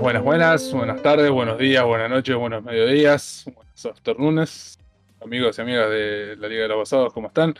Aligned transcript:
Buenas, 0.00 0.22
buenas, 0.22 0.22
buenas, 0.22 0.72
buenas 0.72 1.02
tardes, 1.02 1.30
buenos 1.30 1.58
días, 1.58 1.84
buenas 1.84 2.08
noches, 2.08 2.34
buenos 2.34 2.64
mediodías, 2.64 3.42
buenos 3.44 3.84
afternoons, 3.84 4.78
amigos 5.22 5.58
y 5.58 5.60
amigas 5.60 5.90
de 5.90 6.36
la 6.38 6.48
Liga 6.48 6.62
de 6.62 6.68
los 6.68 6.78
Basados, 6.78 7.12
¿cómo 7.12 7.28
están? 7.28 7.54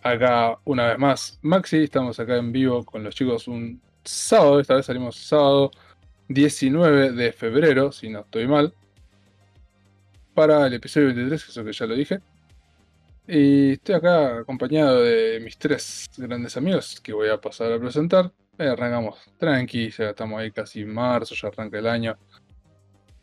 Acá 0.00 0.58
una 0.64 0.90
vez 0.90 0.98
más 1.00 1.40
Maxi, 1.42 1.78
estamos 1.78 2.20
acá 2.20 2.36
en 2.36 2.52
vivo 2.52 2.84
con 2.84 3.02
los 3.02 3.16
chicos 3.16 3.48
un 3.48 3.82
sábado, 4.04 4.60
esta 4.60 4.76
vez 4.76 4.86
salimos 4.86 5.16
sábado 5.16 5.72
19 6.28 7.12
de 7.12 7.32
febrero, 7.32 7.90
si 7.90 8.08
no 8.10 8.20
estoy 8.20 8.46
mal, 8.46 8.72
para 10.34 10.68
el 10.68 10.74
episodio 10.74 11.08
23, 11.08 11.48
eso 11.48 11.64
que 11.64 11.72
ya 11.72 11.86
lo 11.86 11.96
dije. 11.96 12.20
Y 13.26 13.72
estoy 13.72 13.96
acá 13.96 14.38
acompañado 14.38 15.02
de 15.02 15.40
mis 15.42 15.58
tres 15.58 16.08
grandes 16.16 16.56
amigos 16.56 17.00
que 17.00 17.12
voy 17.12 17.28
a 17.28 17.40
pasar 17.40 17.72
a 17.72 17.80
presentar. 17.80 18.30
Eh, 18.58 18.68
arrancamos 18.68 19.18
tranqui, 19.38 19.90
ya 19.90 20.10
estamos 20.10 20.38
ahí 20.40 20.50
casi 20.50 20.82
en 20.82 20.92
marzo, 20.92 21.34
ya 21.34 21.48
arranca 21.48 21.78
el 21.78 21.86
año. 21.86 22.16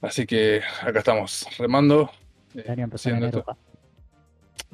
Así 0.01 0.25
que 0.25 0.61
acá 0.81 0.99
estamos 0.99 1.45
remando. 1.57 2.09
eh, 2.55 2.63
El 2.65 2.71
año 2.71 2.83
empezó 2.85 3.09
en 3.09 3.15
haciendo 3.15 3.27
enero, 3.27 3.39
esto. 3.39 3.45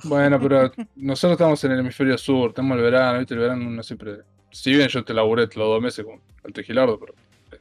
pa. 0.02 0.08
Bueno, 0.08 0.40
pero 0.40 0.72
nosotros 0.96 1.34
estamos 1.34 1.64
en 1.66 1.72
el 1.74 1.80
hemisferio 1.80 2.18
sur, 2.18 2.54
tenemos 2.54 2.78
el 2.78 2.84
verano, 2.84 3.20
¿viste? 3.20 3.34
El 3.34 3.40
verano 3.42 3.70
no 3.70 3.84
siempre. 3.84 4.20
Si 4.52 4.72
bien 4.74 4.88
yo 4.88 5.04
te 5.04 5.14
laburé 5.14 5.44
los 5.44 5.56
dos 5.56 5.82
meses 5.82 6.06
con 6.06 6.22
Alto 6.44 6.62
Gilardo, 6.64 7.00
pero. 7.00 7.14
eh, 7.52 7.60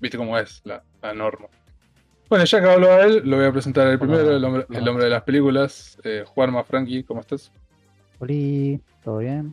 ¿Viste 0.00 0.16
cómo 0.16 0.38
es 0.38 0.62
la, 0.64 0.82
la 1.02 1.12
norma? 1.12 1.46
Bueno, 2.30 2.44
ya 2.44 2.60
que 2.60 2.70
habló 2.70 2.92
a 2.92 3.02
él, 3.02 3.22
lo 3.24 3.36
voy 3.36 3.46
a 3.46 3.52
presentar 3.52 3.86
el 3.88 3.98
primero, 3.98 4.34
el 4.36 4.44
hombre, 4.44 4.64
el 4.70 4.88
hombre 4.88 5.04
de 5.04 5.10
las 5.10 5.22
películas. 5.24 5.98
Eh, 6.04 6.24
Juanma 6.26 6.62
Frankie, 6.64 7.02
¿cómo 7.02 7.20
estás? 7.20 7.52
Oli, 8.20 8.80
¿todo 9.04 9.18
bien? 9.18 9.52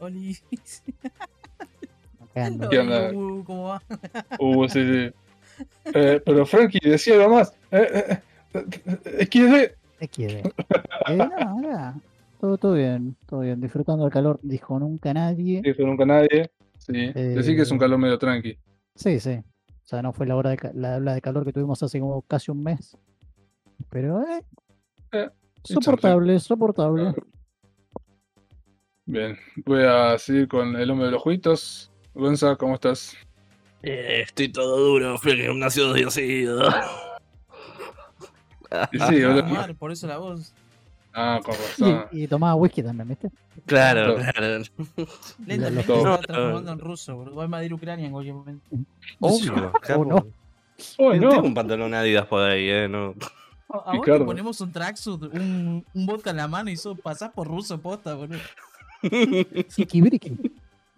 Oli. 0.00 0.36
Uh, 3.14 3.44
¿Cómo 3.44 3.64
va? 3.64 3.82
Uh, 4.38 4.68
sí, 4.68 4.80
sí. 4.84 5.10
Eh, 5.94 6.20
pero 6.24 6.46
Frankie 6.46 6.78
decía 6.82 7.14
algo 7.14 7.36
más. 7.36 7.52
Eh, 7.70 8.20
eh, 8.54 9.28
no, 11.16 11.24
acá. 11.24 11.94
Todo, 12.40 12.56
todo 12.56 12.74
bien, 12.74 13.16
todo 13.26 13.40
bien. 13.40 13.60
Disfrutando 13.60 14.06
el 14.06 14.12
calor, 14.12 14.38
dijo 14.42 14.78
nunca 14.78 15.12
nadie. 15.12 15.60
dijo 15.62 15.82
nunca 15.82 16.06
nadie. 16.06 16.50
Sí. 16.78 16.92
Eh, 16.94 17.34
Decí 17.36 17.56
que 17.56 17.62
es 17.62 17.70
un 17.70 17.78
calor 17.78 17.98
medio 17.98 18.18
tranqui. 18.18 18.56
Sí, 18.94 19.18
sí. 19.18 19.32
O 19.32 19.86
sea, 19.88 20.02
no 20.02 20.12
fue 20.12 20.26
la 20.26 20.36
hora 20.36 20.50
de 20.50 20.58
la 20.74 21.14
de 21.14 21.20
calor 21.20 21.44
que 21.44 21.52
tuvimos 21.52 21.82
hace 21.82 21.98
como 21.98 22.22
casi 22.22 22.50
un 22.50 22.62
mes. 22.62 22.96
Pero, 23.90 24.22
eh. 24.22 24.42
Eh, 25.12 25.30
soportable, 25.64 26.38
soportable. 26.38 27.14
Bien. 29.06 29.36
Voy 29.64 29.82
a 29.84 30.18
seguir 30.18 30.46
con 30.46 30.76
el 30.76 30.90
hombre 30.90 31.06
de 31.06 31.12
los 31.12 31.22
juguitos. 31.22 31.90
Gonza, 32.18 32.56
¿cómo 32.56 32.74
estás? 32.74 33.16
Eh, 33.80 34.22
estoy 34.26 34.48
todo 34.48 34.76
duro, 34.76 35.16
fui 35.18 35.30
al 35.30 35.38
gimnasio 35.38 35.86
dos 35.86 35.94
días 35.94 36.12
seguidos. 36.12 36.74
Sí, 36.74 36.80
Ah, 38.70 38.88
boludo. 38.92 39.44
mal, 39.44 39.74
por 39.76 39.92
eso 39.92 40.06
la 40.08 40.18
voz. 40.18 40.52
Ah, 41.14 41.40
con 41.44 41.54
razón. 41.54 42.06
Y, 42.10 42.24
y 42.24 42.26
tomaba 42.26 42.56
whisky 42.56 42.82
también, 42.82 43.08
¿viste? 43.08 43.30
Claro, 43.66 44.16
claro. 44.16 44.62
Lentamente 45.46 45.86
se 45.92 45.98
está 45.98 46.18
transformando 46.18 46.72
en 46.72 46.78
ruso, 46.80 47.16
bro. 47.16 47.34
Va 47.36 47.44
a 47.44 47.46
invadir 47.46 47.72
Ucrania 47.72 48.06
en 48.06 48.12
cualquier 48.12 48.34
momento. 48.34 48.66
Obvio, 49.20 49.72
no. 50.06 50.26
Oh, 50.98 51.12
Tengo 51.12 51.34
no. 51.34 51.42
un 51.42 51.54
pantalón 51.54 51.94
Adidas 51.94 52.26
por 52.26 52.42
ahí, 52.42 52.68
eh, 52.68 52.88
no. 52.88 53.14
A 53.70 53.96
vos 53.96 54.04
te 54.04 54.18
ponemos 54.24 54.60
un 54.60 54.72
tracksuit, 54.72 55.22
un, 55.22 55.84
un 55.94 56.06
vodka 56.06 56.30
en 56.30 56.36
la 56.38 56.48
mano 56.48 56.68
y 56.68 56.76
sos, 56.76 56.98
pasás 57.00 57.30
por 57.30 57.46
ruso 57.46 57.80
posta, 57.80 58.14
boludo. 58.14 58.40
Siki. 59.68 60.02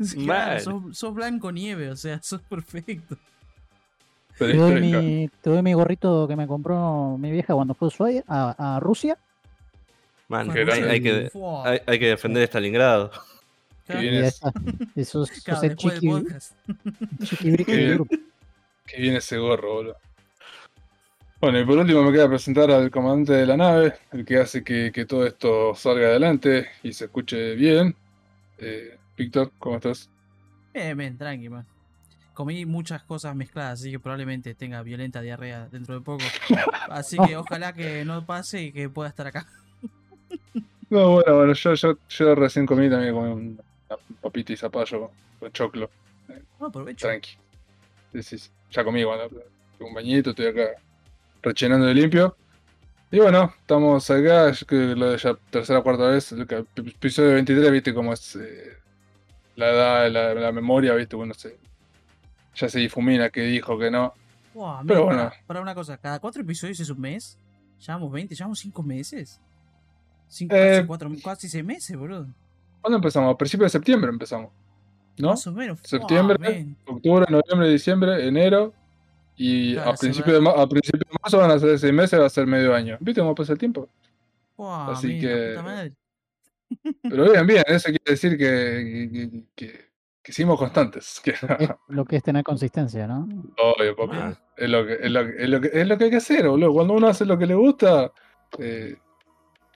claro, 0.25 0.61
sos, 0.61 0.99
sos 0.99 1.15
blanco 1.15 1.53
nieve, 1.53 1.91
o 1.91 1.97
sea, 1.97 2.21
sos 2.23 2.41
perfecto. 2.43 3.17
Te 4.39 4.55
doy, 4.57 4.81
mi, 4.81 5.29
te 5.43 5.51
doy 5.51 5.63
mi 5.63 5.75
gorrito 5.75 6.27
que 6.27 6.35
me 6.35 6.47
compró 6.47 7.19
mi 7.19 7.31
vieja 7.31 7.53
cuando 7.55 7.75
fue 7.75 7.89
a 7.89 7.91
Ushuaia- 7.91 8.25
a, 8.27 8.77
a 8.77 8.81
Rusia. 8.81 9.19
Man, 10.29 10.51
Qué 10.51 10.61
hay, 10.61 11.03
que, 11.03 11.31
hay, 11.65 11.79
hay 11.87 11.99
que 11.99 12.07
defender 12.07 12.45
Stalingrado. 12.45 13.11
Qué. 13.87 14.31
Eso 14.95 15.25
es, 15.25 15.43
claro, 15.43 15.75
chiqui, 15.75 16.25
chiqui 17.25 17.65
Qué 17.65 17.77
bien. 17.77 18.09
viene 18.97 19.17
ese 19.19 19.37
gorro, 19.37 19.75
boludo. 19.75 19.97
Bueno, 21.41 21.59
y 21.59 21.65
por 21.65 21.79
último 21.79 22.03
me 22.03 22.13
queda 22.13 22.29
presentar 22.29 22.71
al 22.71 22.91
comandante 22.91 23.33
de 23.33 23.47
la 23.47 23.57
nave, 23.57 23.95
el 24.13 24.25
que 24.25 24.39
hace 24.39 24.63
que, 24.63 24.93
que 24.93 25.07
todo 25.07 25.27
esto 25.27 25.75
salga 25.75 26.07
adelante 26.09 26.69
y 26.83 26.93
se 26.93 27.07
escuche 27.07 27.57
bien. 27.57 27.97
Eh, 28.59 28.97
Víctor, 29.21 29.53
¿cómo 29.59 29.77
estás? 29.77 30.09
Bien, 30.73 30.97
bien, 30.97 31.19
tranqui, 31.19 31.51
man. 31.51 31.67
Comí 32.33 32.65
muchas 32.65 33.03
cosas 33.03 33.37
mezcladas, 33.37 33.81
así 33.81 33.91
que 33.91 34.01
probablemente 34.01 34.55
tenga 34.55 34.83
violenta 34.83 35.21
diarrea 35.21 35.69
dentro 35.69 35.95
de 35.95 36.01
poco. 36.01 36.25
Así 36.89 37.19
que 37.19 37.37
ojalá 37.37 37.75
que 37.75 38.03
no 38.07 38.25
pase 38.25 38.63
y 38.63 38.73
que 38.73 38.89
pueda 38.89 39.11
estar 39.11 39.27
acá. 39.27 39.47
No, 40.89 41.11
bueno, 41.11 41.37
bueno, 41.37 41.53
yo, 41.53 41.75
yo, 41.75 41.99
yo 42.09 42.35
recién 42.35 42.65
comí 42.65 42.89
también 42.89 43.13
comí 43.13 43.31
una 43.31 43.97
papita 44.23 44.55
y 44.55 44.57
zapallo 44.57 45.11
con 45.39 45.53
choclo. 45.53 45.91
No, 46.59 46.67
aprovecho. 46.67 47.07
Tranqui. 47.07 47.33
Sí, 48.13 48.23
sí, 48.23 48.39
sí. 48.39 48.51
Ya 48.71 48.85
comí, 48.85 49.05
bueno, 49.05 49.29
tengo 49.29 49.89
un 49.89 49.95
bañito, 49.95 50.31
estoy 50.31 50.47
acá 50.47 50.71
rechinando 51.43 51.85
de 51.85 51.95
limpio. 51.95 52.37
Y 53.11 53.19
bueno, 53.19 53.53
estamos 53.61 54.11
acá, 54.11 54.53
que 54.67 54.97
la 54.97 55.17
ya 55.17 55.35
tercera 55.51 55.81
o 55.81 55.83
cuarta 55.83 56.09
vez, 56.09 56.33
el 56.33 56.41
episodio 56.41 57.35
23, 57.35 57.71
viste 57.71 57.93
cómo 57.93 58.15
es 58.15 58.37
eh, 58.37 58.80
la 59.61 59.71
edad, 59.71 60.11
la, 60.11 60.35
la 60.35 60.53
memoria, 60.53 60.95
viste, 60.95 61.17
bueno, 61.17 61.35
se, 61.35 61.59
ya 62.55 62.69
se 62.69 62.79
difumina 62.79 63.31
que 63.31 63.43
dijo 63.43 63.79
que 63.79 63.91
no. 63.91 64.15
Buah, 64.55 64.83
Pero 64.87 65.05
mira, 65.05 65.17
bueno. 65.17 65.33
para, 65.47 65.61
una 65.61 65.75
cosa, 65.75 65.97
cada 65.99 66.19
cuatro 66.19 66.43
episodios 66.43 66.81
es 66.81 66.91
un 66.91 67.01
mes. 67.01 67.39
Llevamos 67.79 68.13
20, 68.13 68.35
llevamos 68.35 68.59
5 68.59 68.83
meses. 68.83 69.41
Cinco, 70.29 70.55
Eh, 70.55 70.77
casi, 70.77 70.87
cuatro, 70.87 71.11
casi 71.25 71.49
6 71.49 71.65
meses, 71.65 71.97
boludo. 71.97 72.27
¿Cuándo 72.81 72.97
empezamos? 72.97 73.35
A 73.35 73.39
principios 73.39 73.73
de 73.73 73.79
septiembre 73.79 74.11
empezamos. 74.11 74.51
¿no? 75.19 75.29
Más 75.31 75.47
o 75.47 75.53
menos. 75.53 75.79
Septiembre, 75.83 76.37
men. 76.39 76.77
octubre, 76.87 77.27
noviembre, 77.29 77.69
diciembre, 77.69 78.27
enero. 78.27 78.73
Y 79.37 79.75
Claro, 79.75 79.91
a, 79.91 79.95
principio 79.95 80.41
de 80.41 80.49
a 80.51 80.67
principio 80.67 81.01
de 81.01 81.19
marzo 81.23 81.39
van 81.39 81.51
a 81.51 81.59
ser 81.59 81.79
seis 81.79 81.93
meses, 81.93 82.21
va 82.21 82.27
a 82.27 82.31
ser 82.31 82.47
medio 82.47 82.75
año. 82.75 82.97
¿Viste 83.01 83.21
cómo 83.21 83.35
pasa 83.35 83.53
el 83.53 83.59
tiempo? 83.59 83.89
Buah, 84.57 84.93
así 84.93 85.21
que-. 85.21 85.55
Pero 87.03 87.31
bien, 87.33 87.47
bien, 87.47 87.63
eso 87.67 87.89
quiere 87.89 88.05
decir 88.07 88.39
que, 88.39 89.11
que, 89.13 89.43
que, 89.55 89.91
que 90.23 90.33
hicimos 90.33 90.59
constantes. 90.59 91.21
Es 91.59 91.71
lo 91.89 92.05
que 92.05 92.17
es 92.17 92.23
tener 92.23 92.45
consistencia, 92.45 93.07
¿no? 93.07 93.29
obvio, 93.59 93.97
papi. 93.97 94.17
Man. 94.17 94.37
Es 94.57 94.69
lo 94.71 94.87
que, 94.87 94.93
es, 94.95 95.11
lo 95.11 95.27
que, 95.27 95.33
es, 95.43 95.49
lo 95.49 95.61
que, 95.61 95.71
es 95.73 95.87
lo 95.89 95.99
que 95.99 96.05
hay 96.05 96.11
que 96.11 96.17
hacer, 96.17 96.49
boludo. 96.49 96.73
Cuando 96.73 96.95
uno 96.95 97.09
hace 97.09 97.25
lo 97.25 97.37
que 97.39 97.47
le 97.47 97.55
gusta, 97.55 98.13
eh, 98.59 98.97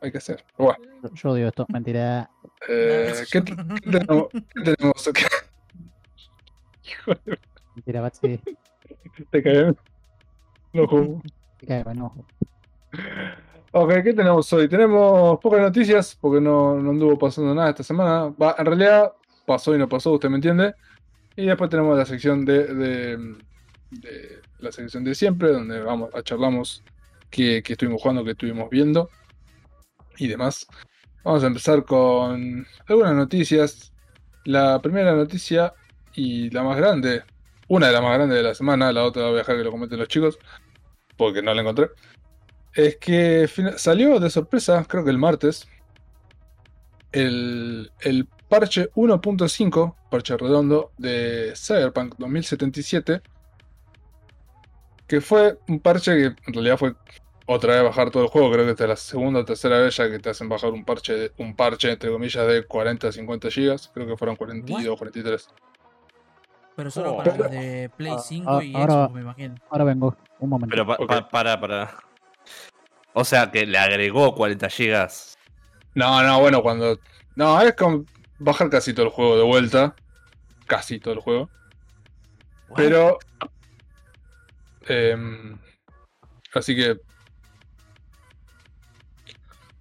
hay 0.00 0.12
que 0.12 0.18
hacer. 0.18 0.44
Bueno, 0.58 0.78
Yo, 1.14 1.30
odio 1.30 1.48
esto, 1.48 1.66
mentira. 1.70 2.30
eh, 2.68 3.12
¿qué, 3.32 3.42
qué 3.42 3.56
tenemos? 3.90 4.28
¿Qué 4.30 4.62
tenemos? 4.76 5.10
Hijo 6.84 7.14
de 7.24 7.38
Mentira, 7.74 8.00
Batsi. 8.02 8.38
te 9.30 9.42
cae. 9.42 9.72
No 10.74 10.86
juego. 10.86 11.22
te 11.58 11.66
cae, 11.66 11.82
bueno, 11.82 12.06
ojo. 12.06 12.26
Ok, 13.76 13.92
¿qué 14.04 14.14
tenemos 14.14 14.52
hoy? 14.52 14.68
Tenemos 14.68 15.40
pocas 15.40 15.60
noticias 15.60 16.16
porque 16.20 16.40
no, 16.40 16.80
no 16.80 16.90
anduvo 16.90 17.18
pasando 17.18 17.52
nada 17.56 17.70
esta 17.70 17.82
semana. 17.82 18.32
Va, 18.40 18.54
en 18.56 18.66
realidad 18.66 19.12
pasó 19.44 19.74
y 19.74 19.78
no 19.78 19.88
pasó, 19.88 20.12
usted 20.12 20.28
me 20.28 20.36
entiende. 20.36 20.74
Y 21.34 21.46
después 21.46 21.70
tenemos 21.70 21.98
la 21.98 22.06
sección 22.06 22.44
de, 22.44 22.72
de, 22.72 23.34
la 24.60 24.70
sección 24.70 25.02
de 25.02 25.16
siempre, 25.16 25.50
donde 25.50 25.80
vamos 25.80 26.14
a 26.14 26.22
charlamos 26.22 26.84
qué, 27.30 27.64
qué 27.64 27.72
estuvimos 27.72 28.00
jugando, 28.00 28.24
qué 28.24 28.30
estuvimos 28.30 28.70
viendo 28.70 29.10
y 30.18 30.28
demás. 30.28 30.68
Vamos 31.24 31.42
a 31.42 31.48
empezar 31.48 31.84
con 31.84 32.64
algunas 32.86 33.14
noticias. 33.14 33.92
La 34.44 34.80
primera 34.80 35.16
noticia 35.16 35.74
y 36.14 36.48
la 36.50 36.62
más 36.62 36.76
grande, 36.76 37.24
una 37.66 37.88
de 37.88 37.92
las 37.92 38.02
más 38.02 38.14
grandes 38.14 38.38
de 38.38 38.44
la 38.44 38.54
semana, 38.54 38.92
la 38.92 39.02
otra 39.02 39.24
voy 39.24 39.34
a 39.34 39.38
dejar 39.38 39.56
que 39.56 39.64
lo 39.64 39.72
comenten 39.72 39.98
los 39.98 40.06
chicos, 40.06 40.38
porque 41.16 41.42
no 41.42 41.52
la 41.52 41.62
encontré. 41.62 41.88
Es 42.74 42.96
que 42.96 43.48
salió 43.76 44.18
de 44.18 44.30
sorpresa, 44.30 44.84
creo 44.88 45.04
que 45.04 45.10
el 45.10 45.18
martes, 45.18 45.68
el, 47.12 47.92
el 48.00 48.26
parche 48.48 48.90
1.5, 48.94 49.94
parche 50.10 50.36
redondo 50.36 50.90
de 50.98 51.52
Cyberpunk 51.56 52.16
2077, 52.18 53.22
que 55.06 55.20
fue 55.20 55.58
un 55.68 55.78
parche 55.80 56.12
que 56.16 56.24
en 56.26 56.54
realidad 56.54 56.76
fue 56.78 56.94
otra 57.46 57.74
vez 57.74 57.84
bajar 57.84 58.10
todo 58.10 58.22
el 58.24 58.28
juego, 58.30 58.50
creo 58.50 58.64
que 58.64 58.70
esta 58.72 58.84
es 58.84 58.90
la 58.90 58.96
segunda 58.96 59.40
o 59.40 59.44
tercera 59.44 59.78
vez 59.78 59.96
ya 59.96 60.10
que 60.10 60.18
te 60.18 60.30
hacen 60.30 60.48
bajar 60.48 60.70
un 60.70 60.84
parche, 60.84 61.12
de- 61.14 61.32
un 61.38 61.54
parche 61.54 61.92
entre 61.92 62.10
comillas 62.10 62.46
de 62.48 62.66
40 62.66 63.08
a 63.08 63.12
50 63.12 63.50
gigas, 63.50 63.90
creo 63.94 64.06
que 64.06 64.16
fueron 64.16 64.34
42, 64.34 64.98
43. 64.98 65.48
Pero 66.74 66.90
solo 66.90 67.12
Oh. 67.12 67.16
para 67.18 67.30
Pero- 67.32 67.44
los 67.44 67.52
de 67.52 67.90
Play 67.96 68.12
Ah, 68.16 68.18
5 68.18 68.50
ah, 68.50 68.64
y 68.64 68.74
ahora- 68.74 68.94
Xbox, 68.94 69.14
me 69.14 69.20
imagino. 69.20 69.54
Ahora 69.70 69.84
vengo, 69.84 70.16
un 70.40 70.48
momento. 70.50 70.70
Pero 70.74 70.86
pa- 70.86 70.96
Ok. 70.98 71.06
pa- 71.06 71.28
para, 71.28 71.60
para. 71.60 71.94
O 73.14 73.24
sea, 73.24 73.50
que 73.50 73.64
le 73.66 73.78
agregó 73.78 74.34
40 74.34 74.68
gigas. 74.68 75.38
No, 75.94 76.22
no, 76.22 76.40
bueno, 76.40 76.62
cuando... 76.62 76.98
No, 77.36 77.60
es 77.60 77.74
como 77.74 78.04
bajar 78.38 78.68
casi 78.70 78.92
todo 78.92 79.06
el 79.06 79.12
juego 79.12 79.36
de 79.36 79.44
vuelta, 79.44 79.94
casi 80.66 80.98
todo 81.00 81.14
el 81.14 81.20
juego. 81.20 81.48
Pero 82.76 83.18
Em, 84.86 85.56
así 86.54 86.76
que. 86.76 86.98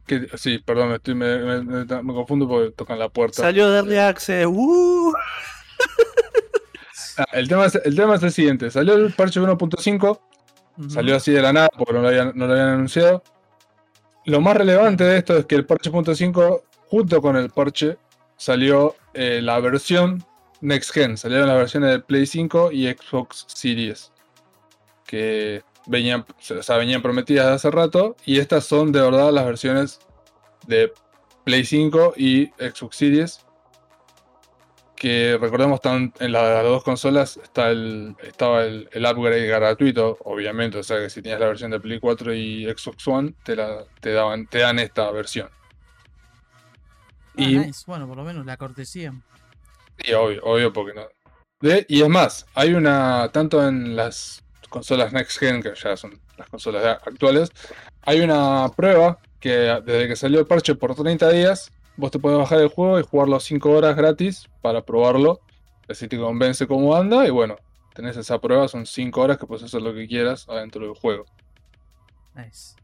que- 0.08 0.30
sí, 0.38 0.60
perdón, 0.60 0.90
me, 0.90 0.96
estoy, 0.96 1.14
me, 1.16 1.38
me- 1.40 1.62
me- 1.62 1.86
me 2.04 2.14
confundo 2.14 2.48
porque 2.48 2.72
tocan 2.72 3.00
la 3.00 3.10
puerta. 3.10 3.42
Salió 3.42 3.70
de 3.70 3.78
Early 3.80 3.98
Access. 3.98 4.46
¡uh! 4.48 5.14
Ah, 7.18 7.26
el, 7.34 7.48
tema 7.48 7.66
es, 7.66 7.76
el 7.76 7.96
tema 7.96 8.16
es 8.16 8.24
el 8.24 8.32
siguiente: 8.32 8.72
salió 8.72 8.94
el 8.96 9.12
parche 9.14 9.40
1.5, 9.42 10.20
Salió 10.88 11.16
así 11.16 11.32
de 11.32 11.42
la 11.42 11.54
nada 11.54 11.70
porque 11.78 11.94
no 11.94 12.02
lo 12.02 12.08
habían, 12.08 12.32
no 12.36 12.48
lo 12.48 12.54
habían 12.54 12.70
anunciado. 12.70 13.24
Lo 14.26 14.42
más 14.42 14.58
relevante 14.58 15.04
de 15.04 15.18
esto 15.18 15.38
es 15.38 15.46
que 15.46 15.56
el 15.56 15.66
parche 15.66 15.92
1.5, 15.92 16.64
junto 16.88 17.22
con 17.22 17.36
el 17.36 17.50
parche, 17.50 17.98
salió 18.38 18.96
eh, 19.14 19.42
la 19.42 19.60
versión 19.60 20.24
Next 20.62 20.92
Gen. 20.92 21.18
Salieron 21.18 21.48
las 21.48 21.58
versiones 21.58 21.92
de 21.92 22.00
Play 22.00 22.26
5 22.26 22.72
y 22.72 22.88
Xbox 22.88 23.46
Series. 23.48 24.12
Que 25.06 25.62
venían, 25.86 26.22
o 26.22 26.64
sea, 26.64 26.78
venían 26.78 27.02
prometidas 27.02 27.48
de 27.48 27.54
hace 27.54 27.70
rato. 27.70 28.16
Y 28.26 28.40
estas 28.40 28.66
son 28.66 28.92
de 28.92 29.02
verdad 29.02 29.32
las 29.32 29.46
versiones 29.46 30.00
de 30.66 30.92
Play 31.44 31.66
5 31.66 32.14
y 32.16 32.48
Xbox 32.58 32.96
Series. 32.96 33.46
Que 35.04 35.38
recordemos, 35.38 35.76
están 35.76 36.14
en 36.22 36.32
la- 36.32 36.54
las 36.54 36.64
dos 36.64 36.82
consolas 36.82 37.36
está 37.36 37.72
el, 37.72 38.16
estaba 38.24 38.64
el, 38.64 38.88
el 38.94 39.06
upgrade 39.06 39.48
gratuito, 39.48 40.18
obviamente. 40.24 40.78
O 40.78 40.84
sea 40.84 40.98
que 41.00 41.10
si 41.10 41.22
tenías 41.22 41.42
la 41.42 41.48
versión 41.48 41.72
de 41.72 41.80
Play 41.82 42.00
4 42.00 42.34
y 42.34 42.64
Xbox 42.72 43.06
One, 43.10 43.34
te, 43.44 43.58
la, 43.58 43.84
te, 44.00 44.14
daban, 44.14 44.48
te 44.48 44.60
dan 44.60 44.80
esta 44.80 45.12
versión. 45.12 45.50
Ah, 47.38 47.42
y- 47.42 47.58
nice. 47.58 47.84
Bueno, 47.86 48.08
por 48.08 48.16
lo 48.16 48.24
menos 48.24 48.46
la 48.46 48.56
cortesía. 48.56 49.14
Sí, 49.98 50.14
obvio, 50.14 50.42
obvio, 50.46 50.72
porque 50.72 50.94
no. 50.94 51.04
De- 51.60 51.86
y 51.90 52.02
es 52.02 52.08
más, 52.08 52.46
hay 52.54 52.74
una, 52.74 53.30
tanto 53.34 53.68
en 53.68 53.98
las 53.98 54.42
consolas 54.70 55.12
Next 55.12 55.38
Gen, 55.38 55.62
que 55.62 55.74
ya 55.76 55.98
son 55.98 56.18
las 56.38 56.48
consolas 56.48 56.86
actuales, 57.06 57.52
hay 58.04 58.22
una 58.22 58.70
prueba 58.74 59.20
que 59.42 59.50
desde 59.86 60.08
que 60.08 60.16
salió 60.16 60.40
el 60.40 60.48
parche 60.48 60.76
por 60.76 60.96
30 60.96 61.30
días, 61.30 61.74
vos 61.98 62.12
te 62.12 62.20
puedes 62.20 62.38
bajar 62.38 62.60
el 62.60 62.68
juego 62.70 63.00
y 63.00 63.04
jugarlo 63.04 63.40
5 63.40 63.70
horas 63.72 63.96
gratis 63.96 64.50
para 64.62 64.84
probarlo, 64.84 65.42
así 65.88 66.08
te 66.08 66.18
convence 66.18 66.68
cómo 66.68 66.96
anda, 66.96 67.28
y 67.28 67.30
bueno, 67.30 67.56
tenés 67.94 68.18
esa 68.18 68.40
prueba, 68.40 68.68
son 68.68 68.86
5 68.86 69.22
horas 69.22 69.38
que 69.38 69.46
puedes 69.46 69.64
hacer 69.64 69.82
lo 69.82 69.94
que 69.94 70.08
quieras 70.08 70.48
adentro 70.50 70.86
del 70.86 70.96
juego. 70.96 71.26
Nice. 72.36 72.76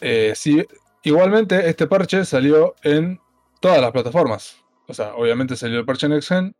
Eh, 0.00 0.32
sí, 0.36 0.64
igualmente, 1.02 1.68
este 1.68 1.86
parche 1.86 2.24
salió 2.24 2.74
en 2.82 3.20
todas 3.60 3.80
las 3.80 3.90
plataformas. 3.90 4.56
O 4.86 4.94
sea, 4.94 5.14
obviamente 5.14 5.56
salió 5.56 5.78
el 5.80 5.84
parche 5.84 6.08
Next 6.08 6.28
Gen 6.28 6.56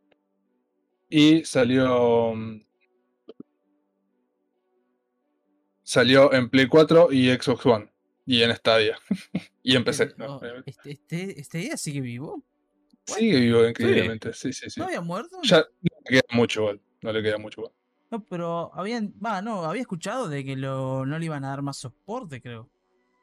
y 1.08 1.44
salió. 1.44 2.34
mm, 2.34 2.60
Salió 5.88 6.34
en 6.34 6.50
Play 6.50 6.66
4 6.66 7.10
y 7.10 7.30
Xbox 7.30 7.64
One. 7.64 7.90
Y 8.30 8.42
en 8.42 8.54
Stadia. 8.54 8.98
y 9.62 9.74
en 9.74 9.84
PC. 9.84 10.12
¿no? 10.18 10.36
Oh, 10.36 10.40
este, 10.66 10.90
este, 10.90 11.40
¿Este 11.40 11.58
día 11.58 11.76
sigue 11.78 12.02
vivo? 12.02 12.44
Sigue 13.06 13.40
vivo 13.40 13.66
increíblemente. 13.66 14.34
Sí, 14.34 14.52
sí, 14.52 14.68
sí. 14.68 14.78
¿No 14.78 14.86
había 14.86 15.00
muerto? 15.00 15.38
Ya 15.44 15.60
no 15.80 15.88
le 16.04 16.10
queda 16.10 16.36
mucho 16.36 16.60
igual. 16.60 16.80
No 17.00 17.12
le 17.12 17.22
queda 17.22 17.38
mucho 17.38 17.62
igual. 17.62 17.72
No, 18.10 18.22
pero 18.26 18.70
habían. 18.74 19.14
Va, 19.24 19.40
no, 19.40 19.64
había 19.64 19.80
escuchado 19.80 20.28
de 20.28 20.44
que 20.44 20.56
lo, 20.56 21.06
no 21.06 21.18
le 21.18 21.24
iban 21.24 21.42
a 21.44 21.48
dar 21.48 21.62
más 21.62 21.78
soporte, 21.78 22.42
creo. 22.42 22.68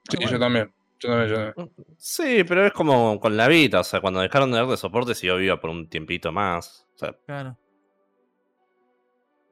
Sí, 0.10 0.18
Bueno, 0.18 0.32
yo 0.32 0.40
también. 0.40 0.74
Yo 1.00 1.10
también, 1.10 1.30
yo 1.30 1.36
también. 1.54 1.96
Sí, 2.00 2.44
pero 2.44 2.66
es 2.66 2.74
como 2.74 3.20
con 3.20 3.38
la 3.38 3.48
Vita. 3.48 3.82
O 3.82 3.84
sea, 3.84 4.02
cuando 4.02 4.22
dejaron 4.22 4.50
de 4.52 4.58
darle 4.58 4.76
soporte, 4.78 5.14
siguió 5.14 5.38
viva 5.38 5.60
por 5.62 5.70
un 5.70 5.88
tiempito 5.88 6.32
más. 6.32 6.88
O 6.96 6.98
sea, 6.98 7.14
Claro. 7.28 7.56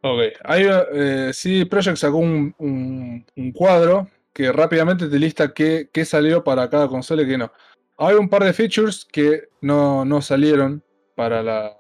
Ok, 0.02 0.20
hay, 0.44 0.66
eh, 0.94 1.30
CD 1.32 1.66
Projekt 1.66 1.98
sacó 1.98 2.18
un, 2.18 2.54
un- 2.58 3.26
un 3.38 3.52
cuadro 3.54 4.10
que 4.34 4.52
rápidamente 4.52 5.08
te 5.08 5.20
lista 5.20 5.54
qué, 5.54 5.90
qué 5.92 6.06
salió 6.06 6.44
para 6.44 6.70
cada 6.70 6.88
consola 6.88 7.22
y 7.22 7.28
qué 7.28 7.38
no. 7.38 7.52
Hay 7.98 8.16
un 8.16 8.30
par 8.30 8.44
de 8.44 8.54
features 8.54 9.06
que 9.06 9.50
no, 9.62 10.04
no 10.04 10.22
salieron 10.22 10.84
para 11.16 11.44
la 11.44 11.78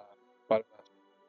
para 0.47 0.63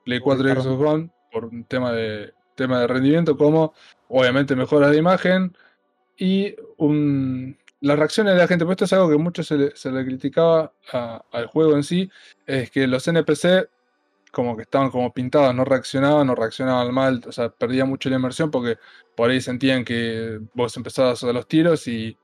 Play 0.05 0.21
4 0.21 0.49
y. 0.49 0.53
Xbox 0.53 0.83
One 0.83 1.11
por 1.33 1.47
un 1.47 1.65
tema 1.65 1.93
de, 1.93 2.33
tema 2.55 2.81
de 2.81 2.87
rendimiento, 2.87 3.37
como 3.37 3.75
obviamente 4.09 4.55
mejoras 4.55 4.91
de 4.91 4.99
imagen 4.99 5.57
y 6.17 6.55
un, 6.77 7.59
las 7.81 7.99
reacciones 7.99 8.35
de 8.35 8.39
la 8.39 8.47
gente. 8.47 8.65
Pues 8.65 8.75
esto 8.75 8.85
es 8.85 8.93
algo 8.93 9.11
que 9.11 9.19
mucho 9.19 9.43
se 9.43 9.57
le, 9.57 9.77
se 9.77 9.91
le 9.91 10.05
criticaba 10.05 10.73
al 11.33 11.47
juego 11.47 11.75
en 11.75 11.83
sí, 11.83 12.11
es 12.47 12.71
que 12.71 12.87
los 12.87 13.09
NPC 13.09 13.69
como 14.35 14.57
que 14.57 14.63
estaban 14.63 14.91
como 14.91 15.13
pintados, 15.15 15.55
no 15.55 15.65
reaccionaban, 15.65 16.27
no 16.27 16.35
reaccionaban 16.35 16.93
mal, 16.93 17.23
o 17.27 17.33
sea, 17.33 17.49
perdía 17.51 17.87
mucho 17.87 18.11
la 18.11 18.17
inmersión 18.17 18.51
porque 18.51 18.77
por 19.17 19.31
ahí 19.31 19.41
sentían 19.41 19.85
que 19.85 20.41
vos 20.53 20.77
empezabas 20.77 21.25
a 21.25 21.33
los 21.33 21.49
tiros 21.49 21.89
y, 21.89 22.19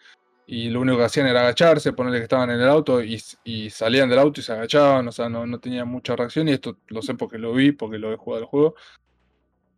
y 0.47 0.69
lo 0.69 0.81
único 0.81 0.99
que 0.99 1.05
hacían 1.05 1.29
era 1.29 1.41
agacharse, 1.41 1.93
ponerle 1.93 2.19
que 2.19 2.25
estaban 2.25 2.51
en 2.51 2.61
el 2.61 2.69
auto 2.69 3.03
y, 3.03 3.23
y 3.45 3.71
salían 3.71 4.11
del 4.11 4.19
auto 4.19 4.41
y 4.41 4.43
se 4.43 4.53
agachaban, 4.53 5.09
o 5.09 5.13
sea, 5.13 5.29
no, 5.29 5.47
no 5.47 5.61
tenían 5.61 5.89
mucha 5.89 6.17
reacción 6.17 6.49
y 6.49 6.53
esto 6.53 6.79
lo 6.89 7.01
sé 7.03 7.15
porque 7.15 7.39
lo 7.39 7.55
vi, 7.55 7.73
porque 7.73 7.99
lo 7.99 8.13
he 8.13 8.17
jugado 8.17 8.43
el 8.43 8.49
juego. 8.49 8.75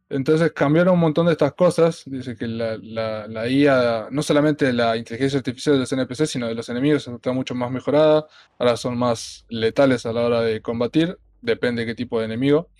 Entonces 0.08 0.52
cambiaron 0.52 0.94
un 0.94 1.00
montón 1.00 1.26
de 1.26 1.32
estas 1.32 1.54
cosas, 1.54 2.02
dice 2.06 2.36
que 2.36 2.46
la, 2.46 2.76
la, 2.82 3.26
la 3.28 3.48
IA, 3.48 4.08
no 4.10 4.22
solamente 4.22 4.72
la 4.72 4.96
inteligencia 4.96 5.38
artificial 5.38 5.76
de 5.76 5.80
los 5.80 5.92
NPC, 5.92 6.26
sino 6.26 6.48
de 6.48 6.54
los 6.54 6.68
enemigos 6.68 7.08
está 7.08 7.32
mucho 7.32 7.54
más 7.54 7.70
mejorada, 7.70 8.26
ahora 8.58 8.76
son 8.76 8.98
más 8.98 9.46
letales 9.48 10.04
a 10.04 10.12
la 10.12 10.22
hora 10.22 10.40
de 10.42 10.60
combatir, 10.60 11.18
depende 11.42 11.82
de 11.82 11.86
qué 11.88 11.96
tipo 11.96 12.18
de 12.20 12.26
enemigo. 12.26 12.70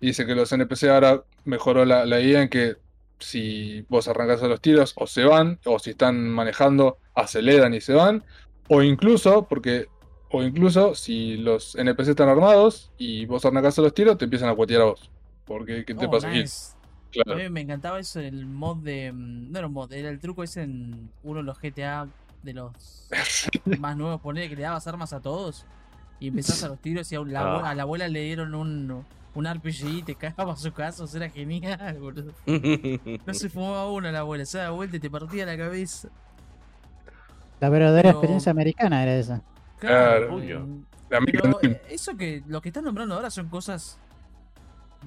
Y 0.00 0.08
dice 0.08 0.26
que 0.26 0.34
los 0.34 0.52
NPC 0.52 0.90
ahora 0.90 1.24
mejoró 1.44 1.84
la, 1.84 2.04
la 2.06 2.20
idea 2.20 2.42
en 2.42 2.48
que 2.48 2.76
si 3.18 3.82
vos 3.88 4.08
arrancás 4.08 4.42
a 4.42 4.48
los 4.48 4.60
tiros, 4.60 4.92
o 4.96 5.06
se 5.06 5.24
van, 5.24 5.60
o 5.64 5.78
si 5.78 5.90
están 5.90 6.28
manejando, 6.28 6.98
aceleran 7.14 7.72
y 7.74 7.80
se 7.80 7.92
van, 7.94 8.24
o 8.68 8.82
incluso, 8.82 9.46
porque, 9.48 9.90
o 10.28 10.42
incluso 10.42 10.94
si 10.96 11.36
los 11.36 11.76
NPC 11.76 12.10
están 12.10 12.28
armados 12.28 12.92
y 12.96 13.26
vos 13.26 13.44
arrancás 13.44 13.78
a 13.78 13.82
los 13.82 13.94
tiros, 13.94 14.18
te 14.18 14.24
empiezan 14.24 14.48
a 14.48 14.56
cuatear 14.56 14.82
a 14.82 14.84
vos. 14.86 15.12
Porque 15.44 15.84
¿qué 15.84 15.94
te 15.94 16.08
Oh, 16.08 16.08
pasa 16.08 16.28
aquí? 16.28 16.40
nice. 16.40 16.76
A 17.28 17.34
Claro. 17.34 17.36
mí 17.36 17.48
me 17.50 17.60
encantaba 17.60 17.98
eso, 18.00 18.20
el 18.20 18.46
mod 18.46 18.78
de. 18.82 19.12
mm, 19.12 19.50
No 19.52 19.58
era 19.58 19.66
un 19.68 19.72
mod, 19.74 19.92
era 19.92 20.08
el 20.10 20.20
truco 20.20 20.42
ese 20.42 20.62
en 20.62 21.12
uno 21.22 21.38
de 21.40 21.44
los 21.44 21.58
GTA 21.60 22.08
de 22.42 22.52
los 22.54 22.72
más 23.74 23.96
nuevos, 23.96 24.20
poner 24.20 24.48
que 24.48 24.56
le 24.56 24.62
dabas 24.62 24.86
armas 24.86 25.12
a 25.12 25.20
todos 25.22 25.66
y 26.24 26.28
empezás 26.28 26.62
a 26.64 26.68
los 26.68 26.78
tiros 26.78 27.10
y 27.12 27.16
a 27.16 27.20
la, 27.20 27.40
abue- 27.42 27.62
Ah. 27.64 27.70
a 27.70 27.74
la 27.74 27.82
abuela 27.82 28.08
le 28.08 28.20
dieron 28.22 28.54
un, 28.54 29.04
un 29.34 29.46
RPG 29.46 29.84
y 29.88 30.02
te 30.02 30.14
cagaba 30.14 30.56
su 30.56 30.72
casos, 30.72 31.14
era 31.14 31.28
genial, 31.28 31.98
boludo. 31.98 32.32
No 33.26 33.34
se 33.34 33.48
fumaba 33.48 33.90
uno 33.90 34.10
la 34.12 34.20
abuela, 34.20 34.44
se 34.44 34.58
daba 34.58 34.70
vuelta 34.70 34.96
y 34.96 35.00
te 35.00 35.10
partía 35.10 35.44
la 35.46 35.56
cabeza. 35.56 36.08
La 37.60 37.68
verdadera 37.68 38.02
Pero- 38.08 38.18
experiencia 38.18 38.50
americana 38.50 39.02
era 39.02 39.14
esa. 39.16 39.42
Claro. 39.78 40.38
La 41.10 41.20
Mega 41.20 41.40
Pero 41.60 41.76
eso 41.90 42.16
que 42.16 42.42
lo 42.46 42.60
que 42.62 42.68
están 42.70 42.84
nombrando 42.84 43.14
ahora 43.14 43.30
son 43.30 43.48
cosas. 43.48 43.98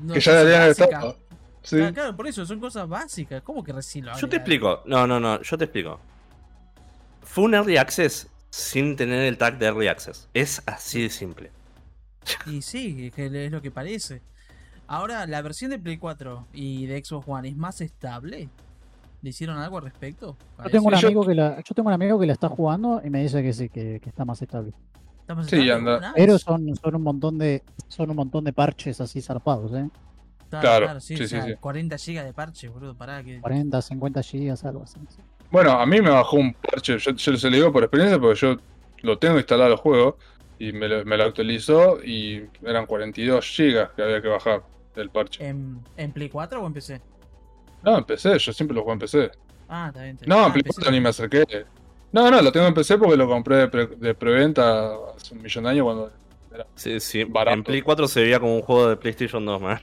no 0.02 0.14
que 0.14 0.20
ya 0.20 0.34
deberían 0.34 0.70
estar. 0.70 0.90
Sí. 1.64 1.78
Claro, 1.78 1.94
claro, 1.94 2.16
por 2.16 2.28
eso 2.28 2.46
son 2.46 2.60
cosas 2.60 2.88
básicas. 2.88 3.42
¿Cómo 3.42 3.64
que 3.64 3.74
recién 3.74 4.06
lo 4.06 4.16
Yo 4.18 4.30
te 4.30 4.36
explico. 4.36 4.84
No, 4.86 5.08
no, 5.08 5.20
no, 5.20 5.42
yo 5.42 5.58
te 5.58 5.64
explico. 5.64 6.00
Fue 7.24 7.46
un 7.46 7.56
Early 7.56 7.78
Access 7.78 8.28
sin 8.56 8.96
tener 8.96 9.20
el 9.26 9.38
tag 9.38 9.58
de 9.60 9.66
Early 9.66 9.88
Access. 9.88 10.30
Es 10.34 10.64
así 10.66 11.02
de 11.02 11.10
simple. 11.10 11.52
Y 12.46 12.62
sí, 12.62 13.08
es 13.08 13.14
que 13.14 13.46
es 13.46 13.52
lo 13.52 13.62
que 13.62 13.70
parece. 13.70 14.22
Ahora, 14.88 15.28
la 15.28 15.42
versión 15.42 15.72
de 15.72 15.78
Play 15.80 15.98
4 15.98 16.48
y 16.54 16.86
de 16.86 17.04
Xbox 17.04 17.28
One 17.28 17.50
es 17.50 17.58
más 17.58 17.82
estable. 17.82 18.48
¿Le 19.22 19.30
hicieron 19.30 19.58
algo 19.58 19.78
al 19.80 19.84
respecto? 19.84 20.38
Yo 20.64 20.70
tengo, 20.70 20.88
un 20.88 20.94
Yo- 20.94 21.08
amigo 21.08 21.26
que 21.26 21.36
la, 21.36 21.58
yo 21.58 21.76
tengo 21.76 21.88
un 21.90 21.94
amigo 21.94 22.18
que 22.20 22.28
la 22.28 22.34
está 22.34 22.48
jugando 22.48 23.02
y 23.04 23.10
me 23.10 23.22
dice 23.22 23.44
que 23.44 23.52
sí, 23.52 23.68
que, 23.70 24.00
que 24.00 24.10
está 24.10 24.24
más 24.24 24.42
estable. 24.42 24.72
¿Está 25.20 25.36
más 25.36 25.48
Sí, 25.48 25.56
estable? 25.58 25.74
anda. 25.74 26.00
Nice. 26.00 26.12
Pero 26.16 26.40
son, 26.40 26.76
son 26.76 26.96
un 26.96 27.02
montón 27.02 27.38
de 27.38 27.62
son 27.90 28.10
un 28.10 28.16
montón 28.16 28.44
de 28.46 28.54
parches 28.54 29.02
así 29.02 29.22
zarpados, 29.22 29.74
¿eh? 29.74 29.90
Claro, 30.50 31.00
sí, 31.02 31.18
sí, 31.18 31.24
o 31.24 31.28
sea, 31.28 31.44
sí. 31.44 31.56
40 31.60 31.98
GB 31.98 32.24
de 32.24 32.34
parche, 32.34 32.70
boludo, 32.70 32.96
pará 32.96 33.22
que... 33.24 33.42
40, 33.42 33.82
50 33.82 34.24
gigas, 34.24 34.64
algo 34.64 34.84
así. 34.84 34.98
Bueno, 35.52 35.72
a 35.72 35.86
mí 35.86 36.02
me 36.02 36.10
bajó 36.10 36.38
un 36.38 36.54
parche, 36.54 36.98
yo, 36.98 37.12
yo 37.12 37.38
se 37.38 37.50
lo 37.50 37.56
digo 37.56 37.72
por 37.72 37.84
experiencia 37.84 38.20
porque 38.20 38.40
yo 38.40 38.58
lo 39.02 39.18
tengo 39.18 39.38
instalado 39.38 39.72
el 39.72 39.78
juego 39.78 40.18
y 40.60 40.72
me 40.74 40.88
lo, 40.88 41.06
me 41.06 41.18
lo 41.18 41.24
actualizó 41.26 42.00
y 42.04 42.44
eran 42.64 42.86
42 42.86 43.46
gigas 43.46 43.90
que 43.96 44.02
había 44.04 44.22
que 44.22 44.28
bajar 44.28 44.64
del 44.96 45.10
parche. 45.10 45.46
¿En, 45.46 45.80
¿En 45.98 46.12
Play 46.12 46.30
4 46.30 46.62
o 46.62 46.68
en 46.68 46.74
PC? 46.74 47.02
No, 47.84 47.98
en 47.98 48.04
PC, 48.04 48.38
yo 48.40 48.52
siempre 48.54 48.74
lo 48.76 48.82
juego 48.82 48.94
en 48.94 49.00
PC. 49.00 49.32
Ah, 49.70 49.88
está 49.90 50.04
bien. 50.04 50.18
No, 50.26 50.44
Ah, 50.44 50.46
en 50.48 50.52
Play 50.54 50.64
PC 50.64 50.76
4 50.78 50.92
ni 50.92 51.00
me 51.02 51.10
acerqué. 51.10 51.44
No, 52.12 52.32
no, 52.32 52.42
lo 52.42 52.52
tengo 52.52 52.68
en 52.68 52.74
PC 52.74 52.98
porque 52.98 53.18
lo 53.18 53.28
compré 53.28 53.58
de, 53.58 53.68
pre- 53.68 53.88
de 53.88 54.16
preventa 54.16 54.94
hace 55.16 55.36
un 55.36 55.42
millón 55.42 55.66
de 55.66 55.70
años 55.70 55.84
cuando 55.84 56.12
era... 56.54 56.66
Sí, 56.76 57.00
sí. 57.00 57.24
Barato. 57.26 57.56
En 57.58 57.64
Play 57.64 57.82
4 57.82 58.08
se 58.08 58.22
veía 58.22 58.40
como 58.40 58.56
un 58.56 58.62
juego 58.62 58.90
de 58.90 58.96
PlayStation 58.98 59.46
2, 59.46 59.62
man. 59.62 59.80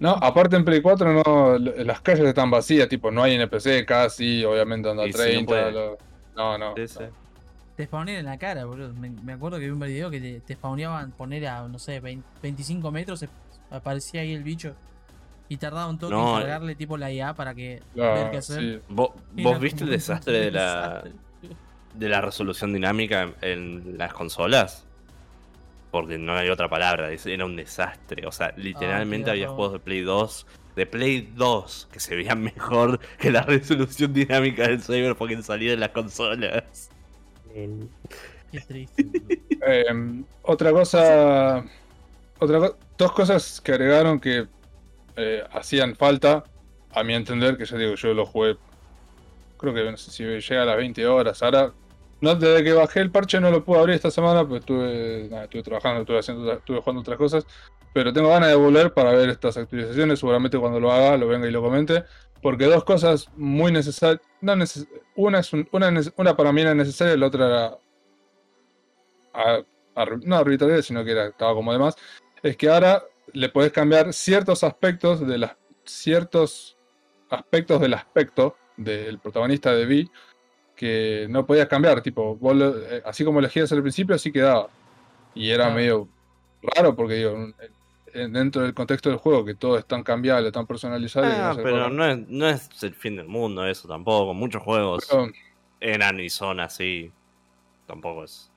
No, 0.00 0.10
aparte 0.10 0.56
en 0.56 0.64
Play 0.64 0.80
4 0.80 1.12
no, 1.24 1.58
las 1.58 2.00
calles 2.00 2.24
están 2.26 2.50
vacías, 2.50 2.88
tipo, 2.88 3.10
no 3.10 3.22
hay 3.22 3.34
NPC 3.34 3.84
casi, 3.84 4.44
obviamente 4.44 4.88
anda 4.88 5.04
sí, 5.04 5.10
no 5.10 5.18
30. 5.18 5.46
puede. 5.46 5.72
lo- 5.72 5.98
no, 6.36 6.56
no. 6.58 6.74
Sí, 6.76 6.86
sí. 6.86 7.04
Te 7.76 7.84
spawnean 7.86 8.18
en 8.18 8.24
la 8.26 8.38
cara, 8.38 8.64
boludo. 8.64 8.92
Me, 8.94 9.10
me 9.10 9.32
acuerdo 9.32 9.58
que 9.58 9.64
vi 9.66 9.70
un 9.70 9.80
video 9.80 10.10
que 10.10 10.20
te, 10.20 10.40
te 10.40 10.54
spawneaban 10.54 11.10
poner 11.12 11.46
a, 11.46 11.66
no 11.66 11.78
sé, 11.78 12.00
20 12.00 12.26
25 12.42 12.90
metros, 12.90 13.24
aparecía 13.70 14.20
ahí 14.20 14.32
el 14.34 14.42
bicho. 14.44 14.74
Y 15.48 15.56
tardaba 15.56 15.86
un 15.88 15.98
toque 15.98 16.12
No, 16.12 16.36
en 16.36 16.42
cargarle 16.42 16.74
tipo 16.74 16.96
la 16.96 17.10
IA 17.10 17.34
para 17.34 17.54
que 17.54 17.80
Claro, 17.94 18.22
ver 18.22 18.30
qué 18.30 18.36
hacer. 18.38 18.60
sí. 18.60 18.80
¿Vos, 18.88 19.10
viste 19.60 19.84
el 19.84 19.90
desastre 19.90 20.40
de 20.40 20.50
la, 20.50 21.02
desastre. 21.02 21.12
de 21.94 22.08
la 22.08 22.20
resolución 22.20 22.72
dinámica 22.72 23.22
en, 23.22 23.34
en 23.40 23.98
las 23.98 24.12
consolas? 24.12 24.84
Porque 25.90 26.18
no 26.18 26.34
hay 26.34 26.48
otra 26.50 26.68
palabra, 26.68 27.10
es- 27.12 27.26
era 27.26 27.44
un 27.44 27.56
desastre. 27.56 28.26
O 28.26 28.32
sea, 28.32 28.52
literalmente 28.56 29.26
qué 29.26 29.30
había 29.30 29.48
juegos 29.48 29.72
de 29.74 29.78
Play 29.80 30.00
2, 30.02 30.46
de 30.76 30.86
Play 30.86 31.32
2, 31.34 31.88
que 31.90 31.98
se 32.00 32.14
veían 32.14 32.42
mejor 32.42 33.00
que 33.18 33.30
la 33.30 33.42
resolución 33.42 34.12
dinámica 34.12 34.68
del 34.68 34.82
Cyberpunk 34.82 35.30
en 35.30 35.42
salida 35.42 35.70
de 35.72 35.76
las 35.78 35.90
consolas. 35.90 36.90
El- 37.54 37.88
Qué 38.52 38.60
triste. 38.60 39.06
Eh, 39.66 40.22
otra 40.42 40.70
cosa. 40.72 41.64
Otra 42.38 42.70
dos 42.96 43.12
cosas 43.12 43.60
que 43.60 43.72
agregaron 43.72 44.20
que 44.20 44.46
eh, 45.16 45.42
hacían 45.52 45.96
falta, 45.96 46.44
a 46.92 47.02
mi 47.02 47.12
entender, 47.14 47.56
que 47.58 47.64
ya 47.64 47.76
digo, 47.76 47.96
yo 47.96 48.14
lo 48.14 48.24
jugué. 48.24 48.56
Creo 49.58 49.74
que 49.74 49.90
no 49.90 49.96
sé 49.96 50.12
si 50.12 50.22
llega 50.24 50.62
a 50.62 50.66
las 50.66 50.76
20 50.76 51.04
horas. 51.08 51.42
Ahora, 51.42 51.72
no, 52.20 52.34
desde 52.34 52.64
que 52.64 52.72
bajé 52.72 53.00
el 53.00 53.10
parche 53.10 53.40
no 53.40 53.50
lo 53.50 53.64
pude 53.64 53.78
abrir 53.78 53.94
esta 53.94 54.10
semana, 54.10 54.46
pues 54.46 54.60
estuve, 54.60 55.26
estuve 55.42 55.62
trabajando, 55.62 56.00
estuve, 56.00 56.18
haciendo, 56.18 56.52
estuve 56.52 56.80
jugando 56.80 57.00
otras 57.00 57.18
cosas. 57.18 57.46
Pero 57.94 58.12
tengo 58.12 58.28
ganas 58.28 58.50
de 58.50 58.56
volver 58.56 58.92
para 58.92 59.12
ver 59.12 59.30
estas 59.30 59.56
actualizaciones. 59.56 60.18
Seguramente 60.18 60.58
cuando 60.58 60.78
lo 60.78 60.92
haga, 60.92 61.16
lo 61.16 61.28
venga 61.28 61.48
y 61.48 61.50
lo 61.50 61.62
comente. 61.62 62.04
Porque 62.42 62.66
dos 62.66 62.84
cosas 62.84 63.28
muy 63.36 63.72
necesarias. 63.72 64.20
Una, 65.16 65.42
una, 66.16 66.36
para 66.36 66.52
mí 66.52 66.60
era 66.60 66.74
necesaria 66.74 67.16
la 67.16 67.26
otra 67.26 67.46
era 67.46 67.78
no 70.24 70.36
arbitraria, 70.36 70.82
sino 70.82 71.04
que 71.04 71.12
era, 71.12 71.26
estaba 71.26 71.54
como 71.54 71.72
de 71.72 71.78
más, 71.78 71.96
es 72.42 72.56
que 72.56 72.68
ahora 72.68 73.02
le 73.32 73.48
podés 73.48 73.72
cambiar 73.72 74.12
ciertos 74.12 74.64
aspectos 74.64 75.26
de 75.26 75.38
las 75.38 75.56
ciertos 75.84 76.76
aspectos 77.30 77.80
del 77.80 77.94
aspecto 77.94 78.56
del 78.76 79.18
protagonista 79.18 79.74
de 79.74 79.86
Vi 79.86 80.10
que 80.78 81.26
no 81.28 81.44
podías 81.44 81.66
cambiar, 81.66 82.00
tipo, 82.02 82.36
vos 82.36 82.54
lo- 82.56 82.78
eh, 82.78 83.02
así 83.04 83.24
como 83.24 83.40
elegías 83.40 83.70
al 83.72 83.82
principio, 83.82 84.14
así 84.14 84.30
quedaba. 84.30 84.68
Y 85.34 85.50
era 85.50 85.70
medio 85.70 86.08
raro 86.62 86.94
porque 86.94 87.14
digo, 87.14 87.32
en- 87.32 87.54
en- 88.14 88.32
dentro 88.32 88.62
del 88.62 88.74
contexto 88.74 89.08
del 89.10 89.18
juego, 89.18 89.44
que 89.44 89.54
todo 89.56 89.76
es 89.76 89.84
tan 89.86 90.04
cambiable, 90.04 90.52
tan 90.52 90.66
personalizado. 90.68 91.26
Ah, 91.26 91.52
se 91.54 91.62
pero 91.62 91.90
no 91.90 92.06
es, 92.06 92.16
no 92.28 92.48
es 92.48 92.70
el 92.84 92.94
fin 92.94 93.16
del 93.16 93.26
mundo 93.26 93.66
eso 93.66 93.88
tampoco. 93.88 94.32
Muchos 94.34 94.62
juegos 94.62 95.04
Pero, 95.10 95.26
eran 95.80 96.20
y 96.20 96.30
son 96.30 96.60
así. 96.60 97.10
Tampoco 97.86 98.22
es 98.24 98.48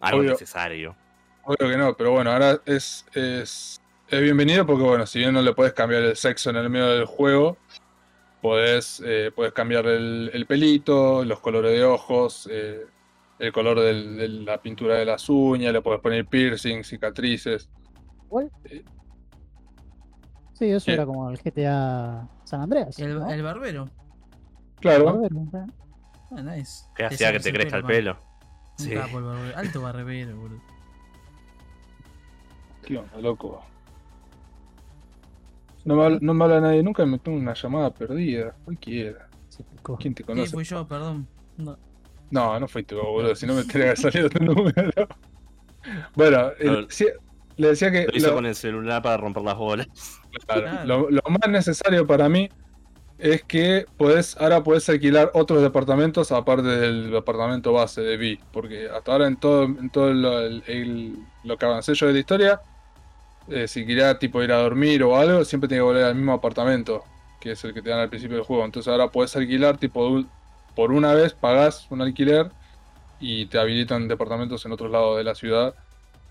algo 0.00 0.20
Obvio. 0.20 0.30
necesario. 0.32 0.96
Obvio 1.44 1.70
que 1.70 1.76
no, 1.76 1.96
pero 1.96 2.10
bueno, 2.10 2.32
ahora 2.32 2.60
es, 2.66 3.06
es, 3.14 3.80
es 4.08 4.20
bienvenido 4.20 4.66
porque, 4.66 4.82
bueno, 4.82 5.06
si 5.06 5.20
bien 5.20 5.32
no 5.32 5.40
le 5.42 5.52
puedes 5.52 5.72
cambiar 5.72 6.02
el 6.02 6.16
sexo 6.16 6.50
en 6.50 6.56
el 6.56 6.68
medio 6.68 6.88
del 6.88 7.04
juego, 7.04 7.56
podés, 8.40 9.02
eh, 9.04 9.30
podés 9.34 9.52
cambiar 9.52 9.86
el, 9.86 10.30
el 10.32 10.46
pelito, 10.46 11.24
los 11.24 11.40
colores 11.40 11.72
de 11.72 11.84
ojos, 11.84 12.48
eh, 12.50 12.86
el 13.38 13.52
color 13.52 13.80
del- 13.80 14.16
de 14.16 14.28
la 14.28 14.60
pintura 14.60 14.96
de 14.96 15.04
las 15.04 15.28
uñas, 15.28 15.72
le 15.72 15.80
podés 15.82 16.00
poner 16.00 16.26
piercing, 16.26 16.82
cicatrices. 16.84 17.68
¿Cuál? 18.28 18.50
Eh. 18.64 18.82
Sí, 20.54 20.66
eso 20.70 20.86
¿Qué? 20.86 20.92
era 20.94 21.06
como 21.06 21.30
el 21.30 21.38
GTA 21.38 22.28
San 22.44 22.62
Andreas. 22.62 22.98
El, 22.98 23.18
¿no? 23.20 23.30
el 23.30 23.42
barbero. 23.42 23.88
Claro, 24.80 25.04
Barbero, 25.06 25.36
¿eh? 25.36 25.72
Ah, 26.30 26.42
nice. 26.42 26.84
Que 26.94 27.04
hacía 27.04 27.32
que 27.32 27.40
te 27.40 27.52
crezca 27.52 27.76
el 27.78 27.84
pelo. 27.84 28.18
Sí. 28.76 28.90
capo 28.90 29.18
el 29.18 29.24
barbero. 29.24 29.56
Alto 29.56 29.82
barbero, 29.82 30.36
boludo. 30.36 30.60
¿qué 32.84 32.96
onda, 32.98 33.18
loco? 33.18 33.62
No 35.88 35.96
me, 35.96 36.04
habla, 36.04 36.18
no 36.20 36.34
me 36.34 36.44
habla 36.44 36.60
nadie 36.60 36.82
nunca, 36.82 37.06
me 37.06 37.18
tengo 37.18 37.38
una 37.38 37.54
llamada 37.54 37.90
perdida, 37.94 38.54
cualquiera. 38.64 39.26
¿Quién 39.98 40.14
te 40.14 40.22
Sí, 40.22 40.26
conoce? 40.26 40.50
fui 40.52 40.64
yo, 40.64 40.86
perdón. 40.86 41.26
No. 41.56 41.78
No, 42.30 42.60
no 42.60 42.68
fuiste 42.68 42.94
vos, 42.94 43.06
boludo, 43.06 43.34
si 43.34 43.46
no 43.46 43.54
me 43.54 43.62
tendría 43.64 43.94
que 43.94 43.96
salido 43.96 44.28
tu 44.28 44.44
número. 44.44 45.08
Bueno, 46.14 46.50
el- 46.58 46.82
No. 46.82 46.86
sí, 46.90 47.06
le 47.56 47.68
decía 47.68 47.90
que 47.90 48.06
Lo 48.06 48.16
hizo 48.16 48.28
lo- 48.28 48.34
con 48.34 48.44
el 48.46 48.54
celular 48.54 49.00
para 49.02 49.16
romper 49.16 49.42
las 49.42 49.56
bolas. 49.56 49.88
claro, 50.46 50.60
Claro. 50.62 50.84
lo, 50.86 51.10
lo 51.10 51.22
más 51.30 51.48
necesario 51.48 52.06
para 52.06 52.28
mí 52.28 52.50
es 53.18 53.42
que 53.44 53.86
podés, 53.96 54.36
ahora 54.36 54.62
podés 54.62 54.88
alquilar 54.90 55.30
otros 55.34 55.62
departamentos 55.62 56.30
aparte 56.32 56.68
del 56.68 57.10
departamento 57.10 57.72
base 57.72 58.02
de 58.02 58.16
Vi, 58.18 58.38
porque 58.52 58.88
hasta 58.90 59.10
ahora 59.12 59.26
en 59.26 59.36
todo, 59.36 59.64
en 59.64 59.88
todo 59.90 60.12
lo, 60.12 60.38
el- 60.40 60.62
el- 60.66 61.16
lo 61.44 61.56
que 61.56 61.64
avancé 61.64 61.94
yo 61.94 62.06
de 62.08 62.12
la 62.12 62.18
historia, 62.18 62.60
eh, 63.50 63.68
si 63.68 63.86
quería 63.86 64.18
tipo 64.18 64.42
ir 64.42 64.52
a 64.52 64.58
dormir 64.58 65.02
o 65.02 65.16
algo, 65.16 65.44
siempre 65.44 65.68
tenía 65.68 65.80
que 65.80 65.86
volver 65.86 66.04
al 66.04 66.14
mismo 66.14 66.32
apartamento, 66.32 67.04
que 67.40 67.52
es 67.52 67.64
el 67.64 67.74
que 67.74 67.82
te 67.82 67.90
dan 67.90 68.00
al 68.00 68.08
principio 68.08 68.36
del 68.36 68.46
juego. 68.46 68.64
Entonces 68.64 68.90
ahora 68.90 69.08
podés 69.08 69.34
alquilar 69.36 69.76
tipo 69.78 70.24
por 70.74 70.92
una 70.92 71.14
vez, 71.14 71.32
pagás 71.34 71.86
un 71.90 72.02
alquiler 72.02 72.50
y 73.20 73.46
te 73.46 73.58
habilitan 73.58 74.06
departamentos 74.08 74.64
en 74.64 74.72
otros 74.72 74.90
lados 74.90 75.16
de 75.16 75.24
la 75.24 75.34
ciudad. 75.34 75.74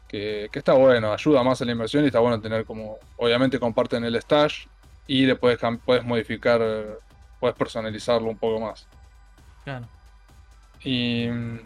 Que, 0.08 0.48
que 0.54 0.60
está 0.60 0.72
bueno, 0.72 1.12
ayuda 1.12 1.44
más 1.44 1.62
a 1.62 1.66
la 1.66 1.74
inversión 1.74 2.06
y 2.06 2.08
está 2.08 2.20
bueno 2.20 2.40
tener 2.40 2.64
como, 2.64 2.96
obviamente 3.18 3.60
comparten 3.60 4.06
el 4.06 4.16
stash 4.16 4.66
y 5.06 5.26
le 5.26 5.36
puedes, 5.36 5.60
puedes 5.84 6.06
modificar, 6.06 6.62
puedes 7.42 7.58
personalizarlo 7.58 8.30
un 8.30 8.38
poco 8.38 8.62
más. 8.62 8.88
Claro. 9.66 9.86
Y 10.82 11.28
mm, 11.28 11.60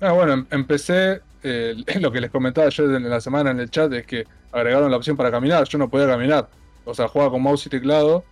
ah, 0.00 0.12
bueno, 0.12 0.32
em- 0.32 0.46
empecé, 0.50 1.20
eh, 1.42 1.74
lo 2.00 2.10
que 2.12 2.20
les 2.20 2.30
comentaba 2.30 2.68
yo 2.68 2.84
en 2.84 3.08
la 3.08 3.20
semana 3.20 3.50
en 3.50 3.60
el 3.60 3.70
chat 3.70 3.92
es 3.92 4.06
que 4.06 4.26
agregaron 4.52 4.90
la 4.90 4.96
opción 4.96 5.16
para 5.16 5.30
caminar, 5.30 5.64
yo 5.68 5.78
no 5.78 5.88
podía 5.88 6.06
caminar, 6.06 6.48
o 6.84 6.94
sea, 6.94 7.08
jugaba 7.08 7.30
con 7.30 7.42
mouse 7.42 7.66
y 7.66 7.70
teclado, 7.70 8.24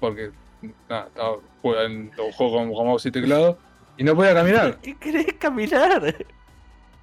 porque 0.00 0.30
nada, 0.88 1.06
estaba, 1.08 1.84
en- 1.84 2.10
juego 2.36 2.56
con, 2.58 2.72
con 2.72 2.86
mouse 2.86 3.06
y 3.06 3.10
teclado, 3.10 3.58
y 3.96 4.04
no 4.04 4.14
podía 4.14 4.34
caminar, 4.34 4.78
¿Qué 4.80 4.96
querés 4.96 5.26
caminar? 5.38 6.14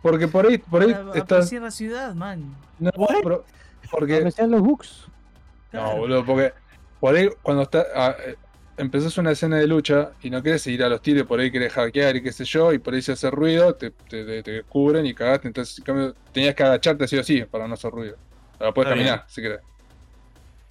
porque 0.01 0.27
por 0.27 0.45
ahí, 0.47 0.57
por 0.57 0.81
ahí 0.81 0.93
Para 0.93 1.13
estás... 1.17 1.51
la 1.51 1.71
ciudad, 1.71 2.13
man. 2.13 2.55
No, 2.79 2.91
pero- 3.23 3.45
porque 3.91 4.21
los 4.47 4.61
bugs. 4.61 5.07
No, 5.71 5.97
boludo, 5.97 6.25
porque 6.25 6.53
por 6.99 7.15
ahí 7.15 7.29
cuando 7.41 7.63
está, 7.63 7.85
ah, 7.95 8.15
eh, 8.25 8.35
empezás 8.77 9.17
una 9.17 9.31
escena 9.31 9.57
de 9.57 9.67
lucha 9.67 10.11
y 10.21 10.29
no 10.29 10.41
querés 10.43 10.65
ir 10.67 10.83
a 10.83 10.89
los 10.89 11.01
tiros, 11.01 11.25
por 11.27 11.39
ahí 11.39 11.51
querés 11.51 11.73
hackear 11.73 12.15
y 12.17 12.23
qué 12.23 12.31
sé 12.31 12.45
yo, 12.45 12.73
y 12.73 12.79
por 12.79 12.93
ahí 12.93 13.01
se 13.01 13.13
hace 13.13 13.29
ruido, 13.31 13.75
te, 13.75 13.91
te, 13.91 14.25
te- 14.25 14.43
te 14.43 14.51
descubren 14.51 15.05
y 15.05 15.13
cagaste, 15.13 15.47
entonces 15.47 15.77
en 15.79 15.83
cambio, 15.85 16.15
tenías 16.33 16.55
que 16.55 16.63
agacharte 16.63 17.05
así 17.05 17.17
o 17.17 17.23
sí 17.23 17.43
para 17.45 17.67
no 17.67 17.73
hacer 17.75 17.91
ruido. 17.91 18.17
Ahora 18.59 18.73
puedes 18.73 18.89
Está 18.91 18.95
bien. 18.95 19.07
caminar, 19.07 19.25
si 19.29 19.41
querés. 19.41 19.61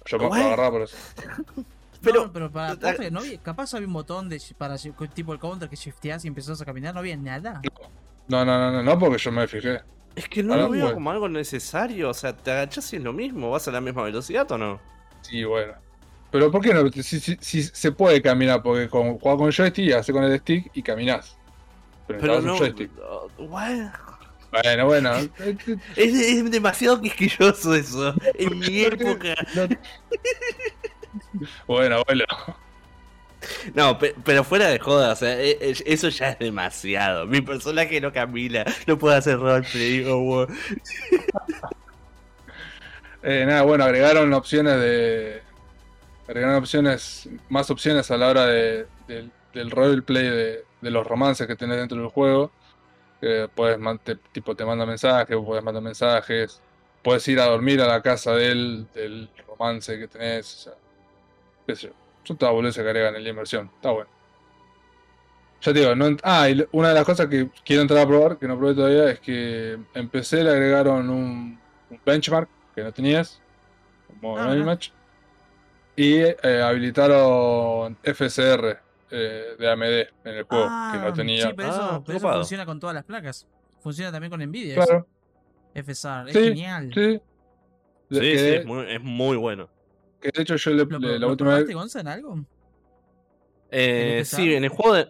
Yo 0.05 0.19
me 0.19 0.25
agarraba 0.43 0.71
por 0.71 0.81
eso. 0.83 0.97
Pero- 2.01 2.25
no, 2.25 2.31
pero 2.33 2.51
para 2.51 2.75
no 3.09 3.21
capaz 3.41 3.73
había 3.73 3.87
un 3.87 3.93
botón 3.93 4.29
de 4.29 4.39
para 4.59 4.75
tipo 4.77 5.33
el 5.33 5.39
counter 5.39 5.67
que 5.67 5.75
shifteás 5.75 6.23
y 6.23 6.27
empezás 6.27 6.61
a 6.61 6.65
caminar, 6.65 6.93
no 6.93 6.99
había 6.99 7.17
nada. 7.17 7.61
No, 8.27 8.45
no, 8.45 8.57
no, 8.59 8.71
no, 8.71 8.83
no, 8.83 8.99
porque 8.99 9.17
yo 9.17 9.31
me 9.31 9.47
fijé. 9.47 9.81
Es 10.15 10.29
que 10.29 10.43
no 10.43 10.53
Ahora, 10.53 10.65
lo 10.65 10.69
veo 10.69 10.81
bueno. 10.81 10.93
como 10.93 11.09
algo 11.11 11.27
necesario. 11.29 12.09
O 12.09 12.13
sea, 12.13 12.35
te 12.35 12.51
agachas 12.51 12.91
y 12.93 12.97
es 12.97 13.03
lo 13.03 13.11
mismo. 13.13 13.49
¿Vas 13.49 13.67
a 13.67 13.71
la 13.71 13.81
misma 13.81 14.03
velocidad 14.03 14.49
o 14.51 14.57
no? 14.57 14.81
Sí, 15.21 15.43
bueno. 15.43 15.73
Pero 16.31 16.51
¿por 16.51 16.61
qué 16.61 16.73
no? 16.73 16.89
Si, 16.91 17.03
si- 17.19 17.37
si 17.39 17.63
se 17.63 17.91
puede 17.91 18.21
caminar, 18.21 18.61
porque 18.61 18.89
con, 18.89 19.17
jugás 19.19 19.37
con 19.37 19.51
joystick, 19.51 19.93
hace 19.93 20.11
con 20.11 20.23
el 20.23 20.37
stick 20.39 20.69
y 20.73 20.81
caminás. 20.81 21.37
Pero, 22.07 22.19
Pero 22.19 22.41
no. 22.41 22.57
joystick. 22.57 22.91
what? 23.37 23.89
Bueno, 24.51 24.85
bueno. 24.85 25.11
Es, 25.95 26.13
es 26.13 26.51
demasiado 26.51 27.01
quisquilloso 27.01 27.73
eso. 27.75 28.13
En 28.35 28.59
mi 28.59 28.81
época. 28.85 29.35
no- 29.55 29.67
Bueno, 31.67 32.01
bueno. 32.07 32.25
No, 33.73 33.97
pe- 33.99 34.15
pero 34.23 34.43
fuera 34.43 34.67
de 34.69 34.79
joda, 34.79 35.13
o 35.13 35.15
sea, 35.15 35.39
e- 35.39 35.57
e- 35.61 35.75
eso 35.85 36.09
ya 36.09 36.29
es 36.29 36.39
demasiado. 36.39 37.25
Mi 37.27 37.41
personaje 37.41 38.01
no 38.01 38.11
camina, 38.11 38.65
no 38.87 38.97
puede 38.97 39.17
hacer 39.17 39.37
roleplay, 39.39 39.99
digo, 39.99 40.19
wow. 40.19 40.47
Eh, 43.23 43.45
nada, 43.47 43.63
bueno, 43.63 43.83
agregaron 43.83 44.33
opciones 44.33 44.79
de. 44.79 45.41
Agregaron 46.27 46.55
opciones, 46.57 47.29
más 47.49 47.69
opciones 47.69 48.09
a 48.11 48.17
la 48.17 48.29
hora 48.29 48.45
de, 48.47 48.87
del- 49.07 49.31
del 49.53 49.71
roleplay 49.71 50.25
de, 50.27 50.65
de 50.81 50.91
los 50.91 51.05
romances 51.07 51.47
que 51.47 51.55
tenés 51.55 51.77
dentro 51.77 51.97
del 51.99 52.07
juego. 52.09 52.51
Que 53.21 53.49
puedes, 53.53 53.79
te- 54.03 54.15
tipo, 54.33 54.55
te 54.55 54.65
manda 54.65 54.85
mensajes, 54.85 55.37
puedes 55.45 55.63
mandar 55.63 55.83
mensajes. 55.83 56.61
Puedes 57.03 57.27
ir 57.27 57.39
a 57.39 57.45
dormir 57.45 57.81
a 57.81 57.87
la 57.87 58.01
casa 58.01 58.33
de 58.35 58.51
él, 58.51 58.87
del 58.93 59.29
romance 59.47 59.97
que 59.99 60.07
tenés. 60.07 60.53
O 60.55 60.59
sea, 60.71 60.73
qué 61.67 61.75
sé 61.75 61.87
yo. 61.87 61.93
Son 62.23 62.37
todas 62.37 62.53
boludeces 62.55 62.83
que 62.83 62.89
agregan 62.89 63.15
en 63.15 63.23
la 63.23 63.29
inversión. 63.29 63.71
Está 63.75 63.91
bueno. 63.91 64.09
Ya 65.61 65.73
te 65.73 65.79
digo, 65.79 65.95
no 65.95 66.15
ah, 66.23 66.49
y 66.49 66.63
una 66.71 66.89
de 66.89 66.93
las 66.95 67.05
cosas 67.05 67.27
que 67.27 67.49
quiero 67.63 67.81
entrar 67.81 68.01
a 68.01 68.07
probar, 68.07 68.37
que 68.37 68.47
no 68.47 68.57
probé 68.57 68.75
todavía, 68.75 69.09
es 69.09 69.19
que 69.19 69.79
empecé, 69.95 70.43
le 70.43 70.51
agregaron 70.51 71.09
un, 71.09 71.59
un 71.89 72.01
benchmark 72.05 72.47
que 72.75 72.83
no 72.83 72.91
tenías, 72.93 73.41
como 74.07 74.37
Ah, 74.37 74.43
en 74.43 74.51
el 74.51 74.59
mirá. 74.59 74.65
match, 74.65 74.89
y 75.95 76.15
eh, 76.21 76.61
habilitaron 76.63 77.97
FSR 78.03 78.77
eh, 79.11 79.55
de 79.57 79.71
AMD 79.71 79.83
en 79.83 80.35
el 80.37 80.43
juego, 80.43 80.65
que 80.91 80.97
no 80.99 81.13
tenía. 81.13 81.47
Sí, 81.47 81.53
pero 81.55 81.69
eso, 81.69 81.81
Ah, 81.81 82.01
pero 82.05 82.17
eso 82.17 82.23
copado. 82.25 82.41
funciona 82.41 82.65
con 82.65 82.79
todas 82.79 82.93
las 82.93 83.03
placas. 83.03 83.47
Funciona 83.81 84.11
también 84.11 84.31
con 84.31 84.39
Nvidia. 84.41 84.75
eso. 84.75 84.85
claro, 84.85 85.07
FSR. 85.73 86.29
Es 86.29 86.35
Sí, 86.35 86.43
genial. 86.43 86.91
sí. 86.93 87.01
De- 87.01 87.21
Sí, 88.19 88.37
sí, 88.37 88.47
es 88.55 88.65
muy, 88.65 88.85
es 88.91 89.01
muy 89.01 89.37
bueno. 89.37 89.69
que 90.21 90.31
de 90.31 90.41
hecho 90.41 90.55
yo 90.55 90.71
le, 90.71 90.85
¿Lo, 90.85 90.99
le- 90.99 91.13
la 91.13 91.17
lo 91.19 91.29
última 91.29 91.55
vez. 91.55 91.71
Gonza, 91.73 91.99
en 92.01 92.07
algo? 92.07 92.39
Eh, 93.71 94.19
¿El 94.19 94.25
sí, 94.25 94.53
en 94.55 94.63
el 94.63 94.69
juego 94.69 94.93
de. 94.95 95.07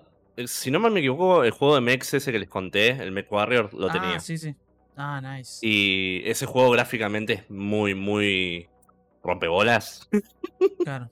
Si 0.48 0.70
no 0.72 0.80
mal 0.80 0.92
me 0.92 1.00
equivoco, 1.00 1.44
el 1.44 1.52
juego 1.52 1.76
de 1.76 1.82
Mex 1.82 2.14
ese 2.14 2.32
que 2.32 2.40
les 2.40 2.50
conté, 2.50 2.90
el 2.90 3.12
Mech 3.12 3.32
Warrior, 3.32 3.74
lo 3.74 3.90
ah, 3.90 3.92
tenía. 3.94 4.20
sí, 4.20 4.38
sí. 4.38 4.56
Ah, 4.98 5.22
nice. 5.22 5.66
Y 5.66 6.22
ese 6.26 6.46
juego 6.46 6.72
gráficamente 6.72 7.34
es 7.34 7.50
muy, 7.50 7.96
muy. 7.96 8.68
Rompebolas. 9.26 10.08
Claro. 10.84 11.10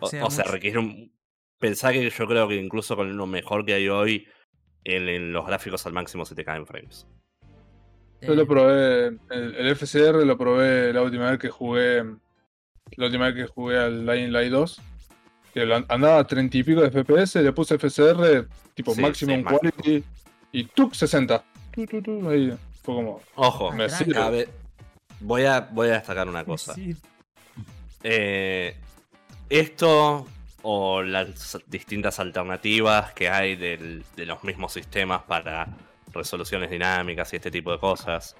O, 0.00 0.30
sea, 0.30 0.44
requiere 0.44 0.78
un. 0.78 1.12
Pensá 1.58 1.90
que 1.92 2.08
yo 2.08 2.26
creo 2.26 2.46
que 2.48 2.56
incluso 2.56 2.94
con 2.96 3.16
lo 3.16 3.26
mejor 3.26 3.64
que 3.64 3.74
hay 3.74 3.88
hoy, 3.88 4.26
en, 4.84 5.08
en 5.08 5.32
los 5.32 5.46
gráficos 5.46 5.86
al 5.86 5.92
máximo 5.92 6.24
se 6.24 6.34
te 6.34 6.44
caen 6.44 6.66
frames. 6.66 7.06
Yo 8.20 8.32
Eh, 8.32 8.36
lo 8.36 8.46
probé, 8.46 9.06
el, 9.30 9.54
el 9.56 9.76
FCR 9.76 10.24
lo 10.24 10.36
probé 10.38 10.92
la 10.92 11.02
última 11.02 11.30
vez 11.30 11.38
que 11.38 11.48
jugué, 11.50 12.04
la 12.96 13.06
última 13.06 13.26
vez 13.30 13.34
que 13.34 13.46
jugué 13.52 13.78
al 13.78 14.06
Dying 14.06 14.32
Light 14.32 14.50
2, 14.52 14.80
que 15.54 15.84
andaba 15.88 16.18
a 16.18 16.26
30 16.26 16.56
y 16.58 16.62
pico 16.62 16.82
de 16.82 16.90
FPS, 16.90 17.36
le 17.42 17.52
puse 17.52 17.78
FCR 17.78 18.46
tipo 18.74 18.94
Sí, 18.94 19.00
maximum 19.00 19.36
sí, 19.38 19.42
máximo. 19.42 19.58
quality 19.60 20.04
y 20.52 20.64
tuk 20.64 20.94
60. 20.94 21.42
Tu, 21.74 21.86
tu, 21.86 22.02
tu, 22.02 22.28
ahí 22.30 22.56
fue 22.82 22.94
como, 22.94 23.20
Ojo, 23.34 23.72
me 23.72 23.88
sirve. 23.88 24.18
a 24.20 24.30
ver, 24.30 24.48
voy 25.20 25.44
a, 25.44 25.60
voy 25.60 25.88
a 25.88 25.94
destacar 25.94 26.28
una 26.28 26.44
cosa. 26.44 26.74
Eh, 28.02 28.76
esto 29.48 30.26
o 30.62 31.02
las 31.02 31.58
distintas 31.66 32.18
alternativas 32.18 33.12
que 33.12 33.28
hay 33.28 33.54
del- 33.56 34.04
de 34.16 34.26
los 34.26 34.42
mismos 34.44 34.72
sistemas 34.72 35.22
para 35.22 35.68
resoluciones 36.12 36.70
dinámicas 36.70 37.32
y 37.32 37.36
este 37.36 37.50
tipo 37.50 37.70
de 37.72 37.78
cosas 37.78 38.34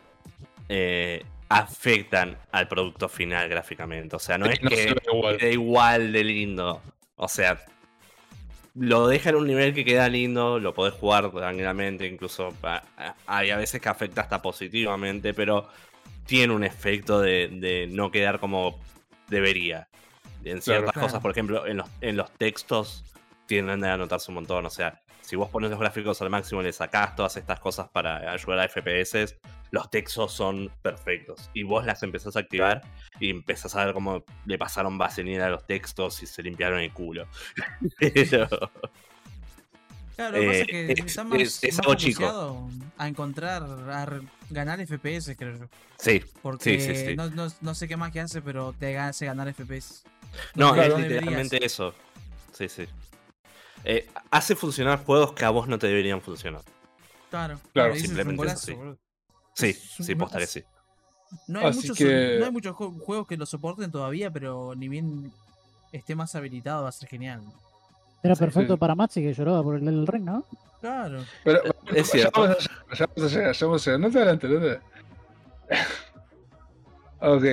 eh, 0.69 1.25
afectan 1.49 2.37
al 2.51 2.67
producto 2.67 3.09
final 3.09 3.49
gráficamente. 3.49 4.17
O 4.17 4.19
sea, 4.19 4.37
no 4.39 4.47
es 4.47 4.61
no 4.61 4.69
que 4.69 4.97
igual. 5.13 5.37
quede 5.37 5.53
igual 5.53 6.13
de 6.13 6.25
lindo. 6.25 6.83
O 7.15 7.29
sea, 7.29 7.65
lo 8.75 9.07
deja 9.07 9.31
en 9.31 9.37
un 9.37 9.47
nivel 9.47 9.73
que 9.73 9.85
queda 9.85 10.09
lindo, 10.09 10.59
lo 10.59 10.75
podés 10.75 10.95
jugar 10.95 11.31
tranquilamente, 11.31 12.07
incluso 12.07 12.53
a- 12.65 12.83
a- 12.97 13.15
hay 13.27 13.51
a 13.51 13.57
veces 13.57 13.81
que 13.81 13.89
afecta 13.89 14.23
hasta 14.23 14.43
positivamente, 14.43 15.33
pero 15.33 15.69
tiene 16.27 16.53
un 16.53 16.65
efecto 16.65 17.21
de, 17.21 17.49
de 17.49 17.87
no 17.89 18.11
quedar 18.11 18.41
como 18.41 18.81
debería. 19.29 19.89
En 20.45 20.63
ciertas 20.63 20.93
Claro. 20.93 21.07
cosas, 21.09 21.21
por 21.23 21.31
ejemplo, 21.33 21.67
en 21.67 21.79
los, 21.79 21.89
en 22.01 22.17
los 22.17 22.31
textos 22.33 23.05
tienden 23.47 23.85
a 23.85 23.97
notarse 23.97 24.31
un 24.31 24.37
montón. 24.37 24.65
O 24.67 24.71
sea, 24.71 25.01
si 25.23 25.35
vos 25.35 25.49
pones 25.51 25.71
los 25.71 25.81
gráficos 25.81 26.23
al 26.23 26.31
máximo 26.31 26.61
y 26.61 26.65
le 26.65 26.73
sacás 26.73 27.17
todas 27.17 27.37
estas 27.37 27.59
cosas 27.59 27.89
para 27.89 28.31
ayudar 28.31 28.61
a 28.61 28.69
FPS, 28.69 29.37
los 29.73 29.91
textos 29.91 30.33
son 30.33 30.71
perfectos. 30.83 31.51
Y 31.53 31.65
vos 31.65 31.85
las 31.85 32.03
empezás 32.05 32.37
a 32.37 32.41
activar 32.41 32.83
y 33.19 33.31
empezás 33.31 33.75
a 33.75 33.85
ver 33.85 33.93
cómo 33.95 34.23
le 34.45 34.57
pasaron 34.59 34.99
vaselina 34.99 35.47
a 35.47 35.51
los 35.51 35.67
textos 35.67 36.23
y 36.23 36.27
se 36.27 36.43
limpiaron 36.45 36.79
el 36.79 36.93
culo. 36.93 37.27
Pero, 37.99 38.49
Claro, 40.15 40.37
lo 40.39 40.41
que 40.41 40.47
pasa 40.47 40.59
es 40.59 40.63
Eh, 40.63 40.67
que 40.67 40.93
es- 40.93 40.99
está 41.07 41.25
más, 41.25 41.41
es- 41.41 41.65
es 41.65 41.79
algo 41.81 41.95
chico. 41.95 42.71
a 42.97 43.09
encontrar, 43.09 43.63
a 43.65 44.07
ganar 44.51 44.81
FPS, 44.81 45.37
creo 45.37 45.57
yo. 45.59 45.67
sí, 45.99 46.23
Porque 46.43 46.79
Sí, 46.79 46.95
sí, 46.95 47.07
sí. 47.07 47.17
No, 47.17 47.29
no- 47.31 47.53
no 47.61 47.75
sé 47.75 47.89
qué 47.89 47.97
más 47.97 48.13
que 48.13 48.21
hace, 48.21 48.41
pero 48.43 48.73
te 48.73 48.99
hace 48.99 49.27
ganar 49.27 49.49
FPS. 49.49 50.03
no, 50.55 50.75
es 50.75 50.97
literalmente 50.99 51.65
eso. 51.65 51.95
Sí, 52.53 52.69
sí. 52.69 52.87
Eh, 53.85 54.09
hace 54.31 54.57
funcionar 54.57 55.05
juegos 55.05 55.33
que 55.33 55.45
a 55.45 55.51
vos 55.51 55.69
no 55.69 55.79
te 55.79 55.87
deberían 55.87 56.21
funcionar. 56.23 56.63
Claro, 57.31 57.61
Claro, 57.73 57.95
simplemente 57.97 58.47
es 58.47 58.67
golazo, 58.69 58.73
así. 59.55 59.73
Sí, 59.75 60.03
sí, 60.05 60.15
posta 60.15 60.39
que 60.39 60.47
sí. 60.47 60.65
No 61.49 61.61
hay, 61.61 61.67
Así 61.67 61.79
muchos, 61.79 61.99
que- 61.99 62.37
no 62.39 62.45
hay 62.47 62.51
muchos 62.53 62.75
ju- 62.77 63.01
juegos 63.01 63.27
que 63.27 63.37
lo 63.37 63.47
soporten 63.47 63.91
todavía, 63.91 64.31
pero 64.31 64.75
ni 64.77 64.89
bien 64.89 65.33
esté 65.93 66.15
más 66.15 66.35
habilitado 66.35 66.85
va 66.85 66.89
a 66.89 66.93
ser 66.93 67.09
genial. 67.09 67.43
Era 68.23 68.35
perfecto 68.35 68.75
sí. 68.75 68.79
para 68.79 68.95
Maxi 68.95 69.23
que 69.23 69.33
lloraba 69.35 69.63
por 69.63 69.77
el 69.77 69.85
del 69.85 70.07
ring, 70.07 70.25
¿no? 70.25 70.45
Claro. 70.81 71.25
Pero, 71.45 71.61
Es 71.95 72.07
ya 72.13 72.19
cierto. 72.19 72.41
vamos 72.41 72.57
a 72.91 72.95
ya 72.95 73.07
vamos 73.15 73.33
a 73.33 73.37
llegar, 73.39 73.53
ya 73.55 73.67
vamos 73.67 73.83
a 73.83 73.91
llegar. 73.91 74.01
No 74.01 74.11
te 74.11 74.19
adelantes, 74.19 74.51
no 74.51 74.61
te 74.61 74.81
Ok. 77.21 77.45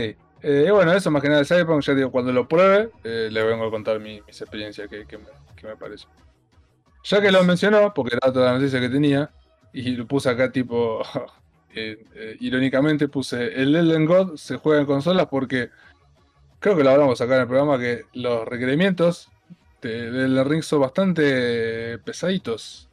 Eh, 0.46 0.70
bueno, 0.72 0.92
eso 0.92 1.10
más 1.10 1.22
que 1.22 1.30
nada 1.30 1.40
el 1.40 1.46
Cyberpunk, 1.48 1.82
ya 1.84 1.94
digo, 1.94 2.12
cuando 2.12 2.34
lo 2.34 2.48
pruebe, 2.48 2.90
eh, 3.04 3.30
le 3.32 3.44
vengo 3.44 3.66
a 3.66 3.72
contar 3.72 4.00
mi- 4.00 4.22
mis 4.28 4.42
experiencias 4.42 4.90
que, 4.90 5.06
que 5.06 5.18
me, 5.18 5.26
que 5.56 5.68
me 5.68 5.78
parece. 5.78 6.06
Ya 7.06 7.22
que 7.22 7.32
lo 7.32 7.44
mencionó, 7.44 7.94
porque 7.94 8.16
era 8.22 8.32
toda 8.32 8.52
la 8.52 8.58
noticia 8.60 8.80
que 8.82 8.90
tenía, 8.90 9.30
y 9.72 9.92
lo 9.96 10.06
puse 10.06 10.30
acá 10.30 10.52
tipo, 10.52 11.02
eh, 11.74 12.06
eh, 12.16 12.38
irónicamente 12.42 13.08
puse, 13.08 13.62
el 13.62 13.74
Elden 13.76 14.06
God 14.06 14.36
se 14.36 14.58
juega 14.58 14.82
en 14.82 14.86
consolas 14.86 15.28
porque, 15.28 15.70
creo 16.60 16.76
que 16.76 16.84
lo 16.84 16.90
hablamos 16.90 17.22
acá 17.22 17.36
en 17.36 17.42
el 17.42 17.48
programa, 17.48 17.80
que 17.80 18.02
los 18.14 18.46
requerimientos 18.46 19.30
de, 19.88 20.12
de 20.12 20.26
Elden 20.26 20.50
Ring 20.50 20.64
son 20.64 20.82
bastante 20.82 21.98
pesaditos. 22.00 22.90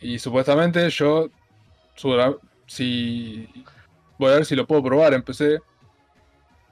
Y 0.00 0.18
supuestamente 0.18 0.90
yo, 0.90 1.30
si 2.66 3.48
voy 4.18 4.30
a 4.32 4.34
ver 4.34 4.44
si 4.44 4.56
lo 4.56 4.66
puedo 4.66 4.82
probar 4.82 5.14
en 5.14 5.22
PC, 5.22 5.60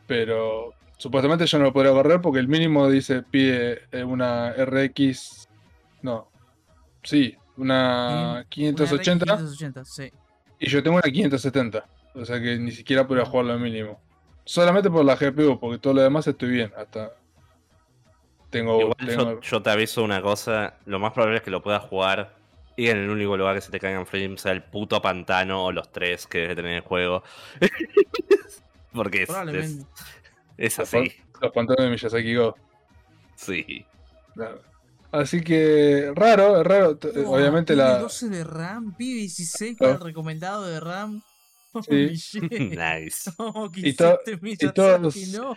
pero 0.06 0.74
supuestamente 0.96 1.46
yo 1.46 1.58
no 1.58 1.64
lo 1.64 1.72
podría 1.72 1.92
correr 1.92 2.20
porque 2.20 2.40
el 2.40 2.48
mínimo 2.48 2.90
dice 2.90 3.22
pide 3.22 3.82
eh, 3.92 4.02
una 4.02 4.52
RX, 4.52 5.48
no, 6.02 6.28
sí, 7.04 7.36
una 7.56 8.32
Una 8.32 8.46
580 8.48 9.26
580, 9.26 9.84
sí. 9.84 10.10
y 10.58 10.68
yo 10.68 10.82
tengo 10.82 10.96
una 10.96 11.10
570, 11.10 11.84
o 12.14 12.24
sea 12.24 12.40
que 12.40 12.58
ni 12.58 12.72
siquiera 12.72 13.06
podría 13.06 13.26
jugarlo 13.26 13.52
al 13.52 13.60
mínimo. 13.60 14.00
Solamente 14.44 14.90
por 14.90 15.04
la 15.04 15.14
GPU, 15.14 15.60
porque 15.60 15.78
todo 15.78 15.94
lo 15.94 16.02
demás 16.02 16.26
estoy 16.26 16.48
bien, 16.48 16.72
hasta 16.76 17.12
tengo, 18.50 18.80
Igual 18.80 18.96
tengo- 19.06 19.32
yo, 19.34 19.40
yo 19.40 19.62
te 19.62 19.70
aviso 19.70 20.02
una 20.04 20.20
cosa, 20.22 20.74
lo 20.86 20.98
más 20.98 21.12
probable 21.12 21.38
es 21.38 21.42
que 21.42 21.50
lo 21.50 21.62
puedas 21.62 21.82
jugar 21.84 22.34
y 22.76 22.88
en 22.88 22.98
el 22.98 23.10
único 23.10 23.36
lugar 23.36 23.54
que 23.54 23.60
se 23.60 23.70
te 23.70 23.78
caigan 23.80 24.06
frames 24.06 24.40
sea 24.42 24.52
el 24.52 24.62
puto 24.62 25.00
pantano 25.02 25.64
o 25.66 25.72
los 25.72 25.90
tres 25.92 26.26
que 26.26 26.38
debe 26.40 26.54
tener 26.56 26.72
el 26.76 26.80
juego. 26.82 27.22
Porque 28.92 29.22
es, 29.22 29.30
es, 30.56 30.78
así. 30.78 31.12
los 31.40 31.52
pantalones 31.52 31.84
de 31.86 31.90
Miyazaki 31.90 32.34
Go. 32.34 32.56
Sí. 33.36 33.84
Claro. 34.34 34.60
Así 35.12 35.40
que 35.42 36.12
raro, 36.14 36.60
es 36.60 36.66
raro. 36.66 36.98
Obviamente 37.26 37.74
la. 37.76 37.98
12 37.98 38.28
de 38.28 38.44
RAM, 38.44 38.94
pide 38.96 39.20
16 39.20 39.76
Claro. 39.76 39.94
para 39.94 40.04
el 40.04 40.10
recomendado 40.10 40.66
de 40.66 40.80
RAM. 40.80 41.22
Sí. 41.72 41.78
Holy 41.88 42.16
shit. 42.16 42.42
nice. 42.52 43.30
¿Cómo 43.36 43.70
Y 43.76 43.92
to- 43.94 44.18
y 44.42 44.56
todos-? 44.72 45.16
No. 45.28 45.56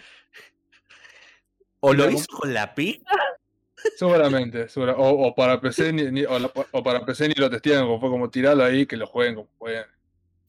O 1.86 1.94
lo 1.94 2.10
hizo 2.10 2.26
con 2.28 2.54
la 2.54 2.74
pi. 2.74 3.04
Seguramente, 3.98 4.70
segura- 4.70 4.96
o, 4.96 5.28
o 5.28 5.36
para 5.36 5.60
PC 5.60 5.92
ni, 5.92 6.04
ni- 6.12 6.24
o, 6.24 6.40
la- 6.40 6.52
o 6.72 6.84
para 6.84 7.06
PC 7.06 7.28
ni 7.28 7.34
lo 7.36 7.50
testean, 7.50 7.84
como 7.86 8.00
fue 8.00 8.10
como 8.10 8.30
tirarlo 8.30 8.64
ahí, 8.64 8.86
que 8.86 8.96
lo 8.96 9.08
jueguen 9.08 9.36
como 9.36 9.50
jueguen. 9.58 9.84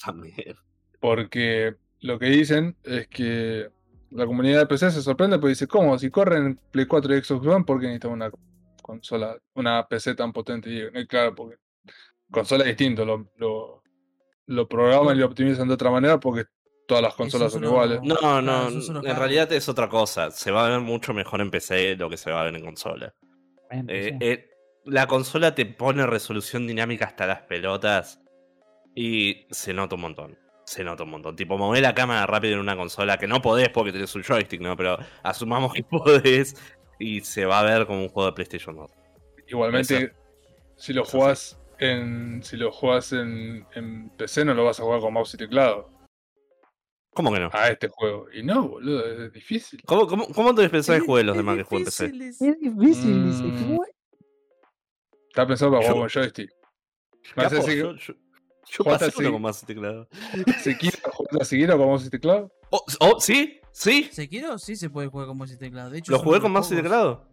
También. 0.04 0.56
Porque 1.00 1.74
lo 2.00 2.18
que 2.18 2.26
dicen 2.26 2.76
es 2.84 3.08
que 3.08 3.68
la 4.10 4.26
comunidad 4.26 4.60
de 4.60 4.66
PC 4.66 4.90
se 4.92 5.02
sorprende 5.02 5.38
porque 5.38 5.50
dice, 5.50 5.66
¿cómo? 5.66 5.98
Si 5.98 6.10
corren 6.10 6.60
Play 6.70 6.86
4 6.86 7.16
y 7.16 7.22
Xbox 7.22 7.46
One, 7.46 7.64
¿por 7.64 7.80
qué 7.80 7.86
necesitan 7.86 8.12
una 8.12 8.30
consola, 8.82 9.36
una 9.54 9.86
PC 9.88 10.14
tan 10.14 10.32
potente? 10.32 10.70
Y 10.70 10.74
digo, 10.74 10.90
"No, 10.94 11.06
claro, 11.06 11.34
porque 11.34 11.56
consola 12.30 12.62
es 12.64 12.68
distinto, 12.76 13.04
lo, 13.04 13.28
lo, 13.36 13.82
lo 14.46 14.68
programan 14.68 15.16
y 15.16 15.20
lo 15.20 15.26
optimizan 15.26 15.66
de 15.66 15.74
otra 15.74 15.90
manera 15.90 16.20
porque 16.20 16.44
todas 16.86 17.02
las 17.02 17.14
consolas 17.14 17.52
son 17.52 17.64
iguales. 17.64 18.00
No, 18.02 18.40
no, 18.42 18.68
eso 18.68 18.80
solo 18.80 19.04
en 19.04 19.16
realidad 19.16 19.50
es 19.52 19.68
otra 19.68 19.88
cosa. 19.88 20.30
Se 20.30 20.50
va 20.50 20.66
a 20.66 20.70
ver 20.70 20.80
mucho 20.80 21.14
mejor 21.14 21.40
en 21.40 21.50
PC 21.50 21.74
de 21.74 21.96
lo 21.96 22.10
que 22.10 22.16
se 22.16 22.30
va 22.30 22.40
a 22.40 22.44
ver 22.44 22.54
en 22.54 22.64
consola. 22.64 23.14
Eh, 23.88 24.16
eh, 24.20 24.50
la 24.84 25.06
consola 25.06 25.54
te 25.54 25.66
pone 25.66 26.06
resolución 26.06 26.66
dinámica 26.66 27.06
hasta 27.06 27.26
las 27.26 27.42
pelotas 27.42 28.20
y 28.94 29.46
se 29.50 29.72
nota 29.72 29.94
un 29.94 30.02
montón. 30.02 30.38
Se 30.66 30.84
nota 30.84 31.04
un 31.04 31.10
montón. 31.10 31.36
Tipo, 31.36 31.58
mover 31.58 31.82
la 31.82 31.94
cámara 31.94 32.26
rápido 32.26 32.54
en 32.54 32.60
una 32.60 32.76
consola 32.76 33.18
que 33.18 33.26
no 33.26 33.42
podés 33.42 33.68
porque 33.70 33.92
tenés 33.92 34.14
un 34.14 34.22
joystick, 34.22 34.60
¿no? 34.60 34.76
Pero 34.76 34.98
asumamos 35.22 35.72
que 35.72 35.82
podés 35.90 36.54
y 36.98 37.20
se 37.20 37.44
va 37.44 37.60
a 37.60 37.64
ver 37.64 37.86
como 37.86 38.00
un 38.02 38.08
juego 38.08 38.30
de 38.30 38.34
PlayStation 38.34 38.76
2. 38.76 38.90
Igualmente, 39.48 39.96
Eso- 39.96 40.12
si 40.76 40.92
lo 40.92 41.04
jugás 41.04 41.58
en. 41.78 42.42
Si 42.42 42.56
lo 42.56 42.70
jugás 42.72 43.12
en, 43.12 43.66
en 43.74 44.08
PC, 44.10 44.44
no 44.44 44.54
lo 44.54 44.64
vas 44.64 44.80
a 44.80 44.82
jugar 44.84 45.00
con 45.00 45.12
mouse 45.12 45.34
y 45.34 45.38
teclado. 45.38 45.90
¿Cómo 47.14 47.32
que 47.32 47.40
no? 47.40 47.50
A 47.52 47.68
este 47.68 47.88
juego. 47.88 48.26
Y 48.32 48.42
no, 48.42 48.68
boludo, 48.68 49.06
es 49.06 49.32
difícil. 49.32 49.80
¿Cómo, 49.86 50.06
cómo, 50.06 50.26
cómo 50.28 50.54
te 50.54 50.68
pensás 50.68 51.00
que 51.00 51.06
jueguen 51.06 51.26
los 51.28 51.36
demás 51.36 51.56
que 51.56 51.62
jueguen 51.64 51.82
en 51.82 51.84
PC? 51.86 52.08
difícil, 52.08 52.48
es- 52.48 52.60
difícil, 52.60 53.24
dice. 53.26 53.42
Mm. 53.44 53.62
¿cómo? 53.62 53.84
Está 55.28 55.46
pensado 55.46 55.72
para 55.72 55.82
jugar 55.84 55.98
con 56.00 56.08
joystick. 56.08 56.50
Me 57.36 57.44
hace 57.44 57.56
Capo, 57.56 57.66
decir 57.66 57.82
yo, 57.82 57.94
yo, 57.96 58.14
yo 58.70 58.84
jugaste 58.84 59.06
pasé 59.06 59.18
uno 59.22 59.32
con 59.32 59.42
más 59.42 59.64
teclado. 59.66 60.08
Sekiro, 60.62 60.98
¿jugás 61.12 61.40
a 61.40 61.44
Sekiro 61.44 61.78
con 61.78 62.00
y 62.06 62.10
teclado? 62.10 62.52
Oh, 62.70 62.84
oh, 63.00 63.20
¿sí? 63.20 63.60
¿Sí? 63.72 64.08
Sekiro 64.12 64.58
sí 64.58 64.76
se 64.76 64.90
puede 64.90 65.08
jugar 65.08 65.26
con 65.28 65.38
y 65.48 65.56
teclado. 65.56 65.90
De 65.90 65.98
hecho, 65.98 66.12
¿Lo 66.12 66.18
jugué 66.18 66.40
con 66.40 66.52
pocos- 66.52 66.82
teclado? 66.82 67.28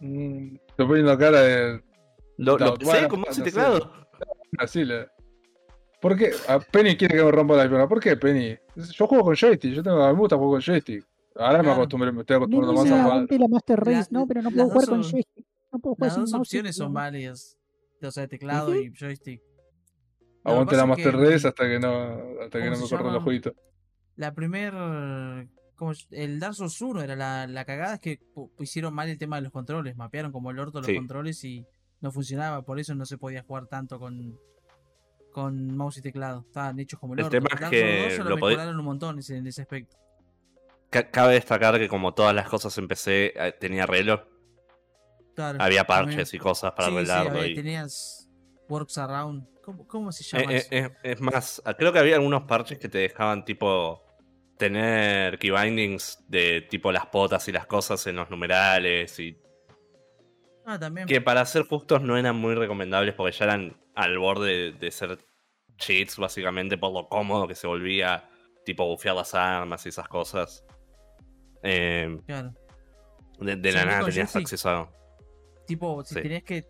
Mm, 0.00 0.56
Estoy 0.68 0.86
poniendo 0.86 1.16
cara 1.18 1.40
de. 1.42 1.82
¿Lo, 2.38 2.56
lo 2.58 2.74
bueno, 2.76 3.08
con 3.08 3.20
sé. 3.34 3.42
teclado? 3.42 4.08
Así 4.58 4.84
le. 4.84 5.06
¿Por 6.00 6.16
qué? 6.16 6.30
A 6.48 6.58
Penny 6.60 6.96
quiere 6.96 7.16
que 7.18 7.22
me 7.24 7.30
rompa 7.30 7.56
la 7.56 7.68
pierna. 7.68 7.86
¿Por 7.88 8.00
qué, 8.00 8.16
Penny? 8.16 8.56
Yo 8.94 9.06
juego 9.06 9.24
con 9.24 9.34
joystick. 9.36 9.72
Yo 9.74 9.82
tengo. 9.82 10.02
A 10.02 10.08
mí 10.08 10.14
me 10.14 10.20
gusta 10.20 10.36
jugar 10.36 10.50
con 10.52 10.60
joystick. 10.62 11.06
Ahora 11.36 11.62
me 11.62 11.70
acostumbré, 11.70 12.10
me 12.12 12.20
estoy 12.20 12.36
acostumbrando 12.36 12.72
más 12.74 12.86
a 12.86 12.88
jugar. 12.88 13.06
aguante 13.06 13.38
la 13.38 13.48
Master 13.48 13.86
La- 13.86 13.98
Race, 13.98 14.08
no, 14.10 14.26
pero 14.26 14.42
no 14.42 14.50
puedo 14.50 14.68
jugar 14.70 14.88
con 14.88 15.02
joystick. 15.02 15.46
No 15.72 15.78
puedo 15.78 15.94
jugar 15.94 16.08
Las 16.08 16.14
sin 16.14 16.24
dos 16.24 16.34
opciones 16.34 16.76
son 16.76 16.92
válidas. 16.92 17.56
O 18.02 18.10
sea, 18.10 18.26
teclado 18.26 18.74
y 18.74 18.92
joystick. 18.98 19.42
Aguante 20.42 20.76
la 20.76 20.86
Master 20.86 21.14
Race 21.16 21.46
hasta 21.46 21.68
que 21.68 21.78
no, 21.78 22.14
hasta 22.42 22.58
que 22.58 22.64
¿cómo 22.70 22.76
no 22.76 22.82
me 22.82 22.88
corran 22.88 23.12
los 23.14 23.22
jueguitos. 23.22 23.52
La 24.16 24.34
primer. 24.34 24.72
Como 25.76 25.92
el 26.10 26.38
Dark 26.40 26.54
Souls 26.54 26.80
1 26.80 27.00
era 27.02 27.16
la, 27.16 27.46
la 27.46 27.64
cagada, 27.64 27.94
es 27.94 28.00
que 28.00 28.20
hicieron 28.58 28.92
mal 28.92 29.08
el 29.08 29.16
tema 29.16 29.36
de 29.36 29.42
los 29.42 29.52
controles. 29.52 29.96
Mapearon 29.96 30.30
como 30.32 30.50
el 30.50 30.58
orto 30.58 30.78
los 30.78 30.86
Sí. 30.86 30.94
controles 30.96 31.42
y 31.44 31.64
no 32.00 32.12
funcionaba. 32.12 32.62
Por 32.62 32.78
eso 32.80 32.94
no 32.94 33.06
se 33.06 33.16
podía 33.16 33.42
jugar 33.42 33.66
tanto 33.66 33.98
con, 33.98 34.38
con 35.30 35.76
mouse 35.76 35.98
y 35.98 36.02
teclado. 36.02 36.44
Estaban 36.46 36.78
hechos 36.80 36.98
como 37.00 37.14
el, 37.14 37.20
El 37.20 37.24
orto. 37.26 37.36
tema 37.36 37.48
es 37.52 37.70
que 37.70 37.80
Souls 37.80 38.18
2 38.18 38.18
ya 38.18 38.24
lo, 38.30 38.36
mejoraron 38.36 38.78
un 38.78 38.84
montón 38.84 39.18
ese- 39.18 39.36
en 39.36 39.46
ese 39.46 39.62
aspecto. 39.62 39.96
Ca- 40.90 41.10
Cabe 41.10 41.34
destacar 41.34 41.78
que 41.78 41.88
como 41.88 42.12
todas 42.14 42.34
las 42.34 42.48
cosas 42.48 42.76
en 42.78 42.88
PC 42.88 43.32
eh, 43.36 43.52
tenía 43.58 43.84
arreglo, 43.84 44.26
Claro, 45.34 45.58
había 45.62 45.84
también. 45.84 46.16
parches 46.16 46.34
y 46.34 46.38
cosas 46.38 46.72
para 46.72 46.88
Sí, 46.88 46.92
sí, 46.92 46.96
arreglarlo. 46.98 47.30
había- 47.40 47.46
y- 47.46 47.54
tenías 47.54 48.28
Works 48.68 48.98
Around. 48.98 49.46
¿Cómo, 49.62 49.86
cómo 49.86 50.10
se 50.12 50.24
Eh, 50.24 50.40
llama 50.42 50.52
eh, 50.52 50.56
eso? 50.56 50.68
eh, 50.72 50.90
es 51.04 51.20
más, 51.20 51.62
ah, 51.64 51.74
creo 51.74 51.92
que 51.92 51.98
había 52.00 52.16
algunos 52.16 52.42
parches 52.42 52.78
que 52.78 52.88
te 52.88 52.98
dejaban 52.98 53.44
tipo 53.44 54.02
tener 54.58 55.38
key 55.38 55.50
bindings 55.50 56.18
de 56.28 56.62
tipo 56.62 56.90
las 56.92 57.06
potas 57.06 57.46
y 57.48 57.52
las 57.52 57.66
cosas 57.66 58.06
en 58.06 58.16
los 58.16 58.28
numerales 58.30 59.18
y 59.20 59.38
Ah, 60.66 60.78
también. 60.78 61.06
que 61.06 61.20
para 61.20 61.44
ser 61.46 61.62
justos 61.66 62.02
no 62.02 62.16
eran 62.18 62.36
muy 62.36 62.54
recomendables 62.54 63.14
porque 63.14 63.32
ya 63.36 63.44
eran 63.46 63.79
al 63.94 64.18
borde 64.18 64.72
de, 64.72 64.90
ser 64.90 65.18
cheats 65.76 66.16
básicamente 66.18 66.76
por 66.78 66.92
lo 66.92 67.08
cómodo 67.08 67.48
que 67.48 67.54
se 67.54 67.66
volvía 67.66 68.28
tipo 68.64 68.86
bufear 68.86 69.14
las 69.16 69.34
armas 69.34 69.84
y 69.86 69.88
esas 69.88 70.08
cosas. 70.08 70.64
Eh, 71.62 72.20
Claro. 72.26 72.52
de, 73.40 73.72
la 73.72 73.84
nada 73.84 74.04
tenías 74.06 74.34
acceso 74.36 74.68
a... 74.70 74.90
Tipo, 75.66 76.04
si 76.04 76.14
Sí. 76.14 76.22
tenías 76.22 76.42
que 76.42 76.66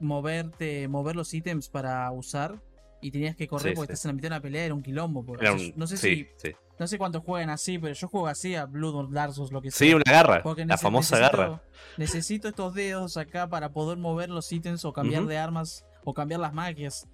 moverte, 0.00 0.88
mover 0.88 1.16
los 1.16 1.32
ítems 1.34 1.68
para 1.68 2.10
usar 2.12 2.60
y 3.00 3.10
tenías 3.10 3.36
que 3.36 3.46
correr 3.46 3.72
Sí, 3.72 3.76
porque 3.76 3.88
sí. 3.88 3.92
estás 3.94 4.04
en 4.06 4.08
la 4.10 4.12
mitad 4.14 4.28
de 4.30 4.34
una 4.36 4.40
pelea, 4.42 4.64
era 4.64 4.74
un 4.74 4.82
quilombo. 4.82 5.24
era 5.40 5.52
un- 5.52 5.72
no 5.76 5.86
sé 5.86 5.96
si, 5.96 6.28
no 6.78 6.86
sé 6.86 6.98
cuántos 6.98 7.22
juegan 7.22 7.50
así, 7.50 7.78
pero 7.78 7.94
yo 7.94 8.08
juego 8.08 8.26
así 8.26 8.54
a 8.54 8.64
Blood 8.66 9.10
Dark 9.12 9.32
Souls, 9.34 9.52
lo 9.52 9.60
que 9.60 9.70
sea. 9.70 9.86
Sí, 9.86 9.94
una 9.94 10.04
garra, 10.10 10.42
la 10.66 10.78
famosa 10.78 11.16
necesito- 11.16 11.20
garra. 11.38 11.62
Necesito 11.98 12.48
estos 12.48 12.74
dedos 12.74 13.16
acá 13.16 13.48
para 13.48 13.72
poder 13.72 13.98
mover 13.98 14.30
los 14.30 14.50
ítems 14.50 14.84
o 14.84 14.92
cambiar 14.92 15.26
de 15.26 15.36
armas 15.38 15.84
o 16.04 16.14
cambiar 16.14 16.40
las 16.40 16.52
magias. 16.54 17.08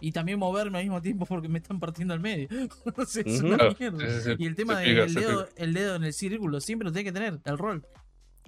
Y 0.00 0.12
también 0.12 0.38
moverme 0.38 0.78
al 0.78 0.84
mismo 0.84 1.00
tiempo 1.00 1.24
porque 1.24 1.48
me 1.48 1.58
están 1.58 1.80
partiendo 1.80 2.12
al 2.12 2.20
medio. 2.20 2.48
No 2.96 3.04
sé, 3.06 3.22
es 3.24 3.40
una 3.40 3.56
Claro, 3.56 3.76
mierda. 3.78 3.98
sí, 3.98 4.20
sí, 4.20 4.30
sí. 4.30 4.36
Y 4.38 4.46
el 4.46 4.54
tema 4.54 4.78
del 4.80 5.14
dedo, 5.14 5.48
el 5.56 5.72
dedo 5.74 5.94
en 5.96 6.04
el 6.04 6.12
círculo, 6.12 6.60
siempre 6.60 6.84
lo 6.86 6.92
tiene 6.92 7.04
que 7.04 7.12
tener, 7.12 7.40
el 7.44 7.58
rol. 7.58 7.86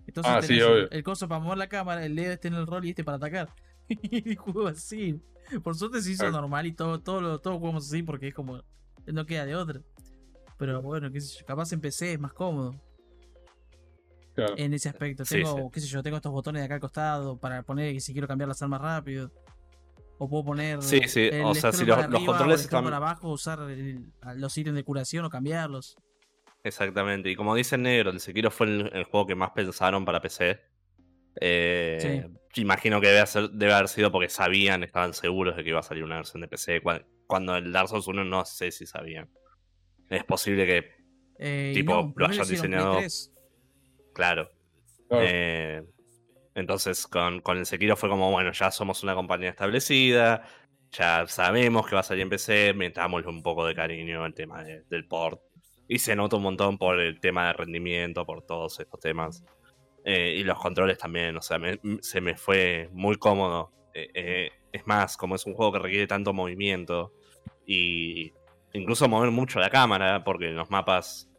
Entonces 0.07 0.33
Ah, 0.35 0.43
sí, 0.43 0.59
tenés 0.59 0.89
el- 0.91 1.03
coso 1.03 1.27
para 1.29 1.41
mover 1.41 1.59
la 1.59 1.69
cámara, 1.69 2.05
el 2.05 2.15
dedo 2.17 2.33
este 2.33 2.49
en 2.49 2.55
el 2.55 2.67
rol 2.67 2.85
y 2.85 2.91
este 2.91 3.03
para 3.05 3.17
atacar. 3.17 3.49
y 3.89 4.37
juego 4.37 4.69
así. 4.69 5.21
Por 5.63 5.75
suerte 5.75 6.03
se 6.03 6.13
hizo 6.13 6.25
Claro. 6.25 6.43
normal 6.43 6.67
y 6.67 6.73
todo, 6.73 7.01
todo 7.01 7.21
lo, 7.23 7.39
todos 7.41 7.59
jugamos 7.59 7.87
así 7.87 8.03
porque 8.03 8.29
es 8.29 8.35
como. 8.35 8.63
No 9.07 9.25
queda 9.25 9.47
de 9.47 9.57
otra. 9.57 9.81
Pero 10.59 10.83
bueno, 10.83 11.11
qué 11.11 11.21
sé 11.23 11.39
yo, 11.41 11.47
capaz 11.47 11.73
en 11.73 11.81
PC 11.81 12.13
es 12.13 12.21
más 12.21 12.35
cómodo 12.35 12.75
Claro. 14.35 14.55
en 14.57 14.73
ese 14.75 14.89
aspecto. 14.91 15.25
Sí, 15.25 15.37
Tengo, 15.37 15.57
sí. 15.57 15.63
qué 15.73 15.81
sé 15.81 15.87
yo, 15.87 16.03
tengo 16.03 16.17
estos 16.19 16.31
botones 16.33 16.61
de 16.61 16.67
acá 16.67 16.75
al 16.75 16.81
costado 16.81 17.39
para 17.39 17.63
poner 17.63 17.93
que 17.95 18.01
si 18.01 18.13
quiero 18.13 18.29
cambiar 18.29 18.49
las 18.49 18.61
armas 18.63 18.81
rápido. 18.81 19.33
O 20.19 20.29
puedo 20.29 20.45
poner 20.47 20.83
Sí, 20.83 21.01
sí, 21.07 21.29
el 21.33 21.45
o 21.45 21.55
sea, 21.55 21.71
si 21.73 21.85
los- 21.87 21.97
controles 22.25 22.63
están- 22.63 22.85
para 22.85 22.97
abajo, 22.97 23.31
usar 23.31 23.61
el- 23.71 24.13
los 24.37 24.57
ítems 24.59 24.77
de 24.77 24.83
curación 24.85 25.25
o 25.25 25.31
cambiarlos. 25.31 25.97
Exactamente, 26.65 27.31
y 27.31 27.37
como 27.37 27.55
dice 27.55 27.77
el 27.77 27.83
negro, 27.83 28.11
el 28.11 28.19
Sekiro 28.21 28.51
fue 28.51 28.67
el, 28.67 28.91
el 28.93 29.05
juego 29.05 29.27
que 29.27 29.35
más 29.37 29.51
pensaron 29.53 30.05
para 30.05 30.21
PC. 30.21 30.61
Eh, 31.41 32.29
Imagino 32.57 33.01
que 33.01 33.07
debe, 33.09 33.25
ser- 33.27 33.51
debe 33.51 33.73
haber 33.73 33.87
sido 33.89 34.11
porque 34.11 34.29
sabían, 34.29 34.83
estaban 34.83 35.13
seguros 35.15 35.55
de 35.57 35.63
que 35.63 35.69
iba 35.71 35.79
a 35.79 35.83
salir 35.85 36.03
una 36.03 36.17
versión 36.17 36.41
de 36.41 36.49
PC. 36.49 36.83
cua- 36.83 37.05
Cuando 37.29 37.55
el 37.57 37.71
Dark 37.71 37.89
Souls 37.89 38.09
1 38.09 38.25
no 38.25 38.45
sé 38.45 38.73
si 38.73 38.87
sabían. 38.87 39.29
Es 40.11 40.25
posible 40.25 40.67
que, 40.67 40.99
Eh, 41.39 41.71
Tipo, 41.75 41.95
no, 41.95 42.13
lo 42.17 42.27
hayan 42.27 42.49
diseñado- 42.49 42.97
3. 42.97 43.31
claro. 44.13 44.49
Claro. 45.09 45.25
eh, 45.25 45.85
entonces 46.59 47.07
con, 47.07 47.41
con 47.41 47.57
el 47.59 47.67
Sekiro 47.67 47.97
fue 47.97 48.09
como, 48.09 48.31
bueno, 48.31 48.53
ya 48.53 48.71
somos 48.71 49.03
una 49.03 49.15
compañía 49.15 49.51
establecida, 49.51 50.43
ya 50.91 51.27
sabemos 51.29 51.87
que 51.87 51.95
va 51.95 52.01
a 52.01 52.05
salir 52.05 52.23
en 52.23 52.31
PC, 52.31 52.73
metámosle 52.75 53.29
un 53.29 53.43
poco 53.43 53.65
de 53.67 53.75
cariño 53.75 54.25
al 54.25 54.35
tema 54.35 54.65
de- 54.65 54.83
del 54.91 55.07
port. 55.07 55.41
Y 55.87 55.99
se 56.01 56.17
nota 56.17 56.37
un 56.37 56.43
montón 56.43 56.77
por 56.79 56.99
el 57.01 57.21
tema 57.21 57.47
de 57.47 57.53
rendimiento, 57.55 58.27
por 58.27 58.43
todos 58.43 58.79
estos 58.81 59.01
temas. 59.01 59.45
Eh, 60.05 60.37
y 60.39 60.45
los 60.45 60.59
controles 60.59 60.99
también, 60.99 61.37
o 61.37 61.43
sea, 61.43 61.59
se 62.01 62.21
me 62.21 62.37
fue 62.37 62.89
muy 62.93 63.17
cómodo. 63.17 63.73
Eh, 63.95 64.09
eh, 64.15 64.51
es 64.73 64.87
más, 64.87 65.17
como 65.17 65.35
es 65.35 65.47
un 65.47 65.55
juego 65.55 65.73
que 65.73 65.79
requiere 65.81 66.07
tanto 66.07 66.33
movimiento 66.33 67.13
y 67.67 68.33
incluso 68.73 69.09
mover 69.09 69.31
mucho 69.31 69.61
la 69.61 69.71
cámara, 69.71 70.25
porque 70.25 70.49
en 70.49 70.57
los 70.57 70.71
mapas, 70.71 71.31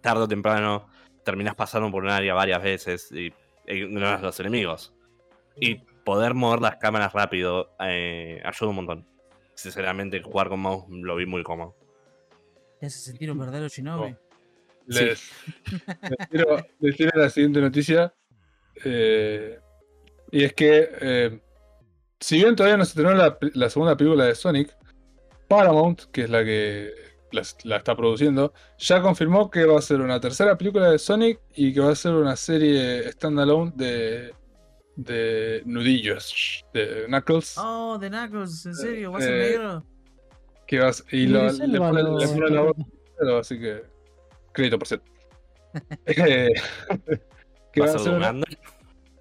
tarde 0.00 0.22
o 0.22 0.28
temprano, 0.28 0.88
terminas 1.24 1.54
pasando 1.54 1.90
por 1.90 2.02
un 2.04 2.10
área 2.10 2.34
varias 2.34 2.62
veces 2.62 3.10
y 3.12 3.32
ignoras 3.66 4.20
a 4.20 4.26
los 4.26 4.40
enemigos. 4.40 4.94
Y 5.56 5.76
poder 6.04 6.34
mover 6.34 6.60
las 6.60 6.76
cámaras 6.76 7.12
rápido 7.12 7.74
eh, 7.80 8.40
ayuda 8.44 8.70
un 8.70 8.76
montón. 8.76 9.06
Sinceramente, 9.54 10.22
jugar 10.22 10.48
con 10.48 10.60
mouse 10.60 10.86
lo 10.88 11.16
vi 11.16 11.26
muy 11.26 11.42
cómodo. 11.42 11.76
Te 12.80 12.86
hace 12.86 12.98
sentir 12.98 13.30
un 13.30 13.38
verdadero 13.38 13.68
shinobi. 13.68 14.12
Oh. 14.12 14.18
Les, 14.86 15.30
les 16.08 16.28
tiro, 16.28 16.56
les 16.80 16.96
tiro 16.96 17.10
la 17.14 17.30
siguiente 17.30 17.60
noticia. 17.60 18.12
eh, 18.84 19.60
y 20.32 20.44
es 20.44 20.54
que, 20.54 20.90
eh, 21.00 21.40
si 22.18 22.36
bien 22.36 22.56
todavía 22.56 22.76
no 22.76 22.84
se 22.84 22.90
estrenó 22.90 23.14
la, 23.14 23.38
la 23.54 23.70
segunda 23.70 23.96
película 23.96 24.24
de 24.24 24.34
Sonic, 24.34 24.76
Paramount, 25.46 26.04
que 26.10 26.22
es 26.22 26.30
la 26.30 26.42
que 26.42 26.90
la, 27.32 27.42
la 27.64 27.76
está 27.78 27.96
produciendo, 27.96 28.52
ya 28.78 29.00
confirmó 29.02 29.50
que 29.50 29.64
va 29.64 29.78
a 29.78 29.82
ser 29.82 30.00
una 30.00 30.20
tercera 30.20 30.56
película 30.56 30.90
de 30.90 30.98
Sonic 30.98 31.40
y 31.54 31.72
que 31.72 31.80
va 31.80 31.90
a 31.90 31.94
ser 31.96 32.12
una 32.14 32.36
serie 32.36 33.10
standalone 33.12 33.72
de, 33.74 34.34
de 34.96 35.62
nudillos, 35.64 36.64
de 36.74 37.04
Knuckles. 37.06 37.56
Oh, 37.58 37.98
de 37.98 38.08
Knuckles, 38.10 38.66
¿en 38.66 38.74
serio? 38.74 39.12
¿Va 39.12 39.18
a 39.18 39.22
ser 39.22 39.34
Eh, 39.34 39.50
negro? 39.50 39.84
Que 40.66 40.78
va 40.78 40.88
a- 40.88 40.92
y 41.10 41.26
lo- 41.26 41.50
le 41.52 41.78
pone, 41.78 42.02
le 42.02 42.28
pone 42.28 42.50
la 42.50 42.60
voz 42.62 42.76
Pero 43.18 43.38
así 43.38 43.58
que. 43.58 43.82
Crédito 44.52 44.78
por 44.78 44.88
cierto. 44.88 45.10
Eh, 46.06 46.48
que 47.72 47.80
¿Va 47.80 47.86
a 47.86 47.98
ser 47.98 48.12
una, 48.12 48.32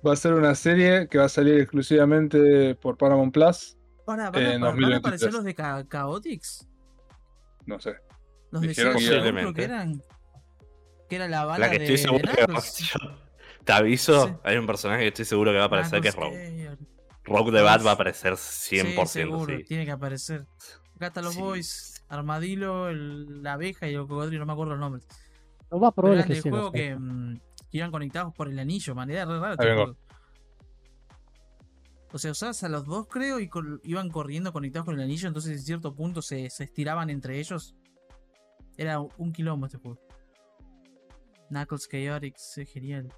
va 0.06 0.14
a 0.14 0.16
ser 0.18 0.34
una 0.34 0.54
serie 0.56 1.08
que 1.08 1.18
va 1.18 1.26
a 1.26 1.30
salir 1.30 1.60
exclusivamente 1.62 2.76
por 2.76 2.98
Paramount 2.98 3.34
Plus. 3.34 3.78
Ahora, 4.06 4.30
¿van, 4.30 4.44
a, 4.46 4.54
en 4.56 4.62
van 4.62 4.64
a 4.64 4.72
2023. 4.72 4.98
aparecer 5.00 5.34
los 5.34 5.44
de 5.46 5.56
Cha- 5.56 5.86
Chaotix? 5.90 6.68
No 7.66 7.80
sé. 7.80 7.96
Los 8.52 8.62
de 8.62 8.68
Dijeron 8.70 8.98
que- 8.98 9.54
que 9.54 9.64
eran. 9.64 10.02
Que 11.10 11.16
era 11.18 11.28
la 11.28 11.46
bala 11.46 11.66
La 11.68 11.72
que 11.72 11.80
de, 11.80 11.86
estoy 11.86 11.98
de 11.98 12.02
seguro 12.04 12.34
que 12.34 12.46
Knuckles. 12.46 12.78
yo 12.78 13.00
te 13.66 13.72
aviso, 13.74 14.28
Sí. 14.28 14.34
hay 14.44 14.58
un 14.58 14.66
personaje 14.68 15.02
que 15.04 15.08
estoy 15.10 15.26
seguro 15.26 15.52
que 15.52 15.58
va 15.58 15.64
a 15.64 15.68
aparecer 15.68 16.02
que 16.02 16.08
es 16.10 16.16
Rogue. 16.16 16.78
Rogue 17.24 17.52
the 17.52 17.60
Uf. 17.64 17.86
va 17.86 17.92
a 17.92 17.94
aparecer 17.94 18.34
100%, 18.38 19.06
Sí, 19.08 19.20
seguro, 19.20 19.58
sí. 19.58 19.64
tiene 19.66 19.86
que 19.86 19.92
aparecer. 19.92 20.46
Acá 20.96 21.08
están 21.08 21.24
los 21.26 21.34
Sí. 21.36 21.40
boys, 21.42 22.06
Armadillo, 22.10 22.90
el- 22.90 23.42
la 23.44 23.54
abeja 23.54 23.88
y 23.88 23.94
el 23.94 24.02
cocodrilo, 24.02 24.40
no 24.40 24.46
me 24.48 24.54
acuerdo 24.54 24.72
los 24.72 24.80
nombres. 24.80 25.08
Lo 25.70 25.80
más 25.80 25.94
probable 25.94 26.22
es 26.22 26.28
que 26.28 26.36
lo 26.36 26.42
juego 26.56 26.72
que, 26.72 26.96
mm, 26.96 27.36
que 27.72 27.78
iban 27.78 27.92
conectados 27.92 28.34
por 28.34 28.48
el 28.50 28.58
anillo, 28.60 28.96
man. 28.96 29.10
Era 29.10 29.26
O 32.14 32.18
sea, 32.20 32.32
usabas 32.32 32.64
a 32.64 32.70
los 32.70 32.86
dos, 32.86 33.08
creo, 33.08 33.40
y 33.40 33.50
iban 33.84 34.10
corriendo 34.10 34.52
conectados 34.52 34.86
con 34.86 34.96
el 34.96 35.02
anillo, 35.02 35.28
entonces 35.28 35.54
en 35.54 35.64
cierto 35.64 35.96
punto 35.96 36.22
se, 36.22 36.50
se 36.50 36.66
estiraban 36.66 37.10
entre 37.10 37.40
ellos. 37.40 37.76
Era 38.78 39.00
un 39.00 39.32
quilombo 39.32 39.66
este 39.68 39.78
juego. 39.78 40.00
Knuckles 41.50 41.88
Chaotix, 41.90 42.58
es 42.58 42.70
genial. 42.72 43.14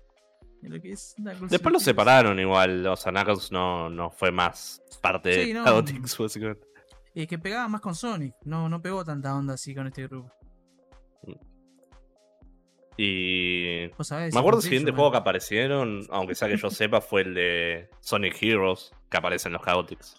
Lo 0.61 0.79
que 0.79 0.91
es 0.93 1.13
Knuckles 1.17 1.51
Después 1.51 1.73
lo 1.73 1.79
Chaotix. 1.79 1.83
separaron 1.85 2.39
igual, 2.39 2.85
o 2.87 2.95
sea, 2.95 3.11
Knuckles 3.11 3.51
no, 3.51 3.89
no 3.89 4.09
fue 4.11 4.31
más 4.31 4.81
parte 5.01 5.33
Sí, 5.33 5.47
de 5.49 5.53
no. 5.55 5.65
Chaotix, 5.65 6.17
básicamente. 6.19 6.67
Y 7.15 7.21
es 7.23 7.27
que 7.27 7.37
pegaba 7.37 7.67
más 7.67 7.81
con 7.81 7.93
Sonic, 7.95 8.35
no, 8.45 8.69
no 8.69 8.81
pegó 8.81 9.03
tanta 9.03 9.35
onda 9.35 9.53
así 9.55 9.73
con 9.75 9.87
este 9.87 10.07
grupo. 10.07 10.31
Y 12.97 13.87
Vos 13.89 14.07
sabés, 14.07 14.33
me 14.33 14.39
acuerdo 14.39 14.59
el 14.59 14.63
siguiente 14.63 14.91
juego 14.91 15.11
que 15.11 15.17
aparecieron, 15.17 16.05
aunque 16.09 16.35
sea 16.35 16.47
que 16.47 16.57
yo 16.57 16.69
sepa, 16.69 17.01
fue 17.01 17.21
el 17.21 17.33
de 17.33 17.89
Sonic 18.01 18.41
Heroes, 18.41 18.91
que 19.09 19.17
aparece 19.17 19.49
en 19.49 19.53
los 19.53 19.63
Chaotix. 19.63 20.15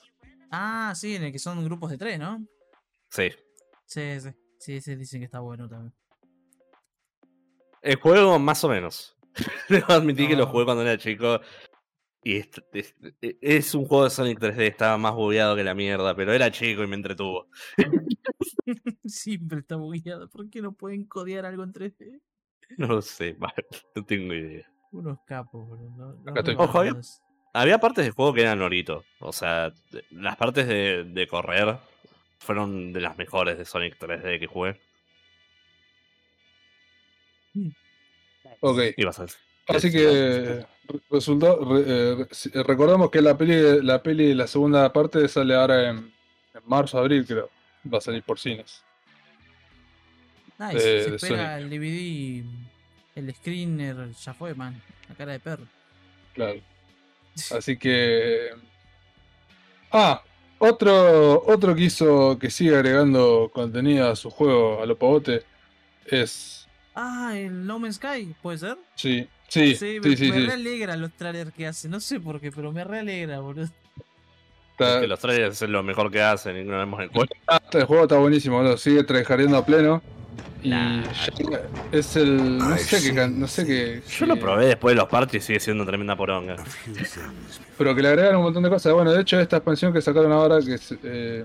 Ah, 0.50 0.92
sí, 0.96 1.14
en 1.16 1.24
el 1.24 1.32
que 1.32 1.38
son 1.38 1.64
grupos 1.64 1.90
de 1.90 1.98
tres, 1.98 2.18
¿no? 2.18 2.44
Sí. 3.10 3.30
Sí, 3.86 4.20
sí. 4.20 4.30
Sí, 4.58 4.80
sí, 4.80 4.96
dicen 4.96 5.20
que 5.20 5.26
está 5.26 5.40
bueno 5.40 5.68
también. 5.68 5.92
El 7.82 7.96
juego, 7.96 8.38
más 8.38 8.64
o 8.64 8.68
menos. 8.68 9.16
Debo 9.68 9.92
admitir 9.92 10.28
que 10.28 10.36
lo 10.36 10.46
jugué 10.46 10.64
cuando 10.64 10.82
era 10.82 10.96
chico. 10.96 11.40
Y 12.22 12.36
es, 12.36 12.48
es- 12.72 12.94
es 13.20 13.74
un 13.74 13.84
juego 13.84 14.04
de 14.04 14.10
Sonic 14.10 14.38
3D, 14.40 14.66
estaba 14.68 14.96
más 14.96 15.14
bugueado 15.14 15.54
que 15.54 15.62
la 15.64 15.74
mierda, 15.74 16.16
pero 16.16 16.32
era 16.32 16.50
chico 16.50 16.82
y 16.82 16.86
me 16.86 16.96
entretuvo. 16.96 17.48
Siempre 19.04 19.58
está 19.60 19.76
bugueado. 19.76 20.30
¿Por 20.30 20.48
qué 20.48 20.62
no 20.62 20.72
pueden 20.72 21.04
codear 21.04 21.44
algo 21.44 21.62
en 21.64 21.72
3D? 21.72 22.20
No 22.76 22.86
lo 22.86 23.02
sé, 23.02 23.36
no 23.94 24.04
tengo 24.04 24.34
idea. 24.34 24.68
Unos 24.92 25.18
capos, 25.26 25.66
boludo. 25.66 25.90
no- 25.96 26.14
no 26.24 26.30
Acá 26.30 26.40
estoy. 26.40 26.54
recuerdo 26.54 26.70
Ojo, 26.70 26.78
había- 27.52 27.78
partes 27.78 28.04
del 28.04 28.14
juego 28.14 28.32
que 28.34 28.42
eran 28.42 28.58
Norito. 28.58 29.04
O 29.20 29.32
sea, 29.32 29.72
las 30.10 30.36
partes 30.36 30.66
de, 30.68 31.04
de 31.04 31.26
correr 31.26 31.76
fueron 32.38 32.92
de 32.92 33.00
las 33.00 33.16
mejores 33.16 33.58
de 33.58 33.64
Sonic 33.64 33.98
3D 33.98 34.38
que 34.40 34.46
jugué. 34.46 34.80
Ok. 38.60 38.78
A 38.78 39.22
decir. 39.22 39.38
Así 39.66 39.90
que 39.90 40.66
resultó, 41.10 41.64
re- 41.64 41.84
eh, 41.86 42.62
recordamos 42.64 43.10
que 43.10 43.22
la 43.22 43.36
peli, 43.36 43.82
la 43.82 44.02
peli, 44.02 44.34
la 44.34 44.46
segunda 44.46 44.92
parte 44.92 45.26
sale 45.28 45.54
ahora 45.54 45.88
en, 45.90 45.96
en 45.98 46.62
marzo, 46.66 46.98
abril, 46.98 47.24
creo. 47.26 47.48
Va 47.92 47.98
a 47.98 48.00
salir 48.00 48.22
por 48.22 48.38
cines. 48.38 48.84
Nice, 50.58 50.74
de- 50.88 51.04
se 51.04 51.14
espera 51.16 51.58
el 51.58 51.68
DVD, 51.70 52.44
el 53.16 53.34
screener, 53.34 54.10
ya 54.12 54.34
fue, 54.34 54.54
man. 54.54 54.80
La 55.08 55.14
cara 55.14 55.32
de 55.32 55.40
perro. 55.40 55.64
Claro. 56.34 56.60
Así 57.56 57.76
que. 57.76 58.50
Ah, 59.90 60.22
otro, 60.58 61.42
otro 61.46 61.74
que 61.74 61.82
hizo 61.82 62.38
que 62.38 62.50
sigue 62.50 62.74
agregando 62.76 63.50
contenido 63.52 64.10
a 64.10 64.16
su 64.16 64.30
juego, 64.30 64.82
a 64.82 64.86
lo 64.86 64.96
pavote, 64.96 65.42
es. 66.06 66.66
Ah, 66.94 67.32
el 67.36 67.66
No 67.66 67.78
Man's 67.78 67.96
Sky, 67.96 68.34
¿puede 68.40 68.58
ser? 68.58 68.76
Sí, 68.94 69.28
sí, 69.48 69.74
sí, 69.74 69.98
me, 70.02 70.16
sí. 70.16 70.30
me 70.30 70.38
sí. 70.40 70.46
realegra 70.46 70.96
los 70.96 71.12
trailers 71.12 71.52
que 71.52 71.66
hace. 71.66 71.88
No 71.88 71.98
sé 72.00 72.20
por 72.20 72.40
qué, 72.40 72.52
pero 72.52 72.72
me 72.72 72.84
realegra, 72.84 73.40
boludo. 73.40 73.68
Está- 74.72 75.00
Que 75.00 75.06
los 75.08 75.18
trailers 75.20 75.60
es 75.60 75.68
lo 75.68 75.82
mejor 75.82 76.10
que 76.10 76.22
hacen 76.22 76.56
y 76.56 76.64
no 76.64 76.78
vemos 76.78 77.00
el 77.00 77.08
juego. 77.08 77.28
Ah, 77.48 77.60
este 77.64 77.84
juego 77.84 78.04
está 78.04 78.16
buenísimo, 78.18 78.56
boludo. 78.58 78.76
Sigue 78.76 79.02
tryhardeando 79.04 79.56
a 79.58 79.66
pleno. 79.66 80.02
Y 80.64 80.70
Nah. 80.70 81.04
es 81.92 82.16
el. 82.16 82.58
No 82.58 82.76
sé 82.78 83.12
qué. 83.12 83.28
No 83.28 83.46
sé 83.46 83.64
qué. 83.66 84.02
Yo 84.18 84.26
lo 84.26 84.36
probé 84.40 84.66
después 84.66 84.94
de 84.94 85.00
los 85.00 85.08
parches 85.08 85.44
y 85.44 85.46
sigue 85.46 85.60
siendo 85.60 85.84
tremenda 85.86 86.16
poronga. 86.16 86.56
Pero 87.78 87.94
que 87.94 88.02
le 88.02 88.08
agregaron 88.08 88.38
un 88.38 88.42
montón 88.44 88.62
de 88.62 88.70
cosas. 88.70 88.92
Bueno, 88.92 89.12
de 89.12 89.20
hecho, 89.20 89.38
esta 89.38 89.58
expansión 89.58 89.92
que 89.92 90.00
sacaron 90.00 90.32
ahora, 90.32 90.58
que 90.60 90.74
es. 90.74 90.94
Eh, 91.04 91.44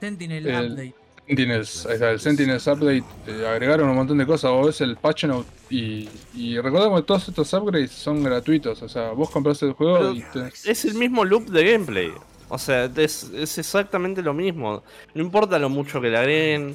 Sentinel 0.00 0.46
El- 0.46 0.72
Update. 0.72 0.94
Sentinels, 1.26 1.86
ahí 1.86 1.94
está, 1.94 2.10
el 2.10 2.18
Sentinels 2.20 2.66
Update, 2.66 3.04
eh, 3.28 3.46
agregaron 3.46 3.88
un 3.88 3.94
montón 3.94 4.18
de 4.18 4.26
cosas, 4.26 4.50
vos 4.50 4.66
ves 4.66 4.80
el 4.80 4.96
patch 4.96 5.24
note 5.24 5.48
y, 5.70 6.08
y 6.34 6.58
recordemos 6.58 7.00
que 7.00 7.06
todos 7.06 7.28
estos 7.28 7.52
upgrades 7.52 7.92
son 7.92 8.24
gratuitos, 8.24 8.82
o 8.82 8.88
sea, 8.88 9.10
vos 9.12 9.30
compras 9.30 9.62
el 9.62 9.72
juego 9.72 9.98
Pero 9.98 10.12
y 10.14 10.22
te- 10.22 10.70
Es 10.70 10.84
el 10.84 10.94
mismo 10.94 11.24
loop 11.24 11.48
de 11.48 11.72
gameplay. 11.72 12.12
O 12.48 12.58
sea, 12.58 12.86
es, 12.96 13.30
es 13.34 13.56
exactamente 13.56 14.20
lo 14.20 14.34
mismo. 14.34 14.82
No 15.14 15.22
importa 15.22 15.58
lo 15.60 15.68
mucho 15.70 16.00
que 16.00 16.10
le 16.10 16.18
agreguen. 16.18 16.74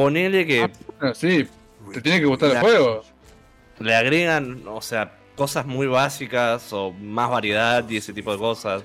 Ponele 0.00 0.46
que 0.46 0.70
bueno, 0.98 1.14
sí, 1.14 1.46
te 1.92 2.00
tiene 2.00 2.20
que 2.20 2.24
gustar 2.24 2.52
el 2.52 2.60
juego. 2.60 3.04
le 3.80 3.94
agregan, 3.94 4.62
o 4.66 4.80
sea, 4.80 5.12
cosas 5.36 5.66
muy 5.66 5.86
básicas 5.86 6.72
o 6.72 6.90
más 6.90 7.28
variedad 7.28 7.86
y 7.86 7.98
ese 7.98 8.14
tipo 8.14 8.32
de 8.32 8.38
cosas. 8.38 8.82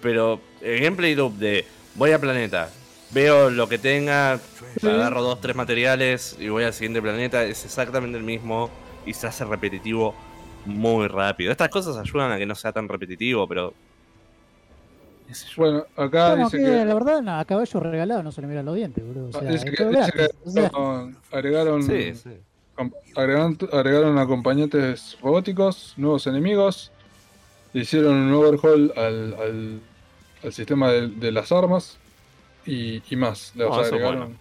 Pero 0.00 0.40
el 0.60 0.80
gameplay 0.80 1.16
loop 1.16 1.32
de 1.34 1.64
voy 1.96 2.12
al 2.12 2.20
planeta, 2.20 2.70
veo 3.10 3.50
lo 3.50 3.68
que 3.68 3.78
tenga, 3.78 4.38
agarro 4.82 5.22
dos, 5.22 5.40
tres 5.40 5.56
materiales 5.56 6.36
y 6.38 6.48
voy 6.48 6.62
al 6.62 6.72
siguiente 6.72 7.02
planeta, 7.02 7.42
es 7.42 7.64
exactamente 7.64 8.16
el 8.16 8.22
mismo 8.24 8.70
y 9.04 9.14
se 9.14 9.26
hace 9.26 9.44
repetitivo 9.44 10.14
muy 10.64 11.08
rápido. 11.08 11.50
Estas 11.50 11.70
cosas 11.70 11.96
ayudan 11.96 12.30
a 12.30 12.38
que 12.38 12.46
no 12.46 12.54
sea 12.54 12.70
tan 12.70 12.88
repetitivo, 12.88 13.48
pero... 13.48 13.74
Bueno, 15.56 15.84
acá 15.96 16.30
Bueno, 16.30 16.44
dice 16.44 16.58
que, 16.58 16.64
que, 16.64 16.84
la 16.84 16.94
verdad, 16.94 17.22
no, 17.22 17.38
a 17.38 17.44
caballo 17.44 17.80
regalado 17.80 18.22
no 18.22 18.32
se 18.32 18.40
le 18.40 18.46
miran 18.46 18.64
los 18.64 18.76
dientes, 18.76 19.04
boludo. 19.04 19.28
O 19.28 19.32
sea, 19.32 19.50
dice 19.50 19.64
es 19.64 19.70
que- 19.70 19.76
todo 19.76 19.90
dice 19.90 20.12
que 20.12 20.18
gratis. 20.18 20.36
O 20.44 20.50
sea, 20.50 20.66
agregaron, 20.66 21.16
agregaron, 21.32 21.82
Sí, 21.82 22.14
sí. 22.14 22.30
agregaron, 23.16 23.58
agregaron 23.72 24.18
acompañantes 24.18 25.16
robóticos, 25.20 25.94
nuevos 25.96 26.26
enemigos, 26.26 26.92
hicieron 27.74 28.14
un 28.14 28.32
overhaul 28.34 28.92
al, 28.96 29.34
al, 29.34 29.80
al 30.44 30.52
sistema 30.52 30.90
de, 30.92 31.08
de 31.08 31.32
las 31.32 31.50
armas 31.52 31.98
y, 32.64 33.02
y 33.12 33.16
más. 33.16 33.52
Le 33.56 33.66
es 33.66 33.72
agregaron. 33.72 34.18
bueno. 34.18 34.36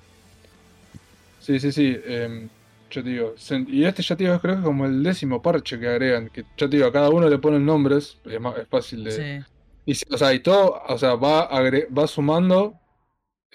Sí, 1.39 1.59
sí, 1.59 1.71
sí. 1.71 1.97
em, 2.05 2.49
yo 2.91 3.03
te 3.03 3.09
digo, 3.09 3.35
y 3.67 3.83
este 3.83 4.01
ya 4.03 4.15
te 4.15 4.23
digo, 4.23 4.39
creo 4.39 4.53
que 4.55 4.59
es 4.61 4.65
como 4.65 4.85
el 4.85 5.03
décimo 5.03 5.41
parche 5.41 5.79
que 5.79 5.87
agregan, 5.87 6.29
que 6.29 6.43
ya 6.57 6.69
te 6.69 6.77
digo, 6.77 6.85
a 6.87 6.91
cada 6.93 7.09
uno 7.09 7.27
le 7.29 7.37
ponen 7.39 7.65
nombres, 7.65 8.17
es, 8.25 8.39
más, 8.39 8.57
es 8.57 8.67
fácil 8.67 9.03
de... 9.03 9.11
Sí. 9.11 9.45
Y, 9.85 9.93
o 10.13 10.17
sea, 10.17 10.33
y 10.33 10.39
todo, 10.39 10.81
o 10.87 10.97
sea, 10.97 11.15
va, 11.15 11.49
agre- 11.49 11.87
va 11.95 12.07
sumando, 12.07 12.79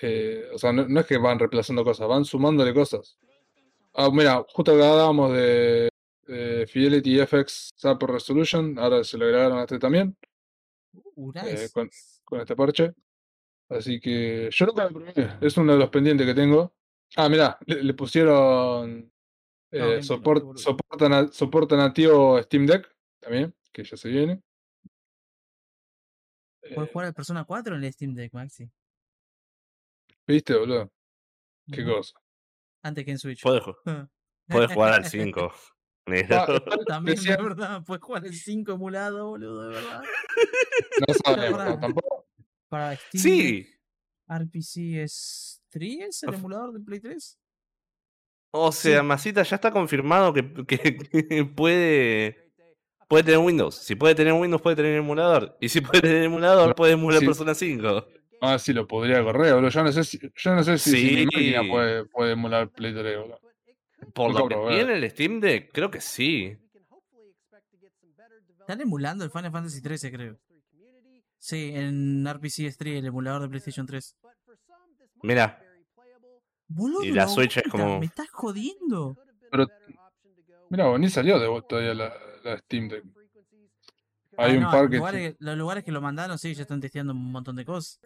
eh, 0.00 0.44
o 0.54 0.58
sea, 0.58 0.72
no, 0.72 0.86
no 0.88 1.00
es 1.00 1.06
que 1.06 1.18
van 1.18 1.38
reemplazando 1.38 1.84
cosas, 1.84 2.06
van 2.08 2.24
sumándole 2.24 2.72
cosas. 2.72 3.18
Ah, 3.94 4.08
mira, 4.12 4.44
justo 4.48 4.70
hablábamos 4.72 5.32
de, 5.32 5.88
de 6.26 6.66
Fidelity 6.68 7.18
FX 7.20 7.70
Zap 7.76 8.00
Resolution, 8.04 8.78
ahora 8.78 9.02
se 9.02 9.18
lo 9.18 9.24
agregaron 9.24 9.58
a 9.58 9.62
este 9.62 9.78
también, 9.80 10.16
eh, 11.46 11.68
con, 11.72 11.90
con 12.24 12.40
este 12.40 12.54
parche. 12.54 12.92
Así 13.68 14.00
que 14.00 14.48
yo 14.52 14.66
nunca 14.66 14.84
lo 14.84 14.90
probé, 14.90 15.12
es 15.40 15.56
uno 15.56 15.72
de 15.72 15.78
los 15.78 15.90
pendientes 15.90 16.26
que 16.26 16.34
tengo. 16.34 16.72
Ah, 17.16 17.28
mira, 17.28 17.58
le, 17.66 17.82
le 17.82 17.94
pusieron 17.94 19.12
eh, 19.72 19.78
No, 19.78 20.02
soport- 20.02 20.42
soporta, 20.58 21.08
na- 21.08 21.32
soporta 21.32 21.76
nativo 21.76 22.40
Steam 22.42 22.66
Deck 22.66 22.88
también, 23.20 23.54
que 23.72 23.84
ya 23.84 23.96
se 23.96 24.08
viene. 24.08 24.40
Puedes 26.74 26.88
Eh, 26.88 26.92
jugar 26.92 27.06
al 27.08 27.14
Persona 27.14 27.44
4 27.44 27.76
en 27.76 27.84
el 27.84 27.92
Steam 27.92 28.14
Deck, 28.14 28.32
Maxi. 28.32 28.70
¿Viste, 30.26 30.54
boludo? 30.56 30.90
Qué 31.72 31.84
cosa. 31.84 32.14
Antes 32.82 33.04
que 33.04 33.10
en 33.12 33.18
Switch. 33.18 33.42
Puedes, 33.42 33.62
puedes 34.48 34.72
jugar 34.72 34.92
al 34.94 35.04
5. 35.04 35.52
negro. 36.06 36.36
Ah, 36.36 36.46
igual 36.66 36.84
También, 36.86 37.22
de 37.22 37.36
verdad, 37.36 37.82
puedes 37.84 38.02
jugar 38.02 38.24
el 38.26 38.34
5 38.34 38.72
emulado, 38.72 39.28
boludo, 39.28 39.68
de 39.68 39.74
verdad. 39.76 40.02
No 41.06 41.14
sabemos, 41.24 41.80
tampoco. 41.80 42.26
Para 42.68 42.96
Steam 42.96 43.22
Sí. 43.22 43.52
Deck, 43.62 43.80
RPC 44.28 45.02
es 45.02 45.62
3, 45.70 46.22
el 46.24 46.28
Of- 46.30 46.34
emulador 46.36 46.72
de 46.72 46.80
Play 46.80 47.00
3. 47.00 47.38
O 48.52 48.72
sea, 48.72 49.02
Masita 49.04 49.42
ya 49.44 49.56
está 49.56 49.70
confirmado 49.70 50.32
que, 50.32 50.52
que- 50.66 50.96
que 51.28 51.44
puede, 51.44 52.49
puede 53.10 53.24
tener 53.24 53.40
Windows. 53.40 53.74
Si 53.74 53.96
puede 53.96 54.14
tener 54.14 54.32
Windows, 54.32 54.62
puede 54.62 54.76
tener 54.76 54.94
emulador. 54.94 55.56
Y 55.60 55.68
si 55.68 55.80
puede 55.80 56.00
tener 56.00 56.22
emulador, 56.22 56.74
puede 56.76 56.92
emular 56.92 57.18
sí. 57.18 57.26
Persona 57.26 57.54
5. 57.54 58.06
Ah, 58.40 58.56
sí, 58.58 58.72
lo 58.72 58.86
podría 58.86 59.22
correr, 59.22 59.52
boludo. 59.52 59.68
Yo 59.68 59.82
no 59.82 59.92
sé 59.92 60.04
si, 60.04 60.18
yo 60.34 60.54
no 60.54 60.62
sé 60.62 60.78
si, 60.78 60.90
si 60.90 60.96
mi 60.96 61.08
Sí. 61.18 61.24
máquina 61.26 61.62
puede, 61.68 62.04
puede 62.06 62.32
emular 62.32 62.70
Play 62.70 62.94
3, 62.94 63.18
boludo. 63.18 63.40
Por 64.14 64.32
lo 64.32 64.48
que 64.48 64.54
tiene 64.74 64.94
el 64.94 65.10
Steam 65.10 65.40
Deck, 65.40 65.70
creo 65.72 65.90
que 65.90 66.00
sí. 66.00 66.56
Están 68.60 68.80
emulando 68.80 69.24
el 69.24 69.30
Final 69.30 69.50
Fantasy 69.50 69.82
13, 69.82 70.12
creo. 70.12 70.38
Sí, 71.38 71.72
en 71.74 72.24
RPC 72.26 72.72
3, 72.78 72.98
el 73.00 73.06
emulador 73.06 73.42
de 73.42 73.48
PlayStation 73.48 73.86
3. 73.86 74.16
Mira, 75.22 75.60
Boludo, 76.68 77.02
Y 77.02 77.10
la 77.10 77.26
Switch 77.26 77.56
es 77.56 77.64
como- 77.68 77.98
Me 77.98 78.06
estás 78.06 78.30
jodiendo. 78.30 79.16
Pero, 79.50 79.66
mira, 80.70 80.86
vos, 80.86 81.00
ni 81.00 81.08
salió 81.08 81.40
de 81.40 81.48
vos 81.48 81.66
todavía 81.66 81.94
la, 81.94 82.12
la 82.44 82.58
Steam 82.58 82.88
Deck. 82.88 83.04
Hay 84.36 84.52
Ah, 84.52 84.54
un 84.56 84.60
no, 84.62 84.70
par 84.70 84.80
los 84.82 84.90
que. 84.90 84.96
lugares, 84.96 85.36
los 85.38 85.56
lugares 85.58 85.84
que 85.84 85.92
lo 85.92 86.00
mandaron, 86.00 86.38
sí, 86.38 86.54
ya 86.54 86.62
están 86.62 86.80
testeando 86.80 87.12
un 87.12 87.30
montón 87.32 87.56
de 87.56 87.64
cosas. 87.64 88.00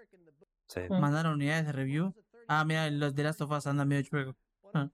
sí. 0.68 0.80
Ah. 0.90 0.98
Mandaron 0.98 1.34
unidades 1.34 1.66
de 1.66 1.72
review. 1.72 2.14
Ah, 2.48 2.64
mira, 2.64 2.90
los 2.90 3.14
de 3.14 3.22
Last 3.22 3.40
of 3.42 3.50
Us 3.52 3.66
andan 3.66 3.86
medio 3.88 4.02
chueco. 4.02 4.36
Ah. 4.72 4.88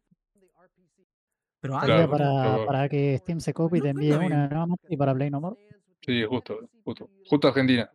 Pero 1.60 1.78
Claro, 1.78 2.10
para, 2.10 2.42
pero- 2.54 2.66
para 2.66 2.88
que 2.88 3.18
Steam 3.18 3.40
se 3.40 3.52
copie 3.52 3.78
y 3.78 3.82
te 3.82 3.88
envíe 3.90 4.12
una, 4.12 4.48
¿no? 4.48 4.76
Y 4.88 4.96
para 4.96 5.14
Play 5.14 5.30
No 5.30 5.40
More. 5.40 5.56
Sí, 6.04 6.24
justo, 6.24 6.58
justo. 6.84 7.10
Justo 7.26 7.48
Argentina. 7.48 7.90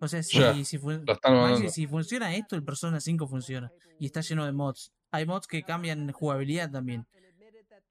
O 0.00 0.08
sea, 0.08 0.22
si, 0.22 0.38
Ya, 0.38 0.52
si, 0.64 0.78
fun- 0.78 1.04
Maxi, 1.04 1.68
si 1.68 1.86
funciona 1.86 2.34
esto, 2.34 2.56
el 2.56 2.64
Persona 2.64 3.00
5 3.00 3.26
funciona. 3.28 3.70
Y 3.98 4.06
está 4.06 4.20
lleno 4.20 4.44
de 4.44 4.52
mods. 4.52 4.92
Hay 5.12 5.26
mods 5.26 5.46
que 5.46 5.62
cambian 5.62 6.10
jugabilidad 6.12 6.70
también. 6.70 7.06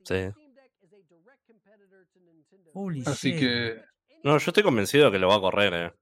Sí. 0.04 0.30
Holy 2.74 3.04
Así 3.06 3.32
shit. 3.32 3.40
que. 3.40 3.82
No, 4.24 4.38
yo 4.38 4.50
estoy 4.50 4.64
convencido 4.64 5.12
que 5.12 5.20
lo 5.20 5.28
va 5.28 5.36
a 5.36 5.42
correr, 5.42 5.74
eh. 5.74 5.94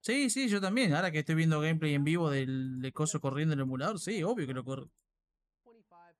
Sí, 0.00 0.28
sí, 0.28 0.48
yo 0.48 0.60
también. 0.60 0.94
Ahora 0.94 1.10
que 1.10 1.20
estoy 1.20 1.34
viendo 1.34 1.60
gameplay 1.60 1.94
en 1.94 2.04
vivo 2.04 2.30
del 2.30 2.80
de 2.80 2.92
coso 2.92 3.20
corriendo 3.20 3.54
en 3.54 3.60
el 3.60 3.64
emulador, 3.64 3.98
sí, 3.98 4.22
obvio 4.22 4.46
que 4.46 4.52
lo 4.52 4.62
corre. 4.62 4.86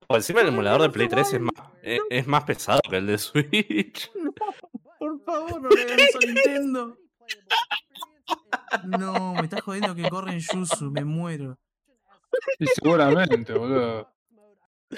Por 0.07 0.17
encima 0.17 0.41
el 0.41 0.49
emulador 0.49 0.83
de 0.83 0.91
Play 0.91 1.09
3 1.09 1.33
es 1.35 1.41
más, 1.41 1.55
es, 1.83 2.01
es 2.11 2.27
más 2.27 2.45
pesado 2.45 2.81
que 2.89 2.97
el 2.97 3.07
de 3.07 3.19
Switch. 3.19 4.11
Por 4.99 5.23
favor, 5.23 5.61
no 5.61 5.69
le 5.69 5.83
hagan 5.83 6.01
eso 6.01 6.19
a 6.19 6.27
Nintendo. 6.27 6.99
No, 8.85 9.35
me 9.35 9.43
estás 9.43 9.61
jodiendo 9.63 9.95
que 9.95 10.09
corre 10.09 10.33
en 10.33 10.41
Yuzu, 10.41 10.91
me 10.91 11.05
muero. 11.05 11.59
Y 12.59 12.67
seguramente, 12.67 13.53
boludo. 13.53 14.13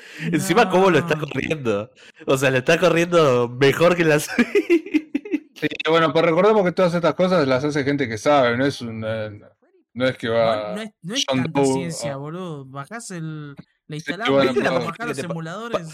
Encima, 0.32 0.68
¿cómo 0.70 0.90
lo 0.90 0.98
está 0.98 1.18
corriendo? 1.18 1.90
O 2.26 2.36
sea, 2.36 2.50
lo 2.50 2.58
está 2.58 2.78
corriendo 2.78 3.48
mejor 3.48 3.96
que 3.96 4.04
la 4.04 4.18
Switch. 4.20 4.46
Sí, 5.54 5.68
bueno, 5.88 6.12
pero 6.12 6.26
recordemos 6.26 6.64
que 6.64 6.72
todas 6.72 6.92
estas 6.94 7.14
cosas 7.14 7.46
las 7.48 7.64
hace 7.64 7.82
gente 7.84 8.08
que 8.08 8.18
sabe, 8.18 8.56
no 8.56 8.66
es 8.66 8.80
un. 8.82 9.02
eh, 9.06 9.40
No 9.94 10.06
es 10.06 10.18
que 10.18 10.28
va. 10.28 10.74
no 10.74 10.82
es, 10.82 10.90
no 11.02 11.14
es 11.14 11.24
tanta 11.24 11.50
Doe, 11.60 11.72
ciencia, 11.72 12.12
ah. 12.12 12.16
boludo. 12.16 12.64
Bajás 12.66 13.10
el. 13.12 13.50
La 13.50 13.56
Sí, 13.88 13.94
instalás, 13.94 14.28
bueno, 14.28 14.52
¿viste? 14.52 14.68
para 14.68 14.78
bajar 14.84 15.06
los 15.08 15.16
¿Qué 15.16 15.22
te 15.22 15.28
pa- 15.28 15.32
emuladores. 15.32 15.88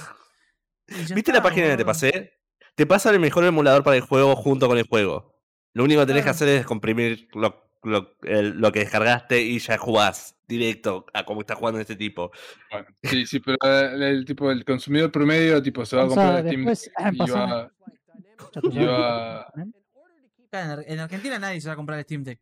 ¿Viste 0.88 1.14
está, 1.20 1.32
la 1.34 1.42
página 1.42 1.68
que 1.68 1.76
te 1.76 1.84
pasé? 1.84 2.32
Te 2.74 2.86
pasa 2.86 3.10
el 3.10 3.20
mejor 3.20 3.44
emulador 3.44 3.82
para 3.84 3.96
el 3.96 4.02
juego 4.02 4.34
junto 4.34 4.66
con 4.66 4.78
el 4.78 4.86
juego. 4.88 5.38
Lo 5.74 5.84
único 5.84 6.00
que 6.00 6.06
tenés 6.06 6.24
que 6.24 6.30
hacer 6.30 6.48
es 6.48 6.66
comprimir 6.66 7.28
lo, 7.34 7.62
lo- 7.82 8.14
el- 8.22 8.58
lo 8.60 8.70
que 8.72 8.80
descargaste 8.80 9.40
y 9.42 9.58
ya 9.58 9.76
jugás 9.78 10.36
directo 10.46 11.06
a 11.14 11.24
cómo 11.24 11.40
está 11.40 11.54
jugando 11.54 11.80
este 11.80 11.96
tipo. 11.96 12.30
Bueno, 12.70 12.86
sí, 13.02 13.26
sí, 13.26 13.40
pero 13.40 13.56
el, 13.62 14.02
el 14.02 14.24
tipo, 14.24 14.50
el 14.50 14.64
consumidor 14.64 15.10
promedio, 15.10 15.62
tipo, 15.62 15.84
se 15.86 15.96
va 15.96 16.02
a 16.04 16.06
comprar 16.08 16.46
el 16.46 16.46
Steam 16.46 16.64
Deck 16.64 17.12
y 17.12 17.30
va, 17.30 17.72
y 18.70 18.86
Claro, 20.50 20.82
En 20.82 20.92
en 20.92 21.00
Argentina 21.00 21.38
nadie 21.38 21.60
se 21.60 21.68
va 21.68 21.72
a 21.74 21.76
comprar 21.76 21.98
el 21.98 22.04
Steam 22.04 22.22
Deck. 22.24 22.40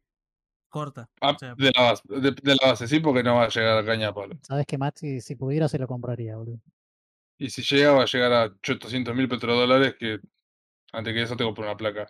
Corta. 0.69 1.09
a- 1.21 1.31
O 1.33 1.39
sea, 1.39 1.55
de, 1.57 1.73
la 1.77 1.83
base, 1.83 2.03
de, 2.09 2.31
de 2.31 2.55
la 2.61 2.69
base, 2.71 2.87
sí, 2.89 3.01
porque 3.01 3.23
no 3.23 3.37
va 3.37 3.45
a 3.45 3.49
llegar 3.49 3.79
a 3.79 3.85
caña 3.85 4.13
palo. 4.15 4.39
Sabes 4.43 4.67
que 4.67 4.79
Maxi, 4.79 5.21
si 5.21 5.35
pudiera, 5.37 5.69
se 5.69 5.79
lo 5.79 5.87
compraría, 5.87 6.37
boludo. 6.37 6.61
Y 7.39 7.51
si 7.51 7.63
llega, 7.63 7.93
va 7.93 8.03
a 8.03 8.07
llegar 8.07 8.33
a 8.33 8.45
800 8.45 9.15
mil 9.15 9.29
petrodólares, 9.29 9.95
que 9.99 10.21
antes 10.93 11.15
que 11.15 11.23
eso 11.23 11.37
tengo 11.37 11.55
por 11.55 11.65
una 11.65 11.77
placa. 11.77 12.07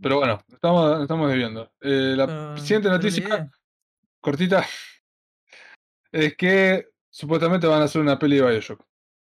Pero 0.00 0.18
bueno, 0.18 0.38
estamos, 0.48 1.02
estamos 1.02 1.28
desviando. 1.28 1.72
Eh, 1.80 2.14
la 2.16 2.26
pero- 2.26 2.56
siguiente 2.58 2.88
noticia, 2.88 3.50
cortita, 4.20 4.64
es 6.12 6.36
que 6.36 6.88
supuestamente 7.10 7.66
van 7.66 7.82
a 7.82 7.84
hacer 7.84 8.00
una 8.00 8.18
peli 8.18 8.36
de 8.36 8.42
Bioshock. 8.46 8.84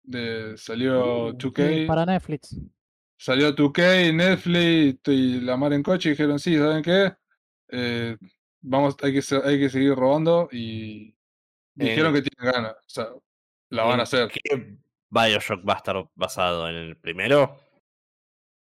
De, 0.03 0.57
salió 0.57 1.33
2K. 1.33 1.69
Sí, 1.81 1.85
para 1.85 2.05
Netflix. 2.05 2.55
Salió 3.17 3.53
2K, 3.55 4.13
Netflix 4.13 4.99
y 5.07 5.41
la 5.41 5.57
mar 5.57 5.73
en 5.73 5.83
coche 5.83 6.09
y 6.09 6.11
dijeron, 6.13 6.39
sí, 6.39 6.57
¿saben 6.57 6.81
qué? 6.83 7.13
Eh, 7.69 8.17
vamos, 8.61 8.95
hay 9.01 9.13
que, 9.13 9.35
hay 9.43 9.59
que 9.59 9.69
seguir 9.69 9.93
robando 9.95 10.49
y 10.51 11.15
dijeron 11.75 12.15
Eh, 12.15 12.21
que 12.21 12.29
tienen 12.29 12.53
ganas. 12.53 12.73
O 12.73 12.83
sea, 12.89 13.07
la 13.69 13.83
van 13.83 13.95
¿En 13.95 13.99
a 13.99 14.03
hacer. 14.03 14.29
¿Qué 14.31 14.77
Bioshock 15.09 15.67
va 15.67 15.73
a 15.73 15.77
estar 15.77 16.09
basado 16.15 16.67
en 16.69 16.75
el 16.75 16.97
primero? 16.97 17.55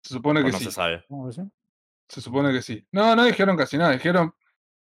Se 0.03 0.13
supone 0.15 0.41
¿O 0.41 0.45
que 0.45 0.51
no 0.51 0.57
sí. 0.57 0.65
se 0.65 0.71
sabe? 0.71 1.05
¿Cómo 1.07 1.27
que 1.27 1.33
sí? 1.33 1.41
Se 2.10 2.22
supone 2.22 2.52
que 2.54 2.62
sí. 2.62 2.86
No, 2.91 3.15
no 3.15 3.26
dijeron 3.26 3.58
casi 3.58 3.78
nada. 3.78 3.91
Dijeron, 3.91 4.34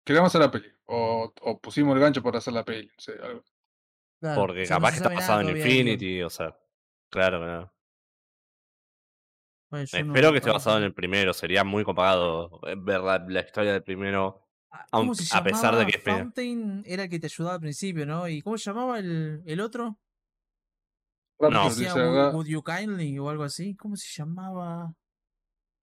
queremos 0.03 0.27
hacer 0.27 0.41
la 0.41 0.51
peli. 0.51 0.67
O, 0.85 1.33
o 1.41 1.59
pusimos 1.59 1.95
el 1.95 2.01
gancho 2.01 2.21
para 2.23 2.37
hacer 2.37 2.53
la 2.53 2.63
peli. 2.63 2.87
no 2.87 2.93
sé, 2.97 3.13
algo. 3.21 3.43
claro, 4.19 4.41
Porque 4.41 4.61
o 4.63 4.65
sea, 4.65 4.75
no 4.77 4.81
capaz 4.81 4.91
que 4.91 4.97
está 4.97 5.09
basado 5.09 5.41
en. 5.41 5.57
Infinity, 5.57 6.21
o 6.23 6.29
sea. 6.29 6.55
Claro, 7.09 7.39
claro. 7.39 7.73
Bueno, 9.69 9.83
Espero 9.83 10.27
no- 10.27 10.31
que 10.31 10.37
esté 10.37 10.47
no- 10.49 10.53
basado 10.53 10.77
en 10.77 10.83
el 10.83 10.93
primero. 10.93 11.33
Sería 11.33 11.63
muy 11.63 11.83
copado 11.83 12.61
eh, 12.67 12.75
ver 12.77 13.01
la, 13.01 13.19
la 13.27 13.41
historia 13.41 13.73
del 13.73 13.83
primero. 13.83 14.47
Ah, 14.71 14.85
aun- 14.91 15.01
¿Cómo 15.07 15.15
se 15.15 15.35
a 15.37 15.43
pesar 15.43 15.75
de 15.75 15.85
que 15.85 15.97
Fountain 15.99 16.83
era 16.85 17.03
el 17.03 17.09
que 17.09 17.19
te 17.19 17.27
ayudaba 17.27 17.55
al 17.55 17.61
principio, 17.61 18.05
¿no? 18.05 18.27
¿Y 18.27 18.41
cómo 18.41 18.57
se 18.57 18.69
llamaba 18.69 18.99
el, 18.99 19.41
el 19.45 19.59
otro? 19.59 19.97
No. 21.39 21.65
Dice 21.69 21.89
"Would- 21.91 22.33
Would 22.33 22.47
You 22.47 22.63
Kindly 22.63 23.19
o 23.19 23.29
algo 23.29 23.43
así. 23.43 23.75
¿Cómo 23.75 23.95
se 23.95 24.07
llamaba? 24.09 24.93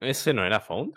¿Ese 0.01 0.33
no 0.35 0.44
era 0.44 0.61
Found? 0.61 0.94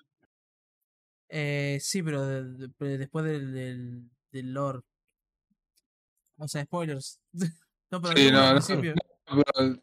Eh, 1.29 1.77
sí, 1.81 2.01
pero 2.03 2.25
de- 2.25 2.43
de- 2.43 2.67
de- 2.79 2.97
después 2.97 3.25
del, 3.25 3.53
del, 3.53 4.09
del 4.31 4.53
lore. 4.53 4.79
O 6.37 6.47
sea, 6.47 6.63
spoilers. 6.63 7.19
no, 7.91 8.01
pero 8.01 8.15
Sí, 8.15 8.31
no, 8.31 8.39
al 8.41 8.55
no, 8.55 8.61
principio. 8.61 8.93
pero, 9.25 9.75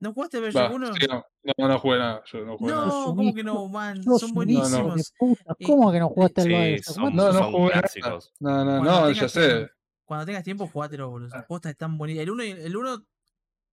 ¿No 0.00 0.12
jugaste 0.12 0.38
va, 0.40 0.48
Bioshock 0.48 0.72
1? 0.72 0.94
sigamos. 0.94 1.24
no, 1.56 1.68
no 1.68 1.78
jugué 1.78 1.98
nada. 1.98 2.22
Yo 2.26 2.44
no 2.44 2.58
jugué 2.58 2.72
No, 2.72 2.86
nada. 2.86 3.06
Un 3.06 3.16
¿cómo 3.16 3.34
que 3.34 3.44
no, 3.44 3.68
man? 3.68 4.02
Son 4.02 4.32
buenísimos. 4.34 5.12
¿Cómo 5.64 5.92
que 5.92 5.98
no 6.00 6.08
jugaste 6.08 6.40
al 6.42 6.46
Sí, 6.46 6.52
Bioshock? 6.52 6.94
son- 6.94 7.16
No, 7.16 7.26
no 7.26 7.32
son 7.32 7.52
jugué 7.52 7.68
nada. 7.70 7.80
clásicos. 7.82 8.32
No, 8.40 8.50
no, 8.64 8.64
Cuando 8.64 8.90
no, 8.90 9.08
ya 9.10 9.14
tengas 9.14 9.32
sé. 9.32 9.48
tiempo- 9.48 9.72
Cuando 10.04 10.26
tengas 10.26 10.44
tiempo, 10.44 10.66
jugátelo, 10.68 11.10
boludo. 11.10 11.44
Posta 11.48 11.70
están. 11.70 11.98
El 12.08 12.30
1 12.30 12.42
el 12.42 12.76
uno 12.76 13.06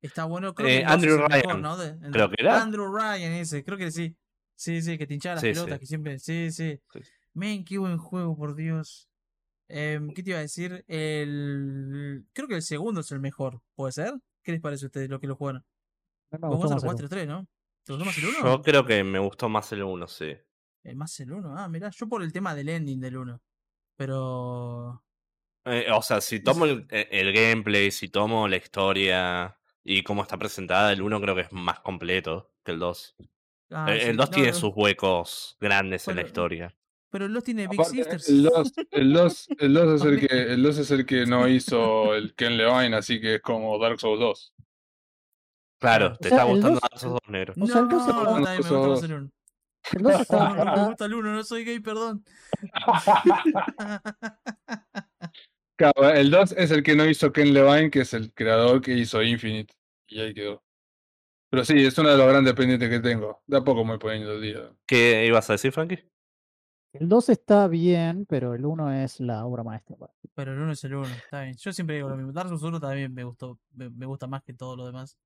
está 0.02 0.24
bueno. 0.26 0.54
Creo 0.56 0.70
Eh, 0.70 0.80
que 0.80 0.86
Andrew 0.86 1.16
es 1.16 1.22
el 1.22 1.28
mejor, 1.30 1.44
Ryan, 1.50 1.62
¿no? 1.62 1.78
De- 1.78 2.12
creo 2.12 2.30
que 2.30 2.36
era. 2.40 2.62
Andrew 2.62 2.94
Ryan 2.96 3.34
ese, 3.34 3.64
creo 3.66 3.78
que 3.78 3.92
sí. 3.92 4.16
Sí, 4.62 4.80
sí, 4.84 4.96
que 5.00 5.08
te 5.08 5.16
hinchaba 5.16 5.38
las 5.38 5.42
Sí, 5.42 5.48
pelotas, 5.48 5.80
sí. 5.80 5.80
que 5.80 5.86
siempre. 5.88 6.20
Sí, 6.20 6.52
sí. 6.52 6.80
Sí. 6.94 7.00
Men, 7.34 7.66
qué 7.66 7.80
buen 7.80 7.98
juego, 7.98 8.38
por 8.38 8.54
Dios. 8.56 9.10
Em, 9.70 10.14
¿Qué 10.14 10.24
te 10.24 10.32
iba 10.32 10.40
a 10.40 10.44
decir? 10.44 10.86
El. 10.88 12.26
Creo 12.34 12.48
que 12.48 12.56
el 12.56 12.62
segundo 12.62 13.02
es 13.02 13.12
el 13.12 13.20
mejor. 13.22 13.62
¿Puede 13.76 13.94
ser? 13.94 14.14
¿Qué 14.44 14.52
les 14.52 14.62
parece 14.62 14.86
a 14.86 14.90
ustedes 14.90 15.10
lo 15.10 15.20
que 15.20 15.28
lo 15.28 15.36
jugaron? 15.36 15.66
Vos 16.32 16.58
gustó 16.58 16.58
jugaste 16.58 16.76
más 16.76 16.84
el 16.84 16.84
el 16.84 16.88
4 16.88 17.06
y 17.08 17.10
3, 17.10 17.28
¿no? 17.28 17.48
¿Te 17.86 17.94
gustó 17.94 18.06
más 18.06 18.18
el 18.18 18.26
1? 18.26 18.38
Yo 18.44 18.62
creo 18.62 18.86
que 18.86 19.04
me 19.04 19.20
gustó 19.20 19.50
más 19.50 19.72
el 19.72 19.84
1, 19.84 20.08
sí. 20.08 20.36
Eh, 20.84 20.96
más 20.96 21.20
el 21.20 21.32
1. 21.32 21.58
Ah, 21.58 21.68
mirá, 21.70 21.90
yo 21.92 22.08
por 22.08 22.24
el 22.24 22.34
tema 22.34 22.56
del 22.56 22.70
ending 22.70 23.00
del 23.00 23.18
1. 23.18 23.42
Pero. 23.96 25.04
Eh, 25.66 25.88
o 25.92 26.02
sea, 26.02 26.22
si 26.22 26.40
tomo 26.40 26.66
el, 26.66 26.88
eh, 26.90 27.08
el 27.12 27.32
gameplay, 27.34 27.92
si 27.92 28.10
tomo 28.10 28.48
la 28.48 28.58
historia 28.58 29.60
y 29.84 30.04
cómo 30.04 30.24
está 30.24 30.38
presentada, 30.38 30.92
el 30.92 31.02
1 31.02 31.22
creo 31.22 31.36
que 31.36 31.42
es 31.42 31.52
más 31.52 31.80
completo 31.82 32.52
que 32.64 32.72
el 32.72 32.80
2. 32.80 33.16
Ah, 33.72 33.94
el, 33.94 34.02
sí, 34.02 34.08
el 34.10 34.18
2 34.18 34.30
no, 34.30 34.34
tiene 34.36 34.52
no, 34.52 34.58
sus 34.58 34.72
huecos 34.76 35.58
grandes 35.60 36.08
en 36.08 36.16
la 36.16 36.22
Bueno, 36.22 36.28
historia. 36.28 36.76
Pero 37.10 37.26
el 37.26 37.34
2 37.34 37.44
tiene 37.44 37.68
Big 37.68 37.80
Aparte, 37.80 37.98
Sisters. 37.98 38.30
el 38.30 38.44
2, 38.44 38.74
el 38.92 39.14
2, 39.14 39.48
el 39.60 39.74
2 39.74 40.02
es 40.02 40.08
el 40.08 40.20
que, 40.28 40.42
el 40.54 40.64
2 40.64 40.78
es 40.78 40.92
el 40.92 41.06
que 41.06 41.26
no 41.26 41.48
hizo 41.48 42.16
el 42.16 42.34
Ken 42.36 42.58
Levine, 42.58 42.96
así 42.96 43.20
que 43.20 43.36
es 43.36 43.42
como 43.42 43.78
Dark 43.80 44.00
Souls 44.00 44.20
2. 44.20 44.54
Claro, 45.80 46.16
te 46.18 46.28
O 46.28 46.30
sea, 46.30 46.38
está 46.38 46.44
gustando 46.52 46.80
2 46.80 46.82
Dark 46.82 47.00
Souls 47.00 47.20
2 47.26 47.32
negro. 47.32 47.54
O 47.60 47.68
sea, 47.68 47.80
el 47.82 47.90
2 47.90 47.92
no, 47.92 48.00
está- 48.00 48.24
también 48.24 48.44
me 48.44 48.58
gusta 48.58 48.88
más 48.88 49.04
el 49.04 49.14
1. 49.14 49.32
El 49.94 50.04
2 50.04 50.22
está, 50.22 50.50
No, 50.50 50.66
no, 50.66 50.76
me 50.76 50.86
gusta 50.88 51.06
el 51.06 51.14
1, 51.16 51.34
no 51.34 51.44
soy 51.44 51.66
gay, 51.66 51.80
perdón. 51.80 52.24
Claro, 55.78 56.10
el 56.12 56.30
2 56.30 56.52
es 56.58 56.70
el 56.70 56.84
que 56.84 56.96
no 56.96 57.08
hizo 57.10 57.32
Ken 57.34 57.56
Levine, 57.56 57.90
que 57.90 58.02
es 58.02 58.14
el 58.14 58.32
creador 58.34 58.82
que 58.82 58.94
hizo 58.94 59.24
Infinite. 59.24 59.74
Y 60.08 60.20
ahí 60.22 60.32
quedó. 60.34 60.64
Pero 61.52 61.66
sí, 61.66 61.86
es 61.86 61.98
uno 61.98 62.10
de 62.10 62.18
los 62.18 62.28
grandes 62.28 62.54
pendientes 62.54 62.90
que 62.90 63.00
tengo. 63.02 63.44
De 63.46 63.58
a 63.58 63.62
poco 63.62 63.84
me 63.84 63.92
voy 63.92 64.00
poniendo 64.00 64.32
el 64.32 64.42
día. 64.42 64.72
¿Qué 64.88 65.26
ibas 65.28 65.50
a 65.50 65.54
decir, 65.54 65.72
Frankie? 65.72 66.08
el 66.94 67.08
2 67.08 67.30
está 67.30 67.68
bien, 67.70 68.26
pero 68.26 68.54
el 68.54 68.66
1 68.66 68.92
es 69.04 69.20
la 69.22 69.46
obra 69.46 69.64
maestra. 69.64 69.96
Pero 70.34 70.54
el 70.54 70.60
1 70.60 70.72
es 70.74 70.84
el 70.84 70.96
1, 70.96 71.08
está 71.08 71.44
bien. 71.44 71.56
Yo 71.58 71.72
siempre 71.72 71.96
digo 71.98 72.10
lo 72.10 72.18
mismo. 72.18 72.32
Dark 72.34 72.50
Souls 72.50 72.64
1 72.64 72.80
también 72.80 73.14
me 73.14 73.24
gustó, 73.24 73.60
me, 73.74 73.90
me 73.90 74.06
gusta 74.06 74.28
más 74.28 74.44
que 74.44 74.54
todo 74.54 74.76
lo 74.76 74.86
demás. 74.86 75.18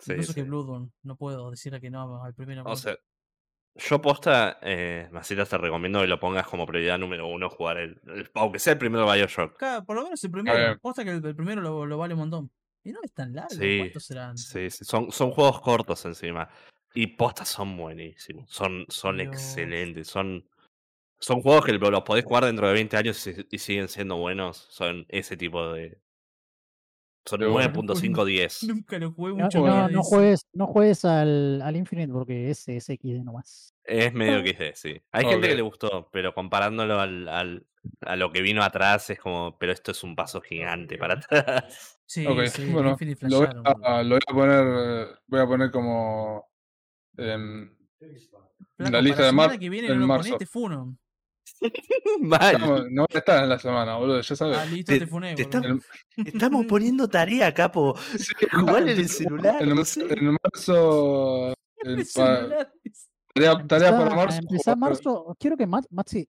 Sí, 0.00 0.12
Incluso 0.12 0.32
sí. 0.32 0.40
que 0.40 0.48
Bloodborne. 0.48 0.90
No 1.02 1.16
puedo 1.16 1.50
decirle 1.50 1.80
que 1.80 1.90
no 1.90 2.22
al 2.24 2.34
primero. 2.34 2.62
O 2.62 2.64
porque- 2.64 2.80
sea, 2.80 2.96
yo 3.76 4.00
posta, 4.02 4.58
eh, 4.62 5.08
Masitas, 5.12 5.48
te 5.48 5.58
recomiendo 5.58 6.00
que 6.00 6.06
lo 6.08 6.18
pongas 6.20 6.46
como 6.46 6.66
prioridad 6.66 6.98
número 6.98 7.26
uno 7.28 7.50
jugar 7.50 7.78
el, 7.78 8.00
el- 8.06 8.30
aunque 8.34 8.58
sea 8.58 8.72
el 8.74 8.78
primero 8.78 9.10
Bioshock. 9.10 9.56
Claro, 9.58 9.84
por 9.84 9.96
lo 9.96 10.02
menos 10.04 10.22
el 10.24 10.30
primero. 10.30 10.78
Posta 10.80 11.04
que 11.04 11.10
el, 11.10 11.24
el 11.24 11.36
primero 11.36 11.60
lo, 11.60 11.84
lo 11.86 11.98
vale 11.98 12.14
un 12.14 12.20
montón. 12.20 12.50
Y 12.82 12.92
no 12.92 13.00
es 13.02 13.12
tan 13.12 13.34
largo. 13.34 13.50
Sí, 13.50 13.78
¿Cuántos 13.78 14.04
serán? 14.04 14.38
Sí, 14.38 14.70
sí, 14.70 14.84
son, 14.84 15.10
son 15.12 15.30
juegos 15.30 15.60
cortos 15.60 16.04
encima. 16.04 16.48
Y 16.94 17.06
postas 17.08 17.48
son 17.48 17.76
buenísimos, 17.76 18.50
son, 18.50 18.84
son 18.88 19.18
Dios. 19.18 19.34
excelentes, 19.34 20.08
son, 20.08 20.48
son 21.20 21.40
juegos 21.40 21.64
que 21.64 21.72
los 21.72 22.02
podés 22.02 22.24
jugar 22.24 22.44
dentro 22.46 22.66
de 22.66 22.72
20 22.74 22.96
años 22.96 23.24
y, 23.26 23.46
y 23.50 23.58
siguen 23.58 23.88
siendo 23.88 24.16
buenos. 24.16 24.66
Son 24.70 25.06
ese 25.08 25.36
tipo 25.36 25.72
de... 25.72 26.00
Son 27.26 27.38
De 27.38 27.46
bueno. 27.46 27.72
9.5, 27.82 28.24
10. 28.24 28.62
Nunca 28.68 28.98
lo 28.98 29.12
jugué 29.12 29.34
No, 29.34 29.44
mucho. 29.44 29.66
no, 29.66 29.88
no 29.88 30.02
juegues, 30.02 30.46
no 30.52 30.66
juegues 30.66 31.04
al, 31.04 31.60
al 31.62 31.76
Infinite 31.76 32.12
porque 32.12 32.50
ese 32.50 32.78
es 32.78 32.88
XD 32.88 33.22
nomás. 33.22 33.74
Es 33.84 34.12
medio 34.12 34.40
XD, 34.44 34.74
sí. 34.74 35.00
Hay 35.12 35.26
gente 35.26 35.48
que 35.48 35.54
le 35.54 35.62
gustó, 35.62 36.08
pero 36.10 36.34
comparándolo 36.34 36.98
al, 36.98 37.28
al- 37.28 37.66
a 38.02 38.16
lo 38.16 38.30
que 38.32 38.42
vino 38.42 38.62
atrás 38.62 39.08
es 39.10 39.18
como, 39.18 39.56
pero 39.58 39.72
esto 39.72 39.90
es 39.92 40.02
un 40.02 40.14
paso 40.16 40.40
gigante 40.40 40.98
para 40.98 41.14
atrás. 41.14 41.98
Sí, 42.06 42.26
Ok, 42.26 42.46
sí, 42.46 42.62
el 42.62 42.70
bueno, 42.72 42.96
lo 43.22 43.38
voy, 43.38 43.48
a, 43.84 44.02
lo 44.02 44.08
voy 44.16 44.20
a 44.26 44.34
poner, 44.34 44.64
eh, 44.66 45.06
voy 45.26 45.40
a 45.40 45.46
poner 45.46 45.70
como 45.70 46.46
Flaco, 47.16 48.92
la 48.92 49.02
lista 49.02 49.22
de 49.22 49.28
semana 49.30 49.48
mar- 49.50 49.58
que 49.58 49.68
viene 49.68 49.88
en 49.88 50.00
no 50.00 50.06
marzo. 50.06 50.24
ponés, 50.30 50.38
te 50.38 50.46
funo. 50.46 50.96
Mal. 52.20 52.54
estamos- 52.54 52.80
no 52.90 53.02
voy 53.02 53.14
a 53.14 53.18
estar 53.18 53.42
en 53.42 53.48
la 53.48 53.58
semana, 53.58 53.96
boludo, 53.96 54.20
ya 54.20 54.36
sabes. 54.36 54.56
Ah, 54.58 54.64
listo, 54.66 54.92
Te- 54.92 55.00
te 55.00 55.06
funé, 55.06 55.34
te 55.34 55.42
estamos- 55.42 55.84
El- 56.16 56.26
Estamos 56.28 56.66
poniendo 56.66 57.08
tarea, 57.08 57.52
capo. 57.52 57.94
sí, 58.18 58.32
Jugar 58.52 58.82
en 58.82 58.88
el 58.88 59.08
celular, 59.08 59.62
En, 59.62 59.74
no 59.74 59.84
sé. 59.84 60.06
en 60.10 60.36
marzo, 60.42 61.52
pa- 61.82 62.36
celular. 62.36 62.72
tarea, 63.34 63.66
tarea 63.66 63.88
Empezá- 63.90 63.98
para 63.98 64.14
marzo. 64.16 64.38
empezá 64.38 64.76
marzo. 64.76 65.36
Quiero 65.38 65.56
que 65.56 65.66
Max- 65.66 65.88
Maxi, 65.90 66.18
eh, 66.20 66.28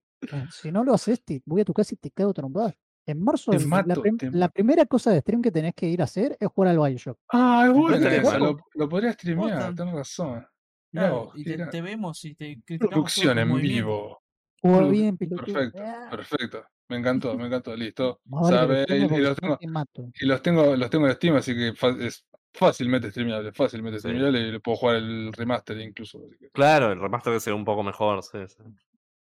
si 0.52 0.72
no 0.72 0.84
lo 0.84 0.94
haces, 0.94 1.24
te, 1.24 1.42
voy 1.46 1.62
a 1.62 1.66
tu 1.66 1.74
casa 1.74 1.94
y 1.96 1.98
te 1.98 2.12
cago 2.12 2.32
a 2.32 2.34
trompadas. 2.34 2.76
En 3.06 3.22
marzo, 3.24 3.52
el- 3.52 3.62
la, 3.62 3.68
mato, 3.68 4.02
prim- 4.02 4.18
te 4.18 4.30
la 4.32 4.50
primera 4.50 4.86
cosa 4.86 5.12
de 5.12 5.22
stream 5.22 5.42
que 5.42 5.52
tenés 5.52 5.74
que 5.74 5.88
ir 5.88 6.02
a 6.02 6.06
hacer 6.06 6.38
es 6.40 6.48
jugar 6.50 6.70
al 6.72 6.78
Bioshock. 6.80 7.18
Ah, 7.30 7.66
es 7.68 8.24
mal. 8.24 8.40
lo, 8.40 8.58
lo 8.76 8.90
podría 8.90 9.14
streamear, 9.14 9.74
tenés 9.76 9.94
razón. 9.96 10.46
Claro, 10.92 11.32
y 11.36 11.44
te, 11.46 11.82
vemos 11.82 12.24
y 12.26 12.36
te 12.36 12.62
producción 12.78 13.40
en 13.40 13.56
vivo. 13.56 14.22
Produ- 14.62 14.92
bien, 14.92 15.18
piloto. 15.18 15.44
Perfecto, 15.46 15.82
perfecto. 16.12 16.64
Me 16.90 16.98
encantó, 16.98 17.36
me 17.38 17.48
encantó, 17.48 17.76
listo. 17.76 18.20
vale 18.26 18.86
y, 18.90 18.94
y 18.94 19.18
los 19.18 19.38
tengo, 19.38 19.58
te 19.58 19.68
mato. 19.68 20.10
y 20.20 20.26
los 20.26 20.42
tengo, 20.42 20.76
los 20.76 20.90
tengo 20.90 21.08
en 21.08 21.14
Steam, 21.16 21.36
así 21.38 21.56
que 21.56 21.74
es 22.06 22.26
fácilmente 22.54 23.10
streameable, 23.10 23.52
fácilmente 23.54 23.98
Sí. 24.00 24.02
streameable 24.10 24.40
y 24.42 24.52
le 24.52 24.60
puedo 24.60 24.78
jugar 24.78 24.98
el 24.98 25.32
remaster 25.34 25.80
incluso. 25.80 26.20
Claro, 26.54 26.92
el 26.92 27.00
remaster 27.00 27.34
que 27.34 27.40
se 27.40 27.50
ve 27.50 27.56
un 27.56 27.66
poco 27.66 27.82
mejor. 27.82 28.22
Sí, 28.22 28.38
sí. 28.48 28.62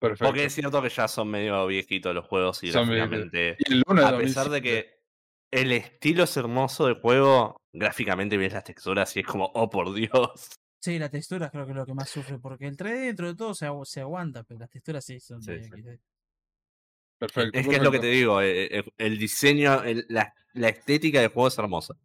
Perfecto. 0.09 0.25
Porque 0.25 0.45
es 0.45 0.53
cierto 0.53 0.81
que 0.81 0.89
ya 0.89 1.07
son 1.07 1.29
medio 1.29 1.65
viejitos 1.67 2.13
los 2.13 2.25
juegos 2.25 2.63
y 2.63 2.71
gráficamente, 2.71 3.55
Y 3.59 3.73
el 3.73 3.83
1 3.87 4.01
de 4.01 4.07
a 4.07 4.17
pesar 4.17 4.49
de 4.49 4.59
2007. 4.61 4.61
que 4.61 5.03
el 5.59 5.71
estilo 5.71 6.23
es 6.23 6.37
hermoso 6.37 6.85
del 6.87 6.95
juego. 6.99 7.57
Gráficamente 7.73 8.37
ves 8.37 8.53
las 8.53 8.63
texturas 8.63 9.15
y 9.17 9.21
es 9.21 9.25
como, 9.25 9.51
oh 9.55 9.69
por 9.69 9.93
Dios. 9.93 10.49
Sí, 10.79 10.99
la 10.99 11.09
textura 11.09 11.49
creo 11.49 11.65
que 11.65 11.71
es 11.71 11.77
lo 11.77 11.85
que 11.85 11.93
más 11.93 12.09
sufre, 12.09 12.37
porque 12.39 12.67
el 12.67 12.75
3D 12.75 13.05
dentro 13.05 13.27
de 13.27 13.35
todo 13.35 13.53
se, 13.55 13.65
agu- 13.67 13.85
se 13.85 14.01
aguanta, 14.01 14.43
pero 14.43 14.59
las 14.59 14.69
texturas 14.69 15.03
sí 15.05 15.19
son 15.19 15.41
Sí. 15.41 15.51
Perfecto. 17.19 17.57
Es 17.57 17.67
que 17.67 17.75
es 17.77 17.81
lo 17.83 17.91
que 17.91 17.99
te 17.99 18.07
digo, 18.07 18.41
eh, 18.41 18.79
eh, 18.79 18.83
el 18.97 19.17
diseño, 19.17 19.81
el- 19.83 20.05
la, 20.09 20.33
la 20.53 20.69
estética 20.69 21.21
del 21.21 21.29
juego 21.29 21.47
es 21.47 21.57
hermosa. 21.57 21.95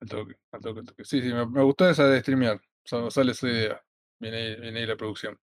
Al 0.00 0.08
toque, 0.08 0.34
al 0.52 0.60
toque, 0.60 0.80
al 0.80 0.86
toque. 0.86 1.04
Sí, 1.04 1.22
sí, 1.22 1.28
me, 1.32 1.46
me 1.46 1.62
gustó 1.62 1.88
esa 1.88 2.06
de 2.08 2.20
streamear. 2.20 2.60
Sa- 2.84 3.10
Sale 3.10 3.32
esa 3.32 3.48
idea. 3.48 3.82
Viene 4.20 4.36
ahí, 4.36 4.60
viene 4.60 4.80
ahí 4.80 4.86
la 4.86 4.96
producción. 4.96 5.38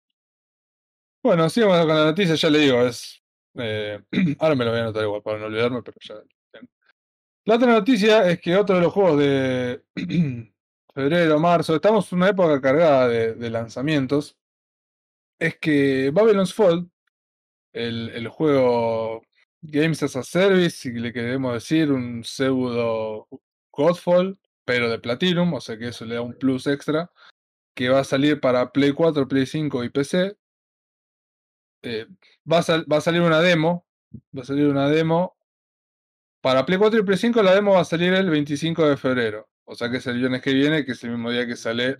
Bueno, 1.23 1.49
sigamos 1.49 1.77
con 1.79 1.87
la 1.87 2.05
noticia, 2.05 2.35
ya 2.35 2.49
le 2.49 2.59
digo, 2.59 2.81
es. 2.81 3.21
eh, 3.55 3.99
ahora 4.39 4.55
me 4.55 4.65
lo 4.65 4.71
voy 4.71 4.79
a 4.79 4.83
anotar 4.83 5.03
igual 5.03 5.21
para 5.21 5.37
no 5.39 5.45
olvidarme, 5.45 5.81
pero 5.83 5.97
ya. 6.01 6.15
La 7.45 7.55
otra 7.55 7.71
noticia 7.71 8.29
es 8.29 8.39
que 8.39 8.55
otro 8.55 8.75
de 8.75 8.81
los 8.81 8.93
juegos 8.93 9.19
de 9.19 9.83
febrero, 10.93 11.39
marzo, 11.39 11.75
estamos 11.75 12.11
en 12.11 12.17
una 12.19 12.29
época 12.29 12.61
cargada 12.61 13.07
de, 13.07 13.49
lanzamientos. 13.49 14.37
Es 15.39 15.57
que 15.57 16.11
Babylon's 16.11 16.53
Fall, 16.53 16.89
el 17.73 18.27
juego 18.27 19.23
Games 19.61 20.01
as 20.03 20.15
a 20.15 20.23
Service, 20.23 20.77
si 20.77 20.91
le 20.91 21.13
queremos 21.13 21.53
decir, 21.53 21.91
un 21.91 22.23
pseudo 22.23 23.27
Godfall, 23.71 24.39
pero 24.65 24.89
de 24.89 24.99
Platinum, 24.99 25.53
o 25.53 25.61
sea 25.61 25.77
que 25.77 25.89
eso 25.89 26.05
le 26.05 26.15
da 26.15 26.21
un 26.21 26.33
plus 26.33 26.65
extra, 26.65 27.11
que 27.75 27.89
va 27.89 27.99
a 27.99 28.03
salir 28.03 28.39
para 28.39 28.71
Play 28.71 28.91
4, 28.91 29.27
Play 29.27 29.45
5 29.45 29.83
y 29.83 29.89
PC. 29.89 30.35
Eh, 31.83 32.05
va, 32.51 32.59
a 32.59 32.83
va 32.91 32.97
a 32.97 33.01
salir 33.01 33.21
una 33.21 33.41
demo, 33.41 33.85
va 34.37 34.41
a 34.41 34.45
salir 34.45 34.67
una 34.67 34.87
demo. 34.89 35.35
Para 36.41 36.65
Play 36.65 36.77
4 36.79 36.99
y 36.99 37.03
Play 37.03 37.17
5 37.17 37.43
la 37.43 37.53
demo 37.53 37.73
va 37.73 37.81
a 37.81 37.85
salir 37.85 38.13
el 38.13 38.29
25 38.29 38.87
de 38.87 38.97
febrero, 38.97 39.49
o 39.63 39.75
sea 39.75 39.89
que 39.91 39.97
es 39.97 40.07
el 40.07 40.17
viernes 40.17 40.41
que 40.41 40.53
viene, 40.53 40.83
que 40.85 40.93
es 40.93 41.03
el 41.03 41.11
mismo 41.11 41.29
día 41.29 41.45
que 41.45 41.55
sale 41.55 41.99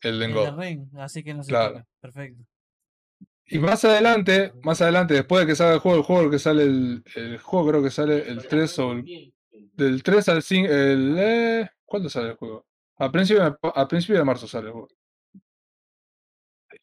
el 0.00 0.14
El 0.14 0.18
de 0.20 0.26
de 0.28 0.32
God. 0.32 0.58
Ring, 0.58 0.88
así 0.98 1.22
que 1.22 1.34
no 1.34 1.42
se 1.42 1.50
Claro. 1.50 1.74
toca. 1.74 1.86
Perfecto. 2.00 2.44
Y 3.46 3.58
más 3.58 3.84
adelante, 3.84 4.52
más 4.62 4.80
adelante, 4.80 5.12
después 5.12 5.42
de 5.42 5.46
que 5.46 5.54
salga 5.54 5.74
el 5.74 5.80
juego, 5.80 5.98
el 5.98 6.04
juego 6.04 6.30
que 6.30 6.38
sale 6.38 6.62
el, 6.62 7.04
el 7.14 7.38
juego 7.38 7.68
creo 7.68 7.82
que 7.82 7.90
sale 7.90 8.26
el 8.26 8.46
3 8.48 8.78
o 8.78 8.92
el, 8.92 9.34
del 9.74 10.02
3 10.02 10.28
al 10.30 10.42
5, 10.42 10.66
el, 10.72 11.14
eh, 11.18 11.70
¿cuándo 11.84 12.08
sale 12.08 12.28
el 12.30 12.36
juego? 12.36 12.66
A 12.96 13.12
principio, 13.12 13.58
a 13.62 13.88
principio 13.88 14.16
de 14.16 14.24
marzo 14.24 14.46
sale 14.48 14.68
el 14.68 14.72
juego. 14.72 14.88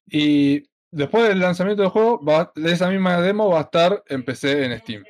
Y 0.08 0.64
después 0.92 1.28
del 1.28 1.40
lanzamiento 1.40 1.82
del 1.82 1.92
juego, 1.92 2.24
va, 2.24 2.52
esa 2.56 2.90
misma 2.90 3.20
demo 3.22 3.50
va 3.50 3.60
a 3.60 3.64
estar 3.64 4.04
en 4.08 4.24
PC 4.24 4.66
en 4.66 4.80
Steam. 4.80 5.04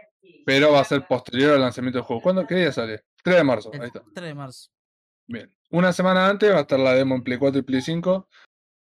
Pero 0.45 0.71
va 0.71 0.79
a 0.79 0.85
ser 0.85 1.05
posterior 1.07 1.53
al 1.53 1.61
lanzamiento 1.61 1.99
del 1.99 2.05
juego. 2.05 2.21
¿Cuándo? 2.21 2.47
¿Qué 2.47 2.55
día 2.55 2.71
sale? 2.71 3.03
3 3.23 3.37
de 3.37 3.43
marzo, 3.43 3.71
El 3.73 3.81
ahí 3.81 3.87
está. 3.87 4.03
3 4.13 4.27
de 4.27 4.33
marzo. 4.33 4.69
Bien. 5.27 5.53
Una 5.69 5.93
semana 5.93 6.27
antes 6.27 6.51
va 6.51 6.57
a 6.57 6.61
estar 6.61 6.79
la 6.79 6.93
demo 6.93 7.15
en 7.15 7.23
Play 7.23 7.37
4 7.37 7.59
y 7.59 7.61
Play 7.63 7.81
5. 7.81 8.27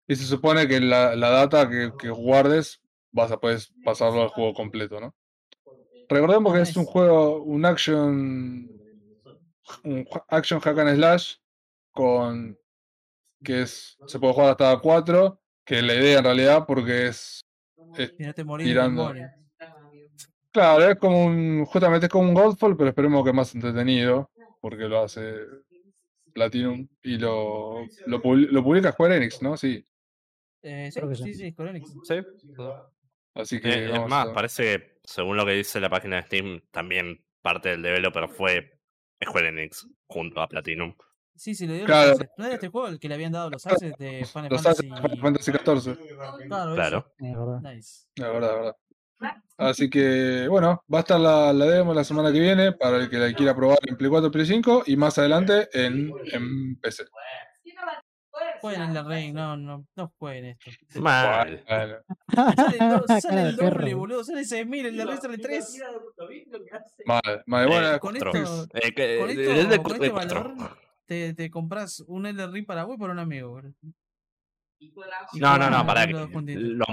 Y 0.08 0.16
se 0.16 0.24
supone 0.24 0.68
que 0.68 0.80
la, 0.80 1.16
la 1.16 1.30
data 1.30 1.68
que, 1.68 1.92
que 1.98 2.10
guardes 2.10 2.80
vas 3.12 3.30
a 3.30 3.38
poder 3.38 3.60
pasarlo 3.84 4.22
al 4.22 4.28
juego 4.28 4.52
completo, 4.52 5.00
¿no? 5.00 5.14
Recordemos 6.08 6.52
que 6.52 6.60
es 6.60 6.76
un 6.76 6.84
juego, 6.84 7.42
un 7.42 7.64
action. 7.64 8.70
Un 9.82 10.06
action 10.28 10.60
hack 10.60 10.78
and 10.78 10.96
slash 10.96 11.36
con. 11.92 12.58
que 13.42 13.62
es. 13.62 13.96
se 14.06 14.18
puede 14.18 14.34
jugar 14.34 14.50
hasta 14.50 14.78
4. 14.78 15.40
Que 15.64 15.80
la 15.82 15.94
idea 15.94 16.18
en 16.18 16.24
realidad, 16.24 16.64
porque 16.66 17.06
es. 17.08 17.40
es- 17.96 18.14
morís 18.44 18.66
Tirando. 18.68 19.12
claro, 20.52 20.90
es 20.90 20.98
como 20.98 21.24
un. 21.26 21.64
justamente 21.64 22.06
es 22.06 22.12
como 22.12 22.28
un 22.28 22.34
Godfall, 22.34 22.76
pero 22.76 22.90
esperemos 22.90 23.24
que 23.24 23.32
más 23.32 23.54
entretenido. 23.54 24.30
Porque 24.60 24.84
lo 24.84 25.02
hace 25.02 25.34
Platinum 26.32 26.88
y 27.02 27.18
lo, 27.18 27.86
lo, 28.06 28.22
publi- 28.22 28.48
lo 28.48 28.62
publica 28.64 28.92
Square 28.92 29.16
Enix, 29.16 29.42
¿no? 29.42 29.56
Sí. 29.56 29.86
Eh, 30.62 30.90
sí, 30.90 31.00
sí. 31.14 31.24
sí, 31.24 31.34
sí, 31.34 31.50
Square 31.52 31.70
Enix. 31.70 31.92
Sí. 32.02 32.14
Así 33.34 33.60
que 33.60 33.68
Eh, 33.68 33.92
es 33.94 34.08
más, 34.08 34.28
a- 34.28 34.32
parece 34.32 34.62
que, 34.78 34.98
según 35.04 35.36
lo 35.36 35.44
que 35.44 35.52
dice 35.52 35.80
la 35.80 35.90
página 35.90 36.16
de 36.16 36.22
Steam, 36.22 36.60
también 36.70 37.22
parte 37.42 37.70
del 37.70 37.82
developer 37.82 38.28
fue 38.28 38.78
Square 39.22 39.48
Enix 39.48 39.86
junto 40.06 40.40
a 40.40 40.48
Platinum. 40.48 40.94
Sí, 41.36 41.54
sí, 41.54 41.66
le 41.66 41.74
dio 41.78 41.86
Claro. 41.86 42.10
los 42.10 42.16
assets. 42.20 42.32
¿No 42.38 42.44
era 42.44 42.54
este 42.54 42.68
juego 42.68 42.88
el 42.88 42.98
que 43.00 43.08
le 43.08 43.14
habían 43.14 43.32
dado 43.32 43.50
los 43.50 43.66
assets 43.66 43.96
de 43.98 44.24
Final 44.24 44.48
los 44.50 44.62
Fantasy? 44.62 44.88
hace 44.90 45.02
Final 45.02 45.18
Fantasy 45.20 45.52
XIV. 45.52 45.98
Claro, 46.48 46.74
Claro. 46.74 47.12
Es 47.18 47.36
verdad. 47.36 47.60
Nice. 47.60 48.06
La 48.16 48.28
verdad, 48.30 48.48
la 48.50 48.54
verdad. 48.56 48.76
Así 49.56 49.88
que, 49.88 50.46
bueno, 50.48 50.82
va 50.92 50.98
a 50.98 51.00
estar 51.00 51.18
la, 51.20 51.52
la 51.52 51.64
demo 51.66 51.94
la 51.94 52.02
semana 52.04 52.32
que 52.32 52.40
viene 52.40 52.72
para 52.72 52.96
el 52.98 53.08
que 53.08 53.16
la 53.18 53.32
quiera 53.32 53.54
probar 53.54 53.78
en 53.86 53.96
Play 53.96 54.10
4, 54.10 54.30
Play 54.30 54.44
5 54.46 54.82
y 54.86 54.96
más 54.96 55.16
adelante 55.18 55.68
en, 55.72 56.12
en 56.32 56.76
PC. 56.80 57.04
Jueguen 58.60 58.82
el 58.82 58.94
de 58.94 59.02
Ring, 59.04 59.34
no, 59.34 59.56
no, 59.56 59.86
no 59.94 60.12
jueguen 60.18 60.56
esto. 60.58 61.00
Mal. 61.00 61.62
Bueno, 61.68 63.02
Sale, 63.06 63.20
sale 63.20 63.42
de 63.42 63.48
el 63.50 63.56
doble, 63.56 63.94
boludo. 63.94 64.24
Sale 64.24 64.40
6.000, 64.40 64.86
el 64.86 64.96
de 64.96 65.04
Ring 65.04 65.20
sale 65.20 65.38
3. 65.38 65.82
mal, 67.06 67.20
mal. 67.46 67.66
Bueno, 67.68 67.94
Eh, 67.94 67.98
con 68.00 68.16
esto- 68.16 68.66
Eh, 68.74 68.92
que- 68.94 69.18
Con 69.20 69.30
esto, 69.30 69.68
de- 69.68 69.82
con 69.82 69.98
de 69.98 70.06
este 70.06 70.10
cuatro. 70.10 70.42
valor, 70.54 70.78
te, 71.06 71.34
te 71.34 71.50
compras 71.50 72.00
un 72.06 72.26
Elden 72.26 72.52
Ring 72.52 72.66
para 72.66 72.84
vos 72.84 72.96
y 72.96 72.98
para 72.98 73.12
un 73.12 73.18
amigo, 73.18 73.60
No, 75.34 75.58
no, 75.58 75.70
no, 75.70 75.86
para 75.86 76.06
que 76.06 76.12
lo, 76.12 76.86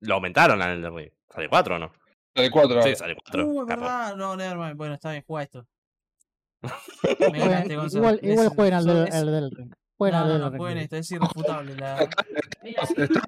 lo 0.00 0.14
aumentaron 0.14 0.60
al 0.62 0.82
Ring. 0.94 1.10
¿Sale 1.28 1.48
4 1.48 1.76
o 1.76 1.78
no? 1.78 1.92
de 2.34 2.50
4 2.50 2.82
Sí, 2.82 2.94
sale 2.94 3.14
4. 3.16 3.46
Uh, 3.46 3.66
verdad. 3.66 4.16
No, 4.16 4.36
nevermind. 4.36 4.76
Bueno, 4.76 4.94
está 4.94 5.10
bien, 5.12 5.24
juega 5.26 5.42
esto. 5.44 5.66
Me 7.32 7.38
ganaste, 7.38 7.72
igual 7.74 8.20
igual 8.22 8.46
Es- 8.46 8.52
jueguen 8.54 8.74
al, 8.74 8.84
del- 8.86 9.08
es- 9.08 9.26
del 9.26 9.50
ring. 9.50 9.74
Jueguen 9.96 10.18
No, 10.18 10.24
al 10.24 10.28
no, 10.28 10.32
del 10.44 10.52
no, 10.52 10.58
jueguen 10.58 10.78
esto, 10.78 10.96
es 10.96 11.10
irrefutable. 11.12 11.74
La... 11.76 11.96
están, 12.96 13.22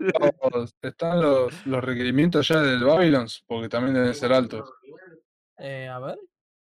los, 0.52 0.74
están 0.80 1.20
los, 1.20 1.66
los 1.66 1.84
requerimientos 1.84 2.48
ya 2.48 2.60
del 2.60 2.84
Babylons, 2.84 3.44
porque 3.46 3.68
también 3.68 3.94
deben 3.94 4.14
ser 4.14 4.32
altos. 4.32 4.70
Eh, 5.58 5.88
a 5.88 5.98
ver. 5.98 6.18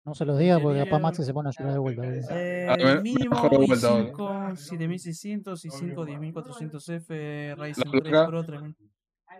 No 0.05 0.15
se 0.15 0.25
los 0.25 0.39
diga 0.39 0.59
porque 0.59 0.79
capaz 0.79 0.85
Quería- 0.89 0.99
Max 0.99 1.25
se 1.25 1.33
pone 1.33 1.49
a 1.49 1.51
llorar 1.51 1.73
de 1.73 1.79
vuelta. 1.79 2.01
boludo. 2.01 2.29
Eh, 2.31 2.67
A 2.69 2.75
ver, 2.77 3.01
mínimo 3.01 3.31
mejor 3.35 3.51
de 3.51 3.57
vuelta 3.67 3.87
ahora. 3.89 4.11
i5 4.11 4.55
7600 4.55 5.65
y 5.65 5.69
5 5.69 6.05
10400F 6.05 7.55
Ryzen 7.55 7.83
La 7.85 7.91
3 7.91 8.01
placa. 8.01 8.27
Pro 8.27 8.43
3000. 8.45 8.75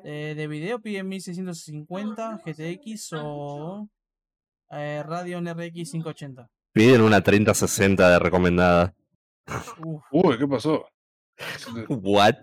Eh, 0.03 0.33
de 0.37 0.47
video 0.47 0.79
piden 0.79 1.07
1650 1.09 2.41
GTX 2.45 3.13
o 3.13 3.89
eh, 4.71 5.03
Radeon 5.05 5.47
RX 5.47 5.91
580. 5.91 6.49
Piden 6.73 7.01
una 7.01 7.21
3060 7.21 8.09
de 8.09 8.19
recomendada. 8.19 8.93
Uf, 9.83 10.03
Uy, 10.11 10.37
¿qué 10.37 10.47
pasó? 10.47 10.85
What? 11.89 12.35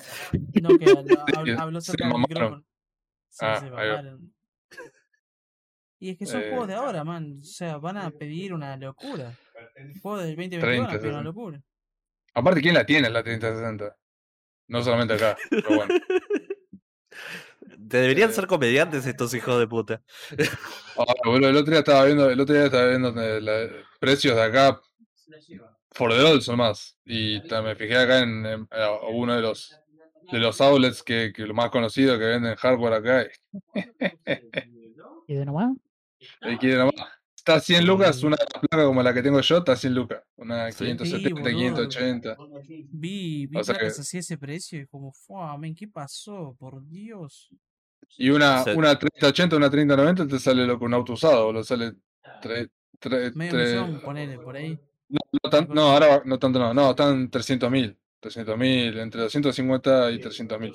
no 0.62 0.68
que 0.78 0.86
se 1.80 1.92
cerca 1.92 2.08
del 2.08 2.18
micrófono. 2.18 2.64
Sí, 3.30 3.44
Ah, 3.46 3.60
se. 3.60 3.66
Y 6.06 6.10
es 6.10 6.18
que 6.18 6.26
son 6.26 6.40
Eh. 6.40 6.50
juegos 6.50 6.68
de 6.68 6.74
ahora, 6.74 7.02
man. 7.02 7.32
O 7.40 7.44
sea, 7.44 7.78
van 7.78 7.96
a 7.96 8.08
pedir 8.12 8.52
una 8.54 8.76
locura. 8.76 9.32
Juegos 10.00 10.20
del 10.22 10.36
2021 10.36 10.62
van 10.62 10.70
a 10.70 10.88
30, 10.88 10.88
pedir 11.00 11.08
una 11.10 11.18
60. 11.18 11.22
locura. 11.24 11.62
Aparte, 12.34 12.60
¿quién 12.60 12.74
la 12.74 12.86
tiene 12.86 13.10
la 13.10 13.24
3060? 13.24 13.96
No 14.68 14.82
solamente 14.84 15.14
acá, 15.14 15.36
pero 15.50 15.68
bueno. 15.74 15.94
Te 17.88 17.96
deberían 17.98 18.30
Eh. 18.30 18.32
ser 18.32 18.46
comediantes 18.46 19.04
estos 19.04 19.34
hijos 19.34 19.58
de 19.58 19.66
puta. 19.66 20.00
Ahora, 20.96 21.14
boludo, 21.24 21.48
el 21.48 21.56
otro 21.56 21.70
día 21.72 21.80
estaba 21.80 22.04
viendo, 22.04 22.30
el 22.30 22.38
otro 22.40 22.54
día 22.54 22.66
estaba 22.66 22.88
viendo 22.88 23.08
eh, 23.20 23.40
la- 23.40 23.68
precios 23.98 24.36
de 24.36 24.42
acá 24.42 24.80
for 25.92 26.12
the 26.12 26.20
all 26.20 26.40
son 26.40 26.58
más. 26.58 26.96
Y 27.04 27.40
me 27.62 27.74
fijé 27.74 27.96
acá 27.96 28.20
en, 28.20 28.68
uno 29.12 29.34
de 29.34 29.42
los 29.42 29.76
de 30.30 30.38
los 30.38 30.60
outlets 30.60 31.02
que, 31.02 31.32
que 31.34 31.46
lo 31.46 31.54
más 31.54 31.70
conocido 31.70 32.16
que 32.18 32.24
venden 32.26 32.54
hardware 32.56 32.92
acá. 32.94 33.26
¿Y 35.28 35.34
de 35.34 35.44
nomás? 35.44 35.76
Y 36.42 36.56
quiere 36.58 36.76
nomás. 36.78 36.94
Está 37.36 37.54
a 37.56 37.60
100 37.60 37.86
lucas, 37.86 38.22
una 38.24 38.36
placa 38.36 38.84
como 38.86 39.02
la 39.04 39.14
que 39.14 39.22
tengo 39.22 39.40
yo, 39.40 39.58
está 39.58 39.72
a 39.72 39.76
100 39.76 39.94
lucas. 39.94 40.20
Una 40.36 40.70
Sí. 40.72 40.78
570, 40.84 41.40
boludo. 41.42 41.56
580. 41.58 42.36
Vi, 42.90 43.46
vi 43.46 43.56
O 43.58 43.62
sea 43.62 43.74
que- 43.74 43.80
placas 43.80 44.00
así 44.00 44.18
ese 44.18 44.36
precio 44.36 44.80
y 44.80 44.86
como, 44.86 45.12
fuah, 45.12 45.56
men, 45.56 45.74
¿qué 45.74 45.86
pasó? 45.86 46.56
Por 46.58 46.84
Dios. 46.88 47.48
Y 48.18 48.30
una, 48.30 48.64
Se- 48.64 48.74
una 48.74 48.98
3080, 48.98 49.56
una 49.56 49.70
3090 49.70 50.26
te 50.26 50.38
sale 50.40 50.66
lo 50.66 50.76
que 50.78 50.84
un 50.86 50.94
auto 50.94 51.12
usado, 51.12 51.44
boludo. 51.46 51.62
Sale 51.62 51.92
tre- 52.42 52.68
tre- 53.00 53.32
Medio 53.34 53.52
tre- 53.52 53.64
millón, 53.82 54.00
ponele 54.00 54.38
por 54.38 54.56
ahí. 54.56 54.78
No, 55.08 55.50
tan- 55.50 55.68
no, 55.68 55.82
ahora 55.92 56.22
no 56.24 56.38
tanto, 56.40 56.58
no, 56.58 56.74
no, 56.74 56.90
están 56.90 57.30
300 57.30 57.70
mil. 57.70 57.96
300 58.18 58.58
mil, 58.58 58.98
entre 58.98 59.20
250 59.20 60.10
y 60.10 60.18
300 60.18 60.58
mil. 60.58 60.72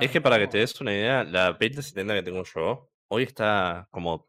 Es 0.00 0.10
que 0.10 0.20
para 0.20 0.38
que 0.38 0.48
te 0.48 0.58
des 0.58 0.80
una 0.80 0.92
idea, 0.92 1.22
la 1.22 1.52
2070 1.52 2.14
que 2.14 2.22
tengo 2.24 2.42
yo, 2.52 2.90
hoy 3.08 3.22
está 3.22 3.86
como 3.92 4.26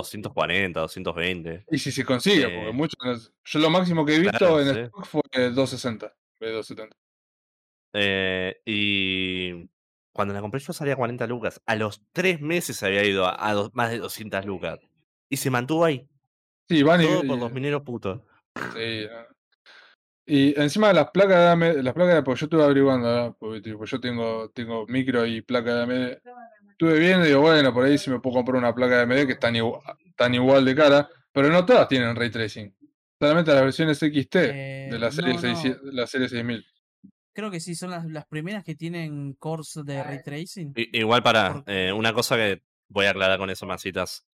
240, 0.00 0.80
220. 0.80 1.64
Y 1.70 1.78
si 1.78 1.90
se 1.92 2.04
consigue, 2.04 2.44
Eh, 2.46 2.54
porque 2.56 2.72
muchos. 2.72 3.32
Yo 3.44 3.58
lo 3.60 3.70
máximo 3.70 4.04
que 4.04 4.16
he 4.16 4.18
visto 4.20 4.38
claro, 4.38 4.60
en 4.60 4.74
sí. 4.74 4.80
stock 4.80 5.04
fue 5.06 5.22
260. 5.32 6.12
de 6.40 6.52
270. 6.52 6.96
Eh, 7.94 8.60
y 8.66 9.68
cuando 10.12 10.34
la 10.34 10.40
compré 10.40 10.60
yo 10.60 10.72
salía 10.72 10.96
40 10.96 11.26
lucas. 11.26 11.62
A 11.66 11.76
los 11.76 12.02
3 12.12 12.40
meses 12.40 12.82
había 12.82 13.04
ido 13.04 13.24
a, 13.26 13.48
a 13.48 13.52
dos- 13.54 13.70
más 13.74 13.90
de 13.90 13.98
200 13.98 14.44
lucas. 14.44 14.78
Y 15.30 15.36
se 15.38 15.50
mantuvo 15.50 15.84
ahí. 15.84 16.06
Sí, 16.68 16.82
van 16.82 17.02
y, 17.02 17.06
Todo 17.06 17.22
por 17.24 17.36
y- 17.36 17.40
los 17.40 17.52
mineros 17.52 17.82
putos. 17.82 18.20
sí. 18.74 19.06
Y 20.26 20.58
encima 20.58 20.88
de 20.88 20.94
las 20.94 21.10
placas 21.10 21.36
de 21.36 21.48
AMD, 21.48 21.82
las 21.82 21.92
placas 21.92 22.14
de 22.14 22.22
porque 22.22 22.40
yo 22.40 22.46
estuve 22.46 22.64
averiguando, 22.64 23.06
¿verdad? 23.06 23.36
porque 23.38 23.60
tipo, 23.60 23.84
yo 23.84 24.00
tengo, 24.00 24.48
tengo 24.54 24.86
micro 24.86 25.26
y 25.26 25.42
placa 25.42 25.74
de 25.74 25.82
AMD. 25.82 26.18
Estuve 26.74 26.98
viendo 26.98 27.24
y 27.24 27.28
digo, 27.28 27.40
bueno, 27.40 27.72
por 27.72 27.84
ahí 27.84 27.98
si 27.98 28.10
me 28.10 28.20
puedo 28.20 28.36
comprar 28.36 28.56
una 28.58 28.74
placa 28.74 28.94
de 28.96 29.00
AMD 29.02 29.26
que 29.26 29.32
están 29.34 29.54
igual, 29.56 29.80
tan 30.16 30.34
igual 30.34 30.64
de 30.64 30.74
cara, 30.74 31.08
pero 31.32 31.48
no 31.50 31.64
todas 31.64 31.88
tienen 31.88 32.16
ray 32.16 32.30
tracing. 32.30 32.74
Solamente 33.20 33.52
las 33.54 33.62
versiones 33.62 34.02
XT 34.02 34.40
Eh, 34.50 34.90
de 34.90 34.98
la 34.98 35.10
serie, 35.10 35.34
no, 35.34 35.40
600 35.40 35.84
de 35.84 35.92
la 35.92 36.06
serie 36.06 36.28
6000. 36.28 36.66
Creo 37.32 37.50
que 37.50 37.60
sí, 37.60 37.74
son 37.74 37.90
las, 37.90 38.04
las 38.06 38.26
primeras 38.26 38.64
que 38.64 38.74
tienen 38.74 39.34
cores 39.34 39.78
de 39.84 40.02
ray 40.02 40.22
tracing. 40.22 40.74
I- 40.76 40.98
Igual 41.00 41.22
para 41.22 41.62
eh, 41.66 41.92
una 41.92 42.12
cosa 42.12 42.36
que 42.36 42.62
voy 42.88 43.06
a 43.06 43.10
aclarar 43.10 43.38
con 43.38 43.50
eso, 43.50 43.66
masitas. 43.66 44.26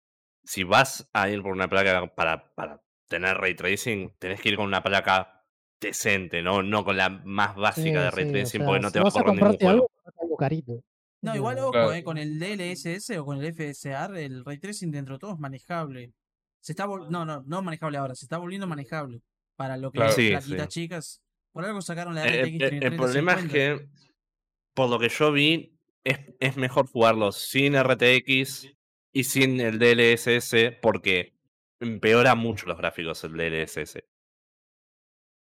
Si 0.43 0.63
vas 0.63 1.09
a 1.13 1.29
ir 1.29 1.41
por 1.41 1.51
una 1.51 1.69
placa 1.69 2.07
para, 2.15 2.53
para 2.55 2.81
tener 3.07 3.37
ray 3.37 3.55
tracing, 3.55 4.15
tenés 4.19 4.41
que 4.41 4.49
ir 4.49 4.55
con 4.55 4.65
una 4.65 4.83
placa 4.83 5.45
decente, 5.79 6.41
no, 6.41 6.63
no 6.63 6.83
con 6.83 6.97
la 6.97 7.09
más 7.09 7.55
básica 7.55 8.01
Sí, 8.01 8.03
de 8.03 8.11
ray 8.11 8.25
sí, 8.25 8.43
o 8.43 8.49
tracing, 8.49 8.63
sea, 8.63 8.65
porque 8.65 8.81
no 8.81 8.91
si 8.91 8.91
te 8.91 8.99
va 8.99 9.09
a 9.09 9.11
vas 9.11 9.17
a 9.17 9.23
correr 9.23 9.33
ningún 9.33 9.57
comprarte 9.57 9.59
juego. 9.59 9.87
algo, 9.87 9.89
algo 10.21 10.35
carito. 10.37 10.83
No, 11.21 11.35
igual 11.35 11.59
ojo, 11.59 11.71
Claro. 11.71 11.93
eh, 11.93 12.03
con 12.03 12.17
el 12.17 12.39
DLSS 12.39 13.17
o 13.19 13.25
con 13.25 13.37
el 13.43 13.45
FSR, 13.53 14.23
el 14.23 14.45
ray 14.45 14.57
tracing 14.57 14.91
dentro 14.91 15.15
de 15.15 15.19
todo 15.19 15.33
es 15.33 15.39
manejable. 15.39 16.13
Se 16.61 16.71
está 16.73 16.85
vol- 16.87 17.09
no, 17.09 17.25
no, 17.25 17.43
no 17.45 17.61
manejable 17.61 17.97
ahora, 17.97 18.15
se 18.15 18.25
está 18.25 18.37
volviendo 18.37 18.67
manejable. 18.67 19.21
Para 19.55 19.75
lo 19.75 19.91
que 19.91 19.97
Claro. 19.97 20.09
es 20.11 20.15
Sí, 20.15 20.29
plaquitas 20.29 20.73
sí. 20.73 20.81
chicas. 20.81 21.21
Por 21.51 21.65
algo 21.65 21.81
sacaron 21.81 22.15
la 22.15 22.25
Eh, 22.25 22.41
RTX 22.43 22.45
eh, 22.45 22.53
el 22.53 22.59
3050. 22.79 22.97
problema 23.03 23.33
es 23.33 23.51
que, 23.51 23.89
por 24.73 24.89
lo 24.89 24.99
que 24.99 25.09
yo 25.09 25.31
vi, 25.33 25.75
es, 26.05 26.19
es 26.39 26.55
mejor 26.55 26.87
jugarlo 26.87 27.31
sin 27.33 27.75
RTX 27.75 28.69
y 29.11 29.23
sin 29.25 29.59
el 29.59 29.77
DLSS 29.79 30.71
porque 30.81 31.33
empeora 31.81 32.35
mucho 32.35 32.65
los 32.67 32.77
gráficos 32.77 33.21
el 33.25 33.33
DLSS. 33.33 34.01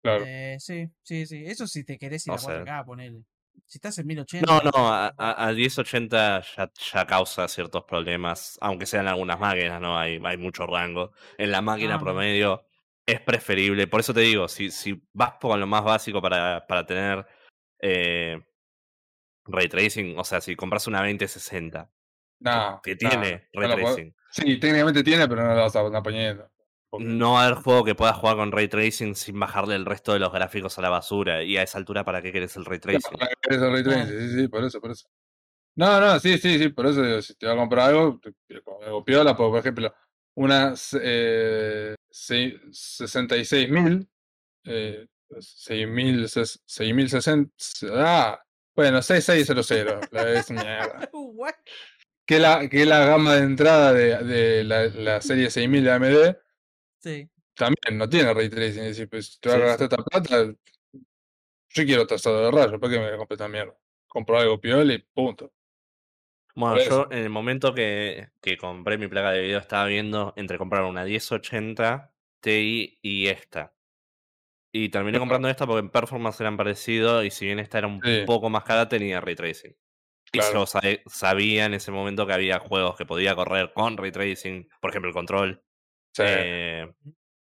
Claro. 0.03 0.24
Eh, 0.26 0.57
sí, 0.59 0.89
sí, 1.03 1.26
sí. 1.26 1.45
Eso 1.47 1.66
si 1.68 1.85
te 1.85 1.99
querés 1.99 2.26
ir 2.26 2.33
O 2.33 2.35
a 2.37 2.39
sea- 2.39 2.64
4K, 2.64 2.85
ponele. 2.85 3.24
Si 3.66 3.78
estás 3.78 3.98
en 3.98 4.06
1080. 4.06 4.46
No, 4.52 4.61
no, 4.61 4.88
a, 4.92 5.14
a- 5.16 5.48
a 5.48 5.52
1080 5.52 6.42
ya, 6.56 6.70
ya 6.92 7.06
causa 7.06 7.48
ciertos 7.48 7.84
problemas, 7.84 8.59
aunque 8.61 8.86
sean 8.86 9.06
algunas 9.09 9.38
máquinas, 9.38 9.80
¿no? 9.80 9.98
Hay, 9.98 10.20
hay 10.24 10.36
mucho 10.36 10.66
rango. 10.66 11.12
En 11.38 11.50
la 11.50 11.61
máquina 11.61 11.94
Ah, 11.96 11.98
promedio 11.98 12.64
es 13.06 13.20
preferible. 13.20 13.86
Por 13.86 14.00
eso 14.00 14.14
te 14.14 14.20
digo, 14.20 14.48
si, 14.48 14.70
si 14.70 15.02
vas 15.12 15.32
por 15.40 15.59
lo 15.59 15.66
más 15.66 15.84
básico 15.84 16.20
para, 16.22 16.66
para 16.66 16.86
tener 16.86 17.26
eh, 17.80 18.38
ray 19.46 19.68
tracing, 19.68 20.18
o 20.18 20.24
sea, 20.24 20.40
si 20.40 20.56
compras 20.56 20.86
una 20.86 20.98
2060 21.00 21.90
No, 22.40 22.80
que 22.82 22.96
tiene 22.96 23.48
no 23.54 23.61
ray 23.61 23.70
tracing, 23.70 24.14
Sí, 24.30 24.61
técnicamente 24.61 25.02
tiene, 25.02 25.26
pero 25.26 25.42
no 25.42 25.54
lo 25.54 25.62
vas 25.62 25.74
a 25.74 26.02
poniendo. 26.02 26.50
Porque- 26.91 27.05
no 27.07 27.32
va 27.34 27.43
a 27.43 27.47
haber 27.47 27.59
juego 27.59 27.84
que 27.84 27.95
puedas 27.95 28.16
jugar 28.16 28.36
con 28.36 28.51
ray 28.53 28.68
tracing 28.68 29.14
sin 29.14 29.39
bajarle 29.39 29.74
el 29.74 29.84
resto 29.84 30.12
de 30.12 30.18
los 30.20 30.32
gráficos 30.32 30.78
a 30.78 30.82
la 30.82 30.89
basura. 30.91 31.43
Y 31.43 31.57
a 31.57 31.62
esa 31.62 31.78
altura, 31.78 32.05
¿para 32.05 32.22
qué 32.22 32.32
querés 32.32 32.57
el 32.57 32.64
ray 32.64 32.78
tracing? 32.78 33.18
para 33.18 33.28
que 33.41 33.55
eso 33.55 33.70
ray 33.70 33.82
tracing, 33.82 34.18
sí, 34.30 34.41
sí, 34.41 34.49
por 34.49 34.64
eso, 34.64 34.80
por 34.80 34.91
eso. 34.93 35.09
No, 35.76 36.01
no, 36.01 36.18
sí, 36.18 36.39
sí, 36.39 36.59
sí, 36.59 36.68
por 36.70 36.86
eso 36.86 37.03
digo, 37.03 37.22
si 37.22 37.34
te 37.34 37.47
vas 37.47 37.55
a 37.55 37.59
comprar 37.59 37.91
algo, 37.91 38.18
te- 38.20 38.32
piola, 39.05 39.36
porque, 39.36 39.51
por 39.51 39.59
ejemplo, 39.61 39.95
una 40.34 40.74
eh, 41.01 41.95
seis- 42.11 42.61
66.000, 42.72 44.09
eh, 44.64 45.07
6.000, 45.39 46.24
ses- 46.28 46.61
6.060, 46.66 47.51
ah, 47.93 48.41
bueno, 48.74 49.03
6600, 49.03 50.09
la 50.11 50.30
es 50.32 50.51
mierda. 50.51 51.09
Que 52.26 52.36
es 52.36 52.43
la, 52.43 52.68
que 52.68 52.84
la 52.84 53.07
gama 53.07 53.34
de 53.36 53.43
entrada 53.43 53.93
de, 53.95 54.18
de 54.18 54.64
la, 54.64 54.84
la 54.89 55.20
serie 55.22 55.49
6000 55.51 55.82
de 55.84 55.91
AMD, 55.93 56.36
Sí. 57.09 57.28
también 57.54 57.98
no 57.98 58.09
tiene 58.09 58.32
ray 58.34 58.48
tracing. 58.48 58.82
Es 58.82 58.88
decir, 58.96 59.09
pues, 59.09 59.26
si 59.34 59.40
te 59.40 59.48
vas 59.48 59.59
a 59.59 59.61
gastar 59.61 59.88
esta 59.90 60.02
plata, 60.04 60.54
yo 61.70 61.84
quiero 61.84 62.06
trazado 62.06 62.44
de 62.44 62.50
rayos, 62.50 62.80
¿para 62.80 62.92
qué 62.92 62.98
me 62.98 63.06
voy 63.06 63.14
a 63.14 63.16
comprar 63.18 63.36
esta 63.36 63.48
mierda? 63.48 63.76
Compro 64.06 64.38
algo 64.38 64.61
piola 64.61 64.94
y 64.94 64.98
punto. 64.98 65.52
Bueno, 66.54 66.80
yo 66.82 67.06
en 67.11 67.18
el 67.18 67.30
momento 67.30 67.72
que, 67.74 68.30
que 68.40 68.56
compré 68.56 68.98
mi 68.98 69.06
placa 69.06 69.30
de 69.30 69.42
video 69.42 69.59
estaba 69.59 69.86
viendo 69.86 70.32
entre 70.36 70.59
comprar 70.59 70.82
una 70.84 71.04
1080 71.04 72.14
Ti 72.40 72.98
y 73.02 73.26
esta. 73.28 73.74
Y 74.72 74.88
terminé 74.90 75.18
comprando 75.18 75.48
esta 75.48 75.66
porque 75.66 75.80
en 75.80 75.90
performance 75.90 76.40
eran 76.40 76.56
parecidos 76.56 77.24
y 77.24 77.30
si 77.30 77.46
bien 77.46 77.59
esta 77.59 77.78
era 77.78 77.86
un 77.86 78.00
Sí. 78.02 78.22
poco 78.26 78.50
más 78.50 78.64
cara 78.64 78.88
tenía 78.88 79.20
ray 79.20 79.34
tracing. 79.34 79.76
Y 80.32 80.40
yo 80.40 80.64
sabía 81.06 81.64
en 81.66 81.74
ese 81.74 81.90
momento 81.90 82.26
que 82.26 82.32
había 82.34 82.59
juegos 82.59 82.96
que 82.96 83.06
podía 83.06 83.34
correr 83.34 83.72
con 83.72 83.96
ray 83.96 84.11
tracing, 84.12 84.68
por 84.80 84.90
ejemplo 84.90 85.09
el 85.09 85.14
control, 85.14 85.64
Sí, 86.19 86.25
eh, 86.27 86.93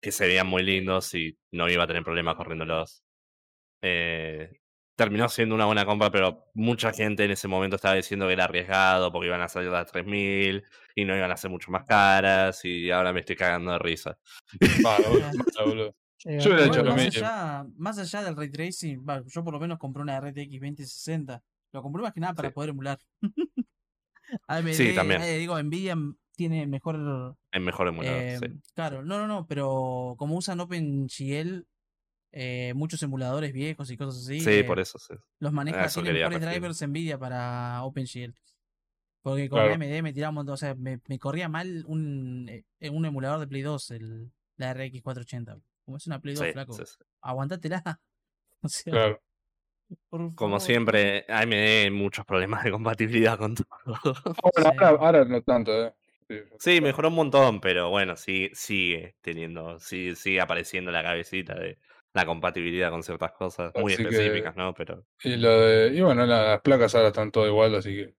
que 0.01 0.11
se 0.11 0.27
veían 0.27 0.47
muy 0.47 0.63
lindos 0.63 1.13
y 1.15 1.37
no 1.51 1.69
iba 1.69 1.83
a 1.83 1.87
tener 1.87 2.03
problemas 2.03 2.35
corriéndolos. 2.35 3.03
Eh, 3.81 4.51
terminó 4.95 5.29
siendo 5.29 5.55
una 5.55 5.65
buena 5.65 5.85
compra, 5.85 6.11
pero 6.11 6.45
mucha 6.53 6.91
gente 6.91 7.23
en 7.23 7.31
ese 7.31 7.47
momento 7.47 7.77
estaba 7.77 7.95
diciendo 7.95 8.27
que 8.27 8.33
era 8.33 8.43
arriesgado 8.45 9.11
porque 9.11 9.27
iban 9.27 9.41
a 9.41 9.47
salir 9.47 9.69
las 9.69 9.89
3000 9.89 10.63
y 10.95 11.05
no 11.05 11.15
iban 11.15 11.31
a 11.31 11.37
ser 11.37 11.49
mucho 11.49 11.71
más 11.71 11.85
caras 11.85 12.63
y 12.65 12.91
ahora 12.91 13.13
me 13.13 13.21
estoy 13.21 13.35
cagando 13.37 13.71
de 13.71 13.79
risa. 13.79 14.17
Llega 14.59 15.07
Yo 16.75 16.83
más, 16.83 16.97
mismo. 16.97 17.25
allá, 17.25 17.65
más 17.77 17.97
allá 17.97 18.23
del 18.23 18.35
ray 18.35 18.51
tracing, 18.51 19.05
yo 19.27 19.43
por 19.43 19.53
lo 19.53 19.59
menos 19.59 19.77
compré 19.77 20.03
una 20.03 20.17
RTX 20.17 20.59
2060. 20.59 21.41
Lo 21.71 21.81
compré 21.81 22.03
más 22.03 22.13
que 22.13 22.19
nada 22.19 22.33
para 22.33 22.49
Sí. 22.49 22.53
poder 22.53 22.71
emular. 22.71 22.99
AMD, 24.47 24.73
Sí, 24.73 24.93
también. 24.95 25.21
eh, 25.21 25.37
digo, 25.37 25.61
Nvidia 25.63 25.95
tiene 26.39 26.65
mejor 26.67 27.35
Es 27.51 27.61
mejor 27.61 27.89
emulador, 27.89 28.17
Eh, 28.21 28.37
sí. 28.39 28.47
Claro, 28.73 29.03
no, 29.03 29.17
no, 29.19 29.27
no, 29.27 29.45
pero 29.45 30.15
como 30.17 30.35
usan 30.37 30.61
OpenGL, 30.61 31.65
eh, 32.31 32.73
muchos 32.75 33.03
emuladores 33.03 33.51
viejos 33.51 33.91
y 33.91 33.97
cosas 33.97 34.23
así, 34.23 34.39
Sí, 34.39 34.49
eh, 34.59 34.63
por 34.63 34.79
eso 34.79 34.97
sí. 34.99 35.15
los 35.39 35.51
maneja, 35.51 35.81
a 35.81 35.85
eso 35.85 36.01
tiene 36.01 36.11
quería 36.19 36.29
mejores 36.29 36.49
drivers 36.49 36.81
Nvidia 36.87 37.17
para 37.19 37.83
OpenGL. 37.83 38.33
Porque 39.21 39.49
con 39.49 39.59
Claro. 39.59 39.73
AMD 39.73 40.01
me 40.01 40.13
tiraba 40.13 40.29
un 40.29 40.35
montón, 40.35 40.53
o 40.53 40.57
sea, 40.57 40.75
me, 40.75 41.01
me 41.05 41.19
corría 41.19 41.49
mal 41.49 41.83
un, 41.87 42.47
eh, 42.79 42.89
un 42.89 43.05
emulador 43.05 43.41
de 43.41 43.47
Play 43.47 43.61
2, 43.63 43.91
el, 43.91 44.31
la 44.55 44.73
RX 44.73 45.01
480. 45.01 45.59
Como 45.83 45.97
es 45.97 46.07
una 46.07 46.21
Play 46.21 46.35
2, 46.35 46.45
Sí, 46.47 46.53
flaco, 46.53 46.73
sí, 46.73 46.83
sí. 46.85 47.03
aguantátela. 47.21 47.83
O 48.61 48.67
sea, 48.69 48.91
Claro. 48.93 49.21
Como 50.35 50.59
siempre, 50.59 51.25
AMD 51.27 51.91
muchos 51.91 52.23
problemas 52.25 52.63
de 52.63 52.71
compatibilidad 52.71 53.37
con 53.39 53.55
todo. 53.55 53.67
Bueno, 54.53 54.69
ahora, 54.79 54.89
ahora 54.89 55.25
no 55.25 55.41
tanto, 55.41 55.71
¿eh? 55.87 55.93
Sí, 56.29 56.35
Sí, 56.59 56.81
mejoró 56.81 57.07
un 57.07 57.15
montón, 57.15 57.59
pero 57.59 57.89
bueno, 57.89 58.15
sí, 58.15 58.49
sigue 58.53 59.15
teniendo, 59.21 59.79
sí, 59.79 60.15
sigue 60.15 60.39
apareciendo 60.41 60.91
la 60.91 61.01
cabecita 61.01 61.55
de 61.55 61.79
la 62.13 62.25
compatibilidad 62.25 62.91
con 62.91 63.01
ciertas 63.03 63.31
cosas 63.31 63.71
muy 63.75 63.93
Así 63.93 64.03
que- 64.03 64.09
específicas, 64.09 64.55
¿no? 64.55 64.73
Pero 64.75 65.05
Y, 65.23 65.37
lo 65.37 65.49
de, 65.59 65.87
y 65.95 66.01
bueno, 66.01 66.25
la- 66.25 66.43
las 66.49 66.61
placas 66.61 66.93
ahora 66.95 67.07
están 67.07 67.31
todo 67.31 67.47
igual, 67.47 67.73
así 67.75 67.95
que. 67.95 68.13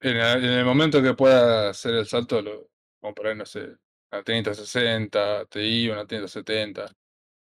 En, 0.00 0.16
el- 0.16 0.44
en 0.44 0.50
el 0.52 0.64
momento 0.64 1.02
que 1.02 1.14
pueda 1.14 1.70
hacer 1.70 1.94
el 1.94 2.06
salto, 2.06 2.40
lo 2.40 2.70
compraré, 3.00 3.34
no 3.34 3.44
sé, 3.46 3.68
una 4.10 4.22
3060 4.22 5.44
Ti, 5.46 5.88
una 5.90 6.06
3070. 6.06 6.90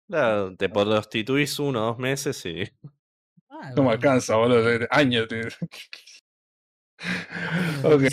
claro, 0.08 0.56
te 0.56 0.70
prostituís 0.70 1.60
uno 1.60 1.84
o 1.84 1.86
dos 1.88 2.00
meses 2.00 2.44
y. 2.46 2.64
Ah, 3.50 3.72
No 3.76 3.84
me 3.84 3.92
alcanza, 3.92 4.36
boludo, 4.38 4.64
de- 4.64 4.88
años. 4.90 5.28
te- 5.28 5.48
Ok. 7.84 8.04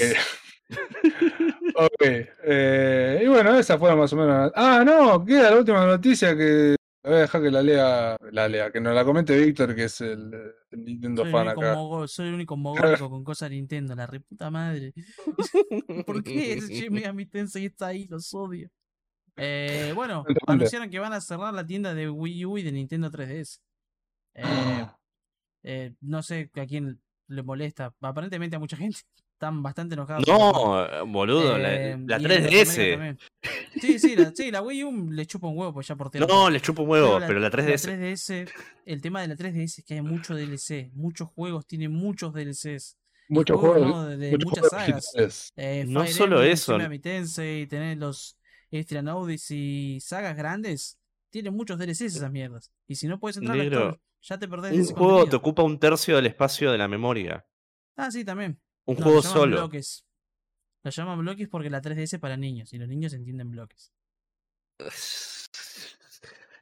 Ok. 1.76 2.02
eh, 2.02 3.20
y 3.22 3.26
bueno, 3.28 3.56
esa 3.58 3.78
fue 3.78 3.94
más 3.96 4.12
o 4.12 4.16
menos. 4.16 4.52
Ah, 4.54 4.82
no, 4.84 5.24
queda 5.24 5.50
la 5.50 5.56
última 5.58 5.86
noticia 5.86 6.36
que. 6.36 6.76
Voy 7.02 7.14
a 7.14 7.18
dejar 7.20 7.42
que 7.42 7.50
la 7.50 7.62
lea, 7.62 8.16
la 8.30 8.46
lea, 8.46 8.70
que 8.70 8.78
nos 8.78 8.94
la 8.94 9.04
comente 9.06 9.34
Víctor, 9.38 9.74
que 9.74 9.84
es 9.84 10.02
el, 10.02 10.34
el 10.70 10.84
Nintendo 10.84 11.22
Soy 11.22 11.32
fan 11.32 11.48
acá. 11.48 11.74
mogol- 11.74 12.06
soy 12.08 12.28
el 12.28 12.34
único 12.34 12.58
mogólico 12.58 13.08
con 13.08 13.24
cosas 13.24 13.48
de 13.48 13.56
Nintendo, 13.56 13.94
la 13.94 14.06
reputa 14.06 14.50
madre. 14.50 14.92
¿Por 16.06 16.22
qué 16.22 16.52
ese 16.58 16.74
Shin 16.74 16.92
Megami 16.92 17.24
Tensei 17.24 17.64
está 17.64 17.86
ahí? 17.86 18.06
Los 18.06 18.34
odio. 18.34 18.68
Eh, 19.36 19.92
bueno, 19.94 20.26
anunciaron 20.46 20.90
que 20.90 20.98
van 20.98 21.14
a 21.14 21.22
cerrar 21.22 21.54
la 21.54 21.66
tienda 21.66 21.94
de 21.94 22.10
Wii 22.10 22.44
U 22.44 22.58
y 22.58 22.62
de 22.64 22.72
Nintendo 22.72 23.10
3DS. 23.10 23.60
Eh, 24.34 24.86
eh, 25.62 25.94
no 26.02 26.22
sé 26.22 26.50
a 26.54 26.66
quién 26.66 27.00
le 27.28 27.42
molesta. 27.42 27.94
Aparentemente 28.02 28.56
a 28.56 28.58
mucha 28.58 28.76
gente. 28.76 28.98
Están 29.41 29.62
bastante 29.62 29.95
enojados. 29.95 30.22
No, 30.28 31.07
boludo, 31.07 31.57
la, 31.57 31.74
Eh, 31.74 31.97
la 32.07 32.18
y 32.18 32.24
en 32.24 32.28
Latinoamérica 32.30 32.72
3DS. 32.72 32.91
también. 32.93 33.18
Sí, 33.80 33.99
sí, 33.99 34.14
la, 34.14 34.32
sí, 34.34 34.51
la 34.51 34.61
Wii 34.61 34.84
U 34.84 35.11
le 35.11 35.24
chupa 35.24 35.47
un 35.47 35.57
huevo, 35.57 35.72
pues 35.72 35.88
ya 35.88 35.97
por 35.97 36.11
No, 36.28 36.51
le 36.51 36.61
chupo 36.61 36.82
un 36.82 36.91
huevo, 36.91 37.18
pero 37.26 37.41
la 37.41 37.51
3DS. 37.51 37.88
3DS, 37.88 38.51
el 38.84 39.01
tema 39.01 39.22
de 39.22 39.28
la 39.28 39.36
3DS 39.36 39.78
es 39.78 39.84
que 39.86 39.95
hay 39.95 40.03
mucho 40.03 40.34
DLC. 40.34 40.91
Muchos 40.93 41.30
juegos 41.30 41.66
tienen 41.66 41.91
muchos 41.91 42.34
DLCs. 42.34 42.99
Muchos 43.30 43.59
juegos. 43.59 43.88
¿no? 43.88 44.09
de, 44.09 44.30
muchas 44.32 44.59
juegos 44.59 44.68
sagas. 44.68 44.86
digitales. 44.86 45.53
Eh, 45.57 45.84
No 45.88 46.03
Fire 46.03 46.12
solo 46.12 46.36
Emblem, 46.43 46.53
eso. 46.53 47.01
Tensei, 47.01 47.66
tener 47.66 47.97
los 47.97 48.36
Estrian 48.70 49.09
Odyssey 49.09 49.95
y 49.95 50.01
sagas 50.01 50.36
grandes. 50.36 50.99
Tienen 51.30 51.55
muchos 51.55 51.78
DLCs 51.78 52.03
esas 52.03 52.30
mierdas. 52.30 52.70
Y 52.86 52.97
si 52.97 53.09
no 53.09 53.18
puedes 53.18 53.38
entrar 53.38 53.59
al 53.59 53.99
ya 54.20 54.38
te 54.38 54.47
perdés 54.47 54.74
Un 54.74 54.80
ese 54.80 54.93
juego 54.93 55.26
te 55.26 55.36
ocupa 55.36 55.62
un 55.62 55.78
tercio 55.78 56.16
del 56.16 56.26
espacio 56.26 56.70
de 56.70 56.76
la 56.76 56.88
memoria. 56.88 57.47
Ah, 57.97 58.11
sí, 58.11 58.22
también. 58.22 58.61
Un 58.87 58.97
No, 58.97 59.03
juego 59.05 59.22
solo. 59.22 59.57
bloques. 59.59 60.05
Lo 60.83 60.91
llaman 60.91 61.18
bloques 61.20 61.49
porque 61.49 61.70
la 61.70 61.81
3DS 61.83 62.14
es 62.14 62.18
para 62.20 62.37
niños 62.37 62.72
y 62.72 62.78
los 62.78 62.89
niños 62.89 63.12
entienden 63.12 63.51
bloques. 63.51 63.93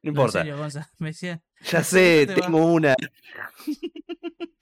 No 0.01 0.11
en 0.11 0.15
importa. 0.15 0.39
serio, 0.41 0.57
Gonza, 0.57 0.89
me 0.99 1.09
decía. 1.09 1.43
Ya 1.73 1.83
sé, 1.83 2.25
te 2.27 2.35
tengo 2.41 2.65
una. 2.73 2.95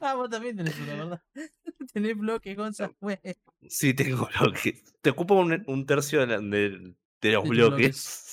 Ah, 0.00 0.14
vos 0.14 0.30
también 0.30 0.56
tenés 0.56 0.78
una, 0.78 0.94
¿verdad? 0.94 1.22
tenés 1.92 2.16
bloques, 2.16 2.56
Gonza. 2.56 2.92
Sí, 3.68 3.92
tengo 3.92 4.28
bloques. 4.38 4.82
Te 5.00 5.10
ocupa 5.10 5.34
un, 5.34 5.64
un 5.66 5.84
tercio 5.86 6.20
de, 6.20 6.26
la- 6.28 6.38
de- 6.38 6.94
de 7.20 7.32
los 7.32 7.42
tus 7.42 7.50
bloques. 7.50 8.32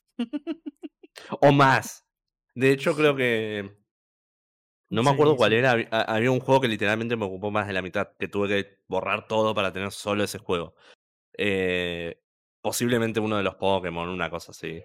o 1.41 1.51
más. 1.51 2.05
De 2.53 2.71
hecho, 2.71 2.95
creo 2.95 3.15
que. 3.15 3.75
No 4.93 5.01
me 5.03 5.09
Sí, 5.09 5.13
acuerdo 5.15 5.35
cuál 5.35 5.51
sí. 5.51 5.57
era. 5.57 5.73
hab- 5.73 5.87
ha- 5.91 6.15
Había 6.15 6.31
un 6.31 6.39
juego 6.39 6.61
que 6.61 6.67
literalmente 6.67 7.15
me 7.15 7.25
ocupó 7.25 7.49
más 7.51 7.67
de 7.67 7.73
la 7.73 7.81
mitad. 7.81 8.09
Que 8.19 8.27
tuve 8.27 8.47
que 8.47 8.77
borrar 8.87 9.27
todo 9.27 9.53
para 9.55 9.73
tener 9.73 9.91
solo 9.91 10.23
ese 10.23 10.37
juego. 10.37 10.75
Eh, 11.37 12.21
posiblemente 12.61 13.19
uno 13.19 13.37
de 13.37 13.43
los 13.43 13.55
Pokémon, 13.55 14.07
una 14.07 14.29
cosa 14.29 14.51
así. 14.51 14.83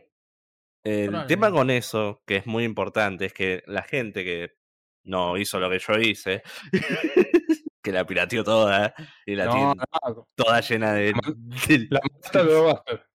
El 0.83 1.27
tema 1.27 1.51
con 1.51 1.71
eso, 1.71 2.23
que 2.27 2.37
es 2.37 2.47
muy 2.47 2.65
importante, 2.65 3.27
es 3.27 3.35
que 3.35 3.63
la 3.67 3.83
gente 3.83 4.25
que 4.25 4.57
no 5.05 5.37
hizo 5.37 5.61
lo 5.61 5.69
que 5.69 5.79
yo 5.79 5.95
hice, 5.99 6.43
que 7.83 7.93
la 7.93 8.07
pirateó 8.07 8.43
toda 8.45 8.95
y 9.27 9.35
la 9.35 9.47
No, 9.47 9.53
tiene 9.53 9.75
no, 9.75 10.27
toda 10.35 10.61
llena 10.61 10.95
de. 10.95 11.13
La 11.13 11.21
de- 11.69 11.87
la 11.91 12.01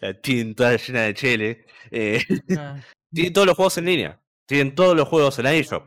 la 0.00 0.14
tienen 0.20 0.54
toda 0.54 0.76
llena 0.76 1.02
de 1.02 1.14
chele. 1.14 1.66
eh, 1.90 2.22
Ah, 2.56 2.76
tienen 3.12 3.32
todos 3.32 3.46
los 3.46 3.56
juegos 3.56 3.78
en 3.78 3.84
línea. 3.84 4.20
Tienen 4.48 4.74
todos 4.74 4.96
los 4.96 5.06
juegos 5.06 5.38
en 5.38 5.44
la 5.44 5.52
eShop. 5.52 5.84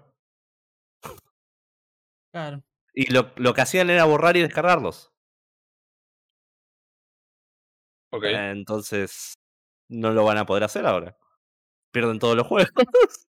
claro. 2.31 2.63
Y 2.93 3.11
lo, 3.11 3.31
lo 3.37 3.53
que 3.55 3.61
hacían 3.61 3.89
era 3.89 4.05
borrar 4.05 4.37
y 4.37 4.41
descargarlos. 4.41 5.11
Ok. 8.11 8.23
Eh, 8.25 8.51
Entonces, 8.51 9.39
no 9.89 10.11
lo 10.11 10.25
van 10.25 10.37
a 10.37 10.45
poder 10.45 10.63
hacer 10.63 10.85
ahora. 10.85 11.17
Pierden 11.91 12.19
todos 12.19 12.37
los 12.37 12.45
juegos. 12.45 12.71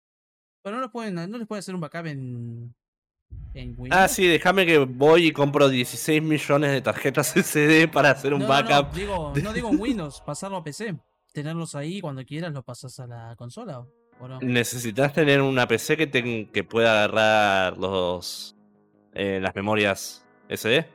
Pero 0.63 0.77
no, 0.77 0.81
los 0.81 0.91
pueden, 0.91 1.13
no 1.13 1.37
les 1.37 1.47
pueden 1.47 1.59
hacer 1.59 1.75
un 1.75 1.81
backup 1.81 2.07
en. 2.07 2.75
En 3.53 3.75
Windows. 3.77 4.01
Ah, 4.01 4.07
sí, 4.07 4.25
déjame 4.25 4.65
que 4.65 4.79
voy 4.79 5.27
y 5.27 5.31
compro 5.31 5.69
16 5.69 6.23
millones 6.23 6.71
de 6.71 6.81
tarjetas 6.81 7.35
SD 7.35 7.87
para 7.87 8.09
hacer 8.11 8.33
un 8.33 8.41
no, 8.41 8.47
backup. 8.47 8.93
No, 8.93 8.97
digo, 8.97 9.33
no 9.43 9.53
digo 9.53 9.69
en 9.69 9.79
Windows, 9.79 10.21
pasarlo 10.25 10.57
a 10.57 10.63
PC. 10.63 10.97
Tenerlos 11.31 11.75
ahí 11.75 12.01
cuando 12.01 12.25
quieras 12.25 12.51
los 12.51 12.63
pasas 12.63 12.99
a 12.99 13.05
la 13.05 13.35
consola. 13.35 13.79
¿O 13.79 13.98
no? 14.27 14.39
Necesitas 14.41 15.13
tener 15.13 15.41
una 15.41 15.67
PC 15.67 15.95
que, 15.97 16.07
te- 16.07 16.47
que 16.49 16.63
pueda 16.63 16.91
agarrar 17.03 17.77
los 17.77 18.55
eh, 19.13 19.39
las 19.41 19.55
memorias 19.55 20.25
SD. 20.49 20.85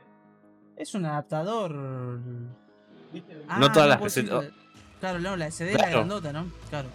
Es 0.77 0.93
un 0.93 1.05
adaptador. 1.05 1.71
No 1.73 3.71
todas 3.71 3.87
las 3.89 4.01
PC 4.01 4.23
la- 4.23 4.43
Claro, 4.99 5.19
no, 5.19 5.35
la 5.35 5.47
SD 5.51 5.67
es 5.69 5.73
la 5.73 5.79
Claro. 5.83 5.97
grandota, 5.99 6.33
¿no? 6.33 6.51
Claro. 6.69 6.87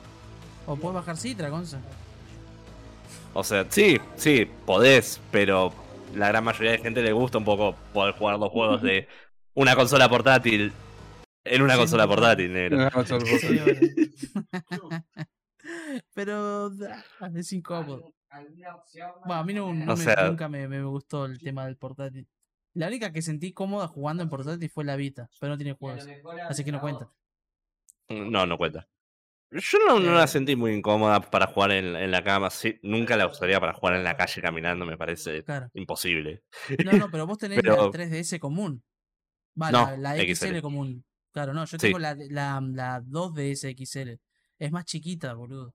O 0.67 0.77
puedes 0.77 0.95
bajar 0.97 1.17
Citra, 1.17 1.49
Gonza. 1.49 1.79
O 3.33 3.45
sea, 3.45 3.65
sí, 3.69 3.99
sí, 4.17 4.49
podés, 4.67 5.21
pero 5.31 5.73
la 6.17 6.29
gran 6.29 6.43
mayoría 6.45 6.73
de 6.73 6.79
gente 6.79 7.03
le 7.03 7.13
gusta 7.13 7.39
un 7.39 7.45
poco 7.45 7.77
poder 7.93 8.15
jugar 8.15 8.39
los 8.39 8.51
juegos 8.51 8.83
de 8.83 9.07
una 9.55 9.77
consola 9.77 10.09
portátil 10.09 10.73
en 11.45 11.63
una 11.63 11.75
Sí, 11.75 11.79
consola 11.81 12.05
no, 12.05 12.09
portátil, 12.11 12.53
negro. 12.53 12.79
No, 12.79 12.91
solo 13.07 13.25
por- 13.25 13.39
Sí, 13.39 13.59
bueno. 13.59 15.05
Pero 16.15 16.71
ah, 17.21 17.31
es 17.35 17.53
incómodo. 17.53 18.13
Bueno, 19.25 19.35
a 19.41 19.45
mí 19.45 19.55
no, 19.55 19.73
no 19.75 19.93
O 19.93 19.97
me- 19.97 20.03
sea- 20.05 20.29
nunca 20.29 20.49
me, 20.49 20.69
me 20.69 20.83
gustó 20.85 21.27
el 21.27 21.39
tema 21.39 21.67
del 21.67 21.77
portátil. 21.77 22.29
La 22.75 22.87
única 22.87 23.13
que 23.13 23.23
sentí 23.23 23.53
cómoda 23.53 23.89
jugando 23.89 24.23
en 24.23 24.29
portátil 24.29 24.71
fue 24.71 24.85
la 24.85 24.95
Vita, 24.97 25.29
pero 25.41 25.51
no 25.53 25.57
tiene 25.59 25.73
juegos. 25.73 26.07
Así 26.49 26.63
que 26.65 26.71
no 26.73 26.81
cuenta. 26.81 27.11
No, 28.09 28.47
no 28.47 28.57
cuenta. 28.57 28.89
Yo 29.53 29.79
no, 29.85 29.99
no 29.99 30.15
la 30.15 30.25
Eh. 30.25 30.29
sentí 30.29 30.55
muy 30.55 30.73
incómoda 30.73 31.21
para 31.21 31.49
jugar 31.49 31.73
en, 31.73 31.97
en 31.97 32.11
la 32.13 32.23
cama. 32.23 32.51
Sí, 32.51 32.79
nunca 32.85 33.17
la 33.17 33.27
usaría 33.27 33.59
para 33.59 33.73
jugar 33.73 33.97
en 33.97 34.05
la 34.05 34.17
calle 34.17 34.41
caminando, 34.41 34.87
me 34.87 34.97
parece 34.97 35.43
Claro. 35.43 35.69
imposible. 35.75 36.45
No, 36.85 36.93
no, 36.93 37.11
pero 37.11 37.27
vos 37.35 37.39
tenés 37.39 37.57
la 37.57 37.63
Pero- 37.63 37.91
3DS 37.91 38.39
común. 38.39 38.85
Va, 39.61 39.73
No, 39.73 39.87
la, 39.97 39.97
la 39.97 40.17
XL. 40.17 40.47
XL 40.55 40.61
común. 40.63 41.05
Claro, 41.33 41.53
no, 41.53 41.65
yo 41.65 41.79
Sí. 41.79 41.87
tengo 41.89 41.99
la, 41.99 42.15
la, 42.15 42.61
la 42.63 43.01
2DS 43.03 43.75
XL. 43.75 44.21
Es 44.61 44.71
más 44.71 44.85
chiquita, 44.85 45.33
boludo. 45.35 45.75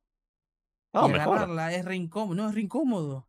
No, 0.93 1.09
y 1.09 1.13
agarrarla 1.13 1.73
es 1.73 1.83
re 1.83 1.95
incómodo. 1.95 2.35
No, 2.35 2.47
es 2.47 2.55
re 2.55 2.61
incómodo. 2.61 3.27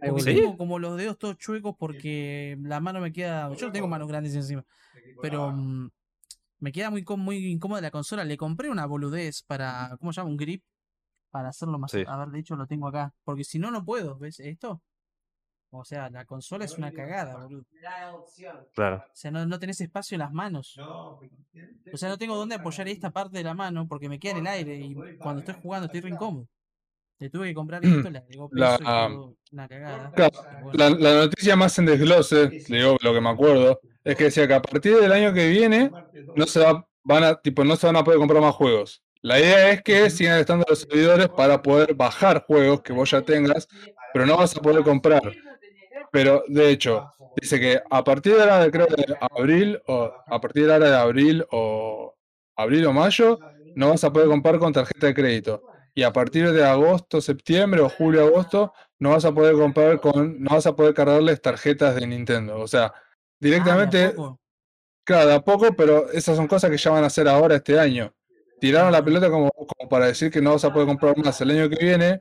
Porque 0.00 0.22
¿Sí? 0.22 0.34
tengo 0.34 0.56
como 0.56 0.78
los 0.78 0.96
dedos 0.96 1.18
todos 1.18 1.36
chuecos 1.36 1.76
porque 1.78 2.58
la 2.62 2.80
mano 2.80 3.00
me 3.00 3.12
queda. 3.12 3.54
Yo 3.54 3.70
tengo 3.70 3.86
manos 3.86 4.08
grandes 4.08 4.34
encima. 4.34 4.64
Pero 5.22 5.52
mm, 5.52 5.90
me 6.58 6.72
queda 6.72 6.90
muy, 6.90 7.04
muy 7.18 7.46
incómoda 7.46 7.80
la 7.80 7.90
consola. 7.90 8.24
Le 8.24 8.36
compré 8.36 8.70
una 8.70 8.86
boludez 8.86 9.42
para. 9.42 9.96
¿Cómo 10.00 10.12
se 10.12 10.20
llama? 10.20 10.30
Un 10.30 10.36
grip. 10.38 10.64
Para 11.30 11.50
hacerlo 11.50 11.78
más. 11.78 11.90
Sí. 11.90 12.02
A 12.06 12.16
ver, 12.16 12.28
de 12.28 12.40
hecho 12.40 12.56
lo 12.56 12.66
tengo 12.66 12.88
acá. 12.88 13.14
Porque 13.24 13.44
si 13.44 13.58
no, 13.58 13.70
no 13.70 13.84
puedo. 13.84 14.18
¿Ves 14.18 14.40
esto? 14.40 14.82
O 15.80 15.84
sea, 15.84 16.10
la 16.10 16.24
consola 16.24 16.64
es 16.64 16.78
una 16.78 16.92
cagada, 16.92 17.36
boludo. 17.36 17.64
Claro. 18.74 18.96
O 19.06 19.10
sea, 19.12 19.30
no, 19.30 19.46
no 19.46 19.58
tenés 19.58 19.80
espacio 19.80 20.14
en 20.16 20.20
las 20.20 20.32
manos. 20.32 20.76
O 21.92 21.96
sea, 21.96 22.08
no 22.08 22.18
tengo 22.18 22.36
dónde 22.36 22.56
apoyar 22.56 22.88
esta 22.88 23.10
parte 23.10 23.38
de 23.38 23.44
la 23.44 23.54
mano 23.54 23.86
porque 23.86 24.08
me 24.08 24.18
queda 24.18 24.32
en 24.32 24.38
el 24.38 24.46
aire 24.48 24.76
y 24.76 24.96
cuando 25.20 25.40
estoy 25.40 25.54
jugando 25.62 25.86
estoy 25.86 26.00
re 26.00 26.10
incómodo. 26.10 26.48
Le 27.20 27.30
tuve 27.30 27.48
que 27.48 27.54
comprar 27.54 27.84
esto, 27.84 28.10
le 28.10 28.20
peso 28.28 28.48
La- 28.52 28.74
y 28.74 28.84
quedó 28.84 29.36
una 29.52 29.68
cagada. 29.68 30.12
Claro, 30.14 30.32
bueno. 30.60 30.78
La, 30.78 30.90
la 30.90 31.14
noticia 31.26 31.54
más 31.56 31.78
en 31.78 31.86
desglose, 31.86 32.50
le 32.68 32.76
digo 32.78 32.96
lo 33.00 33.12
que 33.14 33.20
me 33.20 33.28
acuerdo, 33.30 33.80
es 34.02 34.16
que 34.16 34.24
decía 34.24 34.48
que 34.48 34.54
a 34.54 34.62
partir 34.62 34.96
del 34.96 35.12
año 35.12 35.32
que 35.32 35.48
viene 35.48 35.92
no 36.34 36.46
se 36.46 36.60
va, 36.60 36.86
van 37.04 37.24
a, 37.24 37.40
tipo, 37.40 37.64
no 37.64 37.76
se 37.76 37.86
van 37.86 37.96
a 37.96 38.02
poder 38.04 38.18
comprar 38.18 38.42
más 38.42 38.54
juegos. 38.54 39.02
La 39.22 39.38
idea 39.38 39.70
es 39.70 39.82
que 39.82 40.10
sigan 40.10 40.40
estando 40.40 40.66
los 40.68 40.80
servidores 40.80 41.28
para 41.28 41.62
poder 41.62 41.94
bajar 41.94 42.44
juegos 42.46 42.82
que 42.82 42.92
vos 42.92 43.10
ya 43.10 43.22
tengas, 43.22 43.68
pero 44.12 44.26
no 44.26 44.36
vas 44.36 44.56
a 44.56 44.60
poder 44.60 44.82
comprar. 44.82 45.22
Pero 46.14 46.44
de 46.46 46.70
hecho, 46.70 47.10
dice 47.42 47.58
que 47.58 47.82
a 47.90 48.04
partir 48.04 48.36
de 48.36 48.42
ahora 48.42 48.60
de, 48.60 48.70
creo 48.70 48.86
de 48.86 49.16
abril 49.36 49.82
o 49.88 50.12
a 50.28 50.40
partir 50.40 50.64
de 50.64 50.72
ahora 50.72 50.88
de 50.88 50.96
abril 50.96 51.44
o 51.50 52.14
abril 52.54 52.86
o 52.86 52.92
mayo 52.92 53.36
no 53.74 53.88
vas 53.88 54.04
a 54.04 54.12
poder 54.12 54.28
comprar 54.28 54.60
con 54.60 54.72
tarjeta 54.72 55.08
de 55.08 55.14
crédito. 55.14 55.64
Y 55.92 56.04
a 56.04 56.12
partir 56.12 56.52
de 56.52 56.64
agosto, 56.64 57.20
septiembre 57.20 57.80
o 57.80 57.88
julio, 57.88 58.22
agosto 58.22 58.72
no 59.00 59.10
vas 59.10 59.24
a 59.24 59.34
poder 59.34 59.56
comprar 59.56 60.00
con, 60.00 60.40
no 60.40 60.50
vas 60.52 60.68
a 60.68 60.76
poder 60.76 60.94
cargarles 60.94 61.42
tarjetas 61.42 61.96
de 61.96 62.06
Nintendo. 62.06 62.60
O 62.60 62.68
sea, 62.68 62.84
Ah, 62.84 62.94
¿de 63.40 63.48
a 63.48 63.50
directamente, 63.50 64.10
poco? 64.10 64.40
claro, 65.02 65.28
de 65.30 65.34
a 65.34 65.40
poco, 65.40 65.74
pero 65.76 66.12
esas 66.12 66.36
son 66.36 66.46
cosas 66.46 66.70
que 66.70 66.76
ya 66.78 66.92
van 66.92 67.02
a 67.02 67.08
hacer 67.08 67.26
ahora 67.26 67.56
este 67.56 67.76
año. 67.76 68.14
Tiraron 68.60 68.92
la 68.92 69.04
pelota 69.04 69.28
como, 69.30 69.50
como 69.50 69.88
para 69.90 70.06
decir 70.06 70.30
que 70.30 70.40
no 70.40 70.52
vas 70.52 70.64
a 70.64 70.72
poder 70.72 70.86
comprar 70.86 71.18
más 71.18 71.40
el 71.40 71.50
año 71.50 71.68
que 71.68 71.84
viene, 71.84 72.20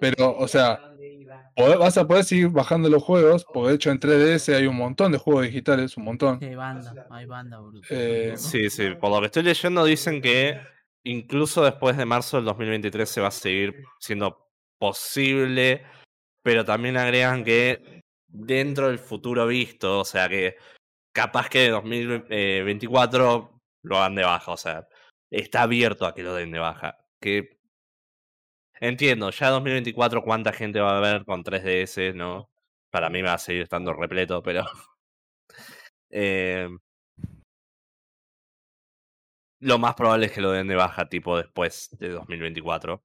pero, 0.00 0.36
o 0.36 0.48
sea, 0.48 0.87
poder- 1.58 1.78
vas 1.78 1.98
a 1.98 2.06
poder 2.06 2.24
seguir 2.24 2.48
bajando 2.48 2.88
los 2.88 3.02
juegos, 3.02 3.44
porque 3.52 3.70
de 3.70 3.74
hecho 3.74 3.90
en 3.90 3.98
3DS 4.00 4.54
hay 4.54 4.66
un 4.66 4.76
montón 4.76 5.12
de 5.12 5.18
juegos 5.18 5.44
digitales, 5.44 5.96
un 5.96 6.04
montón. 6.04 6.38
Sí, 6.38 6.46
hay 6.46 6.54
banda, 6.54 7.06
hay 7.10 7.26
banda, 7.26 7.58
boludo. 7.58 7.82
Eh, 7.90 8.34
Sí, 8.36 8.70
sí. 8.70 8.94
Por 9.00 9.10
lo 9.10 9.20
que 9.20 9.26
estoy 9.26 9.42
leyendo, 9.42 9.84
dicen 9.84 10.22
que 10.22 10.60
incluso 11.04 11.64
después 11.64 11.96
de 11.96 12.04
marzo 12.04 12.36
del 12.36 12.46
2023 12.46 13.08
se 13.08 13.20
va 13.20 13.28
a 13.28 13.32
seguir 13.32 13.84
siendo 13.98 14.48
posible, 14.78 15.84
pero 16.42 16.64
también 16.64 16.96
agregan 16.96 17.44
que 17.44 18.02
dentro 18.28 18.88
del 18.88 18.98
futuro 18.98 19.46
visto, 19.46 20.00
o 20.00 20.04
sea 20.04 20.28
que 20.28 20.56
capaz 21.12 21.48
que 21.48 21.60
de 21.60 21.70
2024 21.70 23.60
lo 23.82 23.96
hagan 23.98 24.14
de 24.14 24.22
baja, 24.24 24.52
o 24.52 24.56
sea, 24.56 24.86
está 25.30 25.62
abierto 25.62 26.06
a 26.06 26.14
que 26.14 26.22
lo 26.22 26.34
den 26.34 26.50
de 26.52 26.58
baja. 26.58 26.98
Que 27.20 27.57
entiendo, 28.80 29.30
ya 29.30 29.50
2024 29.50 30.22
cuánta 30.22 30.52
gente 30.52 30.80
va 30.80 30.92
a 30.94 30.98
haber 30.98 31.24
con 31.24 31.42
3DS, 31.44 32.14
¿no? 32.14 32.50
Para 32.90 33.10
mí 33.10 33.22
va 33.22 33.34
a 33.34 33.38
seguir 33.38 33.62
estando 33.62 33.92
repleto, 33.92 34.42
pero... 34.42 34.64
eh, 36.10 36.68
lo 39.60 39.78
más 39.78 39.94
probable 39.94 40.26
es 40.26 40.32
que 40.32 40.40
lo 40.40 40.52
den 40.52 40.68
de 40.68 40.76
baja 40.76 41.08
tipo 41.08 41.36
después 41.36 41.90
de 41.98 42.10
2024. 42.10 43.02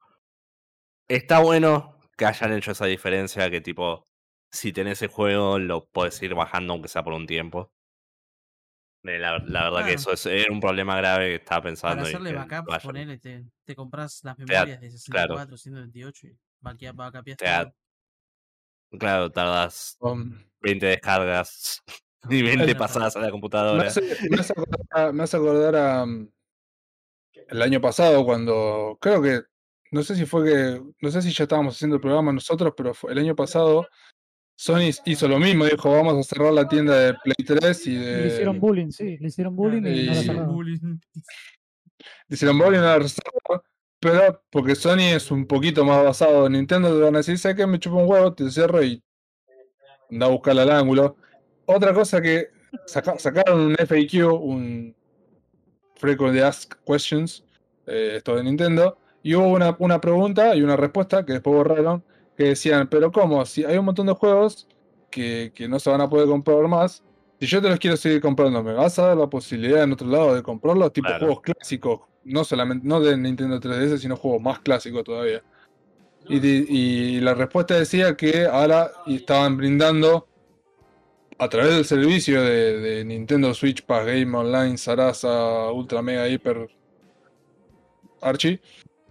Está 1.07 1.39
bueno 1.39 1.97
que 2.17 2.25
hayan 2.25 2.53
hecho 2.53 2.71
esa 2.71 2.85
diferencia, 2.85 3.49
que 3.49 3.61
tipo, 3.61 4.07
si 4.51 4.71
tenés 4.73 5.01
el 5.01 5.09
juego 5.09 5.59
lo 5.59 5.85
puedes 5.85 6.21
ir 6.21 6.35
bajando 6.35 6.73
aunque 6.73 6.89
sea 6.89 7.03
por 7.03 7.13
un 7.13 7.27
tiempo. 7.27 7.71
Eh, 9.03 9.19
La, 9.19 9.37
la 9.39 9.63
verdad 9.69 9.79
que 9.79 9.95
Claro. 9.95 9.95
eso 9.95 10.11
es, 10.13 10.25
era 10.25 10.51
un 10.51 10.59
problema 10.61 10.95
grave 10.97 11.29
que 11.29 11.35
estaba 11.35 11.61
Para 11.61 11.71
pensando. 11.71 12.03
y 12.03 12.07
hacerle 12.07 12.33
backup, 12.33 12.81
ponele, 12.81 13.17
te, 13.17 13.45
te 13.65 13.75
compras 13.75 14.21
las 14.23 14.37
memorias 14.37 14.79
de 14.79 14.87
claro. 15.11 15.37
64, 15.37 15.57
128 15.57 16.27
y 16.27 16.31
backup- 16.61 17.35
todo. 17.37 17.73
Claro, 18.99 19.31
tardas 19.31 19.97
um, 20.01 20.37
20 20.61 20.85
descargas 20.85 21.81
y 22.29 22.43
20 22.43 22.57
Bueno, 22.65 22.79
pasadas 22.79 23.15
a 23.15 23.19
la 23.19 23.25
me, 23.25 23.31
computadora. 23.31 23.87
hace, 23.87 24.01
me 24.29 24.37
hace 24.39 24.53
acordar, 24.53 24.79
a- 24.91 25.11
me 25.11 25.23
hace 25.23 25.37
acordar 25.37 25.75
a 25.75 26.03
um, 26.03 26.29
el 27.49 27.61
año 27.61 27.81
pasado 27.81 28.23
cuando 28.23 28.97
creo 29.01 29.21
que 29.21 29.41
no 29.91 30.03
sé 30.03 30.15
si 30.15 30.25
fue 30.25 30.45
que 30.45 30.81
no 31.01 31.11
sé 31.11 31.21
si 31.21 31.31
ya 31.31 31.43
estábamos 31.43 31.75
haciendo 31.75 31.95
el 31.97 32.01
programa 32.01 32.31
nosotros, 32.31 32.73
pero 32.77 32.93
fue 32.93 33.11
el 33.11 33.17
año 33.19 33.35
pasado 33.35 33.87
Sony 34.55 34.91
hizo 35.05 35.27
lo 35.27 35.39
mismo, 35.39 35.65
dijo 35.65 35.91
vamos 35.91 36.15
a 36.17 36.23
cerrar 36.23 36.53
la 36.53 36.67
tienda 36.67 36.97
de 36.97 37.13
Play 37.15 37.35
3 37.45 37.87
y 37.87 37.95
de... 37.95 38.21
Le 38.21 38.27
hicieron 38.27 38.59
bullying, 38.59 38.91
sí, 38.91 39.17
le 39.17 39.27
hicieron 39.27 39.55
bullying 39.55 39.81
y, 39.85 39.99
y- 40.01 40.05
no 40.05 40.13
la 40.13 40.19
Sí. 40.21 40.25
cerraron. 40.27 40.53
Bullying. 40.53 40.99
Hicieron 42.29 42.57
bullying 42.57 42.79
a 42.79 42.83
la 42.83 42.99
reserva, 42.99 43.63
pero 43.99 44.43
porque 44.49 44.75
Sony 44.75 45.13
es 45.15 45.31
un 45.31 45.45
poquito 45.47 45.83
más 45.85 46.03
basado 46.03 46.47
en 46.47 46.53
Nintendo, 46.53 46.93
te 46.95 47.03
van 47.03 47.15
a 47.15 47.19
decir, 47.19 47.37
¿sabes 47.37 47.57
qué? 47.57 47.65
Me 47.67 47.79
chupa 47.79 47.97
un 47.97 48.09
huevo, 48.09 48.33
te 48.33 48.49
cierro 48.51 48.83
y 48.83 49.01
anda 50.11 50.27
a 50.27 50.29
buscarla 50.29 50.63
al 50.63 50.71
ángulo. 50.71 51.15
Otra 51.65 51.93
cosa 51.93 52.21
que 52.21 52.49
saca- 52.85 53.17
sacaron 53.17 53.59
un 53.61 53.75
FAQ, 53.77 54.31
un 54.41 54.95
Frequently 55.95 56.41
Asked 56.41 56.77
Questions, 56.85 57.43
eh, 57.87 58.13
esto 58.17 58.35
de 58.35 58.43
Nintendo, 58.43 58.97
y 59.23 59.35
hubo 59.35 59.47
una, 59.47 59.75
una 59.79 59.99
pregunta 60.01 60.55
y 60.55 60.61
una 60.61 60.75
respuesta 60.75 61.25
que 61.25 61.33
después 61.33 61.55
borraron, 61.55 62.03
que 62.37 62.45
decían, 62.45 62.87
pero 62.89 63.11
¿cómo? 63.11 63.45
Si 63.45 63.63
hay 63.63 63.77
un 63.77 63.85
montón 63.85 64.07
de 64.07 64.13
juegos 64.13 64.67
que, 65.09 65.51
que 65.53 65.67
no 65.67 65.79
se 65.79 65.89
van 65.89 66.01
a 66.01 66.09
poder 66.09 66.27
comprar 66.27 66.67
más, 66.67 67.03
si 67.39 67.47
yo 67.47 67.61
te 67.61 67.69
los 67.69 67.79
quiero 67.79 67.97
seguir 67.97 68.21
comprando, 68.21 68.63
¿me 68.63 68.73
vas 68.73 68.97
a 68.99 69.07
dar 69.07 69.17
la 69.17 69.27
posibilidad 69.27 69.83
en 69.83 69.91
otro 69.91 70.07
lado 70.07 70.33
de 70.33 70.41
comprarlos? 70.41 70.93
Tipo 70.93 71.07
Claro. 71.07 71.25
juegos 71.25 71.41
clásicos, 71.41 72.01
no 72.23 72.43
solamente, 72.43 72.87
no 72.87 72.99
de 72.99 73.17
Nintendo 73.17 73.59
3DS, 73.59 73.97
sino 73.97 74.15
juegos 74.15 74.41
más 74.41 74.59
clásicos 74.59 75.03
todavía. 75.03 75.43
Y, 76.29 76.37
y 76.47 77.19
la 77.19 77.33
respuesta 77.33 77.77
decía 77.77 78.15
que 78.15 78.45
ahora 78.45 78.91
estaban 79.05 79.57
brindando 79.57 80.25
a 81.37 81.49
través 81.49 81.73
del 81.73 81.85
servicio 81.85 82.41
de, 82.41 82.79
de 82.79 83.05
Nintendo 83.05 83.53
Switch 83.53 83.83
Pass 83.83 84.05
Game 84.05 84.37
Online, 84.37 84.77
Sarasa, 84.77 85.69
Ultra 85.71 86.01
Mega 86.01 86.29
Hyper 86.29 86.69
Archie, 88.21 88.61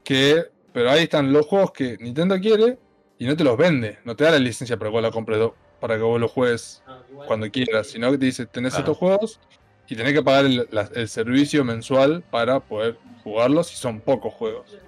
que 0.03 0.47
pero 0.73 0.91
ahí 0.91 1.03
están 1.03 1.33
los 1.33 1.47
juegos 1.47 1.73
que 1.73 1.99
Nintendo 1.99 2.39
quiere 2.41 2.79
y 3.25 3.27
no 3.27 3.37
te 3.37 3.45
los 3.45 3.57
vende, 3.57 3.99
no 4.05 4.17
te 4.17 4.25
da 4.25 4.31
la 4.33 4.39
licencia 4.39 4.77
para 4.79 4.91
que 4.91 4.93
vos 4.93 5.03
la 5.03 5.11
compres 5.13 5.39
do- 5.39 5.59
para 5.79 5.97
que 5.97 6.03
vos 6.03 6.21
los 6.21 6.31
juegues 6.33 6.85
cuando 7.25 7.51
quieras, 7.51 7.89
sino 7.89 8.11
que 8.13 8.19
te 8.19 8.27
dice 8.27 8.47
tenés 8.47 8.75
Claro. 8.75 8.81
estos 8.93 8.99
juegos 8.99 9.41
y 9.87 9.97
tenés 9.97 10.13
que 10.15 10.23
pagar 10.23 10.47
el, 10.47 10.69
la- 10.71 10.91
el 10.95 11.09
servicio 11.09 11.65
mensual 11.65 12.25
para 12.31 12.61
poder 12.61 13.01
jugarlos 13.23 13.73
y 13.73 13.77
son 13.77 14.03
pocos 14.03 14.33
juegos. 14.35 14.83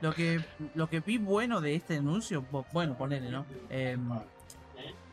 Lo 0.00 0.14
que, 0.14 0.44
lo 0.74 0.88
que 0.88 1.00
vi 1.00 1.18
bueno 1.18 1.60
de 1.60 1.74
este 1.74 1.96
anuncio, 1.96 2.46
bueno, 2.70 2.96
ponele, 2.96 3.30
¿no? 3.30 3.48
Em, 3.68 4.24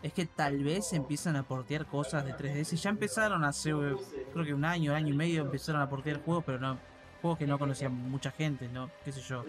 es 0.01 0.13
que 0.13 0.27
tal 0.27 0.63
vez 0.63 0.93
empiezan 0.93 1.35
a 1.37 1.45
portear 1.47 1.87
cosas 1.87 2.25
de 2.25 2.33
3DS. 2.35 2.77
Ya 2.77 2.89
empezaron 2.91 3.43
hace, 3.45 3.71
creo 3.71 4.45
que 4.45 4.53
un 4.53 4.65
año, 4.65 4.93
año 4.95 5.09
y 5.09 5.13
medio, 5.17 5.41
empezaron 5.41 5.81
a 5.81 5.89
portear 5.89 6.17
juegos, 6.19 6.43
pero 6.45 6.59
no. 6.59 6.83
Juegos 7.25 7.39
que 7.39 7.47
no 7.47 7.57
conocía 7.57 7.89
mucha 7.89 8.29
gente, 8.29 8.67
¿no? 8.69 8.91
¿Qué 9.03 9.11
sé 9.11 9.19
yo? 9.21 9.43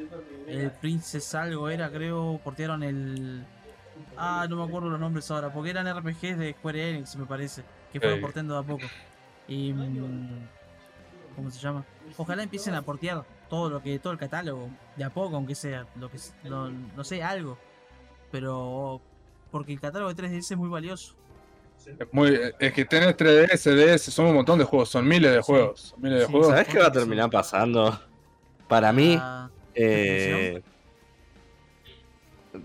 El 0.48 0.70
Princess 0.70 1.34
algo 1.34 1.68
era, 1.68 1.90
creo, 1.90 2.40
portearon 2.42 2.82
el. 2.82 3.44
Ah, 4.16 4.46
no 4.48 4.56
me 4.56 4.64
acuerdo 4.64 4.88
los 4.88 4.98
nombres 4.98 5.30
ahora, 5.30 5.52
porque 5.52 5.70
eran 5.70 5.86
RPGs 5.86 6.38
de 6.38 6.54
Square 6.58 6.90
Enix, 6.90 7.16
me 7.16 7.26
parece, 7.26 7.62
que 7.92 8.00
fueron 8.00 8.18
Ok. 8.18 8.22
porteando 8.22 8.54
de 8.54 8.60
a 8.60 8.62
poco. 8.62 8.88
Y. 9.46 9.74
mm, 9.74 10.48
¿Cómo 11.36 11.50
se 11.50 11.60
llama? 11.60 11.84
Ojalá 12.16 12.42
empiecen 12.44 12.74
a 12.74 12.80
portear 12.80 13.26
todo 13.50 13.68
lo 13.68 13.82
que 13.82 13.98
todo 13.98 14.14
el 14.14 14.18
catálogo 14.18 14.70
de 14.96 15.04
a 15.04 15.10
poco 15.10 15.36
aunque 15.36 15.54
sea 15.54 15.86
lo 16.00 16.10
que 16.10 16.18
no, 16.44 16.70
no 16.70 17.04
sé 17.04 17.22
algo 17.22 17.58
pero 18.32 19.00
porque 19.52 19.72
el 19.74 19.80
catálogo 19.80 20.12
de 20.12 20.22
3DS 20.22 20.52
es 20.52 20.56
muy 20.56 20.68
valioso 20.70 21.14
muy, 22.12 22.38
es 22.58 22.72
que 22.72 22.84
tenés 22.84 23.16
3DS, 23.16 23.74
DS, 23.74 24.10
son 24.12 24.26
un 24.26 24.34
montón 24.34 24.58
de 24.58 24.64
juegos, 24.64 24.88
son 24.88 25.06
miles 25.06 25.32
de 25.32 25.40
juegos, 25.40 25.80
son 25.80 26.00
miles 26.02 26.20
de 26.20 26.26
Sí, 26.26 26.32
juegos. 26.32 26.48
¿Sabes 26.48 26.68
qué 26.68 26.78
va 26.78 26.86
a 26.86 26.92
terminar 26.92 27.30
pasando? 27.30 28.00
Para 28.68 28.92
mí, 28.92 29.16
Ah, 29.20 29.48
eh, 29.74 30.62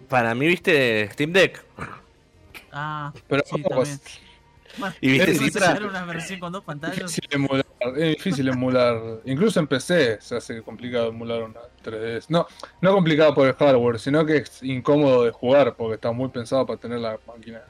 para 0.09 0.33
mí, 0.35 0.47
viste, 0.47 1.09
Steam 1.11 1.31
Deck. 1.33 1.63
ah 2.71 3.13
Pero 3.27 3.43
sí, 3.45 3.61
también. 3.61 3.99
Y 5.01 5.11
viste, 5.11 5.31
Es 5.31 5.37
¿vas 5.37 5.41
a 5.41 5.45
Citra, 5.51 5.65
sacar 5.67 5.85
una 5.85 6.05
versión 6.05 6.39
con 6.39 6.53
dos 6.53 6.63
pantallas 6.63 6.95
difícil 6.97 7.25
emular, 7.31 7.65
es 7.97 8.15
difícil 8.15 8.47
emular. 8.47 9.01
Incluso 9.25 9.59
en 9.59 9.67
PC 9.67 10.21
se 10.21 10.37
hace 10.37 10.61
complicado 10.61 11.09
emular 11.09 11.43
una 11.43 11.59
3DS. 11.83 12.25
No, 12.29 12.47
no 12.79 12.93
complicado 12.93 13.33
por 13.35 13.47
el 13.47 13.53
hardware, 13.53 13.99
sino 13.99 14.25
que 14.25 14.37
es 14.37 14.63
incómodo 14.63 15.25
de 15.25 15.31
jugar 15.31 15.75
porque 15.75 15.95
está 15.95 16.11
muy 16.13 16.29
pensado 16.29 16.65
para 16.65 16.79
tener 16.79 16.99
la 16.99 17.19
máquina. 17.27 17.61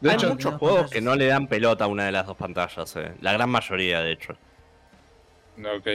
De 0.00 0.10
hay 0.10 0.16
hecho, 0.16 0.28
muchos 0.28 0.54
juegos 0.54 0.90
que 0.90 1.00
no 1.00 1.14
le 1.14 1.26
dan 1.26 1.46
pelota 1.48 1.84
a 1.84 1.88
una 1.88 2.04
de 2.06 2.12
las 2.12 2.26
dos 2.26 2.36
pantallas. 2.36 2.94
eh. 2.96 3.14
La 3.20 3.32
gran 3.32 3.50
mayoría, 3.50 4.00
de 4.02 4.12
hecho. 4.12 4.34
no, 5.56 5.74
ok. 5.74 5.86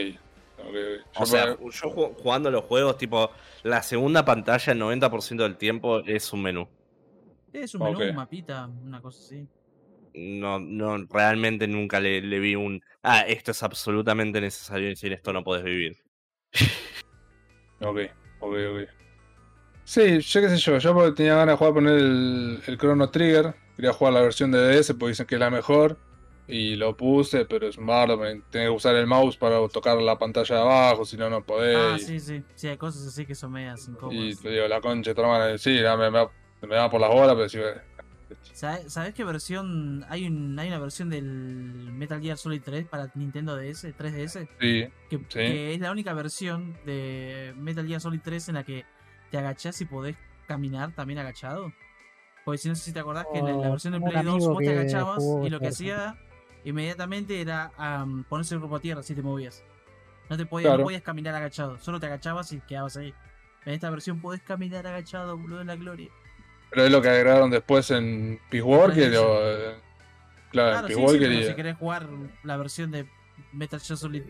ok, 0.58 0.66
ok. 0.68 0.76
O 1.14 1.20
Yo 1.20 1.26
sea, 1.26 1.46
yo 1.46 1.90
ju- 1.90 2.14
jugando 2.22 2.50
los 2.50 2.64
juegos, 2.64 2.96
tipo, 2.96 3.30
la 3.62 3.82
segunda 3.82 4.24
pantalla, 4.24 4.72
el 4.72 4.78
90% 4.78 5.42
del 5.44 5.56
tiempo 5.56 6.00
es 6.00 6.32
un 6.32 6.42
menú. 6.42 6.68
es 7.52 7.74
un 7.74 7.82
menú 7.82 7.98
Ok. 7.98 8.02
un 8.08 8.14
mapita 8.14 8.66
una 8.66 9.00
cosa 9.00 9.18
así 9.20 9.46
No, 10.14 10.58
no, 10.58 11.04
realmente 11.10 11.66
nunca 11.68 12.00
le, 12.00 12.20
le 12.22 12.38
vi 12.40 12.54
un. 12.54 12.82
Ah, 13.02 13.20
esto 13.26 13.50
es 13.50 13.62
absolutamente 13.62 14.40
necesario 14.40 14.90
y 14.90 14.96
sin 14.96 15.12
esto 15.12 15.32
no 15.32 15.42
podés 15.44 15.64
vivir. 15.64 15.96
Ok, 17.80 17.98
ok, 18.40 18.54
ok. 18.70 18.88
Sí, 19.92 20.20
yo 20.20 20.40
qué 20.40 20.48
sé 20.48 20.56
yo, 20.56 20.78
yo 20.78 21.12
tenía 21.12 21.34
ganas 21.34 21.52
de 21.52 21.56
jugar 21.58 21.74
poner 21.74 21.98
el, 21.98 22.62
el 22.66 22.78
Chrono 22.78 23.10
Trigger, 23.10 23.54
quería 23.76 23.92
jugar 23.92 24.14
la 24.14 24.22
versión 24.22 24.50
de 24.50 24.58
DS 24.58 24.94
porque 24.94 25.10
dicen 25.10 25.26
que 25.26 25.34
es 25.34 25.38
la 25.40 25.50
mejor 25.50 25.98
y 26.48 26.76
lo 26.76 26.96
puse, 26.96 27.44
pero 27.44 27.66
es 27.68 27.76
un 27.76 27.84
bardo, 27.84 28.18
tenés 28.18 28.42
que 28.50 28.70
usar 28.70 28.94
el 28.96 29.06
mouse 29.06 29.36
para 29.36 29.56
tocar 29.68 30.00
la 30.00 30.18
pantalla 30.18 30.54
de 30.56 30.60
abajo, 30.62 31.04
si 31.04 31.18
no, 31.18 31.28
no 31.28 31.44
podés. 31.44 31.76
ah 31.76 31.96
y- 31.96 32.00
sí 32.00 32.20
sí 32.20 32.42
sí 32.54 32.68
hay 32.68 32.78
cosas 32.78 33.06
así 33.06 33.26
que 33.26 33.34
son 33.34 33.52
medias 33.52 33.86
y, 33.86 33.90
incómodas 33.90 34.40
te 34.40 34.48
digo, 34.50 34.66
la 34.66 34.80
concha 34.80 35.10
de 35.10 35.14
tu 35.14 35.20
hermana, 35.20 35.58
sí, 35.58 35.78
me, 35.98 36.10
me, 36.10 36.26
me 36.66 36.74
da 36.74 36.88
por 36.90 36.98
las 36.98 37.10
bolas, 37.10 37.34
pero 37.36 37.48
sí, 37.50 37.58
eh, 37.58 37.82
¿Sabe- 38.54 38.88
¿Sabes 38.88 39.12
qué 39.12 39.24
versión? 39.24 40.06
Hay, 40.08 40.26
un, 40.26 40.58
hay 40.58 40.68
una 40.68 40.78
versión 40.78 41.10
del 41.10 41.22
Metal 41.92 42.18
Gear 42.18 42.38
Solid 42.38 42.62
3 42.64 42.86
para 42.86 43.10
Nintendo 43.14 43.56
DS, 43.56 43.94
3DS, 43.94 44.48
sí, 44.58 44.86
que, 45.10 45.18
Sí. 45.18 45.24
que 45.28 45.74
es 45.74 45.80
la 45.80 45.90
única 45.92 46.14
versión 46.14 46.78
de 46.86 47.52
Metal 47.58 47.86
Gear 47.86 48.00
Solid 48.00 48.20
3 48.24 48.48
en 48.48 48.54
la 48.54 48.64
que 48.64 48.86
te 49.32 49.38
agachás 49.38 49.80
y 49.80 49.86
podés 49.86 50.14
caminar 50.46 50.92
también 50.94 51.18
agachado. 51.18 51.72
Porque 52.44 52.58
si 52.58 52.68
no 52.68 52.74
sé 52.76 52.82
si 52.84 52.92
te 52.92 53.00
acordás 53.00 53.26
que 53.32 53.38
en 53.38 53.46
la 53.60 53.68
Oh, 53.68 53.70
versión 53.72 53.94
de 53.94 54.00
Play 54.00 54.22
2 54.22 54.34
amigo 54.34 54.52
vos 54.52 54.62
te 54.62 54.70
agachabas 54.70 55.22
y 55.42 55.48
lo 55.50 55.58
que 55.58 55.68
hacía 55.68 56.16
inmediatamente 56.64 57.40
era 57.40 57.72
ponerse 58.28 58.54
el 58.54 58.60
grupo 58.60 58.76
a 58.76 58.80
tierra 58.80 59.02
si 59.02 59.14
te 59.14 59.22
movías. 59.22 59.64
No 60.28 60.36
te 60.36 60.46
podías, 60.46 60.68
Claro. 60.68 60.78
no 60.82 60.84
podías 60.84 61.02
caminar 61.02 61.34
agachado, 61.34 61.78
solo 61.78 61.98
te 61.98 62.06
agachabas 62.06 62.52
y 62.52 62.60
quedabas 62.60 62.96
ahí. 62.96 63.12
En 63.64 63.72
esta 63.74 63.90
versión 63.90 64.20
podés 64.20 64.42
caminar 64.42 64.86
agachado, 64.86 65.36
boludo, 65.38 65.60
en 65.62 65.66
la 65.68 65.76
gloria. 65.76 66.10
pero 66.70 66.84
es 66.84 66.90
lo 66.92 67.00
que 67.02 67.08
agregaron 67.10 67.50
después 67.50 67.90
en 67.90 68.40
Peace 68.50 68.62
Walker, 68.62 69.14
o, 69.18 69.50
eh, 69.50 69.74
claro, 70.50 70.68
en 70.78 70.82
Claro, 70.82 70.86
Peace 70.88 70.94
sí, 70.94 70.94
sí, 70.94 71.02
Walker 71.04 71.20
pero 71.28 71.40
y- 71.40 71.44
si 71.44 71.54
querés 71.54 71.76
jugar 71.76 72.08
la 72.44 72.56
versión 72.56 72.90
de 72.90 73.06
Metal 73.52 73.78
Gear 73.80 73.96
Solid 73.98 74.22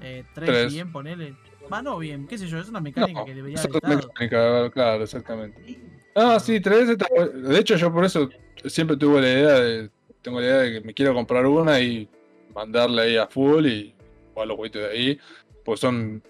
eh, 0.00 0.24
3 0.34 0.46
Tres. 0.48 0.72
bien, 0.72 0.90
ponele. 0.92 1.36
Va, 1.72 1.82
no 1.82 1.98
bien, 1.98 2.26
qué 2.26 2.38
sé 2.38 2.46
yo, 2.46 2.58
es 2.58 2.68
una 2.68 2.80
mecánica 2.80 3.20
No, 3.20 3.26
que 3.26 3.34
debería 3.34 3.58
haber 3.60 3.74
estado. 3.76 3.96
mecánica, 4.08 4.70
claro, 4.70 5.02
exactamente. 5.04 5.78
Ah, 6.14 6.40
sí, 6.40 6.60
3DS 6.60 6.90
está 6.92 7.06
bu- 7.08 7.30
De 7.30 7.58
hecho, 7.58 7.76
yo 7.76 7.92
por 7.92 8.04
eso 8.04 8.28
siempre 8.66 8.96
tuve 8.96 9.20
la 9.20 9.28
idea 9.28 9.60
de. 9.60 9.90
Tengo 10.22 10.40
la 10.40 10.46
idea 10.46 10.56
de 10.58 10.72
que 10.72 10.80
me 10.86 10.94
quiero 10.94 11.14
comprar 11.14 11.46
una 11.46 11.80
y 11.80 12.08
mandarla 12.54 13.02
ahí 13.02 13.16
a 13.16 13.26
full 13.26 13.66
y 13.66 13.94
jugar 14.34 14.48
los 14.48 14.56
jueguitos 14.56 14.82
de 14.82 14.88
ahí. 14.88 15.18
Pues 15.64 15.80
son 15.80 16.22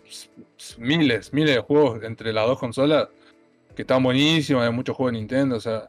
miles, 0.79 1.33
miles 1.33 1.55
de 1.55 1.61
juegos 1.63 2.03
entre 2.03 2.33
las 2.33 2.47
dos 2.47 2.59
consolas 2.59 3.09
que 3.75 3.83
están 3.83 4.03
buenísimos. 4.03 4.63
Hay 4.65 4.73
muchos 4.73 4.97
juegos 4.97 5.13
de 5.13 5.19
Nintendo, 5.19 5.57
o 5.57 5.61
sea. 5.61 5.89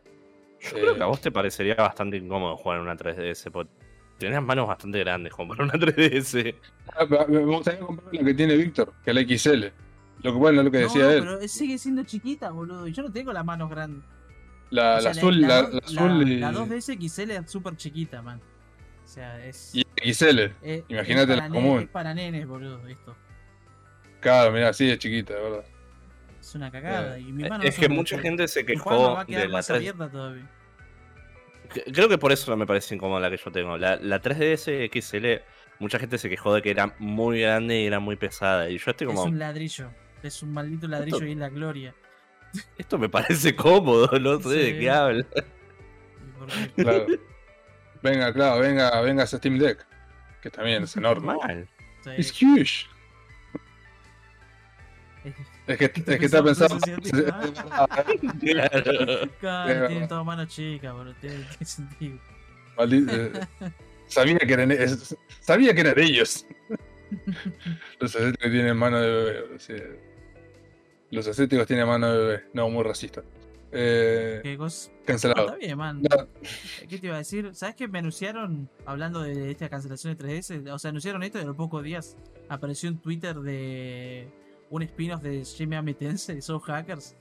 Yo 0.61 0.71
creo 0.71 0.91
Eh. 0.93 0.97
que 0.97 1.03
a 1.03 1.07
vos 1.07 1.21
te 1.21 1.31
parecería 1.31 1.75
bastante 1.75 2.17
incómodo 2.17 2.55
jugar 2.57 2.77
en 2.77 2.83
una 2.83 2.95
3DS. 2.97 3.49
Porque 3.51 3.71
tenés 4.19 4.41
manos 4.41 4.67
bastante 4.67 4.99
grandes 4.99 5.33
como 5.33 5.49
para 5.55 5.63
una 5.63 5.73
3DS. 5.79 6.55
ah, 6.95 7.25
Me 7.27 7.39
gustaría 7.39 7.79
comprar 7.79 8.13
la 8.13 8.23
que 8.23 8.33
tiene 8.33 8.55
Víctor, 8.55 8.93
que 9.03 9.11
es 9.11 9.15
la 9.15 9.21
XL. 9.21 9.65
Lo 10.21 10.33
que 10.33 10.37
bueno, 10.37 10.61
lo 10.63 10.69
que 10.69 10.79
decía 10.79 11.03
no, 11.05 11.09
él. 11.11 11.19
pero 11.21 11.47
sigue 11.47 11.77
siendo 11.77 12.03
chiquita, 12.03 12.51
boludo. 12.51 12.87
Y 12.87 12.91
yo 12.93 13.03
no 13.03 13.11
tengo 13.11 13.31
las 13.33 13.45
manos 13.45 13.69
grandes. 13.69 14.03
La, 14.69 14.97
O 14.97 15.01
sea, 15.01 15.13
la 15.13 15.17
azul, 15.19 15.41
la, 15.41 15.61
dos- 15.63 15.73
la 15.73 15.79
azul 16.01 16.29
y, 16.29 16.37
la 16.37 16.51
2DS 16.51 16.97
XL 17.09 17.31
es 17.31 17.49
súper 17.51 17.75
chiquita, 17.77 18.21
man. 18.21 18.39
O 19.03 19.07
sea, 19.07 19.43
es. 19.43 19.73
y 19.73 19.83
XL. 20.13 20.39
es- 20.61 20.83
imagínate 20.89 21.31
es 21.33 21.37
la 21.39 21.49
común. 21.49 21.79
Es 21.83 21.87
para 21.89 22.13
nenes, 22.13 22.45
boludo, 22.47 22.85
esto. 22.87 23.15
Claro, 24.19 24.51
mira, 24.51 24.69
así 24.69 24.85
de 24.85 24.97
chiquita, 24.97 25.33
de 25.33 25.41
verdad. 25.41 25.63
Es 26.41 26.53
una 26.55 26.69
cagada. 26.69 27.17
Y 27.17 27.31
mi 27.31 27.47
mano 27.47 27.63
Eh, 27.63 27.69
es 27.69 27.77
que 27.79 27.87
mucha 27.89 28.19
gente 28.19 28.47
se 28.47 28.65
quejó 28.65 29.13
va 29.13 29.21
a 29.21 29.25
quedar 29.25 29.41
de 29.43 29.47
la 29.47 29.53
más 29.53 29.67
3 29.67 29.77
abierta 29.77 30.09
todavía. 30.11 30.49
Creo 31.69 32.09
que 32.09 32.17
por 32.17 32.31
eso 32.31 32.49
no 32.51 32.57
me 32.57 32.65
parece 32.65 32.95
incómoda 32.95 33.19
la 33.21 33.29
que 33.29 33.37
yo 33.37 33.51
tengo. 33.51 33.77
La, 33.77 33.95
la 33.97 34.21
3DS 34.21 34.89
XL, 34.91 35.43
mucha 35.79 35.99
gente 35.99 36.17
se 36.17 36.29
quejó 36.29 36.53
de 36.53 36.61
que 36.61 36.71
era 36.71 36.95
muy 36.99 37.41
grande 37.41 37.79
y 37.81 37.85
era 37.85 37.99
muy 37.99 38.15
pesada. 38.15 38.69
Y 38.69 38.77
yo 38.77 38.91
estoy 38.91 39.07
Es 39.07 39.13
como, 39.13 39.23
un 39.23 39.39
ladrillo. 39.39 39.89
Es 40.23 40.41
un 40.43 40.51
maldito 40.51 40.87
ladrillo 40.87 41.17
Esto- 41.17 41.27
y 41.27 41.31
es 41.31 41.37
la 41.37 41.49
gloria. 41.49 41.95
esto 42.77 42.97
me 42.97 43.09
parece 43.09 43.55
cómodo, 43.55 44.07
no 44.19 44.39
sé 44.41 44.49
de 44.49 44.79
qué 44.79 44.89
habla. 44.89 45.25
Claro. 46.75 47.05
venga, 48.01 48.33
claro, 48.33 48.59
venga, 48.61 48.99
venga 49.01 49.23
ese 49.23 49.37
Steam 49.37 49.57
Deck. 49.59 49.85
Que 50.41 50.49
también 50.49 50.83
es 50.83 50.95
enorme. 50.95 51.33
Normal. 51.33 51.67
Sí. 52.03 52.09
Es 52.17 52.31
huge. 52.41 52.87
Es 55.69 55.77
que, 55.77 55.85
es 55.85 55.91
que 56.19 56.25
está 56.25 56.43
pensado. 56.43 56.77
Claro. 59.39 59.81
Verdad. 59.89 60.07
todas 60.09 60.25
manos 60.25 60.47
chicas, 60.47 60.93
bro. 60.93 61.13
Tiene, 61.15 61.37
tiene 61.43 61.65
sentido. 61.65 62.17
Eh, 62.79 63.31
sabía 64.07 64.37
que 64.39 64.53
eran 64.53 64.71
es- 64.71 65.15
sabía 65.41 65.73
que 65.73 65.81
eran 65.81 65.99
ellos. 65.99 66.45
Los 67.99 68.15
asiáticos 68.15 68.51
tienen 68.51 68.77
mano 68.77 68.99
de 68.99 69.09
bebé. 69.09 69.59
sí. 69.59 69.73
Los 71.11 71.27
asiáticos 71.27 71.67
tienen 71.67 71.87
mano 71.87 72.11
de 72.11 72.17
bebé. 72.19 72.43
No, 72.53 72.69
muy 72.69 72.83
racista. 72.83 73.23
Eh, 73.71 74.39
¿Qué 74.41 74.57
cosa? 74.57 74.89
Ah, 74.91 75.01
cancelado. 75.05 75.45
está 75.47 75.57
bien, 75.57 75.77
man. 75.77 76.01
No, 76.01 76.27
¿Qué 76.87 76.97
te 76.97 77.05
iba 77.07 77.15
a 77.15 77.19
decir? 77.19 77.51
¿Sabes 77.53 77.75
qué 77.75 77.87
me 77.87 77.99
anunciaron 77.99 78.69
hablando 78.85 79.21
de 79.21 79.51
esta 79.51 79.69
cancelación 79.69 80.15
de 80.17 80.25
3DS? 80.25 80.71
O 80.71 80.79
sea, 80.79 80.89
anunciaron 80.89 81.21
esto 81.23 81.37
y 81.37 81.41
a 81.41 81.45
los 81.45 81.55
pocos 81.55 81.83
días 81.83 82.15
apareció 82.47 82.89
en 82.89 82.97
Twitter 82.99 83.35
de 83.35 84.27
un 84.69 84.81
spin-off 84.83 85.21
de 85.21 85.43
Shin 85.43 85.69
Megami 85.69 85.93
Tensei, 85.93 86.35
de 86.35 86.41
Soul 86.41 86.61
Hackers. 86.61 87.15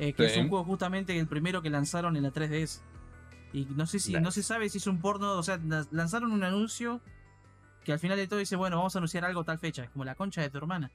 eh, 0.00 0.12
que 0.12 0.26
es 0.26 0.36
un 0.36 0.48
juego 0.48 0.64
justamente 0.64 1.18
el 1.18 1.26
primero 1.26 1.60
que 1.60 1.70
lanzaron 1.70 2.16
en 2.16 2.22
la 2.22 2.30
3DS. 2.32 2.82
Y 3.52 3.64
no 3.64 3.84
sé 3.86 3.98
si, 3.98 4.12
no 4.20 4.30
se 4.30 4.42
sabe 4.44 4.68
si 4.68 4.78
es 4.78 4.86
un 4.86 5.00
porno, 5.00 5.32
o 5.32 5.42
sea, 5.42 5.58
la- 5.66 5.86
lanzaron 5.90 6.30
un 6.30 6.44
anuncio 6.44 7.00
que 7.84 7.92
al 7.92 7.98
final 7.98 8.16
de 8.16 8.28
todo 8.28 8.38
dice, 8.38 8.54
bueno, 8.54 8.76
vamos 8.76 8.94
a 8.94 8.98
anunciar 9.00 9.24
algo 9.24 9.42
tal 9.42 9.58
fecha, 9.58 9.88
como 9.88 10.04
la 10.04 10.14
concha 10.14 10.40
de 10.40 10.50
tu 10.50 10.58
hermana. 10.58 10.92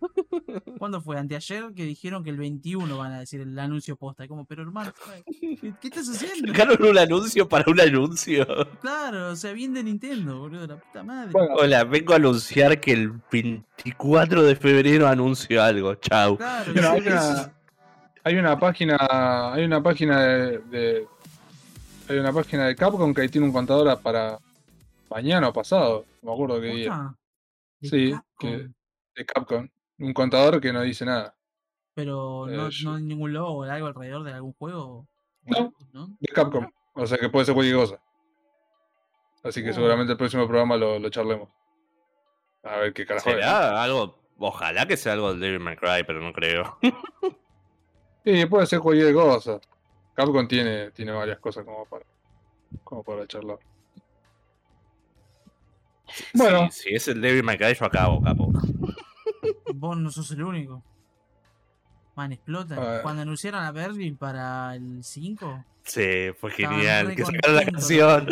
¿Cuándo 0.78 1.00
fue? 1.00 1.18
Anteayer 1.18 1.72
que 1.74 1.84
dijeron 1.84 2.22
que 2.24 2.30
el 2.30 2.36
21 2.36 2.96
van 2.98 3.12
a 3.12 3.20
decir 3.20 3.40
el 3.40 3.58
anuncio 3.58 3.96
posta. 3.96 4.24
Y 4.24 4.28
como, 4.28 4.44
pero 4.44 4.62
hermano, 4.62 4.92
¿qué, 5.26 5.56
qué 5.80 5.88
estás 5.88 6.08
haciendo? 6.08 6.52
Sacaron 6.52 6.82
un 6.88 6.98
anuncio 6.98 7.48
para 7.48 7.70
un 7.70 7.80
anuncio. 7.80 8.46
Claro, 8.80 9.30
o 9.30 9.36
sea, 9.36 9.52
bien 9.52 9.74
de 9.74 9.82
Nintendo, 9.82 10.38
boludo, 10.40 10.66
la 10.66 10.76
puta 10.76 11.02
madre. 11.02 11.32
Bueno, 11.32 11.54
Hola, 11.56 11.84
vengo 11.84 12.12
a 12.12 12.16
anunciar 12.16 12.80
que 12.80 12.92
el 12.92 13.12
24 13.30 14.42
de 14.42 14.56
febrero 14.56 15.06
anuncio 15.08 15.62
algo. 15.62 15.94
Chau. 15.96 16.36
claro, 16.36 16.72
hay 16.92 17.00
una, 17.00 17.52
hay 18.24 18.36
una 18.36 18.58
página, 18.58 18.96
hay 19.52 19.64
una 19.64 19.82
página 19.82 20.20
de, 20.20 20.58
de- 20.70 21.06
hay 22.08 22.18
una 22.18 22.32
página 22.34 22.66
de 22.66 22.76
Capcom 22.76 23.14
que 23.14 23.26
tiene 23.30 23.46
un 23.46 23.52
contador 23.52 23.98
para 24.02 24.38
mañana 25.10 25.48
o 25.48 25.52
pasado, 25.54 26.04
no 26.20 26.28
me 26.30 26.34
acuerdo 26.34 26.60
qué 26.60 26.66
día, 26.66 27.14
Sí, 27.80 28.10
Capcom. 28.12 28.50
que- 28.50 28.68
de 29.16 29.24
Capcom, 29.26 29.68
un 29.98 30.12
contador 30.12 30.60
que 30.60 30.72
no 30.72 30.82
dice 30.82 31.04
nada, 31.04 31.34
Pero 31.94 32.46
no, 32.48 32.66
Eh, 32.66 32.70
yo- 32.72 32.90
no 32.90 32.96
hay 32.96 33.02
ningún 33.04 33.32
logo 33.32 33.58
o 33.58 33.62
algo 33.62 33.86
alrededor 33.86 34.24
de 34.24 34.32
algún 34.32 34.52
juego. 34.54 35.06
No. 35.42 35.72
¿no? 35.92 36.16
de 36.18 36.32
Capcom, 36.32 36.66
o 36.94 37.06
sea 37.06 37.18
que 37.18 37.28
puede 37.28 37.44
ser 37.44 37.54
cualquier 37.54 37.76
cosa. 37.76 38.00
Así 39.44 39.62
que 39.62 39.70
Oh. 39.70 39.74
seguramente 39.74 40.12
el 40.12 40.18
próximo 40.18 40.46
programa 40.48 40.76
lo, 40.76 40.98
lo 40.98 41.08
charlemos. 41.10 41.48
A 42.64 42.78
ver 42.78 42.92
qué 42.94 43.04
carajo 43.06 43.28
es. 43.28 43.34
¿Será 43.36 43.82
algo? 43.82 44.18
Ojalá 44.38 44.86
que 44.88 44.96
sea 44.96 45.12
algo 45.12 45.30
del 45.30 45.40
Devil 45.40 45.60
May 45.60 45.76
Cry, 45.76 46.02
pero 46.06 46.20
no 46.20 46.32
creo. 46.32 46.78
Sí, 48.24 48.46
puede 48.46 48.64
ser 48.66 48.80
cualquier 48.80 49.12
cosa. 49.12 49.60
Capcom 50.14 50.48
tiene, 50.48 50.90
tiene 50.92 51.12
varias 51.12 51.38
cosas 51.40 51.62
como 51.62 51.84
para, 51.84 52.06
como 52.82 53.02
para 53.04 53.26
charlar. 53.26 53.58
Bueno. 56.34 56.70
Si, 56.70 56.82
si 56.90 56.94
es 56.94 57.08
el 57.08 57.20
Devil 57.20 57.42
May 57.42 57.56
Cry, 57.58 57.74
yo 57.74 57.84
acabo, 57.86 58.20
capo. 58.22 58.52
Vos 59.74 59.96
no 59.96 60.10
sos 60.10 60.30
el 60.32 60.42
único. 60.42 60.82
Man, 62.16 62.32
explota. 62.32 63.02
Cuando 63.02 63.22
anunciaron 63.22 63.64
a 63.64 63.72
Berlin 63.72 64.16
para 64.16 64.74
el 64.76 65.02
5, 65.02 65.64
Sí, 65.82 66.30
fue 66.38 66.50
genial. 66.52 67.14
Que 67.14 67.24
sacaron 67.24 67.56
la 67.56 67.64
canción. 67.64 68.28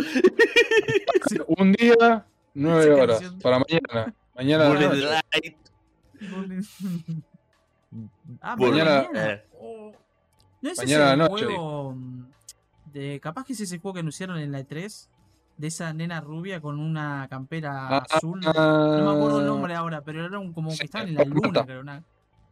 Un 1.49 1.73
día, 1.73 2.25
nueve 2.55 2.91
horas. 2.93 3.21
canción. 3.21 3.41
Para 3.41 3.59
mañana. 3.59 4.15
Mañana. 4.35 4.69
Bullet 4.69 4.89
noche. 4.89 5.01
Light. 5.33 5.57
ah, 8.41 8.57
Bullet- 8.57 8.71
Mañana- 8.85 9.03
mañana. 9.13 9.31
eh, 9.33 9.45
Oh. 9.61 9.93
¿No 10.61 10.71
es 10.71 10.79
Mañana 10.79 11.09
ese 11.09 11.17
noche. 11.17 11.45
juego 11.45 11.93
mm, 11.93 12.25
de 12.93 13.21
capaz 13.21 13.45
que 13.45 13.53
es 13.53 13.61
ese 13.61 13.79
juego 13.79 13.95
que 13.95 14.01
anunciaron 14.01 14.39
en 14.39 14.51
la 14.53 14.61
E3 14.61 15.09
de 15.63 15.69
esa 15.69 15.93
nena 15.95 16.21
rubia 16.21 16.61
con 16.61 16.77
una 16.81 17.29
campera 17.31 17.87
Ah, 17.99 18.05
azul? 18.11 18.41
No 18.41 18.53
me 18.53 19.11
acuerdo 19.17 19.39
el 19.41 19.47
nombre 19.47 19.75
ahora, 19.77 20.01
pero 20.03 20.27
era 20.27 20.37
un, 20.41 20.53
como 20.53 20.73
sí, 20.73 20.79
que 20.81 20.85
estaban 20.87 21.07
el 21.07 21.13
en 21.13 21.19
la 21.19 21.25
luna, 21.25 21.41
Pragmata. 21.41 21.65
creo. 21.67 21.81
Una... 21.83 21.97
El 21.99 22.03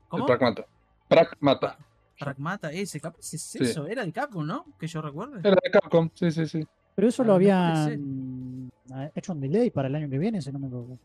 ¿Cómo? 0.08 0.26
Pragmata. 0.26 0.64
Pragmata. 1.08 1.78
Pragmata, 2.20 2.70
ese, 2.70 3.00
capaz 3.00 3.18
es 3.34 3.42
Sí. 3.42 3.58
eso, 3.64 3.88
era 3.88 4.04
de 4.04 4.12
Capcom, 4.12 4.46
¿no? 4.46 4.64
Que 4.78 4.86
yo 4.86 5.02
recuerde. 5.02 5.40
Era 5.40 5.56
de 5.60 5.70
Capcom, 5.72 6.08
sí, 6.14 6.30
sí, 6.30 6.46
sí. 6.46 6.64
Pero 6.94 7.08
eso 7.08 7.22
Ah, 7.22 7.26
lo 7.26 7.32
no 7.32 7.38
puede 7.40 7.52
habían 7.52 8.70
hecho 9.16 9.32
un 9.32 9.40
delay 9.40 9.70
para 9.70 9.88
el 9.88 9.94
año 9.96 10.08
que 10.08 10.16
viene, 10.18 10.40
si 10.40 10.52
no 10.52 10.60
me 10.60 10.68
equivoco. 10.68 10.96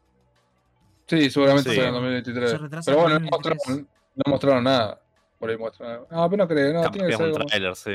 Sí, 1.07 1.27
seguramente 1.31 1.71
Sí. 1.71 1.75
sale 1.75 1.87
en 1.87 1.93
2023. 1.95 2.51
Se 2.51 2.57
retrasa 2.59 2.91
Pero 2.91 2.97
en 2.97 3.03
bueno, 3.03 3.19
no 3.19 3.29
2023. 3.31 3.55
mostraron, 3.57 3.87
no 4.15 4.31
mostraron 4.31 4.63
nada. 4.63 5.01
Por 5.39 5.49
ahí 5.49 5.57
muestran. 5.57 6.01
No, 6.11 6.29
pero 6.29 6.43
no 6.43 6.47
creo, 6.47 6.73
no, 6.83 6.91
tiene 6.91 7.07
que 7.09 7.17
ser 7.17 7.25
un 7.27 7.33
como- 7.33 7.45
tráiler, 7.45 7.75
sí. 7.75 7.91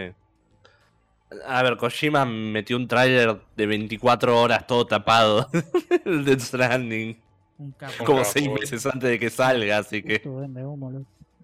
A 1.47 1.63
ver, 1.63 1.77
Kojima 1.77 2.25
metió 2.25 2.77
un 2.77 2.89
tráiler 2.89 3.41
de 3.57 3.67
24 3.67 4.41
horas 4.41 4.67
todo 4.67 4.87
tapado. 4.87 5.49
el 6.05 6.25
Death 6.25 6.41
Stranding. 6.41 7.21
Un 7.59 7.73
capo. 7.73 8.05
Como 8.05 8.25
seis 8.25 8.51
meses 8.51 8.85
antes 8.87 9.09
de 9.11 9.19
que 9.19 9.31
salga, 9.31 9.79
así 9.79 10.03
que. 10.03 10.19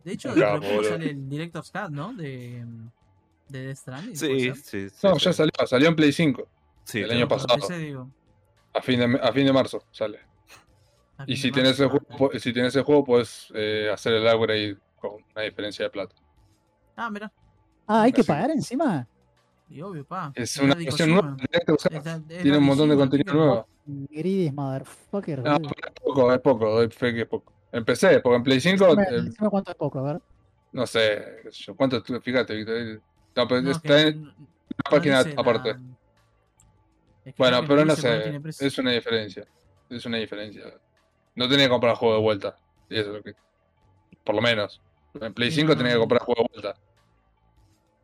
De 0.05 0.13
hecho, 0.13 0.35
de 0.35 0.45
boludo. 0.59 0.85
sale 0.89 1.11
el 1.11 1.29
Director's 1.29 1.71
Cut, 1.71 1.91
¿no? 1.91 2.13
De, 2.15 2.65
de 3.49 3.67
Death 3.67 3.77
Stranding. 3.77 4.19
¿puede 4.19 4.41
Sí, 4.41 4.55
sí, 4.65 4.89
sí. 4.89 4.97
No, 5.07 5.19
sí. 5.19 5.25
ya 5.27 5.33
salió, 5.33 5.53
salió 5.67 5.89
en 5.89 5.97
Play 5.97 6.13
5. 6.13 6.49
Sí, 6.85 7.01
el 7.01 7.11
año 7.11 7.29
pasado. 7.29 7.55
PC, 7.57 7.79
digo, 7.79 8.11
A 8.73 8.81
fin 8.83 8.99
de, 9.01 9.21
a 9.23 9.33
fin 9.33 9.47
de 9.47 9.53
marzo 9.53 9.83
sale. 9.91 10.21
Y 11.27 11.37
si 11.37 11.51
tienes, 11.51 11.79
el 11.81 11.89
juego, 11.89 12.07
po- 12.07 12.39
si 12.39 12.53
tienes 12.53 12.77
el 12.77 12.83
juego, 12.83 13.05
puedes 13.05 13.49
eh, 13.55 13.89
hacer 13.93 14.13
el 14.15 14.23
upgrade 14.27 14.77
con 15.01 15.13
una 15.35 15.43
diferencia 15.43 15.85
de 15.85 15.91
plata. 15.91 16.15
Ah, 16.97 17.09
mira. 17.11 17.33
Ah, 17.87 18.03
hay 18.03 18.13
que 18.13 18.23
pagar 18.25 18.51
encima. 18.51 19.07
Y 19.69 19.83
obvio, 19.83 20.05
pa. 20.05 20.33
Es 20.35 20.57
una 20.59 20.75
versión 20.75 21.11
nueva. 21.11 21.37
Tiene 22.29 22.59
un 22.59 22.65
montón 22.65 22.89
de 22.89 22.97
contenido 22.97 23.35
nuevo. 23.35 23.67
Gridis, 23.87 24.53
motherfucker. 24.53 25.41
No, 25.43 25.57
es 25.57 25.61
poco, 26.03 26.33
es 26.33 26.41
poco, 26.41 26.71
doy 26.71 26.89
fe 26.89 27.15
que 27.15 27.21
es 27.23 27.27
poco. 27.29 27.53
Empecé, 27.73 28.21
porque 28.21 28.37
en 28.37 28.43
Play 28.43 28.61
5, 28.61 28.85
Decime, 28.97 29.03
eh, 29.19 29.23
decime 29.23 29.51
cuánto 29.51 29.71
es 29.73 29.77
poco, 29.77 29.99
a 29.99 30.13
ver. 30.13 30.21
no 30.73 30.87
sé, 30.87 31.43
yo, 31.53 31.75
¿cuánto? 31.77 32.01
Fíjate, 32.23 32.55
Víctor, 32.55 33.03
no, 33.35 33.49
pero 33.49 33.61
No, 33.63 33.71
está 33.73 34.01
en 34.03 34.23
no- 34.23 34.29
una 34.31 34.37
no 34.39 34.91
página 34.91 35.21
aparte. 35.37 35.71
Es 37.25 37.35
que 37.35 37.43
Bueno, 37.43 37.65
pero 37.67 37.85
no 37.85 37.97
sé, 37.97 38.41
es 38.61 38.79
una 38.79 38.93
diferencia. 38.93 39.47
Es 39.91 40.07
una 40.07 40.17
diferencia. 40.19 40.63
No 41.35 41.49
tenía 41.49 41.67
que 41.67 41.71
comprar 41.71 41.93
el 41.93 41.99
juego 41.99 42.15
de 42.15 42.21
vuelta. 42.23 42.57
Y 42.89 42.99
eso 42.99 43.11
es 43.11 43.17
lo 43.17 43.23
que. 43.23 43.35
Por 44.25 44.35
lo 44.35 44.41
menos. 44.43 44.81
En 45.21 45.35
Play 45.35 45.51
Sí, 45.51 45.57
5 45.61 45.73
no, 45.73 45.77
tenía 45.79 45.93
que 45.95 45.99
comprar 45.99 46.21
el 46.23 46.25
juego 46.27 46.43
de 46.43 46.49
vuelta. 46.63 46.81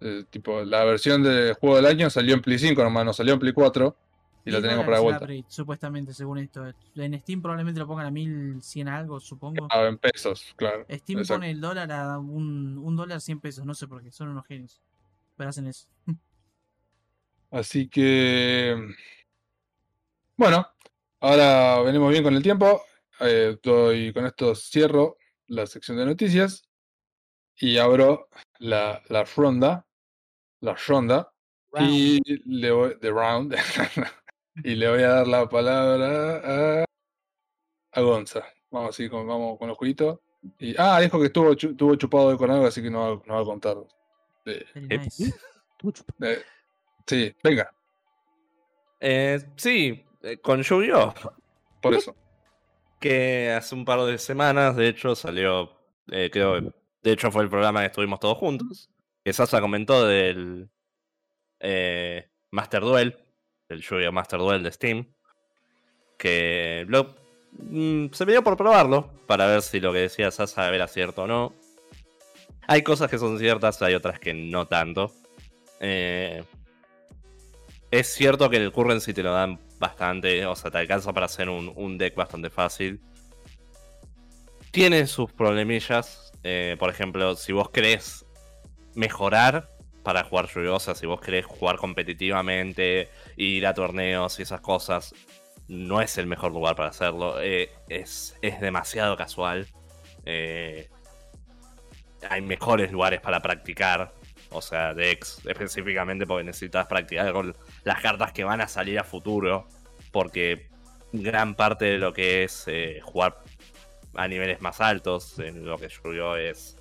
Eh, 0.05 0.25
tipo, 0.29 0.63
la 0.65 0.85
versión 0.85 1.23
de 1.23 1.55
juego 1.61 1.77
del 1.77 1.87
año 1.87 2.11
salió 2.11 2.35
en 2.35 2.43
Play 2.43 2.59
5 2.59 2.83
nomás, 2.83 3.05
no 3.05 3.13
salió 3.13 3.35
en 3.35 3.39
Play 3.39 3.53
4. 3.53 3.97
Y 4.45 4.51
la 4.51 4.59
10 4.59 4.63
tenía 4.63 4.71
que 4.71 4.77
comprar 4.79 4.99
de 4.99 5.05
dólares 5.05 5.23
el 5.23 5.29
vuelta. 5.29 5.49
supuestamente, 5.49 6.15
según 6.15 6.39
esto. 6.39 6.65
En 6.97 7.21
Steam 7.21 7.41
probablemente 7.41 7.79
lo 7.79 7.87
pongan 7.87 8.07
a 8.07 8.11
1100 8.11 8.89
algo, 8.89 9.21
supongo. 9.21 9.69
Ah, 9.71 9.85
en 9.85 9.99
pesos, 9.99 10.53
claro. 10.57 10.85
Steam 10.91 11.21
exacto. 11.21 11.39
pone 11.39 11.51
el 11.53 11.61
dólar 11.61 11.93
a 11.93 12.19
un, 12.19 12.77
un 12.79 12.97
dólar 12.97 13.21
100 13.21 13.39
pesos, 13.39 13.65
no 13.65 13.75
sé 13.75 13.87
por 13.87 14.03
qué, 14.03 14.11
son 14.11 14.31
unos 14.31 14.45
genios. 14.47 14.81
Pero 15.37 15.51
hacen 15.51 15.69
eso. 15.69 15.87
Así 17.53 17.89
que. 17.89 18.77
Bueno, 20.37 20.67
ahora 21.21 21.81
venimos 21.83 22.11
bien 22.11 22.25
con 22.25 22.35
el 22.35 22.43
tiempo. 22.43 22.83
Eh, 23.21 23.57
doy, 23.63 24.13
con 24.13 24.27
esto 24.27 24.57
cierro 24.57 25.19
la 25.47 25.67
sección 25.67 25.97
de 25.99 26.07
noticias 26.07 26.65
y 27.57 27.79
abro 27.79 28.29
la, 28.59 29.03
la 29.09 29.23
ronda. 29.25 29.87
La 30.63 30.75
ronda. 30.89 31.31
Y 31.79 32.21
le 32.47 32.71
voy. 32.71 32.99
The 32.99 33.11
round. 33.11 33.55
y 34.65 34.75
le 34.75 34.89
voy 34.91 35.03
a 35.03 35.09
dar 35.09 35.27
la 35.29 35.49
palabra 35.49 36.81
a. 36.83 36.85
A 37.93 38.01
Gonza. 38.01 38.43
Vamos 38.71 38.91
así, 38.91 39.09
con, 39.09 39.27
vamos 39.27 39.59
con 39.59 39.69
los 39.69 39.77
jueguitos. 39.77 40.19
Y, 40.59 40.75
ah, 40.79 40.99
dijo 41.01 41.21
que 41.21 41.27
estuvo, 41.27 41.53
estuvo 41.53 41.95
chupado 41.97 42.27
hoy 42.29 42.37
con 42.37 42.51
algo, 42.51 42.67
así 42.67 42.83
que 42.83 42.91
no, 42.91 43.19
va- 43.19 43.23
no 43.27 43.35
va 43.35 43.41
a 43.41 43.45
contar. 43.45 43.77
De- 44.45 44.67
Eh, 44.75 44.99
nice. 44.99 45.35
De- 46.19 46.43
sí, 47.07 47.35
venga, 47.45 47.71
Eh, 49.01 49.41
sí, 49.57 50.05
eh, 50.23 50.39
con 50.39 50.63
Yu-Gi-Oh! 50.63 51.13
por 51.81 51.95
eso. 51.95 52.15
que 53.01 53.51
hace 53.51 53.75
un 53.75 53.85
par 53.85 54.01
de 54.05 54.17
semanas, 54.19 54.77
de 54.77 54.89
hecho, 54.89 55.15
salió, 55.17 55.71
eh, 56.13 56.31
creo, 56.33 56.61
de 56.61 57.13
hecho 57.13 57.31
fue 57.33 57.43
el 57.43 57.49
programa 57.51 57.81
que 57.81 57.87
estuvimos 57.87 58.21
todos 58.21 58.39
juntos, 58.39 58.89
que 59.25 59.33
Sasa 59.33 59.61
comentó 59.61 60.07
del 60.07 60.69
eh, 61.61 62.29
Master 62.51 62.83
Duel, 62.83 63.19
del 63.69 63.81
Yu-Gi-Oh! 63.81 64.13
Master 64.13 64.41
Duel 64.41 64.63
de 64.63 64.73
Steam, 64.73 65.15
que 66.19 66.85
lo, 66.89 67.15
mm, 67.53 68.07
se 68.13 68.43
por 68.43 68.57
probarlo, 68.57 69.11
para 69.27 69.47
ver 69.47 69.63
si 69.63 69.81
lo 69.81 69.93
que 69.93 70.01
decía 70.01 70.31
Sasa 70.31 70.69
era 70.75 70.89
cierto 70.89 71.23
o 71.23 71.27
no. 71.27 71.55
Hay 72.67 72.83
cosas 72.83 73.11
que 73.11 73.19
son 73.19 73.39
ciertas, 73.39 73.81
hay 73.83 73.95
otras 73.95 74.19
que 74.19 74.35
no 74.35 74.67
tanto. 74.67 75.13
Eh, 75.81 76.45
es 77.91 78.07
cierto 78.09 78.49
que 78.49 78.57
el 78.57 78.73
currency 78.73 79.13
te 79.13 79.23
lo 79.23 79.33
dan 79.33 79.59
bastante, 79.79 80.47
o 80.47 80.55
sea, 80.55 80.71
te 80.71 80.79
alcanza 80.79 81.13
para 81.13 81.27
hacer 81.27 81.49
un, 81.49 81.99
deck 81.99 82.15
bastante 82.15 82.51
fácil. 82.51 83.01
tiene 84.71 85.07
sus 85.07 85.33
problemillas. 85.33 86.33
eh, 86.45 86.77
por 86.79 86.91
ejemplo, 86.91 87.37
si 87.37 87.53
vos 87.53 87.71
querés 87.71 88.22
mejorar 88.95 89.69
para 90.03 90.25
jugar 90.25 90.49
yu 90.49 90.79
sea, 90.79 90.95
si 90.95 91.07
vos 91.07 91.21
querés 91.21 91.47
jugar 91.47 91.77
competitivamente, 91.77 93.09
ir 93.37 93.67
a 93.67 93.75
torneos 93.75 94.39
y 94.39 94.43
esas 94.43 94.61
cosas, 94.61 95.15
no 95.69 96.01
es 96.01 96.19
el 96.19 96.27
mejor 96.27 96.53
lugar 96.53 96.75
para 96.75 96.89
hacerlo. 96.91 97.41
eh, 97.41 97.71
es, 97.89 98.37
es 98.43 98.61
demasiado 98.61 99.17
casual. 99.17 99.67
eh, 100.25 100.89
hay 102.29 102.41
mejores 102.43 102.93
lugares 102.93 103.21
para 103.21 103.41
practicar. 103.41 104.13
O 104.51 104.61
sea, 104.61 104.93
Dex 104.95 105.41
específicamente 105.47 106.27
porque 106.27 106.45
necesitas 106.45 106.87
practicar 106.87 107.33
con 107.33 107.57
las 107.85 108.01
cartas 108.03 108.33
que 108.33 108.45
van 108.45 108.61
a 108.61 108.69
salir 108.69 108.99
a 108.99 109.05
futuro. 109.05 109.67
Porque 110.11 110.69
gran 111.13 111.55
parte 111.55 111.87
de 111.87 111.99
lo 111.99 112.13
que 112.13 112.45
es 112.45 112.65
eh, 112.67 113.01
jugar 113.03 113.39
a 114.15 114.29
niveles 114.29 114.61
más 114.61 114.81
altos, 114.81 115.39
en 115.39 115.65
lo 115.65 115.79
que 115.79 115.89
yo 115.89 116.37
es 116.37 116.77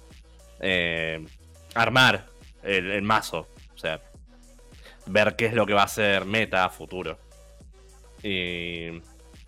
armar 1.73 2.25
el, 2.63 3.01
mazo. 3.01 3.47
O 3.73 3.77
sea, 3.77 4.01
ver 5.05 5.35
qué 5.35 5.47
es 5.47 5.53
lo 5.53 5.65
que 5.65 5.73
va 5.73 5.83
a 5.83 5.87
ser 5.87 6.25
meta 6.25 6.65
a 6.65 6.69
futuro. 6.69 7.19
Y 8.23 8.87
en 8.87 9.03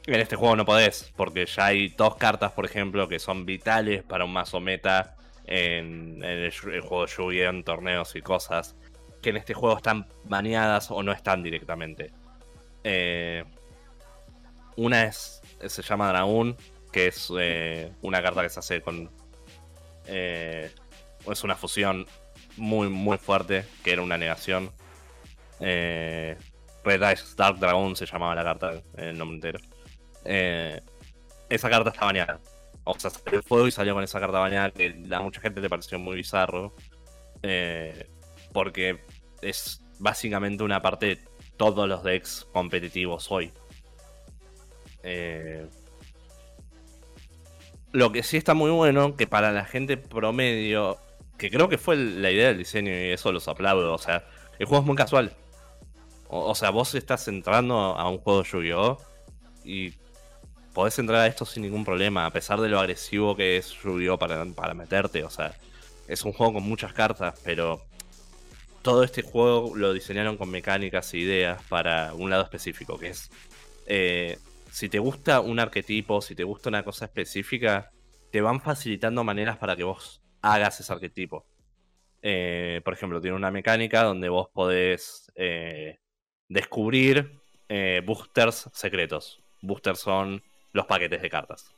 este 0.08 0.36
juego 0.36 0.56
no 0.56 0.66
podés, 0.66 1.14
porque 1.16 1.46
ya 1.46 1.68
hay 1.68 1.90
dos 1.90 2.16
cartas, 2.16 2.52
por 2.52 2.66
ejemplo, 2.66 3.08
que 3.08 3.20
son 3.20 3.46
vitales 3.46 4.04
para 4.04 4.26
un 4.26 4.34
mazo 4.34 4.60
meta 4.60 5.16
en, 5.46 6.24
en 6.24 6.40
el, 6.40 6.52
juego 6.52 7.06
de 7.06 7.12
Yu-Gi-Oh! 7.12 7.50
en 7.50 7.64
torneos 7.64 8.16
y 8.16 8.22
cosas, 8.22 8.76
que 9.22 9.30
en 9.30 9.38
este 9.38 9.54
juego 9.54 9.78
están 9.78 10.08
baneadas 10.24 10.92
o 10.92 11.04
no 11.04 11.12
están 11.12 11.44
directamente. 11.44 12.12
Eh, 12.84 13.44
una 14.76 15.04
es 15.04 15.42
se 15.66 15.82
llama 15.82 16.10
Dragoon, 16.10 16.58
que 16.92 17.08
es 17.08 17.32
eh, 17.38 17.92
una 18.02 18.22
carta 18.22 18.42
que 18.42 18.50
se 18.50 18.60
hace 18.60 18.82
con. 18.82 19.10
eh, 20.08 20.72
es 21.32 21.44
una 21.44 21.56
fusión 21.56 22.06
muy, 22.58 22.90
muy 22.90 23.18
fuerte, 23.18 23.66
que 23.84 23.94
era 23.94 24.02
una 24.02 24.18
negación. 24.18 24.72
Eh, 25.60 26.38
Red 26.84 27.02
Eyes 27.02 27.36
Dark 27.36 27.60
Dragon 27.60 27.96
se 27.96 28.06
llamaba 28.06 28.36
la 28.36 28.44
carta, 28.44 28.82
el 28.98 29.18
nombre 29.18 29.36
entero. 29.36 29.60
Eh, 30.26 30.82
esa 31.50 31.70
carta 31.70 31.90
está 31.92 32.06
baneada. 32.06 32.40
O 32.84 32.98
sea, 33.00 33.10
salió 33.10 33.40
el 33.40 33.44
fuego 33.44 33.68
y 33.68 33.72
salió 33.72 33.94
con 33.94 34.04
esa 34.04 34.20
carta 34.20 34.40
baneada 34.40 34.72
que 34.72 35.02
a 35.12 35.20
mucha 35.22 35.40
gente 35.40 35.62
le 35.62 35.70
pareció 35.70 36.00
muy 36.00 36.16
bizarro. 36.18 36.76
eh, 37.44 38.10
porque 38.54 39.04
es 39.42 39.84
básicamente 40.00 40.64
una 40.64 40.82
parte 40.82 41.06
de 41.08 41.20
todos 41.58 41.88
los 41.90 42.04
decks 42.04 42.48
competitivos 42.54 43.32
hoy. 43.32 43.52
Eh, 45.04 45.68
lo 47.92 48.12
que 48.12 48.24
sí 48.24 48.38
está 48.38 48.54
muy 48.54 48.72
bueno, 48.72 49.16
que 49.16 49.28
para 49.28 49.52
la 49.52 49.66
gente 49.66 49.98
promedio, 49.98 50.98
que 51.44 51.52
creo 51.52 51.68
que 51.68 51.78
fue 51.78 51.98
la 51.98 52.32
idea 52.32 52.48
del 52.48 52.58
diseño 52.58 52.90
y 52.90 53.12
eso 53.12 53.30
los 53.34 53.50
aplaudo, 53.50 53.94
o 53.94 53.98
sea, 53.98 54.26
el 54.60 54.66
juego 54.66 54.82
es 54.82 54.88
muy 54.88 54.96
casual. 54.96 55.36
O, 56.30 56.56
sea, 56.56 56.70
vos 56.70 56.96
estás 56.96 57.28
entrando 57.28 57.76
a 57.76 58.10
un 58.10 58.20
juego 58.20 58.44
de 58.44 58.50
Yu-Gi-Oh! 58.50 58.98
y 59.66 59.94
podés 60.74 60.98
entrar 61.00 61.20
a 61.20 61.28
esto 61.28 61.46
sin 61.46 61.64
ningún 61.64 61.84
problema, 61.84 62.26
a 62.26 62.32
pesar 62.32 62.62
de 62.62 62.70
lo 62.70 62.80
agresivo 62.80 63.36
que 63.36 63.58
es 63.58 63.74
Yu-Gi-Oh! 63.84 64.18
Para, 64.18 64.46
para 64.46 64.74
meterte, 64.74 65.22
o 65.26 65.30
sea, 65.30 65.54
es 66.08 66.24
un 66.24 66.32
juego 66.32 66.54
con 66.54 66.64
muchas 66.64 66.94
cartas, 66.94 67.38
pero 67.44 67.84
todo 68.82 69.04
este 69.04 69.22
juego 69.22 69.76
lo 69.76 69.92
diseñaron 69.92 70.38
con 70.38 70.50
mecánicas 70.50 71.14
e 71.14 71.18
ideas 71.18 71.62
para 71.68 72.14
un 72.14 72.30
lado 72.30 72.44
específico, 72.44 72.98
que 72.98 73.10
es 73.10 73.30
eh, 73.86 74.40
si 74.72 74.88
te 74.88 75.00
gusta 75.00 75.42
un 75.42 75.60
arquetipo, 75.60 76.22
si 76.22 76.36
te 76.36 76.46
gusta 76.46 76.70
una 76.70 76.84
cosa 76.84 77.04
específica, 77.04 77.92
te 78.32 78.40
van 78.40 78.62
facilitando 78.62 79.26
maneras 79.26 79.58
para 79.58 79.76
que 79.76 79.84
vos 79.84 80.23
hagas 80.44 80.80
ese 80.80 80.94
arquetipo. 80.94 81.46
Eh, 82.22 82.82
por 82.86 82.94
ejemplo, 82.94 83.20
tiene 83.20 83.36
una 83.36 83.50
mecánica 83.50 84.04
donde 84.04 84.30
vos 84.30 84.48
podés 84.54 85.32
eh, 85.36 86.00
descubrir 86.48 87.42
eh, 87.70 88.02
boosters 88.06 88.70
secretos. 88.74 89.42
Boosters 89.62 90.00
son 90.00 90.44
los 90.74 90.86
paquetes 90.86 91.22
de 91.22 91.30
cartas. 91.30 91.74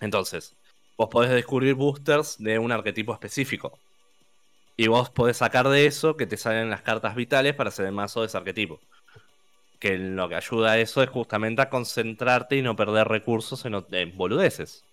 Entonces, 0.00 0.54
vos 0.98 1.08
podés 1.08 1.30
descubrir 1.30 1.74
boosters 1.74 2.36
de 2.38 2.58
un 2.58 2.72
arquetipo 2.72 3.12
específico. 3.12 3.78
Y 4.76 4.88
vos 4.88 5.10
podés 5.10 5.36
sacar 5.36 5.68
de 5.68 5.86
eso 5.86 6.16
que 6.16 6.26
te 6.26 6.36
salen 6.36 6.70
las 6.70 6.82
cartas 6.82 7.14
vitales 7.14 7.54
para 7.54 7.68
hacer 7.68 7.86
el 7.86 7.92
mazo 7.92 8.20
de 8.20 8.26
ese 8.26 8.36
arquetipo. 8.36 8.80
Que 9.78 9.98
lo 9.98 10.28
que 10.28 10.34
ayuda 10.34 10.72
a 10.72 10.78
eso 10.78 11.02
es 11.02 11.10
justamente 11.10 11.62
a 11.62 11.70
concentrarte 11.70 12.56
y 12.56 12.62
no 12.62 12.74
perder 12.74 13.08
recursos 13.08 13.64
en, 13.64 13.84
en 13.92 14.16
boludeces. 14.16 14.84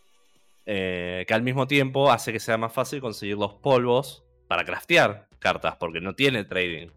Eh, 0.65 1.25
que 1.27 1.33
al 1.33 1.41
mismo 1.41 1.65
tiempo 1.67 2.11
hace 2.11 2.31
que 2.31 2.39
sea 2.39 2.57
más 2.57 2.71
fácil 2.73 3.01
conseguir 3.01 3.37
los 3.37 3.55
polvos 3.55 4.23
para 4.47 4.63
craftear 4.65 5.27
cartas, 5.39 5.75
porque 5.79 5.99
no 6.01 6.13
tiene 6.13 6.43
trading 6.43 6.89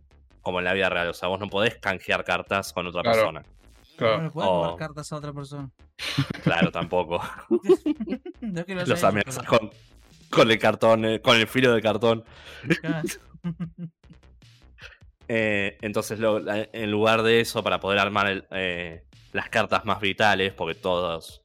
como 0.42 0.58
en 0.58 0.64
la 0.64 0.72
vida 0.74 0.88
real. 0.90 1.08
O 1.08 1.14
sea, 1.14 1.28
vos 1.28 1.38
no 1.40 1.48
podés 1.48 1.76
canjear 1.78 2.24
cartas 2.24 2.72
con 2.72 2.86
otra 2.86 3.02
Claro. 3.02 3.16
persona. 3.18 3.40
No 3.42 3.96
Claro. 3.96 4.22
le 4.24 4.30
puedes 4.30 4.50
jugar 4.50 4.76
cartas 4.76 5.12
a 5.12 5.16
otra 5.16 5.32
persona. 5.32 5.70
Claro, 6.42 6.70
tampoco. 6.72 7.20
No 8.40 8.60
es 8.60 8.66
que 8.66 8.74
lo 8.74 8.80
Los 8.84 8.98
hecho, 8.98 9.06
amenazas 9.06 9.44
pero- 9.48 9.58
con, 9.58 9.70
con 10.30 10.50
el 10.50 10.58
cartón, 10.58 11.04
eh, 11.04 11.20
con 11.22 11.36
el 11.36 11.46
filo 11.46 11.72
de 11.72 11.80
cartón. 11.80 12.24
Claro. 12.80 13.08
Eh, 15.28 15.78
entonces, 15.80 16.18
lo- 16.18 16.42
en 16.46 16.90
lugar 16.90 17.22
de 17.22 17.40
eso, 17.40 17.62
para 17.62 17.80
poder 17.80 17.98
armar 18.00 18.26
el, 18.28 18.44
eh, 18.50 19.04
las 19.32 19.48
cartas 19.48 19.84
más 19.84 20.00
vitales, 20.00 20.52
porque 20.52 20.74
todos, 20.74 21.41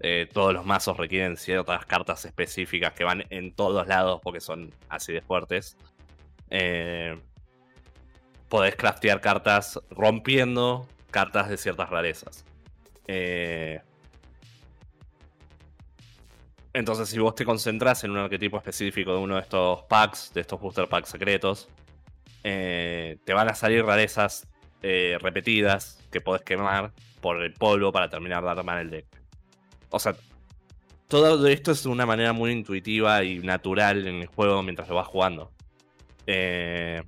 eh, 0.00 0.28
todos 0.32 0.52
los 0.52 0.66
mazos 0.66 0.96
requieren 0.96 1.36
ciertas 1.36 1.86
cartas 1.86 2.24
específicas 2.24 2.92
que 2.92 3.04
van 3.04 3.24
en 3.30 3.52
todos 3.52 3.86
lados 3.86 4.20
porque 4.22 4.40
son 4.40 4.72
así 4.88 5.12
de 5.12 5.22
fuertes, 5.22 5.76
eh, 6.50 7.18
podés 8.48 8.76
craftear 8.76 9.20
cartas 9.20 9.80
rompiendo 9.90 10.86
cartas 11.10 11.48
de 11.48 11.56
ciertas 11.56 11.88
rarezas. 11.88 12.44
Eh, 13.08 13.80
entonces, 16.72 17.08
si 17.08 17.18
vos 17.18 17.34
te 17.34 17.46
concentras 17.46 18.04
en 18.04 18.10
un 18.10 18.18
arquetipo 18.18 18.58
específico 18.58 19.12
de 19.12 19.18
uno 19.18 19.36
de 19.36 19.40
estos 19.40 19.82
packs, 19.84 20.32
de 20.34 20.42
estos 20.42 20.60
booster 20.60 20.88
packs 20.88 21.08
secretos, 21.08 21.68
eh, 22.44 23.18
te 23.24 23.32
van 23.32 23.48
a 23.48 23.54
salir 23.54 23.84
rarezas 23.84 24.46
repetidas 25.20 25.98
que 26.12 26.20
podés 26.20 26.42
quemar 26.42 26.92
por 27.20 27.42
el 27.42 27.52
polvo 27.54 27.90
para 27.90 28.08
terminar 28.08 28.44
de 28.44 28.50
armar 28.50 28.78
el 28.78 28.90
deck. 28.90 29.25
O 29.90 29.98
sea, 29.98 30.16
todo 31.08 31.46
esto 31.46 31.72
es 31.72 31.82
de 31.84 31.88
una 31.88 32.06
manera 32.06 32.32
muy 32.32 32.50
intuitiva 32.50 33.22
y 33.22 33.38
natural 33.38 34.06
en 34.06 34.16
el 34.16 34.26
juego 34.26 34.62
mientras 34.62 34.88
lo 34.88 34.96
vas 34.96 35.06
jugando. 35.06 35.52
Eh, 36.26 37.02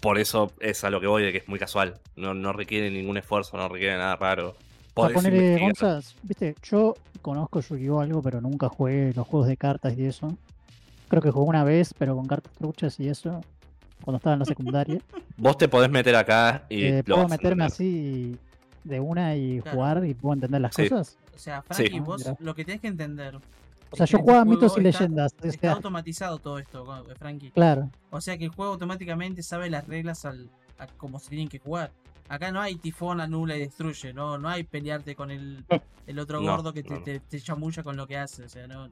por 0.00 0.18
eso 0.18 0.52
es 0.60 0.84
a 0.84 0.90
lo 0.90 1.00
que 1.00 1.06
voy 1.06 1.22
de 1.22 1.32
que 1.32 1.38
es 1.38 1.48
muy 1.48 1.58
casual. 1.58 2.00
No, 2.14 2.34
no 2.34 2.52
requiere 2.52 2.90
ningún 2.90 3.16
esfuerzo, 3.16 3.56
no 3.56 3.68
requiere 3.68 3.96
nada 3.96 4.16
raro. 4.16 4.54
Podés. 4.92 5.58
Gonzas, 5.58 6.14
viste, 6.22 6.54
yo 6.62 6.94
conozco 7.22 7.60
Yu-Gi-Oh! 7.60 8.00
algo, 8.00 8.22
pero 8.22 8.40
nunca 8.40 8.68
jugué 8.68 9.12
los 9.14 9.26
juegos 9.26 9.48
de 9.48 9.56
cartas 9.56 9.96
y 9.96 10.04
eso. 10.04 10.36
Creo 11.08 11.22
que 11.22 11.30
jugué 11.30 11.48
una 11.48 11.64
vez, 11.64 11.94
pero 11.98 12.14
con 12.14 12.26
cartas 12.26 12.52
truchas 12.52 13.00
y 13.00 13.08
eso, 13.08 13.40
cuando 14.02 14.18
estaba 14.18 14.34
en 14.34 14.40
la 14.40 14.44
secundaria. 14.44 15.00
Vos 15.36 15.56
te 15.56 15.68
podés 15.68 15.90
meter 15.90 16.14
acá 16.14 16.66
y 16.68 16.84
Eh, 16.84 17.02
lo 17.06 17.16
¿Puedo 17.16 17.28
meterme 17.28 17.64
así 17.64 18.36
de 18.84 19.00
una 19.00 19.34
y 19.36 19.60
Claro. 19.60 19.76
jugar 19.76 20.04
y 20.06 20.14
puedo 20.14 20.34
entender 20.34 20.60
las 20.60 20.74
Sí. 20.74 20.88
cosas? 20.88 21.18
O 21.34 21.38
sea, 21.38 21.62
Frankie, 21.62 21.88
Sí. 21.90 22.00
vos 22.00 22.18
Mira. 22.24 22.36
lo 22.40 22.54
que 22.54 22.64
tenés 22.64 22.80
que 22.80 22.88
entender. 22.88 23.36
O 23.90 23.96
sea, 23.96 24.06
yo 24.06 24.18
jugaba 24.18 24.40
este 24.40 24.50
mitos 24.50 24.76
y 24.76 24.80
está- 24.86 25.00
leyendas. 25.00 25.34
o 25.42 25.46
Está 25.46 25.72
automatizado 25.72 26.38
todo 26.38 26.58
esto, 26.58 27.04
eh, 27.10 27.14
Frankie. 27.16 27.50
claro. 27.50 27.90
O 28.10 28.20
sea 28.20 28.36
que 28.38 28.44
el 28.44 28.50
juego 28.50 28.72
automáticamente 28.72 29.42
sabe 29.42 29.70
las 29.70 29.86
reglas 29.86 30.24
al, 30.24 30.50
a 30.78 30.86
como 30.86 31.18
se 31.20 31.30
tienen 31.30 31.48
que 31.48 31.58
jugar. 31.58 31.92
Acá 32.28 32.50
no 32.50 32.60
hay 32.60 32.76
tifón, 32.76 33.20
anula 33.20 33.56
y 33.56 33.60
destruye, 33.60 34.12
no, 34.14 34.38
no 34.38 34.48
hay 34.48 34.64
pelearte 34.64 35.14
con 35.14 35.30
el, 35.30 35.64
el 36.06 36.18
otro 36.18 36.40
No, 36.40 36.50
gordo 36.52 36.72
que 36.72 36.82
te, 36.82 36.94
no, 36.94 37.02
te, 37.02 37.20
te 37.20 37.40
chamulla 37.40 37.82
con 37.82 37.96
lo 37.96 38.06
que 38.06 38.16
hace. 38.16 38.44
O 38.44 38.48
sea, 38.48 38.66
no. 38.66 38.84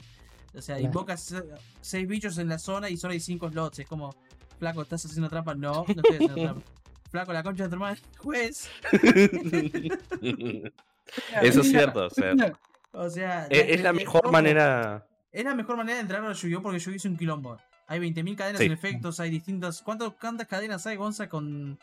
O 0.54 0.60
sea, 0.60 0.76
Claro. 0.76 0.80
invocas 0.82 1.20
se- 1.20 1.42
seis 1.80 2.06
bichos 2.06 2.36
en 2.38 2.48
la 2.48 2.58
zona 2.58 2.90
y 2.90 2.96
solo 2.96 3.12
hay 3.14 3.20
cinco 3.20 3.48
slots. 3.50 3.78
Es 3.80 3.88
como, 3.88 4.14
flaco, 4.58 4.82
¿estás 4.82 5.04
haciendo 5.06 5.28
trampa? 5.30 5.54
No, 5.54 5.72
no 5.72 5.84
estoy 5.88 6.16
haciendo 6.16 6.34
trampa. 6.34 6.62
Flaco, 7.12 7.32
la 7.32 7.42
concha 7.44 7.64
de 7.64 7.68
tu 7.68 7.74
hermana, 7.76 7.96
juez. 8.18 8.68
Eso 11.42 11.60
es 11.60 11.68
cierto, 11.70 12.06
o 12.06 12.10
sea, 12.10 12.32
O 12.92 13.08
sea, 13.10 13.46
es, 13.50 13.64
es 13.68 13.82
la 13.82 13.92
mejor 13.92 14.30
manera. 14.32 15.06
Es 15.30 15.44
la 15.44 15.54
mejor 15.54 15.76
manera 15.76 15.96
de 15.96 16.02
entrar 16.02 16.24
a 16.24 16.32
Yu-Gi-Oh! 16.32 16.62
porque 16.62 16.78
Yu-Gi-Oh! 16.78 16.96
es 16.96 17.04
un 17.04 17.16
quilombo. 17.16 17.58
Hay 17.86 18.00
20.000 18.00 18.36
cadenas 18.36 18.58
Sí. 18.60 18.66
en 18.66 18.72
efectos, 18.72 19.20
hay 19.20 19.30
distintas. 19.30 19.82
¿cuánto- 19.82 20.14
¿Cuántas 20.18 20.46
cadenas 20.48 20.86
hay, 20.86 20.96
Gonza? 20.96 21.28
Con 21.28 21.78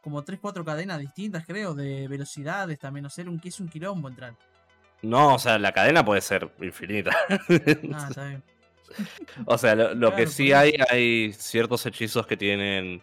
como 0.00 0.24
3-4 0.24 0.64
cadenas 0.64 0.98
distintas, 1.00 1.44
creo, 1.46 1.74
de 1.74 2.08
velocidades 2.08 2.78
también. 2.78 3.02
No 3.04 3.10
sé, 3.10 3.22
un, 3.22 3.40
es 3.44 3.60
un 3.60 3.68
quilombo 3.68 4.08
entrar. 4.08 4.34
No, 5.02 5.34
o 5.34 5.38
sea, 5.38 5.58
la 5.58 5.72
cadena 5.72 6.04
puede 6.04 6.20
ser 6.20 6.50
infinita. 6.60 7.10
Ah, 7.92 8.06
está 8.08 8.28
bien. 8.28 8.42
o 9.46 9.58
sea, 9.58 9.74
lo, 9.74 9.94
lo 9.94 10.14
que 10.14 10.26
sí 10.26 10.52
hay, 10.52 10.74
hay 10.90 11.32
ciertos 11.32 11.86
hechizos 11.86 12.26
que 12.26 12.36
tienen 12.36 13.00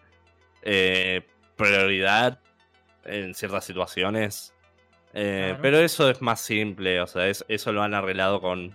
eh, 0.62 1.26
prioridad 1.60 2.40
en 3.04 3.34
ciertas 3.34 3.64
situaciones. 3.64 4.52
Eh, 5.12 5.46
Claro. 5.48 5.62
Pero 5.62 5.78
eso 5.78 6.08
es 6.10 6.20
más 6.22 6.40
simple, 6.40 7.00
o 7.00 7.06
sea, 7.06 7.26
es- 7.28 7.44
eso 7.48 7.72
lo 7.72 7.82
han 7.82 7.94
arreglado 7.94 8.40
con 8.40 8.72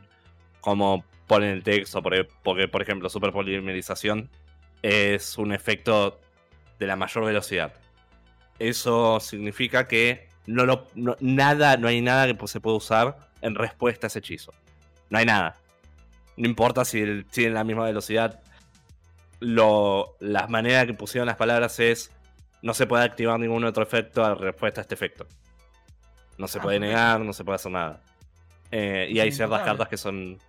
cómo 0.62 1.06
ponen 1.28 1.52
el 1.52 1.64
texto, 1.64 2.02
porque, 2.02 2.28
porque, 2.44 2.68
por 2.68 2.82
ejemplo, 2.82 3.10
superpolimerización 3.10 4.30
es 4.82 5.38
un 5.38 5.54
efecto 5.54 6.20
de 6.80 6.88
la 6.88 6.96
mayor 6.96 7.26
velocidad. 7.26 7.74
Eso 8.60 9.20
significa 9.20 9.88
que 9.88 10.28
no 10.46 10.66
lo, 10.66 10.88
no- 10.96 11.16
nada, 11.20 11.78
no 11.78 11.88
hay 11.88 12.02
nada 12.02 12.28
que 12.28 12.48
se 12.48 12.60
pueda 12.60 12.78
usar 12.78 13.18
en 13.42 13.56
respuesta 13.56 14.06
a 14.06 14.10
ese 14.10 14.20
hechizo. 14.20 14.54
No 15.10 15.18
hay 15.20 15.26
nada. 15.26 15.56
No 16.38 16.48
importa 16.48 16.84
si 16.86 17.24
tienen 17.32 17.54
la 17.54 17.64
misma 17.64 17.86
velocidad. 17.86 18.42
Lo, 19.40 20.16
la 20.20 20.48
manera 20.48 20.86
que 20.86 20.94
pusieron 20.94 21.28
las 21.28 21.36
palabras 21.38 21.80
es 21.80 22.12
no 22.66 22.74
se 22.74 22.88
puede 22.88 23.04
activar 23.04 23.40
ningún 23.40 23.64
otro 23.64 23.84
efecto 23.84 24.26
a 24.26 24.34
respuesta 24.34 24.82
a 24.82 24.84
este 24.84 24.96
efecto. 24.96 25.28
No 26.40 26.48
se 26.48 26.58
Ah, 26.58 26.62
puede 26.64 26.80
negar, 26.80 27.20
no 27.22 27.32
se 27.32 27.44
puede 27.44 27.58
hacer 27.58 27.72
nada. 27.72 28.02
Eh, 28.72 29.08
y 29.12 29.20
hay 29.20 29.32
ciertas 29.32 29.62
cartas 29.62 29.88
que 29.88 29.98
son. 29.98 30.40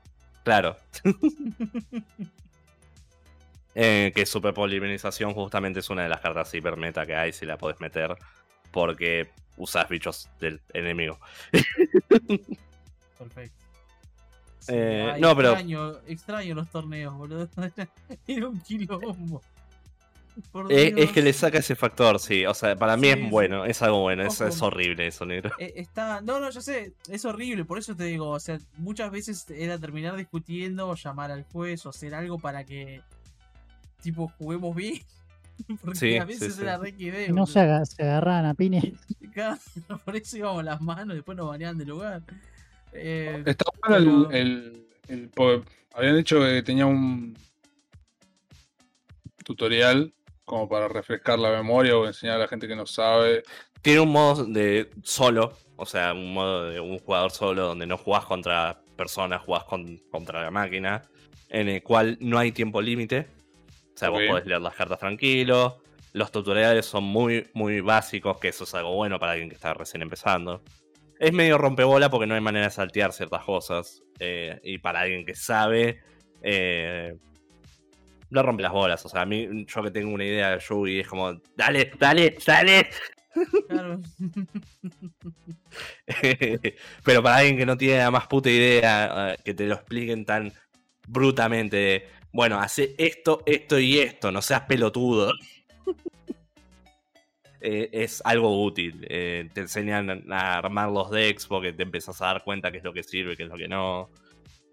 Claro. 0.42 0.76
Eh, 3.78 4.10
que 4.14 4.24
superpolimerización 4.24 5.34
justamente 5.34 5.80
es 5.80 5.90
una 5.90 6.02
de 6.04 6.08
las 6.08 6.20
cartas 6.22 6.54
hiper 6.54 6.78
meta 6.78 7.04
que 7.04 7.14
hay 7.14 7.34
si 7.34 7.44
la 7.44 7.58
podés 7.58 7.78
meter. 7.78 8.16
Porque 8.70 9.28
usas 9.58 9.86
bichos 9.90 10.30
del 10.40 10.62
enemigo. 10.72 11.18
Perfecto. 13.18 13.64
Eh, 14.68 15.10
ay, 15.14 15.20
no, 15.20 15.36
pero- 15.36 15.50
extraño, 15.50 15.92
extraño 16.06 16.54
los 16.54 16.70
torneos, 16.70 17.14
boludo. 17.18 17.50
Era 18.26 18.48
un 18.48 18.58
quilombo. 18.60 19.42
Eh, 20.68 20.92
es 20.96 21.12
que 21.12 21.22
le 21.22 21.32
saca 21.32 21.58
ese 21.58 21.74
factor, 21.74 22.18
sí. 22.20 22.44
O 22.44 22.52
sea, 22.54 22.76
para 22.76 22.96
mí 22.96 23.04
Sí, 23.06 23.12
es 23.14 23.18
sí. 23.20 23.26
bueno, 23.30 23.64
es 23.64 23.80
algo 23.82 24.00
bueno. 24.02 24.22
Es, 24.24 24.40
horrible 24.62 25.06
eso, 25.06 25.24
negro. 25.24 25.50
Eh, 25.58 25.72
está. 25.76 26.20
No, 26.20 26.40
no, 26.40 26.50
yo 26.50 26.60
sé, 26.60 26.92
es 27.10 27.24
horrible, 27.24 27.64
por 27.64 27.78
eso 27.78 27.96
te 27.96 28.04
digo, 28.04 28.28
o 28.30 28.40
sea, 28.40 28.58
muchas 28.76 29.10
veces 29.10 29.48
era 29.50 29.78
terminar 29.78 30.14
discutiendo, 30.16 30.88
o 30.88 30.94
llamar 30.94 31.30
al 31.30 31.44
juez, 31.44 31.86
o 31.86 31.88
hacer 31.90 32.14
algo 32.14 32.38
para 32.38 32.64
que 32.64 33.00
tipo 34.02 34.28
juguemos 34.38 34.76
bien. 34.76 35.00
Porque 35.80 35.98
Sí, 35.98 36.16
a 36.18 36.24
veces 36.26 36.54
sí. 36.56 36.62
era 36.62 36.76
re 36.76 36.92
que 36.94 37.10
de, 37.10 37.28
No 37.30 37.46
se, 37.46 37.60
aga- 37.60 37.86
se 37.86 38.02
agarraban 38.02 38.44
a. 38.46 38.54
Claro, 39.32 39.58
por 40.04 40.16
eso 40.16 40.36
íbamos 40.38 40.64
las 40.64 40.80
manos, 40.80 41.14
después 41.14 41.36
nos 41.36 41.48
baneaban 41.48 41.76
del 41.78 41.88
lugar. 41.88 42.22
Eh, 42.92 43.42
Está 43.46 43.64
bueno 43.86 44.28
Pero- 44.28 44.30
el, 44.30 44.46
el, 44.46 44.86
el- 45.08 45.28
porque 45.30 45.68
Habían 45.94 46.16
dicho 46.16 46.40
que 46.40 46.62
tenía 46.62 46.84
un 46.86 47.34
tutorial 49.44 50.12
como 50.46 50.68
para 50.68 50.88
refrescar 50.88 51.38
la 51.38 51.50
memoria 51.50 51.96
o 51.98 52.06
enseñar 52.06 52.36
a 52.36 52.38
la 52.38 52.48
gente 52.48 52.66
que 52.66 52.76
no 52.76 52.86
sabe. 52.86 53.42
Tiene 53.82 54.00
un 54.00 54.10
modo 54.12 54.44
de 54.46 54.88
solo, 55.02 55.52
o 55.76 55.84
sea, 55.84 56.14
un 56.14 56.32
modo 56.32 56.70
de 56.70 56.80
un 56.80 56.98
jugador 57.00 57.30
solo 57.30 57.66
donde 57.66 57.86
no 57.86 57.98
jugás 57.98 58.24
contra 58.24 58.80
personas, 58.96 59.42
jugás 59.42 59.64
con- 59.64 59.98
contra 60.10 60.42
la 60.42 60.50
máquina, 60.50 61.02
en 61.50 61.68
el 61.68 61.82
cual 61.82 62.16
no 62.20 62.38
hay 62.38 62.52
tiempo 62.52 62.80
límite. 62.80 63.26
O 63.94 63.98
sea, 63.98 64.08
vos 64.08 64.20
podés 64.30 64.46
leer 64.46 64.60
las 64.60 64.74
cartas 64.74 64.98
tranquilo. 64.98 65.82
Los 66.12 66.30
tutoriales 66.32 66.86
son 66.86 67.04
muy, 67.04 67.48
muy 67.52 67.80
básicos, 67.80 68.38
que 68.38 68.48
eso 68.48 68.64
es 68.64 68.74
algo 68.74 68.94
bueno 68.94 69.18
para 69.18 69.32
alguien 69.32 69.48
que 69.50 69.54
está 69.56 69.74
recién 69.74 70.00
empezando. 70.02 70.62
Es 71.18 71.32
medio 71.32 71.58
rompebola 71.58 72.08
porque 72.10 72.26
no 72.26 72.34
hay 72.34 72.40
manera 72.40 72.66
de 72.66 72.70
saltear 72.72 73.12
ciertas 73.12 73.44
cosas. 73.44 74.02
eh, 74.18 74.58
y 74.62 74.78
para 74.78 75.00
alguien 75.00 75.26
que 75.26 75.34
sabe, 75.34 76.00
eh, 76.42 77.16
no 78.30 78.42
rompe 78.42 78.62
las 78.62 78.72
bolas. 78.72 79.04
O 79.04 79.08
sea, 79.08 79.22
a 79.22 79.26
mí, 79.26 79.66
yo 79.66 79.82
que 79.82 79.90
tengo 79.90 80.12
una 80.12 80.24
idea 80.24 80.50
de 80.50 80.60
Yugi, 80.60 81.00
es 81.00 81.08
como, 81.08 81.34
dale, 81.56 81.92
dale, 81.98 82.36
dale. 82.44 82.88
claro. 83.68 84.00
Pero 87.04 87.22
para 87.22 87.36
alguien 87.36 87.56
que 87.56 87.66
no 87.66 87.76
tiene 87.76 87.98
la 87.98 88.10
más 88.10 88.26
puta 88.26 88.50
idea, 88.50 89.32
eh, 89.32 89.36
que 89.44 89.54
te 89.54 89.66
lo 89.66 89.74
expliquen 89.74 90.24
tan 90.24 90.52
brutamente, 91.06 91.76
de, 91.76 92.08
bueno, 92.32 92.58
hace 92.58 92.94
esto, 92.98 93.42
esto 93.46 93.78
y 93.78 93.98
esto, 93.98 94.32
no 94.32 94.42
seas 94.42 94.62
pelotudo. 94.62 95.32
Eh, 97.68 97.88
es 97.90 98.22
algo 98.24 98.62
útil. 98.62 99.04
eh, 99.08 99.48
te 99.52 99.62
enseñan 99.62 100.30
a 100.30 100.58
armar 100.58 100.88
los 100.90 101.10
decks 101.10 101.46
porque 101.46 101.72
te 101.72 101.82
empezás 101.82 102.20
a 102.22 102.26
dar 102.26 102.44
cuenta 102.44 102.70
qué 102.70 102.78
es 102.78 102.84
lo 102.84 102.92
que 102.92 103.02
sirve 103.02 103.32
y 103.32 103.36
qué 103.36 103.42
es 103.44 103.48
lo 103.48 103.56
que 103.56 103.66
no. 103.66 104.08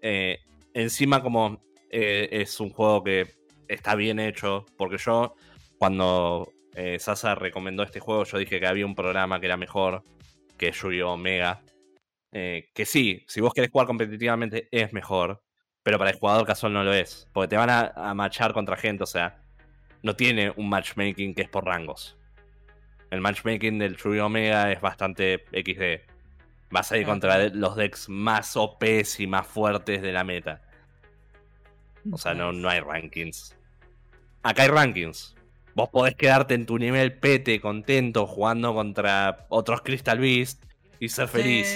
Eh, 0.00 0.38
encima, 0.74 1.20
como 1.20 1.60
es 1.90 2.60
un 2.60 2.70
juego 2.70 3.02
que 3.02 3.34
está 3.68 3.94
bien 3.94 4.18
hecho, 4.18 4.66
porque 4.76 4.98
yo, 4.98 5.34
cuando 5.78 6.52
eh, 6.74 6.98
Sasa 6.98 7.34
recomendó 7.34 7.82
este 7.82 8.00
juego, 8.00 8.24
yo 8.24 8.38
dije 8.38 8.60
que 8.60 8.66
había 8.66 8.86
un 8.86 8.94
programa 8.94 9.40
que 9.40 9.46
era 9.46 9.56
mejor 9.56 10.02
que 10.56 10.72
Yu-Gi-Oh! 10.72 11.16
Mega. 11.16 11.62
Eh, 12.32 12.70
que 12.74 12.84
sí, 12.84 13.24
si 13.28 13.40
vos 13.40 13.54
querés 13.54 13.70
jugar 13.70 13.86
competitivamente 13.86 14.68
es 14.72 14.92
mejor, 14.92 15.42
pero 15.82 15.98
para 15.98 16.10
el 16.10 16.18
jugador 16.18 16.46
casual 16.46 16.72
no 16.72 16.82
lo 16.84 16.92
es. 16.92 17.28
Porque 17.32 17.48
te 17.48 17.56
van 17.56 17.70
a, 17.70 17.92
a 17.94 18.14
matchar 18.14 18.52
contra 18.52 18.76
gente, 18.76 19.04
o 19.04 19.06
sea, 19.06 19.40
no 20.02 20.16
tiene 20.16 20.52
un 20.56 20.68
matchmaking 20.68 21.34
que 21.34 21.42
es 21.42 21.48
por 21.48 21.64
rangos. 21.64 22.16
El 23.10 23.20
matchmaking 23.20 23.78
del 23.78 23.96
Yu-Gi-Oh! 23.96 24.28
Mega 24.28 24.72
es 24.72 24.80
bastante 24.80 25.44
XD. 25.52 26.10
Vas 26.70 26.90
a 26.90 26.98
ir 26.98 27.06
contra 27.06 27.48
los 27.50 27.76
decks 27.76 28.08
más 28.08 28.56
OPs 28.56 29.20
y 29.20 29.28
más 29.28 29.46
fuertes 29.46 30.02
de 30.02 30.12
la 30.12 30.24
meta. 30.24 30.60
O 32.12 32.18
sea, 32.18 32.34
no, 32.34 32.52
no 32.52 32.68
hay 32.68 32.80
rankings. 32.80 33.56
Acá 34.42 34.62
hay 34.62 34.68
rankings. 34.68 35.34
Vos 35.74 35.88
podés 35.88 36.14
quedarte 36.14 36.54
en 36.54 36.66
tu 36.66 36.78
nivel 36.78 37.14
pete, 37.18 37.60
contento, 37.60 38.26
jugando 38.26 38.74
contra 38.74 39.46
otros 39.48 39.82
Crystal 39.82 40.18
Beast 40.18 40.62
y 41.00 41.08
ser 41.08 41.26
feliz. 41.28 41.66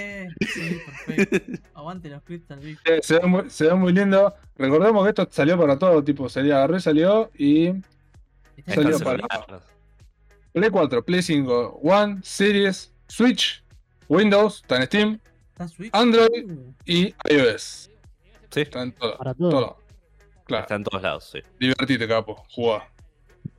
Sí, 0.41 0.47
sí, 0.47 0.79
perfecto. 1.07 1.62
Aguante 1.74 2.09
los 2.09 2.22
Crystal 2.22 2.61
Beast. 2.61 2.81
Eh, 2.89 3.01
Se 3.03 3.18
ve, 3.18 3.26
muy, 3.26 3.51
se 3.51 3.64
ve 3.66 3.74
muy 3.74 3.93
lindo. 3.93 4.35
Recordemos 4.57 5.03
que 5.05 5.09
esto 5.09 5.29
salió 5.31 5.59
para 5.59 5.79
todo, 5.79 6.03
tipo, 6.05 6.29
sería 6.29 6.57
agarró 6.59 6.76
y 6.76 6.81
salió 6.81 7.31
y 7.37 7.72
Salió 8.66 8.99
para- 9.01 9.16
celular. 9.29 9.62
Play 10.53 10.70
4, 10.70 11.05
Play 11.05 11.22
5, 11.22 11.81
One, 11.83 12.20
Series, 12.22 12.93
Switch, 13.09 13.62
Windows, 14.09 14.57
está 14.63 14.76
en 14.76 14.83
Steam. 14.87 15.21
Android. 15.92 16.50
Uh, 16.53 16.75
y 16.84 17.14
iOS. 17.30 17.91
Sí, 18.50 18.61
Está 18.63 18.83
en 18.83 18.92
todo. 18.92 19.17
Para 19.18 19.34
todo. 19.34 19.50
todo. 19.50 19.79
Claro, 20.49 20.62
está 20.62 20.75
en 20.75 20.83
todos 20.84 21.03
lados, 21.03 21.30
sí. 21.30 21.41
divertite, 21.61 22.08
capo, 22.08 22.45
jugá. 22.50 22.88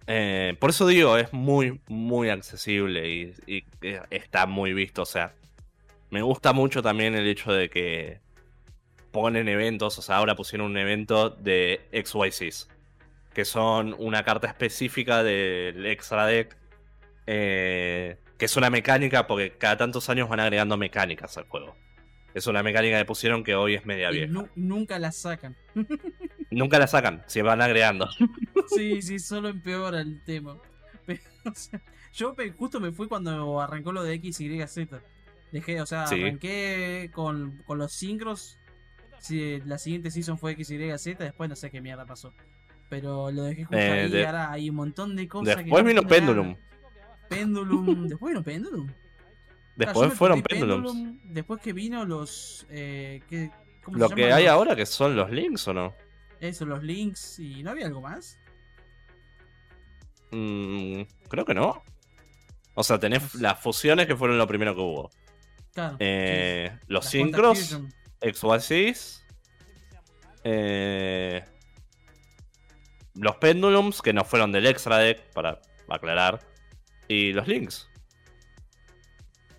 Eh, 0.08 0.58
por 0.60 0.72
eso 0.72 0.86
digo, 0.88 1.18
es 1.18 1.32
muy, 1.32 1.80
muy 1.88 2.30
accesible 2.30 3.08
y, 3.10 3.34
y, 3.48 3.64
está 4.10 4.46
muy 4.48 4.74
visto. 4.74 5.04
O 5.04 5.06
sea, 5.06 5.34
me 6.10 6.22
gusta 6.24 6.52
mucho 6.52 6.82
también 6.82 7.14
el 7.16 7.28
hecho 7.28 7.54
de 7.54 7.70
que 7.70 8.20
ponen 9.12 9.48
eventos. 9.48 9.98
O 10.00 10.02
sea, 10.02 10.18
ahora 10.18 10.36
pusieron 10.36 10.72
un 10.72 10.78
evento 10.78 11.30
de 11.30 11.82
XYZs, 11.92 12.68
que 13.36 13.46
son 13.46 13.96
una 14.00 14.24
carta 14.24 14.48
específica 14.48 15.22
del 15.24 15.86
extra 15.86 16.26
deck. 16.26 16.58
eh, 17.28 18.18
que 18.40 18.46
es 18.46 18.56
una 18.58 18.70
mecánica, 18.72 19.28
porque 19.28 19.52
cada 19.58 19.78
tantos 19.78 20.10
años 20.10 20.28
van 20.30 20.40
agregando 20.40 20.76
mecánicas 20.78 21.38
al 21.38 21.44
juego. 21.48 21.76
Es 22.34 22.48
una 22.48 22.64
mecánica 22.64 22.98
que 22.98 23.06
pusieron 23.06 23.44
que 23.44 23.54
hoy 23.54 23.76
es 23.76 23.86
media 23.86 24.10
y 24.12 24.14
vieja. 24.14 24.32
nu- 24.32 24.50
nunca 24.56 24.98
la 24.98 25.12
sacan. 25.12 25.56
Nunca 26.52 26.80
la 26.80 26.88
sacan, 26.88 27.24
se 27.28 27.42
van 27.42 27.62
agregando. 27.62 28.08
Sí, 28.76 29.02
sí, 29.02 29.18
solo 29.18 29.50
empeora 29.50 30.00
el 30.00 30.22
tema. 30.24 30.58
Pero, 31.08 31.22
o 31.46 31.54
sea, 31.56 31.82
yo 32.14 32.36
justo 32.56 32.80
me 32.80 32.92
fui 32.92 33.08
cuando 33.08 33.60
arrancó 33.60 33.92
lo 33.92 34.04
de 34.04 34.20
XYZ. 34.20 34.88
Dejé, 35.52 35.82
o 35.82 35.88
sea, 35.88 36.06
Sí. 36.06 36.22
arranqué 36.22 37.10
con, 37.12 37.64
con 37.66 37.80
los 37.80 37.92
sincros. 37.94 38.60
Si 39.20 39.60
la 39.62 39.80
siguiente 39.80 40.12
season 40.12 40.38
fue 40.38 40.54
XYZ, 40.56 41.18
después 41.18 41.50
no 41.50 41.56
sé 41.56 41.72
qué 41.72 41.82
mierda 41.82 42.06
pasó. 42.06 42.32
Pero 42.90 43.32
lo 43.32 43.42
dejé 43.44 43.64
justo 43.66 43.78
Eh, 43.78 43.92
ahí 44.04 44.10
de- 44.12 44.26
ahora 44.28 44.52
hay 44.52 44.70
un 44.70 44.76
montón 44.76 45.16
de 45.16 45.28
cosas 45.28 45.56
que 45.56 45.64
Después 45.64 45.84
no 45.84 45.88
vino 45.90 46.02
nada. 46.04 46.16
Pendulum. 46.16 46.56
Pendulum. 47.28 48.08
Después 48.08 48.32
vino 48.34 48.44
Pendulum. 48.44 48.88
Después 49.76 50.14
fueron 50.14 50.42
Pendulums. 50.44 50.92
Pendulum, 50.92 51.20
Después 51.24 51.62
que 51.62 51.74
vino 51.74 52.06
los. 52.06 52.68
Eh, 52.70 53.22
¿qué- 53.30 53.50
cómo 53.84 53.98
se 53.98 54.02
Lo 54.04 54.10
que 54.10 54.32
hay 54.32 54.46
ahora 54.46 54.76
que 54.76 54.86
son 54.86 55.16
los 55.16 55.32
links 55.32 55.68
o 55.68 55.74
no? 55.74 55.94
Eso, 56.40 56.66
los 56.66 56.84
links. 56.84 57.40
¿Y 57.40 57.64
no 57.64 57.72
había 57.72 57.88
algo 57.88 58.02
más? 58.02 58.40
Mm, 60.32 61.02
creo 61.28 61.46
que 61.46 61.54
no. 61.54 61.84
O 62.76 62.84
sea, 62.84 63.00
tenés 63.00 63.36
las 63.36 63.60
fusiones 63.60 64.08
que 64.08 64.16
fueron 64.16 64.38
lo 64.38 64.48
primero 64.48 64.74
que 64.74 64.82
hubo. 64.82 65.10
Claro. 65.74 65.98
Eh, 66.00 66.70
sí. 66.72 66.86
Los 66.88 67.06
Las 67.06 67.12
sincros. 67.12 67.80
Eh, 70.44 71.44
los 73.16 73.36
pendulums, 73.36 74.02
que 74.02 74.14
no 74.14 74.24
fueron 74.24 74.52
del 74.52 74.66
extra 74.66 74.98
deck, 74.98 75.32
para 75.34 75.62
aclarar. 75.90 76.40
Y 77.08 77.34
los 77.34 77.48
links. 77.48 77.90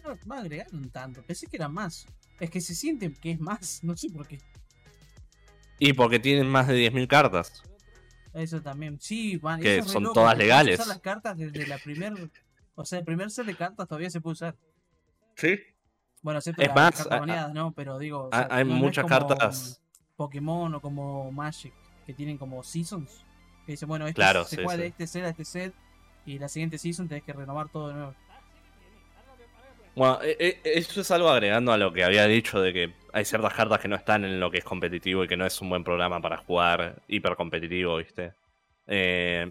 No, 0.05 0.16
no 0.24 0.35
agregaron 0.35 0.89
tanto. 0.90 1.23
Pensé 1.23 1.47
que 1.47 1.57
era 1.57 1.69
más. 1.69 2.07
Es 2.39 2.51
que 2.51 2.61
se 2.61 2.74
siente 2.74 3.12
que 3.12 3.32
es 3.32 3.40
más. 3.40 3.81
No 3.85 3.97
sé 3.97 4.09
por 4.09 4.27
qué. 4.27 4.39
Y 5.81 5.93
porque 5.94 6.20
tienen 6.20 6.47
más 6.48 6.69
de 6.69 6.74
10.000 6.77 7.09
cartas. 7.09 7.62
Eso 8.32 8.61
también. 8.62 9.01
Sí, 9.01 9.36
van. 9.39 9.61
Que 9.61 9.82
son 9.82 10.05
loco, 10.05 10.15
todas 10.15 10.39
legales. 10.39 10.77
usar 10.78 10.86
las 10.86 11.01
cartas 11.01 11.36
desde 11.36 11.66
la 11.66 11.78
primer. 11.78 12.31
O 12.77 12.85
sea, 12.85 13.01
el 13.01 13.05
primer 13.05 13.31
set 13.32 13.47
de 13.47 13.57
cartas 13.57 13.89
todavía 13.89 14.09
se 14.11 14.20
puede 14.20 14.35
usar. 14.35 14.57
Sí. 15.35 15.59
Bueno, 16.23 16.39
excepto 16.39 16.62
Es 16.62 16.69
las 16.69 16.77
más, 16.77 16.90
cartas 16.97 17.19
baneadas, 17.20 17.52
¿no? 17.52 17.73
Pero 17.73 17.98
digo, 17.98 18.24
o 18.24 18.31
hay- 18.32 18.44
sea, 18.44 18.48
hay 18.57 18.65
no- 18.65 18.74
muchas 18.74 19.02
como 19.05 19.19
cartas- 19.28 19.81
Pokémon 20.16 20.74
o 20.74 20.81
como 20.81 21.32
Magic, 21.32 21.73
que 22.07 22.12
tienen 22.15 22.36
como 22.39 22.62
seasons. 22.62 23.24
Que 23.66 23.73
dicen, 23.73 23.89
bueno, 23.89 24.07
este 24.07 24.16
Claro, 24.20 24.44
se 24.44 24.51
sí, 24.57 24.62
juega 24.62 24.74
sí. 24.74 24.81
de 24.82 24.86
este 24.89 25.07
set 25.07 25.24
a 25.24 25.28
este 25.31 25.44
set. 25.44 25.74
Y 26.27 26.39
la 26.39 26.48
siguiente 26.48 26.77
season 26.78 27.09
tenés 27.09 27.24
que 27.24 27.32
renovar 27.32 27.70
todo 27.70 27.89
de 27.89 27.94
nuevo. 27.94 28.15
Bueno, 30.01 30.18
eh, 30.22 30.35
eh, 30.39 30.60
eso 30.64 31.02
es 31.02 31.10
algo 31.10 31.28
agregando 31.28 31.72
a 31.74 31.77
lo 31.77 31.93
que 31.93 32.02
había 32.05 32.24
dicho 32.27 32.59
de 32.59 32.72
que 32.72 32.94
hay 33.12 33.27
ciertas 33.27 33.52
cartas 33.52 33.81
que 33.81 33.86
no 33.89 33.97
están 33.97 34.24
en 34.24 34.40
lo 34.40 34.51
que 34.51 34.56
es 34.56 34.64
competitivo 34.64 35.24
y 35.24 35.28
que 35.28 35.36
no 35.36 35.44
es 35.44 35.60
un 35.60 35.68
buen 35.68 35.85
programa 35.85 36.22
para 36.22 36.39
jugar 36.39 37.02
hiper 37.06 37.36
competitivo, 37.36 37.98
¿viste? 37.98 38.32
Eh, 38.86 39.51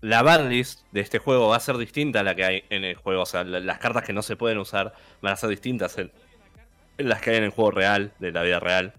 la 0.00 0.22
banlist 0.24 0.80
de 0.90 1.00
este 1.00 1.20
juego 1.20 1.46
va 1.50 1.58
a 1.58 1.60
ser 1.60 1.76
distinta 1.76 2.18
a 2.18 2.22
la 2.24 2.34
que 2.34 2.44
hay 2.44 2.64
en 2.70 2.82
el 2.82 2.96
juego. 2.96 3.22
O 3.22 3.26
sea, 3.26 3.44
la- 3.44 3.60
las 3.60 3.78
cartas 3.78 4.02
que 4.02 4.12
no 4.12 4.22
se 4.22 4.34
pueden 4.34 4.58
usar 4.58 4.94
van 5.22 5.34
a 5.34 5.36
ser 5.36 5.50
distintas 5.50 5.96
en, 5.98 6.10
en 6.98 7.08
las 7.08 7.20
que 7.22 7.30
hay 7.30 7.36
en 7.36 7.44
el 7.44 7.50
juego 7.50 7.70
real, 7.70 8.14
de 8.18 8.32
la 8.32 8.42
vida 8.42 8.58
real. 8.58 8.94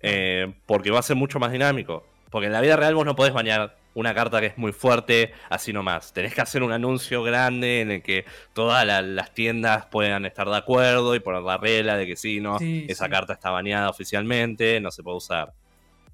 Eh, 0.00 0.54
porque 0.66 0.90
va 0.90 0.98
a 0.98 1.02
ser 1.02 1.14
mucho 1.14 1.38
más 1.38 1.52
dinámico. 1.52 2.04
Porque 2.30 2.46
en 2.46 2.52
la 2.52 2.60
vida 2.62 2.74
real 2.74 2.96
vos 2.96 3.06
no 3.06 3.14
podés 3.14 3.32
bañar 3.32 3.76
una 3.98 4.14
carta 4.14 4.40
que 4.40 4.46
es 4.46 4.58
muy 4.58 4.72
fuerte 4.72 5.32
así 5.50 5.72
nomás. 5.72 6.12
Tenés 6.12 6.34
que 6.34 6.40
hacer 6.40 6.62
un 6.62 6.72
anuncio 6.72 7.22
grande 7.22 7.80
en 7.80 7.90
el 7.90 8.02
que 8.02 8.24
todas 8.52 8.86
la- 8.86 9.02
las 9.02 9.32
tiendas 9.34 9.86
puedan 9.86 10.24
estar 10.26 10.48
de 10.48 10.56
acuerdo 10.56 11.14
y 11.14 11.20
poner 11.20 11.42
la 11.42 11.56
regla 11.58 11.96
de 11.96 12.06
que 12.06 12.16
sí, 12.16 12.40
no, 12.40 12.58
Sí, 12.58 12.86
esa 12.88 13.06
sí. 13.06 13.10
carta 13.10 13.32
está 13.32 13.50
baneada 13.50 13.90
oficialmente, 13.90 14.80
no 14.80 14.90
se 14.90 15.02
puede 15.02 15.16
usar. 15.16 15.52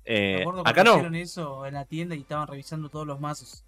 Me 0.06 0.38
Eh, 0.38 0.40
acuerdo 0.42 0.64
que 0.64 0.70
acá 0.70 0.84
no, 0.84 0.92
hicieron 0.92 1.14
eso 1.14 1.66
en 1.66 1.74
la 1.74 1.84
tienda 1.84 2.14
y 2.14 2.20
estaban 2.20 2.46
revisando 2.46 2.88
todos 2.88 3.06
los 3.06 3.20
mazos. 3.20 3.64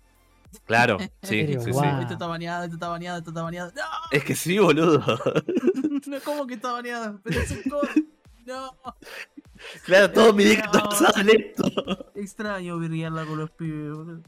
claro, 0.64 0.98
sí, 1.22 1.46
sí. 1.46 1.70
Esto 2.00 2.12
está 2.14 2.26
baneado, 2.26 2.64
esto 2.64 2.74
está 2.76 2.88
baneado, 2.88 3.18
esto 3.18 3.30
está 3.30 3.42
baneado. 3.42 3.72
¡No! 3.74 3.82
Es 4.10 4.24
que 4.24 4.34
sí, 4.34 4.58
boludo. 4.58 4.98
no 6.06 6.20
¿Cómo 6.24 6.46
que 6.46 6.54
está 6.54 6.72
baneado? 6.72 7.20
Pero 7.22 7.40
es 7.40 7.50
un 7.50 7.62
código. 7.70 8.06
No. 8.46 8.70
Claro, 9.84 10.10
todo 10.12 10.32
mi 10.32 10.44
usado 10.44 11.20
en 11.20 11.30
esto. 11.30 12.10
Extraño 12.14 12.78
virrearla 12.78 13.24
con 13.24 13.38
los 13.38 13.50
pibes, 13.50 13.92
boludo. 13.94 14.20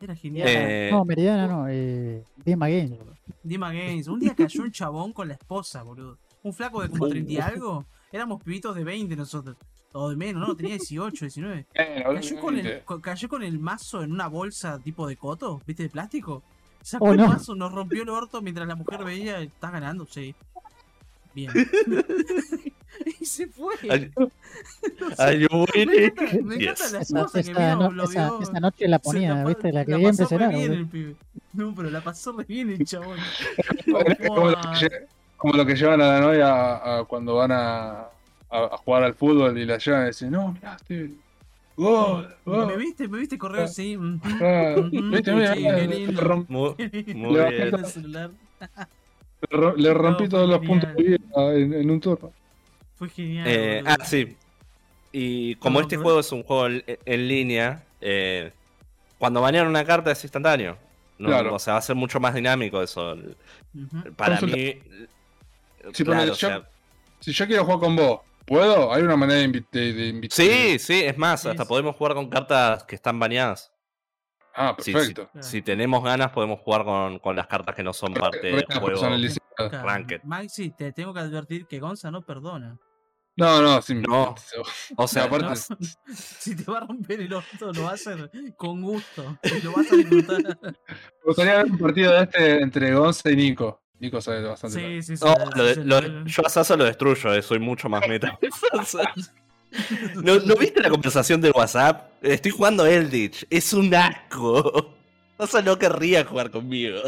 Era 0.00 0.14
genial. 0.16 0.48
Eh, 0.50 0.88
No, 0.92 1.04
Meridiana 1.04 1.46
no, 1.46 1.66
eh, 1.68 2.24
Dima 2.44 2.68
Games. 2.68 2.98
boludo. 2.98 3.14
Dima 3.42 3.72
Games. 3.72 4.08
Un 4.08 4.20
día 4.20 4.34
cayó 4.34 4.62
un 4.62 4.72
chabón 4.72 5.12
con 5.12 5.28
la 5.28 5.34
esposa, 5.34 5.82
boludo. 5.82 6.18
Un 6.42 6.52
flaco 6.52 6.82
de 6.82 6.88
como 6.88 7.04
Uh. 7.04 7.10
30 7.10 7.32
y 7.32 7.36
algo. 7.38 7.84
Éramos 8.10 8.42
pibitos 8.42 8.74
de 8.74 8.84
20 8.84 9.14
nosotros. 9.16 9.56
O 9.92 10.08
de 10.10 10.16
menos, 10.16 10.46
¿no? 10.48 10.56
Tenía 10.56 10.74
18, 10.74 11.24
19. 11.26 11.66
Eh, 11.74 12.02
Cayó 12.04 12.40
con, 12.40 12.58
el, 12.58 12.82
cayó 13.02 13.28
con 13.28 13.42
el 13.42 13.58
mazo 13.58 14.02
en 14.02 14.10
una 14.12 14.26
bolsa 14.26 14.78
tipo 14.78 15.06
de 15.06 15.16
coto, 15.16 15.60
¿viste? 15.66 15.84
De 15.84 15.88
plástico. 15.90 16.42
Sacó 16.82 17.04
Oh, 17.06 17.12
el 17.12 17.18
no. 17.18 17.28
mazo, 17.28 17.54
nos 17.54 17.70
rompió 17.72 18.02
el 18.02 18.08
orto 18.08 18.42
mientras 18.42 18.66
la 18.66 18.74
mujer 18.74 19.04
veía, 19.04 19.38
estás 19.40 19.70
ganando, 19.70 20.04
sí. 20.06 20.34
Bien. 21.34 21.50
y 23.20 23.24
se 23.24 23.46
fue. 23.46 23.74
Ay, 23.88 24.10
No 25.00 25.10
sé, 25.16 25.22
Are 25.22 25.38
you 25.38 25.48
me 25.74 25.82
encanta, 25.82 26.22
me 26.42 26.54
encanta 26.56 26.58
Yes. 26.58 26.92
la 26.92 27.00
Esa, 27.00 27.00
esposa 27.00 27.42
que 27.42 27.50
esa 27.50 27.66
vio, 27.74 27.76
no- 27.76 27.90
lo 27.92 28.04
esa- 28.04 28.28
vio. 28.30 28.42
esa 28.42 28.60
noche 28.60 28.88
la 28.88 28.98
ponía, 28.98 29.34
pa- 29.34 29.44
¿viste? 29.48 29.72
La 29.72 29.80
la 29.80 29.84
quería 29.86 30.08
pasó 30.10 30.28
re 30.28 30.34
impresionar. 30.44 30.48
bien 30.50 30.68
boludo. 30.68 30.80
el 30.82 30.86
pibe. 30.88 31.16
No, 31.54 31.74
pero 31.74 31.90
la 31.90 32.00
pasó 32.02 32.32
re 32.32 32.44
bien 32.44 32.70
el 32.70 32.84
chabón. 32.84 33.18
Es 33.18 33.86
como 34.28 34.50
lo, 34.50 34.54
que, 34.60 34.68
lle- 34.68 35.06
como 35.36 35.54
lo 35.54 35.66
que 35.66 35.74
llevan 35.74 36.00
a 36.00 36.06
la 36.06 36.20
novia 36.20 36.48
a, 36.48 36.98
a 36.98 37.04
cuando 37.04 37.34
van 37.36 37.52
a, 37.52 37.90
a- 38.00 38.08
a 38.50 38.76
jugar 38.78 39.04
al 39.04 39.14
fútbol 39.14 39.56
y 39.58 39.64
la 39.64 39.78
llevan 39.78 40.04
y 40.04 40.06
dicen, 40.08 40.30
no, 40.30 40.52
mirá, 40.52 40.76
este, 40.76 41.10
gol. 41.76 42.34
¿Me 42.44 42.76
viste? 42.76 43.08
¿Me 43.08 43.18
viste 43.18 43.38
correr? 43.38 43.68
Sí. 43.68 43.96
ujú, 43.96 44.20
Ah, 44.40 44.74
viste, 45.10 45.32
mira, 45.32 45.54
sí, 45.54 45.62
qué 45.62 45.86
lindo. 45.88 46.44
Muy, 46.48 46.74
bien. 46.76 47.72
Le 49.50 49.56
ro- 49.56 49.74
le 49.76 49.94
rompí 49.94 50.24
No, 50.24 50.28
todos 50.30 50.48
los 50.48 50.60
genial. 50.60 50.80
puntos 50.80 50.96
de 50.96 51.02
vida 51.02 51.54
en, 51.54 51.74
en 51.74 51.90
un 51.90 52.00
turno. 52.00 52.32
Fue 52.96 53.08
genial. 53.08 53.46
Eh, 53.48 53.82
ah, 53.86 53.96
sí. 54.04 54.36
Y 55.12 55.56
como 55.56 55.78
No, 55.78 55.82
este 55.82 55.96
pero- 55.96 56.02
juego 56.04 56.20
es 56.20 56.32
un 56.32 56.42
juego 56.42 56.66
en, 56.68 56.84
en 56.86 57.28
línea, 57.28 57.84
eh, 58.00 58.52
cuando 59.18 59.40
banean 59.40 59.66
una 59.66 59.84
carta 59.84 60.10
es 60.12 60.22
instantáneo. 60.24 60.76
¿no? 61.18 61.28
Claro. 61.28 61.54
O 61.54 61.58
sea, 61.58 61.74
va 61.74 61.78
a 61.78 61.82
ser 61.82 61.94
mucho 61.96 62.18
más 62.18 62.34
dinámico 62.34 62.82
eso. 62.82 63.16
Para 64.16 64.38
Consulta. 64.38 64.56
mí. 64.56 64.76
Sí, 65.92 66.04
claro, 66.04 66.22
o 66.22 66.26
yo- 66.26 66.34
sea, 66.34 66.68
Si 67.20 67.32
yo 67.32 67.46
quiero 67.46 67.64
jugar 67.64 67.80
con 67.80 67.96
vos, 67.96 68.20
¿puedo? 68.46 68.92
Hay 68.92 69.02
una 69.02 69.16
manera 69.16 69.40
de, 69.40 69.48
invi- 69.48 69.66
de, 69.70 69.92
de 69.92 70.14
invi- 70.14 70.30
sí, 70.30 70.78
sí, 70.78 71.02
es 71.04 71.16
más, 71.18 71.42
Sí, 71.42 71.48
hasta 71.48 71.62
sí. 71.64 71.68
podemos 71.68 71.94
jugar 71.96 72.14
con 72.14 72.28
cartas 72.28 72.84
que 72.84 72.94
están 72.96 73.18
baneadas. 73.18 73.71
Ah, 74.54 74.76
perfecto. 74.76 75.30
sí. 75.34 75.42
Si 75.42 75.62
tenemos 75.62 76.02
ganas, 76.04 76.30
podemos 76.30 76.60
jugar 76.60 76.84
con, 76.84 77.18
con 77.18 77.34
las 77.36 77.46
cartas 77.46 77.74
que 77.74 77.82
no 77.82 77.92
son 77.92 78.12
parte 78.14 78.38
del 78.40 78.56
Reglas 78.60 78.78
juego. 78.78 79.02
Ranked. 79.82 80.22
Maxi, 80.24 80.70
te 80.70 80.92
tengo 80.92 81.12
que 81.14 81.20
advertir 81.20 81.66
que 81.66 81.78
Gonza 81.78 82.10
no 82.10 82.22
perdona. 82.22 82.78
No, 83.36 83.62
no, 83.62 83.80
sí. 83.80 83.94
No. 83.94 84.34
O 84.96 85.08
sea, 85.08 85.24
aparte- 85.24 85.46
No, 85.46 85.76
si 86.14 86.54
te 86.54 86.70
va 86.70 86.78
a 86.78 86.86
romper 86.86 87.20
el 87.22 87.32
orto, 87.32 87.72
lo 87.72 87.84
va 87.84 87.90
a 87.90 87.94
hacer 87.94 88.30
con 88.56 88.82
gusto. 88.82 89.38
Y 89.42 89.62
lo 89.64 89.72
vas 89.72 89.90
a 89.90 89.96
disfrutar. 89.96 90.42
Me 90.62 90.74
gustaría 91.24 91.56
ver 91.56 91.66
un 91.66 91.78
partido 91.78 92.12
de 92.12 92.22
este 92.24 92.60
entre 92.62 92.94
Gonza 92.94 93.30
y 93.30 93.36
Nico. 93.36 93.80
Nico 94.00 94.20
sabe 94.20 94.42
bastante. 94.42 94.78
Sí, 94.78 95.02
sí, 95.02 95.16
sí. 95.16 95.24
No, 95.24 95.34
sí, 95.34 95.50
lo 95.56 95.64
de- 95.64 95.74
sí, 95.76 95.80
lo 95.84 96.24
yo 96.26 96.46
a 96.46 96.48
Sasa 96.50 96.76
lo 96.76 96.84
destruyo, 96.84 97.32
eh, 97.32 97.40
soy 97.40 97.58
mucho 97.58 97.88
más 97.88 98.02
meta. 98.08 98.38
¿No, 100.16 100.38
¿No 100.40 100.56
viste 100.56 100.80
la 100.80 100.90
conversación 100.90 101.40
del 101.40 101.52
WhatsApp? 101.54 102.12
Estoy 102.22 102.50
jugando 102.50 102.86
Eldritch, 102.86 103.44
es 103.50 103.72
un 103.72 103.94
asco. 103.94 104.94
Sasa 105.38 105.62
no 105.62 105.78
querría 105.78 106.24
jugar 106.24 106.50
conmigo. 106.50 106.98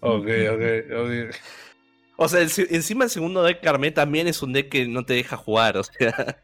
Ok, 0.00 0.26
ok, 0.26 0.62
ok. 0.92 1.36
O 2.16 2.28
sea, 2.28 2.40
el 2.40 2.50
encima 2.70 3.04
el 3.04 3.10
segundo 3.10 3.42
deck 3.42 3.60
Carmé 3.62 3.90
también 3.92 4.26
es 4.26 4.42
un 4.42 4.52
deck 4.52 4.68
que 4.68 4.86
no 4.88 5.04
te 5.04 5.14
deja 5.14 5.36
jugar, 5.36 5.76
o 5.76 5.84
sea, 5.84 6.38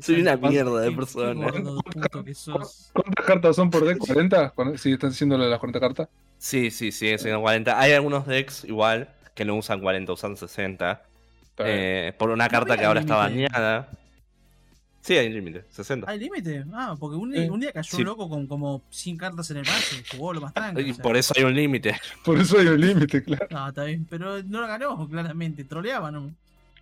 soy 0.00 0.20
una 0.22 0.36
mierda 0.36 0.80
de 0.80 0.92
persona. 0.92 1.52
¿Cuántas 2.92 3.26
cartas 3.26 3.56
son 3.56 3.70
por 3.70 3.84
deck? 3.84 3.98
¿40? 3.98 4.52
¿Cuándo- 4.54 4.78
¿Sí 4.78 4.92
están 4.92 5.12
siendo 5.12 5.36
las 5.36 5.58
40 5.58 5.80
cartas? 5.80 6.08
Sí, 6.38 6.70
sí, 6.70 6.92
sí, 6.92 7.16
siendo 7.18 7.40
40. 7.40 7.78
Hay 7.80 7.92
algunos 7.92 8.26
decks 8.26 8.64
igual 8.64 9.10
que 9.34 9.44
no 9.44 9.56
usan 9.56 9.80
40, 9.80 10.12
usan 10.12 10.36
60. 10.36 11.02
Está 11.42 11.64
bien. 11.64 11.76
eh, 11.78 12.14
por 12.18 12.30
una 12.30 12.48
carta 12.48 12.76
que 12.76 12.84
ahora 12.84 13.00
está 13.00 13.16
bañada. 13.16 13.90
Sí, 15.06 15.16
hay 15.16 15.28
límite, 15.28 15.64
60. 15.70 16.10
¿Hay 16.10 16.18
límite? 16.18 16.64
Ah, 16.72 16.96
porque 16.98 17.16
un, 17.16 17.32
un 17.32 17.60
día 17.60 17.70
cayó 17.72 17.88
Sí. 17.88 18.02
un 18.02 18.06
loco 18.06 18.28
con 18.28 18.46
como 18.48 18.82
100 18.90 19.16
cartas 19.16 19.48
en 19.52 19.58
el 19.58 19.64
mazo 19.64 19.94
y 19.94 20.16
jugó 20.16 20.32
lo 20.32 20.40
más 20.40 20.52
tranquilo. 20.52 20.88
Y 20.88 20.92
por 20.94 21.16
eso 21.16 21.32
hay 21.36 21.44
un 21.44 21.54
límite. 21.54 21.96
Por 22.24 22.38
eso 22.40 22.58
hay 22.58 22.66
un 22.66 22.80
límite, 22.80 23.22
claro. 23.22 23.46
No, 23.50 23.68
está 23.68 23.84
bien, 23.84 24.04
pero 24.10 24.42
no 24.42 24.60
lo 24.60 24.66
ganó, 24.66 25.08
claramente. 25.08 25.62
Troleaba, 25.62 26.10
¿no? 26.10 26.32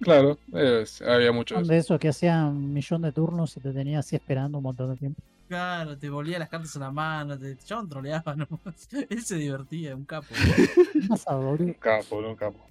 Claro, 0.00 0.38
es- 0.54 1.02
había 1.02 1.32
mucho 1.32 1.54
de 1.56 1.60
eso. 1.62 1.70
de 1.72 1.78
esos 1.78 2.00
que 2.00 2.08
hacían 2.08 2.46
un 2.46 2.72
millón 2.72 3.02
de 3.02 3.12
turnos 3.12 3.56
y 3.58 3.60
te 3.60 3.72
tenía 3.72 3.98
así 3.98 4.16
esperando 4.16 4.56
un 4.58 4.64
montón 4.64 4.90
de 4.92 4.96
tiempo. 4.96 5.20
Claro, 5.46 5.96
te 5.98 6.08
volvía 6.08 6.38
las 6.38 6.48
cartas 6.48 6.74
a 6.76 6.78
la 6.80 6.90
mano, 6.90 7.38
te 7.38 7.58
chabón 7.58 7.90
troleaba, 7.90 8.34
¿no? 8.34 8.48
Él 9.10 9.22
se 9.22 9.36
divertía, 9.36 9.94
un 9.94 10.06
capo. 10.06 10.28
Boludo. 11.28 11.64
Un 11.64 11.72
capo, 11.74 12.22
no 12.22 12.30
un 12.30 12.36
capo. 12.36 12.66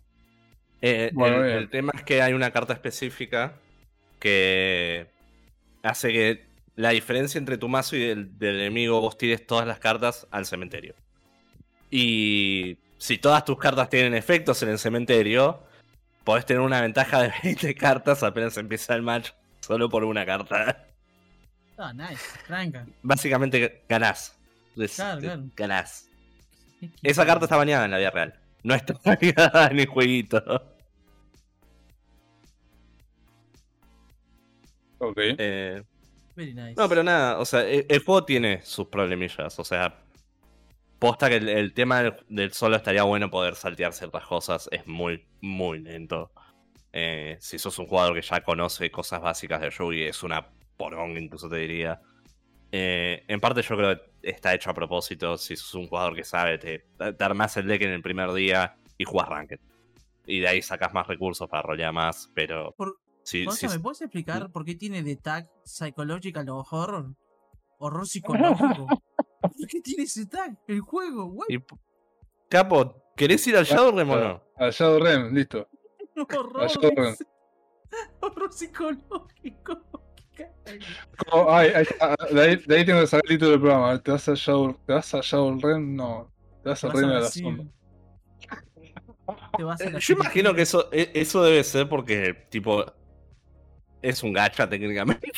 Eh, 0.82 1.12
Bueno, 1.14 1.44
el 1.46 1.70
tema 1.70 1.92
es 1.96 2.04
que 2.04 2.24
hay 2.24 2.34
una 2.34 2.50
carta 2.52 2.74
específica 2.74 3.54
que 4.20 5.08
hace 5.84 6.12
que 6.12 6.46
la 6.76 6.90
diferencia 6.90 7.38
entre 7.38 7.58
tu 7.58 7.70
mazo 7.70 7.96
y 7.96 8.04
el 8.04 8.38
del 8.40 8.56
enemigo 8.60 9.00
vos 9.00 9.18
tires 9.18 9.46
todas 9.46 9.68
las 9.68 9.80
cartas 9.80 10.28
al 10.32 10.46
cementerio. 10.46 10.96
Y 11.92 12.78
si 12.98 13.18
todas 13.18 13.46
tus 13.46 13.58
cartas 13.60 13.90
tienen 13.90 14.16
efectos 14.16 14.64
en 14.64 14.70
el 14.70 14.80
cementerio, 14.80 15.62
podés 16.24 16.46
tener 16.46 16.62
una 16.62 16.82
ventaja 16.82 17.22
de 17.22 17.34
20 17.44 17.76
cartas 17.76 18.24
apenas 18.24 18.58
empieza 18.58 18.96
el 18.96 19.04
match 19.04 19.30
solo 19.60 19.90
por 19.90 20.04
una 20.04 20.26
carta. 20.26 20.88
Ah, 21.78 21.94
nice, 21.94 22.24
tranca. 22.48 22.86
Básicamente 23.02 23.84
ganás. 23.88 24.36
Es- 24.76 24.96
Claro, 24.96 25.22
claro. 25.22 25.44
Ganás. 25.56 26.10
Esa 27.02 27.26
carta 27.26 27.46
está 27.46 27.56
bañada 27.58 27.86
en 27.86 27.92
la 27.92 27.98
vida 27.98 28.10
real. 28.10 28.34
No 28.64 28.74
está 28.74 28.94
bañada 29.06 29.68
en 29.68 29.80
el 29.80 29.86
jueguito. 29.88 30.73
Ok. 35.04 35.18
Eh, 35.18 35.82
Very 36.36 36.54
nice. 36.54 36.74
No, 36.76 36.90
pero 36.90 37.04
nada, 37.04 37.40
o 37.40 37.46
sea, 37.46 37.62
el, 37.68 37.86
el 37.90 38.00
juego 38.04 38.26
tiene 38.26 38.62
sus 38.64 38.88
problemillas, 38.88 39.60
o 39.60 39.64
sea, 39.64 40.00
posta 41.00 41.30
que 41.30 41.36
el, 41.36 41.50
el 41.50 41.74
tema 41.74 42.02
del, 42.02 42.16
del 42.30 42.54
solo 42.54 42.76
estaría 42.76 43.04
bueno 43.04 43.30
poder 43.30 43.56
saltear 43.56 43.94
ciertas 43.94 44.26
cosas, 44.26 44.68
es 44.72 44.88
muy, 44.88 45.26
muy 45.42 45.80
lento. 45.80 46.32
Eh, 46.92 47.38
si 47.40 47.60
sos 47.60 47.78
un 47.80 47.88
jugador 47.88 48.16
que 48.16 48.22
ya 48.22 48.42
conoce 48.42 48.90
cosas 48.90 49.22
básicas 49.22 49.62
de 49.62 49.70
Yugi, 49.70 50.04
es 50.04 50.24
una 50.24 50.48
poronga, 50.78 51.20
incluso 51.20 51.50
te 51.50 51.58
diría. 51.58 52.00
Eh, 52.72 53.24
en 53.28 53.40
parte 53.40 53.62
yo 53.62 53.78
creo 53.78 53.96
que 53.96 54.30
está 54.30 54.54
hecho 54.56 54.70
a 54.72 54.74
propósito, 54.74 55.38
si 55.38 55.56
sos 55.56 55.76
un 55.76 55.88
jugador 55.88 56.16
que 56.16 56.24
sabe, 56.24 56.58
te, 56.58 56.86
te 56.98 57.24
armás 57.24 57.58
el 57.58 57.68
deck 57.68 57.82
en 57.84 57.92
el 57.92 58.02
primer 58.02 58.32
día 58.34 58.76
y 58.98 59.04
jugás 59.04 59.30
Ranked. 59.30 59.60
Y 60.26 60.40
de 60.40 60.48
ahí 60.48 60.62
sacas 60.62 60.94
más 60.94 61.06
recursos 61.06 61.48
para 61.50 61.62
rolear 61.64 61.94
más, 61.94 62.32
pero... 62.34 62.74
Por- 62.78 62.98
Gonza, 63.46 63.68
si- 63.70 63.78
¿me 63.78 63.80
puedes 63.82 64.02
explicar 64.02 64.52
por 64.52 64.66
qué 64.66 64.76
tiene 64.76 65.02
de 65.04 65.16
tag 65.16 65.50
Psychological 65.64 66.46
Horror? 66.50 67.16
Horror 67.78 68.08
psicológico. 68.08 68.88
¿Por 69.42 69.68
qué 69.68 69.82
tiene 69.82 70.04
ese 70.04 70.26
tag? 70.26 70.58
El 70.68 70.82
juego, 70.82 71.26
güey. 71.26 71.64
Capo, 72.50 73.04
¿querés 73.16 73.46
ir 73.48 73.58
al 73.58 73.66
Shadowrem 73.66 74.10
o 74.10 74.16
no? 74.18 74.44
Al 74.58 74.72
Shadow 74.72 75.00
Rem, 75.00 75.34
listo. 75.34 75.68
Horror. 76.16 76.70
Horror 78.22 78.54
psicológico. 78.54 79.82
¿Qué 80.36 80.50
carajo? 80.66 81.10
Como- 81.30 81.52
ay, 81.52 81.72
está, 81.76 82.16
de, 82.32 82.42
ahí, 82.42 82.56
de 82.56 82.76
ahí 82.78 82.86
tengo 82.86 83.02
que 83.02 83.08
saber 83.08 83.24
el 83.26 83.30
título 83.36 83.52
del 83.52 83.60
programa. 83.62 84.02
¿Te 84.02 84.12
vas 84.12 84.28
a 84.30 84.34
Shadow, 84.36 84.74
¿te 84.86 84.94
vas 84.94 85.14
a 85.14 85.20
Shadowrun? 85.22 85.96
No. 85.96 86.32
Te 86.64 86.70
vas 86.70 86.84
a 86.84 86.90
reino 86.90 87.14
de 87.16 87.20
la 87.22 87.28
sombra. 87.28 87.66
Te 89.58 89.64
vas 89.64 89.82
a 89.82 89.86
Eh, 89.86 89.94
Yo 90.00 90.14
imagino 90.16 90.54
que 90.54 90.62
eso, 90.64 90.90
e- 90.92 91.12
eso 91.14 91.44
debe 91.44 91.64
ser 91.64 91.88
porque, 91.88 92.34
tipo, 92.50 92.84
es 94.04 94.24
un 94.24 94.34
gacha 94.34 94.70
técnicamente. 94.70 95.32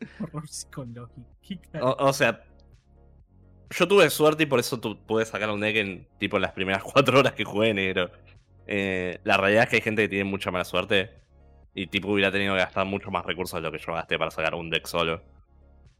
Horror 0.20 0.48
psicológico. 0.48 1.78
O, 1.80 1.96
o 2.08 2.12
sea, 2.12 2.44
yo 3.70 3.86
tuve 3.88 4.08
suerte 4.10 4.44
y 4.44 4.46
por 4.46 4.60
eso 4.60 4.80
tu, 4.80 4.98
pude 5.04 5.24
sacar 5.26 5.50
un 5.50 5.60
deck 5.60 5.76
en, 5.76 6.08
tipo, 6.18 6.36
en 6.36 6.42
las 6.42 6.52
primeras 6.52 6.82
cuatro 6.92 7.18
horas 7.18 7.34
que 7.34 7.44
jugué 7.44 7.74
negro. 7.74 8.10
Eh, 8.66 9.20
la 9.24 9.36
realidad 9.36 9.64
es 9.64 9.70
que 9.70 9.76
hay 9.76 9.82
gente 9.82 10.02
que 10.02 10.08
tiene 10.08 10.24
mucha 10.24 10.50
mala 10.50 10.64
suerte 10.64 11.10
y, 11.74 11.86
tipo, 11.88 12.08
hubiera 12.12 12.32
tenido 12.32 12.54
que 12.54 12.60
gastar 12.60 12.86
mucho 12.86 13.10
más 13.10 13.24
recursos 13.26 13.58
de 13.58 13.62
lo 13.62 13.72
que 13.72 13.78
yo 13.78 13.92
gasté 13.94 14.18
para 14.18 14.30
sacar 14.30 14.54
un 14.54 14.70
deck 14.70 14.86
solo. 14.86 15.22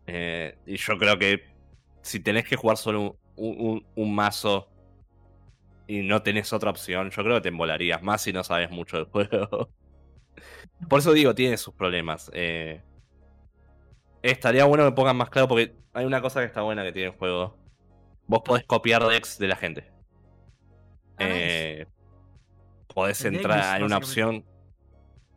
Eh, 0.06 0.56
y 0.66 0.76
yo 0.76 0.98
creo 0.98 1.18
que 1.18 1.44
si 2.02 2.20
tenés 2.20 2.46
que 2.48 2.56
jugar 2.56 2.76
solo 2.78 3.18
un, 3.36 3.60
un- 3.60 3.86
un 3.96 4.14
mazo 4.14 4.68
y 5.86 6.02
no 6.02 6.22
tenés 6.22 6.52
otra 6.52 6.70
opción, 6.70 7.10
yo 7.10 7.22
creo 7.24 7.36
que 7.36 7.40
te 7.42 7.48
embolarías 7.48 8.02
más 8.02 8.22
si 8.22 8.32
no 8.32 8.44
sabes 8.44 8.70
mucho 8.70 8.96
del 8.98 9.06
juego. 9.06 9.70
Por 10.88 11.00
eso 11.00 11.12
digo, 11.12 11.34
tiene 11.34 11.56
sus 11.56 11.74
problemas. 11.74 12.30
Eh, 12.34 12.80
estaría 14.22 14.64
bueno 14.64 14.84
que 14.84 14.92
pongan 14.92 15.16
más 15.16 15.30
claro 15.30 15.48
porque 15.48 15.74
hay 15.92 16.04
una 16.04 16.20
cosa 16.20 16.40
que 16.40 16.46
está 16.46 16.62
buena 16.62 16.82
que 16.84 16.92
tiene 16.92 17.08
el 17.10 17.16
juego. 17.16 17.56
Vos 18.26 18.42
podés 18.44 18.64
copiar 18.64 19.06
decks 19.06 19.38
de 19.38 19.48
la 19.48 19.56
gente. 19.56 19.90
Ah. 21.16 21.24
Eh, 21.26 21.86
podés 22.94 23.24
entrar, 23.24 23.76
hay 23.76 23.82
una 23.82 23.96
opción. 23.96 24.44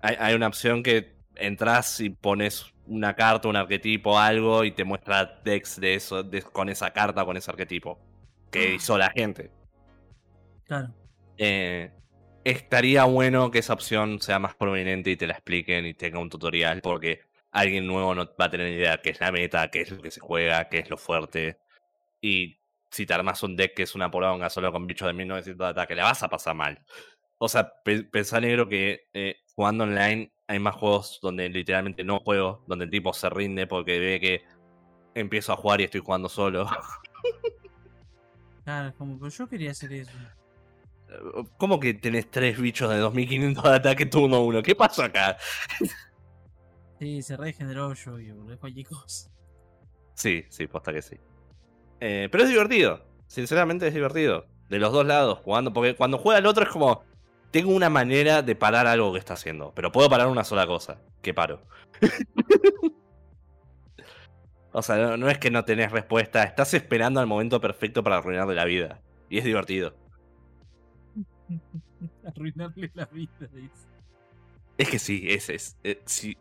Hay, 0.02 0.16
hay 0.20 0.36
una 0.36 0.48
opción 0.48 0.84
que 0.84 1.16
entras 1.36 2.00
y 2.00 2.10
pones 2.10 2.74
una 2.88 3.16
carta, 3.16 3.48
un 3.48 3.56
arquetipo, 3.56 4.20
algo, 4.20 4.64
y 4.64 4.72
te 4.72 4.84
muestra 4.84 5.40
decks 5.44 5.80
de 5.80 5.96
eso, 5.96 6.24
de- 6.24 6.42
con 6.42 6.70
esa 6.70 6.92
carta, 6.92 7.24
con 7.24 7.38
ese 7.38 7.50
arquetipo. 7.50 8.00
Que 8.50 8.74
hizo 8.76 8.98
la 8.98 9.10
gente. 9.12 9.50
Claro. 10.66 10.90
Eh, 11.38 11.92
estaría 12.44 13.04
bueno 13.06 13.52
que 13.52 13.60
esa 13.60 13.74
opción 13.74 14.20
sea 14.22 14.40
más 14.40 14.56
prominente 14.56 15.12
y 15.12 15.18
te 15.18 15.28
la 15.28 15.34
expliquen 15.34 15.86
y 15.86 15.94
tenga 15.94 16.20
un 16.20 16.30
tutorial, 16.30 16.82
porque 16.82 17.22
alguien 17.52 17.86
nuevo 17.88 18.16
no 18.16 18.26
va 18.40 18.46
a 18.46 18.50
tener 18.50 18.72
idea 18.72 19.02
qué 19.02 19.12
es 19.12 19.20
la 19.20 19.32
meta, 19.32 19.70
qué 19.70 19.82
es 19.82 19.92
lo 19.92 20.02
que 20.02 20.12
se 20.12 20.20
juega, 20.20 20.68
qué 20.70 20.80
es 20.80 20.90
lo 20.90 20.98
fuerte. 20.98 21.58
Y 22.22 22.60
si 22.90 23.06
te 23.06 23.14
armas 23.14 23.42
un 23.44 23.56
deck 23.56 23.74
que 23.76 23.84
es 23.84 23.96
una 23.96 24.10
poronga 24.12 24.50
solo 24.50 24.72
con 24.72 24.88
bichos 24.88 25.08
de 25.08 25.14
1900 25.14 25.66
de 25.68 25.72
ataque, 25.72 25.96
la 25.96 26.04
vas 26.06 26.24
a 26.24 26.30
pasar 26.30 26.56
mal. 26.56 26.84
O 27.38 27.48
sea, 27.50 27.72
pe- 27.84 28.04
pensá 28.04 28.40
negro 28.40 28.68
que 28.68 29.08
eh, 29.14 29.38
jugando 29.56 29.84
online 29.86 30.32
hay 30.48 30.60
más 30.60 30.76
juegos 30.76 31.20
donde 31.22 31.50
literalmente 31.50 32.04
no 32.04 32.20
juego, 32.20 32.64
donde 32.68 32.86
el 32.86 32.92
tipo 32.92 33.14
se 33.14 33.30
rinde 33.30 33.68
porque 33.68 34.00
ve 34.00 34.20
que 34.20 34.44
empiezo 35.16 35.54
a 35.54 35.58
jugar 35.58 35.82
y 35.82 35.86
estoy 35.86 36.02
jugando 36.02 36.30
solo. 36.30 36.68
Claro, 38.64 38.94
como 38.98 39.20
que 39.20 39.30
yo 39.30 39.48
quería 39.48 39.72
hacer 39.72 39.92
eso. 39.94 40.12
¿Cómo 41.58 41.80
que 41.80 41.94
tenés 41.94 42.30
tres 42.30 42.60
bichos 42.60 42.90
de 42.90 42.98
2500 42.98 43.64
de 43.64 43.70
ataque 43.70 44.06
turno 44.06 44.44
uno? 44.44 44.62
¿Qué 44.62 44.76
pasó 44.76 45.04
acá? 45.04 45.38
Sí, 47.00 47.22
se 47.22 47.36
regeneró 47.36 47.94
yo 47.94 48.20
y 48.20 48.32
boludo, 48.32 48.58
cosa. 48.88 49.30
Sí, 50.14 50.46
sí, 50.50 50.68
posta 50.68 50.94
que 50.94 51.02
sí. 51.02 51.18
Eh, 52.00 52.30
pero 52.32 52.44
es 52.44 52.50
divertido. 52.50 53.04
Sinceramente 53.28 53.88
es 53.88 53.94
divertido. 53.94 54.46
De 54.70 54.78
los 54.78 54.94
dos 54.94 55.06
lados, 55.06 55.40
jugando. 55.44 55.74
Porque 55.74 55.96
cuando 55.96 56.20
juega 56.20 56.40
el 56.40 56.46
otro 56.46 56.64
es 56.64 56.70
como. 56.70 57.04
Tengo 57.50 57.74
una 57.74 57.90
manera 57.90 58.44
de 58.44 58.56
parar 58.56 58.88
algo 58.88 59.12
que 59.12 59.20
está 59.20 59.34
haciendo. 59.34 59.74
Pero 59.76 59.92
puedo 59.92 60.10
parar 60.10 60.28
una 60.28 60.44
sola 60.44 60.68
cosa. 60.68 61.02
Que 61.22 61.34
paro. 61.34 61.66
o 64.72 64.82
sea, 64.82 64.96
no, 64.98 65.18
no 65.18 65.30
es 65.30 65.40
que 65.40 65.52
no 65.52 65.66
tenés 65.66 65.92
respuesta. 65.92 66.44
Estás 66.44 66.74
esperando 66.76 67.20
al 67.20 67.28
momento 67.28 67.60
perfecto 67.60 68.04
para 68.04 68.18
arruinarle 68.18 68.56
la 68.56 68.66
vida. 68.66 69.02
Y 69.28 69.40
es 69.40 69.44
divertido. 69.44 69.96
Arruinarle 72.26 72.92
la 72.94 73.06
vida, 73.06 73.32
dice. 73.54 73.88
Es 74.78 74.90
que 74.90 75.00
sí, 75.00 75.26
ese 75.28 75.56
es. 75.56 75.78
eh, 75.84 76.02
si, 76.06 76.38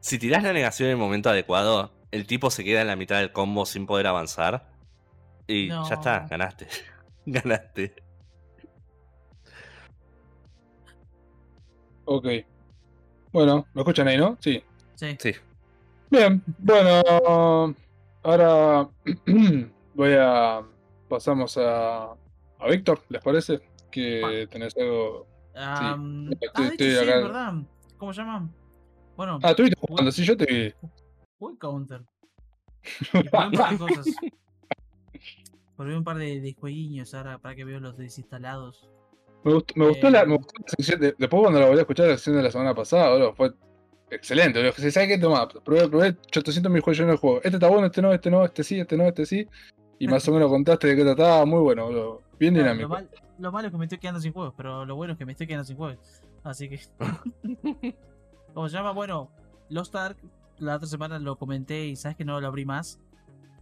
si 0.00 0.18
tirás 0.18 0.42
la 0.42 0.52
negación 0.52 0.88
en 0.88 0.92
el 0.92 0.98
momento 0.98 1.30
adecuado, 1.30 1.92
el 2.10 2.26
tipo 2.26 2.50
se 2.50 2.64
queda 2.64 2.80
en 2.80 2.86
la 2.88 2.96
mitad 2.96 3.18
del 3.18 3.32
combo 3.32 3.66
sin 3.66 3.86
poder 3.86 4.06
avanzar. 4.06 4.70
Y 5.46 5.68
No. 5.68 5.88
ya 5.88 5.94
está, 5.94 6.26
ganaste. 6.28 6.66
ganaste. 7.26 7.94
Ok. 12.04 12.26
Bueno, 13.32 13.66
¿me 13.74 13.82
escuchan 13.82 14.08
ahí, 14.08 14.16
no? 14.18 14.36
Sí. 14.40 14.62
Sí. 14.94 15.16
Sí. 15.20 15.32
Bien, 16.10 16.42
bueno, 16.58 17.02
ahora 18.22 18.88
voy 19.94 20.12
a 20.18 20.62
pasamos 21.08 21.56
a, 21.58 22.04
a 22.12 22.68
Víctor, 22.70 23.02
¿les 23.10 23.22
parece? 23.22 23.60
Que 23.90 24.46
tenés 24.50 24.76
algo. 24.76 25.26
Am, 25.54 26.30
estoy- 26.32 26.50
ah, 26.54 26.70
de 26.76 26.90
sí, 26.90 26.96
acá. 26.96 27.16
¿verdad? 27.20 27.52
¿Cómo 27.96 28.12
se 28.12 28.20
llama? 28.20 28.48
Bueno, 29.16 29.38
Ah, 29.42 29.50
estuviste 29.50 29.76
jugando, 29.80 30.12
sí, 30.12 30.24
yo 30.24 30.36
te 30.36 30.46
vi. 30.46 30.72
Jugué 31.38 31.58
Counter. 31.58 32.02
Y 33.12 33.22
probé 33.28 33.46
un 33.46 33.52
par 33.52 33.70
de 33.72 33.78
cosas. 33.78 34.06
Probé 35.76 35.96
un 35.96 36.04
par 36.04 36.16
de, 36.18 36.40
de 36.40 36.54
jueguiños 36.54 37.14
ahora 37.14 37.38
para 37.38 37.54
que 37.54 37.64
veo 37.64 37.80
los 37.80 37.96
desinstalados. 37.96 38.88
Me 39.44 39.54
gustó, 39.54 39.74
me 39.76 39.88
gustó, 39.88 40.08
Eh, 40.08 40.10
la, 40.10 40.24
me 40.24 40.36
gustó 40.36 40.52
la 40.60 40.68
sección. 40.68 41.00
de- 41.00 41.14
después, 41.18 41.40
cuando 41.42 41.60
la 41.60 41.66
volví 41.66 41.78
a 41.78 41.82
escuchar, 41.82 42.06
la 42.08 42.14
sección 42.14 42.36
de 42.36 42.42
la 42.42 42.50
semana 42.50 42.74
pasada, 42.74 43.10
boludo, 43.10 43.34
fue 43.34 43.52
excelente. 44.10 44.58
Boludo. 44.58 44.72
Si 44.74 44.90
sabes 44.90 45.08
qué 45.08 45.18
tomar, 45.18 45.48
probé, 45.64 45.88
probé 45.88 46.16
800 46.36 46.70
mil 46.72 46.82
juegos 46.82 47.00
en 47.00 47.10
el 47.10 47.16
juego. 47.16 47.36
Este 47.38 47.50
está 47.50 47.68
bueno, 47.68 47.86
este 47.86 48.02
no, 48.02 48.12
este 48.12 48.30
no, 48.30 48.44
este 48.44 48.64
sí, 48.64 48.80
este 48.80 48.96
no, 48.96 49.04
este 49.04 49.26
sí. 49.26 49.46
Y 49.98 50.06
más 50.08 50.26
o 50.28 50.32
menos 50.32 50.48
contaste 50.48 50.88
de 50.88 50.96
qué 50.96 51.02
trataba, 51.02 51.44
muy 51.44 51.60
bueno, 51.60 51.84
boludo. 51.86 52.22
Bien 52.38 52.54
Claro, 52.54 52.68
lo, 52.68 52.74
dinámico. 52.74 52.88
mal- 52.94 53.10
lo 53.38 53.52
malo 53.52 53.66
es 53.68 53.72
que 53.72 53.78
me 53.78 53.84
estoy 53.86 53.98
quedando 53.98 54.20
sin 54.20 54.32
juegos, 54.32 54.54
pero 54.56 54.84
lo 54.84 54.94
bueno 54.96 55.12
es 55.14 55.18
que 55.18 55.24
me 55.26 55.32
estoy 55.32 55.46
quedando 55.46 55.64
sin 55.64 55.76
juegos. 55.76 55.98
Así 56.44 56.68
que. 56.68 56.80
¿Cómo 58.54 58.68
se 58.68 58.76
llama? 58.76 58.92
Bueno, 58.92 59.30
Lost 59.68 59.94
Ark, 59.94 60.16
la 60.58 60.76
otra 60.76 60.88
semana 60.88 61.18
lo 61.18 61.36
comenté 61.36 61.86
y 61.86 61.96
sabes 61.96 62.16
que 62.16 62.24
no 62.24 62.40
lo 62.40 62.46
abrí 62.46 62.64
más. 62.64 63.00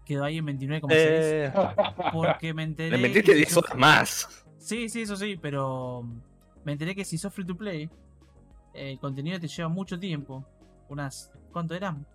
Quedó 0.04 0.24
ahí 0.24 0.38
en 0.38 0.46
29,6. 0.46 0.88
Eh, 0.92 1.52
Porque 2.12 2.54
me 2.54 2.62
enteré. 2.62 2.90
le 2.96 2.98
metiste 3.02 3.24
que 3.32 3.34
10 3.34 3.48
si 3.48 3.58
horas 3.58 3.70
sos- 3.70 3.78
más. 3.78 4.44
Sí, 4.58 4.88
sí, 4.88 5.02
eso 5.02 5.16
sí, 5.16 5.36
pero 5.40 6.04
me 6.64 6.72
enteré 6.72 6.94
que 6.94 7.04
si 7.04 7.18
sos 7.18 7.32
free 7.32 7.44
to 7.46 7.56
play, 7.56 7.88
el 8.74 8.98
contenido 8.98 9.38
te 9.40 9.48
lleva 9.48 9.68
mucho 9.68 9.98
tiempo. 9.98 10.44
Unas. 10.88 11.32
¿Cuánto 11.52 11.74
eran? 11.74 12.06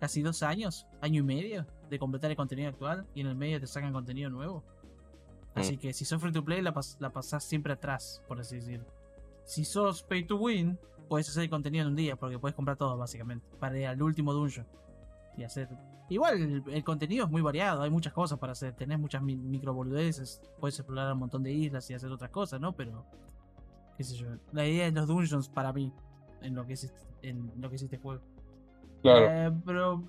Casi 0.00 0.22
dos 0.22 0.42
años, 0.42 0.86
año 1.00 1.20
y 1.20 1.24
medio 1.24 1.66
de 1.88 1.98
completar 1.98 2.30
el 2.30 2.36
contenido 2.36 2.68
actual 2.68 3.06
y 3.14 3.20
en 3.20 3.26
el 3.28 3.34
medio 3.34 3.60
te 3.60 3.66
sacan 3.66 3.92
contenido 3.92 4.30
nuevo. 4.30 4.62
Así 5.54 5.76
Mm. 5.76 5.78
que 5.80 5.92
si 5.92 6.04
sos 6.04 6.20
free 6.20 6.32
to 6.32 6.44
play, 6.44 6.62
la, 6.62 6.72
pas- 6.74 6.96
la 7.00 7.10
pasás 7.10 7.42
siempre 7.44 7.72
atrás, 7.72 8.22
por 8.28 8.38
así 8.40 8.56
decirlo. 8.56 8.86
Si 9.44 9.64
sos 9.64 10.02
pay 10.02 10.24
to 10.24 10.36
win, 10.36 10.78
puedes 11.08 11.28
hacer 11.28 11.44
el 11.44 11.50
contenido 11.50 11.82
en 11.84 11.88
un 11.90 11.96
día, 11.96 12.16
porque 12.16 12.38
puedes 12.38 12.54
comprar 12.54 12.76
todo, 12.76 12.96
básicamente, 12.98 13.46
para 13.58 13.78
ir 13.78 13.86
al 13.86 14.00
último 14.02 14.32
dungeon. 14.32 14.66
Y 15.36 15.44
hacer. 15.44 15.68
Igual 16.10 16.40
el, 16.40 16.62
el 16.72 16.84
contenido 16.84 17.24
es 17.26 17.30
muy 17.30 17.42
variado, 17.42 17.82
hay 17.82 17.90
muchas 17.90 18.12
cosas 18.12 18.38
para 18.38 18.52
hacer. 18.52 18.74
Tenés 18.74 18.98
muchas 18.98 19.22
mi- 19.22 19.36
micro 19.36 19.72
boludeces, 19.74 20.40
puedes 20.60 20.78
explorar 20.78 21.12
un 21.12 21.18
montón 21.20 21.42
de 21.42 21.52
islas 21.52 21.88
y 21.90 21.94
hacer 21.94 22.10
otras 22.12 22.30
cosas, 22.30 22.60
¿no? 22.60 22.72
Pero. 22.74 23.04
qué 23.96 24.04
sé 24.04 24.16
yo. 24.16 24.26
La 24.52 24.66
idea 24.66 24.86
es 24.86 24.94
los 24.94 25.06
dungeons 25.06 25.48
para 25.48 25.72
mí, 25.72 25.92
en 26.42 26.54
lo 26.54 26.64
que 26.66 26.74
es 26.74 26.84
este, 26.84 27.00
en 27.22 27.50
lo 27.60 27.68
que 27.68 27.76
es 27.76 27.82
este 27.82 27.98
juego. 27.98 28.22
Claro. 29.02 29.26
Eh, 29.56 29.60
pero. 29.64 30.04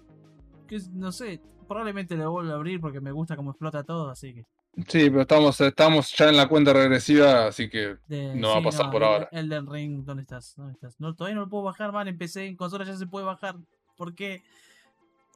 Que 0.69 0.79
no 0.93 1.11
sé, 1.11 1.41
probablemente 1.67 2.15
lo 2.15 2.31
vuelvo 2.31 2.51
a 2.51 2.55
abrir 2.55 2.79
porque 2.79 3.01
me 3.01 3.11
gusta 3.11 3.35
cómo 3.35 3.51
explota 3.51 3.83
todo, 3.83 4.09
así 4.09 4.33
que. 4.33 4.45
Sí, 4.87 5.09
pero 5.09 5.21
estamos, 5.21 5.59
estamos 5.59 6.15
ya 6.15 6.29
en 6.29 6.37
la 6.37 6.47
cuenta 6.47 6.71
regresiva, 6.71 7.47
así 7.47 7.69
que 7.69 7.97
De- 8.07 8.35
No 8.35 8.49
va 8.51 8.57
a 8.59 8.63
pasar 8.63 8.91
por 8.91 9.01
el- 9.01 9.07
ahora. 9.07 9.29
Elden 9.31 9.67
Ring, 9.67 10.05
¿dónde 10.05 10.21
estás? 10.23 10.53
¿Dónde 10.55 10.73
estás? 10.73 10.95
No, 10.99 11.13
todavía 11.15 11.35
no 11.35 11.41
lo 11.41 11.49
puedo 11.49 11.63
bajar, 11.63 11.91
man. 11.91 12.07
Empecé 12.07 12.45
en 12.45 12.55
consola, 12.55 12.85
ya 12.85 12.95
se 12.95 13.07
puede 13.07 13.25
bajar. 13.25 13.55
¿Por 13.97 14.13
qué? 14.15 14.43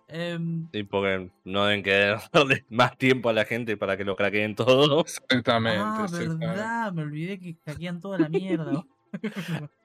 Em, 0.07 0.68
Sí, 0.72 0.84
porque 0.84 1.30
no 1.45 1.65
deben 1.65 1.81
querer 1.84 2.18
darle 2.34 2.65
más 2.69 2.97
tiempo 2.97 3.30
a 3.30 3.34
la 3.34 3.45
gente 3.45 3.76
para 3.77 3.97
que 3.97 4.03
lo 4.03 4.15
craqueen 4.15 4.55
todo. 4.55 5.01
exactamente. 5.01 5.80
ah, 5.84 6.01
exactamente. 6.05 6.45
verdad, 6.45 6.93
me 6.93 7.01
olvidé 7.03 7.39
que 7.39 7.57
hackean 7.65 7.99
toda 8.01 8.19
la 8.19 8.30
mierda. 8.30 8.84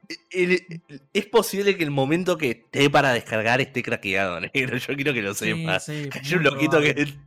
Es 1.13 1.27
posible 1.27 1.77
que 1.77 1.85
el 1.85 1.91
momento 1.91 2.39
que 2.39 2.51
esté 2.51 2.89
para 2.89 3.13
descargar 3.13 3.61
esté 3.61 3.83
craqueado, 3.83 4.41
negro. 4.55 4.77
Yo 4.79 4.95
quiero 4.95 5.13
que 5.13 5.23
lo 5.23 5.35
sí, 5.35 5.47
sepas. 5.47 5.85
sí, 5.85 6.09
Hay 6.13 6.35
un 6.35 6.45
loquito 6.45 6.79
probable, 6.79 7.05
que 7.05 7.19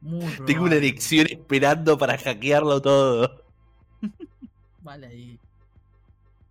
muy 0.00 0.32
tengo 0.46 0.64
una 0.64 0.74
erección 0.76 1.26
esperando 1.30 1.96
para 1.96 2.18
hackearlo 2.18 2.82
todo. 2.82 3.44
Vale 4.80 5.06
ahí. 5.06 5.38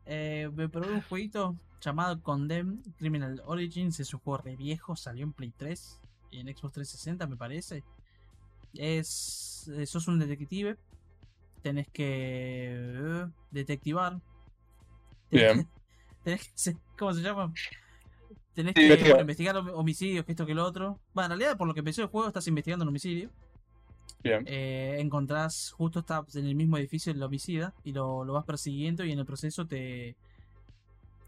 Eh, 0.06 0.50
me 0.56 0.70
probé 0.70 0.94
un 0.94 1.02
jueguito 1.02 1.56
llamado 1.82 2.22
Condemn 2.22 2.82
Criminal 2.98 3.42
Origins. 3.46 4.00
Es 4.00 4.14
un 4.14 4.22
juego 4.22 4.42
re 4.44 4.56
viejo, 4.56 4.96
salió 4.96 5.24
en 5.24 5.34
Play 5.34 5.54
3 5.56 6.00
y 6.32 6.40
en 6.40 6.48
Xbox 6.48 6.74
360 6.74 7.28
me 7.28 7.36
parece. 7.36 7.84
Es, 8.74 9.70
eh, 9.76 9.86
sos 9.86 10.08
un 10.08 10.18
detective. 10.18 10.78
Tenés 11.62 11.90
que 11.90 12.70
eh, 12.74 13.28
detectivar 13.52 14.20
Bien. 15.32 15.68
Tenés 16.24 16.44
que 16.48 16.52
ser- 16.56 16.76
¿Cómo 16.98 17.14
se 17.14 17.22
llama? 17.22 17.52
Tenés 18.54 18.74
que 18.76 18.82
investigar. 18.84 19.12
bueno, 19.16 19.22
investigar 19.22 19.56
hom- 19.56 19.72
homicidios, 19.74 20.26
que 20.26 20.34
esto 20.34 20.46
que 20.46 20.54
lo 20.54 20.64
otro. 20.66 21.00
Bueno, 21.14 21.34
en 21.34 21.40
realidad, 21.40 21.58
por 21.58 21.68
lo 21.68 21.74
que 21.74 21.80
empezó 21.80 22.02
el 22.02 22.10
juego, 22.10 22.28
estás 22.28 22.48
investigando 22.48 22.84
un 22.84 22.90
homicidio. 22.90 23.30
Bien. 24.24 24.44
Eh, 24.46 24.98
encontrás, 25.00 25.72
justo 25.72 26.00
estás 26.02 26.36
en 26.36 26.46
el 26.46 26.54
mismo 26.54 26.78
edificio 26.78 27.12
el 27.12 27.24
homicida 27.24 27.74
y 27.84 27.92
lo, 27.94 28.24
lo 28.24 28.34
vas 28.34 28.46
persiguiendo 28.46 29.04
y 29.04 29.12
en 29.12 29.18
el 29.20 29.26
proceso 29.26 29.66
te, 29.66 30.16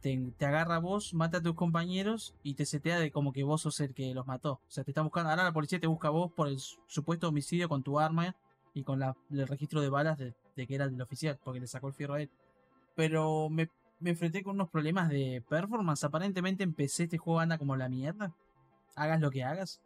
te, 0.01 0.31
te 0.37 0.45
agarra 0.45 0.75
a 0.75 0.79
vos, 0.79 1.13
mata 1.15 1.37
a 1.37 1.41
tus 1.41 1.55
compañeros 1.55 2.35
y 2.43 2.53
te 2.53 2.65
setea 2.67 2.99
de 2.99 3.09
como 3.09 3.33
que 3.33 3.43
vos 3.43 3.61
sos 3.61 3.79
el 3.79 3.95
que 3.95 4.13
los 4.13 4.27
mató. 4.27 4.53
O 4.53 4.61
sea, 4.71 4.83
te 4.83 4.91
están 4.91 5.05
buscando, 5.05 5.31
ahora 5.31 5.43
la 5.43 5.53
policía 5.53 5.79
te 5.79 5.87
busca 5.87 6.09
a 6.09 6.11
vos 6.11 6.31
por 6.31 6.47
el 6.49 6.59
su- 6.59 6.79
supuesto 6.87 7.29
homicidio 7.29 7.67
con 7.67 7.81
tu 7.81 7.99
arma 7.99 8.35
y 8.75 8.83
con 8.83 8.99
la- 8.99 9.15
el 9.31 9.47
registro 9.47 9.81
de 9.81 9.89
balas 9.89 10.19
de, 10.19 10.33
de 10.55 10.67
que 10.67 10.75
era 10.75 10.85
el 10.85 11.01
oficial, 11.01 11.39
porque 11.43 11.61
le 11.61 11.67
sacó 11.67 11.87
el 11.87 11.93
fierro 11.95 12.15
a 12.15 12.21
él. 12.21 12.29
Pero 12.95 13.49
me, 13.49 13.69
me 14.03 14.11
enfrenté 14.11 14.43
con 14.43 14.55
unos 14.55 14.69
problemas 14.69 15.09
de 15.09 15.41
performance. 15.47 16.03
Aparentemente 16.03 16.63
empecé 16.63 17.03
este 17.03 17.17
juego 17.17 17.39
anda 17.39 17.57
como 17.57 17.75
la 17.75 17.89
mierda. 17.89 18.33
Hagas 18.95 19.19
lo 19.21 19.31
que 19.31 19.43
hagas. 19.43 19.81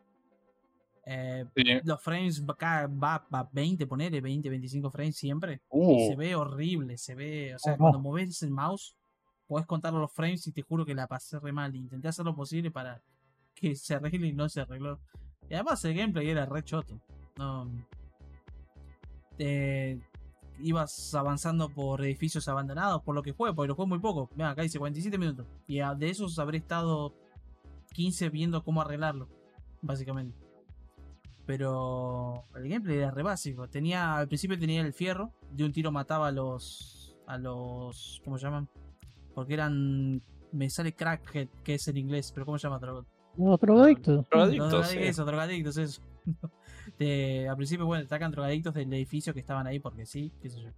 Eh, 1.05 1.45
Sí. 1.55 1.63
los 1.85 2.01
frames 2.03 2.43
va, 2.45 2.87
va, 2.87 3.25
va 3.33 3.49
20, 3.53 3.87
ponele 3.87 4.19
20, 4.19 4.49
25 4.49 4.91
frames 4.91 5.15
siempre. 5.15 5.53
Y 5.53 5.59
Uh, 5.69 6.07
se 6.09 6.15
ve 6.17 6.35
horrible, 6.35 6.97
se 6.97 7.15
ve. 7.15 7.55
O 7.55 7.59
sea, 7.59 7.73
Oh, 7.75 7.77
cuando 7.77 7.99
moves 7.99 8.41
el 8.43 8.51
mouse, 8.51 8.95
podés 9.47 9.65
contar 9.65 9.93
los 9.93 10.11
frames 10.11 10.45
y 10.47 10.51
te 10.51 10.61
juro 10.63 10.85
que 10.85 10.93
la 10.95 11.07
pasé 11.07 11.39
re 11.39 11.53
mal. 11.53 11.73
Intenté 11.75 12.09
hacer 12.09 12.25
lo 12.25 12.35
posible 12.35 12.71
para 12.71 13.01
que 13.55 13.75
se 13.75 13.95
arregle 13.95 14.27
y 14.27 14.33
no 14.33 14.49
se 14.49 14.61
arregló. 14.61 14.99
Y 15.49 15.53
además 15.53 15.83
el 15.85 15.95
gameplay 15.95 16.29
era 16.29 16.45
re 16.45 16.61
choto. 16.63 16.99
No. 17.37 17.71
Eh, 19.37 19.99
ibas 20.59 21.13
avanzando 21.15 21.69
por 21.69 22.03
edificios 22.03 22.47
abandonados, 22.47 23.01
por 23.03 23.15
lo 23.15 23.21
que 23.23 23.33
fue, 23.33 23.53
porque 23.53 23.67
lo 23.69 23.75
jugué 23.75 23.87
muy 23.89 23.99
poco. 23.99 24.29
Mira, 24.35 24.51
acá 24.51 24.61
dice 24.63 24.79
47 24.79 25.17
minutos. 25.17 25.45
Y 25.67 25.79
de 25.79 26.09
esos 26.09 26.37
habré 26.39 26.57
estado 26.57 27.13
15 27.93 28.29
viendo 28.29 28.63
cómo 28.63 28.81
arreglarlo, 28.81 29.27
básicamente. 29.81 30.37
Pero 31.45 32.43
el 32.55 32.67
gameplay 32.67 32.97
era 32.97 33.11
re 33.11 33.23
básico. 33.23 33.67
Tenía, 33.69 34.17
al 34.17 34.27
principio 34.27 34.59
tenía 34.59 34.81
el 34.81 34.93
fierro, 34.93 35.31
de 35.51 35.63
un 35.63 35.71
tiro 35.71 35.91
mataba 35.91 36.27
a 36.27 36.31
los. 36.31 37.15
a 37.25 37.37
los. 37.37 38.21
¿cómo 38.23 38.37
se 38.37 38.45
llaman? 38.45 38.67
Porque 39.33 39.53
eran. 39.53 40.21
Me 40.51 40.69
sale 40.69 40.93
crackhead, 40.93 41.47
que 41.63 41.75
es 41.75 41.87
en 41.87 41.97
inglés, 41.97 42.31
pero 42.33 42.45
¿cómo 42.45 42.57
se 42.57 42.67
llama? 42.67 42.79
Drogo- 42.79 43.05
Los 43.37 43.59
drogadictos. 43.59 44.25
Drogadictos, 44.29 44.71
no, 44.71 44.83
sí. 44.83 44.97
Eso, 44.99 45.25
drogadictos, 45.25 45.77
eso. 45.77 46.01
Te- 46.97 47.47
al 47.47 47.55
principio, 47.55 47.85
bueno, 47.85 48.03
te 48.03 48.09
sacan 48.09 48.31
drogadictos 48.31 48.73
del 48.73 48.91
edificio 48.93 49.33
que 49.33 49.39
estaban 49.39 49.67
ahí 49.67 49.79
porque 49.79 50.05
sí, 50.05 50.31
qué 50.41 50.49
sé 50.49 50.61
yo. 50.61 50.69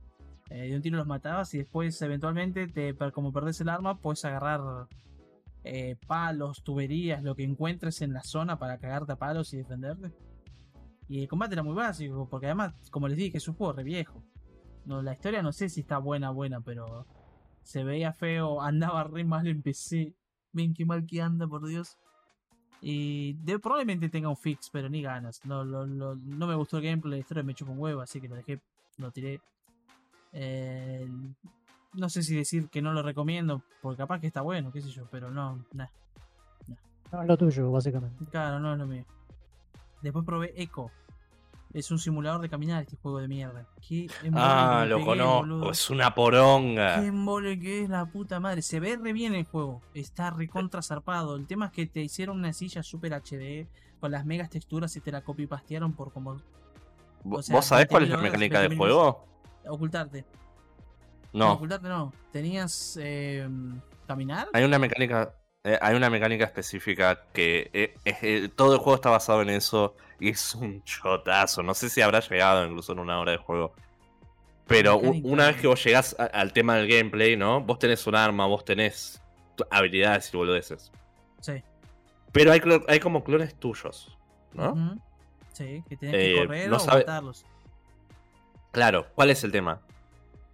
Eh, 0.49 0.69
de 0.69 0.75
un 0.75 0.81
tiro 0.81 0.97
los 0.97 1.07
matabas 1.07 1.53
y 1.53 1.59
después, 1.59 2.01
eventualmente, 2.01 2.67
te, 2.67 2.95
como 3.11 3.31
perdés 3.31 3.61
el 3.61 3.69
arma, 3.69 3.99
puedes 3.99 4.25
agarrar 4.25 4.87
eh, 5.63 5.95
palos, 6.07 6.63
tuberías, 6.63 7.21
lo 7.23 7.35
que 7.35 7.43
encuentres 7.43 8.01
en 8.01 8.13
la 8.13 8.23
zona 8.23 8.57
para 8.57 8.79
cagarte 8.79 9.11
a 9.13 9.15
palos 9.15 9.53
y 9.53 9.57
defenderte. 9.57 10.11
Y 11.07 11.21
el 11.21 11.27
combate 11.27 11.53
era 11.53 11.63
muy 11.63 11.73
básico, 11.75 12.27
porque 12.29 12.47
además, 12.47 12.73
como 12.91 13.07
les 13.07 13.17
dije, 13.17 13.37
es 13.37 13.47
un 13.47 13.55
juego 13.55 13.73
re 13.73 13.83
viejo. 13.83 14.23
No, 14.85 15.01
la 15.01 15.13
historia 15.13 15.41
no 15.41 15.51
sé 15.51 15.69
si 15.69 15.81
está 15.81 15.97
buena, 15.99 16.31
buena, 16.31 16.61
pero 16.61 17.05
se 17.63 17.83
veía 17.83 18.13
feo, 18.13 18.61
andaba 18.61 19.03
re 19.03 19.23
mal 19.23 19.47
en 19.47 19.61
PC. 19.61 20.15
Ven 20.51 20.73
qué 20.73 20.85
mal 20.85 21.05
que 21.05 21.21
anda, 21.21 21.47
por 21.47 21.67
Dios. 21.67 21.97
Y 22.81 23.33
de- 23.43 23.59
probablemente 23.59 24.09
tenga 24.09 24.29
un 24.29 24.37
fix, 24.37 24.69
pero 24.69 24.87
ni 24.89 25.01
ganas. 25.01 25.43
No, 25.45 25.63
lo- 25.65 25.85
lo- 25.85 26.15
no 26.15 26.47
me 26.47 26.55
gustó 26.55 26.77
el 26.77 26.83
gameplay, 26.83 27.11
la 27.11 27.17
historia 27.19 27.43
me 27.43 27.53
chupó 27.53 27.71
un 27.73 27.79
huevo, 27.79 28.01
así 28.01 28.21
que 28.21 28.27
lo 28.29 28.35
dejé, 28.35 28.59
lo 28.97 29.11
tiré. 29.11 29.41
Eh, 30.31 31.07
no 31.93 32.09
sé 32.09 32.21
si 32.23 32.35
decir 32.35 32.69
que 32.69 32.81
no 32.81 32.93
lo 32.93 33.01
recomiendo, 33.01 33.61
porque 33.81 33.97
capaz 33.97 34.19
que 34.19 34.27
está 34.27 34.41
bueno, 34.41 34.71
qué 34.71 34.81
sé 34.81 34.89
yo, 34.89 35.05
pero 35.11 35.29
no, 35.31 35.65
nah, 35.73 35.87
No 37.11 37.21
es 37.23 37.27
lo 37.27 37.37
tuyo, 37.37 37.71
básicamente. 37.71 38.23
claro, 38.31 38.59
no 38.59 38.71
es 38.73 38.77
lo 38.79 38.85
mío. 38.87 39.03
Después 40.01 40.23
probé 40.25 40.53
Echo. 40.55 40.91
Es 41.73 41.91
un 41.91 41.99
simulador 41.99 42.41
de 42.41 42.49
caminar 42.49 42.81
este 42.81 42.95
juego 42.95 43.19
de 43.19 43.27
mierda. 43.27 43.67
Qué 43.87 44.07
embole 44.23 44.43
Ah, 44.43 44.85
lo 44.87 45.05
conozco. 45.05 45.69
Es 45.71 45.89
una 45.91 46.15
poronga. 46.15 46.99
Qué 46.99 47.07
embole 47.07 47.59
que 47.59 47.83
es 47.83 47.89
la 47.89 48.05
puta 48.07 48.39
madre. 48.39 48.63
Se 48.63 48.79
ve 48.79 48.97
re 48.97 49.13
bien 49.13 49.35
el 49.35 49.45
juego. 49.45 49.81
Está 49.93 50.31
recontra 50.31 50.81
zarpado. 50.81 51.35
El 51.35 51.45
tema 51.45 51.67
es 51.67 51.71
que 51.71 51.85
te 51.85 52.01
hicieron 52.01 52.37
una 52.37 52.53
silla 52.53 52.81
super 52.81 53.13
HD 53.13 53.67
con 53.99 54.11
las 54.11 54.25
megas 54.25 54.49
texturas 54.49 54.95
y 54.95 55.01
te 55.01 55.11
la 55.11 55.21
copy 55.21 55.45
pastearon 55.45 55.93
por 55.93 56.11
como 56.11 56.37
¿Vos 57.23 57.39
o 57.39 57.43
sea, 57.43 57.61
sabés 57.61 57.87
cuál 57.87 58.03
es 58.03 58.09
la 58.09 58.15
20.000 58.15 58.19
horas, 58.19 58.31
mecánica 58.31 58.59
del 58.61 58.71
20.000 58.71 58.77
juego? 58.77 59.25
ocultarte. 59.67 60.25
No, 61.33 61.45
No. 61.45 61.53
ocultarte 61.53 61.87
no. 61.87 62.13
Tenías 62.31 62.97
eh, 62.99 63.47
caminar. 64.07 64.47
Hay 64.53 64.63
una 64.63 64.79
mecánica. 64.79 65.35
Eh, 65.73 65.79
hay 65.81 65.95
una 65.95 66.09
mecánica 66.09 66.45
específica 66.45 67.23
que 67.33 67.69
eh, 67.73 67.93
eh, 68.05 68.49
todo 68.55 68.73
el 68.73 68.79
juego 68.79 68.95
está 68.95 69.09
basado 69.09 69.41
en 69.41 69.49
eso 69.49 69.95
y 70.19 70.29
es 70.29 70.55
un 70.55 70.83
chotazo. 70.83 71.61
No 71.63 71.73
sé 71.73 71.89
si 71.89 72.01
habrá 72.01 72.19
llegado 72.21 72.65
incluso 72.65 72.91
en 72.93 72.99
una 72.99 73.19
hora 73.19 73.31
de 73.33 73.37
juego. 73.37 73.73
Pero 74.67 74.97
una 74.99 75.47
vez 75.47 75.57
que 75.57 75.67
vos 75.67 75.83
llegás 75.83 76.15
a- 76.19 76.25
al 76.25 76.53
tema 76.53 76.75
del 76.75 76.87
gameplay, 76.87 77.35
¿no? 77.35 77.61
Vos 77.61 77.79
tenés 77.79 78.05
un 78.05 78.15
arma, 78.15 78.45
vos 78.45 78.63
tenés 78.63 79.21
habilidades 79.71 80.31
y 80.33 80.37
boludeces. 80.37 80.91
Sí. 81.41 81.63
Pero 82.31 82.51
hay, 82.51 82.99
como 82.99 83.23
clones 83.23 83.55
tuyos, 83.55 84.15
¿no? 84.53 84.99
Sí, 85.53 85.83
que 85.89 85.95
Eh, 85.95 85.97
que 85.99 86.35
correr 86.45 86.69
no 86.69 86.75
o 86.75 86.79
sabe- 86.79 86.99
matarlos. 87.01 87.45
Claro, 88.71 89.07
¿cuál 89.15 89.31
es 89.31 89.43
el 89.43 89.51
tema? 89.51 89.81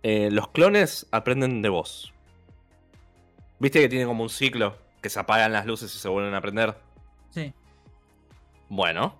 Los 0.04 0.50
clones 0.50 1.08
aprenden 1.12 1.62
de 1.62 1.70
vos. 1.70 2.14
¿Viste 3.60 3.80
que 3.82 3.90
tiene 3.90 4.06
como 4.06 4.24
un 4.24 4.30
ciclo? 4.30 4.78
Que 5.06 5.10
se 5.12 5.20
apagan 5.20 5.54
las 5.54 5.68
luces 5.68 5.94
y 5.94 6.00
se 6.00 6.10
vuelven 6.10 6.34
a 6.34 6.42
prender. 6.42 6.76
Sí. 7.30 7.54
Bueno. 8.70 9.16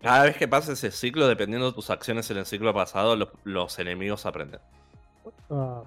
Cada 0.00 0.24
vez 0.24 0.38
que 0.38 0.48
pasa 0.48 0.72
ese 0.72 0.90
ciclo, 0.90 1.28
dependiendo 1.28 1.66
de 1.66 1.74
tus 1.74 1.90
acciones 1.90 2.30
en 2.30 2.38
el 2.38 2.46
ciclo 2.46 2.72
pasado, 2.72 3.14
los, 3.14 3.28
los 3.44 3.78
enemigos 3.78 4.24
aprenden. 4.24 4.58
¿no? 5.50 5.84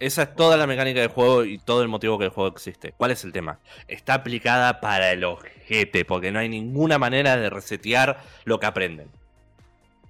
Esa 0.00 0.22
es 0.24 0.34
toda 0.34 0.56
la 0.56 0.66
mecánica 0.66 0.98
del 0.98 1.10
juego 1.10 1.44
y 1.44 1.58
todo 1.58 1.82
el 1.82 1.88
motivo 1.88 2.18
que 2.18 2.24
el 2.24 2.30
juego 2.32 2.50
existe. 2.50 2.90
¿Cuál 2.96 3.12
es 3.12 3.22
el 3.22 3.30
tema? 3.30 3.60
Está 3.86 4.14
aplicada 4.14 4.80
para 4.80 5.12
el 5.12 5.22
ojete, 5.22 6.04
porque 6.04 6.32
no 6.32 6.40
hay 6.40 6.48
ninguna 6.48 6.98
manera 6.98 7.36
de 7.36 7.48
resetear 7.48 8.24
lo 8.44 8.58
que 8.58 8.66
aprenden. 8.66 9.08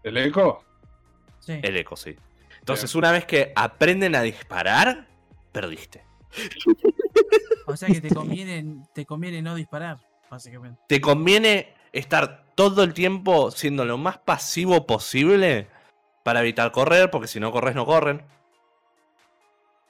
¿El 0.04 0.16
eco? 0.16 0.64
Sí. 1.40 1.60
El 1.62 1.76
eco, 1.76 1.96
sí. 1.96 2.16
Entonces, 2.60 2.94
una 2.94 3.12
vez 3.12 3.26
que 3.26 3.52
aprenden 3.54 4.14
a 4.14 4.22
disparar, 4.22 5.06
perdiste. 5.52 6.02
O 7.66 7.76
sea 7.76 7.88
que 7.88 8.00
te 8.00 8.14
conviene, 8.14 8.84
te 8.92 9.06
conviene 9.06 9.42
no 9.42 9.54
disparar, 9.54 9.98
básicamente. 10.30 10.80
Te 10.88 11.00
conviene 11.00 11.74
estar 11.92 12.44
todo 12.54 12.82
el 12.82 12.92
tiempo 12.94 13.50
siendo 13.50 13.84
lo 13.84 13.98
más 13.98 14.18
pasivo 14.18 14.86
posible 14.86 15.68
para 16.22 16.40
evitar 16.40 16.72
correr, 16.72 17.10
porque 17.10 17.28
si 17.28 17.40
no 17.40 17.50
corres, 17.52 17.74
no 17.74 17.84
corren. 17.86 18.22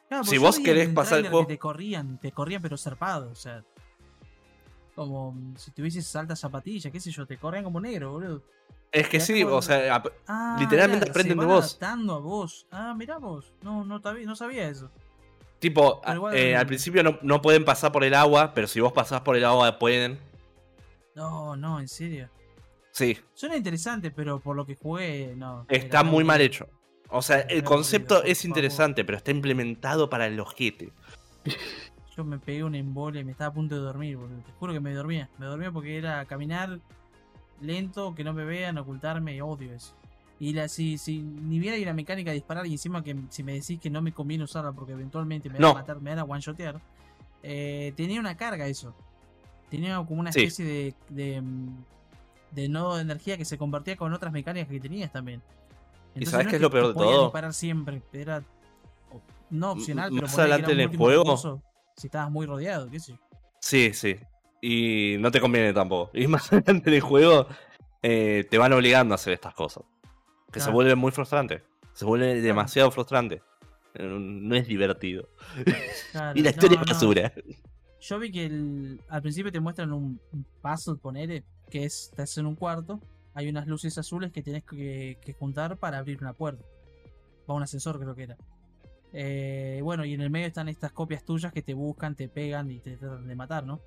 Claro, 0.08 0.24
Si 0.24 0.36
vos 0.38 0.58
querés 0.60 0.88
pasar 0.90 1.20
el 1.20 1.28
juego- 1.30 1.46
te 1.46 1.58
corrían, 1.58 2.18
te 2.18 2.32
corrían 2.32 2.60
pero 2.62 2.76
zarpado, 2.76 3.30
o 3.30 3.34
sea. 3.34 3.62
Como 4.94 5.34
si 5.56 5.70
tuvieses 5.70 6.14
altas 6.16 6.38
zapatillas, 6.40 6.92
qué 6.92 7.00
sé 7.00 7.10
yo, 7.10 7.24
te 7.26 7.38
corrían 7.38 7.64
como 7.64 7.80
negro, 7.80 8.12
boludo. 8.12 8.42
Es 8.90 9.08
que 9.08 9.20
sí, 9.20 9.42
como- 9.42 9.56
o 9.56 9.62
sea, 9.62 10.02
Ah, 10.26 10.56
Literalmente 10.60 11.06
mirá, 11.06 11.10
aprenden 11.12 11.38
se 11.38 11.40
de 11.40 11.46
vos. 11.46 11.64
adaptando 11.64 12.14
a 12.14 12.18
vos. 12.18 12.66
Ah, 12.70 12.94
mirá 12.94 13.16
vos. 13.16 13.54
No, 13.62 13.84
no, 13.86 14.00
no 14.00 14.36
sabía 14.36 14.68
eso. 14.68 14.90
Tipo, 15.62 16.02
eh, 16.34 16.56
al 16.56 16.66
principio 16.66 17.04
no, 17.04 17.20
no 17.22 17.40
pueden 17.40 17.64
pasar 17.64 17.92
por 17.92 18.02
el 18.02 18.14
agua, 18.14 18.52
pero 18.52 18.66
si 18.66 18.80
vos 18.80 18.92
pasás 18.92 19.20
por 19.20 19.36
el 19.36 19.44
agua 19.44 19.78
pueden. 19.78 20.18
No, 21.14 21.54
no, 21.54 21.78
en 21.78 21.86
serio. 21.86 22.28
Sí, 22.90 23.16
Suena 23.32 23.56
interesante, 23.56 24.10
pero 24.10 24.40
por 24.40 24.56
lo 24.56 24.66
que 24.66 24.74
jugué, 24.74 25.34
no. 25.36 25.64
está 25.68 26.02
muy 26.02 26.24
mal 26.24 26.40
hecho. 26.40 26.68
O 27.08 27.22
sea, 27.22 27.40
el 27.40 27.62
concepto 27.62 28.24
es 28.24 28.44
interesante, 28.44 29.04
pero 29.04 29.18
está 29.18 29.30
implementado 29.30 30.10
para 30.10 30.26
el 30.26 30.40
ojete. 30.40 30.92
Yo 32.16 32.24
me 32.24 32.38
pegué 32.38 32.64
un 32.64 32.74
embole 32.74 33.20
y 33.20 33.24
me 33.24 33.30
estaba 33.30 33.50
a 33.50 33.54
punto 33.54 33.76
de 33.76 33.82
dormir, 33.82 34.16
boludo. 34.16 34.42
Te 34.44 34.52
juro 34.58 34.72
que 34.72 34.80
me 34.80 34.92
dormía. 34.92 35.30
Me 35.38 35.46
dormía 35.46 35.70
porque 35.70 35.96
era 35.96 36.24
caminar 36.24 36.80
lento, 37.60 38.14
que 38.16 38.24
no 38.24 38.34
me 38.34 38.44
vean, 38.44 38.78
ocultarme, 38.78 39.40
odio 39.40 39.72
eso. 39.72 39.94
Y 40.42 40.52
la, 40.54 40.66
si, 40.66 40.98
si 40.98 41.18
ni 41.22 41.68
hay 41.68 41.84
una 41.84 41.92
mecánica 41.92 42.32
de 42.32 42.34
disparar 42.34 42.66
y 42.66 42.72
encima 42.72 43.00
que 43.04 43.14
si 43.28 43.44
me 43.44 43.52
decís 43.52 43.78
que 43.78 43.88
no 43.90 44.02
me 44.02 44.10
conviene 44.12 44.42
usarla 44.42 44.72
porque 44.72 44.90
eventualmente 44.90 45.48
me 45.48 45.52
van 45.54 45.62
No. 45.62 45.68
a 45.70 45.74
matar, 45.74 46.00
me 46.00 46.10
van 46.10 46.18
a 46.18 46.24
one-shotear, 46.24 46.80
eh, 47.44 47.92
tenía 47.96 48.18
una 48.18 48.36
carga 48.36 48.66
eso. 48.66 48.92
Tenía 49.70 49.96
como 50.04 50.18
una 50.18 50.32
Sí. 50.32 50.40
especie 50.40 50.64
de, 50.64 50.94
de, 51.10 51.40
mm, 51.40 51.84
de 52.50 52.68
nodo 52.68 52.96
de 52.96 53.02
energía 53.02 53.36
que 53.38 53.44
se 53.44 53.56
convertía 53.56 53.94
con 53.96 54.12
otras 54.12 54.32
mecánicas 54.32 54.68
que 54.68 54.80
tenías 54.80 55.12
también. 55.12 55.40
¿Y 56.16 56.26
sabes 56.26 56.46
no 56.46 56.50
qué 56.50 56.56
es 56.56 56.62
lo 56.62 56.70
peor 56.70 56.88
de 56.88 56.94
todo? 56.94 57.22
disparar 57.26 57.54
siempre, 57.54 58.02
era 58.12 58.42
no 59.48 59.70
opcional, 59.70 60.08
M- 60.08 60.16
pero 60.16 60.26
más 60.26 60.38
adelante 60.40 60.72
en 60.72 60.80
el 60.80 60.96
juego- 60.96 61.60
si 61.96 62.08
estabas 62.08 62.32
muy 62.32 62.46
rodeado, 62.46 62.90
qué 62.90 62.98
sé 62.98 63.12
yo. 63.12 63.18
Sí, 63.60 63.92
sí. 63.94 64.16
Y 64.60 65.18
no 65.20 65.30
te 65.30 65.40
conviene 65.40 65.72
tampoco. 65.72 66.10
Y 66.14 66.26
más 66.26 66.52
adelante 66.52 66.90
en 66.90 66.94
el 66.96 67.00
juego 67.00 67.46
eh, 68.02 68.44
te 68.50 68.58
van 68.58 68.72
obligando 68.72 69.14
a 69.14 69.16
hacer 69.16 69.34
estas 69.34 69.54
cosas. 69.54 69.84
Que 70.52 70.60
se 70.60 70.64
Claro. 70.64 70.74
vuelve 70.74 70.94
muy 70.94 71.10
frustrante. 71.12 71.62
Se 71.94 72.04
vuelve 72.04 72.40
demasiado 72.40 72.90
frustrante. 72.90 73.42
No 73.98 74.54
es 74.54 74.66
divertido. 74.66 75.28
Claro, 76.12 76.32
Y 76.38 76.42
la 76.42 76.50
historia 76.50 76.76
no, 76.78 76.82
es 76.84 76.88
no. 76.88 76.94
basura. 76.94 77.32
Yo 78.00 78.18
vi 78.18 78.32
que 78.32 78.46
el- 78.46 79.00
al 79.08 79.22
principio 79.22 79.52
te 79.52 79.60
muestran 79.60 79.92
un 79.92 80.20
puzzle, 80.62 80.96
ponele, 80.96 81.44
que 81.70 81.84
es, 81.84 82.08
estás 82.10 82.36
en 82.38 82.46
un 82.46 82.56
cuarto, 82.56 83.00
hay 83.34 83.48
unas 83.48 83.66
luces 83.66 83.96
azules 83.98 84.30
que 84.32 84.42
tenés 84.42 84.64
que, 84.64 85.18
que 85.24 85.32
juntar 85.34 85.76
para 85.78 85.98
abrir 85.98 86.18
una 86.20 86.32
puerta. 86.32 86.64
O 87.46 87.54
un 87.54 87.62
ascensor 87.62 87.98
creo 87.98 88.14
que 88.14 88.24
era. 88.24 88.36
Eh, 89.12 89.80
bueno, 89.82 90.04
y 90.04 90.14
en 90.14 90.20
el 90.22 90.30
medio 90.30 90.46
están 90.46 90.68
estas 90.68 90.92
copias 90.92 91.24
tuyas 91.24 91.52
que 91.52 91.62
te 91.62 91.74
buscan, 91.74 92.14
te 92.14 92.28
pegan 92.28 92.70
y 92.70 92.78
te 92.80 92.96
tratan 92.96 93.26
de 93.26 93.36
matar, 93.36 93.64
¿no? 93.64 93.80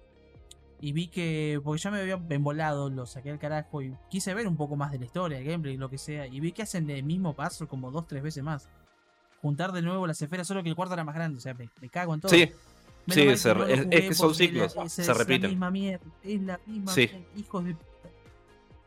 Y 0.81 0.91
vi 0.91 1.07
que, 1.07 1.59
porque 1.63 1.81
ya 1.81 1.89
me 1.91 1.99
había 2.01 2.19
embolado, 2.29 2.89
lo 2.89 3.05
saqué 3.05 3.31
al 3.31 3.39
carajo 3.39 3.81
y 3.81 3.93
quise 4.09 4.33
ver 4.33 4.47
un 4.47 4.57
poco 4.57 4.75
más 4.75 4.91
de 4.91 4.99
la 4.99 5.05
historia, 5.05 5.39
el 5.39 5.45
gameplay, 5.45 5.77
lo 5.77 5.89
que 5.89 5.97
sea. 5.97 6.27
Y 6.27 6.39
vi 6.39 6.51
que 6.51 6.63
hacen 6.63 6.89
el 6.89 7.03
mismo 7.03 7.33
puzzle 7.33 7.67
como 7.67 7.91
dos, 7.91 8.07
tres 8.07 8.21
veces 8.21 8.43
más. 8.43 8.67
Juntar 9.41 9.71
de 9.71 9.81
nuevo 9.81 10.05
las 10.07 10.21
esferas, 10.21 10.47
solo 10.47 10.63
que 10.63 10.69
el 10.69 10.75
cuarto 10.75 10.93
era 10.93 11.03
más 11.03 11.15
grande, 11.15 11.37
o 11.37 11.41
sea, 11.41 11.53
me, 11.53 11.69
me 11.81 11.89
cago 11.89 12.13
en 12.13 12.21
todo. 12.21 12.29
Sí, 12.31 12.51
Sí, 13.07 13.23
no 13.23 13.31
es- 13.31 13.43
que 13.87 14.13
son 14.15 14.33
ciclos, 14.33 14.75
la- 14.75 14.89
se 14.89 15.03
es 15.03 15.07
la 15.07 15.13
repiten. 15.13 15.51
misma 15.51 15.69
mierda, 15.69 16.03
es 16.23 16.41
la 16.41 16.59
misma 16.65 16.91
Sí. 16.91 17.01
mierda, 17.11 17.27
hijos 17.37 17.65
de. 17.65 17.75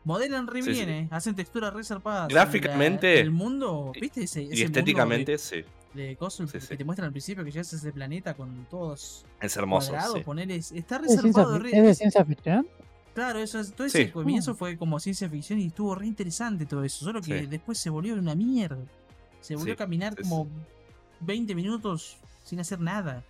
Modelan 0.03 0.47
re 0.47 0.61
Sí, 0.61 0.73
sí. 0.73 0.85
bien, 0.85 0.89
eh, 0.89 1.07
hacen 1.11 1.35
texturas 1.35 1.73
re 1.73 1.83
zarpadas. 1.83 2.27
Gráficamente- 2.29 3.19
El 3.19 3.31
mundo, 3.31 3.91
¿viste? 3.99 4.23
Ese, 4.23 4.43
ese 4.43 4.55
y 4.55 4.61
estéticamente 4.63 5.37
sí. 5.37 5.63
De 5.93 6.15
cosas 6.15 6.49
Sí, 6.51 6.59
que 6.59 6.61
sí. 6.65 6.77
te 6.77 6.83
muestran 6.83 7.07
al 7.07 7.11
principio 7.11 7.43
que 7.43 7.51
llegas 7.51 7.73
a 7.73 7.75
ese 7.77 7.91
planeta 7.91 8.33
con 8.35 8.65
todos 8.69 9.25
Es 9.41 9.57
hermoso. 9.57 9.93
sí. 10.15 10.21
ponele, 10.21 10.55
está 10.55 10.97
re 10.99 11.07
¿Es 11.07 11.15
de, 11.15 11.21
ciencia, 11.21 11.43
¿Es 11.71 11.83
de 11.85 11.95
ciencia 11.95 12.25
ficción? 12.25 12.67
Claro, 13.15 13.39
eso 13.39 13.59
es, 13.59 13.73
todo 13.73 13.89
Sí. 13.89 14.01
ese 14.03 14.11
comienzo 14.11 14.53
fue 14.55 14.77
como 14.77 14.99
ciencia 14.99 15.27
ficción 15.29 15.59
y 15.59 15.67
estuvo 15.67 15.95
re 15.95 16.05
interesante 16.05 16.65
todo 16.65 16.83
eso. 16.83 17.05
Solo 17.05 17.21
que 17.21 17.39
Sí. 17.41 17.45
después 17.47 17.77
se 17.77 17.89
volvió 17.89 18.13
una 18.13 18.35
mierda. 18.35 18.77
Se 19.41 19.55
volvió 19.55 19.73
Sí, 19.73 19.75
a 19.75 19.77
caminar 19.77 20.13
sí, 20.15 20.21
como 20.23 20.47
20 21.21 21.55
minutos 21.55 22.17
sin 22.43 22.59
hacer 22.59 22.79
nada. 22.79 23.23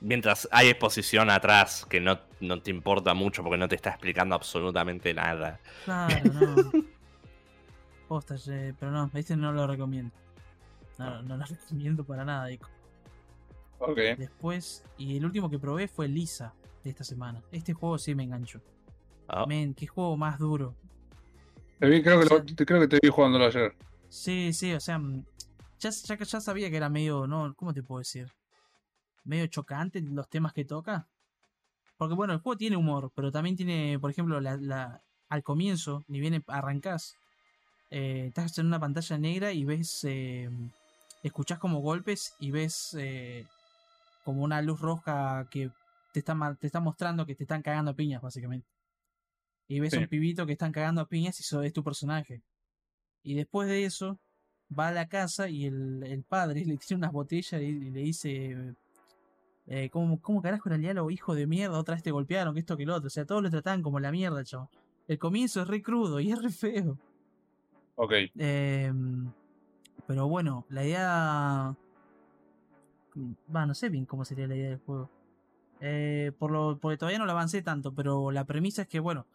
Mientras 0.00 0.48
hay 0.50 0.68
exposición 0.68 1.30
atrás 1.30 1.86
que 1.88 2.00
no, 2.00 2.18
no 2.40 2.60
te 2.60 2.70
importa 2.70 3.14
mucho 3.14 3.42
porque 3.42 3.56
no 3.56 3.68
te 3.68 3.76
está 3.76 3.90
explicando 3.90 4.34
absolutamente 4.34 5.14
nada. 5.14 5.60
Claro, 5.84 6.32
no. 6.32 6.72
Posta, 8.08 8.36
che, 8.36 8.74
pero 8.78 8.90
no, 8.92 9.10
este 9.14 9.36
no 9.36 9.52
lo 9.52 9.66
recomiendo. 9.66 10.12
No, 10.98 11.22
no 11.22 11.36
lo 11.36 11.44
recomiendo 11.46 12.04
para 12.04 12.24
nada, 12.24 12.50
Ico. 12.50 12.68
Ok. 13.78 13.98
Después, 14.16 14.84
y 14.96 15.16
el 15.16 15.24
último 15.24 15.50
que 15.50 15.58
probé 15.58 15.88
fue 15.88 16.08
Lisa 16.08 16.54
de 16.82 16.90
esta 16.90 17.04
semana. 17.04 17.42
Este 17.50 17.72
juego 17.74 17.98
sí 17.98 18.14
me 18.14 18.22
enganchó. 18.24 18.60
Ah, 19.28 19.44
Men, 19.46 19.74
qué 19.74 19.86
juego 19.86 20.16
más 20.16 20.38
duro. 20.38 20.74
Te 21.80 21.88
vi, 21.88 22.02
creo, 22.02 22.20
que 22.20 22.26
lo- 22.26 22.36
O 22.36 22.38
sea- 22.44 22.54
te- 22.56 22.66
creo 22.66 22.80
que 22.80 22.88
te 22.88 22.98
vi 23.02 23.08
jugándolo 23.08 23.46
ayer. 23.46 23.74
Sí, 24.08 24.52
sí, 24.52 24.72
o 24.72 24.80
sea, 24.80 24.98
mm, 24.98 25.24
ya, 25.80 25.90
ya, 25.90 26.16
ya 26.18 26.40
sabía 26.40 26.70
que 26.70 26.76
era 26.76 26.88
medio, 26.88 27.26
no, 27.26 27.52
¿cómo 27.54 27.74
te 27.74 27.82
puedo 27.82 27.98
decir? 27.98 28.30
Medio 29.24 29.46
chocante 29.48 30.00
los 30.00 30.28
temas 30.28 30.52
que 30.52 30.64
toca. 30.64 31.08
Porque 31.96 32.14
bueno, 32.14 32.32
el 32.32 32.40
juego 32.40 32.56
tiene 32.56 32.76
humor, 32.76 33.10
pero 33.14 33.32
también 33.32 33.56
tiene, 33.56 33.98
por 33.98 34.10
ejemplo, 34.10 34.40
la, 34.40 34.56
la- 34.56 35.02
al 35.28 35.42
comienzo, 35.42 36.04
ni 36.08 36.20
bien 36.20 36.42
arrancás, 36.46 37.16
eh, 37.90 38.26
estás 38.28 38.56
en 38.58 38.66
una 38.66 38.78
pantalla 38.78 39.18
negra 39.18 39.52
y 39.52 39.64
ves, 39.64 40.04
eh, 40.04 40.48
escuchás 41.24 41.58
como 41.58 41.80
golpes 41.80 42.34
y 42.38 42.50
ves 42.52 42.94
eh, 42.98 43.46
como 44.24 44.42
una 44.44 44.62
luz 44.62 44.80
roja 44.80 45.46
que 45.50 45.70
te 46.12 46.20
está, 46.20 46.56
te 46.60 46.66
está 46.66 46.80
mostrando 46.80 47.26
que 47.26 47.34
te 47.34 47.42
están 47.44 47.62
cagando 47.62 47.90
a 47.90 47.94
piñas, 47.94 48.22
básicamente. 48.22 48.68
Y 49.66 49.80
ves 49.80 49.92
Sí. 49.94 49.98
un 49.98 50.06
pibito 50.08 50.46
que 50.46 50.52
están 50.52 50.72
cagando 50.72 51.00
a 51.00 51.08
piñas 51.08 51.40
y 51.40 51.42
eso 51.42 51.62
es 51.62 51.72
tu 51.72 51.82
personaje. 51.82 52.42
Y 53.22 53.34
después 53.34 53.68
de 53.68 53.84
eso, 53.84 54.18
va 54.76 54.88
a 54.88 54.92
la 54.92 55.08
casa 55.08 55.48
y 55.48 55.64
el, 55.64 56.02
el 56.04 56.22
padre 56.22 56.64
le 56.66 56.76
tira 56.76 56.96
unas 56.98 57.12
botellas 57.12 57.60
y, 57.60 57.64
y 57.64 57.90
le 57.90 58.00
dice: 58.00 58.74
eh, 59.66 59.88
¿cómo, 59.90 60.20
¿Cómo 60.20 60.42
carajo 60.42 60.68
era 60.68 60.76
el 60.76 60.82
diálogo? 60.82 61.10
Hijo 61.10 61.34
de 61.34 61.46
mierda, 61.46 61.78
otra 61.78 61.94
vez 61.94 62.02
te 62.04 62.10
golpearon, 62.10 62.52
que 62.54 62.60
esto 62.60 62.76
que 62.76 62.84
lo 62.84 62.94
otro. 62.94 63.06
O 63.06 63.10
sea, 63.10 63.24
todos 63.24 63.42
lo 63.42 63.50
trataban 63.50 63.82
como 63.82 63.98
la 63.98 64.12
mierda, 64.12 64.44
chavo. 64.44 64.70
El 65.08 65.18
comienzo 65.18 65.62
es 65.62 65.68
re 65.68 65.82
crudo 65.82 66.20
y 66.20 66.30
es 66.30 66.40
re 66.42 66.50
feo. 66.50 66.98
Ok. 67.96 68.12
Em, 68.36 69.30
pero 70.06 70.28
bueno, 70.28 70.66
la 70.68 70.84
idea. 70.84 71.76
Va, 73.54 73.66
no 73.66 73.74
sé 73.74 73.88
bien 73.88 74.06
cómo 74.06 74.24
sería 74.24 74.46
la 74.46 74.56
idea 74.56 74.70
del 74.70 74.80
juego. 74.80 75.10
Eh, 75.80 76.32
por 76.38 76.50
lo, 76.50 76.78
porque 76.78 76.96
todavía 76.96 77.18
no 77.18 77.26
lo 77.26 77.32
avancé 77.32 77.62
tanto, 77.62 77.94
pero 77.94 78.30
la 78.30 78.44
premisa 78.44 78.82
es 78.82 78.88
que, 78.88 79.00
bueno, 79.00 79.26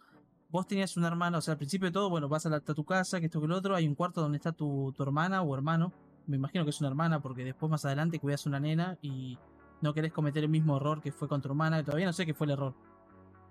vos 0.49 0.67
tenías 0.67 0.97
una 0.97 1.07
hermana, 1.07 1.37
o 1.37 1.41
sea, 1.41 1.53
al 1.53 1.57
principio 1.57 1.87
de 1.87 1.91
todo, 1.91 2.09
bueno, 2.09 2.27
vas 2.27 2.45
a, 2.45 2.49
la, 2.49 2.59
tu 2.59 2.83
casa, 2.85 3.19
que 3.19 3.27
esto 3.27 3.39
que 3.39 3.47
lo 3.47 3.55
otro, 3.55 3.75
hay 3.75 3.87
un 3.87 3.95
cuarto 3.95 4.21
donde 4.21 4.37
está 4.37 4.51
tu, 4.51 4.93
tu 4.95 5.03
hermana 5.03 5.41
o 5.41 5.53
hermano. 5.55 5.93
Me 6.27 6.35
imagino 6.35 6.63
que 6.63 6.71
es 6.71 6.79
una 6.79 6.89
hermana, 6.89 7.21
porque 7.21 7.43
después 7.43 7.69
más 7.69 7.85
adelante 7.85 8.19
cuidas 8.19 8.45
una 8.45 8.59
nena 8.59 8.97
y 9.01 9.37
no 9.81 9.93
querés 9.93 10.11
cometer 10.11 10.43
el 10.43 10.49
mismo 10.49 10.77
error 10.77 11.01
que 11.01 11.11
fue 11.11 11.27
con 11.27 11.41
tu 11.41 11.47
hermana. 11.47 11.83
Todavía 11.83 12.05
no 12.05 12.13
sé 12.13 12.25
qué 12.25 12.33
fue 12.33 12.45
el 12.45 12.51
error. 12.51 12.75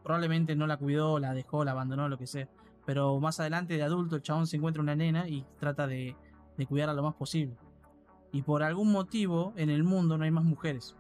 Probablemente 0.03 0.55
no 0.57 0.67
la 0.67 0.77
cuidó, 0.77 1.19
la 1.19 1.35
dejó, 1.35 1.65
la 1.65 1.73
abandonó, 1.73 2.09
lo 2.09 2.19
que 2.19 2.27
sea. 2.27 2.49
Pero 2.87 3.19
más 3.21 3.41
adelante 3.41 3.75
de 3.75 3.83
adulto 3.83 4.17
el 4.17 4.23
chabón 4.23 4.47
se 4.47 4.57
encuentra 4.57 4.83
una 4.83 4.95
nena 4.95 5.29
y 5.29 5.45
trata 5.59 5.87
de, 5.87 6.17
de 6.59 6.67
cuidarla 6.67 6.93
lo 6.95 7.03
más 7.03 7.15
posible. 7.15 7.57
Y 8.33 8.43
por 8.43 8.63
algún 8.63 8.93
motivo 8.93 9.55
en 9.57 9.71
el 9.71 9.83
mundo 9.85 10.19
no 10.19 10.25
hay 10.25 10.31
más 10.31 10.45
mujeres. 10.45 10.95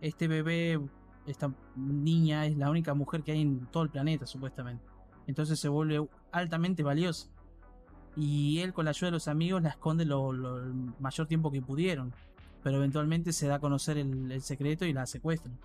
Este 0.00 0.26
bebé, 0.28 0.80
esta 1.26 1.52
niña 1.76 2.46
es 2.46 2.56
la 2.56 2.70
única 2.70 2.94
mujer 2.94 3.22
que 3.22 3.32
hay 3.32 3.42
en 3.42 3.66
todo 3.66 3.82
el 3.82 3.90
planeta 3.90 4.26
supuestamente. 4.26 4.82
Entonces 5.26 5.60
se 5.60 5.68
vuelve 5.68 6.08
altamente 6.32 6.82
valiosa. 6.82 7.28
Y 8.16 8.58
él 8.60 8.72
con 8.72 8.84
la 8.84 8.90
ayuda 8.90 9.06
de 9.08 9.12
los 9.12 9.28
amigos 9.28 9.62
la 9.62 9.70
esconde 9.70 10.04
lo, 10.04 10.32
lo- 10.32 10.58
el 10.58 10.72
mayor 11.00 11.26
tiempo 11.26 11.50
que 11.50 11.60
pudieron. 11.62 12.12
Pero 12.62 12.76
eventualmente 12.78 13.32
se 13.32 13.46
da 13.46 13.56
a 13.56 13.60
conocer 13.60 13.98
el, 13.98 14.30
el 14.32 14.42
secreto 14.42 14.84
y 14.84 14.92
la 14.92 15.06
secuestran. 15.06 15.58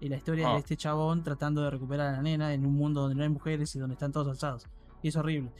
Y 0.00 0.08
la 0.08 0.16
historia 0.16 0.48
Ah. 0.50 0.52
de 0.54 0.58
este 0.60 0.76
chabón 0.76 1.22
tratando 1.22 1.62
de 1.62 1.70
recuperar 1.70 2.08
a 2.08 2.12
la 2.16 2.22
nena 2.22 2.52
en 2.52 2.66
un 2.66 2.74
mundo 2.74 3.02
donde 3.02 3.14
no 3.16 3.22
hay 3.22 3.28
mujeres 3.28 3.74
y 3.74 3.78
donde 3.78 3.94
están 3.94 4.12
todos 4.12 4.28
alzados. 4.28 4.66
Y 5.02 5.08
es 5.08 5.16
horrible. 5.16 5.52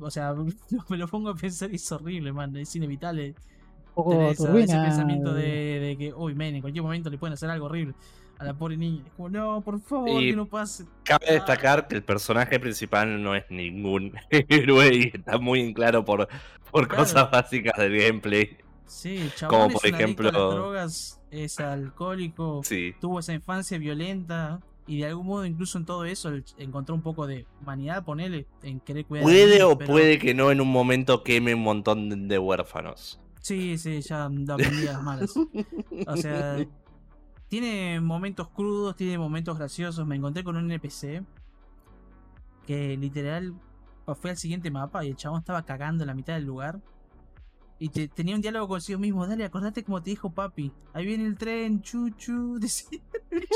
O 0.00 0.10
sea, 0.10 0.34
me 0.88 0.96
lo 0.96 1.08
pongo 1.08 1.30
a 1.30 1.34
pensar 1.34 1.70
y 1.72 1.76
es 1.76 1.92
horrible, 1.92 2.32
man. 2.32 2.56
Es 2.56 2.74
inevitable 2.76 3.34
tener 3.94 4.32
esa- 4.32 4.58
ese 4.58 4.76
pensamiento 4.78 5.32
de, 5.32 5.80
de 5.80 5.96
que, 5.98 6.12
uy, 6.14 6.34
men, 6.34 6.56
en 6.56 6.60
cualquier 6.60 6.82
momento 6.82 7.08
le 7.10 7.18
pueden 7.18 7.34
hacer 7.34 7.48
algo 7.50 7.66
horrible 7.66 7.94
a 8.38 8.44
la 8.44 8.52
pobre 8.54 8.76
niña. 8.76 9.02
Es 9.06 9.12
como, 9.12 9.28
no, 9.30 9.62
por 9.62 9.80
favor, 9.80 10.20
Y- 10.22 10.30
que 10.30 10.36
no 10.36 10.46
pase. 10.46 10.84
Cabe 11.04 11.32
destacar 11.32 11.88
que 11.88 11.94
el 11.94 12.02
personaje 12.02 12.60
principal 12.60 13.22
no 13.22 13.34
es 13.34 13.44
ningún 13.48 14.12
héroe 14.30 14.94
y 14.94 15.10
está 15.16 15.38
muy 15.38 15.60
en 15.60 15.72
claro 15.72 16.04
por, 16.04 16.28
por 16.70 16.86
Claro. 16.88 17.02
cosas 17.04 17.30
básicas 17.30 17.72
del 17.78 17.96
gameplay. 17.98 18.58
Sí, 18.84 19.30
chabón 19.34 19.56
Como 19.58 19.66
es 19.68 19.82
por 19.82 19.84
a 19.86 19.88
ejemplo- 19.88 20.24
las 20.30 20.32
drogas, 20.54 21.22
es 21.30 21.58
alcohólico, 21.58 22.60
Sí. 22.64 22.94
tuvo 23.00 23.18
esa 23.20 23.32
infancia 23.32 23.78
violenta 23.78 24.60
y 24.86 24.98
de 24.98 25.06
algún 25.06 25.26
modo 25.26 25.44
incluso 25.44 25.78
en 25.78 25.84
todo 25.84 26.04
eso 26.04 26.30
encontró 26.58 26.94
un 26.94 27.02
poco 27.02 27.26
de 27.26 27.46
humanidad, 27.60 28.04
ponele, 28.04 28.46
en 28.62 28.80
querer 28.80 29.04
cuidar 29.06 29.24
Puede 29.24 29.46
niña, 29.54 29.66
o 29.66 29.76
pero- 29.78 29.90
puede 29.92 30.18
que 30.18 30.34
no 30.34 30.50
en 30.50 30.60
un 30.60 30.70
momento 30.70 31.22
queme 31.22 31.54
un 31.54 31.62
montón 31.62 32.28
de- 32.28 32.38
huérfanos. 32.38 33.20
Sí, 33.40 33.78
sí, 33.78 34.00
ya 34.00 34.28
da 34.30 34.56
las 34.58 35.02
malas. 35.02 35.34
O 36.06 36.16
sea, 36.16 36.56
tiene 37.48 38.00
momentos 38.00 38.48
crudos, 38.48 38.96
tiene 38.96 39.18
momentos 39.18 39.56
graciosos. 39.56 40.04
Me 40.06 40.16
encontré 40.16 40.42
con 40.42 40.56
un 40.56 40.70
NPC 40.70 41.22
que 42.66 42.96
literal 42.96 43.54
fue 44.20 44.30
al 44.30 44.36
siguiente 44.36 44.70
mapa 44.70 45.04
y 45.04 45.08
el 45.10 45.16
chabón 45.16 45.38
estaba 45.40 45.64
cagando 45.64 46.02
en 46.02 46.08
la 46.08 46.14
mitad 46.14 46.34
del 46.34 46.44
lugar. 46.44 46.80
Y 47.78 47.90
te- 47.90 48.08
tenía 48.08 48.34
un 48.34 48.40
diálogo 48.40 48.66
consigo 48.68 48.98
mismo. 48.98 49.26
Dale, 49.26 49.44
acordate 49.44 49.84
como 49.84 50.02
te 50.02 50.10
dijo 50.10 50.30
papi. 50.30 50.72
Ahí 50.92 51.06
viene 51.06 51.24
el 51.26 51.36
tren, 51.36 51.82
chuchu. 51.82 52.58
decía 52.60 52.98
el 53.30 53.46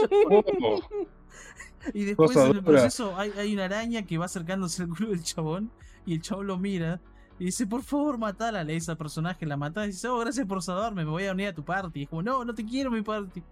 Y 1.95 2.05
después 2.05 2.37
en 2.37 2.57
el 2.57 2.63
proceso 2.63 3.17
hay, 3.17 3.33
hay 3.39 3.55
una 3.55 3.65
araña 3.65 4.03
que 4.05 4.19
va 4.19 4.27
acercándose 4.27 4.83
al 4.83 4.91
culo 4.91 5.09
del 5.11 5.23
chabón 5.23 5.71
y 6.05 6.13
el 6.13 6.21
chabón 6.21 6.47
lo 6.47 6.59
mira 6.59 7.01
y 7.41 7.47
dice, 7.47 7.67
por 7.67 7.83
favor, 7.83 8.19
matala, 8.19 8.63
le 8.63 8.75
dice 8.75 8.91
al 8.91 8.99
personaje, 8.99 9.47
la 9.47 9.57
mata 9.57 9.85
y 9.85 9.89
dice, 9.89 10.09
oh, 10.09 10.19
gracias 10.19 10.47
por 10.47 10.63
salvarme, 10.63 11.07
me 11.07 11.11
voy 11.11 11.25
a 11.25 11.33
unir 11.33 11.49
a 11.49 11.55
tu 11.55 11.65
party. 11.65 12.01
Y 12.01 12.03
es 12.03 12.09
como, 12.11 12.23
no, 12.23 12.45
no 12.45 12.55
te 12.55 12.67
quiero 12.67 12.91
mi 12.91 13.01
party. 13.01 13.43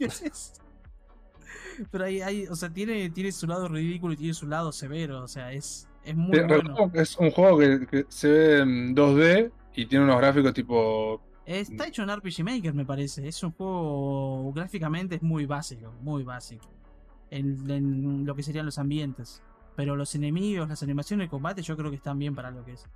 Pero 1.90 2.04
ahí, 2.04 2.22
hay, 2.22 2.46
o 2.46 2.56
sea, 2.56 2.72
tiene, 2.72 3.10
tiene 3.10 3.30
su 3.32 3.46
lado 3.46 3.68
ridículo 3.68 4.14
y 4.14 4.16
tiene 4.16 4.32
su 4.32 4.46
lado 4.46 4.72
severo, 4.72 5.22
o 5.22 5.28
sea, 5.28 5.52
es, 5.52 5.86
es 6.04 6.16
muy 6.16 6.32
te 6.32 6.44
bueno. 6.46 6.90
es 6.94 7.18
un 7.18 7.30
juego 7.30 7.58
que, 7.58 7.86
que 7.86 8.06
se 8.08 8.28
ve 8.28 8.60
en 8.60 8.96
2D 8.96 9.52
y 9.74 9.84
tiene 9.84 10.06
unos 10.06 10.16
gráficos 10.16 10.54
tipo. 10.54 11.20
Está 11.44 11.86
hecho 11.86 12.02
en 12.02 12.16
RPG 12.16 12.44
Maker, 12.44 12.72
me 12.72 12.86
parece. 12.86 13.28
Es 13.28 13.42
un 13.42 13.52
juego 13.52 14.54
gráficamente 14.54 15.16
es 15.16 15.22
muy 15.22 15.44
básico, 15.44 15.92
muy 16.00 16.22
básico. 16.22 16.66
En, 17.36 17.70
en 17.70 18.24
lo 18.26 18.34
que 18.34 18.42
serían 18.42 18.64
los 18.66 18.78
ambientes. 18.78 19.42
Pero 19.76 19.96
los 19.96 20.14
enemigos, 20.14 20.68
las 20.68 20.82
animaciones 20.82 21.26
de 21.26 21.30
combate, 21.30 21.62
yo 21.62 21.76
creo 21.76 21.90
que 21.90 21.96
están 21.96 22.18
bien 22.18 22.34
para 22.34 22.50
lo 22.50 22.64
que 22.64 22.72
es. 22.72 22.86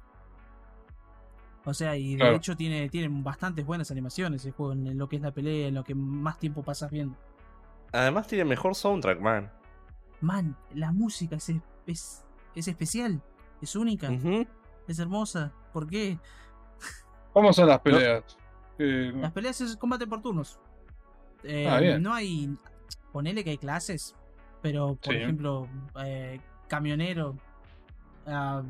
O 1.65 1.74
sea, 1.74 1.97
y 1.97 2.12
de 2.12 2.19
Claro. 2.20 2.36
hecho 2.36 2.56
tiene, 2.56 2.89
tiene 2.89 3.09
bastantes 3.23 3.66
buenas 3.66 3.90
animaciones 3.90 4.44
el 4.47 4.52
juego 4.52 4.73
en 4.73 4.97
lo 4.97 5.09
que 5.09 5.16
es 5.16 5.23
la 5.23 5.32
pelea, 5.32 5.69
en 5.69 5.74
lo 5.74 5.85
que 5.85 5.94
más 5.94 6.39
tiempo 6.39 6.62
pasas 6.62 6.90
viendo. 6.90 7.16
Además 7.93 8.27
tiene 8.27 8.44
mejor 8.44 8.74
soundtrack, 8.74 9.20
man. 9.20 9.51
Man, 10.20 10.56
la 10.74 10.93
música 10.93 11.36
es, 11.36 11.52
es, 11.86 12.24
es 12.55 12.69
especial, 12.69 13.23
es 13.60 13.77
única, 13.77 14.09
es 14.86 14.98
hermosa. 14.98 15.52
¿Por 15.73 15.86
qué? 15.89 16.19
¿Cómo 17.32 17.52
son 17.52 17.69
las 17.69 17.81
peleas? 17.81 18.24
Eh, 18.78 19.12
Las 19.16 19.32
peleas 19.32 19.60
es 19.60 19.77
combate 19.77 20.06
por 20.06 20.23
turnos. 20.23 20.59
Eh, 21.43 21.69
Ah, 21.69 21.81
bien. 21.81 22.02
no 22.02 22.15
hay. 22.15 22.56
Ponele 23.12 23.43
que 23.44 23.51
hay 23.51 23.59
clases, 23.59 24.15
pero 24.62 24.94
por 24.97 25.12
Sí. 25.14 25.20
ejemplo, 25.20 25.68
eh, 26.05 26.40
camionero, 26.68 27.36
ah, 28.26 28.62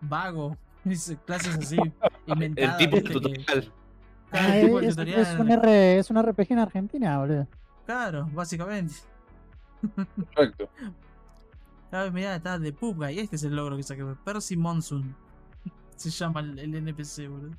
vago, 0.00 0.56
es- 0.84 1.16
clases 1.26 1.56
así 1.58 1.76
El 2.26 2.32
inventadas. 2.34 2.78
tipo 2.78 2.96
¿viste? 2.96 3.08
que- 3.08 3.14
tutorial. 3.14 3.72
Ah, 4.32 4.56
el 4.56 4.66
tipo 4.66 4.80
es, 4.80 4.88
tutorial. 4.90 5.20
es 5.20 5.34
un 5.38 5.50
R, 5.50 5.98
es 5.98 6.10
un 6.10 6.16
RPG 6.22 6.52
en 6.52 6.58
Argentina, 6.58 7.18
boludo. 7.18 7.46
Claro, 7.86 8.28
básicamente. 8.32 8.94
perfecto. 10.34 10.68
Ah, 11.90 12.08
mirá, 12.12 12.36
está 12.36 12.58
de 12.58 12.72
Pub 12.72 12.96
Guy. 12.96 13.18
Este 13.18 13.36
es 13.36 13.42
el 13.44 13.54
logro 13.54 13.76
que 13.76 13.82
saqué. 13.82 14.02
Percy 14.24 14.56
Monsoon. 14.56 15.14
Se 15.96 16.08
llama 16.10 16.40
el, 16.40 16.58
el 16.58 16.74
NPC, 16.74 17.28
boludo. 17.28 17.54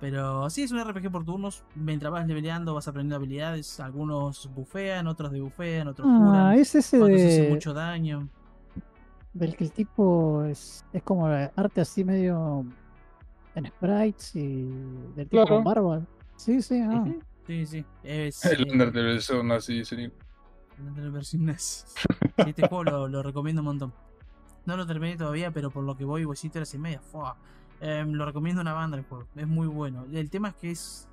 Pero 0.00 0.48
sí, 0.48 0.62
es 0.62 0.72
un 0.72 0.82
RPG 0.82 1.10
por 1.12 1.24
turnos. 1.24 1.62
Mientras 1.74 2.10
vas 2.10 2.26
leveleando, 2.26 2.72
vas 2.74 2.88
aprendiendo 2.88 3.16
habilidades. 3.16 3.80
Algunos 3.80 4.48
bufean, 4.54 5.06
otros 5.06 5.30
debufean, 5.30 5.88
otros 5.88 6.08
Ah, 6.10 6.18
curan. 6.18 6.52
es 6.54 6.74
ese 6.74 6.96
hace 6.96 7.42
de, 7.42 7.50
mucho 7.50 7.74
daño. 7.74 8.28
del 9.34 9.54
que 9.56 9.64
el 9.64 9.72
tipo 9.72 10.42
es, 10.44 10.84
es 10.92 11.02
como 11.02 11.26
arte 11.26 11.82
así 11.82 12.02
medio 12.04 12.64
en 13.54 13.66
sprites 13.66 14.34
y 14.36 14.62
del 15.16 15.28
tipo 15.28 15.42
Claro. 15.44 15.56
con 15.56 15.64
barba. 15.64 16.00
Sí, 16.36 16.62
sí, 16.62 16.80
ah. 16.80 17.04
Sí, 17.46 17.66
sí. 17.66 17.84
Es. 18.02 18.42
El 18.46 18.66
eh, 18.68 18.72
Undertale 18.72 19.20
Zone 19.20 19.54
así 19.54 19.84
sería. 19.84 20.10
de 20.78 21.02
la 21.02 21.10
versión 21.10 21.44
NES. 21.44 21.84
Sí, 21.96 22.42
este 22.46 22.62
juego 22.68 22.84
lo, 22.84 23.08
lo 23.08 23.22
recomiendo 23.22 23.60
un 23.60 23.66
montón. 23.66 23.92
No 24.64 24.76
lo 24.78 24.86
terminé 24.86 25.16
todavía, 25.16 25.50
pero 25.50 25.70
por 25.70 25.84
lo 25.84 25.94
que 25.96 26.04
voy, 26.04 26.24
voy 26.24 26.36
7 26.36 26.58
horas 26.58 26.72
y 26.74 26.78
media. 26.78 27.00
¡fua! 27.00 27.36
Em, 27.80 28.12
lo 28.12 28.24
recomiendo 28.26 28.60
una 28.60 28.72
banda 28.74 28.96
el 28.98 29.04
juego. 29.04 29.26
Es 29.36 29.46
muy 29.46 29.66
bueno. 29.66 30.06
El 30.12 30.28
tema 30.30 30.48
es 30.48 30.54
que 30.56 30.70
es. 30.70 31.08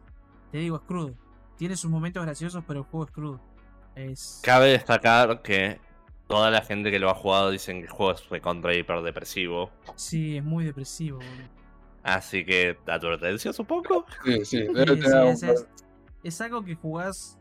Te 0.52 0.58
digo, 0.60 0.78
es 0.78 0.82
crudo. 0.84 1.14
Tiene 1.58 1.76
sus 1.76 1.90
momentos 1.90 2.24
graciosos, 2.24 2.64
pero 2.68 2.80
el 2.82 2.86
juego 2.86 3.06
es 3.06 3.12
crudo. 3.12 3.42
Es. 3.96 4.42
Cabe 4.44 4.68
destacar 4.68 5.42
que 5.42 5.80
toda 6.28 6.52
la 6.52 6.62
gente 6.62 6.92
que 6.92 7.00
lo 7.00 7.10
ha 7.10 7.16
jugado 7.16 7.50
dicen 7.52 7.78
que 7.80 7.86
el 7.88 7.92
juego 7.92 8.12
es 8.14 8.30
recontra 8.30 8.74
hiper 8.76 9.02
depresivo. 9.02 9.72
Sí, 9.96 10.38
es 10.38 10.44
muy 10.44 10.66
depresivo. 10.66 11.18
boludo. 11.20 11.58
Así 12.04 12.46
que 12.46 12.78
advertencias 12.88 13.58
un 13.60 13.66
poco. 13.66 14.06
Sí, 14.24 14.46
sí, 14.46 14.66
Sí, 14.68 15.02
sí, 15.36 15.48
es- 15.48 15.68
es 16.24 16.42
algo 16.42 16.64
que 16.64 16.76
jugás 16.76 17.38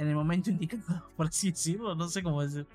en 0.00 0.08
el 0.08 0.14
momento 0.14 0.48
indicado, 0.50 0.82
por 1.16 1.26
así 1.26 1.50
decirlo. 1.50 1.94
No 1.94 2.08
sé 2.08 2.22
cómo 2.22 2.42
decir. 2.42 2.66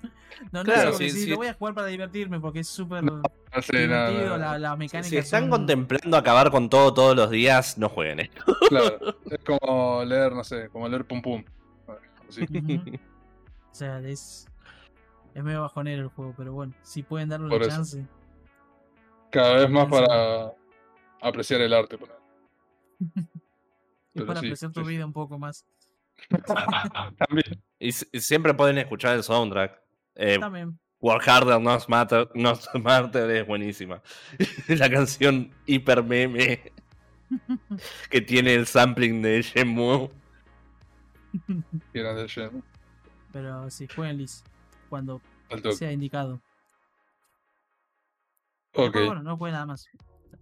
No, 0.52 0.60
no 0.60 0.64
Claro, 0.64 0.92
sí, 0.92 1.10
sí, 1.10 1.24
sí. 1.24 1.30
lo 1.30 1.36
voy 1.36 1.48
a 1.48 1.54
jugar 1.54 1.74
para 1.74 1.88
divertirme 1.88 2.38
porque 2.40 2.60
es 2.60 2.68
súper 2.68 3.02
No 3.02 3.22
sé, 3.62 3.88
nada, 3.88 4.10
divertido. 4.10 4.38
La, 4.38 4.58
la 4.58 4.76
mecánica. 4.76 5.08
Si 5.08 5.16
están 5.16 5.42
son- 5.44 5.50
contemplando 5.50 6.16
acabar 6.16 6.50
con 6.50 6.68
todo 6.70 6.94
todos 6.94 7.16
los 7.16 7.30
días, 7.30 7.78
no 7.78 7.88
jueguen, 7.88 8.20
eh. 8.20 8.30
Claro, 8.68 8.98
es 9.30 9.38
como 9.44 10.04
leer, 10.04 10.32
no 10.32 10.44
sé, 10.44 10.68
como 10.68 10.88
leer 10.88 11.04
Pum 11.04 11.20
Pum. 11.22 11.44
Así. 12.28 12.46
O 13.72 13.78
sea, 13.78 13.98
es. 14.00 14.48
Es 15.34 15.44
medio 15.44 15.60
bajonero 15.60 16.00
el 16.02 16.08
juego, 16.08 16.32
pero 16.34 16.54
bueno, 16.54 16.72
si 16.82 17.02
pueden 17.02 17.28
darle 17.28 17.48
Por 17.48 17.58
una 17.58 17.66
eso. 17.66 17.76
chance. 17.76 18.06
Cada 19.30 19.56
vez 19.56 19.68
más 19.68 19.86
para 19.86 20.52
apreciar 21.20 21.60
el 21.60 21.74
arte. 21.74 21.96
Es 21.96 23.24
Pero 24.14 24.26
para 24.26 24.40
sí, 24.40 24.46
apreciar 24.46 24.72
tu 24.72 24.82
vida 24.84 25.04
un 25.04 25.12
poco 25.12 25.38
más. 25.38 25.66
También. 27.18 27.62
Y, 27.78 27.92
siempre 27.92 28.54
pueden 28.54 28.78
escuchar 28.78 29.16
el 29.16 29.22
soundtrack. 29.22 29.80
Eh, 30.14 30.38
También. 30.38 30.78
Work 31.00 31.28
Harder, 31.28 31.60
Not 31.60 31.82
Smarter, 31.82 32.28
Not 32.34 32.60
Smarter 32.60 33.30
es 33.30 33.46
buenísima. 33.46 34.02
la 34.68 34.90
canción 34.90 35.52
hiper 35.66 36.02
meme 36.02 36.72
que 38.10 38.20
tiene 38.20 38.54
el 38.54 38.66
sampling 38.66 39.22
de 39.22 39.42
Shenmue. 39.42 40.10
eran 41.92 42.16
de 42.16 42.26
Shen. 42.26 42.64
Pero 43.32 43.70
sí, 43.70 43.86
jueguen 43.94 44.18
Liz. 44.18 44.42
Cuando 44.88 45.20
sea 45.76 45.92
indicado. 45.92 46.40
Ok, 48.72 48.84
Después, 48.84 49.06
bueno, 49.06 49.22
no 49.22 49.36
jueguen 49.36 49.54
nada 49.54 49.66
más. 49.66 49.88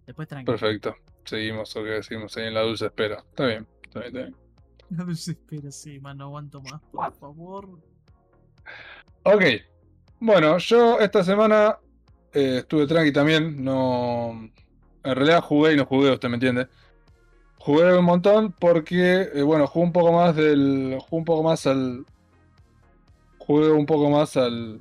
Después 0.07 0.29
tranquilo. 0.29 0.57
perfecto. 0.59 0.97
Seguimos, 1.25 1.75
ok, 1.77 2.03
seguimos 2.03 2.37
ahí 2.37 2.47
en 2.47 2.55
la 2.55 2.61
dulce 2.61 2.87
espera. 2.87 3.25
Está 3.31 3.47
bien, 3.47 3.67
está 3.83 4.01
bien, 4.01 4.07
está 4.09 4.19
bien. 4.29 4.44
No 4.91 5.05
desespero, 5.07 5.71
sí, 5.73 5.99
man, 5.99 6.19
no 6.19 6.25
aguanto 6.25 6.61
más, 6.61 6.81
por 6.93 7.13
favor. 7.15 7.69
Ok. 9.25 9.43
Bueno, 10.21 10.59
yo 10.59 10.99
esta 11.01 11.25
semana 11.25 11.79
eh, 12.33 12.59
estuve 12.59 12.87
tranqui 12.87 13.13
también. 13.13 13.63
No. 13.65 14.49
En 15.03 15.15
realidad 15.15 15.43
jugué 15.43 15.75
y 15.75 15.77
no 15.77 15.87
jugué, 15.87 16.11
usted 16.13 16.29
me 16.29 16.35
entiende. 16.35 16.69
Jugué 17.59 17.97
un 17.97 18.05
montón 18.05 18.53
porque, 18.53 19.31
eh, 19.35 19.43
bueno, 19.43 19.67
jugué 19.67 19.87
un 19.87 19.93
poco 19.93 20.13
más 20.13 20.37
del. 20.37 20.99
Jugué 21.01 21.19
un 21.19 21.25
poco 21.25 21.43
más 21.43 21.67
al. 21.67 22.05
Jugué 23.39 23.71
un 23.73 23.87
poco 23.87 24.11
más 24.11 24.37
al. 24.37 24.81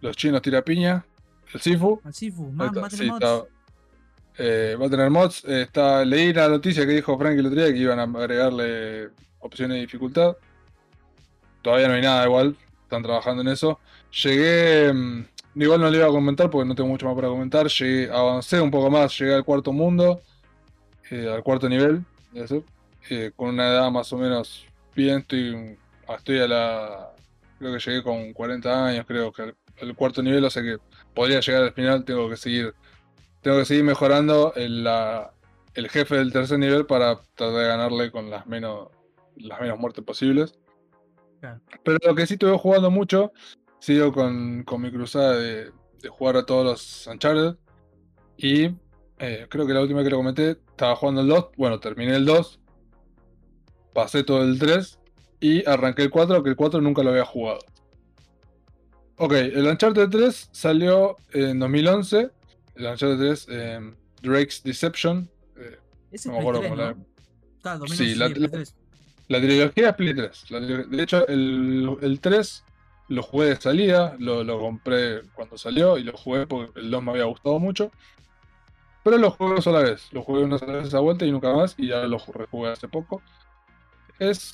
Los 0.00 0.16
chinos 0.16 0.42
tirapiña. 0.42 1.04
El 1.52 1.60
Sifu. 1.60 2.00
Al 2.04 2.14
Sifu, 2.14 2.52
a 2.58 2.90
sí, 2.90 3.08
está- 3.08 3.44
eh, 4.38 4.76
va 4.80 4.86
a 4.86 4.90
tener 4.90 5.10
mods. 5.10 5.44
Eh, 5.44 5.62
está, 5.62 6.04
leí 6.04 6.32
la 6.32 6.48
noticia 6.48 6.86
que 6.86 6.92
dijo 6.92 7.18
Frank 7.18 7.38
el 7.38 7.46
otro 7.46 7.60
día 7.62 7.72
que 7.72 7.78
iban 7.78 7.98
a 8.00 8.04
agregarle 8.04 9.10
opciones 9.40 9.76
de 9.76 9.80
dificultad. 9.82 10.36
Todavía 11.62 11.88
no 11.88 11.94
hay 11.94 12.02
nada 12.02 12.24
igual. 12.26 12.56
Están 12.82 13.02
trabajando 13.02 13.42
en 13.42 13.48
eso. 13.48 13.80
Llegué. 14.22 14.92
mm, 14.92 15.26
Igual 15.56 15.80
no 15.80 15.88
le 15.90 15.98
iba 15.98 16.06
a 16.06 16.10
comentar 16.10 16.50
porque 16.50 16.66
no 16.68 16.74
tengo 16.74 16.88
mucho 16.88 17.06
más 17.06 17.14
para 17.14 17.28
comentar. 17.28 17.68
Llegué, 17.68 18.10
avancé 18.12 18.60
un 18.60 18.70
poco 18.70 18.90
más. 18.90 19.16
Llegué 19.18 19.34
al 19.34 19.44
cuarto 19.44 19.72
mundo. 19.72 20.20
eh, 21.10 21.28
al 21.32 21.42
cuarto 21.42 21.68
nivel. 21.68 22.04
eh, 23.10 23.32
con 23.36 23.50
una 23.50 23.68
edad 23.68 23.90
más 23.90 24.12
o 24.12 24.18
menos 24.18 24.66
bien. 24.94 25.18
Estoy, 25.20 25.78
estoy 26.16 26.38
a 26.40 26.48
la. 26.48 27.10
Creo 27.58 27.72
que 27.74 27.78
llegué 27.80 28.02
con 28.02 28.32
40 28.32 28.86
años. 28.88 29.06
Creo 29.06 29.32
que 29.32 29.54
al 29.82 29.94
cuarto 29.96 30.22
nivel. 30.22 30.44
O 30.44 30.50
sea 30.50 30.62
que 30.62 30.78
podría 31.14 31.40
llegar 31.40 31.62
al 31.64 31.72
final. 31.72 32.04
Tengo 32.04 32.28
que 32.28 32.36
seguir 32.36 32.74
tengo 33.44 33.58
que 33.58 33.64
seguir 33.66 33.84
mejorando 33.84 34.52
el, 34.56 34.82
la- 34.82 35.32
el 35.74 35.88
jefe 35.88 36.16
del 36.16 36.32
tercer 36.32 36.58
nivel 36.58 36.86
para 36.86 37.20
tratar 37.34 37.52
de 37.56 37.66
ganarle 37.66 38.10
con 38.10 38.30
las 38.30 38.46
menos, 38.46 38.88
las 39.36 39.60
menos 39.60 39.78
muertes 39.78 40.02
posibles. 40.04 40.54
Claro. 41.40 41.60
Pero 41.84 41.98
lo 42.06 42.14
que 42.14 42.26
sí 42.26 42.34
estuve 42.34 42.56
jugando 42.56 42.90
mucho, 42.90 43.32
sigo 43.80 44.12
con, 44.12 44.62
con 44.64 44.80
mi 44.80 44.90
cruzada 44.90 45.36
de, 45.36 45.70
de 46.00 46.08
jugar 46.08 46.36
a 46.38 46.46
todos 46.46 46.64
los 46.64 47.06
Uncharted. 47.06 47.56
Y 48.36 48.70
eh, 49.18 49.46
creo 49.50 49.66
que 49.66 49.74
la 49.74 49.82
última 49.82 50.02
que 50.02 50.10
lo 50.10 50.16
comenté, 50.16 50.50
estaba 50.52 50.96
jugando 50.96 51.20
el 51.20 51.28
2. 51.28 51.50
Bueno, 51.56 51.78
terminé 51.80 52.16
el 52.16 52.24
2. 52.24 52.60
Pasé 53.92 54.24
todo 54.24 54.42
el 54.42 54.58
3. 54.58 54.98
Y 55.40 55.68
arranqué 55.68 56.02
el 56.02 56.10
4, 56.10 56.42
que 56.42 56.50
el 56.50 56.56
4 56.56 56.80
nunca 56.80 57.02
lo 57.02 57.10
había 57.10 57.26
jugado. 57.26 57.58
Ok, 59.16 59.32
el 59.32 59.66
Uncharted 59.66 60.08
3 60.08 60.48
salió 60.52 61.16
en 61.32 61.58
2011. 61.58 62.30
El 62.74 62.86
Uncharted 62.86 63.18
3, 63.18 63.46
eh, 63.50 63.94
Drake's 64.22 64.62
Deception. 64.62 65.28
eh, 65.56 65.78
Ese 66.10 66.28
no 66.28 66.34
es 66.34 66.36
me 66.36 66.40
acuerdo 66.40 66.60
3, 66.60 66.70
cómo 66.72 66.82
la- 66.82 66.94
¿no? 66.94 67.06
Claro, 67.62 67.86
Sí, 67.86 68.14
2011, 68.14 68.16
la- 68.16 68.28
sí, 68.28 68.34
la- 68.40 68.48
3. 68.48 68.76
La 69.28 69.40
trilogía 69.40 69.88
es 69.90 69.94
Play 69.94 70.14
3. 70.14 70.50
La 70.50 70.60
de 70.60 71.02
hecho, 71.02 71.26
el, 71.28 71.96
el 72.02 72.20
3 72.20 72.64
lo 73.08 73.22
jugué 73.22 73.46
de 73.48 73.56
salida, 73.56 74.16
lo, 74.18 74.44
lo 74.44 74.58
compré 74.60 75.22
cuando 75.34 75.56
salió 75.56 75.96
y 75.98 76.04
lo 76.04 76.16
jugué 76.16 76.46
porque 76.46 76.78
el 76.80 76.90
2 76.90 77.02
me 77.02 77.12
había 77.12 77.24
gustado 77.24 77.58
mucho. 77.58 77.90
Pero 79.02 79.18
lo 79.18 79.30
jugué 79.30 79.52
una 79.52 79.60
sola 79.62 79.80
vez. 79.80 80.08
Lo 80.12 80.22
jugué 80.22 80.42
una 80.44 80.58
sola 80.58 80.74
vez 80.74 80.86
esa 80.88 81.00
vuelta 81.00 81.24
y 81.26 81.30
nunca 81.30 81.52
más. 81.54 81.74
Y 81.78 81.88
ya 81.88 82.06
lo 82.06 82.18
ju- 82.18 82.32
rejugué 82.32 82.70
hace 82.72 82.88
poco. 82.88 83.22
Es. 84.18 84.52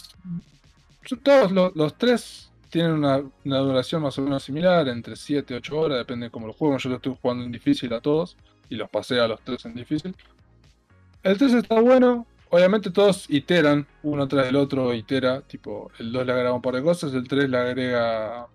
Todos 1.22 1.51
los, 1.52 1.74
los 1.74 1.97
tres 1.98 2.49
tienen 2.70 2.92
una, 2.92 3.20
duración 3.44 4.02
más 4.02 4.18
o 4.18 4.22
menos 4.22 4.42
similar, 4.42 4.88
entre 4.88 5.16
7 5.16 5.55
y 5.55 5.56
8 5.56 5.78
horas, 5.78 5.98
depende 5.98 6.26
de 6.26 6.30
cómo 6.30 6.47
lo 6.47 6.52
jueguen. 6.52 6.78
Yo 6.78 6.88
lo 6.88 6.97
estoy 6.97 7.16
jugando 7.20 7.44
en 7.44 7.52
difícil 7.52 7.92
a 7.92 8.01
todos 8.01 8.36
y 8.68 8.76
los 8.76 8.88
pasé 8.88 9.20
a 9.20 9.28
los 9.28 9.40
tres 9.42 9.64
en 9.66 9.74
difícil. 9.74 10.14
El 11.22 11.36
3 11.36 11.52
está 11.55 11.80
bueno, 11.80 12.26
obviamente 12.48 12.90
todos 12.90 13.28
iteran, 13.28 13.86
uno 14.02 14.26
tras 14.28 14.47
el 14.47 14.56
otro 14.56 14.94
itera, 14.94 15.42
tipo, 15.42 15.90
el 15.98 16.12
2 16.12 16.24
le 16.26 16.32
agrega 16.32 16.52
un 16.52 16.62
par 16.62 16.76
de 16.76 16.82
cosas, 16.82 17.12
el 17.12 17.28
3 17.28 17.51
le 17.51 17.59
agrega... 17.59 18.47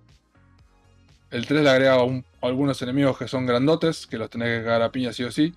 El 1.32 1.46
3 1.46 1.64
le 1.64 1.70
agrega 1.70 2.02
un- 2.04 2.24
algunos 2.42 2.82
enemigos 2.82 3.18
que 3.18 3.28
son 3.28 3.46
grandotes, 3.46 4.08
que 4.08 4.18
los 4.18 4.30
tenés 4.30 4.60
que 4.60 4.64
cagar 4.64 4.82
a 4.84 4.92
piña 4.92 5.12
sí 5.12 5.24
o 5.24 5.32
sí, 5.32 5.54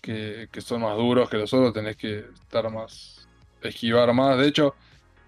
que, 0.00 0.48
que 0.52 0.60
son 0.60 0.82
más 0.82 0.96
duros 0.96 1.28
que 1.28 1.36
los 1.38 1.52
otros, 1.52 1.72
tenés 1.74 1.96
que 1.96 2.24
estar 2.42 2.70
más... 2.70 3.26
esquivar 3.62 4.12
más. 4.14 4.38
De 4.38 4.46
hecho, 4.46 4.74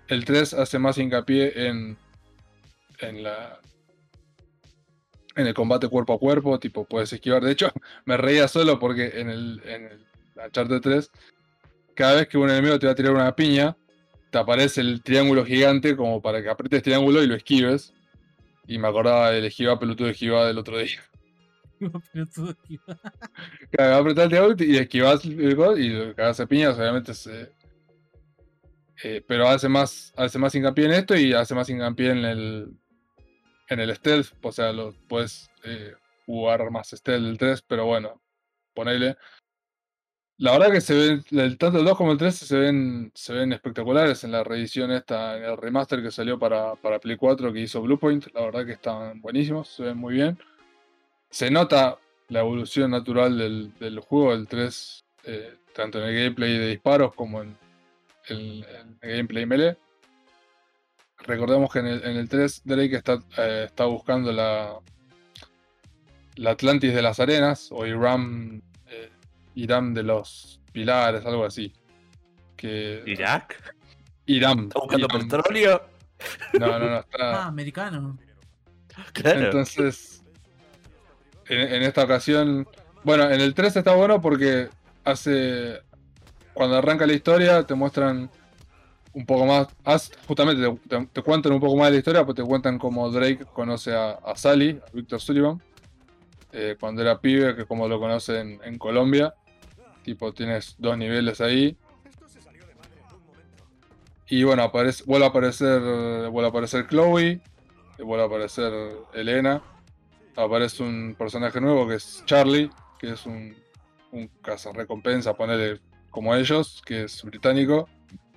el 0.08 0.24
3 0.24 0.54
hace 0.54 0.78
más 0.78 0.96
hincapié 0.98 1.66
en, 1.68 1.96
en 3.00 3.22
la... 3.22 3.60
En 5.36 5.46
el 5.46 5.54
combate 5.54 5.88
cuerpo 5.88 6.14
a 6.14 6.18
cuerpo, 6.18 6.58
tipo, 6.58 6.84
puedes 6.84 7.12
esquivar. 7.12 7.42
De 7.42 7.52
hecho, 7.52 7.70
me 8.04 8.16
reía 8.16 8.48
solo 8.48 8.78
porque 8.78 9.20
en 9.20 9.30
el, 9.30 9.62
en 9.64 9.84
el 9.86 10.06
Uncharted 10.44 10.80
3 10.80 11.10
cada 12.00 12.14
vez 12.14 12.28
que 12.28 12.38
un 12.38 12.48
enemigo 12.48 12.78
te 12.78 12.86
va 12.86 12.92
a 12.92 12.94
tirar 12.94 13.12
una 13.12 13.36
piña, 13.36 13.76
te 14.30 14.38
aparece 14.38 14.80
el 14.80 15.02
triángulo 15.02 15.44
gigante 15.44 15.96
como 15.96 16.22
para 16.22 16.42
que 16.42 16.48
aprietes 16.48 16.82
triángulo 16.82 17.22
y 17.22 17.26
lo 17.26 17.34
esquives. 17.34 17.92
Y 18.66 18.78
me 18.78 18.88
acordaba 18.88 19.30
del 19.30 19.44
esquiva 19.44 19.78
pelotudo 19.78 20.08
esquiva 20.08 20.46
del 20.46 20.56
otro 20.56 20.78
día. 20.78 21.02
Pelotudo, 22.12 22.50
esquiva. 22.52 22.98
Claro, 23.70 23.96
apretar 23.96 24.24
el 24.24 24.30
triángulo 24.30 24.56
y 24.60 24.76
esquivas 24.78 25.24
y 25.26 25.88
lo 25.90 26.14
que 26.14 26.22
hace 26.22 26.46
piñas, 26.46 26.78
obviamente 26.78 27.12
se. 27.12 27.52
eh, 29.04 29.22
pero 29.26 29.46
hace 29.46 29.68
más, 29.68 30.14
hace 30.16 30.38
más 30.38 30.54
hincapié 30.54 30.86
en 30.86 30.92
esto 30.92 31.14
y 31.14 31.34
hace 31.34 31.54
más 31.54 31.68
hincapié 31.68 32.12
en 32.12 32.24
el. 32.24 32.79
En 33.70 33.80
el 33.80 33.94
stealth. 33.96 34.32
O 34.42 34.52
sea, 34.52 34.72
lo 34.72 34.92
puedes 35.08 35.50
eh, 35.64 35.94
jugar 36.26 36.70
más 36.70 36.90
stealth 36.90 37.24
del 37.24 37.38
3, 37.38 37.62
pero 37.62 37.86
bueno, 37.86 38.20
ponele. 38.74 39.16
La 40.38 40.52
verdad 40.52 40.72
que 40.72 40.80
se 40.80 40.94
ven, 40.94 41.24
tanto 41.58 41.78
el 41.78 41.84
2 41.84 41.96
como 41.96 42.12
el 42.12 42.18
3 42.18 42.34
se 42.34 42.58
ven, 42.58 43.12
se 43.14 43.34
ven 43.34 43.52
espectaculares 43.52 44.24
en 44.24 44.32
la 44.32 44.42
reedición 44.42 44.90
esta, 44.90 45.36
en 45.36 45.44
el 45.44 45.56
remaster 45.56 46.02
que 46.02 46.10
salió 46.10 46.38
para, 46.38 46.76
para 46.76 46.98
Play 46.98 47.16
4 47.16 47.52
que 47.52 47.60
hizo 47.60 47.82
Bluepoint. 47.82 48.26
La 48.34 48.42
verdad 48.42 48.64
que 48.64 48.72
están 48.72 49.20
buenísimos, 49.20 49.68
se 49.68 49.84
ven 49.84 49.98
muy 49.98 50.14
bien. 50.14 50.38
Se 51.30 51.50
nota 51.50 51.98
la 52.28 52.40
evolución 52.40 52.90
natural 52.90 53.36
del, 53.36 53.78
del 53.78 54.00
juego, 54.00 54.32
del 54.32 54.48
3, 54.48 55.04
eh, 55.24 55.54
tanto 55.74 55.98
en 55.98 56.08
el 56.08 56.14
gameplay 56.14 56.58
de 56.58 56.68
disparos 56.68 57.14
como 57.14 57.42
en 57.42 57.56
el 58.28 58.64
gameplay 59.02 59.46
melee. 59.46 59.76
Recordemos 61.26 61.70
que 61.72 61.78
en 61.80 61.86
el, 61.86 62.04
en 62.04 62.16
el 62.16 62.28
3 62.28 62.62
Drake 62.64 62.96
está, 62.96 63.18
eh, 63.36 63.64
está 63.68 63.84
buscando 63.84 64.32
la, 64.32 64.78
la 66.36 66.50
Atlantis 66.52 66.94
de 66.94 67.02
las 67.02 67.20
arenas 67.20 67.68
o 67.70 67.86
Iram, 67.86 68.60
eh, 68.88 69.10
Iram 69.54 69.92
de 69.94 70.02
los 70.02 70.60
pilares, 70.72 71.24
algo 71.26 71.44
así. 71.44 71.72
Que, 72.56 73.02
¿Irak? 73.06 73.74
Iram. 74.26 74.64
¿Está 74.68 74.80
buscando 74.80 75.06
Iram. 75.06 75.28
petróleo? 75.28 75.82
No, 76.58 76.66
no, 76.78 76.78
no, 76.78 76.96
Ah, 76.96 77.00
está. 77.10 77.46
americano. 77.46 78.18
Claro. 79.12 79.40
Entonces, 79.46 80.22
en, 81.48 81.60
en 81.74 81.82
esta 81.82 82.04
ocasión, 82.04 82.68
bueno, 83.04 83.24
en 83.30 83.40
el 83.40 83.54
3 83.54 83.76
está 83.76 83.94
bueno 83.94 84.20
porque 84.20 84.68
hace, 85.04 85.80
cuando 86.52 86.76
arranca 86.76 87.06
la 87.06 87.12
historia, 87.14 87.62
te 87.64 87.74
muestran 87.74 88.30
un 89.12 89.26
poco 89.26 89.46
más, 89.46 89.68
justamente 90.26 90.62
te, 91.12 91.22
cuentan 91.22 91.52
un 91.52 91.60
poco 91.60 91.76
más 91.76 91.86
de 91.86 91.92
la 91.92 91.98
historia, 91.98 92.24
pues 92.24 92.36
te 92.36 92.42
cuentan 92.42 92.78
cómo 92.78 93.10
Drake 93.10 93.44
conoce 93.52 93.94
a, 93.94 94.12
a 94.12 94.36
Sally, 94.36 94.80
a 94.86 94.90
Victor 94.92 95.20
Sullivan, 95.20 95.60
eh, 96.52 96.76
cuando 96.78 97.02
era 97.02 97.20
pibe, 97.20 97.56
que 97.56 97.64
como 97.64 97.88
lo 97.88 97.98
conoce 97.98 98.40
en, 98.40 98.78
Colombia, 98.78 99.34
tipo 100.04 100.32
tienes 100.32 100.76
dos 100.78 100.96
niveles 100.96 101.40
ahí. 101.40 101.76
Y 104.28 104.44
bueno, 104.44 104.62
aparece, 104.62 105.02
vuelve 105.06 105.26
a 105.26 105.28
aparecer, 105.30 105.80
vuelve 106.30 106.46
a 106.46 106.50
aparecer 106.50 106.86
Chloe, 106.86 107.40
vuelve 107.98 108.22
a 108.22 108.26
aparecer 108.26 108.72
Elena, 109.12 109.60
aparece 110.36 110.84
un 110.84 111.16
personaje 111.18 111.60
nuevo 111.60 111.88
que 111.88 111.96
es 111.96 112.22
Charlie, 112.26 112.70
que 113.00 113.10
es 113.10 113.26
un, 113.26 113.56
un 114.12 114.28
cazarrecompensa, 114.40 115.34
ponerle 115.34 115.80
como 116.10 116.34
ellos, 116.34 116.80
que 116.84 117.04
es 117.04 117.22
británico, 117.24 117.88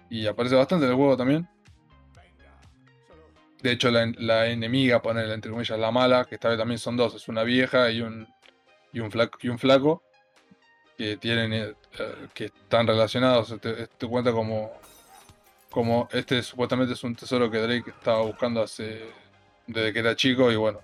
y 0.09 0.27
aparece 0.27 0.55
bastante 0.55 0.85
en 0.85 0.91
el 0.91 0.97
juego 0.97 1.17
también. 1.17 1.47
De 3.61 3.71
hecho, 3.71 3.89
la, 3.89 4.47
enemiga, 4.47 5.01
ponerle 5.01 5.33
entre 5.33 5.49
comillas, 5.49 5.79
la 5.79 5.89
mala, 5.89 6.25
que 6.25 6.35
esta 6.35 6.49
vez 6.49 6.57
también 6.57 6.79
son 6.79 6.97
dos, 6.97 7.15
es 7.15 7.29
una 7.29 7.43
vieja 7.43 7.89
y 7.91 8.01
un, 8.01 8.27
y 8.91 8.99
un, 8.99 9.09
flaco, 9.09 9.39
y 9.41 9.47
un 9.47 9.57
flaco, 9.57 10.03
que 10.97 11.15
tienen 11.15 11.53
eh, 11.53 11.73
que 12.33 12.45
están 12.45 12.85
relacionados. 12.85 13.55
Te, 13.61 13.87
te 13.87 14.07
cuenta 14.07 14.33
como, 14.33 14.73
como 15.71 16.09
este 16.11 16.43
supuestamente 16.43 16.93
es 16.93 17.03
un 17.05 17.15
tesoro 17.15 17.49
que 17.49 17.59
Drake 17.59 17.89
estaba 17.89 18.21
buscando 18.23 18.61
hace 18.61 19.09
desde 19.65 19.93
que 19.93 19.99
era 19.99 20.15
chico 20.15 20.51
y 20.51 20.57
bueno, 20.57 20.79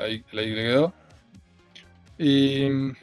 ahí, 0.00 0.24
le 0.32 0.54
quedó. 0.54 0.92
Y 2.18 2.68
mm, 2.68 2.96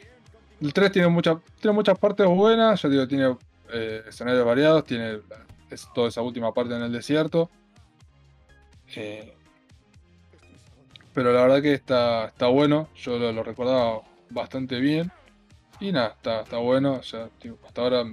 el 0.60 0.72
3 0.72 0.92
tiene, 0.92 1.08
mucha- 1.08 1.40
tiene 1.60 1.74
muchas 1.74 1.98
partes 1.98 2.26
buenas, 2.26 2.82
ya 2.82 2.88
digo, 2.88 3.08
tiene 3.08 3.36
eh, 3.72 4.02
escenarios 4.08 4.44
variados, 4.44 4.84
tiene 4.84 5.20
es, 5.70 5.88
toda 5.94 6.08
esa 6.08 6.22
última 6.22 6.52
parte 6.52 6.74
en 6.74 6.82
el 6.82 6.92
desierto. 6.92 7.50
Eh, 8.94 9.34
pero 11.12 11.32
la 11.32 11.42
verdad 11.42 11.62
que 11.62 11.72
está, 11.72 12.26
está 12.26 12.46
bueno, 12.46 12.88
yo 12.94 13.18
lo, 13.18 13.32
lo 13.32 13.42
recordaba 13.42 14.02
bastante 14.30 14.80
bien. 14.80 15.10
Y 15.80 15.92
nada, 15.92 16.08
está, 16.08 16.40
está 16.42 16.56
bueno, 16.58 17.00
hasta 17.00 17.82
ahora 17.82 18.04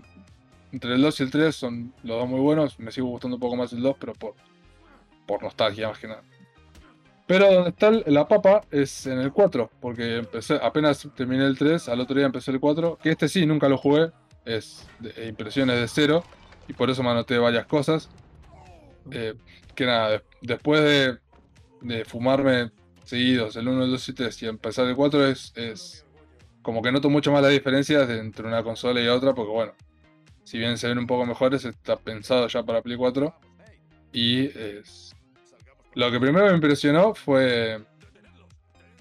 entre 0.73 0.95
el 0.95 1.01
2 1.01 1.19
y 1.19 1.23
el 1.23 1.31
3 1.31 1.55
son 1.55 1.93
los 2.03 2.19
dos 2.19 2.27
muy 2.27 2.39
buenos, 2.39 2.79
me 2.79 2.91
sigue 2.91 3.05
gustando 3.05 3.37
un 3.37 3.39
poco 3.39 3.55
más 3.55 3.71
el 3.73 3.81
2, 3.81 3.95
pero 3.99 4.13
por, 4.13 4.33
por 5.27 5.43
nostalgia 5.43 5.87
más 5.87 5.99
que 5.99 6.07
nada. 6.07 6.23
Pero 7.27 7.51
donde 7.53 7.69
está 7.69 7.91
la 7.91 8.27
papa 8.27 8.63
es 8.71 9.05
en 9.05 9.19
el 9.19 9.31
4, 9.31 9.69
porque 9.79 10.17
empecé, 10.17 10.59
apenas 10.61 11.07
terminé 11.15 11.45
el 11.45 11.57
3, 11.57 11.87
al 11.89 12.01
otro 12.01 12.15
día 12.17 12.25
empecé 12.25 12.51
el 12.51 12.59
4, 12.59 12.97
que 13.01 13.11
este 13.11 13.29
sí, 13.29 13.45
nunca 13.45 13.69
lo 13.69 13.77
jugué, 13.77 14.11
es 14.45 14.87
de- 14.99 15.27
impresiones 15.27 15.79
de 15.79 15.87
cero, 15.87 16.23
y 16.67 16.73
por 16.73 16.89
eso 16.89 17.03
me 17.03 17.09
anoté 17.09 17.37
varias 17.37 17.65
cosas. 17.65 18.09
Eh, 19.11 19.33
que 19.75 19.85
nada, 19.85 20.09
de- 20.11 20.23
después 20.41 20.81
de, 20.81 21.17
de 21.81 22.05
fumarme 22.05 22.71
seguidos 23.03 23.55
el 23.57 23.67
1, 23.67 23.83
el 23.85 23.91
2 23.91 24.09
y 24.09 24.13
3 24.13 24.43
y 24.43 24.47
empezar 24.47 24.87
el 24.87 24.95
4 24.95 25.27
es, 25.27 25.51
es 25.55 26.05
como 26.61 26.81
que 26.81 26.91
noto 26.91 27.09
mucho 27.09 27.31
más 27.33 27.41
las 27.41 27.51
diferencias 27.51 28.09
entre 28.09 28.47
una 28.47 28.63
consola 28.63 29.01
y 29.01 29.07
otra, 29.07 29.33
porque 29.33 29.51
bueno, 29.51 29.73
si 30.45 30.57
bien 30.57 30.77
se 30.77 30.87
ven 30.87 30.97
un 30.99 31.07
poco 31.07 31.25
mejores, 31.25 31.65
está 31.65 31.97
pensado 31.97 32.47
ya 32.47 32.63
para 32.63 32.81
Play 32.81 32.95
4. 32.97 33.33
Y 34.13 34.45
es... 34.57 35.13
lo 35.95 36.11
que 36.11 36.19
primero 36.19 36.45
me 36.47 36.53
impresionó 36.53 37.13
fue. 37.15 37.83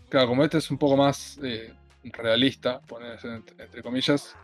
Claro, 0.09 0.29
como 0.29 0.43
este 0.45 0.59
es 0.59 0.71
un 0.71 0.79
poco 0.79 0.97
más 0.97 1.39
eh, 1.43 1.73
realista, 2.05 2.81
poner 2.81 3.19
entre 3.25 3.83
comillas, 3.83 4.37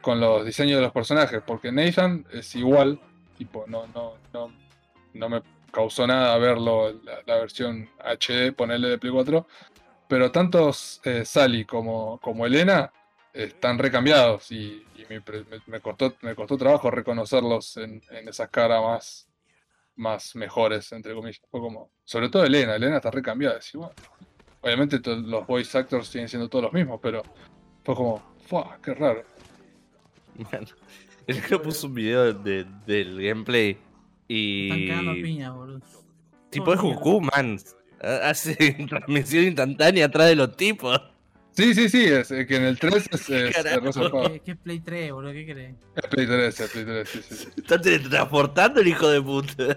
con 0.00 0.20
los 0.20 0.44
diseños 0.44 0.76
de 0.76 0.82
los 0.82 0.92
personajes, 0.92 1.42
porque 1.46 1.72
Nathan 1.72 2.26
es 2.32 2.54
igual, 2.54 3.00
tipo, 3.36 3.64
no, 3.66 3.86
no, 3.88 4.14
no, 4.32 4.52
no 5.14 5.28
me 5.28 5.42
causó 5.70 6.06
nada 6.06 6.36
verlo, 6.38 6.92
la, 7.26 7.36
versión 7.36 7.88
HD, 7.98 8.52
ponerle 8.52 8.88
de 8.88 8.98
Play 8.98 9.12
4, 9.12 9.46
pero 10.08 10.30
tantos 10.32 11.00
eh, 11.04 11.24
Sally 11.24 11.64
como, 11.64 12.18
como 12.20 12.46
Elena 12.46 12.90
están 13.32 13.78
recambiados 13.78 14.50
y, 14.50 14.84
me, 15.08 15.80
costó, 15.80 16.14
me 16.22 16.34
costó 16.34 16.56
trabajo 16.56 16.90
reconocerlos 16.90 17.76
en, 17.76 18.02
esas 18.26 18.48
caras 18.50 18.82
más, 18.82 19.28
más 19.96 20.34
mejores, 20.36 20.90
entre 20.92 21.14
comillas. 21.14 21.40
Fue 21.50 21.60
como, 21.60 21.90
sobre 22.04 22.28
todo 22.28 22.44
Elena, 22.44 22.74
Elena 22.76 22.96
está 22.96 23.10
recambiada. 23.10 23.54
decís, 23.54 23.74
bueno, 23.74 23.94
obviamente 24.60 25.00
los 25.04 25.46
voice 25.46 25.78
actors 25.78 26.08
siguen 26.08 26.28
siendo 26.28 26.48
todos 26.48 26.64
los 26.64 26.72
mismos, 26.72 26.98
pero 27.02 27.22
fue 27.84 27.94
como, 27.94 28.36
¡fua! 28.46 28.78
¡Qué 28.82 28.94
raro! 28.94 29.22
Bueno, 30.38 30.66
el 31.26 31.42
que 31.42 31.58
puso 31.58 31.86
un 31.88 31.94
video 31.94 32.32
de- 32.32 32.64
del 32.86 33.20
gameplay 33.22 33.76
Están 34.28 34.86
cagando 34.88 35.12
y. 35.16 35.22
piña, 35.22 35.50
boludo. 35.50 35.80
Tipo 36.50 36.72
es 36.74 36.80
Goku, 36.80 37.20
man. 37.20 37.58
Hace 38.00 38.54
transmisión 38.88 39.44
instantánea 39.44 40.06
atrás 40.06 40.28
de 40.28 40.36
los 40.36 40.56
tipos. 40.56 41.00
Sí, 41.52 41.74
sí, 41.74 41.88
sí, 41.88 42.04
es 42.04 42.28
que 42.28 42.56
en 42.56 42.62
el 42.62 42.78
3 42.78 42.94
es, 42.94 43.10
es. 43.12 43.26
¿Qué, 43.26 44.40
qué 44.44 44.50
es 44.52 44.56
Play 44.58 44.78
3, 44.78 45.12
boludo? 45.12 45.32
¿Qué 45.32 45.44
crees? 45.44 45.74
Es 45.96 46.06
Play 46.06 46.26
3, 46.26 46.60
es 46.60 46.70
Play 46.70 46.84
3, 46.84 47.08
sí, 47.08 47.20
sí, 47.22 47.34
sí. 47.34 47.48
Está 47.56 47.80
teletransportando 47.80 48.80
el 48.80 48.86
hijo 48.88 49.08
de 49.08 49.20
puta. 49.20 49.76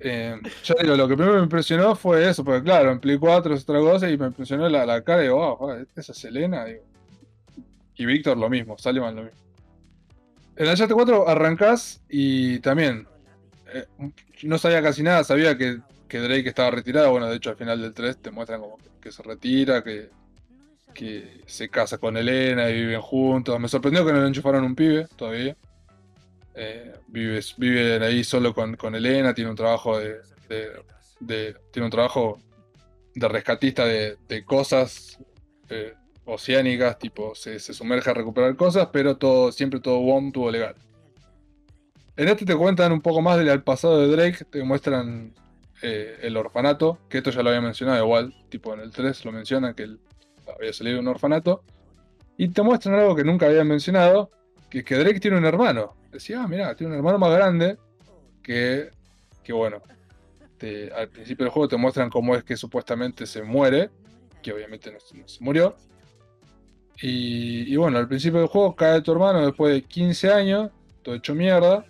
Eh, 0.00 0.40
ya 0.64 0.74
digo, 0.80 0.96
lo 0.96 1.08
que 1.08 1.16
primero 1.16 1.36
me 1.38 1.42
impresionó 1.42 1.96
fue 1.96 2.28
eso, 2.30 2.44
porque 2.44 2.62
claro, 2.62 2.92
en 2.92 3.00
Play 3.00 3.18
4 3.18 3.54
es 3.54 3.62
otra 3.64 3.80
cosa 3.80 4.08
y 4.08 4.16
me 4.16 4.26
impresionó 4.28 4.68
la, 4.68 4.86
la 4.86 5.02
cara 5.02 5.20
y 5.20 5.24
digo, 5.24 5.56
wow, 5.58 5.84
esa 5.96 6.12
es 6.12 6.24
Elena. 6.24 6.64
digo. 6.64 6.82
Y 7.98 8.06
Víctor 8.06 8.38
lo 8.38 8.48
mismo, 8.48 8.78
Saliman 8.78 9.14
lo 9.16 9.22
mismo. 9.24 9.38
En 10.56 10.68
Uncharted 10.68 10.94
4 10.94 11.28
arrancás 11.28 12.00
y 12.08 12.58
también 12.60 13.06
eh, 13.72 13.84
no 14.42 14.58
sabía 14.58 14.82
casi 14.82 15.02
nada, 15.02 15.22
sabía 15.24 15.56
que, 15.58 15.78
que 16.08 16.18
Drake 16.18 16.48
estaba 16.48 16.70
retirado. 16.70 17.10
Bueno, 17.10 17.26
de 17.28 17.36
hecho 17.36 17.50
al 17.50 17.56
final 17.56 17.80
del 17.82 17.92
3 17.94 18.16
te 18.18 18.30
muestran 18.30 18.60
como 18.60 18.78
que, 19.00 19.12
se 19.12 19.22
retira, 19.22 19.84
que, 19.84 20.10
que 20.94 21.42
se 21.46 21.68
casa 21.68 21.98
con 21.98 22.16
Elena 22.16 22.70
y 22.70 22.74
viven 22.80 23.00
juntos. 23.00 23.58
Me 23.60 23.68
sorprendió 23.68 24.04
que 24.06 24.12
no 24.12 24.20
le 24.20 24.28
enchufaron 24.28 24.64
un 24.64 24.74
pibe 24.74 25.06
todavía. 25.16 25.56
Eh, 26.54 26.92
vive, 27.08 27.40
vive 27.56 28.04
ahí 28.04 28.24
solo 28.24 28.52
con, 28.52 28.74
con 28.76 28.94
Elena, 28.96 29.32
tiene 29.34 29.50
un 29.50 29.56
trabajo 29.56 29.98
de- 29.98 30.18
tiene 31.72 31.84
un 31.84 31.90
trabajo 31.90 32.40
de 33.14 33.28
rescatista 33.28 33.84
de, 33.84 34.16
de 34.28 34.44
cosas 34.44 35.18
eh, 35.68 35.92
oceánicas, 36.28 36.98
tipo 36.98 37.34
se, 37.34 37.58
se 37.58 37.72
sumerge 37.72 38.10
a 38.10 38.14
recuperar 38.14 38.54
cosas, 38.56 38.88
pero 38.92 39.16
todo, 39.16 39.50
siempre 39.50 39.80
todo 39.80 39.98
WOM, 40.00 40.32
todo 40.32 40.50
legal. 40.50 40.74
En 42.16 42.28
este 42.28 42.44
te 42.44 42.56
cuentan 42.56 42.92
un 42.92 43.00
poco 43.00 43.22
más 43.22 43.38
del 43.38 43.62
pasado 43.62 44.00
de 44.00 44.08
Drake, 44.08 44.44
te 44.44 44.62
muestran 44.62 45.32
eh, 45.82 46.18
el 46.22 46.36
orfanato, 46.36 46.98
que 47.08 47.18
esto 47.18 47.30
ya 47.30 47.42
lo 47.42 47.50
había 47.50 47.60
mencionado 47.60 48.04
igual, 48.04 48.34
tipo 48.48 48.74
en 48.74 48.80
el 48.80 48.90
3 48.90 49.24
lo 49.24 49.32
mencionan 49.32 49.74
que 49.74 49.96
había 50.54 50.72
salido 50.72 50.96
de 50.96 51.00
un 51.00 51.08
orfanato, 51.08 51.62
y 52.36 52.48
te 52.48 52.62
muestran 52.62 52.96
algo 52.96 53.14
que 53.14 53.24
nunca 53.24 53.46
habían 53.46 53.68
mencionado, 53.68 54.30
que 54.68 54.80
es 54.80 54.84
que 54.84 54.96
Drake 54.96 55.20
tiene 55.20 55.38
un 55.38 55.44
hermano. 55.44 55.94
Decía, 56.10 56.42
ah, 56.42 56.48
mira, 56.48 56.74
tiene 56.74 56.92
un 56.92 56.98
hermano 56.98 57.18
más 57.18 57.32
grande 57.32 57.78
que, 58.42 58.90
que 59.42 59.52
bueno, 59.52 59.80
al 60.96 61.08
principio 61.08 61.44
del 61.44 61.52
juego 61.52 61.68
te 61.68 61.76
muestran 61.76 62.10
cómo 62.10 62.34
es 62.34 62.44
que 62.44 62.56
supuestamente 62.56 63.26
se 63.26 63.42
muere 63.42 63.90
que 64.42 64.52
obviamente 64.52 64.92
no 64.92 64.98
se 65.00 65.40
murió. 65.40 65.76
Y, 67.00 67.76
bueno, 67.76 67.98
al 67.98 68.08
principio 68.08 68.40
del 68.40 68.48
juego 68.48 68.74
cae 68.74 69.00
tu 69.02 69.12
hermano 69.12 69.44
después 69.44 69.72
de 69.72 69.82
15 69.82 70.32
años, 70.32 70.70
todo 71.02 71.14
hecho 71.14 71.34
mierda. 71.34 71.84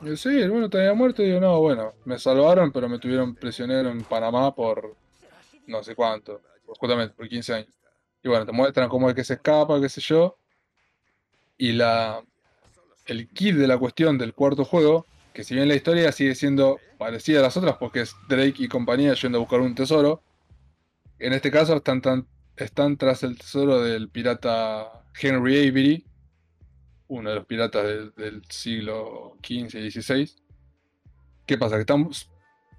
Y 0.00 0.06
yo, 0.06 0.16
sí, 0.16 0.28
el 0.28 0.50
bueno 0.50 0.70
te 0.70 0.78
había 0.78 0.94
muerto. 0.94 1.22
Y 1.22 1.26
digo, 1.26 1.40
no, 1.40 1.60
bueno, 1.60 1.92
me 2.04 2.18
salvaron, 2.18 2.70
pero 2.70 2.88
me 2.88 2.98
tuvieron 2.98 3.34
prisionero 3.34 3.90
en 3.90 4.02
Panamá 4.02 4.54
por 4.54 4.94
no 5.66 5.82
sé 5.82 5.94
cuánto, 5.94 6.40
justamente 6.66 7.14
por 7.14 7.28
15 7.28 7.54
años. 7.54 7.68
Y 8.22 8.28
bueno, 8.28 8.46
te 8.46 8.52
muestran 8.52 8.88
cómo 8.88 9.08
es 9.08 9.14
que 9.16 9.24
se 9.24 9.34
escapa, 9.34 9.80
qué 9.80 9.88
sé 9.88 10.00
yo. 10.00 10.36
Y 11.56 11.72
la, 11.72 12.22
el 13.06 13.28
kit 13.28 13.56
de 13.56 13.66
la 13.66 13.76
cuestión 13.78 14.18
del 14.18 14.34
cuarto 14.34 14.64
juego, 14.64 15.04
que 15.32 15.42
si 15.42 15.54
bien 15.54 15.68
la 15.68 15.74
historia 15.74 16.12
sigue 16.12 16.34
siendo 16.36 16.78
parecida 16.96 17.40
a 17.40 17.42
las 17.42 17.56
otras, 17.56 17.76
porque 17.78 18.02
es 18.02 18.14
Drake 18.28 18.54
y 18.58 18.68
compañía 18.68 19.14
yendo 19.14 19.38
a 19.38 19.40
buscar 19.40 19.60
un 19.60 19.74
tesoro, 19.74 20.22
en 21.18 21.32
este 21.32 21.50
caso 21.50 21.76
están, 21.76 22.00
tan- 22.00 22.26
están 22.58 22.96
tras 22.96 23.22
el 23.22 23.38
tesoro 23.38 23.82
del 23.82 24.08
pirata 24.08 25.04
Henry 25.20 25.68
Avery, 25.68 26.04
uno 27.08 27.30
de 27.30 27.36
los 27.36 27.46
piratas 27.46 28.14
del, 28.16 28.42
siglo 28.48 29.36
XV 29.42 29.78
y 29.78 29.90
XVI. 29.90 30.30
¿Qué 31.46 31.56
pasa? 31.56 31.76
Que 31.76 31.80
estamos, 31.82 32.30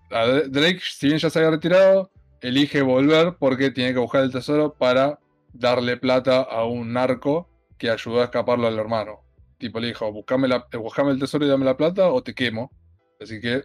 Drake, 0.10 0.80
si 0.82 1.08
bien 1.08 1.20
ya 1.20 1.30
se 1.30 1.40
había 1.40 1.52
retirado, 1.52 2.12
elige 2.42 2.82
volver 2.82 3.36
porque 3.40 3.72
tiene 3.72 3.94
que 3.94 4.00
buscar 4.00 4.24
el 4.24 4.32
tesoro 4.32 4.74
para 4.74 5.20
darle 5.54 5.98
plata 5.98 6.42
a 6.42 6.66
un 6.66 6.94
narco 6.94 7.50
que 7.78 7.90
ayudó 7.90 8.22
a 8.22 8.26
escaparlo 8.26 8.68
al 8.68 8.78
hermano. 8.78 9.22
Tipo, 9.58 9.80
le 9.80 9.88
dijo, 9.88 10.12
buscame, 10.12 10.48
eh, 10.48 10.78
buscame 10.78 11.12
el 11.12 11.20
tesoro 11.20 11.46
y 11.46 11.50
dame 11.50 11.66
la 11.66 11.78
plata 11.78 12.10
o 12.10 12.22
te 12.22 12.34
quemo. 12.34 12.72
Así 13.20 13.42
que 13.42 13.64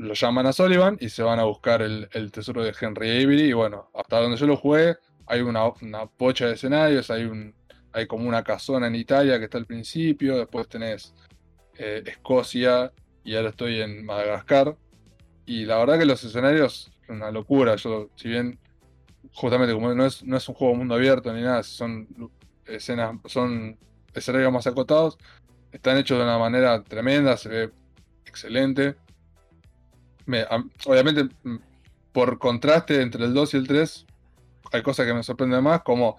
lo 0.00 0.14
llaman 0.14 0.46
a 0.46 0.52
Sullivan 0.52 0.96
y 1.00 1.10
se 1.10 1.22
van 1.22 1.38
a 1.38 1.44
buscar 1.44 1.82
el, 1.82 2.08
el 2.12 2.32
tesoro 2.32 2.64
de 2.64 2.74
Henry 2.78 3.10
Avery. 3.10 3.42
Y 3.50 3.52
bueno, 3.52 3.90
hasta 3.94 4.20
donde 4.20 4.36
yo 4.36 4.46
lo 4.46 4.56
jugué, 4.56 4.96
hay 5.26 5.42
una, 5.42 5.68
una 5.82 6.06
pocha 6.06 6.46
de 6.46 6.54
escenarios, 6.54 7.10
hay 7.10 7.24
un 7.24 7.54
hay 7.92 8.06
como 8.06 8.28
una 8.28 8.44
casona 8.44 8.86
en 8.86 8.94
Italia 8.94 9.38
que 9.38 9.46
está 9.46 9.58
al 9.58 9.66
principio, 9.66 10.38
después 10.38 10.68
tenés 10.68 11.12
eh, 11.76 12.04
Escocia 12.06 12.92
y 13.24 13.34
ahora 13.34 13.50
estoy 13.50 13.80
en 13.80 14.04
Madagascar. 14.04 14.76
Y 15.44 15.64
la 15.64 15.78
verdad 15.78 15.98
que 15.98 16.04
los 16.04 16.22
escenarios 16.22 16.92
una 17.10 17.30
locura. 17.30 17.76
Yo, 17.76 18.10
si 18.16 18.28
bien 18.28 18.58
justamente 19.32 19.74
como 19.74 19.92
no 19.94 20.06
es, 20.06 20.22
no 20.24 20.36
es 20.36 20.48
un 20.48 20.54
juego 20.54 20.74
mundo 20.74 20.94
abierto 20.94 21.32
ni 21.32 21.42
nada, 21.42 21.62
son 21.62 22.08
escenas, 22.64 23.16
son 23.26 23.76
escenarios 24.14 24.52
más 24.52 24.66
acotados, 24.66 25.18
están 25.72 25.98
hechos 25.98 26.18
de 26.18 26.24
una 26.24 26.38
manera 26.38 26.82
tremenda, 26.82 27.36
se 27.36 27.48
ve 27.48 27.70
excelente. 28.24 28.96
Me- 30.30 30.46
am- 30.48 30.70
obviamente, 30.86 31.24
mm, 31.42 31.56
por 32.12 32.38
contraste 32.38 33.02
entre 33.02 33.24
el 33.24 33.34
2 33.34 33.52
y 33.54 33.56
el 33.56 33.66
3, 33.66 34.06
hay 34.72 34.80
cosas 34.82 35.04
que 35.06 35.12
me 35.12 35.24
sorprenden 35.24 35.64
más, 35.64 35.82
como 35.82 36.18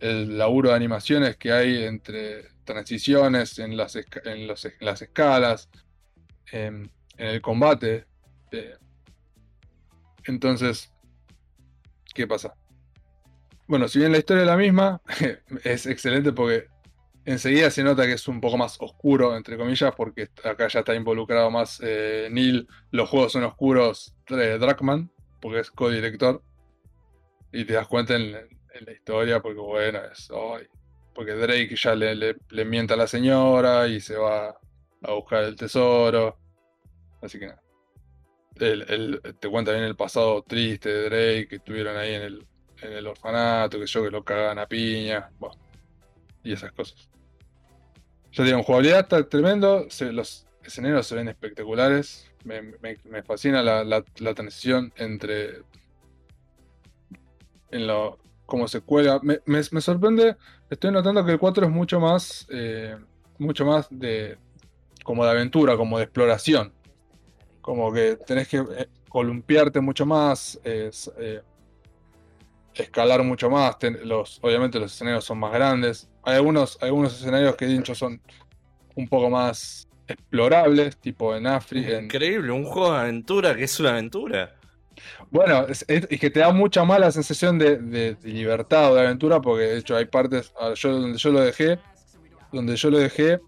el 0.00 0.36
laburo 0.36 0.70
de 0.70 0.74
animaciones 0.74 1.36
que 1.36 1.52
hay 1.52 1.84
entre 1.84 2.48
transiciones 2.64 3.60
en 3.60 3.76
las, 3.76 3.94
en 3.94 4.04
en 4.24 4.46
las 4.80 5.00
escalas, 5.02 5.68
em, 6.50 6.88
en 7.16 7.26
el 7.28 7.40
combate. 7.40 8.06
eh. 8.50 8.74
Entonces, 10.24 10.92
¿qué 12.14 12.26
pasa? 12.26 12.54
Bueno, 13.68 13.86
si 13.86 14.00
bien 14.00 14.10
la 14.10 14.18
historia 14.18 14.42
es 14.42 14.48
la 14.48 14.56
misma, 14.56 15.00
es 15.64 15.86
excelente 15.86 16.32
porque 16.32 16.66
enseguida 17.24 17.70
se 17.70 17.82
nota 17.82 18.06
que 18.06 18.12
es 18.12 18.28
un 18.28 18.40
poco 18.40 18.56
más 18.56 18.76
oscuro, 18.80 19.36
entre 19.36 19.56
comillas, 19.56 19.94
porque 19.96 20.28
acá 20.44 20.68
ya 20.68 20.80
está 20.80 20.94
involucrado 20.94 21.50
más 21.50 21.80
eh, 21.82 22.28
Neil. 22.30 22.68
Los 22.90 23.08
juegos 23.08 23.32
son 23.32 23.44
oscuros, 23.44 24.14
eh, 24.28 24.58
Dragman, 24.58 25.10
porque 25.40 25.60
es 25.60 25.70
codirector. 25.70 26.42
Y 27.52 27.64
te 27.64 27.74
das 27.74 27.86
cuenta 27.86 28.16
en, 28.16 28.32
la 28.32 28.92
historia, 28.92 29.40
porque 29.40 29.60
bueno, 29.60 30.00
es. 30.10 30.30
ay, 30.30 30.66
porque 31.14 31.32
Drake 31.32 31.76
ya 31.76 31.94
le, 31.94 32.14
le, 32.14 32.64
miente 32.64 32.94
a 32.94 32.96
la 32.96 33.06
señora 33.06 33.86
y 33.86 34.00
se 34.00 34.16
va 34.16 34.48
a 35.02 35.12
buscar 35.12 35.44
el 35.44 35.56
tesoro. 35.56 36.38
Así 37.20 37.38
que 37.38 37.46
nada. 37.48 37.62
El- 38.58 39.20
te 39.38 39.48
cuenta 39.48 39.72
bien 39.72 39.84
el 39.84 39.96
pasado 39.96 40.42
triste 40.42 40.88
de 40.88 41.04
Drake, 41.04 41.48
que 41.48 41.56
estuvieron 41.56 41.96
ahí 41.96 42.14
en 42.14 42.22
el, 42.22 42.46
en 42.80 42.92
el 42.92 43.06
orfanato, 43.06 43.78
que 43.78 43.86
yo 43.86 44.02
que 44.02 44.10
lo 44.10 44.24
cagan 44.24 44.58
a 44.58 44.66
piña. 44.66 45.30
Y 46.44 46.52
esas 46.52 46.72
cosas. 46.72 47.08
Ya 48.32 48.44
digo, 48.44 48.58
en 48.58 48.64
jugabilidad 48.64 49.00
está 49.00 49.28
tremendo. 49.28 49.86
los 50.12 50.46
escenarios 50.64 51.06
se 51.06 51.14
ven 51.14 51.28
espectaculares. 51.28 52.30
Me, 52.44 52.62
fascina 53.22 53.62
la, 53.62 53.84
la- 53.84 54.04
transición 54.34 54.92
entre. 54.96 55.62
En 57.70 57.86
lo. 57.86 58.18
cómo 58.46 58.68
se 58.68 58.80
cuelga. 58.80 59.20
Me, 59.22 59.40
me- 59.46 59.62
sorprende. 59.80 60.36
Estoy 60.70 60.90
notando 60.90 61.24
que 61.24 61.32
el 61.32 61.38
4 61.38 61.66
es 61.66 61.70
mucho 61.70 62.00
más. 62.00 62.46
eh, 62.50 62.96
mucho 63.38 63.64
más 63.64 63.86
de. 63.90 64.38
como 65.04 65.24
de 65.24 65.30
aventura, 65.30 65.76
como 65.76 65.98
de 65.98 66.04
exploración. 66.04 66.72
Como 67.60 67.92
que 67.92 68.16
tenés 68.16 68.48
que 68.48 68.56
eh, 68.58 68.88
columpiarte 69.08 69.80
mucho 69.80 70.06
más. 70.06 70.58
eh, 70.64 70.90
escalar 72.74 73.22
mucho 73.22 73.50
más. 73.50 73.76
los, 74.04 74.38
obviamente 74.42 74.78
los 74.80 74.92
escenarios 74.92 75.24
son 75.24 75.38
más 75.38 75.52
grandes. 75.52 76.08
Hay 76.24 76.36
algunos, 76.36 76.78
algunos 76.80 77.14
escenarios 77.18 77.56
que 77.56 77.66
dicho 77.66 77.94
son 77.94 78.20
un 78.94 79.08
poco 79.08 79.30
más 79.30 79.88
explorables, 80.06 80.96
tipo 80.98 81.34
en 81.34 81.46
África. 81.46 81.98
en- 81.98 82.04
Increíble, 82.04 82.52
un 82.52 82.64
juego 82.64 82.92
de 82.94 83.00
aventura 83.00 83.54
que 83.56 83.64
es 83.64 83.80
una 83.80 83.90
aventura. 83.90 84.54
Bueno, 85.30 85.66
es, 85.68 85.84
es- 85.88 86.06
es 86.10 86.20
que 86.20 86.30
te 86.30 86.40
da 86.40 86.52
mucha 86.52 86.84
más 86.84 87.00
la 87.00 87.10
sensación 87.10 87.58
de, 87.58 87.78
de- 87.78 88.14
de 88.16 88.28
libertad 88.28 88.92
o 88.92 88.94
de 88.94 89.00
aventura, 89.02 89.40
porque 89.40 89.64
de 89.64 89.78
hecho 89.78 89.96
hay 89.96 90.04
partes, 90.04 90.52
yo 90.76 90.92
donde 90.92 91.18
yo 91.18 91.30
lo 91.32 91.40
dejé, 91.40 91.78
donde 92.52 92.76
yo 92.76 92.90
lo 92.90 92.98
dejé, 92.98 93.40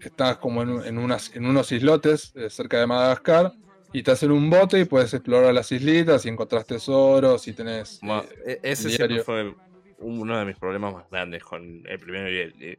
estás 0.00 0.36
como 0.38 0.62
en, 0.62 0.84
en 0.84 0.98
unas, 0.98 1.34
en 1.34 1.46
unos 1.46 1.72
islotes 1.72 2.32
eh, 2.36 2.48
cerca 2.50 2.78
de 2.78 2.86
Madagascar, 2.86 3.52
y 3.92 3.98
estás 3.98 4.22
en 4.22 4.30
un 4.30 4.48
bote 4.50 4.78
y 4.78 4.84
puedes 4.84 5.12
explorar 5.14 5.52
las 5.54 5.72
islitas 5.72 6.24
y 6.24 6.28
encontrás 6.28 6.66
tesoros 6.66 7.48
y 7.48 7.52
tenés... 7.52 7.98
Eh, 8.46 8.60
e- 8.62 8.72
ese 8.72 8.88
siempre 8.90 9.16
fue 9.24 9.54
uno 9.98 10.38
de 10.38 10.44
mis 10.44 10.56
problemas 10.56 10.92
más 10.94 11.10
grandes 11.10 11.42
con 11.44 11.82
el 11.86 11.98
primero 11.98 12.30
y 12.30 12.38
el. 12.38 12.78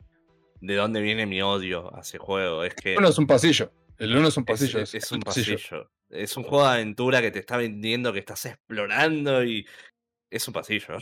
de 0.61 0.75
dónde 0.75 1.01
viene 1.01 1.25
mi 1.25 1.41
odio 1.41 1.95
a 1.95 2.01
ese 2.01 2.17
juego. 2.17 2.63
Es 2.63 2.73
que. 2.75 2.93
el 2.93 2.97
uno 2.99 3.09
es 3.09 3.17
un 3.17 3.27
pasillo, 3.27 3.71
el 3.97 4.15
uno 4.15 4.27
es 4.27 4.37
un 4.37 4.45
pasillo. 4.45 4.79
es- 4.79 4.93
es 4.95 5.11
el 5.11 5.17
un 5.17 5.21
pasillo. 5.23 5.57
Es 6.09 6.37
un 6.37 6.43
juego 6.43 6.63
de 6.65 6.73
aventura 6.73 7.21
que 7.21 7.31
te 7.31 7.39
está 7.39 7.57
vendiendo, 7.57 8.13
que 8.13 8.19
estás 8.19 8.45
explorando 8.45 9.43
y. 9.43 9.65
Es 10.29 10.47
un 10.47 10.53
pasillo. 10.53 10.97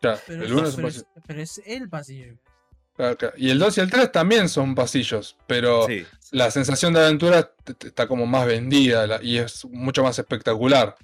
Claro, 0.00 0.20
Pero, 0.26 0.44
el 0.44 0.52
uno 0.52 0.62
es, 0.62 0.68
es 0.68 0.74
un 0.74 0.76
pero, 0.76 0.88
pasillo. 0.88 1.06
es, 1.16 1.22
pero 1.26 1.40
es 1.42 1.62
el 1.66 1.88
pasillo. 1.88 2.38
Claro, 2.94 3.16
claro. 3.16 3.34
Y 3.36 3.50
el 3.50 3.58
2 3.58 3.78
y 3.78 3.80
el 3.80 3.90
3 3.90 4.10
también 4.12 4.48
son 4.48 4.74
pasillos, 4.74 5.36
pero 5.46 5.86
Sí. 5.86 6.04
la 6.32 6.50
sensación 6.50 6.92
de 6.92 7.00
aventura 7.00 7.54
está 7.84 8.08
como 8.08 8.26
más 8.26 8.46
vendida 8.46 9.20
y 9.22 9.38
es 9.38 9.64
mucho 9.66 10.02
más 10.02 10.18
espectacular. 10.18 10.96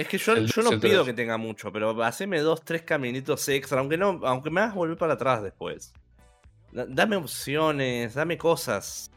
Es 0.00 0.08
que 0.08 0.18
yo, 0.18 0.32
El 0.34 0.46
yo 0.46 0.62
no 0.62 0.70
pido 0.80 1.04
que 1.04 1.12
tenga 1.12 1.36
mucho, 1.36 1.72
pero 1.72 2.02
haceme 2.02 2.40
dos, 2.40 2.62
tres 2.64 2.82
caminitos 2.82 3.48
extra, 3.48 3.80
aunque 3.80 3.96
no, 3.98 4.20
aunque 4.24 4.50
me 4.50 4.60
hagas 4.60 4.74
volver 4.74 4.96
para 4.96 5.14
atrás 5.14 5.42
después. 5.42 5.92
Da- 6.72 6.86
Dame 6.88 7.16
opciones, 7.16 8.14
dame 8.14 8.38
cosas. 8.38 9.10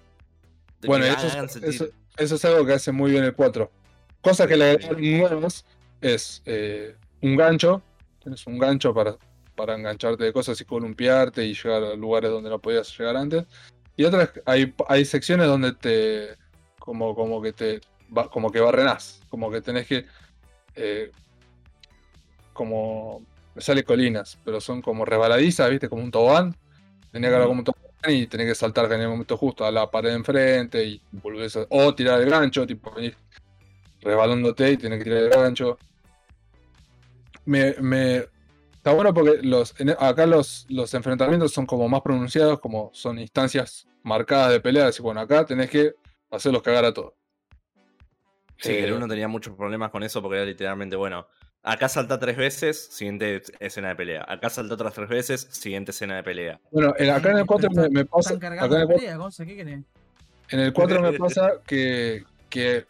Bueno, 0.85 1.05
eso 1.05 1.27
eso, 1.69 1.87
eso 2.17 2.35
es 2.35 2.45
algo 2.45 2.65
que 2.65 2.73
hace 2.73 2.91
muy 2.91 3.11
bien 3.11 3.23
el 3.23 3.33
4. 3.33 3.71
Cosas 4.21 4.47
que 4.47 4.57
le 4.57 4.71
agregaron 4.71 5.17
nuevas 5.19 5.65
es 6.01 6.41
eh, 6.45 6.95
un 7.21 7.35
gancho. 7.37 7.81
Tienes 8.21 8.45
un 8.47 8.57
gancho 8.59 8.93
para, 8.93 9.17
para 9.55 9.75
engancharte 9.75 10.23
de 10.23 10.33
cosas 10.33 10.59
y 10.59 10.65
columpiarte 10.65 11.45
y 11.45 11.53
llegar 11.53 11.83
a 11.83 11.95
lugares 11.95 12.31
donde 12.31 12.49
no 12.49 12.59
podías 12.59 12.97
llegar 12.97 13.15
antes. 13.15 13.45
Y 13.95 14.03
otras, 14.05 14.31
hay, 14.45 14.73
hay 14.89 15.05
secciones 15.05 15.47
donde 15.47 15.73
te. 15.73 16.35
como, 16.79 17.15
como 17.15 17.41
que 17.41 17.53
te. 17.53 17.79
como 18.31 18.51
que 18.51 18.59
barrenás. 18.59 19.21
Como 19.29 19.49
que 19.51 19.61
tenés 19.61 19.87
que. 19.87 20.05
Eh, 20.75 21.11
como. 22.53 23.21
Me 23.55 23.61
sale 23.61 23.83
colinas, 23.83 24.39
pero 24.43 24.59
son 24.59 24.81
como 24.81 25.05
resbaladizas, 25.05 25.69
¿viste? 25.69 25.87
Como 25.87 26.03
un 26.03 26.09
tobogán. 26.09 26.55
Tenía 27.11 27.29
que 27.29 27.35
hablar 27.35 27.47
como 27.49 27.59
un 27.59 27.65
tobogán 27.65 28.11
y 28.11 28.25
tenés 28.25 28.47
que 28.47 28.55
saltar 28.55 28.91
en 28.91 29.01
el 29.01 29.09
momento 29.09 29.37
justo 29.37 29.63
a 29.63 29.71
la 29.71 29.91
pared 29.91 30.09
de 30.09 30.15
enfrente 30.15 30.83
y 30.83 30.99
volvés 31.11 31.55
a- 31.57 31.67
O 31.69 31.93
tirar 31.93 32.19
el 32.19 32.29
gancho, 32.31 32.65
tipo 32.65 32.89
venir 32.91 33.15
resbalándote 34.01 34.71
y 34.71 34.77
tenés 34.77 34.97
que 34.97 35.03
tirar 35.03 35.19
el 35.23 35.29
gancho. 35.29 35.77
Me, 37.45 37.75
me- 37.79 38.25
está 38.75 38.93
bueno 38.93 39.13
porque 39.13 39.39
los, 39.43 39.75
acá 39.99 40.25
los, 40.25 40.65
los 40.69 40.91
enfrentamientos 40.95 41.51
son 41.53 41.65
como 41.67 41.87
más 41.87 42.01
pronunciados, 42.01 42.59
como 42.59 42.89
son 42.93 43.19
instancias 43.19 43.87
marcadas 44.03 44.49
de 44.51 44.59
pelea. 44.61 44.87
Así 44.87 45.01
bueno, 45.03 45.19
acá 45.21 45.45
tenés 45.45 45.69
que 45.69 45.93
hacerlos 46.31 46.63
cagar 46.63 46.85
a 46.85 46.93
todos. 46.93 47.13
Sí, 48.63 48.69
que 48.77 48.83
el 48.85 48.91
Eh, 48.91 48.93
uno 48.93 49.07
tenía 49.07 49.27
muchos 49.27 49.55
problemas 49.55 49.91
con 49.91 50.03
eso 50.03 50.21
porque 50.21 50.37
era 50.37 50.45
literalmente, 50.45 50.95
bueno, 50.95 51.27
acá 51.63 51.89
salta 51.89 52.17
tres 52.19 52.37
veces, 52.37 52.87
siguiente 52.91 53.41
escena 53.59 53.89
de 53.89 53.95
pelea. 53.95 54.25
Acá 54.27 54.49
salta 54.49 54.73
otras 54.75 54.93
tres 54.93 55.09
veces, 55.09 55.47
siguiente 55.51 55.91
escena 55.91 56.15
de 56.15 56.23
pelea. 56.23 56.59
Bueno, 56.71 56.93
en- 56.97 57.09
acá 57.09 57.31
en 57.31 57.37
el 57.39 57.45
4 57.45 57.69
me, 57.71 57.89
me 57.89 58.05
pasa. 58.05 58.33
Están 58.33 58.53
acá 58.53 58.67
cargando 58.69 58.75
en 58.75 58.79
la 58.79 58.81
el 58.81 58.87
4 58.87 58.97
pelea, 59.01 59.17
Gonza, 59.17 59.45
¿qué 59.45 59.55
querés? 59.57 59.79
En 60.49 60.59
el 60.59 60.73
4 60.73 61.01
me 61.01 61.13
pasa 61.13 61.51
que, 61.65 62.23
que 62.49 62.85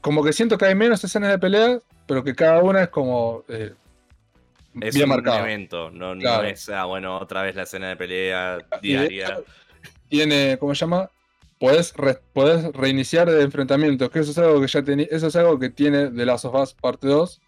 como 0.00 0.24
que 0.24 0.32
siento 0.32 0.58
que 0.58 0.64
hay 0.66 0.74
menos 0.74 1.02
escenas 1.04 1.30
de 1.30 1.38
pelea, 1.38 1.78
pero 2.06 2.24
que 2.24 2.34
cada 2.34 2.60
una 2.62 2.82
es 2.82 2.88
como 2.88 3.44
eh, 3.48 3.74
Es 4.80 4.94
bien 4.94 5.04
un 5.04 5.10
marcada. 5.10 5.40
evento, 5.40 5.90
no, 5.90 6.14
no 6.14 6.42
es, 6.42 6.68
ah, 6.68 6.84
bueno, 6.86 7.16
otra 7.18 7.42
vez 7.42 7.54
la 7.54 7.62
escena 7.62 7.90
de 7.90 7.96
pelea 7.96 8.58
Y 8.82 8.94
de 8.94 8.98
diaria. 8.98 9.28
hecho, 9.28 9.44
tiene, 10.08 10.56
¿cómo 10.58 10.74
se 10.74 10.80
llama? 10.80 11.10
Podés, 11.62 11.92
re- 11.94 12.18
podés 12.32 12.64
reiniciar 12.72 13.30
de 13.30 13.40
enfrentamientos, 13.40 14.10
que 14.10 14.18
eso 14.18 14.32
es 14.32 14.38
algo 14.38 14.60
que 14.60 14.66
ya 14.66 14.82
tenía, 14.82 15.06
eso 15.12 15.28
es 15.28 15.36
algo 15.36 15.60
que 15.60 15.70
tiene 15.70 16.08
The 16.10 16.26
Last 16.26 16.44
of 16.44 16.56
Us 16.60 16.74
parte 16.74 17.06
2, 17.06 17.40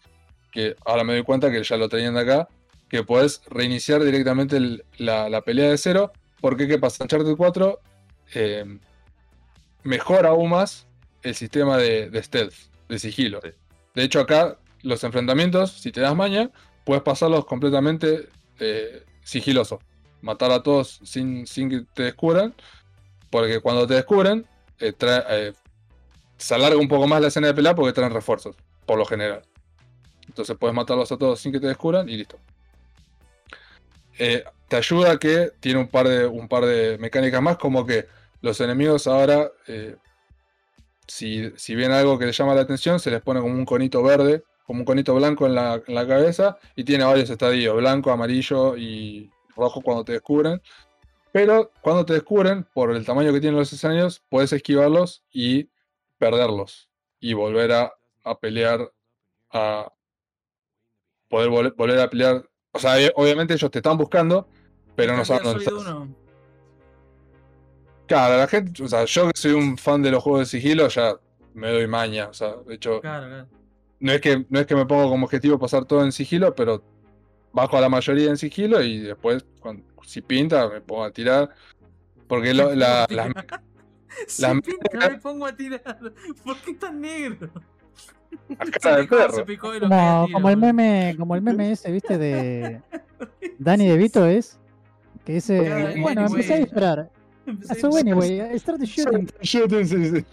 que 0.53 0.77
ahora 0.85 1.03
me 1.03 1.11
doy 1.15 1.23
cuenta 1.23 1.51
que 1.51 1.61
ya 1.61 1.75
lo 1.75 1.89
tenían 1.89 2.13
de 2.13 2.21
acá, 2.21 2.47
que 2.87 3.03
podés 3.03 3.41
reiniciar 3.49 4.01
directamente 4.05 4.55
el- 4.55 4.85
la, 4.99 5.27
la 5.29 5.41
pelea 5.41 5.69
de 5.69 5.77
cero, 5.77 6.13
porque 6.39 6.65
qué 6.65 6.79
pasa, 6.79 7.03
Uncharted 7.03 7.35
4 7.35 7.81
eh, 8.35 8.63
mejora 9.83 10.29
aún 10.29 10.49
más 10.49 10.87
el 11.21 11.35
sistema 11.35 11.77
de, 11.77 12.09
de 12.09 12.23
stealth, 12.23 12.53
de 12.87 12.99
sigilo. 12.99 13.41
Sí. 13.43 13.49
De 13.95 14.03
hecho 14.03 14.21
acá 14.21 14.57
los 14.81 15.03
enfrentamientos, 15.03 15.71
si 15.71 15.91
te 15.91 15.99
das 15.99 16.15
maña, 16.15 16.51
puedes 16.85 17.03
pasarlos 17.03 17.45
completamente 17.45 18.29
eh, 18.59 19.03
sigiloso. 19.25 19.79
Matar 20.21 20.51
a 20.51 20.63
todos 20.63 21.01
sin, 21.03 21.45
sin 21.47 21.69
que 21.69 21.81
te 21.93 22.03
descubran. 22.03 22.53
Porque 23.35 23.59
cuando 23.59 23.85
te 23.85 23.95
descubren, 23.95 24.47
eh, 24.79 24.93
eh, 24.97 25.53
se 26.37 26.55
alarga 26.55 26.77
un 26.77 26.87
poco 26.87 27.05
más 27.05 27.19
la 27.19 27.27
escena 27.27 27.47
de 27.47 27.53
pelea 27.53 27.75
porque 27.75 27.91
traen 27.91 28.13
refuerzos, 28.13 28.55
por 28.85 28.97
lo 28.97 29.05
general. 29.05 29.41
Entonces 30.25 30.55
puedes 30.57 30.73
matarlos 30.73 31.11
a 31.11 31.17
todos 31.17 31.41
sin 31.41 31.51
que 31.51 31.59
te 31.59 31.67
descubran 31.67 32.07
y 32.07 32.15
listo. 32.15 32.39
Eh, 34.17 34.45
te 34.69 34.77
ayuda 34.77 35.17
que 35.17 35.51
tiene 35.59 35.81
un 35.81 35.89
par 35.89 36.07
de, 36.07 36.25
un 36.25 36.47
par 36.47 36.63
de 36.63 36.97
mecánicas 36.97 37.41
más, 37.41 37.57
como 37.57 37.85
que 37.85 38.07
los 38.39 38.61
enemigos 38.61 39.05
ahora, 39.05 39.51
si, 41.05 41.51
si 41.57 41.75
ven 41.75 41.91
algo 41.91 42.17
que 42.17 42.27
les 42.27 42.37
llama 42.37 42.55
la 42.55 42.61
atención, 42.61 43.01
se 43.01 43.11
les 43.11 43.21
pone 43.21 43.41
como 43.41 43.53
un 43.53 43.65
conito 43.65 44.01
verde, 44.01 44.45
como 44.65 44.79
un 44.79 44.85
conito 44.85 45.13
blanco 45.13 45.45
en 45.45 45.55
la, 45.55 45.81
en 45.85 45.93
la 45.93 46.07
cabeza, 46.07 46.57
y 46.73 46.85
tiene 46.85 47.03
varios 47.03 47.29
estadios, 47.29 47.75
blanco, 47.75 48.11
amarillo 48.11 48.77
y 48.77 49.29
rojo 49.57 49.81
cuando 49.81 50.05
te 50.05 50.13
descubren. 50.13 50.61
Pero 51.35 51.69
cuando 51.81 52.05
te 52.05 52.13
descubren, 52.13 52.65
por 52.73 52.95
el 52.95 53.05
tamaño 53.05 53.33
que 53.33 53.41
tienen 53.41 53.59
los 53.59 53.73
escenarios, 53.73 54.23
puedes 54.29 54.53
esquivarlos 54.53 55.21
y 55.33 55.69
perderlos. 56.17 56.89
Y 57.19 57.33
volver 57.33 57.73
a, 57.73 57.93
a 58.23 58.39
pelear 58.39 58.89
a. 59.51 59.91
Poder 61.27 61.49
vol- 61.49 61.75
volver 61.75 61.99
a 61.99 62.09
pelear. 62.09 62.49
O 62.71 62.79
sea, 62.79 63.01
eh, 63.01 63.11
obviamente 63.17 63.53
ellos 63.53 63.69
te 63.69 63.79
están 63.79 63.97
buscando, 63.97 64.47
pero 64.95 65.17
no 65.17 65.25
saben 65.25 65.43
dónde 65.43 65.65
estás. 65.65 65.73
1. 65.85 66.15
Claro, 68.07 68.37
la 68.37 68.47
gente, 68.47 68.81
o 68.81 68.87
sea, 68.87 69.03
yo 69.03 69.27
que 69.29 69.37
soy 69.37 69.51
un 69.51 69.77
fan 69.77 70.01
de 70.01 70.11
los 70.11 70.23
juegos 70.23 70.39
de 70.39 70.45
sigilo, 70.45 70.87
ya 70.87 71.15
me 71.53 71.69
doy 71.69 71.85
maña. 71.87 72.29
O 72.29 72.33
sea, 72.33 72.55
de 72.65 72.75
hecho, 72.75 73.01
Claro, 73.01 73.27
claro. 73.27 73.47
no 73.99 74.11
es 74.13 74.21
que, 74.21 74.45
no 74.47 74.57
es 74.61 74.65
que 74.67 74.75
me 74.75 74.85
pongo 74.85 75.09
como 75.09 75.25
objetivo 75.25 75.59
pasar 75.59 75.83
todo 75.83 76.01
en 76.05 76.13
sigilo, 76.13 76.55
pero 76.55 76.81
bajo 77.55 77.77
a 77.77 77.81
la 77.81 77.89
mayoría 77.89 78.29
en 78.29 78.37
sigilo 78.37 78.83
y 78.83 78.99
después, 78.99 79.45
cuando- 79.59 79.83
si 80.03 80.21
pinta, 80.21 80.67
me 80.69 80.81
pongo 80.81 81.05
a 81.05 81.11
tirar. 81.11 81.49
Porque 82.27 82.53
lo- 82.53 82.75
la- 82.75 83.07
las 83.09 83.29
Si 84.27 84.41
la- 84.41 84.53
pinta, 84.61 85.09
me 85.09 85.17
pongo 85.17 85.45
a 85.45 85.55
tirar. 85.55 85.97
¿Por 86.43 86.57
qué 86.57 86.73
tan 86.75 87.01
negro? 87.01 87.49
las 88.59 88.69
Se 88.69 88.79
caras 88.79 89.35
de 89.37 89.45
perro. 89.57 89.79
Como, 89.79 90.27
como 90.33 90.49
el 90.49 90.57
meme, 90.57 91.15
como 91.17 91.35
el 91.35 91.41
meme 91.41 91.71
ese, 91.71 91.89
viste, 91.91 92.17
de 92.17 92.81
Danny 93.57 93.87
DeVito 93.87 94.25
es, 94.25 94.59
que 95.23 95.33
dice, 95.33 95.59
bueno, 96.01 96.21
anyway. 96.21 96.25
empecé 96.41 96.53
a 96.55 96.57
disparar. 96.57 97.09
So 97.79 97.95
anyway, 97.95 98.59
start 98.59 98.79
the 98.79 98.85
shooting. 98.85 99.29
Shooting, 99.41 99.87
sí, 99.87 100.09
sí. 100.09 100.25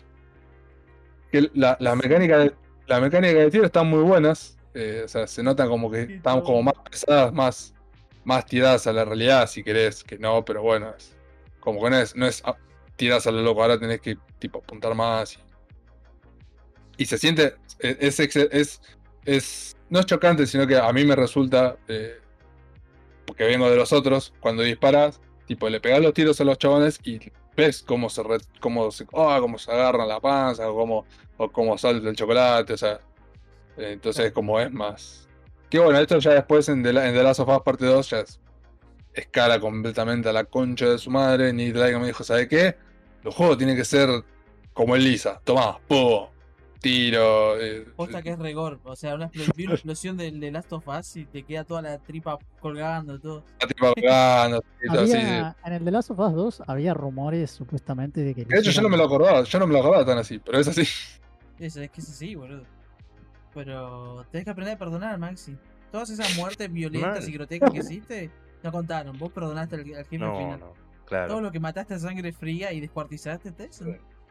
Que 1.31 1.51
la, 1.55 1.77
la 1.79 1.95
mecánica 1.95 2.39
de, 2.39 2.55
la 2.89 3.01
mecánica 3.01 3.39
de 3.39 3.51
tiro 3.51 3.65
están 3.67 3.87
muy 3.89 4.03
buenas. 4.03 4.59
Eh, 4.75 5.03
o 5.05 5.09
sea, 5.09 5.27
se 5.27 5.43
notan 5.43 5.69
como 5.69 5.91
que 5.91 6.21
todo. 6.23 6.45
como 6.45 6.63
más 6.63 6.75
pesadas, 6.91 7.33
más, 7.33 7.75
más 8.25 8.47
tiradas 8.47 8.87
a 8.87 8.93
la 8.93 9.05
realidad, 9.05 9.47
si 9.49 9.63
querés, 9.63 10.03
que 10.05 10.19
no, 10.19 10.45
pero 10.45 10.63
bueno, 10.63 10.95
es, 10.97 11.17
como 11.61 11.83
que 11.83 11.91
no 11.91 11.99
es, 11.99 12.17
no 12.17 12.27
es 12.27 12.43
ah, 12.45 12.57
tiradas 12.97 13.27
a 13.27 13.31
lo 13.33 13.43
loco, 13.43 13.63
ahora 13.63 13.79
tenés 13.79 14.01
que 14.01 14.17
tipo 14.39 14.59
apuntar 14.59 14.95
más. 14.95 15.35
Y, 15.35 17.03
y 17.03 17.07
se 17.07 17.19
siente, 17.19 17.55
e, 17.81 17.97
es, 18.01 18.19
es, 18.21 18.81
es, 19.25 19.77
no 19.89 20.01
es 20.01 20.07
chocante, 20.07 20.47
sino 20.47 20.67
que 20.67 20.77
a 20.77 20.93
mí 20.93 21.05
me 21.05 21.17
resulta, 21.17 21.77
eh, 21.89 22.19
porque 23.27 23.45
vengo 23.45 23.71
de 23.71 23.77
los 23.77 23.93
otros, 23.93 24.33
cuando 24.41 24.63
disparas, 24.63 25.21
tipo 25.47 25.69
le 25.69 25.81
pegas 25.81 26.01
los 26.01 26.15
tiros 26.15 26.41
a 26.41 26.45
los 26.45 26.59
chabones 26.59 26.99
y 27.05 27.21
ves 27.57 27.83
cómo 27.83 28.09
se, 28.09 28.23
re- 28.23 28.39
cómo 28.61 28.91
se, 28.91 29.05
ah, 29.15 29.39
cómo 29.41 29.59
se 29.59 29.71
agarran 29.71 30.09
la 30.09 30.21
panza, 30.21 30.71
o 30.71 30.75
cómo, 30.75 31.05
o 31.37 31.51
cómo 31.51 31.77
salta 31.79 32.09
el 32.09 32.17
chocolate, 32.17 32.73
o 32.73 32.77
sea, 32.79 33.01
entonces 33.77 34.33
como 34.33 34.59
es 34.61 34.71
más... 34.73 35.29
Que 35.71 35.79
bueno, 35.79 35.99
esto 35.99 36.19
ya 36.19 36.33
después 36.35 36.69
en 36.69 36.83
The, 36.83 36.93
La- 36.93 37.09
en 37.09 37.15
The 37.15 37.23
Last 37.23 37.41
of 37.41 37.49
Us 37.49 37.63
parte 37.63 37.87
2 37.87 38.11
ya 38.11 38.21
es, 38.21 38.41
escala 39.15 39.59
completamente 39.59 40.29
a 40.29 40.33
la 40.33 40.45
concha 40.45 40.87
de 40.87 40.99
su 40.99 41.11
madre, 41.11 41.53
ni 41.53 41.71
Drake 41.73 41.99
me 41.99 42.07
dijo, 42.07 42.25
¿sabe 42.25 42.47
qué? 42.49 42.77
Los 43.23 43.35
juegos 43.35 43.57
tienen 43.59 43.77
que 43.77 43.85
ser 43.85 44.09
como 44.75 44.97
el 44.97 45.05
Lisa, 45.05 45.41
tomá, 45.45 45.79
po, 45.87 46.31
tiro, 46.81 47.59
eh, 47.61 47.87
Posta 47.97 48.21
que 48.23 48.31
es 48.31 48.39
rigor. 48.39 48.81
O 48.85 48.97
sea, 48.97 49.15
una 49.15 49.31
expl- 49.31 49.53
vi 49.57 49.65
una 49.65 49.75
explosión 49.75 50.17
del 50.17 50.41
de 50.41 50.51
Last 50.51 50.73
of 50.73 50.87
Us 50.89 51.17
y 51.17 51.25
te 51.27 51.43
queda 51.45 51.65
toda 51.65 51.81
la 51.83 51.99
tripa 51.99 52.39
colgando, 52.61 53.19
todo. 53.19 53.45
la 53.61 53.67
tipa 53.67 53.93
colgando, 53.95 54.59
así, 54.91 55.07
sí. 55.13 55.17
Había, 55.19 55.57
en 55.65 55.73
el 55.73 55.85
The 55.85 55.91
Last 55.91 56.11
of 56.11 56.19
Us 56.19 56.35
2 56.35 56.63
había 56.67 56.93
rumores 56.95 57.51
supuestamente 57.51 58.21
de 58.23 58.35
que... 58.35 58.45
De 58.45 58.59
hecho 58.59 58.71
yo 58.71 58.83
no 58.83 58.89
me 58.91 58.97
lo 58.99 59.05
acordaba, 59.05 59.43
yo 59.45 59.59
no 59.59 59.67
me 59.67 59.73
lo 59.75 59.79
acordaba 59.81 60.05
tan 60.05 60.19
así, 60.19 60.39
pero 60.39 60.59
es 60.59 60.69
así. 60.69 60.83
Es, 61.59 61.77
es 61.77 61.91
que 61.91 62.01
es 62.01 62.09
así, 62.11 62.35
boludo. 62.35 62.65
Pero 63.55 64.25
tenés 64.31 64.45
que 64.45 64.51
aprender 64.51 64.75
a 64.75 64.79
perdonar, 64.79 65.19
Maxi. 65.19 65.57
Todas 65.91 66.09
esas 66.11 66.35
muertes 66.37 66.73
violentas 66.73 67.21
Mal. 67.21 67.29
y 67.29 67.33
grotescas 67.33 67.71
que 67.71 67.79
hiciste, 67.81 68.31
no 68.63 68.73
contaron. 68.73 69.19
Vos 69.19 69.31
perdonaste 69.33 69.75
al, 69.77 69.81
al 69.83 69.87
jefe 70.07 70.19
No, 70.19 70.39
final. 70.39 70.61
no, 70.61 70.67
Todo 70.67 70.75
claro. 71.07 71.41
lo 71.41 71.53
que 71.53 71.61
mataste 71.61 71.95
a 71.95 71.99
sangre 71.99 72.33
fría 72.33 72.73
y 72.73 72.81
descuartizaste, 72.81 73.53
te- 73.53 73.65
eso. 73.67 73.85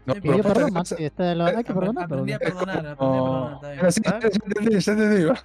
No, 0.06 0.16
Sí, 0.16 0.22
pero 0.22 0.34
posta 0.38 0.54
perdón, 0.54 0.66
que- 0.70 0.74
Maxi, 0.74 0.96
está- 1.04 1.36
lo- 1.36 1.46
hay 1.46 1.64
que 1.64 1.74
perdonar, 1.74 2.04
aprendí 2.06 2.34
a 2.34 2.40
pero- 2.40 2.52
perdonar, 2.56 2.78
aprendí 2.88 3.18
a 3.18 3.22
perdonar. 3.22 3.74
Era 3.78 3.88
así, 3.88 4.02
¿Ah? 4.06 4.20
ya 4.20 4.28
entendí, 4.28 4.80
ya 4.80 4.92
entendí. 4.94 5.24
va. 5.26 5.44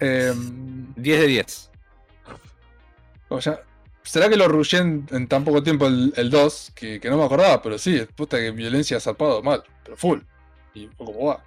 Em, 0.00 0.94
10 0.96 1.20
de 1.20 1.26
10. 1.26 1.70
o 3.28 3.40
sea, 3.40 3.60
¿Será 4.02 4.28
que 4.30 4.36
lo 4.36 4.48
rushé 4.48 4.78
en, 4.78 5.06
en 5.12 5.28
tan 5.28 5.44
poco 5.44 5.62
tiempo 5.62 5.86
el, 5.86 6.12
el 6.16 6.30
2? 6.30 6.72
Que, 6.74 6.98
que 6.98 7.10
no 7.10 7.18
me 7.18 7.24
acordaba, 7.24 7.62
pero 7.62 7.78
sí, 7.78 8.00
puta 8.16 8.38
que 8.38 8.50
violencia 8.50 8.98
zarpado, 8.98 9.42
mal, 9.42 9.62
pero 9.84 9.96
full. 9.96 10.20
Y 10.74 10.86
como 10.88 11.26
va. 11.26 11.44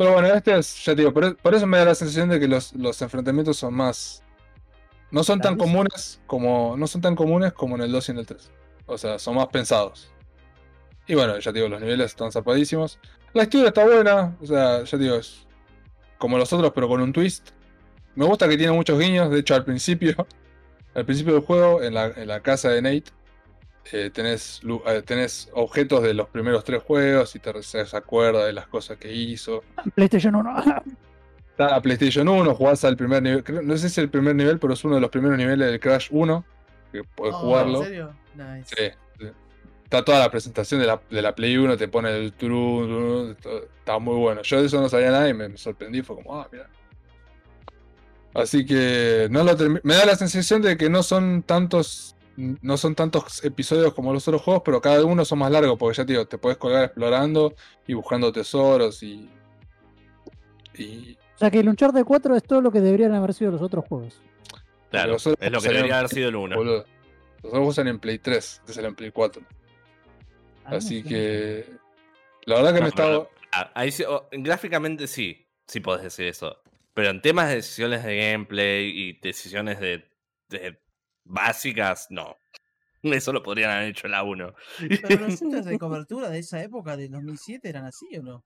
Pero 0.00 0.14
bueno, 0.14 0.28
este 0.28 0.56
es, 0.58 0.82
ya 0.82 0.94
te 0.94 1.02
digo, 1.02 1.12
por, 1.12 1.36
por 1.36 1.54
eso 1.54 1.66
me 1.66 1.76
da 1.76 1.84
la 1.84 1.94
sensación 1.94 2.30
de 2.30 2.40
que 2.40 2.48
los, 2.48 2.72
los 2.72 3.02
enfrentamientos 3.02 3.58
son 3.58 3.74
más. 3.74 4.22
No 5.10 5.22
son 5.22 5.40
tan 5.40 5.56
Claro. 5.56 5.70
comunes 5.70 6.22
como. 6.26 6.74
No 6.78 6.86
son 6.86 7.02
tan 7.02 7.14
comunes 7.14 7.52
como 7.52 7.76
en 7.76 7.82
el 7.82 7.92
2 7.92 8.08
y 8.08 8.12
en 8.12 8.18
el 8.20 8.24
3. 8.24 8.50
O 8.86 8.96
sea, 8.96 9.18
son 9.18 9.34
más 9.34 9.48
pensados. 9.48 10.10
Y 11.06 11.14
bueno, 11.14 11.38
ya 11.38 11.52
te 11.52 11.58
digo, 11.58 11.68
los 11.68 11.82
niveles 11.82 12.06
están 12.12 12.32
zarpadísimos. 12.32 12.98
La 13.34 13.42
historia 13.42 13.68
está 13.68 13.84
buena, 13.84 14.34
o 14.40 14.46
sea, 14.46 14.84
ya 14.84 14.90
te 14.90 14.96
digo, 15.04 15.16
es 15.16 15.46
como 16.16 16.38
los 16.38 16.50
otros, 16.50 16.72
pero 16.74 16.88
con 16.88 17.02
un 17.02 17.12
twist. 17.12 17.50
Me 18.14 18.24
gusta 18.24 18.48
que 18.48 18.56
tiene 18.56 18.72
muchos 18.72 18.98
guiños, 18.98 19.30
de 19.30 19.40
hecho 19.40 19.54
al 19.54 19.66
principio, 19.66 20.26
al 20.94 21.04
principio 21.04 21.34
del 21.34 21.42
juego, 21.42 21.82
en 21.82 21.92
la, 21.92 22.06
en 22.06 22.26
la 22.26 22.40
casa 22.40 22.70
de 22.70 22.80
Nate, 22.80 23.04
eh, 23.92 24.10
tenés, 24.10 24.60
eh, 24.86 25.02
tenés 25.02 25.50
objetos 25.52 26.02
de 26.02 26.14
los 26.14 26.28
primeros 26.28 26.64
tres 26.64 26.82
juegos 26.82 27.34
y 27.34 27.38
te 27.38 27.62
se 27.62 27.96
acuerda 27.96 28.44
de 28.46 28.52
las 28.52 28.66
cosas 28.66 28.98
que 28.98 29.12
hizo. 29.12 29.62
PlayStation 29.94 30.34
1. 30.34 30.54
Está 31.50 31.70
la 31.72 31.82
PlayStation 31.82 32.26
1, 32.26 32.54
jugás 32.54 32.84
al 32.84 32.96
primer 32.96 33.22
nivel, 33.22 33.44
no 33.66 33.74
sé 33.74 33.80
si 33.80 33.86
es 33.88 33.98
el 33.98 34.08
primer 34.08 34.34
nivel, 34.34 34.58
pero 34.58 34.72
es 34.72 34.84
uno 34.84 34.94
de 34.94 35.00
los 35.00 35.10
primeros 35.10 35.36
niveles 35.36 35.70
del 35.70 35.80
Crash 35.80 36.08
1, 36.10 36.44
que 36.92 37.04
podés 37.04 37.34
Oh, 37.34 37.38
jugarlo. 37.38 37.78
¿En 37.80 37.84
serio? 37.84 38.14
Nice. 38.34 38.74
Sí, 38.74 38.98
sí. 39.18 39.30
Está 39.84 40.04
toda 40.04 40.20
la 40.20 40.30
presentación 40.30 40.80
de 40.80 40.86
la, 40.86 41.02
de 41.10 41.20
la 41.20 41.34
Play 41.34 41.58
1, 41.58 41.76
te 41.76 41.88
pone 41.88 42.16
el 42.16 42.32
todo, 42.32 43.32
está 43.32 43.98
muy 43.98 44.16
bueno. 44.16 44.40
Yo 44.42 44.60
de 44.60 44.68
eso 44.68 44.80
no 44.80 44.88
sabía 44.88 45.10
nada 45.10 45.28
y 45.28 45.34
me, 45.34 45.48
me 45.50 45.58
sorprendí, 45.58 46.00
fue 46.00 46.16
como, 46.16 46.40
ah, 46.40 46.48
mira. 46.50 46.70
Así 48.32 48.64
que 48.64 49.28
no 49.30 49.42
lo 49.42 49.56
me 49.82 49.94
da 49.94 50.06
la 50.06 50.16
sensación 50.16 50.62
de 50.62 50.76
que 50.76 50.88
no 50.88 51.02
son 51.02 51.42
tantos 51.42 52.14
no 52.36 52.76
son 52.76 52.94
tantos 52.94 53.44
episodios 53.44 53.92
como 53.94 54.12
los 54.12 54.26
otros 54.26 54.42
juegos, 54.42 54.62
pero 54.64 54.80
cada 54.80 55.04
uno 55.04 55.24
son 55.24 55.40
más 55.40 55.50
largos, 55.50 55.78
porque 55.78 55.96
ya 55.96 56.06
te 56.06 56.12
digo, 56.14 56.26
te 56.26 56.38
puedes 56.38 56.56
colgar 56.58 56.84
explorando 56.84 57.54
y 57.86 57.94
buscando 57.94 58.32
tesoros 58.32 59.02
y 59.02 59.28
y 60.74 61.18
O 61.34 61.38
sea 61.38 61.50
que 61.50 61.60
el 61.60 61.68
Uncharted 61.68 62.04
4 62.04 62.36
es 62.36 62.42
todo 62.44 62.60
lo 62.60 62.70
que 62.70 62.80
deberían 62.80 63.14
haber 63.14 63.34
sido 63.34 63.50
los 63.50 63.60
otros 63.62 63.84
juegos. 63.86 64.20
Claro, 64.90 65.14
otros 65.16 65.26
es 65.40 65.50
lo 65.52 65.58
que 65.58 65.66
salieron- 65.66 65.72
debería 65.74 65.98
haber 65.98 66.10
sido 66.10 66.28
el 66.28 66.36
1. 66.36 66.56
boludo. 66.56 66.76
Los 66.76 66.86
otros 67.44 67.52
juegos 67.52 67.74
salen 67.74 67.94
en 67.94 68.00
Play 68.00 68.18
3, 68.18 68.62
este 68.66 68.80
en 68.86 68.94
Play 68.94 69.10
4. 69.10 69.42
Ah, 70.64 70.76
Así 70.76 71.02
no 71.02 71.08
sé. 71.08 71.14
que 71.14 71.66
la 72.46 72.54
verdad 72.56 72.70
que 72.74 72.78
No, 72.80 72.82
me 72.82 72.88
estaba 72.88 73.08
pero- 73.10 73.30
Ah, 73.52 73.70
ahí 73.74 73.90
sí- 73.90 74.04
oh, 74.08 74.28
gráficamente 74.30 75.06
sí, 75.08 75.46
sí 75.66 75.80
podés 75.80 76.04
decir 76.04 76.26
eso. 76.26 76.56
Pero 76.94 77.10
en 77.10 77.20
temas 77.20 77.48
de 77.48 77.56
decisiones 77.56 78.04
de 78.04 78.16
gameplay 78.32 78.86
y 78.88 79.12
decisiones 79.20 79.80
de, 79.80 80.08
de 80.50 80.78
básicas, 81.24 82.06
no. 82.10 82.36
Eso 83.02 83.32
lo 83.32 83.42
podrían 83.42 83.70
haber 83.70 83.88
hecho 83.90 84.06
en 84.06 84.12
la 84.12 84.22
1. 84.22 84.54
Pero 85.02 85.26
los 85.26 85.40
shooters 85.40 85.64
de 85.66 85.78
cobertura 85.78 86.28
de 86.30 86.38
esa 86.40 86.62
época, 86.62 86.96
del 86.96 87.10
2007, 87.10 87.68
eran 87.68 87.84
así 87.86 88.06
o 88.18 88.22
no? 88.22 88.44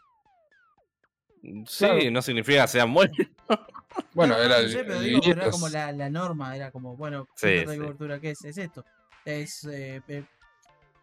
Sí, 1.66 1.84
Claro. 1.84 2.10
no 2.10 2.22
significa 2.22 2.62
que 2.62 2.68
sean 2.68 2.92
buenos. 2.94 3.16
Bueno, 4.12 4.34
No, 4.34 4.40
no, 4.40 4.44
era 4.46 4.62
no 4.62 4.68
sé, 4.68 4.82
pero 4.84 4.98
digo, 5.00 5.20
pero 5.24 5.42
era 5.42 5.50
como 5.52 5.68
la, 5.68 5.92
la 5.92 6.10
norma, 6.10 6.56
era 6.56 6.72
como, 6.72 6.96
bueno, 6.96 7.28
Sí, 7.36 7.46
¿qué 7.46 7.54
trata 7.58 7.70
de 7.70 7.76
sí. 7.76 7.82
cobertura? 7.82 8.18
¿Qué 8.20 8.30
es? 8.30 8.44
Es 8.44 8.58
esto. 8.58 8.84
Es 9.24 9.64
eh, 9.66 10.02
eh, 10.08 10.24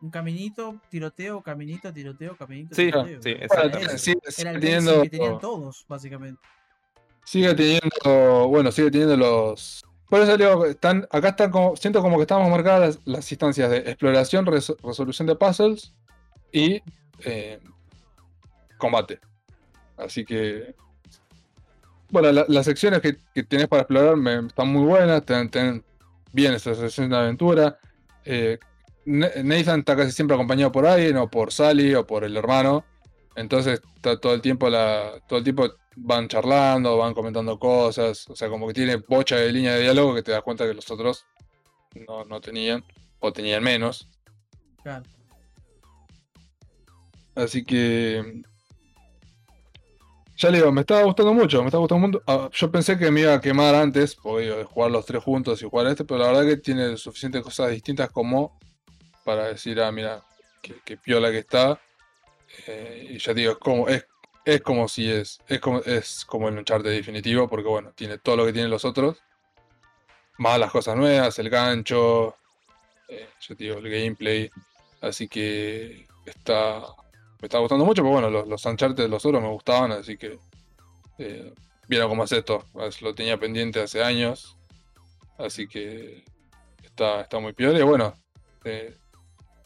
un 0.02 0.10
caminito, 0.12 0.82
tiroteo, 0.90 1.42
caminito, 1.42 1.94
tiroteo, 1.94 2.36
caminito, 2.36 2.76
Sí, 2.76 2.88
tiroteo. 2.88 3.22
sí, 3.22 3.36
sigue, 3.98 4.20
Era 4.40 4.52
el 4.52 4.60
teniendo, 4.60 5.04
que 5.04 5.10
tenían 5.10 5.40
todos, 5.40 5.86
básicamente. 5.88 6.42
sigue 7.24 7.54
teniendo, 7.54 8.48
bueno, 8.50 8.74
sigue 8.74 8.92
teniendo 8.92 9.16
los. 9.16 9.86
Por 10.12 10.20
eso 10.20 10.36
digo, 10.36 10.66
están, 10.66 11.08
acá 11.10 11.30
están 11.30 11.52
como, 11.52 11.78
siento 11.78 12.02
como 12.02 12.18
que 12.18 12.24
estamos 12.24 12.50
marcadas 12.50 13.00
las, 13.06 13.32
instancias 13.32 13.70
de 13.72 13.78
exploración, 13.78 14.46
res- 14.46 14.76
resolución 14.84 15.26
de 15.26 15.36
puzzles 15.38 15.94
y 16.52 16.82
eh, 17.24 17.62
combate. 18.78 19.22
Así 19.96 20.26
que, 20.26 20.76
bueno, 22.10 22.30
la- 22.34 22.46
las 22.50 22.66
secciones 22.66 23.00
que, 23.00 23.20
que 23.34 23.44
tienes 23.44 23.70
para 23.70 23.84
explorar 23.84 24.18
están 24.48 24.68
muy 24.68 24.84
buenas, 24.84 25.24
ten 25.26 25.82
bien 26.34 26.56
esa 26.56 26.76
sección 26.76 27.10
de 27.10 27.16
aventura. 27.16 27.80
Eh, 28.26 28.60
Nathan 29.06 29.80
está 29.80 29.96
casi 29.96 30.12
siempre 30.12 30.36
acompañado 30.36 30.74
por 30.74 30.86
alguien, 30.86 31.16
o 31.16 31.30
por 31.30 31.54
Sally, 31.54 31.96
o 31.96 32.06
por 32.06 32.26
el 32.26 32.36
hermano. 32.36 32.84
Entonces 33.36 33.82
está 33.96 34.20
todo 34.20 34.34
el 34.34 34.42
tiempo 34.42 34.70
la, 34.70 35.22
todo 35.28 35.40
el 35.40 35.44
tiempo 35.44 35.70
van 35.96 36.28
charlando, 36.28 36.98
van 36.98 37.14
comentando 37.14 37.58
cosas, 37.60 38.30
o 38.30 38.36
sea, 38.36 38.50
como 38.50 38.68
que 38.68 38.74
tiene 38.74 38.96
bocha 38.98 39.38
de 39.38 39.52
línea 39.52 39.74
de 39.74 39.82
diálogo 39.82 40.16
que 40.16 40.24
te 40.24 40.32
das 40.32 40.42
cuenta 40.42 40.66
que 40.66 40.74
los 40.74 40.90
otros 40.90 41.26
no, 42.08 42.26
no 42.26 42.42
tenían, 42.42 42.84
o 43.20 43.32
tenían 43.32 43.64
menos. 43.64 44.08
Claro. 44.84 45.04
Así 47.36 47.64
que. 47.64 48.42
Ya 50.38 50.50
le 50.50 50.58
digo, 50.58 50.72
me 50.72 50.82
estaba 50.82 51.04
gustando 51.04 51.34
mucho, 51.36 51.60
me 51.62 51.68
estaba 51.68 51.82
gustando 51.82 52.08
mucho. 52.08 52.24
Ah, 52.26 52.50
yo 52.52 52.72
pensé 52.72 52.98
que 52.98 53.12
me 53.12 53.22
iba 53.22 53.34
a 53.36 53.42
quemar 53.42 53.76
antes, 53.76 54.16
porque 54.16 54.64
jugar 54.64 54.90
los 54.90 55.06
tres 55.06 55.24
juntos 55.24 55.62
y 55.62 55.70
jugar 55.70 55.88
este, 55.88 56.04
pero 56.04 56.22
la 56.22 56.28
verdad 56.28 56.46
que 56.46 56.58
tiene 56.58 56.98
suficientes 56.98 57.44
cosas 57.44 57.70
distintas 57.70 58.10
como 58.10 58.58
para 59.24 59.50
decir, 59.50 59.80
ah, 59.80 59.92
mira, 59.92 60.24
que, 60.64 60.82
que 60.84 60.98
piola 60.98 61.30
que 61.30 61.40
está. 61.40 61.80
Eh, 62.68 63.08
y 63.12 63.18
ya 63.18 63.34
digo, 63.34 63.54
es 63.54 63.58
como, 63.58 63.88
es, 63.88 64.06
es 64.46 64.62
como 64.62 64.88
si 64.88 65.10
es, 65.12 65.40
es 65.48 65.60
como, 65.60 65.80
es 65.80 66.26
como 66.26 66.50
el 66.50 66.58
Uncharted 66.58 66.90
definitivo, 66.92 67.48
porque 67.48 67.68
bueno, 67.68 67.92
tiene 67.94 68.18
todo 68.18 68.38
lo 68.38 68.46
que 68.46 68.54
tienen 68.54 68.72
los 68.72 68.86
otros. 68.86 69.18
Más 70.38 70.60
las 70.60 70.72
cosas 70.72 70.96
nuevas, 70.96 71.38
el 71.40 71.50
gancho, 71.50 72.36
eh, 73.08 73.30
ya 73.48 73.56
digo, 73.56 73.78
el 73.78 73.90
gameplay. 73.90 74.50
Así 75.02 75.28
que 75.28 76.08
está, 76.26 76.80
me 77.42 77.46
está 77.48 77.60
gustando 77.60 77.86
mucho, 77.86 78.02
pero 78.02 78.14
bueno, 78.14 78.30
los, 78.30 78.48
los 78.48 78.66
Uncharted 78.66 79.04
de 79.04 79.10
los 79.10 79.26
otros 79.26 79.42
me 79.42 79.50
gustaban, 79.50 79.92
así 79.92 80.18
que 80.18 80.40
eh, 81.18 81.54
vieron 81.88 82.10
cómo 82.10 82.24
es 82.24 82.32
esto. 82.32 82.64
Es- 82.82 83.02
Lo 83.02 83.14
tenía 83.14 83.38
pendiente 83.40 83.82
hace 83.82 84.04
años, 84.04 84.58
así 85.38 85.68
que 85.68 86.24
está, 86.84 87.22
está 87.22 87.40
muy 87.40 87.54
piola. 87.54 87.80
Y 87.80 87.84
bueno, 87.84 88.14
eh, 88.64 88.96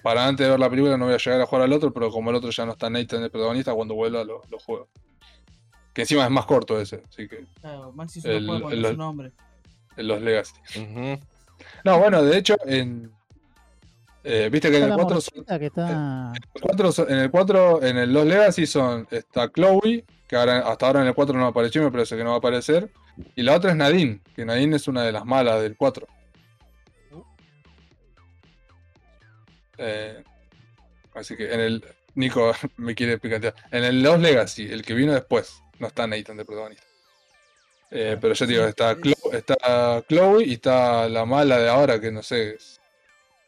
para 0.06 0.28
antes 0.28 0.46
de 0.46 0.52
ver 0.52 0.60
la 0.60 0.70
película 0.70 0.96
no 0.98 1.06
voy 1.06 1.16
a 1.16 1.18
llegar 1.18 1.42
a 1.42 1.48
jugar 1.48 1.64
al 1.64 1.74
otro, 1.74 1.92
pero 1.92 2.12
como 2.12 2.30
el 2.30 2.36
otro 2.36 2.52
ya 2.52 2.64
no 2.64 2.74
está 2.74 2.92
Nathan 2.92 3.24
de 3.24 3.30
protagonista, 3.32 3.74
cuando 3.74 3.96
vuelva 3.96 4.24
lo, 4.24 4.44
lo 4.52 4.60
juego. 4.60 4.88
Que 5.96 6.02
encima 6.04 6.24
es 6.26 6.30
más 6.30 6.46
corto 6.46 6.80
ese, 6.80 7.02
así 7.10 7.28
que 7.28 7.44
Claro, 7.60 7.92
Maxi 7.92 8.22
solo 8.22 8.36
El- 8.36 8.46
cuando 8.46 8.70
el- 8.70 8.86
es 8.86 8.92
su 8.92 8.98
nombre. 8.98 9.32
en 9.98 10.08
los 10.08 10.22
Legacy. 10.22 10.54
No, 11.84 11.98
bueno, 11.98 12.22
de 12.22 12.38
hecho, 12.38 12.56
en. 12.68 13.12
eh, 14.24 14.48
Viste 14.52 14.70
que 14.70 14.78
en 14.78 14.84
el 14.84 14.90
la 14.90 14.96
4 14.96 15.22
son- 15.22 15.34
morcita 15.38 15.58
que 15.58 15.66
está. 15.66 16.34
cuatro 16.62 16.92
son- 16.92 17.12
en 17.12 17.18
el 17.18 17.32
4, 17.32 17.82
en 17.84 17.98
el 17.98 18.14
Los 18.14 18.26
Legacy 18.28 18.68
son, 18.68 19.08
está 19.10 19.52
Chloe, 19.52 20.06
que 20.28 20.36
ahora, 20.36 20.60
hasta 20.70 20.86
ahora 20.86 21.02
en 21.02 21.08
el 21.08 21.16
4 21.16 21.36
no 21.40 21.48
apareció, 21.48 21.82
me 21.82 21.92
parece 21.92 22.16
que 22.16 22.24
no 22.24 22.30
va 22.30 22.36
a 22.36 22.40
aparecer. 22.40 22.92
Y 23.36 23.42
la 23.42 23.56
otra 23.56 23.72
es 23.72 23.76
Nadine, 23.78 24.22
que 24.36 24.46
Nadine 24.46 24.76
es 24.76 24.88
una 24.88 25.02
de 25.02 25.12
las 25.12 25.26
malas 25.26 25.62
del 25.64 25.76
4. 25.76 26.06
Eh, 29.78 30.24
así 31.14 31.36
que 31.36 31.54
en 31.54 31.60
el. 31.60 31.86
Nico 32.16 32.52
me 32.78 32.96
quiere 32.96 33.18
picantear. 33.18 33.54
En 33.72 33.84
el 33.84 34.02
Los 34.02 34.20
Legacy, 34.20 34.72
el 34.72 34.84
que 34.84 34.94
vino 34.94 35.14
después, 35.14 35.62
no 35.80 35.88
está 35.88 36.08
Nathan 36.08 36.38
de 36.38 36.46
protagonista. 36.46 36.86
Eh, 37.92 38.18
pero 38.20 38.34
yo 38.34 38.46
te 38.48 38.52
digo, 38.54 38.66
está, 38.66 38.92
es- 38.92 38.98
Chlo- 39.00 39.34
está 39.34 40.04
Chloe 40.08 40.44
y 40.46 40.54
está 40.54 41.08
la 41.10 41.26
mala 41.26 41.58
de 41.60 41.70
ahora, 41.70 42.00
que 42.00 42.12
no 42.12 42.24
sé, 42.24 42.56
es- 42.56 42.80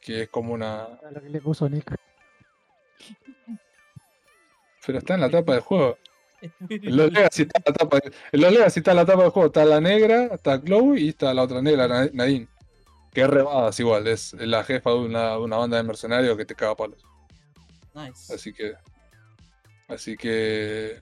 que 0.02 0.24
es 0.24 0.30
como 0.30 0.54
una. 0.54 0.88
Lo 1.12 1.22
que 1.22 1.30
le 1.30 1.40
puso 1.42 1.68
Nick. 1.70 1.96
Pero 4.86 5.00
está 5.00 5.16
en 5.16 5.22
la 5.22 5.30
tapa 5.30 5.54
del 5.54 5.62
juego. 5.62 5.98
Los 6.70 7.12
Legacy 7.12 7.42
está 7.44 7.60
en 7.60 7.64
la 7.66 7.74
tapa, 7.74 8.00
en 8.32 8.42
los 8.42 8.52
Legacy 8.54 8.80
está 8.80 8.92
en 8.92 8.98
la 8.98 9.06
tapa 9.06 9.22
del 9.24 9.32
juego. 9.32 9.48
Está 9.48 9.66
la 9.66 9.82
negra, 9.82 10.26
está 10.34 10.62
Chloe 10.62 11.00
y 11.00 11.10
está 11.10 11.34
la 11.34 11.44
otra 11.44 11.62
negra, 11.62 11.88
Na- 11.88 12.10
Nadine. 12.14 12.48
Que 13.18 13.24
es 13.24 13.30
rebadas 13.32 13.80
igual, 13.80 14.06
es 14.06 14.34
la 14.34 14.64
jefa 14.64 14.92
de 14.92 14.98
una, 14.98 15.40
una 15.40 15.58
banda 15.58 15.78
de 15.78 15.82
mercenarios 15.82 16.38
que 16.38 16.46
te 16.46 16.54
caga 16.54 16.76
palos. 16.76 17.04
nice. 17.96 18.32
Así 18.32 18.54
que. 18.54 18.74
Así 19.88 20.16
que. 20.16 21.02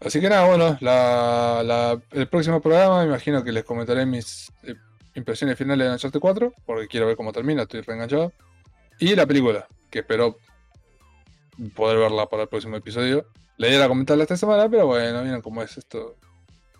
Así 0.00 0.20
que 0.20 0.28
nada, 0.28 0.46
bueno, 0.46 0.76
la, 0.82 1.62
la- 1.64 1.98
el 2.10 2.28
próximo 2.28 2.60
programa 2.60 3.00
me 3.00 3.06
imagino 3.06 3.42
que 3.42 3.52
les 3.52 3.64
comentaré 3.64 4.04
mis 4.04 4.52
eh, 4.64 4.74
impresiones 5.14 5.56
finales 5.56 5.86
de 5.86 5.92
Uncharted 5.94 6.20
4, 6.20 6.52
porque 6.66 6.88
quiero 6.88 7.06
ver 7.06 7.16
cómo 7.16 7.32
termina, 7.32 7.62
estoy 7.62 7.80
reenganchado. 7.80 8.30
Y 9.00 9.16
la 9.16 9.24
película, 9.26 9.66
que 9.88 10.00
espero 10.00 10.36
poder 11.74 11.96
verla 11.96 12.26
para 12.28 12.42
el 12.42 12.48
próximo 12.50 12.76
episodio. 12.76 13.26
La 13.56 13.68
idea 13.68 13.78
era 13.78 13.88
comentarla 13.88 14.24
esta 14.24 14.36
semana, 14.36 14.68
pero 14.68 14.86
bueno, 14.88 15.22
miren 15.22 15.40
cómo 15.40 15.62
es 15.62 15.78
esto. 15.78 16.16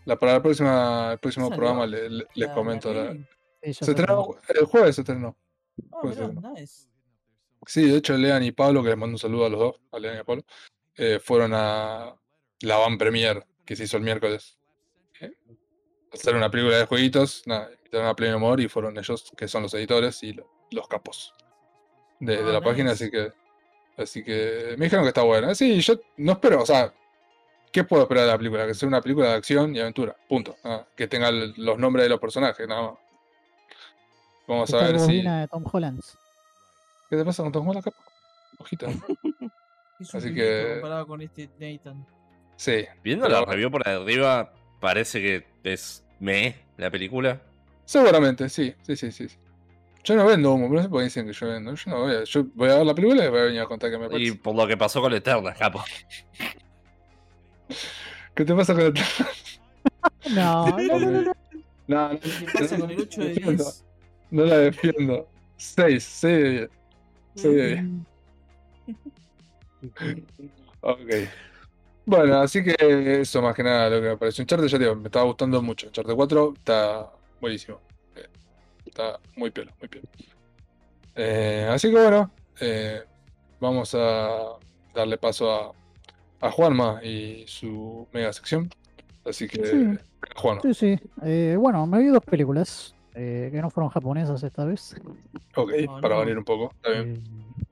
La, 0.04 0.16
para 0.18 0.34
la 0.34 0.42
próxima, 0.42 1.12
el 1.12 1.18
próximo 1.18 1.48
programa 1.48 1.86
le- 1.86 2.10
le- 2.10 2.26
les 2.34 2.50
comento. 2.50 2.92
la 2.92 3.16
se 3.72 3.90
estrenó, 3.92 4.26
el 4.48 4.64
jueves 4.66 4.94
se 4.96 5.00
estrenó. 5.02 5.36
Ah, 5.92 6.00
mirá, 6.04 6.28
nice. 6.28 6.88
Sí, 7.66 7.88
de 7.88 7.96
hecho, 7.98 8.16
Lean 8.16 8.42
y 8.42 8.52
Pablo, 8.52 8.82
que 8.82 8.90
les 8.90 8.98
mando 8.98 9.14
un 9.14 9.18
saludo 9.18 9.46
a 9.46 9.48
los 9.48 9.58
dos, 9.58 9.80
a 9.92 9.98
Lean 9.98 10.16
y 10.16 10.18
a 10.18 10.24
Pablo, 10.24 10.44
eh, 10.96 11.18
fueron 11.22 11.52
a 11.54 12.14
la 12.60 12.76
Van 12.76 12.98
Premier 12.98 13.44
que 13.64 13.74
se 13.74 13.84
hizo 13.84 13.96
el 13.96 14.02
miércoles. 14.02 14.58
Eh, 15.20 15.32
hacer 16.12 16.34
una 16.34 16.50
película 16.50 16.76
de 16.76 16.86
jueguitos, 16.86 17.42
nada, 17.46 17.70
invitaron 17.72 18.06
a 18.08 18.14
Pleno 18.14 18.36
Amor 18.36 18.60
y 18.60 18.68
fueron 18.68 18.98
ellos, 18.98 19.32
que 19.36 19.48
son 19.48 19.62
los 19.62 19.72
editores 19.74 20.22
y 20.22 20.32
lo- 20.34 20.48
los 20.70 20.86
capos 20.88 21.32
de, 22.20 22.36
de 22.36 22.50
Ah, 22.50 22.52
la 22.54 22.60
página, 22.60 22.90
así 22.92 23.10
que 23.10 23.32
así 23.96 24.22
que 24.24 24.74
me 24.76 24.86
dijeron 24.86 25.04
que 25.04 25.08
está 25.08 25.22
buena. 25.22 25.54
Sí, 25.54 25.80
yo 25.80 25.94
no 26.18 26.32
espero, 26.32 26.62
o 26.62 26.66
sea, 26.66 26.92
¿qué 27.72 27.84
puedo 27.84 28.02
esperar 28.02 28.24
de 28.26 28.30
la 28.32 28.38
película? 28.38 28.66
Que 28.66 28.74
sea 28.74 28.88
una 28.88 29.00
película 29.00 29.28
de 29.30 29.34
acción 29.34 29.74
y 29.74 29.80
aventura, 29.80 30.14
punto. 30.28 30.56
nada, 30.64 30.86
que 30.96 31.06
tenga 31.08 31.30
los 31.30 31.78
nombres 31.78 32.04
de 32.04 32.08
los 32.10 32.20
personajes, 32.20 32.66
nada 32.68 32.82
más. 32.90 32.98
Vamos 34.46 34.72
a 34.74 34.78
ver 34.78 35.00
si... 35.00 35.22
de 35.22 35.48
Tom 35.50 35.64
Holland. 35.70 36.00
¿Qué 37.10 37.16
te 37.16 37.24
pasa 37.24 37.42
con 37.42 37.52
Tom 37.52 37.68
Holland, 37.68 37.84
capa? 37.84 37.96
Ojita. 38.58 38.86
Así 40.12 40.34
que- 40.34 40.72
comparado 40.74 41.06
con 41.06 41.22
este 41.22 41.48
Nathan. 41.58 42.06
Sí. 42.56 42.84
Viendo 43.02 43.28
la 43.28 43.44
review 43.44 43.70
por 43.70 43.86
arriba, 43.88 44.52
parece 44.80 45.20
que 45.20 45.46
es 45.64 46.04
me 46.20 46.56
la 46.76 46.90
película. 46.90 47.40
Seguramente, 47.84 48.48
sí, 48.48 48.74
sí, 48.82 48.96
sí, 48.96 49.10
sí. 49.12 49.26
Yo 50.04 50.14
no 50.16 50.26
vendo 50.26 50.52
humo, 50.52 50.66
pero 50.68 50.76
no 50.76 50.82
sé 50.82 50.88
por 50.88 51.00
qué 51.00 51.04
dicen 51.04 51.26
que 51.26 51.32
yo 51.32 51.46
vendo. 51.48 51.74
Yo 51.74 51.90
no 51.90 52.00
voy 52.02 52.14
a, 52.14 52.24
yo 52.24 52.44
voy 52.54 52.70
a 52.70 52.76
ver 52.76 52.86
la 52.86 52.94
película 52.94 53.24
y 53.24 53.28
voy 53.28 53.40
a 53.40 53.42
venir 53.44 53.60
a 53.62 53.66
contar 53.66 53.90
qué 53.90 53.98
me 53.98 54.06
Y 54.06 54.08
parece. 54.10 54.34
por 54.36 54.54
lo 54.54 54.66
que 54.66 54.76
pasó 54.76 55.00
con 55.00 55.12
Eterna, 55.14 55.54
capo. 55.54 55.82
¿Qué 58.34 58.44
te 58.44 58.54
pasa 58.54 58.74
con 58.74 58.82
el 58.84 58.94
No, 60.34 60.66
no, 60.66 60.76
no, 60.78 60.98
no, 60.98 61.10
no. 61.22 61.32
No, 61.86 62.12
no, 62.12 62.20
¿Qué 62.20 62.28
pasa 62.58 62.78
con 62.78 62.90
el 62.90 63.00
8 63.00 63.20
de 63.20 63.28
defiendo, 63.28 63.64
10? 63.64 63.84
No 63.84 63.93
la 64.30 64.58
defiendo. 64.58 65.28
6, 65.56 66.02
6 66.04 66.42
de 66.42 66.50
10. 66.50 66.70
6 67.36 67.54
de 67.54 67.66
10. 67.66 67.84
Ok. 70.80 70.98
Bueno, 72.06 72.40
así 72.40 72.62
que 72.62 72.74
eso 73.22 73.40
más 73.40 73.54
que 73.54 73.62
nada 73.62 73.88
lo 73.88 74.00
que 74.02 74.08
me 74.08 74.16
pareció. 74.16 74.42
Uncharted, 74.42 74.66
ya 74.66 74.78
te 74.78 74.84
digo, 74.84 74.96
me 74.96 75.06
estaba 75.06 75.24
gustando 75.24 75.62
mucho. 75.62 75.86
Uncharted 75.86 76.14
4 76.14 76.54
está 76.58 77.10
buenísimo. 77.40 77.80
Eh, 78.16 78.28
Está 78.84 79.18
muy 79.36 79.50
piola, 79.50 79.72
muy 79.80 79.88
piola. 79.88 80.06
Eh, 81.16 81.66
así 81.70 81.90
que 81.90 81.94
bueno, 81.98 82.30
eh, 82.60 83.02
vamos 83.60 83.94
a 83.94 84.56
darle 84.94 85.16
paso 85.16 85.50
a, 86.40 86.46
a 86.46 86.50
Juanma 86.50 87.00
y 87.02 87.44
su 87.46 88.06
mega 88.12 88.32
sección. 88.32 88.68
Así 89.24 89.48
que, 89.48 89.64
Sí. 89.66 89.98
Juanma. 90.36 90.60
Sí, 90.62 90.74
sí. 90.74 90.98
Eh, 91.22 91.56
bueno, 91.58 91.86
me 91.86 91.98
vi 92.00 92.08
dos 92.08 92.24
películas 92.24 92.93
eh, 93.14 93.48
que 93.52 93.62
no 93.62 93.70
fueron 93.70 93.90
japonesas 93.90 94.42
esta 94.42 94.64
vez. 94.64 94.96
Ok, 95.54 95.70
para 96.00 96.14
no. 96.14 96.18
variar 96.18 96.38
un 96.38 96.44
poco. 96.44 96.72
Está 96.74 96.90
bien. 96.90 97.16
Eh, 97.16 97.64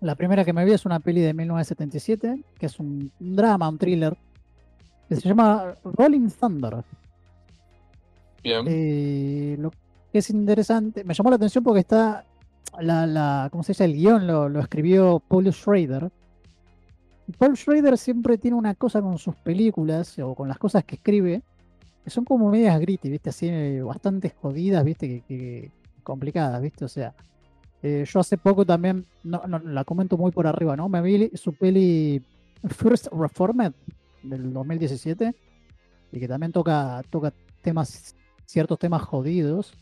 la 0.00 0.14
primera 0.14 0.44
que 0.44 0.52
me 0.52 0.64
vi 0.64 0.72
es 0.72 0.84
una 0.84 1.00
peli 1.00 1.20
de 1.20 1.32
1977, 1.32 2.42
que 2.58 2.66
es 2.66 2.78
un 2.78 3.10
drama, 3.18 3.68
un 3.68 3.78
thriller, 3.78 4.16
que 5.08 5.16
se 5.16 5.28
llama 5.28 5.74
Rolling 5.84 6.28
Thunder. 6.28 6.84
Bien. 8.42 8.64
Eh, 8.68 9.56
lo 9.58 9.70
que 10.10 10.18
es 10.18 10.30
interesante, 10.30 11.04
me 11.04 11.14
llamó 11.14 11.30
la 11.30 11.36
atención 11.36 11.62
porque 11.62 11.80
está, 11.80 12.24
la, 12.80 13.06
la, 13.06 13.48
¿cómo 13.50 13.62
se 13.62 13.72
dice? 13.72 13.84
El 13.84 13.94
guion 13.94 14.26
lo, 14.26 14.48
lo 14.48 14.60
escribió 14.60 15.20
Paul 15.20 15.52
Schrader, 15.52 16.10
Paul 17.38 17.56
Schrader 17.56 17.96
siempre 17.98 18.38
tiene 18.38 18.56
una 18.56 18.74
cosa 18.74 19.00
con 19.00 19.18
sus 19.18 19.34
películas 19.36 20.18
o 20.18 20.34
con 20.34 20.48
las 20.48 20.58
cosas 20.58 20.84
que 20.84 20.96
escribe, 20.96 21.42
son 22.06 22.24
como 22.24 22.50
medias 22.50 22.80
gritty, 22.80 23.10
¿viste? 23.10 23.30
Así, 23.30 23.80
bastante 23.80 24.30
jodidas, 24.30 24.84
¿viste? 24.84 25.22
Que, 25.26 25.70
complicadas, 26.02 26.60
¿viste? 26.60 26.84
O 26.84 26.88
sea, 26.88 27.14
eh, 27.82 28.04
yo 28.06 28.20
hace 28.20 28.36
poco 28.38 28.64
también, 28.64 29.06
no, 29.22 29.42
la 29.64 29.84
comento 29.84 30.16
muy 30.16 30.32
por 30.32 30.46
arriba, 30.46 30.76
¿no? 30.76 30.88
Me 30.88 31.00
vi 31.00 31.30
su 31.34 31.52
peli 31.52 32.22
First 32.68 33.08
Reformed 33.12 33.72
del 34.22 34.52
2017 34.52 35.34
y 36.12 36.20
que 36.20 36.28
también 36.28 36.52
toca, 36.52 37.02
toca 37.10 37.32
temas, 37.60 38.14
ciertos 38.46 38.78
temas 38.78 39.02
jodidos. 39.02 39.72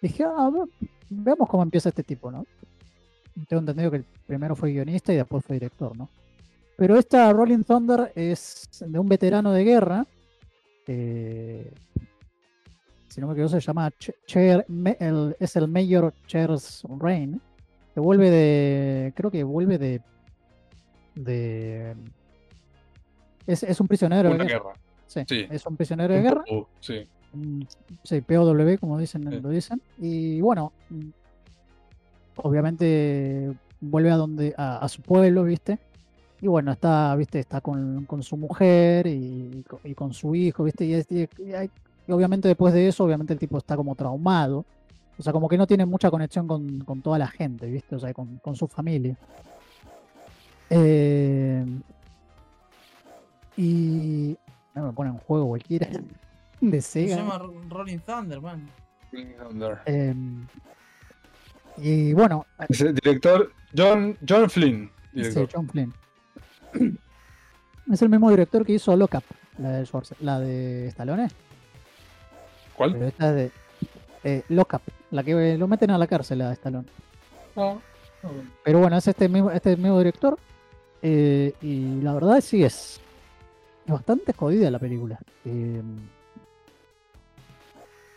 Dije, 0.00 0.24
ah, 0.24 0.50
ver, 0.50 0.68
veamos 1.08 1.48
cómo 1.48 1.62
empieza 1.62 1.90
este 1.90 2.02
tipo, 2.02 2.30
¿no? 2.30 2.44
Tengo 3.48 3.60
entendido 3.60 3.90
que 3.90 4.04
primero 4.26 4.56
fue 4.56 4.72
guionista 4.72 5.12
y 5.12 5.16
después 5.16 5.44
fue 5.44 5.56
director, 5.56 5.96
¿no? 5.96 6.08
Pero 6.76 6.96
esta 6.96 7.32
Rolling 7.32 7.62
Thunder 7.62 8.12
es 8.14 8.68
de 8.80 8.98
un 8.98 9.08
veterano 9.08 9.52
de 9.52 9.64
guerra. 9.64 10.06
Eh, 10.86 11.72
si 13.08 13.20
no 13.20 13.26
me 13.26 13.32
equivoco, 13.34 13.50
se 13.50 13.60
llama 13.60 13.90
Ch- 13.90 14.14
Chair, 14.26 14.64
Me- 14.68 14.96
el- 15.00 15.36
es 15.38 15.54
el 15.56 15.68
Mayor 15.68 16.14
Charles 16.26 16.82
Rain. 16.98 17.40
Que 17.94 18.00
vuelve 18.00 18.30
de. 18.30 19.12
Creo 19.14 19.30
que 19.30 19.44
vuelve 19.44 19.76
de. 19.78 20.00
de 21.14 21.94
es, 23.46 23.62
es 23.64 23.80
un 23.80 23.86
prisionero 23.88 24.30
de 24.30 24.36
guerra. 24.36 24.48
guerra. 24.48 24.72
Sí, 25.06 25.20
Sí. 25.28 25.46
es 25.50 25.66
un 25.66 25.76
prisionero 25.76 26.14
de 26.14 26.20
Un 26.20 26.24
guerra. 26.26 26.44
poco, 26.46 26.68
sí. 26.80 27.06
Sí, 28.04 28.20
POW, 28.22 28.78
como 28.78 28.98
dicen, 28.98 29.22
Sí. 29.30 29.40
lo 29.40 29.48
dicen. 29.50 29.82
Y 29.98 30.40
bueno, 30.40 30.72
obviamente 32.36 33.52
vuelve 33.80 34.10
a 34.10 34.16
donde, 34.16 34.54
a, 34.56 34.78
a 34.78 34.88
su 34.88 35.02
pueblo, 35.02 35.44
¿viste? 35.44 35.78
Y 36.42 36.48
bueno, 36.48 36.72
está, 36.72 37.14
¿viste? 37.16 37.38
Está 37.38 37.60
con, 37.62 38.04
con 38.04 38.22
su 38.22 38.36
mujer 38.36 39.06
y, 39.06 39.64
co- 39.66 39.80
y 39.84 39.94
con 39.94 40.12
su 40.12 40.34
hijo, 40.34 40.64
¿viste? 40.64 40.84
Y, 40.84 40.94
es- 40.94 41.06
y- 41.10 41.52
hay- 41.54 41.70
y 42.06 42.12
obviamente 42.12 42.48
después 42.48 42.74
de 42.74 42.88
eso, 42.88 43.04
obviamente 43.04 43.32
el 43.32 43.38
tipo 43.38 43.56
está 43.56 43.76
como 43.76 43.94
traumado. 43.94 44.64
O 45.18 45.22
sea, 45.22 45.32
como 45.32 45.48
que 45.48 45.56
no 45.56 45.66
tiene 45.68 45.86
mucha 45.86 46.10
conexión 46.10 46.46
con, 46.48 46.80
con 46.80 47.00
toda 47.00 47.16
la 47.18 47.28
gente, 47.28 47.66
¿viste? 47.70 47.94
O 47.94 48.00
sea, 48.00 48.12
con, 48.12 48.38
con 48.38 48.56
su 48.56 48.66
familia. 48.66 49.16
Eh, 50.68 51.64
y 53.56 54.36
no 54.74 54.86
me 54.86 54.92
ponen 54.92 55.12
en 55.14 55.18
juego 55.20 55.48
cualquiera 55.48 55.88
de 56.60 56.80
Se 56.82 57.06
Sega. 57.06 57.16
llama 57.16 57.38
Ro- 57.38 57.54
Rolling 57.68 57.98
Thunder, 57.98 58.40
man. 58.40 58.68
Rolling 59.12 59.34
Thunder. 59.36 59.78
Em, 59.86 60.46
y 61.76 62.12
bueno, 62.14 62.46
eh, 62.58 62.66
Es 62.68 62.80
el 62.80 62.94
director 62.94 63.52
John, 63.76 64.16
John 64.28 64.48
Flynn. 64.50 64.90
sí. 65.14 65.46
John 65.52 65.68
Flynn. 65.68 65.92
Es 67.92 68.00
el 68.02 68.08
mismo 68.08 68.30
director 68.30 68.64
que 68.64 68.72
hizo 68.74 68.96
Lock 68.96 69.14
Up, 69.14 69.24
la 69.58 69.70
de 69.70 69.82
Schwarze- 69.86 70.16
la 70.20 70.38
de 70.38 70.86
Stallone, 70.88 71.28
¿Cuál? 72.76 72.92
pero 72.92 73.06
esta 73.06 73.28
es 73.30 73.34
de 73.34 73.50
eh, 74.24 74.44
Lock 74.50 74.74
Up, 74.74 74.82
la 75.10 75.22
que 75.24 75.56
lo 75.58 75.66
meten 75.68 75.90
a 75.90 75.98
la 75.98 76.06
cárcel 76.06 76.40
a 76.42 76.52
Stallone. 76.52 76.86
No. 77.56 77.82
Pero 78.64 78.78
bueno, 78.78 78.96
es 78.96 79.08
este 79.08 79.28
mismo, 79.28 79.50
este 79.50 79.76
mismo 79.76 79.98
director. 79.98 80.38
eh, 81.02 81.52
y 81.60 82.00
la 82.02 82.14
verdad 82.14 82.40
sí 82.40 82.62
es, 82.62 83.00
es 83.84 83.92
bastante 83.92 84.32
jodida 84.32 84.70
la 84.70 84.78
película. 84.78 85.18
Eh, 85.44 85.82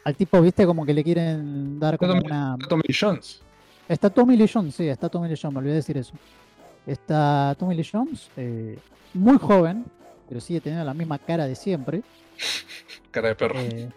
al 0.04 0.16
tipo, 0.16 0.40
viste, 0.42 0.66
como 0.68 0.86
que 0.86 0.94
le 0.94 1.04
quieren 1.04 1.80
dar 1.80 1.98
como 1.98 2.14
Tommy- 2.14 2.26
una. 2.28 2.58
Tommy 2.70 2.84
Lee 2.88 2.96
Jones. 3.00 3.42
Está 3.90 4.10
Tommy 4.12 4.38
Lee 4.38 4.50
Jones, 4.52 4.76
sí, 4.76 4.88
está 4.88 5.10
Tommy 5.10 5.28
Lee 5.28 5.36
Jones, 5.42 5.54
me 5.54 5.60
olvidé 5.60 5.76
decir 5.76 5.98
eso. 5.98 6.14
Está 6.86 7.56
Tommy 7.58 7.76
Lee 7.76 7.88
Jones, 7.90 8.30
eh, 8.38 8.78
muy 9.14 9.38
joven, 9.38 9.86
pero 10.28 10.40
sigue 10.40 10.62
teniendo 10.62 10.86
la 10.86 10.94
misma 10.94 11.18
cara 11.18 11.48
de 11.48 11.56
siempre. 11.56 12.04
Cara 13.12 13.30
de 13.30 13.36
perro. 13.36 13.60
eh, 13.60 13.90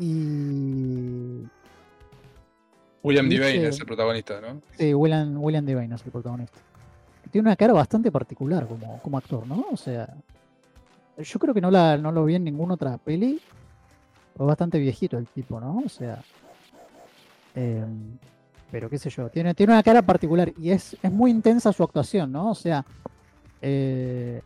y. 0.00 1.46
William 3.02 3.28
Devane 3.28 3.68
es 3.68 3.78
el 3.80 3.86
protagonista, 3.86 4.40
¿no? 4.40 4.60
Sí, 4.76 4.92
William, 4.92 5.42
William 5.42 5.64
Devane 5.64 5.94
es 5.94 6.04
el 6.04 6.10
protagonista. 6.10 6.58
Tiene 7.30 7.48
una 7.48 7.56
cara 7.56 7.72
bastante 7.72 8.10
particular 8.10 8.66
como, 8.66 9.00
como 9.00 9.16
actor, 9.16 9.46
¿no? 9.46 9.66
O 9.70 9.76
sea, 9.76 10.12
yo 11.16 11.38
creo 11.38 11.54
que 11.54 11.60
no, 11.60 11.70
la, 11.70 11.96
no 11.96 12.10
lo 12.12 12.24
vi 12.24 12.34
en 12.34 12.44
ninguna 12.44 12.74
otra 12.74 12.98
peli. 12.98 13.40
Es 14.34 14.46
bastante 14.46 14.78
viejito 14.78 15.16
el 15.16 15.26
tipo, 15.28 15.60
¿no? 15.60 15.82
O 15.84 15.88
sea, 15.88 16.22
em, 17.54 18.18
pero 18.70 18.88
qué 18.88 18.98
sé 18.98 19.10
yo, 19.10 19.28
tiene, 19.28 19.54
tiene 19.54 19.72
una 19.72 19.82
cara 19.82 20.02
particular 20.02 20.52
y 20.58 20.70
es, 20.70 20.96
es 21.02 21.12
muy 21.12 21.30
intensa 21.30 21.72
su 21.72 21.82
actuación, 21.82 22.32
¿no? 22.32 22.50
O 22.50 22.54
sea, 22.54 22.84
eh, 23.62 24.42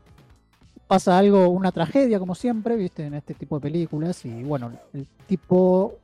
pasa 0.86 1.18
algo, 1.18 1.48
una 1.48 1.72
tragedia 1.72 2.18
como 2.18 2.34
siempre, 2.34 2.76
viste, 2.76 3.06
en 3.06 3.14
este 3.14 3.34
tipo 3.34 3.56
de 3.56 3.62
películas 3.62 4.24
y 4.24 4.42
bueno, 4.42 4.72
el 4.92 5.06
tipo 5.26 5.98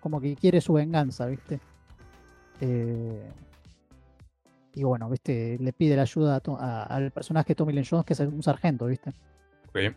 como 0.00 0.20
que 0.20 0.36
quiere 0.36 0.60
su 0.60 0.74
venganza, 0.74 1.26
viste. 1.26 1.60
Eh, 2.60 3.30
y 4.74 4.82
bueno, 4.82 5.08
viste, 5.08 5.56
le 5.58 5.72
pide 5.72 5.96
la 5.96 6.02
ayuda 6.02 6.42
a 6.58 6.82
al 6.82 7.10
personaje 7.10 7.54
Tommy 7.54 7.72
Lee 7.72 7.86
Jones, 7.88 8.04
que 8.04 8.12
es 8.12 8.20
un 8.20 8.42
sargento, 8.42 8.86
viste. 8.86 9.10
Ok. 9.68 9.94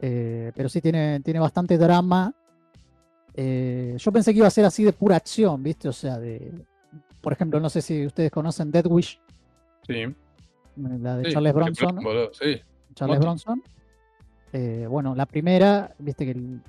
Eh, 0.00 0.52
pero 0.54 0.68
sí 0.68 0.80
tiene, 0.80 1.20
tiene 1.20 1.38
bastante 1.40 1.78
drama. 1.78 2.34
Eh, 3.34 3.96
yo 3.98 4.12
pensé 4.12 4.32
que 4.32 4.38
iba 4.38 4.46
a 4.46 4.50
ser 4.50 4.64
así 4.64 4.84
de 4.84 4.92
pura 4.92 5.16
acción, 5.16 5.62
¿viste? 5.62 5.88
O 5.88 5.92
sea, 5.92 6.18
de. 6.18 6.52
Por 7.20 7.32
ejemplo, 7.32 7.60
no 7.60 7.70
sé 7.70 7.80
si 7.82 8.04
ustedes 8.06 8.30
conocen 8.30 8.70
Dead 8.70 8.86
Wish, 8.86 9.20
Sí. 9.86 10.04
la 10.76 11.16
de 11.16 11.24
sí, 11.26 11.32
Charles 11.32 11.54
Bronson. 11.54 11.96
plan, 11.96 12.16
Sí. 12.32 12.60
Charles 12.94 13.16
Moto. 13.18 13.26
Bronson. 13.26 13.62
Eh, 14.52 14.86
bueno, 14.88 15.14
la 15.14 15.26
primera, 15.26 15.94
viste 15.98 16.24
que. 16.26 16.32
el- 16.32 16.60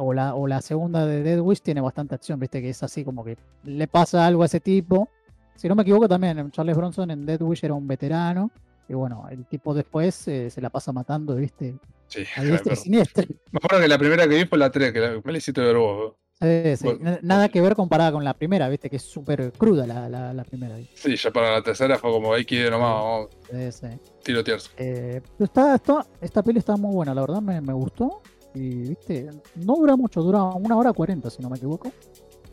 o, 0.00 0.12
la, 0.12 0.34
o 0.36 0.46
la 0.46 0.60
segunda 0.62 1.04
de 1.06 1.24
Dead 1.24 1.40
Wish 1.40 1.60
tiene 1.60 1.80
bastante 1.80 2.14
acción, 2.14 2.38
viste 2.38 2.62
que 2.62 2.70
es 2.70 2.82
así 2.84 3.04
como 3.04 3.24
que 3.24 3.36
le 3.64 3.88
pasa 3.88 4.24
algo 4.26 4.44
a 4.44 4.46
ese 4.46 4.60
tipo. 4.60 5.08
Si 5.56 5.68
no 5.68 5.74
me 5.74 5.82
equivoco, 5.82 6.06
también 6.08 6.52
Charles 6.52 6.76
Bronson 6.76 7.10
en 7.10 7.26
Dead 7.26 7.42
Wish 7.42 7.64
era 7.64 7.74
un 7.74 7.86
veterano. 7.88 8.50
Y 8.88 8.94
bueno, 8.94 9.26
el 9.28 9.44
tipo 9.46 9.74
después 9.74 10.28
eh, 10.28 10.50
se 10.50 10.60
la 10.60 10.70
pasa 10.70 10.92
matando, 10.92 11.34
viste, 11.34 11.74
Sí. 12.08 12.22
a 12.22 12.34
cara 12.34 12.42
de 12.44 12.50
diestra 12.50 12.58
y 12.72 12.74
perro. 12.74 12.82
siniestra. 12.82 13.24
Me 13.52 13.58
acuerdo 13.62 13.80
que 13.82 13.88
la 13.88 13.98
primera 13.98 14.28
que 14.28 14.34
vi 14.36 14.44
fue 14.46 14.58
la 14.58 14.70
3, 14.70 14.92
que 14.92 15.00
la, 15.00 15.20
me 15.22 15.32
la 15.32 15.38
hiciste 15.38 15.60
ver 15.60 15.76
vos. 15.76 16.14
Sí, 16.40 16.76
sí. 16.76 16.84
Bueno, 16.84 17.00
N- 17.10 17.18
Nada 17.22 17.48
que 17.48 17.60
ver 17.60 17.74
comparada 17.74 18.12
con 18.12 18.22
la 18.22 18.32
primera, 18.34 18.68
viste, 18.68 18.88
que 18.88 18.96
es 18.96 19.02
súper 19.02 19.52
cruda 19.52 19.86
la, 19.86 20.08
la, 20.08 20.32
la 20.32 20.44
primera. 20.44 20.76
Sí, 20.94 21.16
ya 21.16 21.30
para 21.32 21.52
la 21.52 21.62
tercera 21.62 21.98
fue 21.98 22.10
como, 22.10 22.32
hay 22.32 22.44
que 22.44 22.54
ir 22.56 22.70
nomás, 22.70 22.92
vamos 22.94 23.28
Sí, 23.50 23.72
sí. 23.72 23.86
a 23.86 23.98
tirotearse. 24.22 24.70
Eh, 24.76 25.20
está, 25.40 25.74
está- 25.74 26.06
esta 26.20 26.42
peli 26.42 26.58
está 26.60 26.76
muy 26.76 26.94
buena, 26.94 27.12
la 27.14 27.22
verdad 27.22 27.40
me, 27.42 27.60
me 27.60 27.72
gustó. 27.72 28.22
Y 28.54 28.88
viste, 28.88 29.28
no 29.56 29.74
dura 29.76 29.94
mucho, 29.96 30.22
dura 30.22 30.42
una 30.44 30.76
hora 30.76 30.92
cuarenta, 30.92 31.28
si 31.28 31.42
no 31.42 31.50
me 31.50 31.56
equivoco. 31.56 31.90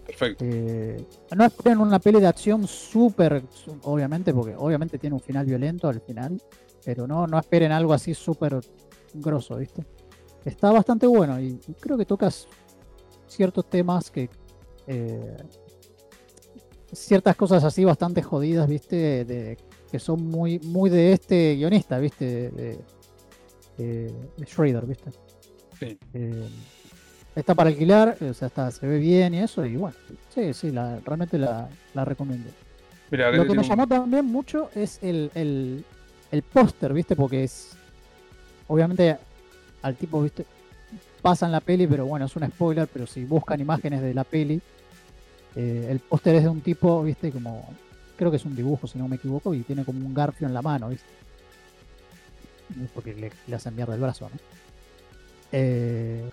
Perfecto. 0.06 0.44
Eh, 0.48 1.04
no 1.36 1.46
esperen 1.46 1.80
una 1.80 2.00
peli 2.00 2.20
de 2.20 2.28
acción 2.28 2.68
súper, 2.68 3.44
obviamente, 3.84 4.34
porque 4.34 4.56
obviamente 4.56 4.98
tiene 5.00 5.16
un 5.16 5.22
final 5.22 5.46
violento 5.46 5.88
al 5.88 6.02
final, 6.02 6.40
pero 6.84 7.08
no, 7.08 7.26
no 7.28 7.40
esperen 7.40 7.72
algo 7.72 7.94
así 7.94 8.14
súper 8.14 8.60
grosso, 9.16 9.58
¿viste? 9.58 9.84
Está 10.44 10.72
bastante 10.72 11.08
bueno 11.08 11.40
y, 11.40 11.60
creo 11.80 11.98
que 11.98 12.06
tocas 12.06 12.48
ciertos 13.28 13.70
temas 13.70 14.12
que... 14.12 14.30
eh, 14.88 15.38
ciertas 16.92 17.36
cosas 17.36 17.64
así 17.64 17.84
bastante 17.84 18.22
jodidas, 18.22 18.68
¿viste? 18.68 19.26
De, 19.26 19.58
que 19.92 20.00
son 20.00 20.26
muy, 20.28 20.60
muy 20.60 20.90
de 20.90 21.14
este 21.14 21.56
guionista, 21.56 22.00
¿viste? 22.00 22.26
De, 22.26 22.50
de- 22.52 22.80
de- 23.78 24.14
de 24.38 24.46
Schrader, 24.46 24.86
¿viste? 24.86 25.12
Sí. 25.78 25.98
Eh, 26.14 26.48
está 27.36 27.54
para 27.54 27.70
alquilar, 27.70 28.18
o 28.22 28.34
sea, 28.34 28.48
está, 28.48 28.72
se 28.72 28.88
ve 28.88 28.98
bien 29.00 29.34
y 29.34 29.40
eso, 29.40 29.66
y 29.66 29.76
bueno, 29.76 29.96
sí, 30.34 30.54
sí, 30.54 30.72
la, 30.72 31.00
realmente 31.04 31.38
la, 31.38 31.68
la 31.94 32.06
recomiendo. 32.06 32.50
Lo 33.12 33.44
que 33.46 33.54
me 33.54 33.60
un- 33.60 33.64
llamó 33.64 33.88
también 33.88 34.26
mucho 34.26 34.70
es 34.74 35.00
el, 35.04 35.30
el, 35.36 35.84
el 36.32 36.44
póster, 36.44 36.94
¿viste? 36.94 37.16
Porque 37.16 37.44
es. 37.44 37.75
Obviamente, 38.68 39.18
al 39.82 39.96
tipo, 39.96 40.22
¿viste? 40.22 40.46
Pasan 41.22 41.52
la 41.52 41.60
peli, 41.60 41.88
pero 41.88 42.06
bueno, 42.06 42.26
es 42.26 42.36
un 42.36 42.48
spoiler. 42.48 42.88
Pero 42.92 43.08
si 43.08 43.26
buscan 43.26 43.60
imágenes 43.60 44.02
de 44.02 44.14
la 44.14 44.24
peli, 44.24 44.62
eh, 45.56 45.88
el 45.90 46.00
póster 46.00 46.36
es 46.36 46.44
de 46.44 46.50
un 46.50 46.62
tipo, 46.62 47.04
¿viste? 47.04 47.32
Como. 47.32 47.68
Creo 48.18 48.32
que 48.32 48.38
es 48.38 48.46
un 48.46 48.56
dibujo, 48.56 48.88
si 48.88 48.98
no 48.98 49.08
me 49.08 49.18
equivoco, 49.18 49.54
y 49.54 49.64
tiene 49.64 49.84
como 49.84 50.06
un 50.06 50.14
garfio 50.14 50.48
en 50.48 50.54
la 50.54 50.62
mano, 50.62 50.90
¿viste? 50.90 51.06
Porque 52.94 53.14
le, 53.14 53.32
le 53.46 53.56
hacen 53.56 53.76
mierda 53.76 53.94
el 53.94 54.00
brazo, 54.02 54.30
¿no? 54.30 54.40
Eh, 55.52 56.30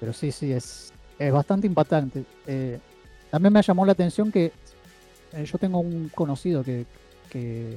pero 0.00 0.12
sí, 0.12 0.32
sí, 0.32 0.52
es, 0.52 0.92
es 1.18 1.32
bastante 1.32 1.66
impactante. 1.66 2.24
Eh, 2.46 2.78
también 3.30 3.52
me 3.52 3.62
llamó 3.62 3.84
la 3.84 3.92
atención 3.92 4.32
que 4.32 4.52
eh, 5.32 5.44
yo 5.44 5.58
tengo 5.58 5.80
un 5.80 6.10
conocido 6.14 6.62
que, 6.62 6.86
que, 7.30 7.76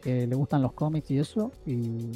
que 0.00 0.26
le 0.26 0.34
gustan 0.36 0.62
los 0.62 0.72
cómics 0.72 1.10
y 1.10 1.18
eso, 1.18 1.52
y 1.66 2.10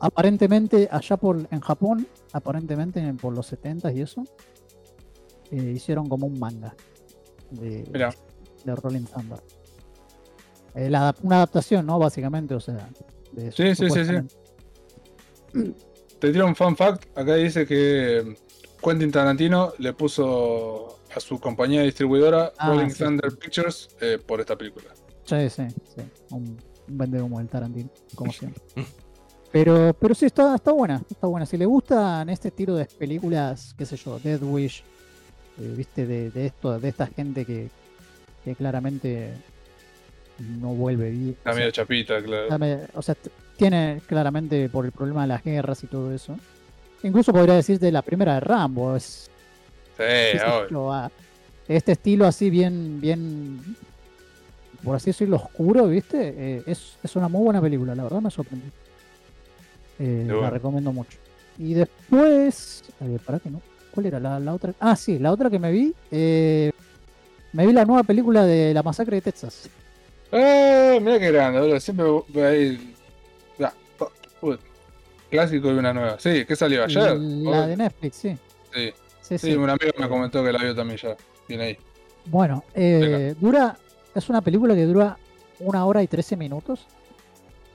aparentemente 0.00 0.88
allá 0.90 1.16
por 1.16 1.46
en 1.50 1.60
Japón, 1.60 2.06
aparentemente 2.32 3.00
por 3.14 3.34
los 3.34 3.46
70 3.46 3.92
y 3.92 4.00
eso, 4.00 4.24
eh, 5.50 5.72
hicieron 5.76 6.08
como 6.08 6.26
un 6.26 6.38
manga 6.38 6.74
de, 7.50 7.82
de 8.64 8.74
Rolling 8.76 9.04
Thunder. 9.04 9.38
Eh, 10.74 10.88
la- 10.88 11.14
una 11.22 11.36
adaptación, 11.36 11.84
¿no? 11.86 11.98
Básicamente, 11.98 12.54
o 12.54 12.60
sea. 12.60 12.88
de- 13.32 13.52
Sí, 13.52 13.74
sí, 13.74 13.90
sí, 13.90 14.04
sí. 14.04 14.14
Te 16.18 16.32
tiro 16.32 16.46
un 16.46 16.54
fun 16.56 16.76
fact. 16.76 17.06
Acá 17.18 17.34
dice 17.34 17.66
que 17.66 18.36
Quentin 18.82 19.10
Tarantino 19.10 19.72
le 19.78 19.92
puso 19.92 20.98
a 21.14 21.20
su 21.20 21.38
compañía 21.38 21.82
distribuidora 21.82 22.52
Ah, 22.56 22.68
Rolling 22.68 22.88
sí. 22.90 23.04
Thunder 23.04 23.36
Pictures 23.36 23.90
eh, 24.00 24.18
por 24.24 24.40
esta 24.40 24.56
película. 24.56 24.86
Sí, 25.24 25.50
sí, 25.50 25.64
sí. 25.94 26.02
Un 26.30 26.56
vende 26.86 27.20
humo 27.20 27.38
del 27.38 27.48
Tarantino, 27.48 27.90
como 28.14 28.32
siempre. 28.32 28.62
Pero, 29.50 29.94
pero 29.98 30.14
sí, 30.14 30.26
está, 30.26 30.54
está 30.54 30.72
buena, 30.72 31.02
está 31.10 31.26
buena. 31.26 31.44
Si 31.46 31.56
le 31.56 31.66
gustan 31.66 32.28
este 32.30 32.48
estilo 32.48 32.74
de 32.74 32.86
películas, 32.86 33.74
qué 33.76 33.84
sé 33.84 33.96
yo, 33.96 34.18
Dead 34.18 34.42
Wish, 34.42 34.82
eh, 35.60 35.74
viste, 35.76 36.06
de, 36.06 36.30
de 36.30 36.46
esto, 36.46 36.78
de 36.78 36.88
esta 36.88 37.06
gente 37.06 37.44
que, 37.44 37.68
que 38.44 38.54
claramente 38.54 39.32
no 40.38 40.68
vuelve 40.68 41.10
bien. 41.10 41.30
Está 41.30 41.52
medio 41.52 41.70
chapita, 41.70 42.22
claro. 42.22 42.56
O 42.94 43.02
sea, 43.02 43.14
tiene 43.56 44.00
claramente 44.06 44.68
por 44.70 44.86
el 44.86 44.92
problema 44.92 45.22
de 45.22 45.28
las 45.28 45.44
guerras 45.44 45.84
y 45.84 45.86
todo 45.86 46.12
eso. 46.12 46.36
Incluso 47.02 47.32
podría 47.32 47.54
decir 47.54 47.78
de 47.78 47.92
la 47.92 48.02
primera 48.02 48.34
de 48.34 48.40
Rambo. 48.40 48.96
Es, 48.96 49.30
Sí, 49.96 50.38
obvio. 50.38 50.68
yo, 50.70 50.92
ah, 50.92 51.10
este 51.68 51.92
estilo 51.92 52.26
así 52.26 52.50
bien, 52.50 53.00
bien, 53.00 53.60
por 54.84 54.96
así 54.96 55.10
decirlo, 55.10 55.36
oscuro, 55.36 55.86
¿viste? 55.86 56.34
Eh, 56.36 56.62
es, 56.66 56.96
es 57.02 57.16
una 57.16 57.28
muy 57.28 57.42
buena 57.44 57.60
película, 57.60 57.94
la 57.94 58.02
verdad 58.04 58.20
me 58.20 58.30
sorprendió. 58.30 58.70
Eh, 59.98 60.26
la 60.28 60.50
recomiendo 60.50 60.92
mucho. 60.92 61.18
Y 61.58 61.74
después, 61.74 62.82
a 63.00 63.04
ver, 63.04 63.20
para 63.20 63.38
que 63.38 63.50
no. 63.50 63.60
¿Cuál 63.92 64.06
era 64.06 64.18
la, 64.18 64.40
la 64.40 64.54
otra? 64.54 64.72
Ah, 64.80 64.96
sí, 64.96 65.18
la 65.18 65.30
otra 65.32 65.50
que 65.50 65.58
me 65.58 65.70
vi. 65.70 65.94
eh, 66.10 66.72
me 67.52 67.66
vi 67.66 67.72
la 67.74 67.84
nueva 67.84 68.02
película 68.02 68.44
de 68.46 68.72
la 68.72 68.82
masacre 68.82 69.16
de 69.16 69.20
Texas. 69.22 69.68
¡Eh! 70.32 70.98
Mira 71.02 71.18
qué 71.18 71.30
grande, 71.30 71.60
boludo. 71.60 71.78
Siempre 71.78 72.06
voy 72.06 72.42
ahí. 72.42 72.94
Clásico 75.30 75.68
y 75.70 75.74
una 75.74 75.94
nueva. 75.94 76.18
Sí, 76.18 76.44
¿qué 76.46 76.54
salió 76.56 76.84
ayer? 76.84 77.16
La 77.18 77.66
de 77.66 77.76
Netflix, 77.76 78.16
sí. 78.16 78.36
Sí, 78.74 78.92
Sí, 79.22 79.38
sí, 79.38 79.50
sí. 79.52 79.54
un 79.56 79.70
amigo 79.70 79.92
me 79.98 80.08
comentó 80.08 80.44
que 80.44 80.52
la 80.52 80.58
vio 80.62 80.74
también 80.74 80.98
ya. 80.98 81.16
Viene 81.48 81.64
ahí. 81.64 81.78
Bueno, 82.26 82.64
eh, 82.74 83.34
dura, 83.40 83.76
es 84.14 84.28
una 84.28 84.40
película 84.40 84.74
que 84.74 84.84
dura 84.84 85.16
una 85.60 85.84
hora 85.86 86.02
y 86.02 86.06
trece 86.08 86.36
minutos, 86.36 86.86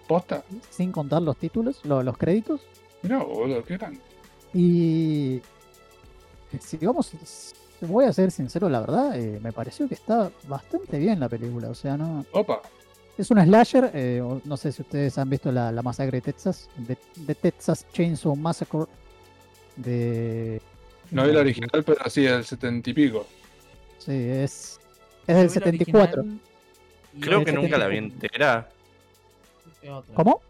¿Posta? 0.08 0.44
sin 0.70 0.92
contar 0.92 1.22
los 1.22 1.38
títulos, 1.38 1.84
lo- 1.86 2.04
los 2.04 2.18
créditos. 2.18 2.62
Mirá, 3.04 3.20
boludo, 3.24 3.64
qué 3.64 3.78
grande. 3.78 4.00
Y 4.54 5.42
si 6.60 6.78
vamos, 6.78 7.12
voy 7.82 8.06
a 8.06 8.14
ser 8.14 8.32
sincero, 8.32 8.70
la 8.70 8.80
verdad, 8.80 9.20
eh, 9.20 9.40
me 9.42 9.52
pareció 9.52 9.88
que 9.88 9.94
está 9.96 10.32
bastante 10.48 10.98
bien 10.98 11.20
la 11.20 11.30
película. 11.30 11.70
O 11.70 11.76
sea, 11.76 11.98
no 11.98 12.26
Opa. 12.32 12.62
es 13.18 13.30
una 13.30 13.44
slasher. 13.46 13.92
eh, 13.94 14.24
no 14.46 14.58
sé 14.58 14.72
si 14.72 14.82
ustedes 14.82 15.18
han 15.18 15.30
visto 15.30 15.52
la, 15.52 15.72
la 15.72 15.82
masacre 15.82 16.18
de 16.18 16.22
Texas, 16.22 16.70
de, 16.78 16.98
de 17.18 17.36
Texas 17.36 17.86
Chainsaw 17.94 18.36
Massacre. 18.36 18.86
De 19.76 20.60
No 21.12 21.26
vi 21.28 21.34
la 21.34 21.42
original, 21.42 21.84
pero 21.86 22.10
sí, 22.10 22.24
del 22.24 22.44
setenta 22.46 22.90
y 22.90 22.94
pico. 22.94 23.26
Sí, 24.00 24.14
es 24.14 24.80
es 25.28 25.36
del 25.36 25.48
Yo 25.50 25.54
vi 25.54 25.60
la 25.60 25.66
74. 25.66 26.22
original 26.22 26.48
Creo 27.20 27.44
que 27.44 27.52
nunca 27.52 27.78
la 27.78 27.88
vi 27.88 27.98
entera. 27.98 28.70
¿Cómo? 30.14 30.42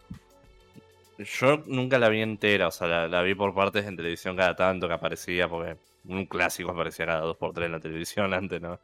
Yo 1.17 1.63
nunca 1.65 1.97
la 1.97 2.09
vi 2.09 2.21
entera, 2.21 2.67
o 2.67 2.71
sea, 2.71 2.87
la, 2.87 3.07
la 3.07 3.21
vi 3.21 3.33
por 3.33 3.53
partes 3.53 3.85
en 3.85 3.95
televisión 3.97 4.35
cada 4.35 4.55
tanto 4.55 4.87
que 4.87 4.93
aparecía, 4.93 5.47
porque 5.49 5.77
un 6.05 6.25
clásico 6.25 6.71
aparecía 6.71 7.05
cada 7.07 7.21
dos 7.21 7.37
por 7.37 7.53
tres 7.53 7.65
en 7.67 7.71
la 7.71 7.79
televisión 7.79 8.33
antes, 8.33 8.61
¿no? 8.61 8.79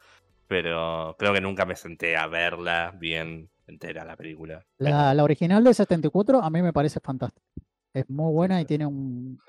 Pero 0.48 1.16
creo 1.18 1.34
que 1.34 1.42
nunca 1.42 1.66
me 1.66 1.76
senté 1.76 2.18
a 2.18 2.28
verla 2.28 2.94
bien 2.98 3.50
entera 3.68 4.04
la 4.04 4.16
película. 4.16 4.66
La, 4.80 5.14
la 5.14 5.24
original 5.24 5.64
del 5.64 5.76
74 5.76 6.42
a 6.42 6.50
mí 6.50 6.62
me 6.62 6.74
parece 6.74 7.00
fantástica. 7.00 7.46
Es 7.94 8.10
muy 8.10 8.32
buena 8.34 8.60
y 8.60 8.66
tiene 8.66 8.86
un... 8.86 9.40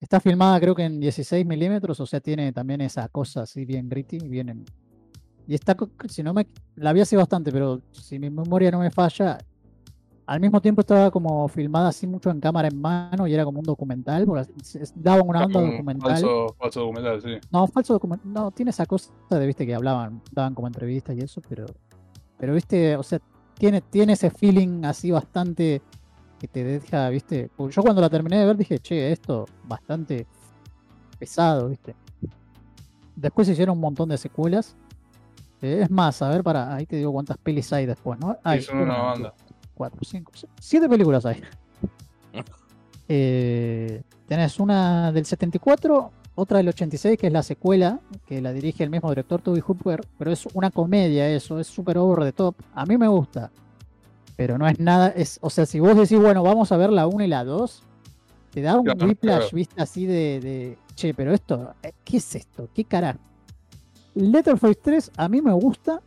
Está 0.00 0.20
filmada 0.20 0.60
creo 0.60 0.74
que 0.74 0.82
en 0.84 1.00
16 1.00 1.46
milímetros, 1.46 1.98
o 2.00 2.06
sea, 2.06 2.20
tiene 2.20 2.52
también 2.52 2.80
esa 2.82 3.08
cosa 3.08 3.42
así 3.42 3.64
bien 3.64 3.88
gritty, 3.88 4.18
bien... 4.28 4.48
en- 4.48 4.64
Y 5.46 5.54
está, 5.54 5.76
si 6.08 6.22
no 6.22 6.34
me... 6.34 6.46
La 6.76 6.92
vi 6.92 7.00
hace 7.00 7.16
bastante, 7.16 7.52
pero 7.52 7.80
si 7.92 8.18
mi 8.18 8.30
memoria 8.30 8.70
no 8.70 8.80
me 8.80 8.90
falla, 8.90 9.38
al 10.26 10.40
mismo 10.40 10.60
tiempo 10.60 10.80
estaba 10.80 11.10
como 11.10 11.46
filmada 11.48 11.88
así 11.88 12.06
mucho 12.06 12.30
en 12.30 12.40
cámara 12.40 12.66
en 12.68 12.80
mano 12.80 13.26
y 13.28 13.34
era 13.34 13.44
como 13.44 13.60
un 13.60 13.64
documental, 13.64 14.24
por 14.26 14.38
así- 14.40 14.52
es- 14.80 14.92
daba 14.96 15.22
una 15.22 15.44
onda 15.44 15.60
Un 15.60 15.70
documental. 15.70 16.10
Falso, 16.20 16.56
falso 16.58 16.80
documental, 16.80 17.22
sí. 17.22 17.28
No, 17.52 17.66
falso 17.68 17.92
documental. 17.92 18.32
No, 18.32 18.50
tiene 18.50 18.70
esa 18.70 18.86
cosa 18.86 19.12
de, 19.30 19.46
viste, 19.46 19.64
que 19.64 19.74
hablaban, 19.74 20.20
daban 20.32 20.54
como 20.54 20.66
entrevistas 20.66 21.16
y 21.16 21.20
eso, 21.20 21.40
pero. 21.48 21.66
Pero, 22.38 22.52
viste, 22.52 22.96
o 22.96 23.02
sea, 23.02 23.20
tiene, 23.56 23.80
tiene 23.80 24.14
ese 24.14 24.30
feeling 24.30 24.84
así 24.84 25.10
bastante 25.12 25.80
que 26.40 26.48
te 26.48 26.64
deja, 26.64 27.08
viste. 27.08 27.50
Yo 27.70 27.82
cuando 27.82 28.02
la 28.02 28.10
terminé 28.10 28.38
de 28.38 28.46
ver 28.46 28.56
dije, 28.56 28.78
che, 28.80 29.12
esto 29.12 29.46
bastante 29.64 30.26
pesado, 31.18 31.68
viste. 31.68 31.94
Después 33.14 33.46
se 33.46 33.52
hicieron 33.54 33.76
un 33.76 33.80
montón 33.80 34.08
de 34.10 34.18
secuelas. 34.18 34.76
Es 35.62 35.90
más, 35.90 36.20
a 36.22 36.28
ver, 36.28 36.42
para, 36.42 36.74
ahí 36.74 36.86
te 36.86 36.96
digo 36.96 37.12
cuántas 37.12 37.38
pelis 37.38 37.72
hay 37.72 37.86
después, 37.86 38.18
¿no? 38.20 38.36
Hay 38.44 38.62
son 38.62 38.78
una 38.78 38.98
banda. 38.98 39.34
Cuatro, 39.74 40.00
cinco, 40.02 40.32
siete 40.60 40.88
películas 40.88 41.24
hay. 41.26 41.42
Eh, 43.08 44.02
tenés 44.26 44.58
una 44.58 45.12
del 45.12 45.24
74, 45.24 46.10
otra 46.34 46.58
del 46.58 46.68
86, 46.68 47.16
que 47.16 47.28
es 47.28 47.32
la 47.32 47.44
secuela, 47.44 48.00
que 48.26 48.42
la 48.42 48.52
dirige 48.52 48.82
el 48.82 48.90
mismo 48.90 49.08
director 49.10 49.40
Toby 49.40 49.60
Hooper, 49.60 50.00
pero 50.18 50.32
es 50.32 50.44
una 50.54 50.72
comedia 50.72 51.28
eso, 51.28 51.60
es 51.60 51.68
súper 51.68 51.98
over 51.98 52.24
the 52.24 52.32
top. 52.32 52.56
A 52.74 52.84
mí 52.84 52.96
me 52.96 53.06
gusta, 53.06 53.52
pero 54.36 54.58
no 54.58 54.66
es 54.66 54.80
nada, 54.80 55.08
es, 55.10 55.38
o 55.40 55.50
sea, 55.50 55.66
si 55.66 55.78
vos 55.78 55.96
decís, 55.96 56.18
bueno, 56.18 56.42
vamos 56.42 56.72
a 56.72 56.76
ver 56.76 56.90
la 56.90 57.06
1 57.06 57.24
y 57.24 57.28
la 57.28 57.44
2, 57.44 57.82
te 58.50 58.60
da 58.60 58.76
un 58.76 58.84
Claro, 58.84 59.06
whiplash, 59.06 59.36
claro. 59.36 59.48
viste, 59.52 59.80
así 59.80 60.04
de, 60.04 60.40
de, 60.40 60.78
che, 60.96 61.14
pero 61.14 61.32
esto, 61.32 61.74
eh, 61.82 61.92
¿qué 62.04 62.16
es 62.16 62.34
esto? 62.34 62.68
¿Qué 62.74 62.84
carajo? 62.84 63.20
Letterface 64.16 64.74
3 64.82 65.10
a 65.16 65.28
mí 65.28 65.42
me 65.42 65.52
gusta, 65.52 66.00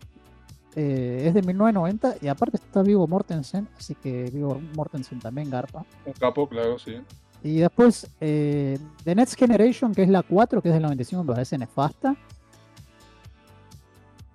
eh, 0.76 1.24
es 1.28 1.34
de 1.34 1.42
1990 1.42 2.16
y 2.22 2.28
aparte 2.28 2.58
está 2.58 2.82
Vigo 2.82 3.08
Mortensen, 3.08 3.68
así 3.78 3.96
que 3.96 4.24
Vigo 4.34 4.60
Mortensen 4.76 5.20
también 5.20 5.50
garpa. 5.50 5.86
Un 6.06 6.14
capo, 6.14 6.48
claro, 6.50 6.78
sí. 6.80 7.02
Y 7.44 7.60
después 7.60 8.08
eh, 8.20 8.78
The 9.04 9.16
Next 9.16 9.36
Generation, 9.38 9.94
que 9.94 10.04
es 10.04 10.10
la 10.10 10.24
4, 10.24 10.62
que 10.62 10.70
es 10.70 10.74
del 10.74 10.84
95, 10.84 11.24
me 11.24 11.34
parece 11.34 11.58
nefasta. 11.58 12.16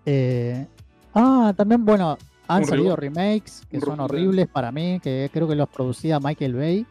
Eh, 0.06 0.66
ah, 1.14 1.52
también, 1.56 1.84
bueno, 1.84 2.16
han 2.46 2.62
Un 2.62 2.68
salido 2.68 2.96
remakes 2.96 3.62
que 3.70 3.78
Un 3.78 3.82
son 3.82 4.00
horribles 4.00 4.46
para 4.48 4.70
mí, 4.72 5.00
que 5.02 5.30
creo 5.32 5.48
que 5.48 5.54
los 5.54 5.68
producía 5.68 6.20
Michael 6.20 6.54
Bay, 6.54 6.86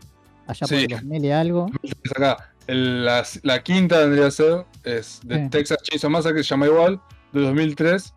allá 0.47 0.67
por 0.67 0.77
Sí. 0.77 0.83
el 0.83 0.87
2000 0.89 1.25
y 1.25 1.31
algo. 1.31 1.67
Acá. 2.15 2.52
El- 2.67 3.03
la, 3.05 3.25
la 3.43 3.63
quinta 3.63 3.99
vendría 3.99 4.27
a 4.27 4.31
ser 4.31 4.65
es 4.83 5.19
de 5.23 5.43
Sí. 5.43 5.49
Texas 5.49 5.77
Chainsaw 5.83 6.09
Massacre, 6.09 6.37
que 6.39 6.43
se 6.43 6.49
llama 6.49 6.67
igual, 6.67 7.01
de 7.33 7.41
2003. 7.41 8.13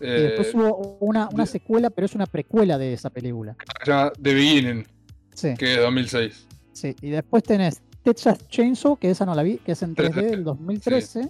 Y 0.00 0.04
después 0.06 0.48
Eh, 0.48 0.52
hubo 0.56 0.96
una, 1.00 1.28
una 1.32 1.44
de- 1.44 1.50
secuela, 1.50 1.90
pero 1.90 2.06
es 2.06 2.14
una 2.14 2.26
precuela 2.26 2.78
de 2.78 2.94
esa 2.94 3.10
película. 3.10 3.56
se 3.84 3.90
llama 3.90 4.12
The 4.20 4.34
Beginning, 4.34 4.86
Sí, 5.34 5.54
que 5.58 5.72
es 5.72 5.76
de 5.76 5.82
2006. 5.82 6.46
sí. 6.72 6.96
Y 7.02 7.10
después 7.10 7.42
tenés 7.42 7.82
Texas 8.02 8.38
Chainsaw, 8.48 8.96
que 8.96 9.10
esa 9.10 9.26
no 9.26 9.34
la 9.34 9.42
vi, 9.42 9.58
que 9.58 9.72
es 9.72 9.82
en 9.82 9.94
3D 9.94 10.22
del 10.30 10.44
2013. 10.44 11.28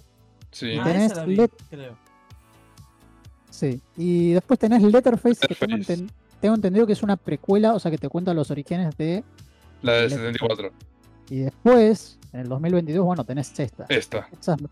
Sí. 0.51 0.77
Ah, 0.79 0.83
tenés 0.85 1.11
esa 1.11 1.21
la 1.21 1.25
vi, 1.25 1.35
Let- 1.35 1.51
creo. 1.69 1.97
Sí, 3.49 3.81
y 3.97 4.31
después 4.31 4.57
tenés 4.59 4.81
Letterface, 4.81 5.45
que 5.47 5.55
tengo, 5.55 5.75
Letterface. 5.77 6.03
enten- 6.05 6.11
tengo 6.39 6.55
entendido 6.55 6.87
que 6.87 6.93
es 6.93 7.03
una 7.03 7.17
precuela, 7.17 7.73
o 7.73 7.79
sea 7.79 7.91
que 7.91 7.97
te 7.97 8.07
cuenta 8.09 8.33
los 8.33 8.49
orígenes 8.49 8.95
de... 8.97 9.23
La 9.81 9.93
del 9.93 10.03
Letterface. 10.09 10.33
74. 10.33 10.71
Y 11.31 11.39
después, 11.39 12.19
en 12.33 12.41
el 12.41 12.49
2022, 12.49 13.05
bueno, 13.05 13.23
tenés 13.23 13.57
esta. 13.57 13.85
Esta. 13.87 14.27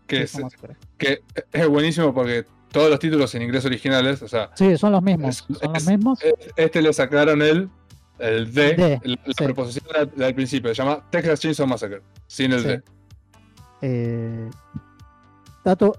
Que 0.06 1.22
es 1.52 1.68
buenísimo 1.68 2.12
porque 2.12 2.44
todos 2.70 2.90
los 2.90 2.98
títulos 2.98 3.34
en 3.34 3.42
inglés 3.42 3.64
originales, 3.64 4.20
o 4.22 4.28
sea, 4.28 4.50
Sí, 4.54 4.76
son 4.76 4.92
los 4.92 5.02
mismos, 5.02 5.30
Es- 5.50 5.58
son 5.58 5.72
los 5.72 5.86
mismos. 5.86 6.22
es- 6.22 6.34
este 6.56 6.82
le 6.82 6.92
sacaron 6.92 7.40
el, 7.40 7.70
el 8.18 8.52
D, 8.52 8.74
D, 8.74 9.00
la, 9.04 9.16
sí. 9.24 9.32
preposición 9.44 9.86
del, 9.92 10.10
del 10.14 10.34
principio, 10.34 10.74
se 10.74 10.82
llama 10.82 11.02
Texas 11.10 11.40
Chainsaw 11.40 11.66
Massacre, 11.66 12.02
sin 12.26 12.52
el 12.52 12.60
Sí. 12.60 12.68
D. 12.68 12.82
Eh, 13.82 14.50
dato, 15.64 15.96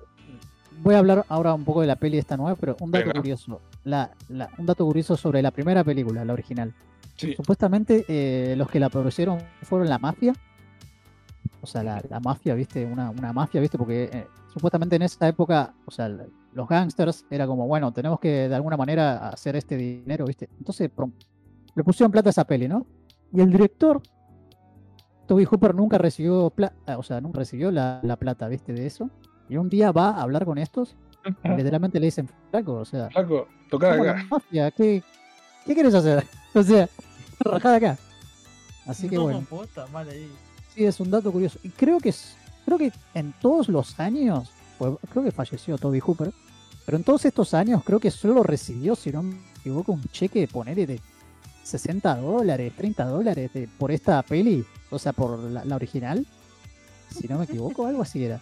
voy 0.82 0.94
a 0.96 1.00
hablar 1.00 1.26
ahora 1.28 1.54
un 1.56 1.66
poco 1.66 1.82
de 1.82 1.88
la 1.88 1.96
peli 1.96 2.20
esta 2.20 2.38
nueva, 2.38 2.56
pero 2.56 2.78
un 2.80 2.92
dato 2.92 3.06
Venga. 3.06 3.20
curioso. 3.20 3.62
La, 3.84 4.12
la- 4.30 4.50
un 4.60 4.68
dato 4.68 4.86
curioso 4.86 5.18
sobre 5.18 5.42
la 5.42 5.50
primera 5.52 5.84
película, 5.84 6.24
la 6.24 6.34
original. 6.34 6.72
Sí. 7.18 7.34
Supuestamente 7.36 8.06
eh, 8.08 8.56
los 8.56 8.70
que 8.70 8.80
la 8.80 8.90
produjeron 8.90 9.40
fueron 9.64 9.90
la 9.90 10.00
mafia. 10.00 10.34
O 11.62 11.68
sea, 11.68 11.84
la, 11.84 12.02
la 12.10 12.20
mafia, 12.20 12.56
¿viste? 12.56 12.86
Una, 12.86 13.10
una 13.12 13.32
mafia, 13.34 13.62
¿viste? 13.62 13.78
Porque 13.78 14.10
eh, 14.12 14.28
supuestamente 14.52 14.96
en 14.96 15.04
esa 15.04 15.28
época, 15.28 15.74
o 15.86 15.92
sea, 15.92 16.10
los 16.10 16.68
gangsters 16.68 17.26
era 17.30 17.46
como, 17.46 17.68
bueno, 17.68 17.92
tenemos 17.94 18.20
que 18.20 18.50
de 18.50 18.56
alguna 18.56 18.78
manera 18.78 19.30
hacer 19.30 19.56
este 19.56 19.78
dinero, 19.78 20.26
¿viste? 20.26 20.50
Entonces 20.58 20.92
le 21.76 21.84
pusieron 21.84 22.12
plata 22.12 22.30
a 22.30 22.32
esa 22.32 22.46
peli, 22.46 22.68
¿no? 22.68 22.86
Y 23.32 23.42
el 23.42 23.52
director, 23.52 24.02
Toby 25.28 25.46
Hooper, 25.46 25.76
nunca 25.76 25.98
recibió 25.98 26.50
plata, 26.50 26.98
o 26.98 27.04
sea, 27.04 27.22
nunca 27.22 27.40
recibió 27.40 27.72
la, 27.72 28.00
la 28.04 28.18
plata, 28.18 28.48
¿viste? 28.48 28.74
De 28.74 28.86
eso. 28.86 29.10
Y 29.48 29.58
un 29.58 29.70
día 29.70 29.92
va 29.92 30.10
a 30.10 30.22
hablar 30.22 30.46
con 30.46 30.58
estos 30.58 30.98
Literalmente 31.44 32.00
le 32.00 32.08
dicen, 32.08 32.28
flaco, 32.50 32.74
o 32.74 32.86
sea, 32.86 33.10
Flaco, 33.10 33.48
somos 33.70 33.84
acá. 33.86 34.26
mafia, 34.30 34.72
¿qué, 34.72 35.04
¿qué 35.66 35.74
quieres 35.74 35.94
hacer? 35.94 36.26
O 36.54 36.64
sea, 36.64 36.90
rajada 37.40 37.78
acá. 37.78 37.98
Así 38.86 39.08
que 39.08 39.16
No, 39.16 39.24
bueno, 39.24 39.42
posta, 39.50 39.88
mal 39.88 40.10
ahí. 40.10 40.30
Sí, 40.76 40.86
es 40.86 41.00
un 41.00 41.12
dato 41.12 41.32
curioso. 41.32 41.60
Y 41.64 41.70
creo 41.70 42.00
que 42.00 42.10
es, 42.10 42.36
creo 42.66 42.78
que 42.78 42.92
en 43.14 43.34
todos 43.42 43.68
los 43.70 44.00
años, 44.00 44.50
pues, 44.78 44.94
creo 45.12 45.24
que 45.24 45.32
falleció 45.32 45.78
Toby 45.78 46.00
Hooper, 46.00 46.32
pero 46.86 46.98
en 46.98 47.04
todos 47.04 47.26
estos 47.26 47.54
años 47.54 47.84
creo 47.86 48.00
que 48.00 48.12
solo 48.12 48.44
recibió, 48.44 48.96
si 48.96 49.12
no 49.12 49.24
me 49.24 49.36
equivoco, 49.60 49.92
un 49.94 50.04
cheque 50.06 50.40
de 50.42 50.48
poner 50.48 50.76
de 50.88 51.00
60 51.64 52.16
dólares, 52.18 52.74
30 52.76 53.06
dólares 53.06 53.54
de- 53.54 53.68
por 53.68 53.92
esta 53.92 54.22
peli, 54.24 54.66
o 54.90 54.98
sea, 55.00 55.14
por 55.14 55.38
la, 55.40 55.64
la 55.64 55.76
original. 55.76 56.26
Si 57.10 57.28
no 57.28 57.38
me 57.38 57.46
equivoco, 57.46 57.86
algo 57.86 58.02
así 58.02 58.24
era. 58.24 58.40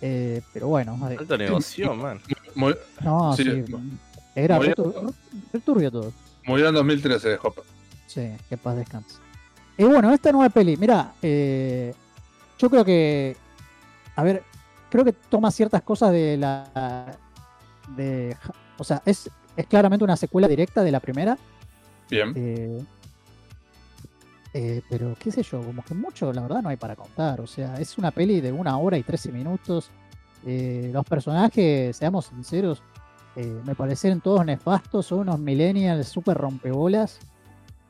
Eh, 0.00 0.42
pero 0.52 0.68
bueno, 0.68 0.98
eh, 1.10 1.16
Alto 1.18 1.38
negocio, 1.38 1.94
man. 1.94 2.20
No, 3.04 3.36
sí, 3.36 3.44
sí, 3.44 3.64
era 4.34 4.56
Murió- 4.56 4.74
re 4.74 4.74
tur- 4.74 5.14
re 5.52 5.60
turbio 5.60 5.90
todo. 5.92 6.12
Murió 6.44 6.68
en 6.68 6.74
2013 6.74 7.28
de 7.28 7.38
Hopper. 7.40 7.64
Sí, 8.08 8.28
que 8.48 8.56
paz 8.56 8.76
descanse. 8.76 9.16
Y 9.78 9.84
bueno, 9.84 10.12
esta 10.12 10.32
nueva 10.32 10.48
peli, 10.50 10.76
mira, 10.76 11.12
eh, 11.22 11.94
yo 12.58 12.68
creo 12.70 12.84
que, 12.84 13.36
a 14.16 14.22
ver, 14.22 14.42
creo 14.90 15.04
que 15.04 15.12
toma 15.12 15.50
ciertas 15.50 15.82
cosas 15.82 16.12
de 16.12 16.36
la, 16.36 17.16
de, 17.96 18.36
o 18.78 18.84
sea, 18.84 19.02
es, 19.04 19.28
es 19.56 19.66
claramente 19.66 20.04
una 20.04 20.16
secuela 20.16 20.46
directa 20.46 20.82
de 20.84 20.92
la 20.92 21.00
primera, 21.00 21.36
Bien. 22.10 22.32
eh, 22.36 22.82
eh, 24.54 24.82
pero 24.90 25.14
qué 25.18 25.32
sé 25.32 25.42
yo, 25.42 25.62
como 25.62 25.82
que 25.82 25.94
mucho, 25.94 26.30
la 26.32 26.42
verdad, 26.42 26.60
no 26.62 26.68
hay 26.68 26.76
para 26.76 26.94
contar. 26.94 27.40
O 27.40 27.46
sea, 27.46 27.76
es 27.80 27.96
una 27.96 28.10
peli 28.10 28.40
de 28.42 28.52
una 28.52 28.76
hora 28.76 28.98
y 28.98 29.02
13 29.02 29.32
minutos. 29.32 29.90
eh, 30.44 30.90
los 30.92 31.06
personajes, 31.06 31.96
seamos 31.96 32.26
sinceros, 32.26 32.82
eh, 33.36 33.60
me 33.64 33.74
parecen 33.74 34.20
todos 34.20 34.44
nefastos, 34.44 35.06
son 35.06 35.20
unos 35.20 35.38
millennials 35.38 36.08
súper 36.08 36.36
rompebolas. 36.36 37.18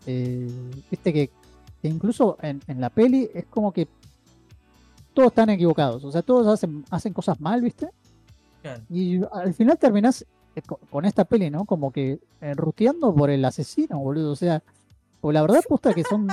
Viste 0.06 1.12
que, 1.12 1.30
que 1.82 1.88
incluso 1.88 2.38
en, 2.40 2.62
en 2.68 2.80
la 2.80 2.88
peli 2.90 3.28
es 3.34 3.44
como 3.46 3.72
que 3.72 3.88
todos 5.12 5.28
están 5.28 5.50
equivocados. 5.50 6.04
O 6.04 6.12
sea, 6.12 6.22
todos 6.22 6.46
hacen, 6.46 6.84
hacen 6.90 7.12
cosas 7.12 7.40
mal, 7.40 7.60
¿viste? 7.60 7.88
Y 8.88 9.20
al 9.32 9.52
final 9.52 9.76
terminás 9.76 10.24
eh, 10.54 10.62
co- 10.62 10.78
con 10.90 11.04
esta 11.04 11.24
peli, 11.24 11.50
¿no? 11.50 11.64
Como 11.64 11.90
que 11.90 12.20
eh, 12.40 12.54
ruteando 12.54 13.12
por 13.14 13.28
el 13.28 13.44
asesino, 13.44 13.98
boludo. 13.98 14.30
O 14.32 14.36
sea, 14.36 14.62
pues 15.20 15.34
la 15.34 15.42
verdad, 15.42 15.60
puta 15.68 15.92
que 15.92 16.04
son. 16.04 16.28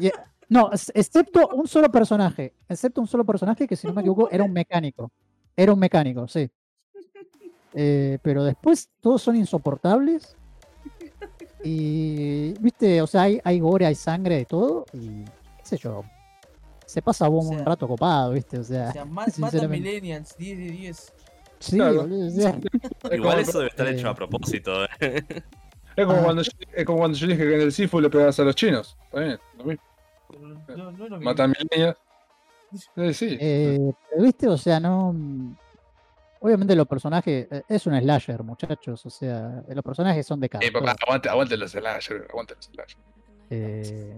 eh, 0.00 0.10
no, 0.48 0.70
excepto 0.72 1.48
un 1.54 1.68
solo 1.68 1.90
personaje. 1.92 2.54
Excepto 2.68 3.00
un 3.00 3.06
solo 3.06 3.24
personaje 3.24 3.68
que, 3.68 3.76
si 3.76 3.86
no 3.86 3.92
me 3.92 4.00
equivoco, 4.00 4.28
era 4.30 4.42
un 4.42 4.52
mecánico. 4.52 5.10
Era 5.56 5.72
un 5.74 5.78
mecánico, 5.78 6.26
sí. 6.26 6.50
Eh, 7.74 8.18
pero 8.22 8.42
después 8.42 8.88
todos 9.00 9.22
son 9.22 9.36
insoportables. 9.36 10.36
Y, 11.62 12.52
viste, 12.60 13.02
o 13.02 13.06
sea, 13.06 13.22
hay, 13.22 13.40
hay 13.44 13.60
gore, 13.60 13.86
hay 13.86 13.94
sangre 13.94 14.36
de 14.38 14.44
todo. 14.46 14.86
Y, 14.92 15.24
qué 15.24 15.64
sé 15.64 15.76
yo. 15.76 16.04
Se 16.86 17.00
pasa 17.02 17.28
un 17.28 17.46
O 17.46 17.58
sea- 17.58 17.64
rato 17.64 17.86
copado, 17.86 18.32
viste. 18.32 18.58
O 18.58 18.64
sea, 18.64 18.88
O 18.88 18.92
sea, 18.92 19.04
más 19.04 19.38
mata 19.38 19.68
millennials, 19.68 20.36
10 20.36 20.58
de 20.58 20.64
10. 20.70 21.12
sí, 21.60 21.76
Claro. 21.76 22.02
boludo, 22.02 22.26
o 22.26 22.30
sea, 22.30 22.58
Igual 23.12 23.38
eso 23.40 23.58
debe 23.58 23.70
estar 23.70 23.86
eh, 23.86 23.92
hecho 23.92 24.08
a 24.08 24.14
propósito. 24.14 24.84
eh. 25.00 25.22
es 25.96 26.06
como 26.06 26.18
Ah. 26.18 26.22
cuando 26.24 26.42
yo, 26.42 26.50
es 26.72 26.84
como 26.84 26.98
cuando 26.98 27.16
yo 27.18 27.26
dije 27.26 27.38
que 27.46 27.54
en 27.54 27.60
el 27.60 27.72
Sifu 27.72 28.00
le 28.00 28.10
pegabas 28.10 28.38
a 28.40 28.44
los 28.44 28.54
chinos. 28.56 28.96
Está 29.04 29.20
bien, 29.20 29.38
lo 29.58 29.64
mismo. 29.64 29.82
No, 30.40 30.90
no 30.90 30.92
mismo. 30.92 31.20
Matan 31.20 31.52
milenias. 31.58 31.96
Sí, 32.72 33.14
sí. 33.14 33.36
Eh, 33.40 33.92
pero, 34.10 34.22
viste, 34.22 34.48
o 34.48 34.56
sea, 34.56 34.78
no. 34.80 35.14
Obviamente 36.40 36.74
los 36.74 36.86
personajes. 36.86 37.46
eh, 37.50 37.62
Es 37.68 37.86
un 37.86 37.98
slasher, 38.00 38.42
muchachos. 38.42 39.04
O 39.06 39.10
sea, 39.10 39.62
los 39.68 39.84
personajes 39.84 40.26
son 40.26 40.40
de 40.40 40.48
cara. 40.48 40.66
Eh, 40.66 40.72
papá, 40.72 40.96
aguante, 41.06 41.28
aguante 41.28 41.56
los 41.56 41.70
slasher, 41.70 42.26
aguante 42.30 42.54
los 42.56 42.64
slasher. 42.66 42.98
Eh, 43.50 44.16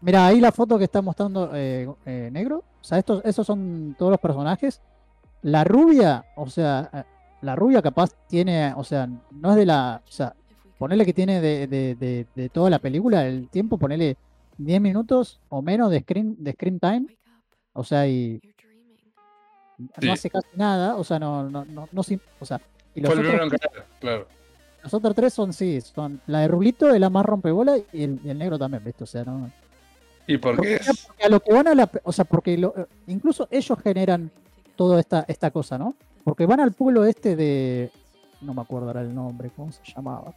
mira, 0.00 0.26
ahí 0.26 0.40
la 0.40 0.52
foto 0.52 0.78
que 0.78 0.84
está 0.84 1.02
mostrando 1.02 1.50
eh, 1.54 1.88
eh, 2.06 2.30
negro. 2.32 2.64
O 2.80 2.84
sea, 2.84 2.98
estos, 2.98 3.22
esos 3.24 3.46
son 3.46 3.94
todos 3.98 4.10
los 4.10 4.20
personajes. 4.20 4.80
La 5.42 5.64
rubia, 5.64 6.24
o 6.36 6.48
sea, 6.48 7.06
la 7.42 7.56
rubia 7.56 7.80
capaz 7.82 8.10
tiene, 8.28 8.72
o 8.76 8.84
sea, 8.84 9.08
no 9.30 9.50
es 9.50 9.56
de 9.56 9.66
la. 9.66 10.02
O 10.06 10.10
sea, 10.10 10.34
ponerle 10.78 11.04
que 11.04 11.12
tiene 11.14 11.40
de, 11.40 11.66
de- 11.66 11.94
de- 11.94 12.26
de 12.34 12.48
toda 12.48 12.70
la 12.70 12.78
película, 12.78 13.26
el 13.26 13.48
tiempo, 13.48 13.76
ponerle 13.78 14.16
10 14.58 14.80
minutos 14.80 15.40
o 15.48 15.60
menos 15.62 15.90
de 15.90 16.00
screen, 16.00 16.36
de 16.38 16.52
screen 16.52 16.80
time. 16.80 17.06
O 17.72 17.84
sea, 17.84 18.06
y 18.06 18.40
Sí. 19.98 20.06
no 20.06 20.12
hace 20.12 20.30
casi 20.30 20.48
nada. 20.54 20.96
O 20.96 21.04
sea, 21.04 21.18
no, 21.18 21.48
no, 21.48 21.64
no, 21.64 21.88
no 21.90 22.00
o 22.40 22.44
sea, 22.44 22.60
y 22.94 23.00
los 23.00 23.12
Fue 23.12 23.20
el 23.22 23.26
otros, 23.40 23.50
caer, 23.60 23.84
claro. 24.00 24.26
los 24.82 24.94
otros 24.94 25.14
tres 25.14 25.32
son, 25.32 25.52
sí, 25.52 25.80
son 25.80 26.20
la 26.26 26.40
de 26.40 26.48
Rulito, 26.48 26.92
es 26.92 27.00
la 27.00 27.10
más 27.10 27.24
rompebola 27.24 27.76
y 27.92 28.02
el, 28.02 28.20
y 28.24 28.30
el 28.30 28.38
negro 28.38 28.58
también, 28.58 28.82
¿viste? 28.84 29.04
O 29.04 29.06
sea, 29.06 29.24
no. 29.24 29.50
¿Y 30.26 30.38
por 30.38 30.52
qué 30.52 30.56
Porque, 30.56 30.74
es? 30.76 31.06
porque 31.06 31.24
a 31.24 31.28
lo 31.28 31.40
que 31.40 31.52
van 31.52 31.68
a 31.68 31.74
la, 31.74 31.90
o 32.04 32.12
sea, 32.12 32.24
porque 32.24 32.56
lo- 32.58 32.74
incluso 33.06 33.48
ellos 33.50 33.78
generan 33.82 34.30
toda 34.76 35.00
esta, 35.00 35.24
esta 35.28 35.50
cosa, 35.50 35.76
¿no? 35.78 35.94
Porque 36.24 36.46
van 36.46 36.60
al 36.60 36.72
pueblo 36.72 37.04
este 37.04 37.34
de, 37.36 37.90
no 38.40 38.54
me 38.54 38.60
acuerdo 38.62 38.88
ahora 38.88 39.00
el 39.00 39.14
nombre, 39.14 39.50
¿cómo 39.56 39.72
se 39.72 39.80
llamaba? 39.94 40.32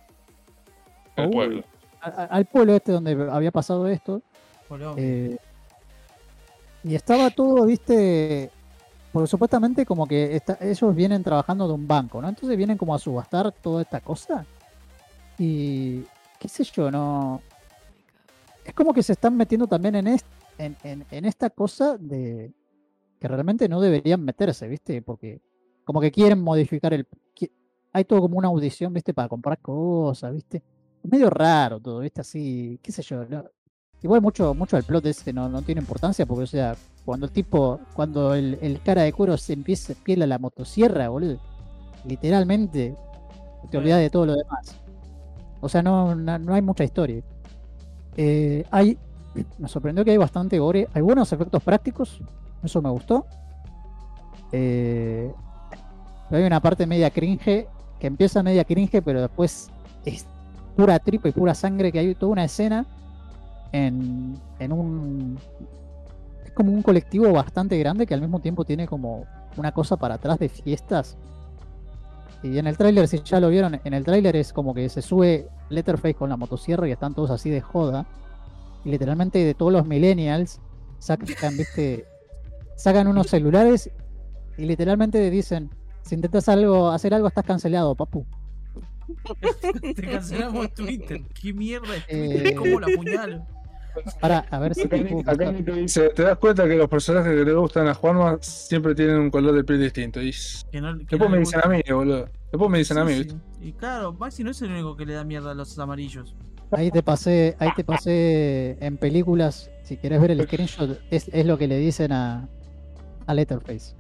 El 1.16 1.28
Uy, 1.28 1.32
pueblo. 1.34 1.64
a- 2.02 2.08
a- 2.10 2.26
al 2.26 2.46
pueblo 2.46 2.74
este 2.76 2.92
donde 2.92 3.30
había 3.32 3.52
pasado 3.52 3.88
esto. 3.88 4.22
Eh, 4.98 5.38
y 6.84 6.96
estaba 6.96 7.30
todo, 7.30 7.66
viste, 7.66 8.50
porque 9.14 9.28
supuestamente 9.28 9.86
como 9.86 10.06
que 10.08 10.36
está- 10.36 10.58
ellos 10.60 10.94
vienen 10.96 11.24
trabajando 11.24 11.68
de 11.68 11.74
un 11.76 11.88
banco, 11.88 12.22
¿no? 12.22 12.28
Entonces 12.28 12.58
vienen 12.58 12.78
como 12.78 12.94
a 12.94 13.00
subastar 13.00 13.52
toda 13.54 13.84
esta 13.84 14.02
cosa. 14.02 14.46
Y 15.38 16.02
qué 16.40 16.50
sé 16.50 16.64
yo, 16.66 16.92
no. 16.92 17.42
Es 18.66 18.74
como 18.74 18.94
que 18.94 19.04
se 19.04 19.14
están 19.14 19.38
metiendo 19.38 19.68
también 19.68 19.96
en, 19.96 20.08
est- 20.08 20.26
en, 20.58 20.76
en- 20.84 21.06
en 21.12 21.26
esta 21.26 21.50
cosa 21.50 21.98
de 21.98 22.52
que 23.20 23.28
realmente 23.28 23.70
no 23.70 23.80
deberían 23.80 24.22
meterse, 24.24 24.68
¿viste? 24.68 25.02
Porque 25.02 25.42
como 25.86 26.02
que 26.02 26.12
quieren 26.12 26.42
modificar 26.42 26.94
el... 26.94 27.08
Hay 27.96 28.06
todo 28.06 28.22
como 28.22 28.38
una 28.40 28.48
audición, 28.48 28.92
¿viste? 28.94 29.14
Para 29.14 29.30
comprar 29.30 29.60
cosas, 29.60 30.34
¿viste? 30.34 30.64
Medio 31.04 31.30
raro 31.30 31.80
todo, 31.80 32.00
¿viste? 32.00 32.22
Así, 32.22 32.80
qué 32.82 32.92
sé 32.92 33.04
yo. 33.04 33.24
no- 33.26 33.46
Igual 34.04 34.22
mucho, 34.22 34.54
mucho 34.54 34.76
el 34.76 34.84
plot 34.84 35.06
ese 35.06 35.32
no, 35.32 35.48
no 35.48 35.62
tiene 35.62 35.80
importancia 35.80 36.26
porque, 36.26 36.44
o 36.44 36.48
sea, 36.48 36.76
cuando 37.06 37.26
el 37.26 37.32
tipo, 37.32 37.80
cuando 37.94 38.34
el, 38.36 38.60
el 38.62 38.82
cara 38.82 39.04
de 39.04 39.14
cuero 39.14 39.38
se 39.38 39.54
empieza, 39.54 39.94
piela 40.04 40.28
la 40.28 40.38
motosierra, 40.38 41.08
boludo, 41.08 41.38
literalmente 42.06 42.98
te 43.72 43.78
olvidas 43.78 44.00
de 44.00 44.10
todo 44.10 44.26
lo 44.26 44.36
demás. 44.36 44.76
O 45.62 45.70
sea, 45.70 45.82
no, 45.82 46.14
no, 46.16 46.38
no 46.38 46.54
hay 46.54 46.62
mucha 46.62 46.84
historia. 46.84 47.24
Eh, 48.18 48.66
hay, 48.72 48.98
me 49.58 49.70
sorprendió 49.70 50.04
que 50.04 50.12
hay 50.12 50.18
bastante 50.18 50.60
gore, 50.60 50.90
hay 50.94 51.02
buenos 51.02 51.32
efectos 51.32 51.64
prácticos, 51.64 52.20
eso 52.62 52.82
me 52.82 52.90
gustó. 52.90 53.26
Eh, 54.52 55.32
pero 56.30 56.42
hay 56.42 56.46
una 56.46 56.60
parte 56.60 56.86
media 56.86 57.10
cringe, 57.10 57.68
que 58.00 58.08
empieza 58.08 58.44
media 58.44 58.66
cringe, 58.66 59.02
pero 59.02 59.22
después 59.22 59.70
es 60.04 60.26
pura 60.76 61.00
tripa 61.00 61.30
y 61.30 61.32
pura 61.32 61.56
sangre, 61.56 61.90
que 61.90 62.00
hay 62.00 62.16
toda 62.16 62.34
una 62.34 62.44
escena 62.44 62.86
en, 63.74 64.40
en 64.60 64.72
un... 64.72 65.38
Es 66.46 66.52
como 66.52 66.72
un 66.72 66.82
colectivo 66.82 67.32
bastante 67.34 67.78
grande 67.78 68.08
que 68.08 68.14
al 68.14 68.22
mismo 68.22 68.40
tiempo 68.40 68.64
tiene 68.64 68.88
como 68.88 69.26
una 69.58 69.74
cosa 69.74 69.98
para 69.98 70.16
atrás 70.16 70.40
de 70.40 70.48
fiestas. 70.48 71.18
Y 72.42 72.58
en 72.58 72.68
el 72.68 72.78
tráiler, 72.78 73.08
si 73.08 73.22
ya 73.24 73.40
lo 73.40 73.50
vieron, 73.50 73.80
en 73.84 73.94
el 73.94 74.04
tráiler 74.04 74.36
es 74.36 74.54
como 74.54 74.74
que 74.74 74.88
se 74.90 75.02
sube 75.02 75.48
Letterface 75.70 76.14
con 76.16 76.30
la 76.30 76.38
motosierra 76.38 76.88
y 76.88 76.92
están 76.92 77.14
todos 77.14 77.32
así 77.32 77.50
de 77.50 77.62
joda. 77.62 78.06
Y 78.86 78.90
literalmente 78.92 79.40
de 79.40 79.54
todos 79.54 79.72
los 79.72 79.86
millennials 79.86 80.60
sacan, 81.00 81.58
viste, 81.58 82.06
sacan 82.76 83.08
unos 83.08 83.28
celulares 83.28 83.90
y 84.58 84.66
literalmente 84.66 85.30
dicen, 85.30 85.70
si 86.02 86.16
intentas 86.16 86.50
algo, 86.50 86.90
hacer 86.90 87.14
algo, 87.14 87.30
estás 87.30 87.46
cancelado, 87.46 87.96
papu. 87.96 88.26
Te 89.96 90.02
cancelamos 90.02 90.74
Twitter. 90.74 91.22
¿Qué 91.42 91.54
mierda 91.54 91.96
es 91.96 92.04
Eh, 92.10 92.30
Twitter? 92.30 92.56
¿Cómo 92.56 92.80
la 92.82 92.88
apuñalo? 92.88 93.46
Para, 94.20 94.40
a 94.40 94.60
ver 94.60 94.74
si 94.76 94.82
Acá, 94.82 94.90
te 94.98 95.02
puedo 95.04 95.16
Nico- 95.18 95.32
acá 95.32 95.32
buscar. 95.46 95.54
Nico 95.54 95.72
dice, 95.74 96.10
¿te 96.10 96.24
das 96.24 96.38
cuenta 96.38 96.68
que 96.68 96.76
los 96.76 96.88
personajes 96.90 97.32
que 97.34 97.44
le 97.46 97.54
gustan 97.54 97.88
a 97.88 97.94
Juanma 97.94 98.38
siempre 98.42 98.96
tienen 98.96 99.18
un 99.18 99.30
color 99.32 99.54
de 99.56 99.64
piel 99.64 99.82
distinto? 99.82 100.22
Y 100.22 100.32
Que 100.72 100.82
no, 100.82 100.98
que 100.98 101.06
después 101.06 101.20
no 101.22 101.30
me 101.30 101.38
dicen 101.40 101.60
gusta. 101.62 101.70
a 101.70 101.72
mí, 101.72 101.82
boludo. 101.90 102.30
Después 102.52 102.72
me 102.72 102.78
dicen 102.80 102.98
a 102.98 103.06
mí, 103.06 103.14
Sí. 103.24 103.28
Y 103.62 103.72
claro, 103.74 104.14
Maxi 104.14 104.44
no 104.44 104.52
es 104.52 104.62
el 104.62 104.72
único 104.72 104.96
que 104.96 105.06
le 105.06 105.14
da 105.14 105.24
mierda 105.24 105.52
a 105.52 105.54
los 105.56 105.78
amarillos. 105.80 106.36
Ahí 106.72 106.90
te 106.92 107.04
pasé, 107.04 107.56
ahí 107.60 107.70
te 107.76 107.84
pasé 107.84 108.78
en 108.80 108.98
películas, 108.98 109.70
si 109.84 109.96
querés 109.98 110.20
ver 110.22 110.32
el 110.32 110.42
screenshot, 110.44 111.00
es, 111.12 111.30
es 111.32 111.46
lo 111.46 111.58
que 111.58 111.68
le 111.68 111.78
dicen 111.78 112.12
a, 112.12 112.48
a 113.28 113.34
Letterface. 113.34 113.96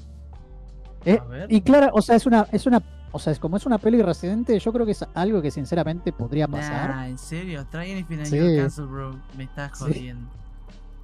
Eh, 1.06 1.20
A 1.22 1.24
ver. 1.26 1.52
y 1.52 1.62
claro, 1.62 1.90
o 1.94 2.02
sea, 2.02 2.16
es 2.16 2.26
una, 2.26 2.48
es 2.52 2.66
una, 2.66 2.82
o 3.14 3.20
sea, 3.20 3.32
es 3.32 3.40
como 3.40 3.56
es 3.58 3.66
una 3.66 3.78
peli 3.78 4.02
residente, 4.02 4.60
yo 4.60 4.74
creo 4.74 4.86
que 4.86 4.92
es 4.92 5.06
algo 5.14 5.42
que 5.42 5.52
sinceramente 5.52 6.12
podría 6.12 6.48
pasar. 6.48 6.90
Nah, 6.90 7.08
¿en 7.08 7.18
serio? 7.18 7.66
Traen 7.72 7.98
el 7.98 8.06
final 8.06 8.26
Sí. 8.26 8.38
cancel, 8.58 8.88
bro. 8.88 9.20
Me 9.38 9.46
estás 9.46 9.78
Sí. 9.78 9.86
jodiendo. 9.86 10.30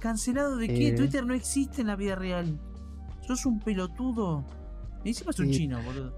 ¿Cancelado 0.00 0.56
de 0.56 0.66
qué? 0.68 0.88
Eh. 0.88 0.92
Twitter 0.92 1.24
no 1.24 1.34
existe 1.34 1.80
en 1.80 1.86
la 1.86 1.96
vida 1.96 2.16
real. 2.16 2.58
Sos 3.26 3.46
un 3.46 3.60
pelotudo. 3.60 4.44
Y 5.04 5.08
encima 5.10 5.30
es 5.30 5.38
un 5.40 5.46
Sí. 5.46 5.52
chino, 5.52 5.78
boludo. 5.82 6.12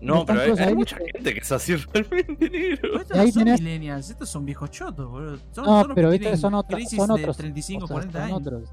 No, 0.00 0.24
pero 0.24 0.40
hay, 0.56 0.74
mucha 0.76 0.96
gente 0.96 1.34
que 1.34 1.40
es 1.40 1.50
así 1.50 1.74
realmente 1.74 2.48
negro. 2.48 3.00
Estos 3.00 3.16
Y 3.16 3.20
ahí 3.20 3.26
no 3.26 3.32
son 3.32 3.42
tenés- 3.46 3.58
millennials, 3.60 4.10
estos 4.10 4.28
son 4.28 4.44
viejos 4.44 4.70
chotos, 4.70 5.10
boludo. 5.10 5.38
Son, 5.50 5.64
No, 5.64 5.82
son 5.82 5.94
pero 5.94 6.10
viste, 6.10 6.36
son, 6.36 6.62
crisis 6.68 6.96
son 6.98 7.08
de 7.08 7.14
otros. 7.14 7.36
35, 7.36 7.84
o 7.84 7.88
sea, 7.88 7.94
40 7.94 8.18
son 8.20 8.26
años. 8.28 8.38
otros. 8.40 8.70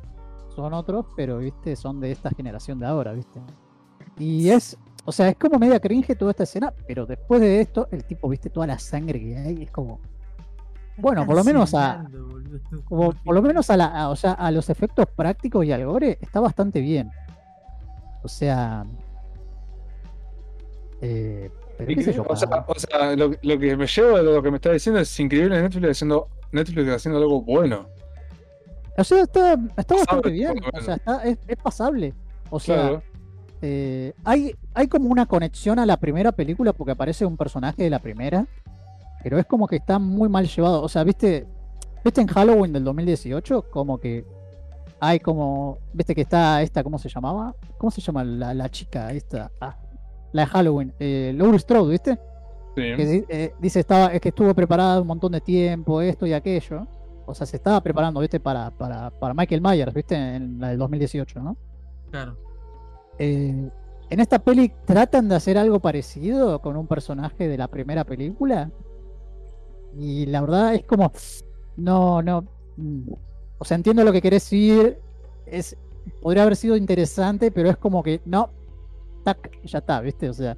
Son 0.56 0.74
otros, 0.74 1.06
pero 1.18 1.40
viste, 1.40 1.76
son 1.76 2.00
de 2.00 2.12
esta 2.12 2.30
generación 2.30 2.78
de 2.80 2.86
ahora, 2.86 3.12
viste. 3.14 3.42
Y 4.20 4.50
es, 4.50 4.78
o 5.06 5.12
sea, 5.12 5.30
es 5.30 5.36
como 5.38 5.58
media 5.60 5.80
cringe 5.80 6.16
toda 6.18 6.32
esta 6.32 6.44
escena, 6.44 6.74
pero 6.88 7.06
después 7.06 7.40
de 7.42 7.62
esto, 7.62 7.88
el 7.92 8.04
tipo, 8.04 8.28
viste, 8.28 8.50
toda 8.50 8.68
la 8.68 8.80
sangre 8.80 9.20
que 9.20 9.38
hay, 9.38 9.64
es 9.64 9.72
como. 9.72 10.00
Bueno, 10.98 11.26
por 11.26 11.36
lo 11.36 11.44
menos 11.44 11.74
a. 11.74 12.06
Como, 12.86 13.12
por 13.12 13.36
lo 13.36 13.42
menos 13.42 13.70
a 13.70 13.78
la, 13.78 13.86
a- 13.88 14.10
o 14.10 14.16
sea, 14.16 14.32
a 14.32 14.50
los 14.52 14.70
efectos 14.70 15.06
prácticos 15.16 15.66
y 15.66 15.72
al 15.72 15.86
gore 15.86 16.18
está 16.22 16.40
bastante 16.40 16.80
bien. 16.82 17.12
O 18.24 18.28
sea. 18.28 18.86
Eh, 21.02 21.50
pero 21.78 21.88
qué 21.94 22.04
sé 22.04 22.14
yo, 22.14 22.24
o 22.28 22.36
sea, 22.36 22.48
o 22.68 22.80
sea, 22.80 23.16
lo, 23.18 23.32
lo 23.42 23.60
que 23.60 23.76
me 23.76 23.86
llevo 23.86 24.18
de 24.18 24.24
lo 24.24 24.42
que 24.42 24.50
me 24.50 24.56
está 24.58 24.72
diciendo 24.72 25.00
es 25.02 25.20
increíble 25.20 25.62
Netflix 25.62 25.92
haciendo, 25.92 26.30
Netflix 26.54 26.90
haciendo 26.90 27.20
algo 27.20 27.42
bueno. 27.42 27.88
o 28.98 29.04
sea, 29.04 29.24
está, 29.24 29.58
está 29.76 29.96
bastante 29.96 30.30
bien. 30.32 30.56
O 30.74 30.82
sea, 30.82 30.96
está, 30.96 31.24
es, 31.26 31.38
es 31.48 31.58
pasable. 31.58 32.14
O 32.50 32.60
sea, 32.60 32.76
Claro. 32.76 33.04
Eh, 33.68 34.14
hay, 34.24 34.56
hay 34.76 34.88
como 34.88 35.10
una 35.10 35.26
conexión 35.26 35.80
a 35.80 35.86
la 35.86 35.98
primera 35.98 36.32
película 36.32 36.72
porque 36.72 36.92
aparece 36.92 37.26
un 37.26 37.36
personaje 37.36 37.82
de 37.84 37.90
la 37.90 37.98
primera, 38.00 38.46
pero 39.24 39.40
es 39.40 39.46
como 39.48 39.68
que 39.68 39.78
está 39.78 39.98
muy 39.98 40.30
mal 40.30 40.46
llevado. 40.48 40.84
O 40.84 40.88
sea, 40.90 41.04
viste, 41.04 41.48
viste 42.04 42.22
en 42.22 42.28
Halloween 42.28 42.72
del 42.74 42.84
2018, 42.84 43.64
como 43.72 43.98
que 44.00 44.24
hay 45.00 45.20
como, 45.20 45.80
viste 45.94 46.14
que 46.14 46.22
está 46.22 46.62
esta, 46.62 46.84
¿cómo 46.84 47.00
se 47.00 47.10
llamaba? 47.10 47.56
¿Cómo 47.78 47.90
se 47.90 48.02
llama 48.02 48.24
la, 48.24 48.54
la 48.54 48.70
chica 48.70 49.12
esta? 49.12 49.52
Ah, 49.60 49.76
la 50.32 50.44
de 50.44 50.48
Halloween, 50.48 50.94
eh, 51.00 51.34
Laurie 51.36 51.60
Strode, 51.60 51.92
¿viste? 51.92 52.20
Que 52.76 52.96
Sí. 52.98 53.12
di- 53.20 53.26
eh, 53.30 53.54
dice 53.60 53.80
estaba, 53.80 54.08
es 54.08 54.20
que 54.22 54.30
estuvo 54.30 54.54
preparada 54.54 55.02
un 55.02 55.08
montón 55.08 55.32
de 55.32 55.42
tiempo, 55.42 56.02
esto 56.02 56.26
y 56.28 56.34
aquello. 56.34 56.86
O 57.26 57.34
sea, 57.34 57.48
se 57.48 57.56
estaba 57.58 57.82
preparando, 57.82 58.20
¿viste? 58.20 58.40
Para, 58.40 58.70
para, 58.70 59.10
para 59.10 59.34
Michael 59.34 59.62
Myers, 59.62 59.94
¿viste? 59.94 60.14
En 60.16 60.60
la 60.60 60.70
del 60.70 60.78
2018, 60.78 61.40
¿no? 61.42 61.58
Claro. 62.12 62.38
Eh, 63.20 63.70
en 64.10 64.20
esta 64.20 64.40
peli 64.40 64.72
tratan 64.86 65.28
de 65.30 65.36
hacer 65.36 65.58
algo 65.58 65.80
parecido 65.80 66.62
con 66.62 66.78
un 66.78 66.88
personaje 66.88 67.48
de 67.48 67.58
la 67.58 67.68
primera 67.68 68.04
película. 68.04 68.72
Y 69.98 70.26
la 70.28 70.42
verdad 70.42 70.76
es 70.76 70.84
como. 70.84 71.12
No, 71.78 72.22
no. 72.22 72.46
mm, 72.78 73.10
O 73.58 73.66
sea, 73.66 73.76
entiendo 73.76 74.04
lo 74.04 74.12
que 74.12 74.22
querés 74.22 74.44
decir. 74.44 75.00
Es, 75.46 75.78
podría 76.22 76.44
haber 76.44 76.56
sido 76.56 76.76
interesante, 76.76 77.52
pero 77.52 77.70
es 77.70 77.78
como 77.78 78.04
que 78.04 78.22
no. 78.26 78.50
Tac, 79.24 79.64
ya 79.64 79.80
está, 79.80 80.02
¿viste? 80.02 80.30
O 80.30 80.34
sea. 80.34 80.56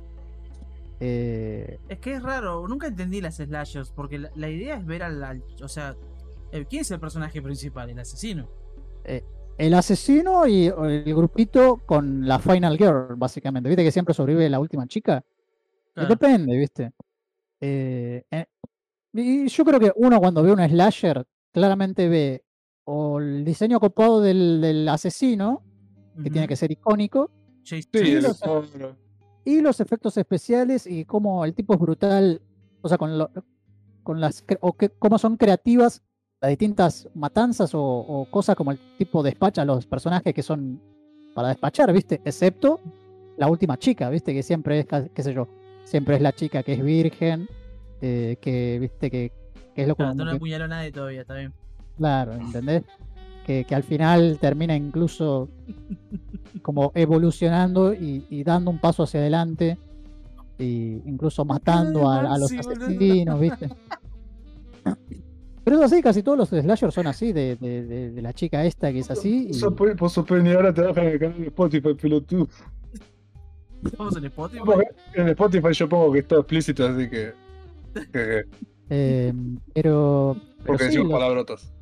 eh, 1.00 1.80
Es 1.90 2.00
que 2.00 2.14
es 2.16 2.24
raro, 2.24 2.68
nunca 2.68 2.88
entendí 2.88 3.22
las 3.22 3.36
slashers, 3.36 3.92
porque 3.92 4.18
la, 4.20 4.32
la 4.36 4.50
idea 4.50 4.76
es 4.78 4.86
ver 4.86 5.04
al, 5.04 5.24
al- 5.24 5.44
O 5.64 5.68
sea, 5.68 5.96
eh, 6.52 6.66
¿quién 6.70 6.82
es 6.82 6.92
el 6.92 7.00
personaje 7.00 7.42
principal? 7.42 7.90
El 7.90 8.00
asesino. 8.00 8.48
El 9.58 9.74
asesino 9.74 10.46
y 10.48 10.68
el 10.68 11.04
grupito 11.16 11.78
con 11.86 12.28
la 12.28 12.40
Final 12.40 12.78
Girl, 12.78 13.16
básicamente. 13.16 13.70
¿Viste 13.70 13.84
que 13.84 13.92
siempre 13.92 14.14
sobrevive 14.14 14.50
la 14.50 14.60
última 14.60 14.88
chica? 14.88 15.24
Y 15.26 15.94
Claro. 15.94 16.10
Depende, 16.10 16.58
¿viste? 16.58 16.92
Eh, 17.60 18.24
eh, 18.30 18.46
y 19.14 19.48
yo 19.48 19.66
creo 19.66 19.80
que 19.80 19.92
uno 19.96 20.20
cuando 20.20 20.44
ve 20.44 20.52
un 20.52 20.60
slasher 20.60 21.26
claramente 21.52 22.08
ve 22.08 22.44
o 22.84 23.20
el 23.20 23.44
diseño 23.44 23.80
copado 23.80 24.22
del, 24.22 24.62
del 24.62 24.88
asesino, 24.90 25.64
que 26.18 26.30
tiene 26.30 26.42
Ujú. 26.42 26.50
que 26.50 26.56
ser 26.56 26.72
icónico, 26.72 27.32
Sí, 27.64 27.82
Sí, 27.82 27.90
el 27.94 28.24
lo 28.24 28.34
sé. 28.34 28.46
cuadro. 28.48 28.96
y 29.44 29.62
los 29.62 29.80
efectos 29.82 30.16
especiales 30.18 30.86
y 30.88 31.04
cómo 31.06 31.44
el 31.46 31.54
tipo 31.54 31.74
es 31.74 31.80
brutal, 31.80 32.42
o 32.82 32.88
sea, 32.90 32.98
con, 32.98 33.18
lo- 33.18 33.32
con 34.04 34.22
las 34.22 34.46
cre- 34.46 34.58
o 34.62 34.74
que, 34.74 34.90
cómo 34.90 35.18
son 35.18 35.36
creativas 35.38 36.04
las 36.42 36.50
distintas 36.50 37.08
matanzas 37.16 37.74
o, 37.74 37.82
o 37.82 38.26
cosas 38.30 38.56
como 38.56 38.72
el 38.72 38.80
tipo 38.98 39.24
despacha 39.24 39.64
a 39.64 39.66
los 39.66 39.86
personajes 39.88 40.34
que 40.34 40.44
son 40.44 40.80
para 41.34 41.50
despachar, 41.50 41.92
¿viste? 41.94 42.22
Excepto 42.26 42.80
la 43.38 43.48
última 43.48 43.78
chica, 43.78 44.10
¿viste? 44.10 44.34
Que 44.34 44.44
siempre 44.44 44.80
es, 44.80 44.86
qué 45.14 45.24
sé 45.24 45.34
yo, 45.34 45.48
siempre 45.84 46.16
es 46.16 46.22
la 46.22 46.34
chica 46.34 46.64
que 46.64 46.74
es 46.74 46.84
virgen, 46.84 47.48
eh, 48.02 48.38
que, 48.42 48.78
¿viste? 48.80 49.10
Que, 49.10 49.32
que 49.76 49.82
es 49.84 49.88
lo 49.88 49.96
Claro, 49.96 50.14
no 50.16 50.26
que- 50.30 50.36
apuñaló 50.36 50.66
a 50.66 50.68
nadie 50.68 50.92
todavía, 50.92 51.22
está 51.22 51.36
bien. 51.36 51.54
Claro, 51.98 52.34
¿entendés? 52.34 52.84
Que, 53.46 53.64
que 53.64 53.76
al 53.76 53.84
final 53.84 54.38
termina 54.40 54.76
incluso 54.76 55.50
como 56.62 56.92
evolucionando 56.96 57.94
y, 57.94 58.26
y 58.30 58.44
dando 58.44 58.70
un 58.72 58.80
paso 58.80 59.04
hacia 59.04 59.22
adelante 59.22 59.78
y 60.60 61.02
incluso 61.06 61.46
matando 61.46 62.10
a, 62.10 62.20
a 62.34 62.38
los 62.38 62.52
asesinos, 62.52 63.40
¿viste? 63.40 63.70
Pero 65.68 65.84
es 65.84 65.92
así, 65.92 66.02
casi 66.02 66.24
todos 66.24 66.38
los 66.38 66.48
slashers 66.48 66.94
son 66.94 67.08
así, 67.08 67.34
de, 67.34 67.58
de- 67.58 67.86
de- 67.86 68.12
de 68.12 68.22
la 68.22 68.32
chica 68.32 68.64
esta 68.64 68.90
que 68.90 69.00
es 69.00 69.12
así. 69.12 69.50
y- 69.52 69.96
puso 69.98 70.24
Penny, 70.24 70.54
ahora 70.54 70.74
te 70.74 70.80
bajan 70.82 71.08
el 71.08 71.20
canal 71.20 71.38
de 71.42 71.48
Spotify, 71.48 71.94
pelotudo. 71.94 72.48
Estamos 73.84 74.16
en 74.16 74.26
Spotify. 74.26 74.64
En 75.14 75.28
Spotify 75.28 75.74
yo 75.74 75.90
pongo 75.90 76.14
que 76.14 76.20
es 76.20 76.28
todo 76.30 76.40
explícito, 76.40 76.88
así 76.88 77.10
que. 77.10 77.34
que- 78.14 78.44
eh, 78.90 79.34
pero, 79.74 80.38
pero 80.60 80.66
porque 80.66 80.84
sí, 80.86 80.90
decimos 80.92 81.10
los- 81.10 81.20
palabrotas. 81.20 81.74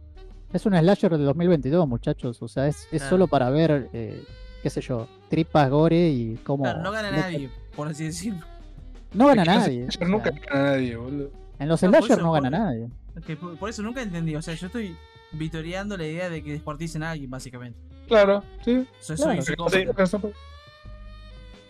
es 0.52 0.66
un 0.66 0.74
slasher 0.76 1.16
de 1.16 1.24
2022, 1.24 1.88
muchachos. 1.88 2.42
O 2.42 2.48
sea, 2.48 2.68
es, 2.68 2.88
es 2.92 3.04
solo 3.04 3.28
para 3.28 3.52
ver, 3.52 3.90
eh, 3.94 4.24
qué 4.64 4.70
sé 4.72 4.82
yo, 4.82 5.08
tripas, 5.30 5.70
gore 5.70 6.10
y 6.10 6.40
cómo... 6.44 6.64
Claro, 6.64 6.82
no 6.82 6.92
gana 6.92 7.12
nadie, 7.12 7.52
por 7.76 7.88
así 7.88 8.06
decirlo. 8.06 8.42
No 9.14 9.28
gana 9.28 9.46
nadie. 9.46 9.86
o 9.88 9.92
sea, 9.92 10.08
nunca 10.08 10.32
gana 10.32 10.72
nadie, 10.72 10.96
boludo. 10.96 11.30
en 11.60 11.68
los 11.70 11.84
No, 11.84 11.92
por 11.92 12.00
slasher 12.00 12.18
eso, 12.18 12.26
no 12.26 12.32
gana 12.32 12.50
por- 12.50 12.60
nadie. 12.60 12.90
Que 13.26 13.36
por, 13.36 13.58
por 13.58 13.70
eso 13.70 13.82
nunca 13.82 14.02
entendí. 14.02 14.36
O 14.36 14.42
sea, 14.42 14.54
yo 14.56 14.68
estoy 14.68 14.96
vitoreando 15.32 15.98
la 15.98 16.06
idea 16.06 16.30
de 16.30 16.44
que 16.44 16.52
descuarticen 16.52 17.04
a 17.04 17.12
alguien, 17.12 17.30
básicamente. 17.30 17.80
Claro, 18.08 18.44
sí. 18.64 18.86
Claro. 19.16 19.42
soy 19.42 19.56
Sí, 19.70 19.88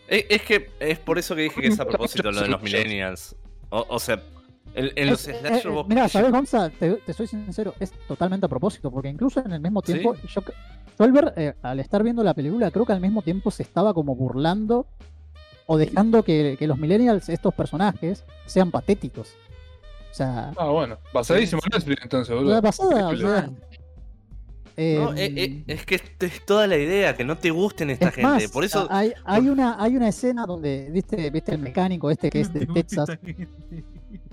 Es, 0.08 0.26
es 0.30 0.42
que 0.44 0.70
es 0.80 1.00
por 1.00 1.18
eso 1.18 1.36
que 1.36 1.44
dije 1.44 1.62
que 1.62 1.68
es 1.68 1.80
a 1.80 1.86
propósito 1.86 2.32
lo 2.32 2.42
de 2.42 2.48
los 2.50 2.62
millennials. 2.62 3.36
O, 3.70 3.86
o 3.90 4.00
sea, 4.00 4.22
en, 4.76 4.92
en 4.96 5.10
los 5.10 5.28
Es- 5.28 5.36
eh, 5.36 5.40
slasher 5.40 5.68
eh, 5.68 5.74
vos 5.74 5.88
mira, 5.88 6.08
¿sabes, 6.10 6.32
Gonza? 6.32 6.70
Te, 6.70 6.94
te 6.96 7.14
soy 7.14 7.28
sincero, 7.28 7.74
es 7.80 7.92
totalmente 8.08 8.46
a 8.46 8.50
propósito, 8.50 8.92
porque 8.92 9.10
incluso 9.10 9.40
en 9.44 9.54
el 9.54 9.60
mismo 9.62 9.82
¿Sí? 9.86 9.94
tiempo, 9.94 10.16
yo, 10.16 10.42
cre- 10.42 10.54
yo 11.00 11.06
al 11.06 11.12
ver, 11.12 11.34
eh, 11.38 11.54
al 11.62 11.80
estar 11.80 12.04
viendo 12.04 12.24
la 12.24 12.34
película, 12.34 12.70
creo 12.72 12.86
que 12.86 12.94
al 12.94 13.02
mismo 13.02 13.22
tiempo 13.22 13.50
se 13.52 13.64
estaba 13.64 13.94
como 13.94 14.16
burlando 14.16 14.86
o 15.66 15.78
dejando 15.78 16.24
que, 16.24 16.56
que 16.60 16.68
los 16.68 16.78
millennials, 16.78 17.30
estos 17.30 17.54
personajes, 17.54 18.24
sean 18.46 18.70
patéticos. 18.70 19.34
O 20.16 20.18
sea, 20.18 20.54
Ah, 20.56 20.70
bueno. 20.70 20.98
Basadísimo 21.14 21.62
en 21.66 21.78
Netflix 21.78 22.02
entonces, 22.04 22.34
boludo. 22.34 22.54
la 22.54 22.62
pasada, 22.62 23.10
o 23.10 23.14
Increíble. 23.14 23.28
sea, 23.36 23.50
eh, 24.78 24.98
No, 24.98 25.14
eh, 25.14 25.34
eh, 25.36 25.64
es 25.68 25.86
que 25.86 25.96
es, 25.96 26.04
es 26.22 26.46
toda 26.46 26.68
la 26.68 26.78
idea, 26.78 27.18
que 27.18 27.26
no 27.26 27.38
te 27.38 27.52
gusten 27.52 27.90
esta 27.90 28.08
es 28.08 28.16
gente. 28.16 28.30
más, 28.30 28.48
por 28.48 28.64
eso. 28.64 28.88
hay, 28.90 29.12
hay 29.26 29.50
una, 29.50 29.76
hay 29.78 29.98
una 29.98 30.08
escena 30.08 30.46
donde, 30.46 30.90
viste, 30.90 31.30
viste 31.32 31.52
el 31.54 31.60
mecánico 31.60 32.10
este 32.10 32.30
que 32.30 32.40
es 32.40 32.54
de 32.54 32.66
Texas, 32.74 33.10
que 33.22 33.46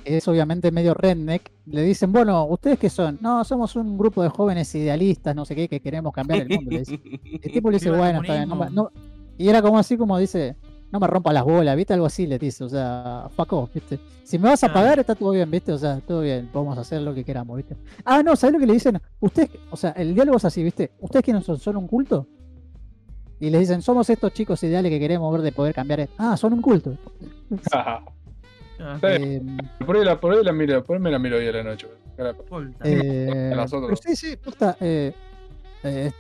es 0.05 0.29
obviamente 0.29 0.71
medio 0.71 0.95
redneck, 0.95 1.51
le 1.67 1.83
dicen, 1.83 2.13
bueno, 2.13 2.45
¿ustedes 2.45 2.79
qué 2.79 2.89
son? 2.89 3.19
No, 3.21 3.43
somos 3.43 3.75
un 3.75 3.99
grupo 3.99 4.23
de 4.23 4.29
jóvenes 4.29 4.73
idealistas, 4.77 5.35
no 5.35 5.45
sé 5.45 5.57
qué, 5.57 5.69
que 5.69 5.81
queremos 5.81 6.13
cambiar 6.13 6.43
el 6.43 6.49
mundo. 6.49 6.71
le 6.71 6.79
dice. 6.79 7.01
El 7.43 7.53
tipo 7.53 7.73
le 7.73 7.79
dice, 7.79 7.91
bueno, 7.91 8.21
está 8.23 8.35
bien. 8.37 8.49
no 8.49 8.71
no- 8.71 8.91
Y 9.37 9.49
era 9.49 9.61
como 9.61 9.79
así 9.81 9.97
como 9.97 10.17
dice, 10.17 10.55
no 10.93 11.01
me 11.01 11.07
rompa 11.07 11.33
las 11.33 11.43
bolas, 11.45 11.75
¿viste? 11.75 11.95
Algo 11.95 12.07
así 12.07 12.27
le 12.27 12.39
dice, 12.39 12.65
o 12.65 12.69
sea, 12.69 13.27
fuck 13.35 13.53
off, 13.55 13.75
¿viste? 13.75 13.99
Si 14.23 14.39
me 14.39 14.49
vas 14.51 14.63
a 14.63 14.73
pagar, 14.73 14.99
está 14.99 15.15
todo 15.15 15.31
bien, 15.31 15.51
¿viste? 15.51 15.73
O 15.73 15.79
sea, 15.79 16.01
todo 16.01 16.21
bien, 16.21 16.49
vamos 16.53 16.77
a 16.79 16.83
hacer 16.83 17.01
lo 17.01 17.15
que 17.15 17.25
queramos, 17.25 17.57
¿viste? 17.57 17.77
Ah, 18.05 18.23
no, 18.23 18.37
¿sabes 18.37 18.53
lo 18.55 18.61
que 18.61 18.67
le 18.67 18.75
dicen? 18.75 19.01
Ustedes, 19.21 19.51
o 19.71 19.77
sea, 19.77 19.91
el 19.93 20.15
diálogo 20.15 20.37
es 20.37 20.45
así, 20.45 20.63
¿viste? 20.63 20.93
¿Ustedes 21.01 21.25
quiénes 21.25 21.45
son? 21.45 21.59
¿Son 21.59 21.77
un 21.77 21.87
culto? 21.89 22.27
Y 23.41 23.51
les 23.51 23.61
dicen, 23.61 23.83
somos 23.83 24.09
estos 24.11 24.33
chicos 24.33 24.63
ideales 24.63 24.91
que 24.91 25.01
queremos 25.01 25.33
ver 25.33 25.43
de 25.43 25.51
poder 25.53 25.75
cambiar. 25.75 26.01
esto". 26.01 26.15
Ah, 26.19 26.37
son 26.37 26.53
un 26.53 26.63
culto. 26.63 26.97
Ah, 28.85 28.99
bien. 29.01 29.59
Eh, 29.61 29.85
Por 29.85 29.97
ahí 29.97 30.05
la, 30.05 30.19
por 30.19 30.33
ahí 30.33 30.43
la 30.43 30.53
miro, 30.53 30.83
por 30.83 30.97
ahí 30.97 31.03
me 31.03 31.11
la 31.11 31.19
miro 31.21 31.37
hoy 31.37 31.47
a 31.47 31.53
la 31.53 31.63
noche. 31.63 31.87
eh, 32.85 33.55
a 33.57 33.63
otras. 33.65 34.01
sí, 34.05 34.17
sí, 34.17 34.37
posta, 34.37 34.77
eh, 34.81 35.13
eh, 35.85 36.11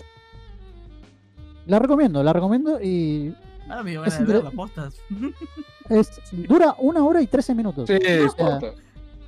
la 1.67 1.79
recomiendo, 1.81 2.23
la 2.23 2.33
recomiendo 2.33 2.81
y 2.81 3.35
Ahora 3.73 3.85
me 3.85 3.93
es 3.95 4.01
ganas 4.01 4.19
de 4.19 4.25
ver 4.35 4.45
las 4.45 4.53
postas. 4.53 5.01
es, 5.89 6.21
dura 6.31 6.75
una 6.79 7.03
hora 7.03 7.23
y 7.23 7.27
trece 7.27 7.55
minutos. 7.55 7.89
Sí, 7.89 7.95
O 7.97 7.99
sea, 8.01 8.23
importa. 8.27 8.75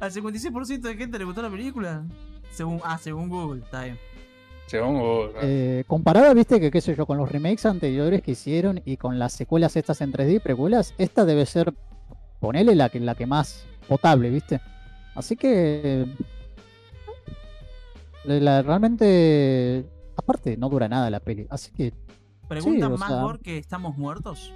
Al 0.01 0.13
56% 0.13 0.81
de 0.81 0.97
gente 0.97 1.19
le 1.19 1.25
gustó 1.25 1.41
la 1.41 1.49
película. 1.49 2.05
Según, 2.53 2.79
ah, 2.85 2.99
según 2.99 3.31
Google, 3.31 3.63
está 3.63 3.85
bien. 3.85 3.99
Según 4.67 4.95
¿no? 4.99 5.29
Eh, 5.41 5.85
comparada, 5.87 6.35
viste, 6.35 6.61
que 6.61 6.71
qué 6.71 6.83
sé 6.83 6.95
yo, 6.95 7.07
con 7.07 7.17
los 7.17 7.33
remakes 7.33 7.65
anteriores 7.65 8.21
que 8.21 8.33
hicieron 8.33 8.83
y 8.85 8.99
con 8.99 9.19
las 9.19 9.33
secuelas 9.33 9.77
estas 9.77 10.03
en 10.03 10.13
3D, 10.13 10.43
precuelas, 10.43 10.93
esta 10.99 11.25
debe 11.25 11.47
ser, 11.47 11.73
ponele 12.39 12.75
la 12.75 12.91
que, 12.91 13.01
la 13.01 13.15
que 13.15 13.27
más 13.27 13.65
potable, 13.89 14.29
viste. 14.29 14.61
Así 15.15 15.37
que, 15.37 16.05
la- 18.25 18.61
realmente, 18.63 19.87
aparte, 20.17 20.59
no 20.59 20.69
dura 20.69 20.87
nada 20.89 21.09
la 21.09 21.21
peli. 21.21 21.47
Así 21.49 21.73
que, 21.73 21.95
Preguntan 22.49 22.93
más 22.93 23.09
sea- 23.09 23.21
gore 23.23 23.39
que 23.41 23.59
estamos 23.59 23.97
muertos. 23.97 24.53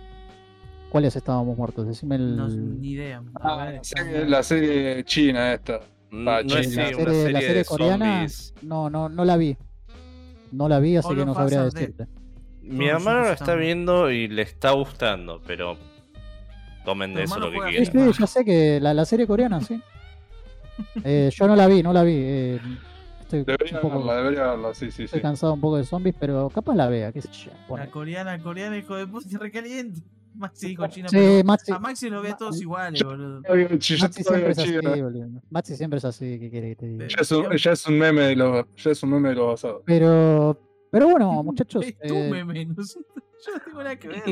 ¿Cuáles 0.90 1.14
estábamos 1.16 1.56
muertos? 1.56 1.86
Decime 1.86 2.16
el. 2.16 2.36
No, 2.36 2.48
ni 2.48 2.90
idea. 2.92 3.22
Ah, 3.34 3.66
ver, 3.66 3.74
la 3.76 3.82
serie, 3.84 4.26
la 4.26 4.42
serie 4.42 5.04
china 5.04 5.52
esta. 5.54 5.80
No, 6.10 6.30
Ah, 6.30 6.40
no 6.42 6.56
es 6.56 6.74
la 6.74 6.82
una 6.84 6.88
serie, 6.88 7.04
serie, 7.14 7.32
la 7.32 7.40
serie 7.40 7.54
de 7.56 7.64
coreana. 7.66 8.06
zombies. 8.14 8.54
No, 8.62 8.88
no, 8.88 9.08
no 9.10 9.24
la 9.26 9.36
vi. 9.36 9.56
No 10.52 10.66
la 10.68 10.78
vi, 10.78 10.96
así 10.96 11.14
que 11.14 11.26
no 11.26 11.34
sabría 11.34 11.64
decirte. 11.64 12.06
Mi 12.62 12.86
hermano 12.88 13.20
la 13.22 13.32
está 13.32 13.54
viendo 13.54 14.10
y 14.10 14.28
le 14.28 14.42
está 14.42 14.70
gustando, 14.70 15.42
pero 15.46 15.76
tomen 16.86 17.12
de 17.14 17.24
eso 17.24 17.38
lo 17.38 17.50
que 17.50 17.56
juega 17.58 17.70
Sí, 17.84 17.90
quieran. 17.90 18.12
sí, 18.14 18.20
ya 18.20 18.26
sé 18.26 18.44
que 18.46 18.80
la, 18.80 18.94
la 18.94 19.04
serie 19.04 19.26
coreana, 19.26 19.60
sí. 19.60 19.80
Eh, 21.04 21.28
yo 21.34 21.46
no 21.48 21.56
la 21.56 21.66
vi, 21.66 21.82
no 21.82 21.92
la 21.92 22.02
vi. 22.04 22.14
eh, 22.16 22.60
estoy, 23.36 23.44
Debería 23.44 23.76
un 23.76 23.82
poco, 23.82 23.98
verla, 23.98 24.16
debería 24.16 24.46
verla, 24.48 24.74
sí, 24.74 24.90
sí, 24.90 25.04
estoy 25.04 25.18
sí. 25.18 25.22
cansado 25.22 25.54
un 25.54 25.60
poco 25.60 25.76
de 25.76 25.84
zombies, 25.84 26.16
pero 26.18 26.48
capaz 26.50 26.74
la 26.74 26.88
vea, 26.88 27.12
qué 27.12 27.20
sé 27.22 27.28
yo. 27.32 27.76
La 27.76 27.90
coreana, 27.90 28.42
coreana, 28.42 28.76
hijo 28.78 28.96
de 28.96 29.06
puta, 29.06 29.28
recaliente. 29.38 30.00
Maxi 30.34 30.68
dijo 30.68 30.86
chino, 30.86 31.08
Sí, 31.08 31.16
pero 31.16 31.44
Maxi, 31.44 31.72
a 31.72 31.78
Maxi 31.80 32.10
lo 32.10 32.22
ve 32.22 32.30
a 32.30 32.36
todos 32.36 32.60
iguales, 32.60 33.02
boludo. 33.02 33.42
Maxi 33.42 33.96
siempre 34.22 34.50
es 34.52 34.58
así, 34.58 34.72
boludo. 35.02 35.42
Maxi 35.50 35.76
siempre 35.76 35.98
es 35.98 36.04
así, 36.04 36.38
¿qué 36.38 36.50
quiere 36.50 36.68
que 36.70 36.76
te 36.76 36.86
diga? 36.86 37.06
ya 37.08 37.16
es 37.22 37.32
un, 37.32 37.56
ya 37.56 37.72
es 37.72 37.86
un 37.86 37.98
meme 37.98 38.22
de 38.22 38.36
los, 38.36 38.66
ya 38.76 38.90
es 38.92 39.02
un 39.02 39.10
meme 39.10 39.30
de 39.30 39.34
los 39.34 39.46
basados. 39.48 39.82
Pero, 39.84 40.56
pero 40.92 41.08
bueno, 41.08 41.42
muchachos, 41.42 41.84
Es 41.84 41.98
tu 41.98 42.14
eh, 42.14 42.30
meme, 42.30 42.64
no 42.66 42.82
sé, 42.84 43.00
yo 43.46 43.52
no 43.52 43.60
tengo 43.64 43.82
nada 43.82 43.96
que 43.96 44.08
ver. 44.08 44.22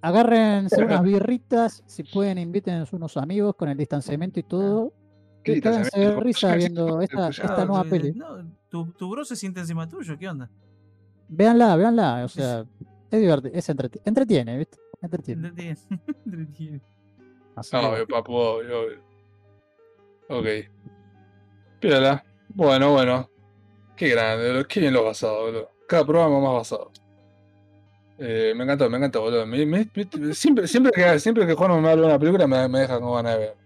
agárrense 0.00 0.82
unas 0.82 1.02
birritas, 1.02 1.82
si 1.86 2.02
pueden 2.02 2.38
inviten 2.38 2.74
a 2.80 2.86
unos 2.90 3.16
amigos 3.18 3.54
con 3.56 3.68
el 3.68 3.76
distanciamiento 3.76 4.40
y 4.40 4.44
todo. 4.44 4.94
¿Qué 5.42 5.60
cáganse 5.60 5.98
de 5.98 6.20
risa 6.20 6.54
viendo 6.54 7.00
esta, 7.02 7.28
esta 7.28 7.64
nueva 7.64 7.82
eh, 7.86 7.90
peli. 7.90 8.12
No, 8.12 8.44
tu, 8.68 8.86
tu 8.92 9.10
bro 9.10 9.24
se 9.24 9.36
siente 9.36 9.60
encima 9.60 9.88
tuyo, 9.88 10.16
¿qué 10.18 10.28
onda? 10.28 10.50
Véanla, 11.28 11.76
véanla, 11.76 12.24
o 12.24 12.28
sea, 12.28 12.64
es 13.10 13.20
divertido, 13.20 13.54
es 13.54 13.68
entreti- 13.68 14.00
entretiene, 14.04 14.58
¿viste? 14.58 14.78
Entretiene. 15.00 15.48
Entretiene. 15.48 15.78
Entretiene. 16.26 16.80
Así 17.56 17.76
No, 17.76 17.90
obvio, 17.90 18.06
papu, 18.06 18.34
obvio, 18.34 18.80
obvio. 18.80 18.98
Ok. 20.28 20.46
Pídala. 21.80 22.24
Bueno, 22.48 22.92
bueno. 22.92 23.28
Qué 23.96 24.08
grande, 24.08 24.48
boludo. 24.48 24.66
Qué 24.68 24.80
bien 24.80 24.92
los 24.92 25.04
basados, 25.04 25.40
boludo. 25.46 25.70
Cada 25.88 26.04
programa 26.04 26.40
más 26.40 26.52
basado. 26.54 26.90
Eh, 28.18 28.52
me 28.56 28.64
encantó, 28.64 28.88
me 28.90 28.98
encantó, 28.98 29.22
boludo. 29.22 29.46
Me- 29.46 29.64
me- 29.66 29.88
me- 29.94 30.34
siempre, 30.34 30.66
siempre, 30.68 30.92
que, 30.92 31.18
siempre 31.18 31.46
que 31.46 31.54
Juan 31.54 31.70
me 31.82 31.90
habla 31.90 32.02
de 32.02 32.08
una 32.08 32.18
película 32.18 32.46
me, 32.46 32.68
me 32.68 32.80
deja 32.80 33.00
con 33.00 33.14
ganas 33.14 33.32
de 33.34 33.38
ver. 33.38 33.56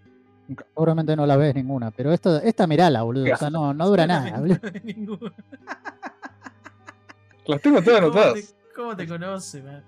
Seguramente 0.47 1.15
no 1.15 1.25
la 1.25 1.37
ves 1.37 1.55
ninguna, 1.55 1.89
pero 1.91 2.11
esta, 2.11 2.39
esta 2.39 2.67
mirala, 2.67 3.01
boludo. 3.01 3.33
O 3.33 3.37
sea, 3.37 3.49
no, 3.49 3.73
no 3.73 3.87
dura 3.87 4.05
nada, 4.05 4.39
boludo. 4.39 4.59
Ninguno. 4.83 5.31
Las 7.47 7.61
tengo 7.61 7.81
todas 7.81 8.01
¿Cómo 8.01 8.11
te, 8.11 8.19
anotadas. 8.19 8.55
cómo 8.75 8.95
te 8.95 9.07
conoce, 9.07 9.63
man? 9.63 9.83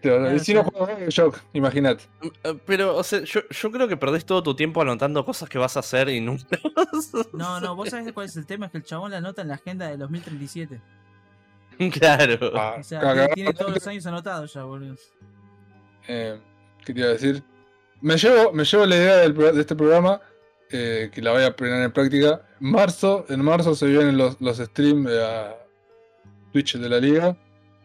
Claro, 0.00 0.38
si 0.38 0.54
no 0.54 0.64
juego 0.64 0.88
Shock, 1.08 1.40
imagínate. 1.52 2.04
Eh, 2.42 2.58
Pero, 2.64 2.96
o 2.96 3.02
sea, 3.02 3.20
yo, 3.22 3.40
yo 3.50 3.70
creo 3.70 3.86
que 3.86 3.98
perdés 3.98 4.24
todo 4.24 4.42
tu 4.42 4.56
tiempo 4.56 4.80
anotando 4.80 5.22
cosas 5.26 5.46
que 5.50 5.58
vas 5.58 5.76
a 5.76 5.80
hacer 5.80 6.08
y 6.08 6.20
nunca. 6.22 6.46
No, 7.34 7.60
no, 7.60 7.76
vos 7.76 7.90
sabés 7.90 8.10
cuál 8.12 8.26
es 8.26 8.36
el 8.36 8.46
tema, 8.46 8.66
es 8.66 8.72
que 8.72 8.78
el 8.78 8.84
chabón 8.84 9.10
la 9.10 9.18
anota 9.18 9.42
en 9.42 9.48
la 9.48 9.54
agenda 9.54 9.88
de 9.88 9.96
2037. 9.98 10.80
Claro. 11.92 12.52
Ah, 12.56 12.76
O 12.78 12.82
sea, 12.82 13.00
caga- 13.00 13.28
tiene 13.34 13.52
todos 13.52 13.74
los 13.74 13.86
años 13.86 14.06
anotados 14.06 14.54
ya, 14.54 14.64
boludo. 14.64 14.94
Eh, 16.08 16.40
¿Qué 16.84 16.94
te 16.94 17.00
iba 17.00 17.08
a 17.10 17.12
decir? 17.12 17.42
Me 18.04 18.16
llevo, 18.18 18.52
me 18.52 18.64
llevo 18.64 18.84
la 18.86 18.96
idea 18.96 19.16
del 19.16 19.32
pro- 19.34 19.52
de 19.52 19.60
este 19.62 19.74
programa, 19.74 20.20
eh, 20.70 21.10
que 21.12 21.22
la 21.22 21.32
voy 21.32 21.42
a 21.42 21.56
poner 21.56 21.82
en 21.82 21.90
práctica. 21.92 22.42
Marzo, 22.60 23.24
en 23.30 23.42
marzo 23.42 23.74
se 23.74 23.86
vienen 23.86 24.18
los, 24.18 24.38
los 24.40 24.58
streams 24.58 25.10
eh, 25.10 25.22
a 25.24 25.56
Twitch 26.52 26.76
de 26.76 26.88
la 26.88 26.98
liga. 27.00 27.36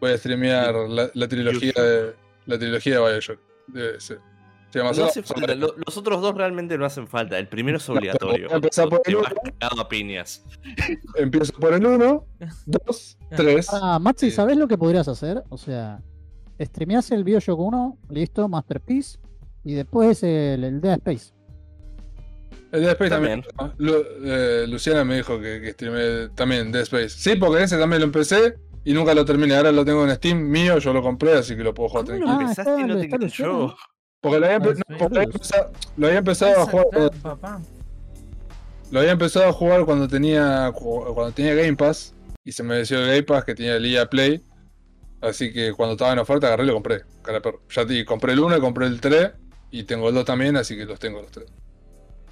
Voy 0.02 0.12
a 0.12 0.18
streamear 0.18 0.76
la, 0.76 1.10
la 1.14 1.28
trilogía 1.28 1.72
de 1.74 2.16
la 2.46 2.58
trilogía 2.60 3.00
de 3.00 3.12
Bioshock. 3.12 3.40
De- 3.68 4.00
se, 4.00 4.18
se 4.72 4.80
llama 4.80 4.92
No 4.92 5.06
hace 5.06 5.24
falta, 5.24 5.56
los 5.56 5.98
otros 5.98 6.22
dos 6.22 6.36
realmente 6.36 6.78
no 6.78 6.86
hacen 6.86 7.08
falta. 7.08 7.40
El 7.40 7.48
primero 7.48 7.78
es 7.78 7.90
obligatorio. 7.90 8.52
empezar 8.52 8.90
por 8.90 9.02
el 9.06 9.16
uno. 9.16 9.28
a 9.62 9.88
piñas. 9.90 10.44
Empiezo 11.16 11.54
por 11.54 11.74
el 11.74 11.86
1, 11.86 12.26
2, 12.66 13.18
3. 13.38 13.68
Ah, 13.72 14.00
Maxi, 14.00 14.30
Sí. 14.30 14.36
¿sabés 14.36 14.58
lo 14.58 14.68
que 14.68 14.78
podrías 14.78 15.08
hacer? 15.08 15.44
O 15.50 15.58
sea, 15.58 16.02
streameás 16.60 17.10
el 17.12 17.24
Bioshock 17.24 17.58
1, 17.60 17.98
listo, 18.10 18.48
Masterpiece, 18.50 19.18
y 19.64 19.74
después 19.74 20.24
el, 20.24 20.64
el 20.64 20.82
Dead 20.82 20.98
Space. 21.06 21.34
El 22.72 22.82
Dead 22.82 22.92
Space 22.92 23.10
también. 23.10 23.44
También. 23.58 23.76
Lu- 23.78 24.06
eh, 24.24 24.66
Luciana 24.68 25.04
me 25.04 25.16
dijo 25.18 25.40
que, 25.40 25.62
que 25.62 25.72
streameé 25.74 26.30
también 26.36 26.72
Dead 26.72 26.84
Space. 26.84 27.10
Sí, 27.10 27.36
porque 27.36 27.64
ese 27.64 27.78
también 27.78 28.02
lo 28.02 28.06
empecé 28.06 28.56
y 28.86 28.94
nunca 28.94 29.14
lo 29.14 29.26
terminé. 29.26 29.56
Ahora 29.56 29.72
lo 29.72 29.84
tengo 29.84 30.04
en 30.08 30.16
Steam 30.16 30.40
mío, 30.50 30.78
yo 30.80 30.94
lo 30.94 31.02
compré, 31.02 31.34
así 31.34 31.56
que 31.56 31.64
lo 31.64 31.74
puedo 31.74 31.90
jugar 31.90 32.06
¿Cómo 32.06 32.18
lo 32.20 32.26
tranquilo. 32.26 32.40
Ah, 32.40 32.42
empezaste 32.50 32.72
y 32.72 32.82
está- 32.82 32.88
no 32.94 33.00
te 33.00 33.06
enganchó? 33.06 33.26
Luciano. 33.48 33.76
Porque 34.22 34.40
lo 34.40 34.46
había, 34.46 34.60
Dead 34.60 34.78
no, 34.90 34.98
porque 34.98 35.16
lo 35.16 35.22
había 35.22 35.24
empezado, 35.34 35.72
lo 35.98 36.08
había 36.08 36.20
empezado 36.20 36.62
a 36.62 36.66
jugar 36.66 36.86
cuando, 36.92 37.12
papá. 37.22 37.62
lo 38.92 39.00
había 39.00 39.12
empezado 39.12 39.46
a 39.48 39.54
jugar 39.54 39.86
cuando 39.86 40.08
tenía 40.08 40.72
cu- 40.76 41.06
cuando 41.14 41.32
tenía 41.32 41.56
Game 41.56 41.76
Pass 41.76 42.14
y 42.44 42.52
se 42.52 42.64
me 42.64 42.76
venció 42.76 43.00
el 43.00 43.08
Game 43.08 43.24
Pass 43.24 43.46
que 43.46 43.56
tenía 43.56 43.76
el 43.78 43.86
EA 43.86 44.10
Play. 44.10 44.44
Así 45.22 45.52
que 45.54 45.74
cuando 45.74 45.94
estaba 45.94 46.14
en 46.14 46.20
oferta 46.20 46.48
agarré 46.48 46.64
y 46.64 46.68
lo 46.68 46.74
compré. 46.74 47.02
cara. 47.22 47.42
Ya 47.70 47.86
te 47.86 48.06
compré 48.06 48.34
el 48.34 48.40
1 48.40 48.58
y 48.58 48.60
compré 48.62 48.88
el 48.88 49.00
3 49.02 49.32
y 49.72 49.84
tengo 49.84 50.10
el 50.10 50.16
2 50.16 50.26
también, 50.26 50.56
así 50.58 50.76
que 50.76 50.86
los 50.86 51.00
tengo 51.00 51.22
los 51.22 51.32
tres. 51.32 51.46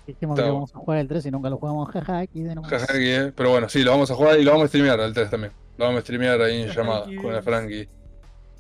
Dijimos 0.06 0.35
Está 0.38 0.43
que 0.48 0.51
bueno. 0.51 0.53
vamos 0.53 0.75
a 0.75 0.77
jugar 0.80 0.98
el 0.99 1.07
3 1.07 1.25
y 1.25 1.32
nunca 1.32 1.49
lo 1.49 1.57
jugamos, 1.57 1.90
jaja, 1.90 2.19
aquí 2.19 2.41
de 2.41 2.56
nomás. 2.56 2.69
Jaja, 2.72 2.93
que- 2.93 3.33
Pero 3.35 3.49
bueno, 3.51 3.67
sí, 3.69 3.83
lo 3.83 3.91
vamos 3.91 4.09
a 4.09 4.16
jugar 4.16 4.40
y 4.40 4.43
lo 4.43 4.51
vamos 4.51 4.66
a 4.66 4.67
streamear 4.69 4.99
el 5.01 5.14
3 5.14 5.30
también. 5.30 5.51
Lo 5.77 5.85
vamos 5.85 5.99
a 5.99 6.01
streamear 6.01 6.41
ahí 6.41 6.61
en 6.61 6.69
llamada 6.69 7.06
con 7.22 7.35
el 7.35 7.43
Frankie. 7.43 7.90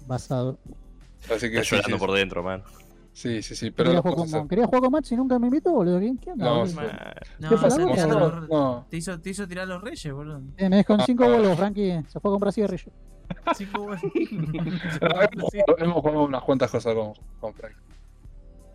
Basado. 0.05 0.57
Así 1.33 1.49
que 1.49 1.59
Estás 1.59 1.67
sí, 1.67 1.75
llorando 1.75 1.97
sí, 1.97 1.99
por 2.05 2.11
dentro, 2.13 2.43
man. 2.43 2.63
sí, 3.13 3.41
sí, 3.41 3.55
sí, 3.55 3.71
pero 3.71 3.89
Quería 3.89 4.01
jugar, 4.01 4.15
con, 4.15 4.23
hacer. 4.27 4.47
quería 4.47 4.65
jugar 4.65 4.81
con 4.81 4.91
Maxi 4.91 5.13
y 5.15 5.17
nunca 5.17 5.39
me 5.39 5.47
invitó, 5.47 5.71
boludo. 5.71 5.99
¿Quién. 5.99 6.17
Man. 6.25 6.37
No, 6.37 6.63
hacer- 6.63 8.09
los- 8.09 8.49
No, 8.49 8.85
te 8.89 8.97
hizo, 8.97 9.19
te 9.19 9.29
hizo 9.31 9.47
tirar 9.47 9.67
los 9.67 9.81
reyes, 9.81 10.13
boludo. 10.13 10.41
Eh, 10.57 10.69
me 10.69 10.83
con 10.85 10.99
5 11.01 11.23
Ah, 11.23 11.27
bolos, 11.29 11.57
Frankie. 11.57 12.03
Se 12.07 12.19
fue 12.19 12.29
a 12.29 12.33
comprar 12.33 12.53
cigarrillo. 12.53 12.91
Cinco 13.55 13.81
goles. 13.83 14.01
hemos, 14.03 15.49
Sí. 15.51 15.59
jugado, 15.59 15.77
hemos 15.79 15.95
jugado 16.01 16.23
unas 16.25 16.43
cuantas 16.43 16.69
cosas 16.71 16.93
con, 16.93 17.13
con 17.39 17.53
Frank. 17.53 17.73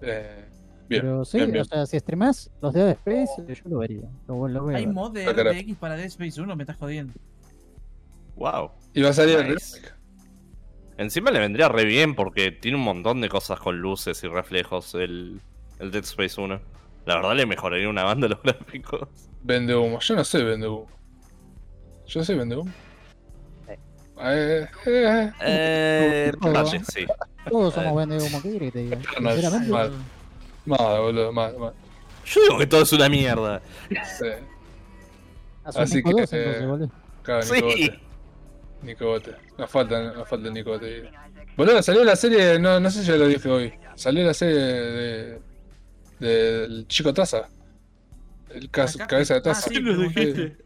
Eh, 0.03 0.45
bien, 0.89 1.03
Pero 1.03 1.25
sí, 1.25 1.39
bien, 1.39 1.53
bien. 1.53 1.63
o 1.63 1.65
sea, 1.65 1.87
si 1.87 1.99
streamás 1.99 2.51
los 2.61 2.73
Dead 2.75 2.91
Space, 2.91 3.31
yo 3.47 3.71
lo 3.71 3.79
vería. 3.79 4.09
Lo, 4.29 4.49
lo 4.49 4.69
a 4.69 4.75
Hay 4.77 4.87
mod 4.87 5.13
de. 5.13 5.25
RTX 5.33 5.77
para 5.79 5.97
Dead 5.97 6.07
Space 6.07 6.41
1, 6.41 6.55
me 6.57 6.63
estás 6.65 6.77
jodiendo. 6.77 7.13
Wow. 8.37 8.71
Y 8.95 9.03
va 9.03 9.11
a 9.11 9.13
salir 9.13 9.39
el 9.39 9.55
Nice. 9.55 9.77
remake. 9.77 9.95
Encima 10.99 11.31
le 11.31 11.39
vendría 11.39 11.69
re 11.69 11.85
bien 11.85 12.15
porque 12.15 12.51
tiene 12.53 12.77
un 12.77 12.85
montón 12.85 13.21
de 13.21 13.29
cosas 13.29 13.59
con 13.61 13.79
luces 13.79 14.23
y 14.25 14.29
reflejos 14.29 14.95
el, 14.95 15.41
el 15.79 15.91
Dead 15.91 16.05
Space 16.05 16.41
1. 16.41 16.61
La 17.07 17.17
verdad 17.17 17.35
le 17.35 17.47
mejoraría 17.47 17.89
una 17.89 18.05
banda 18.05 18.29
los 18.29 18.43
gráficos. 18.45 19.09
Vende 19.43 19.75
humo. 19.75 19.99
Yo 20.01 20.15
no 20.17 20.25
sé 20.25 20.43
vende 20.43 20.69
humo. 20.69 20.87
Yo 22.07 22.23
sé 22.25 22.35
vende 22.35 22.57
humo. 22.57 22.71
Eh, 24.25 24.67
eh, 24.87 25.33
Eh, 25.41 26.33
Todo. 26.41 26.53
vale, 26.53 26.83
sí. 26.93 27.07
Todos 27.51 27.75
somos 27.75 28.07
¿qué 28.43 28.51
querés 28.53 28.73
que 28.73 28.97
te? 28.97 28.97
No, 29.21 29.31
Sinceramente, 29.33 29.73
mal. 29.73 29.93
mal, 30.67 31.01
boludo, 31.01 31.33
mal, 31.33 31.59
mal. 31.59 31.73
Yo 32.25 32.41
digo 32.43 32.59
que 32.59 32.67
todo 32.67 32.83
es 32.83 32.93
una 32.93 33.09
mierda. 33.09 33.61
Sí, 33.91 34.27
así 35.65 35.97
Nico 35.97 36.11
que, 36.11 36.21
2 36.23 36.33
entonces, 36.33 36.67
boludo. 36.67 36.91
claro, 37.23 37.43
Sí. 37.43 37.91
Nicobote. 38.83 39.33
Nos 39.59 39.71
falta, 39.71 40.13
nos 40.13 40.29
falta 40.29 40.49
el 40.49 40.55
Nicobote. 40.55 41.11
Boludo, 41.57 41.83
salió 41.83 42.05
la 42.05 42.17
serie, 42.17 42.59
no, 42.59 42.81
no 42.81 42.91
sé 42.91 43.01
si 43.01 43.07
ya 43.09 43.17
lo 43.17 43.27
dije 43.29 43.49
hoy. 43.49 43.73
Salió 43.95 44.25
la 44.25 44.35
serie 44.35 44.57
de. 44.57 45.41
del 46.21 46.87
Chico 46.89 47.13
Taza. 47.13 47.49
El 48.51 48.71
cas- 48.71 48.95
Acá- 48.97 49.07
cabeza 49.07 49.35
de 49.35 49.41
Ah, 49.41 49.43
taza. 49.43 49.69
sí, 49.69 49.75
lo 49.81 49.97
dijiste. 49.97 50.57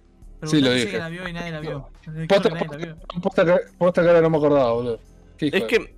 Sí, 0.45 0.61
lo 0.61 0.71
dije. 0.73 0.91
que 0.91 0.99
la 0.99 1.09
vio 1.09 1.29
y 1.29 1.33
nadie 1.33 1.53
la 1.53 1.61
vio. 1.61 1.89
Creo 2.05 2.27
Posta, 2.29 4.03
que 4.03 4.09
ahora 4.09 4.21
no 4.21 4.31
me 4.31 4.37
acordaba, 4.37 4.73
boludo. 4.73 5.01
Es 5.39 5.53
de- 5.53 5.67
que 5.67 5.96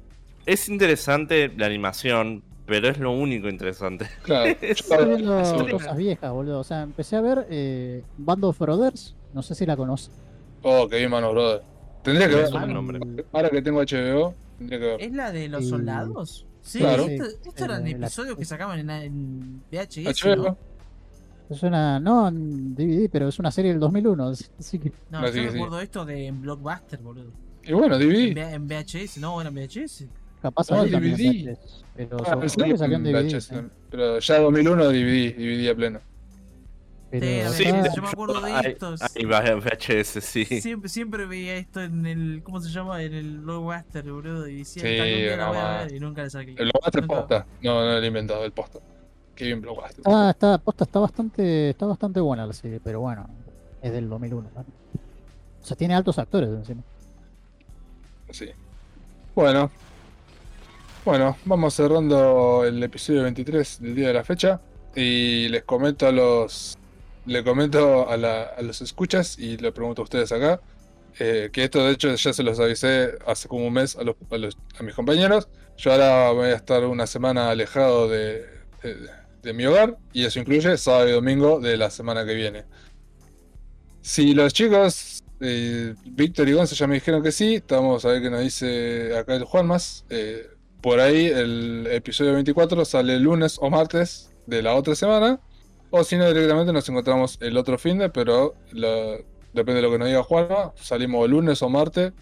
es 0.52 0.68
interesante 0.68 1.52
la 1.56 1.66
animación, 1.66 2.42
pero 2.66 2.88
es 2.88 2.98
lo 2.98 3.12
único 3.12 3.48
interesante. 3.48 4.06
Claro. 4.22 4.54
Estoy 4.60 5.06
viendo 5.06 5.68
cosas 5.70 5.96
viejas, 5.96 6.32
boludo. 6.32 6.60
O 6.60 6.64
sea, 6.64 6.82
empecé 6.82 7.16
a 7.16 7.20
ver 7.20 7.46
eh, 7.50 8.02
Band 8.16 8.44
of 8.44 8.58
Brothers. 8.58 9.14
No 9.34 9.42
sé 9.42 9.54
si 9.54 9.66
la 9.66 9.76
conoces. 9.76 10.10
Oh, 10.62 10.88
qué 10.88 10.98
bien, 10.98 11.10
mano, 11.10 11.30
brother. 11.32 11.62
Tendría 12.02 12.28
que 12.28 12.34
ver. 12.36 12.46
el 12.46 12.74
nombre. 12.74 12.98
Ahora 13.32 13.50
que 13.50 13.62
tengo 13.62 13.80
HBO, 13.80 14.34
tendría 14.58 14.78
que 14.78 14.84
ver. 14.86 15.00
¿Es 15.02 15.12
la 15.12 15.32
de 15.32 15.48
los 15.48 15.64
Y- 15.64 15.68
soldados? 15.68 16.46
Sí, 16.62 16.78
Claro. 16.80 17.04
esto, 17.04 17.24
esto 17.48 17.64
eran 17.64 17.86
Eh, 17.86 17.92
la- 17.98 18.06
episodios 18.08 18.36
que 18.36 18.44
sacaban 18.44 18.78
en, 18.80 18.90
en 18.90 19.62
VHS, 19.70 20.06
HBO. 20.22 20.36
¿no? 20.48 20.58
Es 21.48 21.62
una, 21.62 21.98
no 21.98 22.28
en 22.28 22.74
DVD, 22.74 23.08
pero 23.10 23.28
es 23.28 23.38
una 23.38 23.50
serie 23.50 23.70
del 23.70 23.80
2001. 23.80 24.28
Así 24.58 24.78
que 24.78 24.92
No, 25.10 25.20
No, 25.20 25.26
yo 25.28 25.32
sí, 25.32 25.40
sí. 25.40 25.46
recuerdo 25.48 25.80
esto 25.80 26.04
de 26.04 26.26
en 26.26 26.42
Blockbuster, 26.42 26.98
boludo. 27.00 27.30
Y 27.64 27.72
bueno, 27.72 27.96
En, 27.96 28.02
DVD. 28.02 28.32
V- 28.34 28.54
en 28.54 28.66
VHS, 28.68 29.18
no, 29.20 29.40
era 29.40 29.48
en 29.50 29.54
VHS. 29.54 30.06
Capaz 30.42 30.70
No, 30.70 30.84
DVD. 30.84 31.56
Pero 31.96 32.16
Ah, 32.26 32.38
en 32.40 33.02
DVD. 33.04 33.64
Pero 33.90 34.18
ya 34.20 34.38
2001 34.40 34.84
DVD, 34.88 35.34
DVD 35.36 35.70
a 35.70 35.74
pleno. 35.74 36.00
Pero 37.10 37.50
Sí, 37.52 37.64
acá- 37.66 37.94
yo 37.94 38.02
me 38.02 38.08
acuerdo 38.08 38.40
de 38.42 38.52
hay- 38.52 38.66
estos. 38.72 39.00
hay 39.00 39.24
VHS, 39.24 40.20
sí. 40.20 40.44
Siempre, 40.44 40.90
siempre 40.90 41.24
veía 41.24 41.56
esto 41.56 41.82
en 41.82 42.04
el. 42.04 42.42
¿Cómo 42.44 42.60
se 42.60 42.68
llama? 42.70 43.02
En 43.02 43.14
el 43.14 43.38
Blockbuster, 43.38 44.12
boludo. 44.12 44.46
Y 44.46 44.58
decía, 44.58 44.82
Sí, 44.82 44.88
"Esta 44.88 45.02
algún 45.04 45.18
día 45.18 45.36
la 45.38 45.48
voy 45.48 45.56
a 45.56 45.62
mamá. 45.62 45.78
ver", 45.84 45.92
y 45.94 46.00
nunca 46.00 46.22
le 46.24 46.30
saqué. 46.30 46.50
El 46.50 46.64
Blockbuster 46.70 47.02
Nunca- 47.02 47.16
posta. 47.16 47.46
No, 47.62 47.80
no 47.80 47.92
lo 47.92 48.02
he 48.02 48.06
inventado, 48.06 48.44
el 48.44 48.52
posta. 48.52 48.78
Qué 49.34 49.44
bien 49.46 49.60
Blockbuster. 49.62 50.00
está, 50.00 50.30
está, 50.30 50.58
posta, 50.58 50.84
está 50.84 50.98
bastante, 50.98 51.70
está 51.70 51.86
bastante 51.86 52.20
buena 52.20 52.44
la 52.46 52.52
serie, 52.52 52.78
pero 52.84 53.00
bueno, 53.00 53.26
es 53.80 53.90
del 53.90 54.06
2001. 54.08 54.50
¿no? 54.54 54.60
O 54.60 55.64
sea, 55.64 55.76
tiene 55.78 55.94
altos 55.94 56.18
actores 56.18 56.50
encima. 56.50 56.82
Sí. 58.30 58.50
Bueno. 59.34 59.70
Bueno, 61.08 61.38
vamos 61.46 61.72
cerrando 61.72 62.66
el 62.66 62.82
episodio 62.82 63.22
23 63.22 63.80
del 63.80 63.94
día 63.94 64.08
de 64.08 64.12
la 64.12 64.24
fecha. 64.24 64.60
Y 64.94 65.48
les 65.48 65.64
comento 65.64 66.06
a 66.06 66.12
los. 66.12 66.76
Le 67.24 67.42
comento 67.42 68.10
a, 68.10 68.18
la- 68.18 68.54
los 68.60 68.82
escuchas 68.82 69.38
y 69.38 69.56
le 69.56 69.72
pregunto 69.72 70.02
a 70.02 70.04
ustedes 70.04 70.32
acá. 70.32 70.60
eh, 71.18 71.48
que 71.50 71.64
esto 71.64 71.82
de 71.82 71.92
hecho 71.92 72.14
ya 72.14 72.32
se 72.34 72.42
los 72.42 72.60
avisé 72.60 73.12
hace 73.26 73.48
como 73.48 73.66
un 73.66 73.72
mes 73.72 73.96
a, 73.96 74.82
mis 74.82 74.94
compañeros. 74.94 75.48
Yo 75.78 75.92
ahora 75.92 76.30
voy 76.32 76.48
a 76.48 76.56
estar 76.56 76.84
una 76.84 77.06
semana 77.06 77.48
alejado 77.48 78.06
de, 78.10 78.44
mi 79.54 79.64
hogar. 79.64 79.96
Y 80.12 80.26
eso 80.26 80.38
incluye 80.40 80.76
sábado 80.76 81.08
y 81.08 81.12
domingo 81.12 81.58
de 81.58 81.78
la 81.78 81.88
semana 81.88 82.26
que 82.26 82.34
viene. 82.34 82.64
Si 84.02 84.34
los 84.34 84.52
chicos, 84.52 85.24
eh, 85.40 85.94
Víctor 86.04 86.50
y 86.50 86.52
Gonza 86.52 86.74
ya 86.74 86.86
me 86.86 86.96
dijeron 86.96 87.22
que 87.22 87.32
sí, 87.32 87.62
vamos 87.66 88.04
a 88.04 88.08
ver 88.08 88.20
qué 88.20 88.28
nos 88.28 88.42
dice 88.42 89.16
acá 89.16 89.36
el 89.36 89.44
Juanmas. 89.44 90.04
Eh, 90.10 90.50
por 90.80 91.00
ahí 91.00 91.26
el 91.26 91.86
episodio 91.90 92.32
24 92.34 92.84
sale 92.84 93.14
el 93.14 93.22
lunes 93.22 93.58
o 93.60 93.70
martes 93.70 94.34
de 94.46 94.62
la 94.62 94.74
otra 94.74 94.94
semana. 94.94 95.40
O 95.90 96.04
si 96.04 96.16
no, 96.16 96.26
directamente 96.28 96.72
nos 96.72 96.88
encontramos 96.88 97.38
el 97.40 97.56
otro 97.56 97.78
fin 97.78 97.98
de, 97.98 98.10
pero 98.10 98.54
la- 98.72 99.16
depende 99.54 99.76
de 99.76 99.82
lo 99.82 99.90
que 99.90 99.98
nos 99.98 100.08
diga 100.08 100.22
Juanma. 100.22 100.72
Salimos 100.76 101.24
el 101.24 101.30
lunes 101.32 101.62
o 101.62 101.68
martes. 101.70 102.12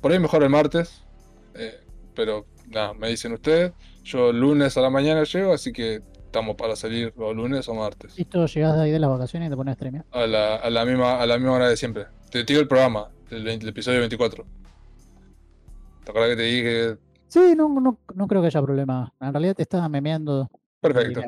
Por 0.00 0.12
ahí 0.12 0.18
mejor 0.18 0.42
el 0.42 0.50
martes. 0.50 1.02
eh, 1.54 1.80
pero 2.14 2.46
nada, 2.68 2.94
me 2.94 3.08
dicen 3.08 3.32
ustedes. 3.32 3.72
Yo 4.04 4.30
el 4.30 4.38
lunes 4.40 4.76
a 4.76 4.80
la 4.80 4.90
mañana 4.90 5.24
llego, 5.24 5.52
así 5.52 5.72
que 5.72 6.00
estamos 6.24 6.54
para 6.56 6.76
salir 6.76 7.12
los 7.16 7.34
lunes 7.34 7.68
o 7.68 7.74
martes. 7.74 8.16
Listo, 8.16 8.46
llegás 8.46 8.76
de 8.76 8.82
ahí 8.82 8.90
de 8.92 8.98
las 9.00 9.10
vacaciones 9.10 9.48
y 9.48 9.50
te 9.50 9.56
pones 9.56 9.72
a 9.72 9.74
streamear. 9.74 10.04
A 10.12 10.26
la, 10.26 10.56
a 10.56 10.70
la 10.70 10.84
misma, 10.84 11.20
a 11.20 11.26
la 11.26 11.36
misma 11.38 11.52
hora 11.54 11.68
de 11.68 11.76
siempre. 11.76 12.06
Te 12.30 12.44
digo 12.44 12.60
el 12.60 12.68
programa, 12.68 13.08
el, 13.30 13.42
20 13.44 13.64
el 13.64 13.70
episodio 13.70 13.98
24. 14.00 14.44
¿Te 16.04 16.10
acuerdas 16.10 16.30
que 16.30 16.36
te 16.36 16.42
dije? 16.42 16.96
Sí, 17.28 17.54
no, 17.56 17.68
no, 17.68 17.98
no 18.14 18.26
creo 18.26 18.40
que 18.40 18.46
haya 18.48 18.62
problema. 18.62 19.12
En 19.20 19.32
realidad 19.32 19.54
te 19.54 19.62
estás 19.62 19.88
memeando. 19.90 20.50
Perfecto. 20.80 21.20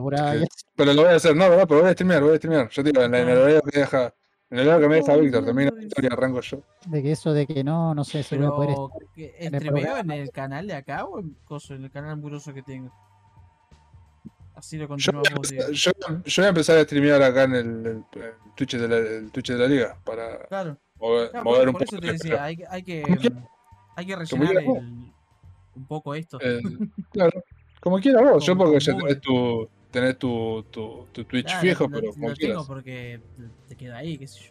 pero 0.77 0.93
lo 0.95 1.03
voy 1.03 1.11
a 1.12 1.17
hacer, 1.17 1.35
no, 1.37 1.51
¿verdad? 1.51 1.67
Pero 1.69 1.81
voy 1.81 1.91
a 1.91 1.93
streamear, 1.93 2.23
voy 2.23 2.35
a 2.35 2.37
streamear. 2.37 2.69
Yo 2.70 2.83
te 2.85 2.91
digo, 2.91 3.03
en, 3.05 3.11
la- 3.11 3.20
en 3.20 3.29
el 3.29 3.39
horario 3.39 3.62
que 3.62 3.81
deja, 3.81 4.15
en 4.49 4.59
el 4.59 4.69
horario 4.69 4.83
que 4.83 4.89
me 4.89 4.95
deja 4.97 5.17
Víctor, 5.17 5.45
termina 5.45 5.70
la 5.75 5.83
historia, 5.83 6.11
arranco 6.12 6.41
yo. 6.41 6.62
De 6.87 7.03
que 7.03 7.11
eso 7.12 7.33
de 7.33 7.47
que 7.47 7.65
no, 7.65 7.93
no 7.95 8.05
sé 8.05 8.23
si 8.23 8.37
voy 8.37 8.47
a 8.47 8.51
poder. 8.51 8.69
Pero, 8.77 8.91
¿qué- 9.15 9.35
en 9.39 9.55
el 9.55 9.61
¿streameo 9.61 9.83
en 9.83 9.89
programa. 9.91 10.17
el 10.17 10.31
canal 10.31 10.67
de 10.69 10.75
acá 10.75 11.05
o 11.05 11.19
en, 11.19 11.37
el 11.85 11.91
canal 11.91 12.17
muroso 12.17 12.55
que 12.55 12.62
tengo? 12.62 12.93
Así 14.55 14.77
lo 14.77 14.85
Yo, 14.85 14.89
continuamos. 14.89 15.49
voy 15.49 15.59
a 15.59 15.70
yo- 15.70 15.93
yo 16.25 16.43
voy 16.43 16.45
a 16.45 16.49
empezar 16.49 16.79
a 16.79 16.83
streamear 16.85 17.23
acá 17.23 17.45
en 17.45 17.55
el, 17.55 17.67
el- 17.67 17.87
el 17.87 18.05
Twitch, 18.55 18.77
de 18.77 18.89
la, 18.89 18.97
el 18.99 19.31
Twitch 19.33 19.49
de 19.53 19.59
la 19.59 19.67
liga 19.67 19.97
para 20.05 20.39
Claro, 20.47 20.77
mover, 20.99 21.31
claro, 21.31 21.45
mover 21.45 21.61
por, 21.61 21.69
un 21.69 21.73
por 21.75 21.85
poco. 21.87 21.97
eso 21.97 22.01
te 22.01 22.12
decía, 22.12 22.45
hay, 22.45 22.57
que- 22.57 22.67
hay 22.69 22.83
que 22.83 23.03
hay 23.97 24.07
que 24.07 24.17
rellenar 24.17 24.57
el- 24.62 25.12
un 25.75 25.87
poco 25.87 26.15
esto. 26.15 26.39
el- 26.41 26.61
claro, 27.13 27.43
como 27.81 27.99
quieras 27.99 28.23
vos, 28.23 28.45
yo 28.47 28.57
porque 28.57 28.79
ya 28.81 28.97
tenés 28.97 29.21
tu, 29.21 29.69
tenés 29.91 30.19
tu, 30.19 30.65
tu, 30.71 31.07
tu 31.13 31.25
Twitch 31.25 31.47
Claro, 31.47 31.61
fijo, 31.61 31.85
lo, 31.85 31.91
pero 31.91 32.07
lo 32.07 32.13
como 32.13 32.27
tengo 32.35 32.37
quieras. 32.37 32.67
porque 32.67 33.21
te 33.69 33.77
queda 33.77 33.99
ahí, 33.99 34.19
qué 34.19 34.27
sé 34.29 34.41
yo. 34.41 34.51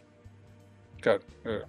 Claro, 1.00 1.20
claro. 1.42 1.66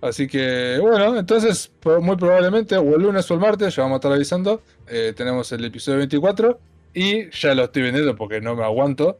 Así 0.00 0.28
que, 0.28 0.78
bueno, 0.80 1.18
entonces, 1.18 1.72
muy 2.00 2.16
probablemente, 2.16 2.76
o 2.76 2.94
el 2.94 3.02
lunes 3.02 3.28
o 3.30 3.34
el 3.34 3.40
martes, 3.40 3.74
ya 3.74 3.82
vamos 3.82 3.96
a 3.96 3.98
estar 3.98 4.12
avisando. 4.12 4.62
eh, 4.86 5.12
tenemos 5.16 5.50
el 5.50 5.64
episodio 5.64 5.98
24 5.98 6.60
y 6.94 7.28
ya 7.30 7.54
lo 7.54 7.64
estoy 7.64 7.82
vendiendo 7.82 8.14
porque 8.14 8.40
no 8.40 8.54
me 8.54 8.62
aguanto. 8.62 9.18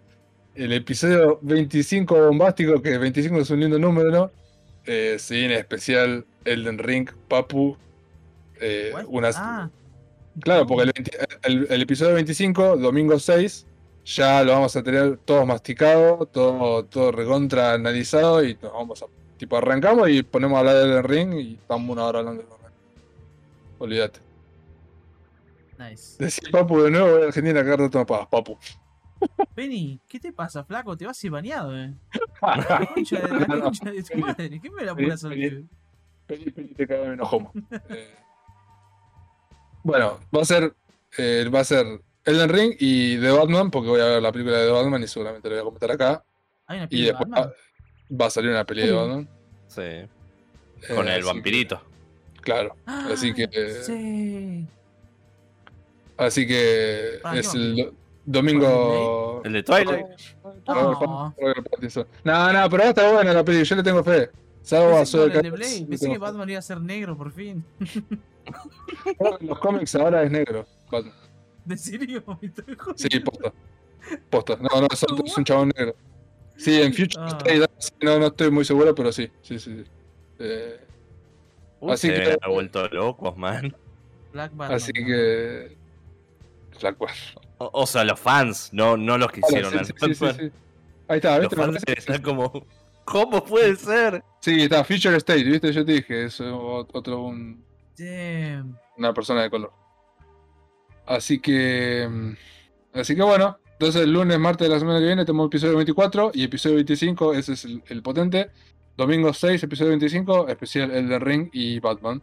El 0.55 0.73
episodio 0.73 1.39
25 1.43 2.15
bombástico, 2.27 2.81
que 2.81 2.97
25 2.99 3.39
es 3.41 3.51
un 3.51 3.61
lindo 3.61 3.79
número, 3.79 4.11
¿no? 4.11 4.31
Eh, 4.87 5.17
se 5.19 5.35
viene 5.35 5.57
especial 5.57 6.25
Elden 6.45 6.79
Ring, 6.79 7.11
Papu. 7.29 7.77
Eh, 8.61 8.91
What? 8.95 9.05
una, 9.09 9.31
Ah, 9.35 9.70
Claro, 10.41 10.67
porque 10.67 10.85
el, 10.85 10.93
20 10.95 11.19
el- 11.45 11.67
el 11.70 11.83
episodio 11.83 12.15
25, 12.15 12.77
domingo 12.77 13.19
6, 13.19 13.67
ya 14.05 14.43
lo 14.45 14.53
vamos 14.53 14.75
a 14.77 14.83
tener 14.83 15.17
todo 15.19 15.45
masticado, 15.45 16.27
todo, 16.27 16.85
todo 16.85 17.11
recontra 17.12 17.73
analizado 17.75 18.45
y 18.45 18.55
nos 18.62 18.73
vamos 18.73 19.03
a. 19.03 19.07
Tipo, 19.37 19.57
arrancamos 19.57 20.09
y 20.09 20.23
ponemos 20.23 20.57
a 20.57 20.61
hablar 20.61 20.77
del 20.77 21.03
ring 21.05 21.35
y 21.35 21.55
estamos 21.55 21.91
una 21.91 22.05
hora 22.05 22.20
hablando 22.20 22.43
del 22.43 22.51
ring. 22.51 22.73
Olvídate. 23.78 24.20
nice. 25.78 26.17
Decir 26.23 26.51
papu 26.51 26.83
de 26.83 26.91
nuevo, 26.91 27.12
voy 27.12 27.23
a 27.23 27.27
Argentina 27.27 27.62
me 27.62 28.05
pagas, 28.07 28.27
papu. 28.28 28.59
Penny, 29.55 30.01
¿qué 30.09 30.20
te 30.20 30.33
pasa, 30.33 30.65
flaco? 30.65 30.97
Te 30.97 31.05
vas 31.07 31.23
a 31.23 31.27
ir 31.27 31.33
bañado, 31.33 31.77
eh. 31.77 31.93
La 32.43 32.89
concha 32.95 33.20
de, 33.20 33.41
la 33.47 33.61
concha 33.61 33.91
de 33.91 34.03
tu 34.05 34.19
madre. 34.19 34.61
¿Qué 34.61 34.70
me 34.70 34.85
la 34.85 34.95
al 35.25 35.31
Vení, 35.31 35.51
pibe? 35.51 35.65
Peli, 36.27 36.51
peli, 36.51 36.69
te 36.75 36.87
cago 36.87 37.05
en 37.05 37.12
enojo. 37.15 37.53
Eh, 37.91 38.15
bueno, 39.83 40.19
va 40.37 40.43
a 40.43 40.45
ser. 40.45 40.75
eh, 41.17 41.49
va 41.55 41.61
a 41.61 41.65
ser 41.65 41.87
Elden 42.25 42.49
Ring 42.51 42.75
y 42.79 43.19
The 43.19 43.31
Batman, 43.31 43.71
porque 43.71 43.89
voy 43.89 44.01
a 44.01 44.05
ver 44.07 44.23
la 44.23 44.31
película 44.33 44.59
de 44.59 44.67
The 44.67 44.73
Batman 44.73 45.03
y 45.03 45.09
seguramente 45.09 45.49
lo 45.49 45.55
voy 45.55 45.61
a 45.63 45.65
comentar 45.65 45.91
acá. 45.91 46.25
Hay 46.67 46.79
una 46.79 46.89
Y 46.91 47.01
de 47.01 47.07
después 47.09 47.29
Batman. 47.31 47.51
va, 48.11 48.17
va 48.21 48.27
a 48.27 48.31
salir 48.31 48.51
una 48.51 48.65
peli 48.65 48.87
de. 48.87 48.93
Batman. 48.93 49.29
Sí. 49.69 49.81
Eh, 49.83 50.09
Con 50.95 51.09
el 51.09 51.21
que- 51.21 51.27
vampirito. 51.27 51.81
claro. 52.41 52.77
así 52.87 53.33
que- 53.35 53.45
Ah, 53.45 53.83
Sí. 53.85 54.67
Así 56.17 56.47
que 56.47 57.21
Ah, 57.23 57.37
es 57.39 57.49
¿qué 57.51 57.59
el 57.59 57.93
domingo. 58.27 59.41
El 59.45 59.53
de 59.53 59.63
Twilight. 59.63 60.07
No. 60.67 61.33
Robert 61.39 61.69
Pattinson. 61.71 62.07
No, 62.25 62.53
no, 62.53 62.69
pero 62.71 62.83
estar 62.85 63.13
buena 63.15 63.33
la 63.33 63.45
peli, 63.45 63.63
yo 63.65 63.77
le 63.77 63.83
tengo 63.83 64.03
fe. 64.03 64.29
Salvo 64.63 64.97
a 64.99 65.05
le 65.05 65.51
pensé 65.89 66.11
que. 66.11 66.19
Batman 66.19 66.51
iba 66.51 66.59
a 66.59 66.63
ser 66.63 66.81
negro 66.81 67.17
por 67.17 67.31
fin. 67.33 67.65
Los 69.41 69.59
cómics 69.59 69.94
ahora 69.94 70.23
es 70.23 70.31
negro. 70.31 70.67
Batman. 70.91 71.15
¿De 71.65 71.77
serio? 71.77 72.23
Sí, 72.97 73.20
posta. 73.20 73.52
Posta. 74.31 74.57
No, 74.57 74.81
no, 74.81 74.89
es, 74.91 75.36
un 75.36 75.44
chabón 75.44 75.70
negro. 75.77 75.94
Sí, 76.57 76.81
en 76.81 76.93
Future 76.93 77.15
Ah. 77.25 77.39
State, 77.39 77.68
sí, 77.78 77.91
no, 78.02 78.18
no 78.18 78.27
estoy 78.28 78.51
muy 78.51 78.65
seguro, 78.65 78.94
pero 78.94 79.12
sí. 79.12 79.31
Sí, 79.43 79.59
sí, 79.59 79.83
sí. 79.85 79.91
Eh, 80.39 80.81
Uy, 81.81 81.93
Así 81.93 82.09
se 82.09 82.15
que- 82.15 82.23
haber 82.23 82.39
vuelto 82.49 82.89
locos, 82.89 83.36
man. 83.36 83.77
Black 84.33 84.51
Batman. 84.57 84.77
así 84.77 84.93
que. 84.93 85.77
Black 86.81 87.01
War. 87.01 87.10
O, 87.59 87.70
o 87.73 87.86
sea, 87.86 88.05
los 88.05 88.18
fans, 88.18 88.70
no, 88.73 88.97
no 88.97 89.18
los 89.18 89.31
que 89.31 89.41
hicieron 89.41 89.73
sí, 89.73 89.78
sí, 89.78 89.85
sí, 89.86 90.15
sí, 90.15 90.25
Batman. 90.25 90.51
sí. 90.51 90.59
Ahí 91.09 91.17
está, 91.17 91.39
Los 91.39 91.41
¿viste? 91.49 91.57
Me 91.57 91.62
fans 91.65 91.83
están 91.86 92.23
como. 92.23 92.67
¿Cómo 93.05 93.43
puede 93.44 93.75
ser? 93.77 94.23
Sí, 94.41 94.62
está, 94.62 94.85
Future 94.85 95.17
State, 95.17 95.44
¿viste? 95.44 95.73
Yo 95.73 95.85
te 95.85 95.93
dije, 95.93 96.25
es 96.27 96.41
otro, 96.41 97.23
un, 97.23 97.65
Damn. 97.99 98.77
una 98.97 99.12
persona 99.12 99.43
de 99.43 99.51
color. 99.51 99.73
Así 101.07 101.39
que. 101.41 102.07
mm, 102.09 102.99
Así 102.99 103.15
que 103.15 103.23
bueno. 103.23 103.59
Entonces 103.73 104.02
el 104.02 104.12
lunes, 104.12 104.39
martes 104.41 104.67
de 104.68 104.75
la 104.75 104.81
semana 104.81 104.99
que 104.99 105.07
viene 105.07 105.25
tenemos 105.25 105.47
episodio 105.47 105.77
24 105.77 106.33
y 106.35 106.43
episodio 106.43 106.75
25, 106.77 107.35
ese 107.35 107.52
es 107.52 107.65
el, 107.65 107.83
el 107.86 108.02
potente. 108.02 108.51
Domingo 108.97 109.33
6, 109.33 109.62
episodio 109.62 109.91
25, 109.91 110.49
especial 110.49 110.91
Elden 110.91 111.20
Ring 111.20 111.49
y 111.52 111.78
Batman. 111.78 112.20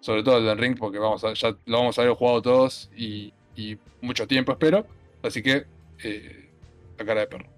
Sobre 0.00 0.24
todo 0.24 0.38
Elden 0.38 0.58
Ring 0.58 0.76
porque 0.76 0.98
vamos 0.98 1.22
a, 1.22 1.32
ya 1.34 1.50
lo 1.66 1.78
vamos 1.78 1.96
a 1.96 2.02
haber 2.02 2.14
jugado 2.14 2.42
todos 2.42 2.90
y, 2.96 3.32
y 3.54 3.78
mucho 4.00 4.26
tiempo 4.26 4.50
espero. 4.50 4.84
Así 5.22 5.42
que 5.42 5.64
eh, 6.02 6.50
la 6.98 7.04
cara 7.04 7.20
de 7.20 7.26
perro. 7.28 7.48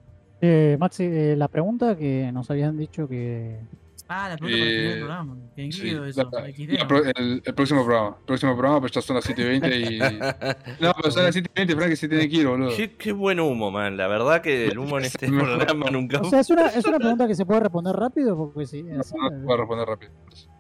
Eh, 0.42 0.76
Maxi, 0.78 1.05
eh, 1.05 1.34
la 1.36 1.48
pregunta 1.48 1.97
que 1.97 2.31
nos 2.32 2.50
habían 2.50 2.76
dicho 2.76 3.08
que. 3.08 3.56
Ah, 4.15 4.28
la 4.28 4.36
pregunta 4.36 4.58
para 4.58 4.70
el 4.70 4.76
del 4.82 4.92
Eh, 4.92 4.99
programa. 4.99 5.36
¿En 5.57 5.70
qué 5.70 5.73
Sí, 5.73 5.89
eso? 5.89 6.31
la- 6.31 6.50
XD, 6.52 6.73
la 6.73 6.82
¿no? 6.82 6.89
pro- 6.89 7.05
el, 7.05 7.42
el 7.44 7.55
próximo 7.55 7.84
programa. 7.84 8.16
El 8.18 8.24
próximo 8.26 8.52
programa, 8.52 8.81
pues 8.81 8.92
ya 8.92 9.00
son 9.00 9.16
las 9.16 9.24
7 9.24 9.42
y 9.42 9.44
20 9.44 9.76
y. 9.81 9.99
No, 10.81 10.92
pero 10.94 11.10
son 11.10 11.24
las 11.24 11.32
7 11.34 11.50
y 11.55 11.58
20, 11.60 11.76
Frank, 11.76 11.89
que 11.89 11.97
se 11.97 12.08
tiene 12.08 12.28
que 12.28 12.36
ir, 12.36 12.47
boludo. 12.47 12.70
qué, 12.76 12.94
qué 12.97 13.12
buen 13.12 13.41
humo, 13.41 13.70
man. 13.70 13.97
La 13.97 14.08
verdad 14.08 14.42
que 14.42 14.66
el 14.66 14.78
humo 14.78 14.99
en 14.99 15.05
este 15.07 15.28
programa 15.28 15.91
nunca. 15.91 16.20
O 16.20 16.24
sea, 16.24 16.41
es 16.41 16.50
una, 16.50 16.66
es 16.68 16.84
una 16.84 16.99
pregunta 16.99 17.26
que 17.26 17.34
se 17.34 17.47
puede 17.47 17.60
responder 17.60 17.97
rápido 17.97 18.36
porque 18.36 18.66
sí. 18.66 18.84
así- 18.99 19.15
No, 19.16 19.31
no 19.31 19.44
puedo 19.47 19.58
responder 19.58 19.89
rápido. 19.89 20.12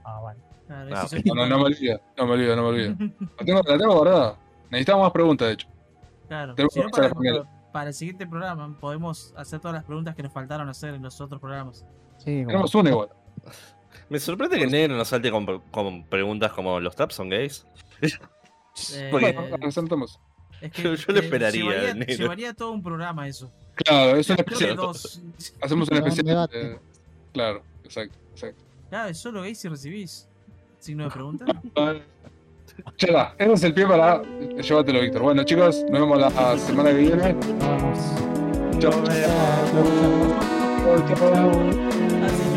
Ah, 0.04 0.20
vale. 0.22 0.40
Claro, 0.66 0.90
Ah, 0.96 1.06
No, 1.26 1.34
no, 1.34 1.46
no 1.48 1.58
me 1.58 1.64
olvido, 1.64 2.00
no 2.16 2.26
me 2.26 2.32
olvido, 2.32 2.56
no 2.56 2.62
me 2.62 2.68
olvido. 2.68 2.96
La 3.38 3.44
tengo, 3.44 3.60
la 3.66 3.78
tengo 3.78 3.94
guardada. 3.94 4.38
Necesitamos 4.70 5.02
más 5.02 5.12
preguntas, 5.12 5.48
de 5.48 5.54
hecho. 5.54 5.68
Claro. 6.28 6.54
Si 6.70 6.80
no, 6.80 6.88
para, 6.88 7.10
para 7.72 7.88
el 7.88 7.94
siguiente 7.94 8.26
programa 8.26 8.74
podemos 8.80 9.34
hacer 9.36 9.60
todas 9.60 9.74
las 9.74 9.84
preguntas 9.84 10.14
que 10.14 10.22
nos 10.22 10.32
faltaron 10.32 10.68
hacer 10.70 10.94
en 10.94 11.02
los 11.02 11.20
otros 11.20 11.40
programas. 11.40 11.84
Sí, 12.18 12.44
Tenemos 12.46 12.74
una 12.74 12.88
igual. 12.90 13.08
Me 14.08 14.18
sorprende 14.18 14.58
que 14.58 14.64
el 14.64 14.70
negro 14.70 14.96
nos 14.96 15.08
salte 15.08 15.30
con, 15.30 15.60
con 15.70 16.04
preguntas 16.04 16.52
como: 16.52 16.78
¿los 16.80 16.94
traps 16.96 17.14
son 17.14 17.28
gays? 17.28 17.66
Eh, 18.94 19.08
Porque- 19.10 19.32
Bueno, 19.32 19.96
nos. 19.98 20.18
Es 20.62 20.72
que, 20.72 20.82
Yo- 20.82 20.94
yo 20.94 21.04
lo 21.12 21.18
eh, 21.20 21.24
esperaría, 21.24 21.62
Llevaría, 21.62 21.94
negro. 21.94 22.14
llevaría 22.16 22.54
todo 22.54 22.72
un 22.72 22.82
programa 22.82 23.28
eso. 23.28 23.52
Claro, 23.74 24.16
es 24.16 24.28
un 24.30 24.36
Creo 24.36 24.46
que 24.46 24.54
especial. 24.54 24.78
Hacemos 25.60 25.88
un 25.90 25.96
Un 25.96 26.02
especial. 26.06 26.26
debate. 26.26 26.60
eh, 26.72 26.78
claro, 27.32 27.62
exacto, 27.84 28.16
exacto. 28.32 28.62
Claro, 28.88 29.10
es 29.10 29.18
solo 29.18 29.42
gay 29.42 29.54
si 29.54 29.68
recibís. 29.68 30.26
Signo 30.78 31.04
de 31.04 31.10
pregunta. 31.10 31.44
Ya 32.98 33.34
ese 33.38 33.52
es 33.52 33.62
el 33.64 33.74
pie 33.74 33.86
para. 33.86 34.22
Llévatelo, 34.22 35.00
Víctor. 35.00 35.22
Bueno, 35.22 35.42
chicos, 35.44 35.82
nos 35.90 36.00
vemos 36.00 36.18
la 36.18 36.56
semana 36.58 36.90
que 36.90 36.96
viene. 36.96 37.36
Chao. 38.78 39.02
Chao, 39.04 39.04
chao, 41.08 41.32
chao. 41.32 42.51